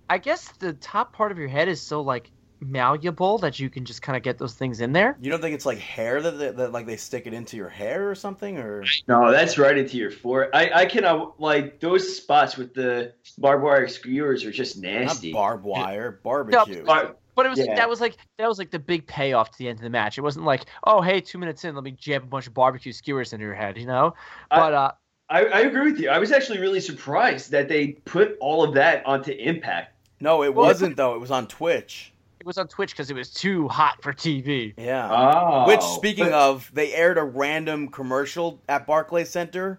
I 0.09 0.19
guess 0.19 0.47
the 0.61 0.73
top 0.73 1.13
part 1.13 1.33
of 1.33 1.39
your 1.39 1.49
head 1.49 1.67
is 1.69 1.81
so 1.81 2.03
like 2.03 2.31
malleable 2.63 3.39
that 3.39 3.59
you 3.59 3.69
can 3.69 3.85
just 3.85 4.03
kind 4.03 4.17
of 4.17 4.23
get 4.23 4.39
those 4.39 4.55
things 4.55 4.81
in 4.81 4.93
there. 4.93 5.17
You 5.21 5.31
don't 5.31 5.41
think 5.41 5.55
it's 5.55 5.67
like 5.67 5.79
hair 5.79 6.23
that, 6.23 6.39
that, 6.39 6.57
that 6.57 6.73
like 6.73 6.87
they 6.87 6.97
stick 6.97 7.27
it 7.27 7.35
into 7.35 7.57
your 7.57 7.69
hair 7.69 8.09
or 8.09 8.15
something, 8.15 8.59
or 8.59 8.85
no, 9.09 9.31
that's 9.31 9.59
right 9.59 9.77
into 9.77 9.97
your 9.97 10.11
forehead. 10.11 10.51
I, 10.55 10.83
I 10.83 10.87
cannot 10.87 11.41
like 11.41 11.81
those 11.81 12.17
spots 12.17 12.57
with 12.57 12.75
the 12.75 13.13
barbed 13.39 13.63
wire 13.65 13.89
skewers 13.89 14.45
are 14.45 14.53
just 14.53 14.77
not 14.81 14.91
nasty. 14.91 15.33
barbed 15.33 15.65
wire, 15.65 16.21
barbecue? 16.23 16.85
Bar- 16.85 17.17
But 17.35 17.47
it 17.47 17.49
was 17.51 17.59
Yeah. 17.59 17.75
that 17.75 17.89
was 17.89 18.01
like 18.01 18.17
that 18.39 18.49
was 18.49 18.59
like 18.59 18.71
the 18.71 18.79
big 18.79 19.07
payoff 19.07 19.51
to 19.53 19.59
the 19.59 19.69
end 19.69 19.79
of 19.79 19.83
the 19.83 19.91
match. 19.91 20.19
It 20.19 20.23
wasn't 20.23 20.45
like, 20.45 20.67
oh 20.85 21.01
hey, 21.01 21.21
two 21.21 21.39
minutes 21.39 21.65
in, 21.65 21.75
let 21.75 21.85
me 21.85 21.93
jab 21.93 22.23
a 22.23 22.27
bunch 22.27 22.47
of 22.47 22.55
barbecue 22.55 22.93
skewers 22.93 23.33
into 23.33 23.45
your 23.45 23.55
head, 23.55 23.77
you 23.79 23.87
know? 23.87 24.15
I- 24.51 24.59
But 24.59 24.75
uh 24.75 24.93
I, 25.31 25.45
I 25.47 25.61
agree 25.61 25.91
with 25.91 25.99
you. 25.99 26.11
I 26.11 26.19
was 26.19 26.31
actually 26.31 26.59
really 26.61 26.81
surprised 26.81 27.51
that 27.53 27.67
they 27.67 27.93
put 28.05 28.37
all 28.39 28.63
of 28.63 28.75
that 28.75 29.07
onto 29.07 29.31
Impact. 29.33 29.95
no, 30.21 30.43
it 30.43 30.55
Well, 30.55 30.67
wasn't 30.67 30.97
though. 30.97 31.15
It 31.15 31.21
was 31.21 31.31
on 31.31 31.47
Twitch. 31.47 32.13
It 32.43 32.47
was 32.47 32.59
on 32.59 32.67
Twitch 32.67 32.91
because 32.91 33.09
it 33.09 33.15
was 33.15 33.33
too 33.33 33.69
hot 33.69 34.03
for 34.03 34.13
TV. 34.13 34.75
Yeah. 34.77 35.09
Oh, 35.09 35.65
Which, 35.69 35.81
speaking 35.81 36.25
but- 36.25 36.33
of, 36.33 36.69
they 36.75 36.93
aired 36.93 37.17
a 37.17 37.23
random 37.23 37.87
commercial 37.87 38.61
at 38.69 38.85
Barclays 38.85 39.31
Center 39.31 39.79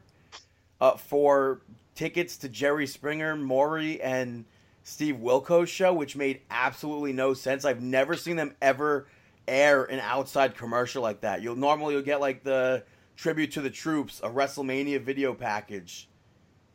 uh, 0.79 0.95
for 0.95 1.59
tickets 1.93 2.37
to 2.37 2.47
Jerry 2.47 2.87
Springer, 2.87 3.35
Maury, 3.35 3.99
and 4.01 4.45
Steve 4.83 5.17
Wilkos 5.17 5.67
show, 5.67 5.91
which 5.93 6.15
made 6.15 6.39
absolutely 6.51 7.11
no 7.11 7.33
sense. 7.33 7.65
I've 7.65 7.81
never 7.81 8.15
seen 8.15 8.37
them 8.37 8.55
ever 8.61 9.07
air 9.45 9.83
an 9.83 9.99
outside 9.99 10.55
commercial 10.55 11.03
like 11.03 11.19
that. 11.19 11.41
You'll 11.41 11.57
normally 11.57 11.95
you'll 11.95 12.01
get 12.03 12.21
like 12.21 12.45
the 12.45 12.85
tribute 13.17 13.51
to 13.51 13.61
the 13.61 13.69
troops, 13.69 14.21
a 14.23 14.29
WrestleMania 14.29 15.01
video 15.01 15.33
package. 15.33 16.07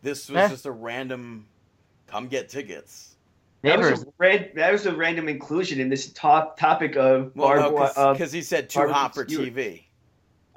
This 0.02 0.28
was 0.28 0.36
Eh. 0.36 0.48
just 0.48 0.66
a 0.66 0.70
random 0.70 1.46
come 2.06 2.28
get 2.28 2.50
tickets. 2.50 3.14
That 3.62 3.78
was, 3.78 3.86
Neighbors, 3.88 4.02
a 4.04 4.06
ran, 4.18 4.48
that 4.54 4.72
was 4.72 4.86
a 4.86 4.94
random 4.94 5.28
inclusion 5.28 5.80
in 5.80 5.88
this 5.88 6.12
top 6.12 6.58
topic 6.58 6.96
of 6.96 7.32
Well, 7.34 7.48
barbed 7.48 7.74
no, 7.74 7.82
uh, 7.82 8.12
because 8.12 8.32
he 8.32 8.42
said 8.42 8.68
too 8.70 8.78
barbecue 8.80 8.94
hot 8.94 9.14
for. 9.14 9.24
TV. 9.24 9.84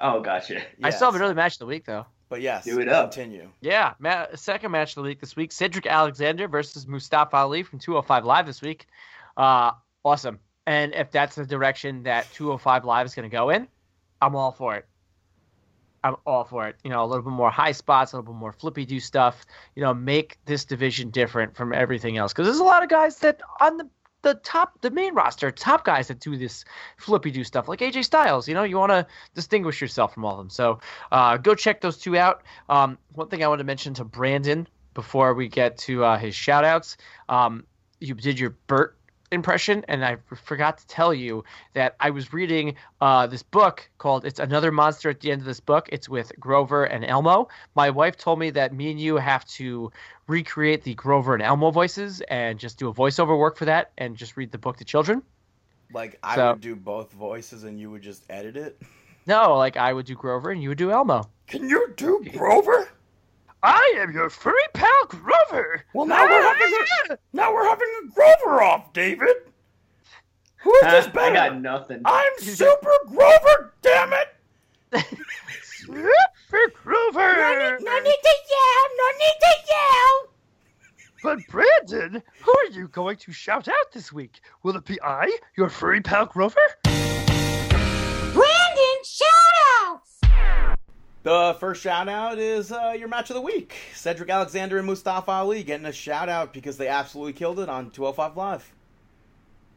oh, 0.00 0.20
gotcha. 0.20 0.62
I 0.82 0.90
still 0.90 1.08
have 1.08 1.14
Yes. 1.14 1.20
another 1.20 1.34
match 1.34 1.54
of 1.54 1.58
the 1.60 1.66
week 1.66 1.84
though. 1.84 2.06
But 2.28 2.40
yes, 2.40 2.64
Do 2.64 2.80
it 2.80 2.88
up. 2.88 3.12
continue. 3.12 3.50
Yeah, 3.60 3.92
ma- 3.98 4.26
second 4.34 4.70
match 4.70 4.90
of 4.92 5.02
the 5.02 5.08
week 5.08 5.20
this 5.20 5.36
week: 5.36 5.52
Cedric 5.52 5.86
Alexander 5.86 6.48
versus 6.48 6.86
Mustafa 6.86 7.36
Ali 7.36 7.62
from 7.62 7.78
205 7.78 8.24
Live 8.24 8.46
this 8.46 8.62
week. 8.62 8.86
Uh, 9.36 9.72
awesome. 10.04 10.38
And 10.66 10.94
if 10.94 11.10
that's 11.10 11.34
the 11.34 11.44
direction 11.44 12.02
that 12.04 12.26
205 12.32 12.84
Live 12.86 13.04
is 13.04 13.14
going 13.14 13.28
to 13.28 13.34
go 13.36 13.50
in, 13.50 13.68
I'm 14.22 14.34
all 14.36 14.52
for 14.52 14.76
it. 14.76 14.86
I'm 16.04 16.16
all 16.26 16.44
for 16.44 16.66
it. 16.68 16.76
You 16.84 16.90
know, 16.90 17.04
a 17.04 17.06
little 17.06 17.22
bit 17.22 17.32
more 17.32 17.50
high 17.50 17.72
spots, 17.72 18.12
a 18.12 18.16
little 18.16 18.32
bit 18.32 18.38
more 18.38 18.52
flippy 18.52 18.84
do 18.84 19.00
stuff. 19.00 19.44
You 19.74 19.82
know, 19.82 19.94
make 19.94 20.38
this 20.44 20.64
division 20.64 21.10
different 21.10 21.56
from 21.56 21.72
everything 21.72 22.16
else 22.16 22.32
because 22.32 22.46
there's 22.46 22.58
a 22.58 22.64
lot 22.64 22.82
of 22.82 22.88
guys 22.88 23.18
that 23.18 23.40
on 23.60 23.76
the 23.76 23.88
the 24.22 24.34
top, 24.34 24.80
the 24.80 24.90
main 24.90 25.14
roster, 25.14 25.50
top 25.50 25.84
guys 25.84 26.08
that 26.08 26.20
do 26.20 26.36
this 26.36 26.64
flippy 26.96 27.30
do 27.30 27.44
stuff, 27.44 27.68
like 27.68 27.80
AJ 27.80 28.04
Styles. 28.04 28.48
You 28.48 28.54
know, 28.54 28.62
you 28.62 28.78
want 28.78 28.90
to 28.90 29.06
distinguish 29.34 29.80
yourself 29.80 30.14
from 30.14 30.24
all 30.24 30.32
of 30.32 30.38
them. 30.38 30.50
So 30.50 30.80
uh, 31.10 31.36
go 31.36 31.54
check 31.54 31.80
those 31.80 31.98
two 31.98 32.16
out. 32.16 32.42
Um, 32.68 32.98
one 33.14 33.28
thing 33.28 33.44
I 33.44 33.48
want 33.48 33.58
to 33.58 33.64
mention 33.64 33.94
to 33.94 34.04
Brandon 34.04 34.66
before 34.94 35.34
we 35.34 35.48
get 35.48 35.76
to 35.78 36.04
uh, 36.04 36.18
his 36.18 36.34
shout 36.34 36.64
outs. 36.64 36.96
Um, 37.28 37.64
you 38.00 38.14
did 38.14 38.38
your 38.38 38.50
Bert 38.66 38.96
impression, 39.32 39.84
and 39.88 40.04
I 40.04 40.16
forgot 40.44 40.78
to 40.78 40.86
tell 40.86 41.12
you 41.14 41.44
that 41.74 41.96
I 42.00 42.10
was 42.10 42.32
reading 42.32 42.76
uh, 43.00 43.26
this 43.26 43.42
book 43.42 43.88
called 43.98 44.24
It's 44.24 44.38
Another 44.38 44.70
Monster 44.70 45.10
at 45.10 45.20
the 45.20 45.30
end 45.32 45.40
of 45.40 45.46
this 45.46 45.60
book. 45.60 45.88
It's 45.90 46.08
with 46.08 46.32
Grover 46.38 46.84
and 46.84 47.04
Elmo. 47.04 47.48
My 47.74 47.90
wife 47.90 48.16
told 48.16 48.38
me 48.38 48.50
that 48.50 48.72
me 48.72 48.90
and 48.90 49.00
you 49.00 49.16
have 49.16 49.44
to 49.46 49.90
recreate 50.28 50.84
the 50.84 50.94
Grover 50.94 51.34
and 51.34 51.42
Elmo 51.42 51.70
voices 51.70 52.20
and 52.28 52.58
just 52.58 52.78
do 52.78 52.88
a 52.88 52.94
voiceover 52.94 53.38
work 53.38 53.56
for 53.56 53.64
that 53.64 53.90
and 53.98 54.16
just 54.16 54.36
read 54.36 54.52
the 54.52 54.58
book 54.58 54.76
to 54.76 54.84
children. 54.84 55.22
Like 55.92 56.18
I 56.22 56.36
So- 56.36 56.52
would 56.52 56.60
do 56.60 56.76
both 56.76 57.12
voices 57.12 57.64
and 57.64 57.78
you 57.80 57.90
would 57.90 58.02
just 58.02 58.24
edit 58.30 58.56
it. 58.56 58.80
No, 59.26 59.56
like 59.56 59.76
I 59.76 59.92
would 59.92 60.06
do 60.06 60.14
Grover 60.14 60.50
and 60.50 60.62
you 60.62 60.68
would 60.70 60.78
do 60.78 60.90
Elmo. 60.90 61.28
Can 61.46 61.68
you 61.68 61.92
do 61.96 62.24
Grover? 62.32 62.88
I 63.62 63.94
am 63.98 64.12
your 64.12 64.28
furry 64.28 64.62
pal 64.74 64.88
Grover. 65.08 65.84
Well, 65.94 66.06
now 66.06 66.24
we're 66.24 66.44
ah, 66.44 66.54
having 66.54 66.74
a 67.10 67.18
now 67.32 67.54
we're 67.54 67.68
having 67.68 67.88
a 68.04 68.08
Grover 68.10 68.62
off, 68.62 68.92
David. 68.92 69.36
Who 70.58 70.74
is 70.74 70.80
this 70.82 71.06
I 71.16 71.32
got 71.32 71.60
nothing. 71.60 72.02
I'm 72.04 72.32
Super 72.38 72.92
Grover. 73.06 73.72
Damn 73.82 74.12
it! 74.12 74.28
Super 75.74 76.72
Grover. 76.82 77.78
No 77.80 77.98
need 77.98 78.20
to 78.22 78.34
yell. 78.50 78.84
No 78.98 79.08
need 79.18 79.38
to 79.40 79.54
yell. 79.68 80.28
But 81.22 81.38
Brandon, 81.48 82.22
who 82.40 82.52
are 82.52 82.70
you 82.72 82.88
going 82.88 83.16
to 83.18 83.32
shout 83.32 83.68
out 83.68 83.92
this 83.92 84.12
week? 84.12 84.40
Will 84.64 84.76
it 84.76 84.84
be 84.84 85.00
I, 85.02 85.38
your 85.56 85.68
furry 85.68 86.00
pal 86.00 86.26
Grover? 86.26 86.58
The 91.22 91.56
first 91.60 91.82
shout 91.82 92.08
out 92.08 92.38
is 92.38 92.72
uh, 92.72 92.94
your 92.98 93.08
match 93.08 93.30
of 93.30 93.34
the 93.34 93.40
week. 93.40 93.76
Cedric 93.94 94.28
Alexander 94.28 94.78
and 94.78 94.86
Mustafa 94.86 95.30
Ali 95.30 95.62
getting 95.62 95.86
a 95.86 95.92
shout 95.92 96.28
out 96.28 96.52
because 96.52 96.76
they 96.76 96.88
absolutely 96.88 97.32
killed 97.32 97.60
it 97.60 97.68
on 97.68 97.90
205 97.90 98.36
Live. 98.36 98.72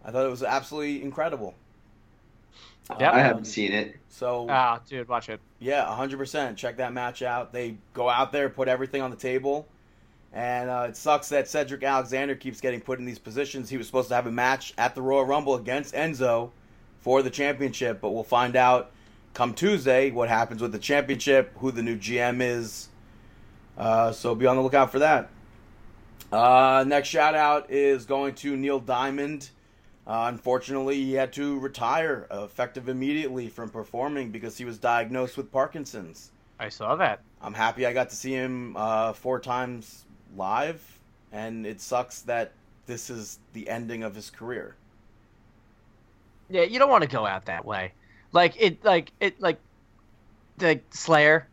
I 0.03 0.11
thought 0.11 0.25
it 0.25 0.29
was 0.29 0.43
absolutely 0.43 1.03
incredible. 1.03 1.53
Yep. 2.99 3.13
I 3.13 3.19
haven't 3.19 3.45
seen 3.45 3.73
it. 3.73 3.95
So 4.09 4.47
Ah, 4.49 4.79
dude, 4.87 5.07
watch 5.07 5.29
it. 5.29 5.39
Yeah, 5.59 5.85
100%. 5.85 6.55
Check 6.55 6.77
that 6.77 6.93
match 6.93 7.21
out. 7.21 7.51
They 7.51 7.77
go 7.93 8.09
out 8.09 8.31
there, 8.31 8.49
put 8.49 8.67
everything 8.67 9.01
on 9.01 9.09
the 9.11 9.17
table. 9.17 9.67
And 10.33 10.69
uh, 10.69 10.87
it 10.89 10.97
sucks 10.97 11.29
that 11.29 11.47
Cedric 11.47 11.83
Alexander 11.83 12.35
keeps 12.35 12.59
getting 12.59 12.81
put 12.81 12.99
in 12.99 13.05
these 13.05 13.19
positions. 13.19 13.69
He 13.69 13.77
was 13.77 13.87
supposed 13.87 14.09
to 14.09 14.15
have 14.15 14.27
a 14.27 14.31
match 14.31 14.73
at 14.77 14.93
the 14.93 15.01
Royal 15.01 15.25
Rumble 15.25 15.55
against 15.55 15.93
Enzo 15.93 16.51
for 16.99 17.21
the 17.21 17.29
championship, 17.29 18.01
but 18.01 18.11
we'll 18.11 18.23
find 18.23 18.55
out 18.55 18.91
come 19.35 19.53
Tuesday 19.53 20.09
what 20.09 20.29
happens 20.29 20.61
with 20.61 20.71
the 20.71 20.79
championship, 20.79 21.51
who 21.57 21.71
the 21.71 21.83
new 21.83 21.97
GM 21.97 22.41
is. 22.41 22.87
Uh, 23.77 24.11
so 24.11 24.33
be 24.33 24.47
on 24.47 24.55
the 24.55 24.63
lookout 24.63 24.91
for 24.91 24.99
that. 24.99 25.29
Uh, 26.31 26.83
next 26.87 27.09
shout 27.09 27.35
out 27.35 27.69
is 27.69 28.05
going 28.05 28.33
to 28.33 28.57
Neil 28.57 28.79
Diamond. 28.79 29.49
Uh, 30.07 30.25
unfortunately, 30.29 30.95
he 30.95 31.13
had 31.13 31.33
to 31.33 31.59
retire 31.59 32.27
effective 32.31 32.89
immediately 32.89 33.49
from 33.49 33.69
performing 33.69 34.31
because 34.31 34.57
he 34.57 34.65
was 34.65 34.77
diagnosed 34.77 35.35
with 35.35 35.51
Parkinson's. 35.51 36.31
I 36.59 36.69
saw 36.69 36.95
that. 36.95 37.21
I'm 37.41 37.53
happy 37.53 37.85
I 37.85 37.93
got 37.93 38.09
to 38.09 38.15
see 38.15 38.31
him 38.31 38.75
uh, 38.77 39.13
four 39.13 39.39
times 39.39 40.05
live, 40.35 40.81
and 41.31 41.65
it 41.65 41.81
sucks 41.81 42.21
that 42.21 42.53
this 42.85 43.09
is 43.09 43.39
the 43.53 43.67
ending 43.67 44.03
of 44.03 44.15
his 44.15 44.29
career. 44.29 44.75
Yeah, 46.49 46.63
you 46.63 46.79
don't 46.79 46.89
want 46.89 47.03
to 47.03 47.09
go 47.09 47.25
out 47.25 47.45
that 47.45 47.65
way. 47.65 47.91
Like 48.35 48.61
it, 48.61 48.83
like 48.83 49.13
it, 49.21 49.39
like 49.41 49.59
the 50.57 50.81
Slayer 50.89 51.47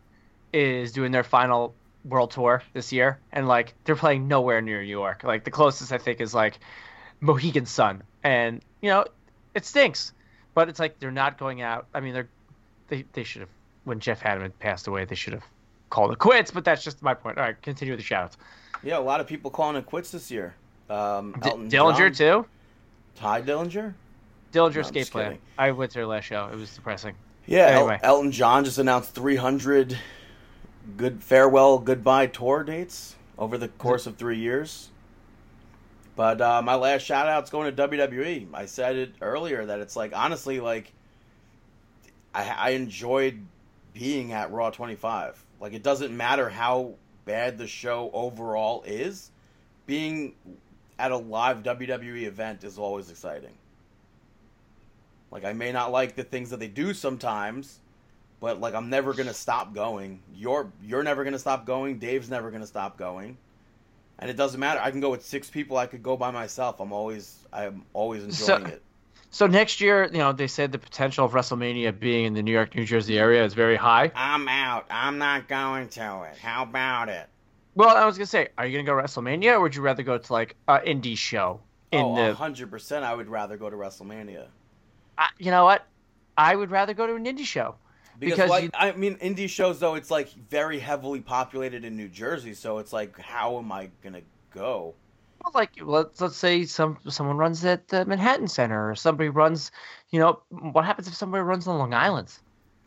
is 0.52 0.90
doing 0.90 1.12
their 1.12 1.22
final 1.22 1.74
world 2.04 2.32
tour 2.32 2.60
this 2.72 2.92
year, 2.92 3.20
and 3.32 3.46
like 3.46 3.74
they're 3.84 3.94
playing 3.94 4.26
nowhere 4.26 4.60
near 4.60 4.82
New 4.82 4.88
York. 4.88 5.22
Like 5.22 5.44
the 5.44 5.52
closest 5.52 5.92
I 5.92 5.98
think 5.98 6.20
is 6.20 6.34
like 6.34 6.58
Mohegan 7.20 7.66
Sun, 7.66 8.02
and 8.24 8.60
you 8.80 8.90
know 8.90 9.04
it 9.54 9.64
stinks. 9.64 10.12
But 10.54 10.68
it's 10.68 10.80
like 10.80 10.98
they're 10.98 11.12
not 11.12 11.38
going 11.38 11.62
out. 11.62 11.86
I 11.94 12.00
mean, 12.00 12.14
they're 12.14 12.28
they 12.88 13.04
they 13.12 13.22
should 13.22 13.42
have 13.42 13.50
when 13.84 14.00
Jeff 14.00 14.20
Hanneman 14.20 14.50
passed 14.58 14.88
away, 14.88 15.04
they 15.04 15.14
should 15.14 15.34
have 15.34 15.44
called 15.88 16.10
it 16.10 16.18
quits. 16.18 16.50
But 16.50 16.64
that's 16.64 16.82
just 16.82 17.00
my 17.00 17.14
point. 17.14 17.38
All 17.38 17.44
right, 17.44 17.62
continue 17.62 17.94
with 17.94 18.04
the 18.04 18.14
shoutouts. 18.14 18.32
Yeah, 18.82 18.98
a 18.98 19.00
lot 19.00 19.20
of 19.20 19.28
people 19.28 19.52
calling 19.52 19.76
it 19.76 19.86
quits 19.86 20.10
this 20.10 20.32
year. 20.32 20.56
Um, 20.90 21.32
D- 21.40 21.48
Dillinger 21.50 22.12
John, 22.12 22.42
too. 22.42 22.46
Tye 23.14 23.40
Dillinger. 23.40 23.94
Dillinger 24.52 24.80
Escape 24.80 25.10
Plan. 25.10 25.38
I 25.58 25.70
went 25.72 25.92
to 25.92 25.98
their 25.98 26.06
last 26.06 26.24
show. 26.24 26.48
It 26.52 26.56
was 26.56 26.74
depressing. 26.74 27.14
Yeah, 27.46 27.66
El- 27.68 27.78
Anyway. 27.80 27.98
Elton 28.02 28.32
John 28.32 28.64
just 28.64 28.78
announced 28.78 29.14
300 29.14 29.98
good 30.96 31.22
farewell 31.22 31.78
goodbye 31.78 32.26
tour 32.26 32.62
dates 32.62 33.16
over 33.38 33.58
the 33.58 33.68
course 33.68 34.06
of 34.06 34.16
three 34.16 34.38
years. 34.38 34.90
But 36.14 36.40
uh, 36.40 36.60
my 36.62 36.74
last 36.74 37.02
shout 37.02 37.26
out's 37.26 37.50
going 37.50 37.74
to 37.74 37.88
WWE. 37.88 38.48
I 38.52 38.66
said 38.66 38.96
it 38.96 39.14
earlier 39.20 39.64
that 39.66 39.80
it's 39.80 39.96
like 39.96 40.12
honestly 40.14 40.60
like 40.60 40.92
I, 42.34 42.48
I 42.48 42.70
enjoyed 42.70 43.40
being 43.94 44.32
at 44.32 44.50
Raw 44.52 44.70
25. 44.70 45.42
Like 45.60 45.72
it 45.72 45.82
doesn't 45.82 46.14
matter 46.14 46.48
how 46.48 46.94
bad 47.24 47.56
the 47.56 47.66
show 47.66 48.10
overall 48.12 48.82
is, 48.86 49.30
being 49.86 50.34
at 50.98 51.12
a 51.12 51.16
live 51.16 51.62
WWE 51.62 52.24
event 52.24 52.64
is 52.64 52.78
always 52.78 53.10
exciting. 53.10 53.52
Like 55.32 55.44
I 55.46 55.54
may 55.54 55.72
not 55.72 55.90
like 55.90 56.14
the 56.14 56.24
things 56.24 56.50
that 56.50 56.60
they 56.60 56.68
do 56.68 56.92
sometimes, 56.92 57.80
but 58.38 58.60
like 58.60 58.74
I'm 58.74 58.90
never 58.90 59.14
gonna 59.14 59.32
stop 59.32 59.72
going. 59.72 60.20
You're 60.34 60.70
you're 60.82 61.02
never 61.02 61.24
gonna 61.24 61.38
stop 61.38 61.64
going. 61.64 61.98
Dave's 61.98 62.28
never 62.28 62.50
gonna 62.50 62.66
stop 62.66 62.98
going. 62.98 63.38
And 64.18 64.30
it 64.30 64.36
doesn't 64.36 64.60
matter. 64.60 64.78
I 64.80 64.90
can 64.90 65.00
go 65.00 65.10
with 65.10 65.24
six 65.24 65.48
people. 65.48 65.78
I 65.78 65.86
could 65.86 66.02
go 66.02 66.16
by 66.18 66.30
myself. 66.30 66.80
I'm 66.80 66.92
always 66.92 67.38
I'm 67.52 67.84
always 67.94 68.22
enjoying 68.22 68.66
So- 68.66 68.72
it. 68.72 68.82
So 69.34 69.46
next 69.46 69.80
year, 69.80 70.10
you 70.12 70.18
know, 70.18 70.32
they 70.34 70.46
said 70.46 70.72
the 70.72 70.78
potential 70.78 71.24
of 71.24 71.32
WrestleMania 71.32 71.98
being 71.98 72.26
in 72.26 72.34
the 72.34 72.42
New 72.42 72.52
York, 72.52 72.74
New 72.74 72.84
Jersey 72.84 73.18
area 73.18 73.42
is 73.42 73.54
very 73.54 73.76
high. 73.76 74.12
I'm 74.14 74.46
out. 74.46 74.84
I'm 74.90 75.16
not 75.16 75.48
going 75.48 75.88
to 75.88 76.24
it. 76.30 76.36
How 76.36 76.64
about 76.64 77.08
it? 77.08 77.26
Well, 77.74 77.96
I 77.96 78.04
was 78.04 78.18
gonna 78.18 78.26
say, 78.26 78.48
are 78.58 78.66
you 78.66 78.76
gonna 78.76 78.84
go 78.84 78.94
to 78.94 79.02
WrestleMania, 79.02 79.52
or 79.52 79.60
would 79.60 79.74
you 79.74 79.80
rather 79.80 80.02
go 80.02 80.18
to 80.18 80.32
like 80.34 80.56
an 80.68 80.82
indie 80.84 81.16
show 81.16 81.62
in 81.90 82.02
oh, 82.02 82.14
the? 82.14 82.34
hundred 82.34 82.70
percent. 82.70 83.06
I 83.06 83.14
would 83.14 83.28
rather 83.28 83.56
go 83.56 83.70
to 83.70 83.76
WrestleMania 83.76 84.48
I- 85.18 85.28
you 85.38 85.50
know 85.50 85.64
what? 85.64 85.86
I 86.36 86.54
would 86.56 86.70
rather 86.70 86.94
go 86.94 87.06
to 87.06 87.14
an 87.14 87.24
indie 87.24 87.44
show. 87.44 87.74
because, 88.18 88.36
Because 88.36 88.50
like 88.50 88.64
you- 88.64 88.70
I 88.74 88.92
mean, 88.92 89.16
indie 89.16 89.48
shows 89.48 89.80
though 89.80 89.94
it's 89.94 90.10
like 90.10 90.28
very 90.50 90.78
heavily 90.78 91.20
populated 91.20 91.84
in 91.84 91.96
New 91.96 92.08
Jersey, 92.08 92.54
so 92.54 92.78
it's 92.78 92.92
like 92.92 93.18
how 93.18 93.58
am 93.58 93.70
I 93.72 93.90
gonna 94.02 94.22
go? 94.54 94.94
Well, 95.44 95.52
like 95.54 95.70
let's 95.80 96.20
let's 96.20 96.36
say 96.36 96.64
some 96.64 96.98
someone 97.08 97.36
runs 97.36 97.64
at 97.64 97.88
the 97.88 98.04
Manhattan 98.04 98.46
Center, 98.48 98.90
or 98.90 98.94
somebody 98.94 99.28
runs. 99.28 99.72
You 100.10 100.20
know, 100.20 100.40
what 100.50 100.84
happens 100.84 101.08
if 101.08 101.14
somebody 101.14 101.42
runs 101.42 101.66
on 101.66 101.78
Long 101.78 101.92
Island 101.94 102.32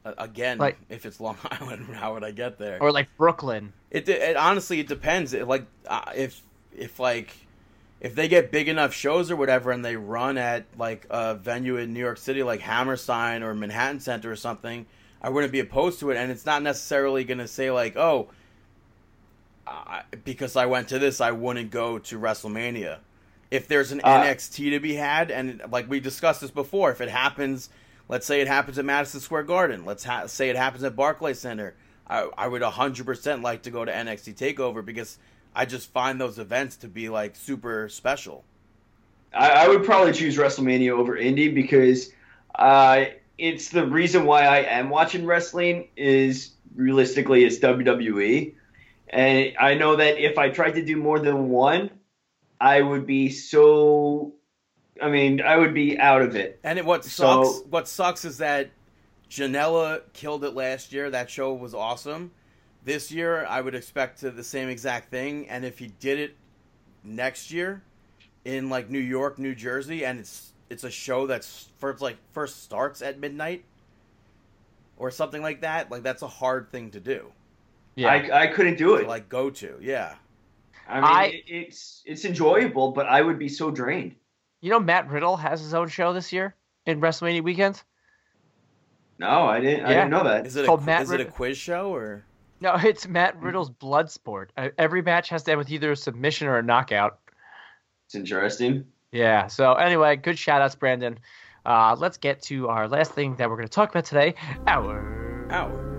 Uh, 0.06 0.14
again, 0.20 0.58
Like- 0.60 0.78
if 0.90 1.06
it's 1.06 1.20
Long 1.20 1.38
Island, 1.52 1.94
how 1.96 2.14
would 2.14 2.24
I 2.24 2.32
get 2.32 2.58
there? 2.58 2.82
or 2.82 2.92
like 2.92 3.10
Brooklyn? 3.18 3.74
It, 3.92 4.08
it 4.08 4.38
honestly 4.38 4.80
it 4.80 4.88
depends. 4.88 5.34
It, 5.34 5.48
like 5.48 5.66
uh, 5.88 6.12
if 6.16 6.42
if 6.78 7.00
like 7.00 7.36
if 8.02 8.14
they 8.16 8.28
get 8.28 8.52
big 8.52 8.68
enough 8.68 8.94
shows 8.94 9.32
or 9.32 9.36
whatever, 9.36 9.72
and 9.72 9.84
they 9.84 9.96
run 9.96 10.38
at 10.38 10.66
like 10.78 11.08
a 11.10 11.36
venue 11.36 11.78
in 11.78 11.94
New 11.94 12.00
York 12.00 12.18
City, 12.18 12.44
like 12.44 12.60
Hammerstein 12.62 13.42
or 13.44 13.54
Manhattan 13.54 14.00
Center 14.00 14.32
or 14.32 14.36
something, 14.36 14.86
I 15.22 15.30
wouldn't 15.30 15.54
be 15.54 15.60
opposed 15.60 16.00
to 16.02 16.12
it. 16.12 16.18
And 16.18 16.32
it's 16.32 16.46
not 16.46 16.62
necessarily 16.62 17.24
going 17.24 17.38
to 17.40 17.48
say 17.48 17.72
like, 17.72 17.96
oh, 17.96 18.30
uh, 19.66 20.02
because 20.24 20.56
I 20.56 20.66
went 20.68 20.90
to 20.90 21.00
this, 21.00 21.20
I 21.22 21.32
wouldn't 21.32 21.72
go 21.72 21.98
to 22.00 22.20
WrestleMania. 22.20 23.00
If 23.50 23.68
there's 23.68 23.92
an 23.92 24.02
Uh, 24.04 24.22
NXT 24.24 24.72
to 24.72 24.80
be 24.80 24.96
had, 24.96 25.32
and 25.32 25.62
like 25.72 25.90
we 25.90 26.00
discussed 26.00 26.42
this 26.42 26.52
before, 26.52 26.92
if 26.92 27.02
it 27.02 27.10
happens, 27.10 27.70
let's 28.10 28.26
say 28.26 28.42
it 28.42 28.48
happens 28.48 28.78
at 28.78 28.86
Madison 28.86 29.20
Square 29.22 29.44
Garden, 29.44 29.86
let's 29.86 30.04
ha- 30.04 30.28
say 30.28 30.50
it 30.50 30.56
happens 30.56 30.84
at 30.84 30.96
Barclays 30.96 31.40
Center, 31.40 31.76
I, 32.08 32.30
I 32.38 32.48
would 32.48 32.62
100% 32.62 33.42
like 33.44 33.64
to 33.64 33.72
go 33.72 33.86
to 33.86 33.92
NXT 33.92 34.36
TakeOver 34.36 34.86
because 34.86 35.18
I 35.56 35.66
just 35.66 35.92
find 35.92 36.20
those 36.20 36.38
events 36.38 36.76
to 36.78 36.88
be 36.88 37.08
like 37.10 37.36
super 37.36 37.88
special. 37.90 38.44
I, 39.34 39.50
I 39.50 39.68
would 39.70 39.84
probably 39.86 40.12
choose 40.12 40.38
WrestleMania 40.38 40.92
over 40.92 41.16
Indy 41.16 41.50
because 41.50 42.12
uh, 42.56 43.06
it's 43.38 43.70
the 43.70 43.86
reason 43.86 44.26
why 44.26 44.44
I 44.44 44.58
am 44.60 44.90
watching 44.90 45.26
wrestling 45.26 45.88
is 45.96 46.52
realistically 46.76 47.46
it's 47.46 47.60
WWE, 47.60 48.54
and 49.10 49.54
I 49.60 49.76
know 49.76 49.96
that 49.96 50.18
if 50.18 50.38
I 50.38 50.50
tried 50.50 50.72
to 50.72 50.84
do 50.86 50.98
more 50.98 51.20
than 51.20 51.50
one, 51.50 51.90
I 52.60 52.82
would 52.82 53.06
be 53.06 53.30
so. 53.30 54.34
I 55.02 55.10
mean, 55.10 55.42
I 55.42 55.58
would 55.58 55.74
be 55.74 56.00
out 56.00 56.22
of 56.22 56.36
it. 56.38 56.60
And 56.64 56.80
it, 56.80 56.86
what 56.86 57.04
So- 57.04 57.44
sucks, 57.44 57.66
what 57.68 57.88
sucks 57.88 58.24
is 58.26 58.38
that 58.38 58.70
Janela 59.30 60.02
killed 60.14 60.46
it 60.46 60.52
last 60.54 60.94
year. 60.94 61.10
That 61.10 61.30
show 61.30 61.54
was 61.54 61.74
awesome. 61.74 62.32
This 62.86 63.12
year, 63.12 63.46
I 63.48 63.62
would 63.62 63.76
expect 63.76 64.22
the 64.22 64.44
same 64.44 64.70
exact 64.70 65.10
thing. 65.10 65.50
And 65.50 65.66
if 65.66 65.80
he 65.80 65.88
did 66.00 66.20
it 66.20 66.36
next 67.04 67.52
year 67.52 67.82
in 68.46 68.70
like 68.70 68.90
New 68.90 69.00
York, 69.00 69.40
New 69.40 69.56
Jersey, 69.56 70.06
and 70.06 70.20
it's 70.20 70.54
it's 70.70 70.84
a 70.84 70.92
show 70.92 71.26
that's 71.28 71.70
first 71.80 72.02
like 72.02 72.18
first 72.32 72.64
starts 72.64 73.02
at 73.02 73.20
midnight 73.20 73.66
or 74.98 75.10
something 75.12 75.42
like 75.42 75.62
that, 75.62 75.90
like 75.92 76.04
that's 76.04 76.22
a 76.22 76.28
hard 76.28 76.72
thing 76.72 76.92
to 76.92 77.00
do. 77.00 77.32
Yeah, 77.96 78.10
I, 78.10 78.44
I 78.44 78.48
couldn't 78.48 78.78
do 78.78 78.90
To 78.90 78.96
it. 79.04 79.08
like 79.08 79.30
go 79.30 79.50
to, 79.50 79.78
yeah. 79.82 80.16
I 80.88 80.96
mean, 80.96 81.04
I- 81.06 81.44
it's 81.48 82.04
it's 82.06 82.24
enjoyable, 82.26 82.92
but 82.92 83.08
I 83.08 83.22
would 83.22 83.40
be 83.40 83.50
so 83.50 83.72
drained. 83.72 84.16
you 84.62 84.70
know, 84.70 84.80
Matt 84.80 85.10
Riddle 85.10 85.38
has 85.38 85.60
his 85.62 85.74
own 85.74 85.88
show 85.88 86.14
this 86.14 86.32
year 86.32 86.54
in 86.86 87.02
WrestleMania 87.02 87.42
weekend. 87.44 87.82
No, 89.18 89.46
I 89.46 89.60
didn't. 89.60 89.86
I 89.86 89.90
didn't 89.94 90.10
know 90.12 90.24
that. 90.26 90.46
Is 90.46 90.56
it 90.56 90.66
a, 90.66 90.68
called 90.68 90.86
Matt 90.86 91.02
is 91.04 91.12
it 91.12 91.22
a 91.22 91.26
quiz 91.26 91.58
show 91.58 91.94
or? 91.96 92.26
No, 92.62 92.76
it's 92.76 93.08
Matt 93.08 93.40
Riddle's 93.42 93.70
blood 93.70 94.10
sport. 94.10 94.52
Every 94.78 95.02
match 95.02 95.30
has 95.30 95.44
to 95.44 95.52
end 95.52 95.60
with 95.60 95.72
either 95.72 95.92
a 95.92 95.96
submission 95.96 96.48
or 96.48 96.58
a 96.58 96.64
knockout. 96.64 97.20
It's 98.08 98.16
interesting. 98.16 98.86
Yeah. 99.12 99.48
So 99.48 99.74
anyway, 99.74 100.16
good 100.16 100.38
shout 100.38 100.62
outs, 100.62 100.76
Brandon. 100.76 101.20
Uh, 101.66 101.96
let's 101.98 102.18
get 102.18 102.42
to 102.44 102.68
our 102.70 102.88
last 102.88 103.12
thing 103.12 103.36
that 103.38 103.50
we're 103.50 103.56
going 103.56 103.68
to 103.68 103.74
talk 103.74 103.90
about 103.90 104.06
today. 104.06 104.36
Our 104.68 105.48
our 105.52 105.96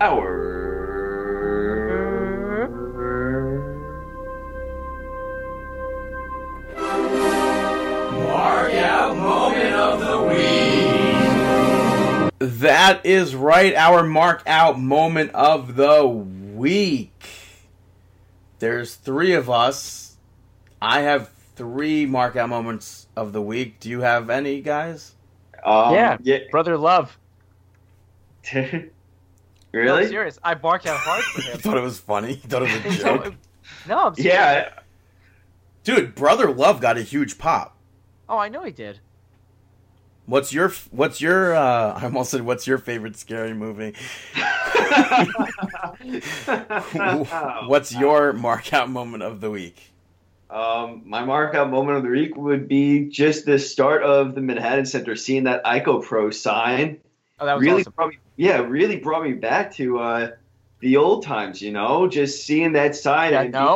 Our 0.00 0.64
That 12.44 13.06
is 13.06 13.34
right, 13.34 13.74
our 13.74 14.02
mark 14.02 14.42
out 14.46 14.78
moment 14.78 15.30
of 15.32 15.76
the 15.76 16.06
week. 16.06 17.10
There's 18.58 18.94
three 18.96 19.32
of 19.32 19.48
us. 19.48 20.16
I 20.82 21.00
have 21.00 21.30
three 21.56 22.04
mark 22.04 22.36
out 22.36 22.48
moments 22.50 23.06
of 23.16 23.32
the 23.32 23.40
week. 23.40 23.80
Do 23.80 23.88
you 23.88 24.00
have 24.00 24.28
any, 24.28 24.60
guys? 24.60 25.14
Um, 25.64 25.94
Yeah. 25.94 26.18
yeah. 26.22 26.38
brother 26.50 26.76
love. 26.76 27.16
really? 28.52 28.82
No, 29.72 29.96
I'm 29.96 30.08
serious. 30.08 30.38
I 30.42 30.54
barked 30.54 30.86
out 30.86 30.98
hard 30.98 31.22
for 31.24 31.40
You 31.46 31.52
him. 31.52 31.58
thought 31.60 31.76
it 31.78 31.82
was 31.82 31.98
funny? 31.98 32.30
You 32.32 32.36
thought 32.48 32.62
it 32.62 32.84
was 32.84 32.94
a 32.98 32.98
joke? 33.02 33.34
no, 33.88 33.98
I'm 34.08 34.14
serious. 34.14 34.34
Yeah. 34.34 34.68
Dude, 35.84 36.14
Brother 36.14 36.50
Love 36.50 36.80
got 36.80 36.98
a 36.98 37.02
huge 37.02 37.38
pop. 37.38 37.76
Oh, 38.28 38.38
I 38.38 38.48
know 38.48 38.62
he 38.64 38.70
did. 38.72 39.00
What's 40.26 40.52
your 40.52 40.70
what's 40.90 41.20
your 41.20 41.54
uh 41.54 41.92
I 42.00 42.04
almost 42.04 42.30
said 42.30 42.42
what's 42.42 42.66
your 42.66 42.78
favorite 42.78 43.16
scary 43.16 43.54
movie? 43.54 43.94
what's 47.66 47.94
your 47.94 48.32
mark 48.32 48.72
out 48.72 48.90
moment 48.90 49.22
of 49.22 49.40
the 49.40 49.50
week? 49.50 49.90
Um, 50.50 51.02
my 51.06 51.22
markout 51.22 51.70
moment 51.70 51.98
of 51.98 52.04
the 52.04 52.10
week 52.10 52.36
would 52.36 52.68
be 52.68 53.08
just 53.08 53.44
the 53.44 53.58
start 53.58 54.02
of 54.02 54.34
the 54.34 54.40
Manhattan 54.40 54.86
Center, 54.86 55.16
seeing 55.16 55.44
that 55.44 55.64
Ico 55.64 56.02
Pro 56.04 56.30
sign. 56.30 57.00
Oh, 57.40 57.46
that 57.46 57.54
was 57.54 57.64
really 57.64 57.80
awesome. 57.80 57.92
brought 57.96 58.10
me, 58.10 58.18
yeah, 58.36 58.58
really 58.58 58.96
brought 58.96 59.24
me 59.24 59.32
back 59.32 59.72
to 59.74 59.98
uh, 59.98 60.30
the 60.80 60.96
old 60.98 61.24
times. 61.24 61.60
You 61.60 61.72
know, 61.72 62.06
just 62.08 62.46
seeing 62.46 62.72
that 62.74 62.94
sign 62.94 63.32
Yeah, 63.32 63.34
and 63.34 63.52
no. 63.52 63.52
being 63.52 63.68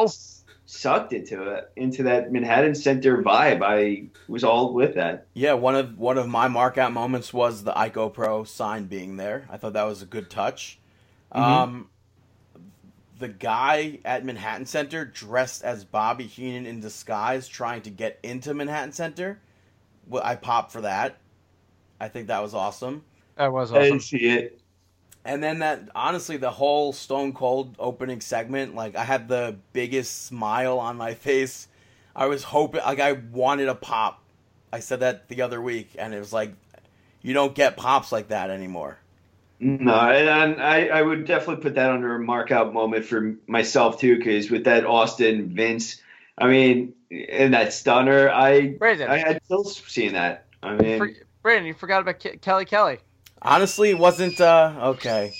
sucked 0.70 1.14
into 1.14 1.42
it, 1.44 1.72
into 1.76 2.02
that 2.02 2.30
Manhattan 2.30 2.74
Center 2.74 3.22
vibe. 3.22 3.62
I 3.62 4.08
was 4.28 4.44
all 4.44 4.74
with 4.74 4.96
that. 4.96 5.26
Yeah, 5.32 5.54
one 5.54 5.74
of 5.74 5.98
one 5.98 6.18
of 6.18 6.28
my 6.28 6.46
mark 6.46 6.76
out 6.76 6.92
moments 6.92 7.32
was 7.32 7.64
the 7.64 7.72
Ico 7.72 8.12
Pro 8.12 8.44
sign 8.44 8.84
being 8.84 9.16
there. 9.16 9.48
I 9.50 9.56
thought 9.56 9.72
that 9.72 9.84
was 9.84 10.02
a 10.02 10.06
good 10.06 10.28
touch. 10.28 10.78
Um, 11.32 11.88
the 13.18 13.28
guy 13.28 13.98
at 14.04 14.24
Manhattan 14.24 14.66
Center 14.66 15.06
dressed 15.06 15.64
as 15.64 15.84
Bobby 15.84 16.26
Heenan 16.26 16.66
in 16.66 16.80
disguise, 16.80 17.48
trying 17.48 17.82
to 17.82 17.90
get 17.90 18.18
into 18.22 18.52
Manhattan 18.52 18.92
Center. 18.92 19.40
Well, 20.06 20.22
I 20.22 20.36
popped 20.36 20.72
for 20.72 20.82
that. 20.82 21.16
I 21.98 22.08
think 22.08 22.28
that 22.28 22.42
was 22.42 22.54
awesome. 22.54 23.04
That 23.36 23.52
was 23.52 23.72
I 23.72 23.76
awesome. 23.76 23.84
didn't 23.84 24.02
see 24.02 24.28
it. 24.28 24.60
And 25.28 25.42
then 25.42 25.58
that 25.58 25.90
honestly, 25.94 26.38
the 26.38 26.50
whole 26.50 26.94
Stone 26.94 27.34
Cold 27.34 27.76
opening 27.78 28.22
segment, 28.22 28.74
like 28.74 28.96
I 28.96 29.04
had 29.04 29.28
the 29.28 29.56
biggest 29.74 30.24
smile 30.24 30.78
on 30.78 30.96
my 30.96 31.12
face. 31.12 31.68
I 32.16 32.26
was 32.26 32.42
hoping, 32.42 32.80
like 32.80 32.98
I 32.98 33.12
wanted 33.12 33.68
a 33.68 33.74
pop. 33.74 34.22
I 34.72 34.80
said 34.80 35.00
that 35.00 35.28
the 35.28 35.42
other 35.42 35.60
week, 35.60 35.90
and 35.98 36.14
it 36.14 36.18
was 36.18 36.32
like, 36.32 36.54
you 37.20 37.34
don't 37.34 37.54
get 37.54 37.76
pops 37.76 38.10
like 38.10 38.28
that 38.28 38.48
anymore. 38.48 38.96
No, 39.60 39.92
and, 39.92 40.28
and 40.30 40.62
I, 40.62 40.86
I 40.86 41.02
would 41.02 41.26
definitely 41.26 41.62
put 41.62 41.74
that 41.74 41.90
under 41.90 42.16
a 42.16 42.18
markout 42.18 42.72
moment 42.72 43.04
for 43.04 43.34
myself 43.46 44.00
too, 44.00 44.16
because 44.16 44.50
with 44.50 44.64
that 44.64 44.86
Austin 44.86 45.50
Vince, 45.50 46.00
I 46.38 46.46
mean, 46.46 46.94
and 47.10 47.52
that 47.52 47.74
stunner, 47.74 48.30
I 48.30 48.68
Brandon, 48.68 49.10
I 49.10 49.18
had 49.18 49.42
still 49.44 49.64
seeing 49.64 50.14
that. 50.14 50.46
I 50.62 50.74
mean, 50.74 50.96
for, 50.96 51.10
Brandon, 51.42 51.66
you 51.66 51.74
forgot 51.74 52.00
about 52.00 52.18
Ke- 52.18 52.40
Kelly 52.40 52.64
Kelly. 52.64 52.98
Honestly, 53.42 53.90
it 53.90 53.98
wasn't 53.98 54.40
uh 54.40 54.72
okay. 54.96 55.32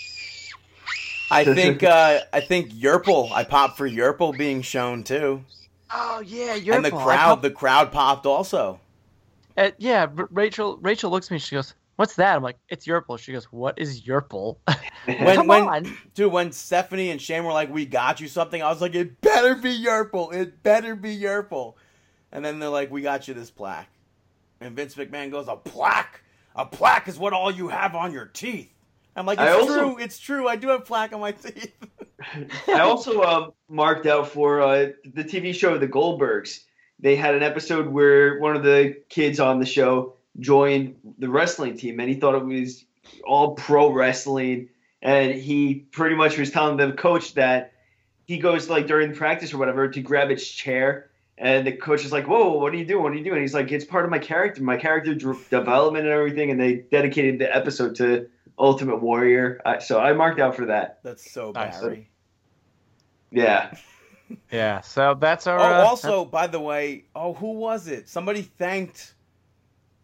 I 1.30 1.44
think 1.54 1.82
uh 1.82 2.20
I 2.32 2.40
think 2.40 2.72
Yerple. 2.72 3.30
I 3.32 3.44
popped 3.44 3.76
for 3.76 3.88
Yerple 3.88 4.36
being 4.36 4.62
shown 4.62 5.02
too, 5.04 5.44
Oh 5.90 6.20
yeah, 6.24 6.54
you're 6.54 6.76
and 6.76 6.84
the 6.84 6.90
crowd. 6.90 7.42
The 7.42 7.50
crowd 7.50 7.92
popped 7.92 8.26
also. 8.26 8.80
Uh, 9.56 9.70
yeah, 9.78 10.06
Rachel. 10.30 10.78
Rachel 10.80 11.10
looks 11.10 11.26
at 11.26 11.32
me. 11.32 11.38
She 11.38 11.56
goes, 11.56 11.74
"What's 11.96 12.14
that?" 12.16 12.36
I'm 12.36 12.42
like, 12.42 12.58
"It's 12.68 12.86
Yerple." 12.86 13.18
She 13.18 13.32
goes, 13.32 13.46
"What 13.46 13.78
is 13.78 14.02
Yerple?" 14.02 14.58
When 15.06 15.36
Come 15.36 15.46
when 15.48 15.62
on. 15.62 15.96
dude, 16.14 16.30
when 16.30 16.52
Stephanie 16.52 17.10
and 17.10 17.20
Shane 17.20 17.44
were 17.44 17.52
like, 17.52 17.72
"We 17.72 17.86
got 17.86 18.20
you 18.20 18.28
something," 18.28 18.62
I 18.62 18.68
was 18.70 18.80
like, 18.80 18.94
"It 18.94 19.20
better 19.20 19.54
be 19.54 19.82
Yerple. 19.84 20.32
It 20.34 20.62
better 20.62 20.94
be 20.94 21.18
Yerple." 21.18 21.74
And 22.30 22.44
then 22.44 22.58
they're 22.58 22.68
like, 22.68 22.90
"We 22.90 23.00
got 23.02 23.26
you 23.26 23.34
this 23.34 23.50
plaque," 23.50 23.88
and 24.60 24.76
Vince 24.76 24.94
McMahon 24.94 25.30
goes, 25.30 25.48
"A 25.48 25.56
plaque? 25.56 26.22
A 26.56 26.66
plaque 26.66 27.08
is 27.08 27.18
what 27.18 27.32
all 27.32 27.50
you 27.50 27.68
have 27.68 27.94
on 27.94 28.12
your 28.12 28.26
teeth." 28.26 28.72
I'm 29.16 29.26
like, 29.26 29.38
I 29.38 29.52
"It's 29.52 29.62
also- 29.62 29.94
true. 29.94 29.98
It's 29.98 30.18
true. 30.18 30.48
I 30.48 30.56
do 30.56 30.68
have 30.68 30.84
plaque 30.84 31.12
on 31.12 31.20
my 31.20 31.32
teeth." 31.32 31.72
I 32.68 32.80
also 32.80 33.22
um, 33.22 33.52
marked 33.68 34.06
out 34.06 34.28
for 34.28 34.60
uh, 34.60 34.88
the 35.14 35.24
TV 35.24 35.54
show 35.54 35.78
The 35.78 35.88
Goldbergs. 35.88 36.60
They 37.00 37.14
had 37.14 37.34
an 37.34 37.42
episode 37.42 37.86
where 37.88 38.38
one 38.40 38.56
of 38.56 38.62
the 38.64 38.96
kids 39.08 39.38
on 39.38 39.60
the 39.60 39.66
show 39.66 40.14
joined 40.40 40.96
the 41.18 41.28
wrestling 41.28 41.76
team, 41.76 42.00
and 42.00 42.08
he 42.08 42.16
thought 42.16 42.34
it 42.34 42.44
was 42.44 42.84
all 43.24 43.54
pro 43.54 43.92
wrestling. 43.92 44.68
And 45.00 45.32
he 45.32 45.74
pretty 45.92 46.16
much 46.16 46.36
was 46.38 46.50
telling 46.50 46.76
the 46.76 46.92
coach 46.92 47.34
that 47.34 47.72
he 48.26 48.38
goes 48.38 48.68
like 48.68 48.88
during 48.88 49.14
practice 49.14 49.54
or 49.54 49.58
whatever 49.58 49.88
to 49.88 50.00
grab 50.00 50.30
its 50.30 50.46
chair, 50.46 51.10
and 51.40 51.66
the 51.66 51.72
coach 51.72 52.04
is 52.04 52.12
like, 52.12 52.26
"Whoa, 52.26 52.58
what 52.58 52.72
are 52.72 52.76
you 52.76 52.84
doing? 52.84 53.02
What 53.02 53.12
are 53.12 53.16
you 53.16 53.24
doing?" 53.24 53.40
He's 53.40 53.54
like, 53.54 53.70
"It's 53.72 53.84
part 53.84 54.04
of 54.04 54.10
my 54.10 54.18
character, 54.18 54.62
my 54.62 54.76
character 54.76 55.14
dr- 55.14 55.48
development 55.50 56.04
and 56.04 56.12
everything." 56.12 56.50
And 56.50 56.60
they 56.60 56.76
dedicated 56.90 57.38
the 57.38 57.54
episode 57.54 57.94
to 57.96 58.28
Ultimate 58.58 59.00
Warrior. 59.00 59.60
I, 59.64 59.78
so 59.78 60.00
I 60.00 60.12
marked 60.12 60.40
out 60.40 60.56
for 60.56 60.66
that. 60.66 61.00
That's 61.02 61.30
so 61.30 61.52
Nice. 61.52 61.80
Barry. 61.80 62.10
Yeah. 63.30 63.74
yeah. 64.52 64.80
So 64.80 65.14
that's 65.14 65.46
our. 65.46 65.58
Oh, 65.58 65.62
uh, 65.62 65.84
also, 65.84 66.24
by 66.24 66.46
the 66.46 66.60
way, 66.60 67.04
oh, 67.14 67.34
who 67.34 67.52
was 67.52 67.88
it? 67.88 68.08
Somebody 68.08 68.42
thanked. 68.42 69.14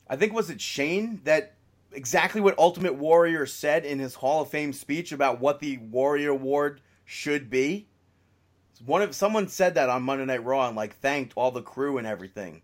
I 0.08 0.16
think 0.16 0.32
was 0.32 0.50
it 0.50 0.60
Shane 0.60 1.20
that 1.24 1.54
exactly 1.92 2.40
what 2.40 2.58
Ultimate 2.58 2.94
Warrior 2.94 3.46
said 3.46 3.84
in 3.84 3.98
his 3.98 4.14
Hall 4.14 4.42
of 4.42 4.50
Fame 4.50 4.72
speech 4.72 5.12
about 5.12 5.40
what 5.40 5.60
the 5.60 5.78
Warrior 5.78 6.30
Award 6.30 6.80
should 7.04 7.50
be. 7.50 7.86
One 8.84 9.02
of 9.02 9.14
someone 9.14 9.48
said 9.48 9.74
that 9.74 9.88
on 9.88 10.02
Monday 10.02 10.24
Night 10.24 10.44
Raw 10.44 10.66
and 10.66 10.76
like 10.76 10.96
thanked 10.98 11.32
all 11.36 11.50
the 11.50 11.62
crew 11.62 11.98
and 11.98 12.06
everything. 12.06 12.62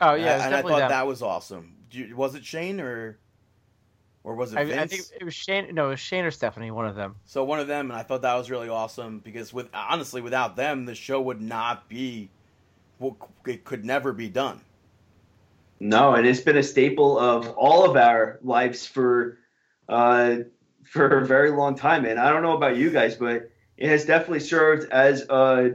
oh 0.00 0.14
yeah, 0.14 0.36
it's 0.36 0.44
and 0.44 0.54
I 0.54 0.62
thought 0.62 0.78
them. 0.78 0.88
that 0.90 1.06
was 1.06 1.22
awesome. 1.22 1.76
You- 1.90 2.16
Was 2.16 2.34
it 2.34 2.44
Shane 2.44 2.80
or 2.80 3.18
or 4.24 4.34
was 4.36 4.52
it 4.52 4.58
I, 4.58 4.64
Vince? 4.64 4.80
I 4.80 4.86
think 4.86 5.02
it 5.20 5.24
was 5.24 5.34
Shane. 5.34 5.74
No, 5.74 5.86
it 5.86 5.90
was 5.90 6.00
Shane 6.00 6.24
or 6.24 6.30
Stephanie. 6.30 6.70
One 6.70 6.86
of 6.86 6.94
them. 6.94 7.16
So 7.24 7.44
one 7.44 7.58
of 7.60 7.66
them, 7.66 7.90
and 7.90 7.98
I 7.98 8.02
thought 8.02 8.22
that 8.22 8.34
was 8.34 8.50
really 8.50 8.68
awesome 8.68 9.18
because 9.18 9.52
with 9.52 9.68
honestly, 9.74 10.20
without 10.20 10.54
them, 10.56 10.84
the 10.84 10.94
show 10.94 11.20
would 11.20 11.40
not 11.40 11.88
be. 11.88 12.30
Well, 12.98 13.16
it 13.46 13.64
could 13.64 13.84
never 13.84 14.12
be 14.12 14.28
done. 14.28 14.60
No, 15.80 16.14
and 16.14 16.24
it's 16.24 16.40
been 16.40 16.56
a 16.56 16.62
staple 16.62 17.18
of 17.18 17.48
all 17.56 17.84
of 17.90 17.96
our 17.96 18.38
lives 18.42 18.86
for 18.86 19.38
uh, 19.88 20.36
for 20.84 21.18
a 21.18 21.26
very 21.26 21.50
long 21.50 21.74
time. 21.74 22.04
And 22.04 22.20
I 22.20 22.30
don't 22.30 22.42
know 22.42 22.56
about 22.56 22.76
you 22.76 22.90
guys, 22.90 23.16
but 23.16 23.50
it 23.82 23.90
has 23.90 24.04
definitely 24.04 24.40
served 24.40 24.90
as 24.92 25.26
a, 25.28 25.72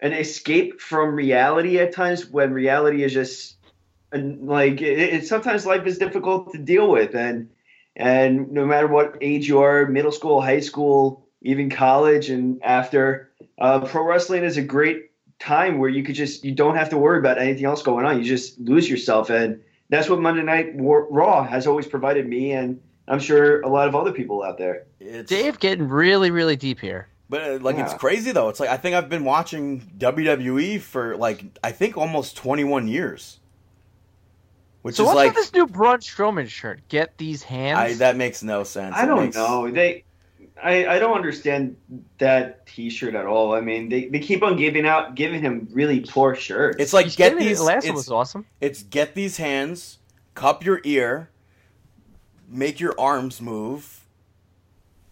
an 0.00 0.12
escape 0.12 0.80
from 0.80 1.14
reality 1.14 1.78
at 1.78 1.92
times 1.92 2.26
when 2.26 2.52
reality 2.52 3.02
is 3.02 3.12
just 3.12 3.56
and 4.12 4.46
like 4.46 4.80
it, 4.80 4.98
it, 4.98 5.26
sometimes 5.26 5.66
life 5.66 5.86
is 5.86 5.98
difficult 5.98 6.52
to 6.52 6.58
deal 6.58 6.90
with 6.90 7.14
and 7.14 7.50
and 7.94 8.50
no 8.52 8.64
matter 8.64 8.86
what 8.86 9.18
age 9.20 9.48
you 9.48 9.60
are 9.60 9.86
middle 9.86 10.12
school 10.12 10.40
high 10.40 10.60
school 10.60 11.26
even 11.42 11.68
college 11.68 12.30
and 12.30 12.62
after 12.62 13.30
uh, 13.58 13.80
pro 13.80 14.02
wrestling 14.02 14.44
is 14.44 14.56
a 14.56 14.62
great 14.62 15.10
time 15.38 15.78
where 15.78 15.90
you 15.90 16.02
could 16.02 16.14
just 16.14 16.44
you 16.44 16.52
don't 16.52 16.76
have 16.76 16.90
to 16.90 16.98
worry 16.98 17.18
about 17.18 17.38
anything 17.38 17.64
else 17.64 17.82
going 17.82 18.04
on. 18.04 18.18
You 18.18 18.24
just 18.24 18.58
lose 18.58 18.88
yourself, 18.88 19.30
and 19.30 19.60
that's 19.88 20.08
what 20.08 20.20
Monday 20.20 20.42
Night 20.42 20.74
War, 20.74 21.06
Raw 21.10 21.44
has 21.44 21.66
always 21.66 21.86
provided 21.86 22.26
me, 22.26 22.52
and 22.52 22.80
I'm 23.08 23.20
sure 23.20 23.60
a 23.60 23.68
lot 23.68 23.88
of 23.88 23.94
other 23.94 24.12
people 24.12 24.42
out 24.42 24.58
there. 24.58 24.86
It's, 25.00 25.28
Dave 25.28 25.58
getting 25.58 25.88
really, 25.88 26.30
really 26.30 26.56
deep 26.56 26.80
here. 26.80 27.08
But 27.28 27.42
uh, 27.42 27.58
like 27.60 27.76
it's 27.76 27.94
crazy 27.94 28.32
though. 28.32 28.48
It's 28.48 28.60
like 28.60 28.68
I 28.70 28.76
think 28.76 28.94
I've 28.94 29.08
been 29.08 29.24
watching 29.24 29.80
WWE 29.98 30.80
for 30.80 31.16
like 31.16 31.44
I 31.64 31.72
think 31.72 31.96
almost 31.96 32.36
21 32.36 32.86
years, 32.88 33.38
which 34.82 34.96
so 34.96 35.02
is 35.02 35.06
what's 35.06 35.16
like 35.16 35.28
with 35.28 35.36
this 35.36 35.52
new 35.52 35.66
Braun 35.66 35.98
Strowman 35.98 36.48
shirt? 36.48 36.80
Get 36.88 37.18
these 37.18 37.42
hands. 37.42 37.78
I, 37.78 37.94
that 37.94 38.16
makes 38.16 38.42
no 38.42 38.62
sense. 38.64 38.94
I 38.96 39.04
It 39.04 39.06
don't 39.06 39.24
makes- 39.24 39.36
know. 39.36 39.70
They, 39.70 40.04
I, 40.62 40.86
I 40.86 40.98
don't 40.98 41.14
understand 41.14 41.76
that 42.16 42.66
T-shirt 42.66 43.14
at 43.14 43.26
all. 43.26 43.52
I 43.54 43.60
mean, 43.60 43.90
they, 43.90 44.06
they 44.06 44.20
keep 44.20 44.42
on 44.42 44.56
giving 44.56 44.86
out, 44.86 45.14
giving 45.14 45.42
him 45.42 45.68
really 45.70 46.00
poor 46.00 46.34
shirts. 46.34 46.78
It's 46.80 46.94
like 46.94 47.04
He's 47.04 47.16
get 47.16 47.32
getting 47.32 47.44
it. 47.44 47.48
these. 47.50 47.58
The 47.58 47.64
last 47.64 47.84
one 47.84 47.90
it's- 47.90 47.96
was 47.96 48.10
awesome. 48.10 48.46
It's 48.60 48.82
get 48.84 49.14
these 49.14 49.36
hands, 49.36 49.98
cup 50.34 50.64
your 50.64 50.80
ear, 50.84 51.28
make 52.48 52.80
your 52.80 52.94
arms 52.98 53.42
move, 53.42 54.06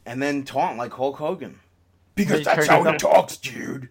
and 0.06 0.22
then 0.22 0.44
taunt 0.44 0.78
like 0.78 0.92
Hulk 0.92 1.16
Hogan. 1.16 1.58
Because 2.14 2.38
They 2.38 2.44
that's 2.44 2.66
turn 2.68 2.82
how 2.84 2.88
it 2.88 2.92
he 2.92 2.98
talks, 2.98 3.36
dude. 3.38 3.88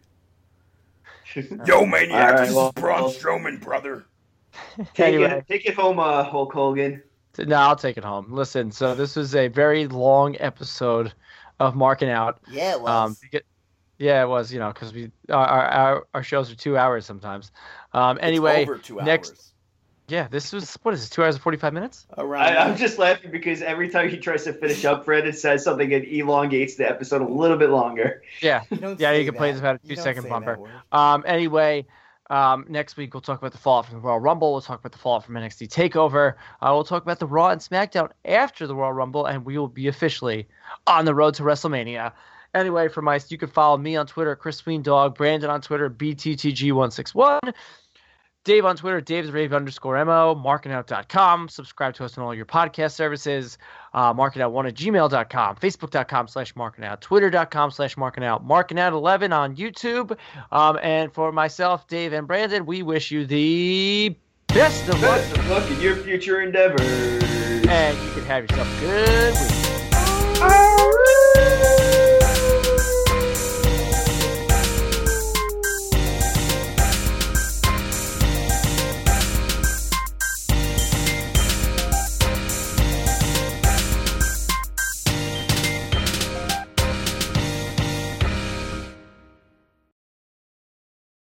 Yo, 1.66 1.86
maniac, 1.86 2.12
All 2.12 2.36
right, 2.38 2.46
this 2.46 2.56
well- 2.56 2.68
is 2.68 2.74
Braun 2.82 3.02
well- 3.02 3.12
Strowman, 3.14 3.60
brother. 3.62 4.06
take 4.94 5.16
anyway. 5.16 5.32
it, 5.40 5.48
take 5.48 5.66
it 5.66 5.74
home, 5.74 6.00
uh, 6.00 6.24
Hulk 6.24 6.54
Hogan. 6.54 7.02
No, 7.40 7.56
I'll 7.56 7.76
take 7.76 7.98
it 7.98 8.04
home. 8.04 8.28
Listen, 8.32 8.72
so 8.72 8.94
this 8.94 9.16
was 9.16 9.34
a 9.34 9.48
very 9.48 9.88
long 9.88 10.36
episode 10.40 11.12
of 11.60 11.76
marking 11.76 12.10
out. 12.10 12.40
Yeah, 12.52 12.76
it 12.76 12.82
Um, 12.88 13.16
beca- 13.16 13.42
yeah, 13.98 14.22
it 14.22 14.28
was. 14.28 14.54
You 14.54 14.60
know, 14.60 14.68
because 14.72 14.94
we 14.94 15.12
our, 15.32 15.48
our 15.48 16.08
our 16.14 16.22
shows 16.24 16.52
are 16.52 16.56
two 16.56 16.78
hours 16.78 17.06
sometimes. 17.08 17.52
Um, 17.94 18.20
anyway, 18.22 18.62
over 18.62 18.78
two 18.78 18.98
next- 18.98 19.32
hours. 19.32 19.53
Yeah, 20.08 20.28
this 20.28 20.52
was 20.52 20.78
what 20.84 20.94
is 20.94 21.02
this? 21.02 21.10
Two 21.10 21.24
hours 21.24 21.36
and 21.36 21.42
forty 21.42 21.58
five 21.58 21.74
minutes. 21.74 22.06
Around 22.18 22.44
I, 22.44 22.56
I'm 22.58 22.76
just 22.76 23.00
laughing 23.00 23.32
because 23.32 23.62
every 23.62 23.90
time 23.90 24.10
he 24.10 24.18
tries 24.18 24.44
to 24.44 24.54
finish 24.54 24.84
up, 24.84 25.06
Brandon 25.06 25.34
says 25.34 25.64
something 25.64 25.94
and 25.94 26.04
elongates 26.06 26.76
the 26.76 26.90
episode 26.90 27.22
a 27.22 27.28
little 27.28 27.58
bit 27.58 27.70
longer. 27.70 28.22
Yeah, 28.42 28.64
Don't 28.70 29.00
yeah, 29.00 29.12
say 29.12 29.20
you 29.20 29.26
can 29.26 29.38
play 29.38 29.52
this 29.52 29.60
about 29.60 29.76
a 29.76 29.80
You 29.84 29.90
two 29.90 29.96
don't 29.96 30.04
second 30.04 30.24
say 30.24 30.30
bumper. 30.30 30.60
Um, 30.92 31.24
anyway, 31.26 31.86
um, 32.30 32.66
next 32.68 32.98
week 32.98 33.14
we'll 33.14 33.22
talk 33.22 33.40
about 33.40 33.54
the 33.54 33.58
fallout 33.58 33.86
from 33.86 33.96
the 33.96 34.02
Royal 34.02 34.20
Rumble. 34.20 34.52
We'll 34.52 34.62
talk 34.62 34.80
about 34.80 34.92
the 34.92 34.98
fallout 34.98 35.26
from 35.26 35.36
NXT 35.36 35.70
Takeover. 35.70 36.34
Uh, 36.62 36.72
we'll 36.74 36.84
talk 36.84 37.04
about 37.04 37.20
the 37.20 37.28
Raw 37.28 37.50
and 37.50 37.62
SmackDown 37.62 38.10
after 38.26 38.68
the 38.68 38.76
Royal 38.76 38.94
Rumble, 38.94 39.26
and 39.26 39.46
we 39.46 39.58
will 39.58 39.70
be 39.70 39.88
officially 39.88 40.48
on 40.86 41.06
the 41.06 41.16
road 41.16 41.36
to 41.36 41.44
WrestleMania. 41.44 42.12
Anyway, 42.54 42.88
for 42.88 43.02
my, 43.02 43.20
you 43.30 43.38
can 43.38 43.50
follow 43.50 43.78
me 43.78 43.96
on 43.96 44.06
Twitter, 44.06 44.36
Chris 44.36 44.62
Dog, 44.62 45.18
Brandon 45.18 45.50
on 45.50 45.62
Twitter, 45.62 45.90
BTTG161. 45.90 47.54
Dave 48.44 48.66
on 48.66 48.76
Twitter, 48.76 49.00
Dave's 49.00 49.32
Rave 49.32 49.54
underscore 49.54 50.04
MO, 50.04 50.36
markingout.com. 50.36 51.48
Subscribe 51.48 51.94
to 51.96 52.06
us 52.06 52.18
on 52.18 52.26
all 52.26 52.36
your 52.36 52.46
podcast 52.46 52.92
services. 52.92 53.58
Uh, 53.94 54.14
markingout1 54.14 54.68
at 54.68 54.74
gmail.com, 54.74 55.56
facebook.com 55.56 56.28
slash 56.28 56.54
markingout, 56.56 57.00
twitter.com 57.00 57.72
slash 57.72 57.96
markingout, 57.96 58.46
markingout11 58.46 59.34
on 59.34 59.56
YouTube. 59.56 60.18
Um, 60.52 60.78
and 60.82 61.14
for 61.14 61.32
myself, 61.32 61.88
Dave, 61.88 62.12
and 62.12 62.28
Brandon, 62.28 62.66
we 62.66 62.84
wish 62.84 63.12
you 63.12 63.26
the 63.26 64.16
best 64.48 64.90
of 64.90 65.02
luck. 65.02 65.22
Best 65.22 65.38
of 65.38 65.50
luck 65.50 65.72
in 65.72 65.80
your 65.80 65.96
future 65.96 66.42
endeavors. 66.42 66.82
And 66.82 67.98
you 67.98 68.12
can 68.12 68.26
have 68.26 68.44
yourself 68.44 68.78
a 68.78 68.82
good 68.82 69.34
week. 69.36 69.63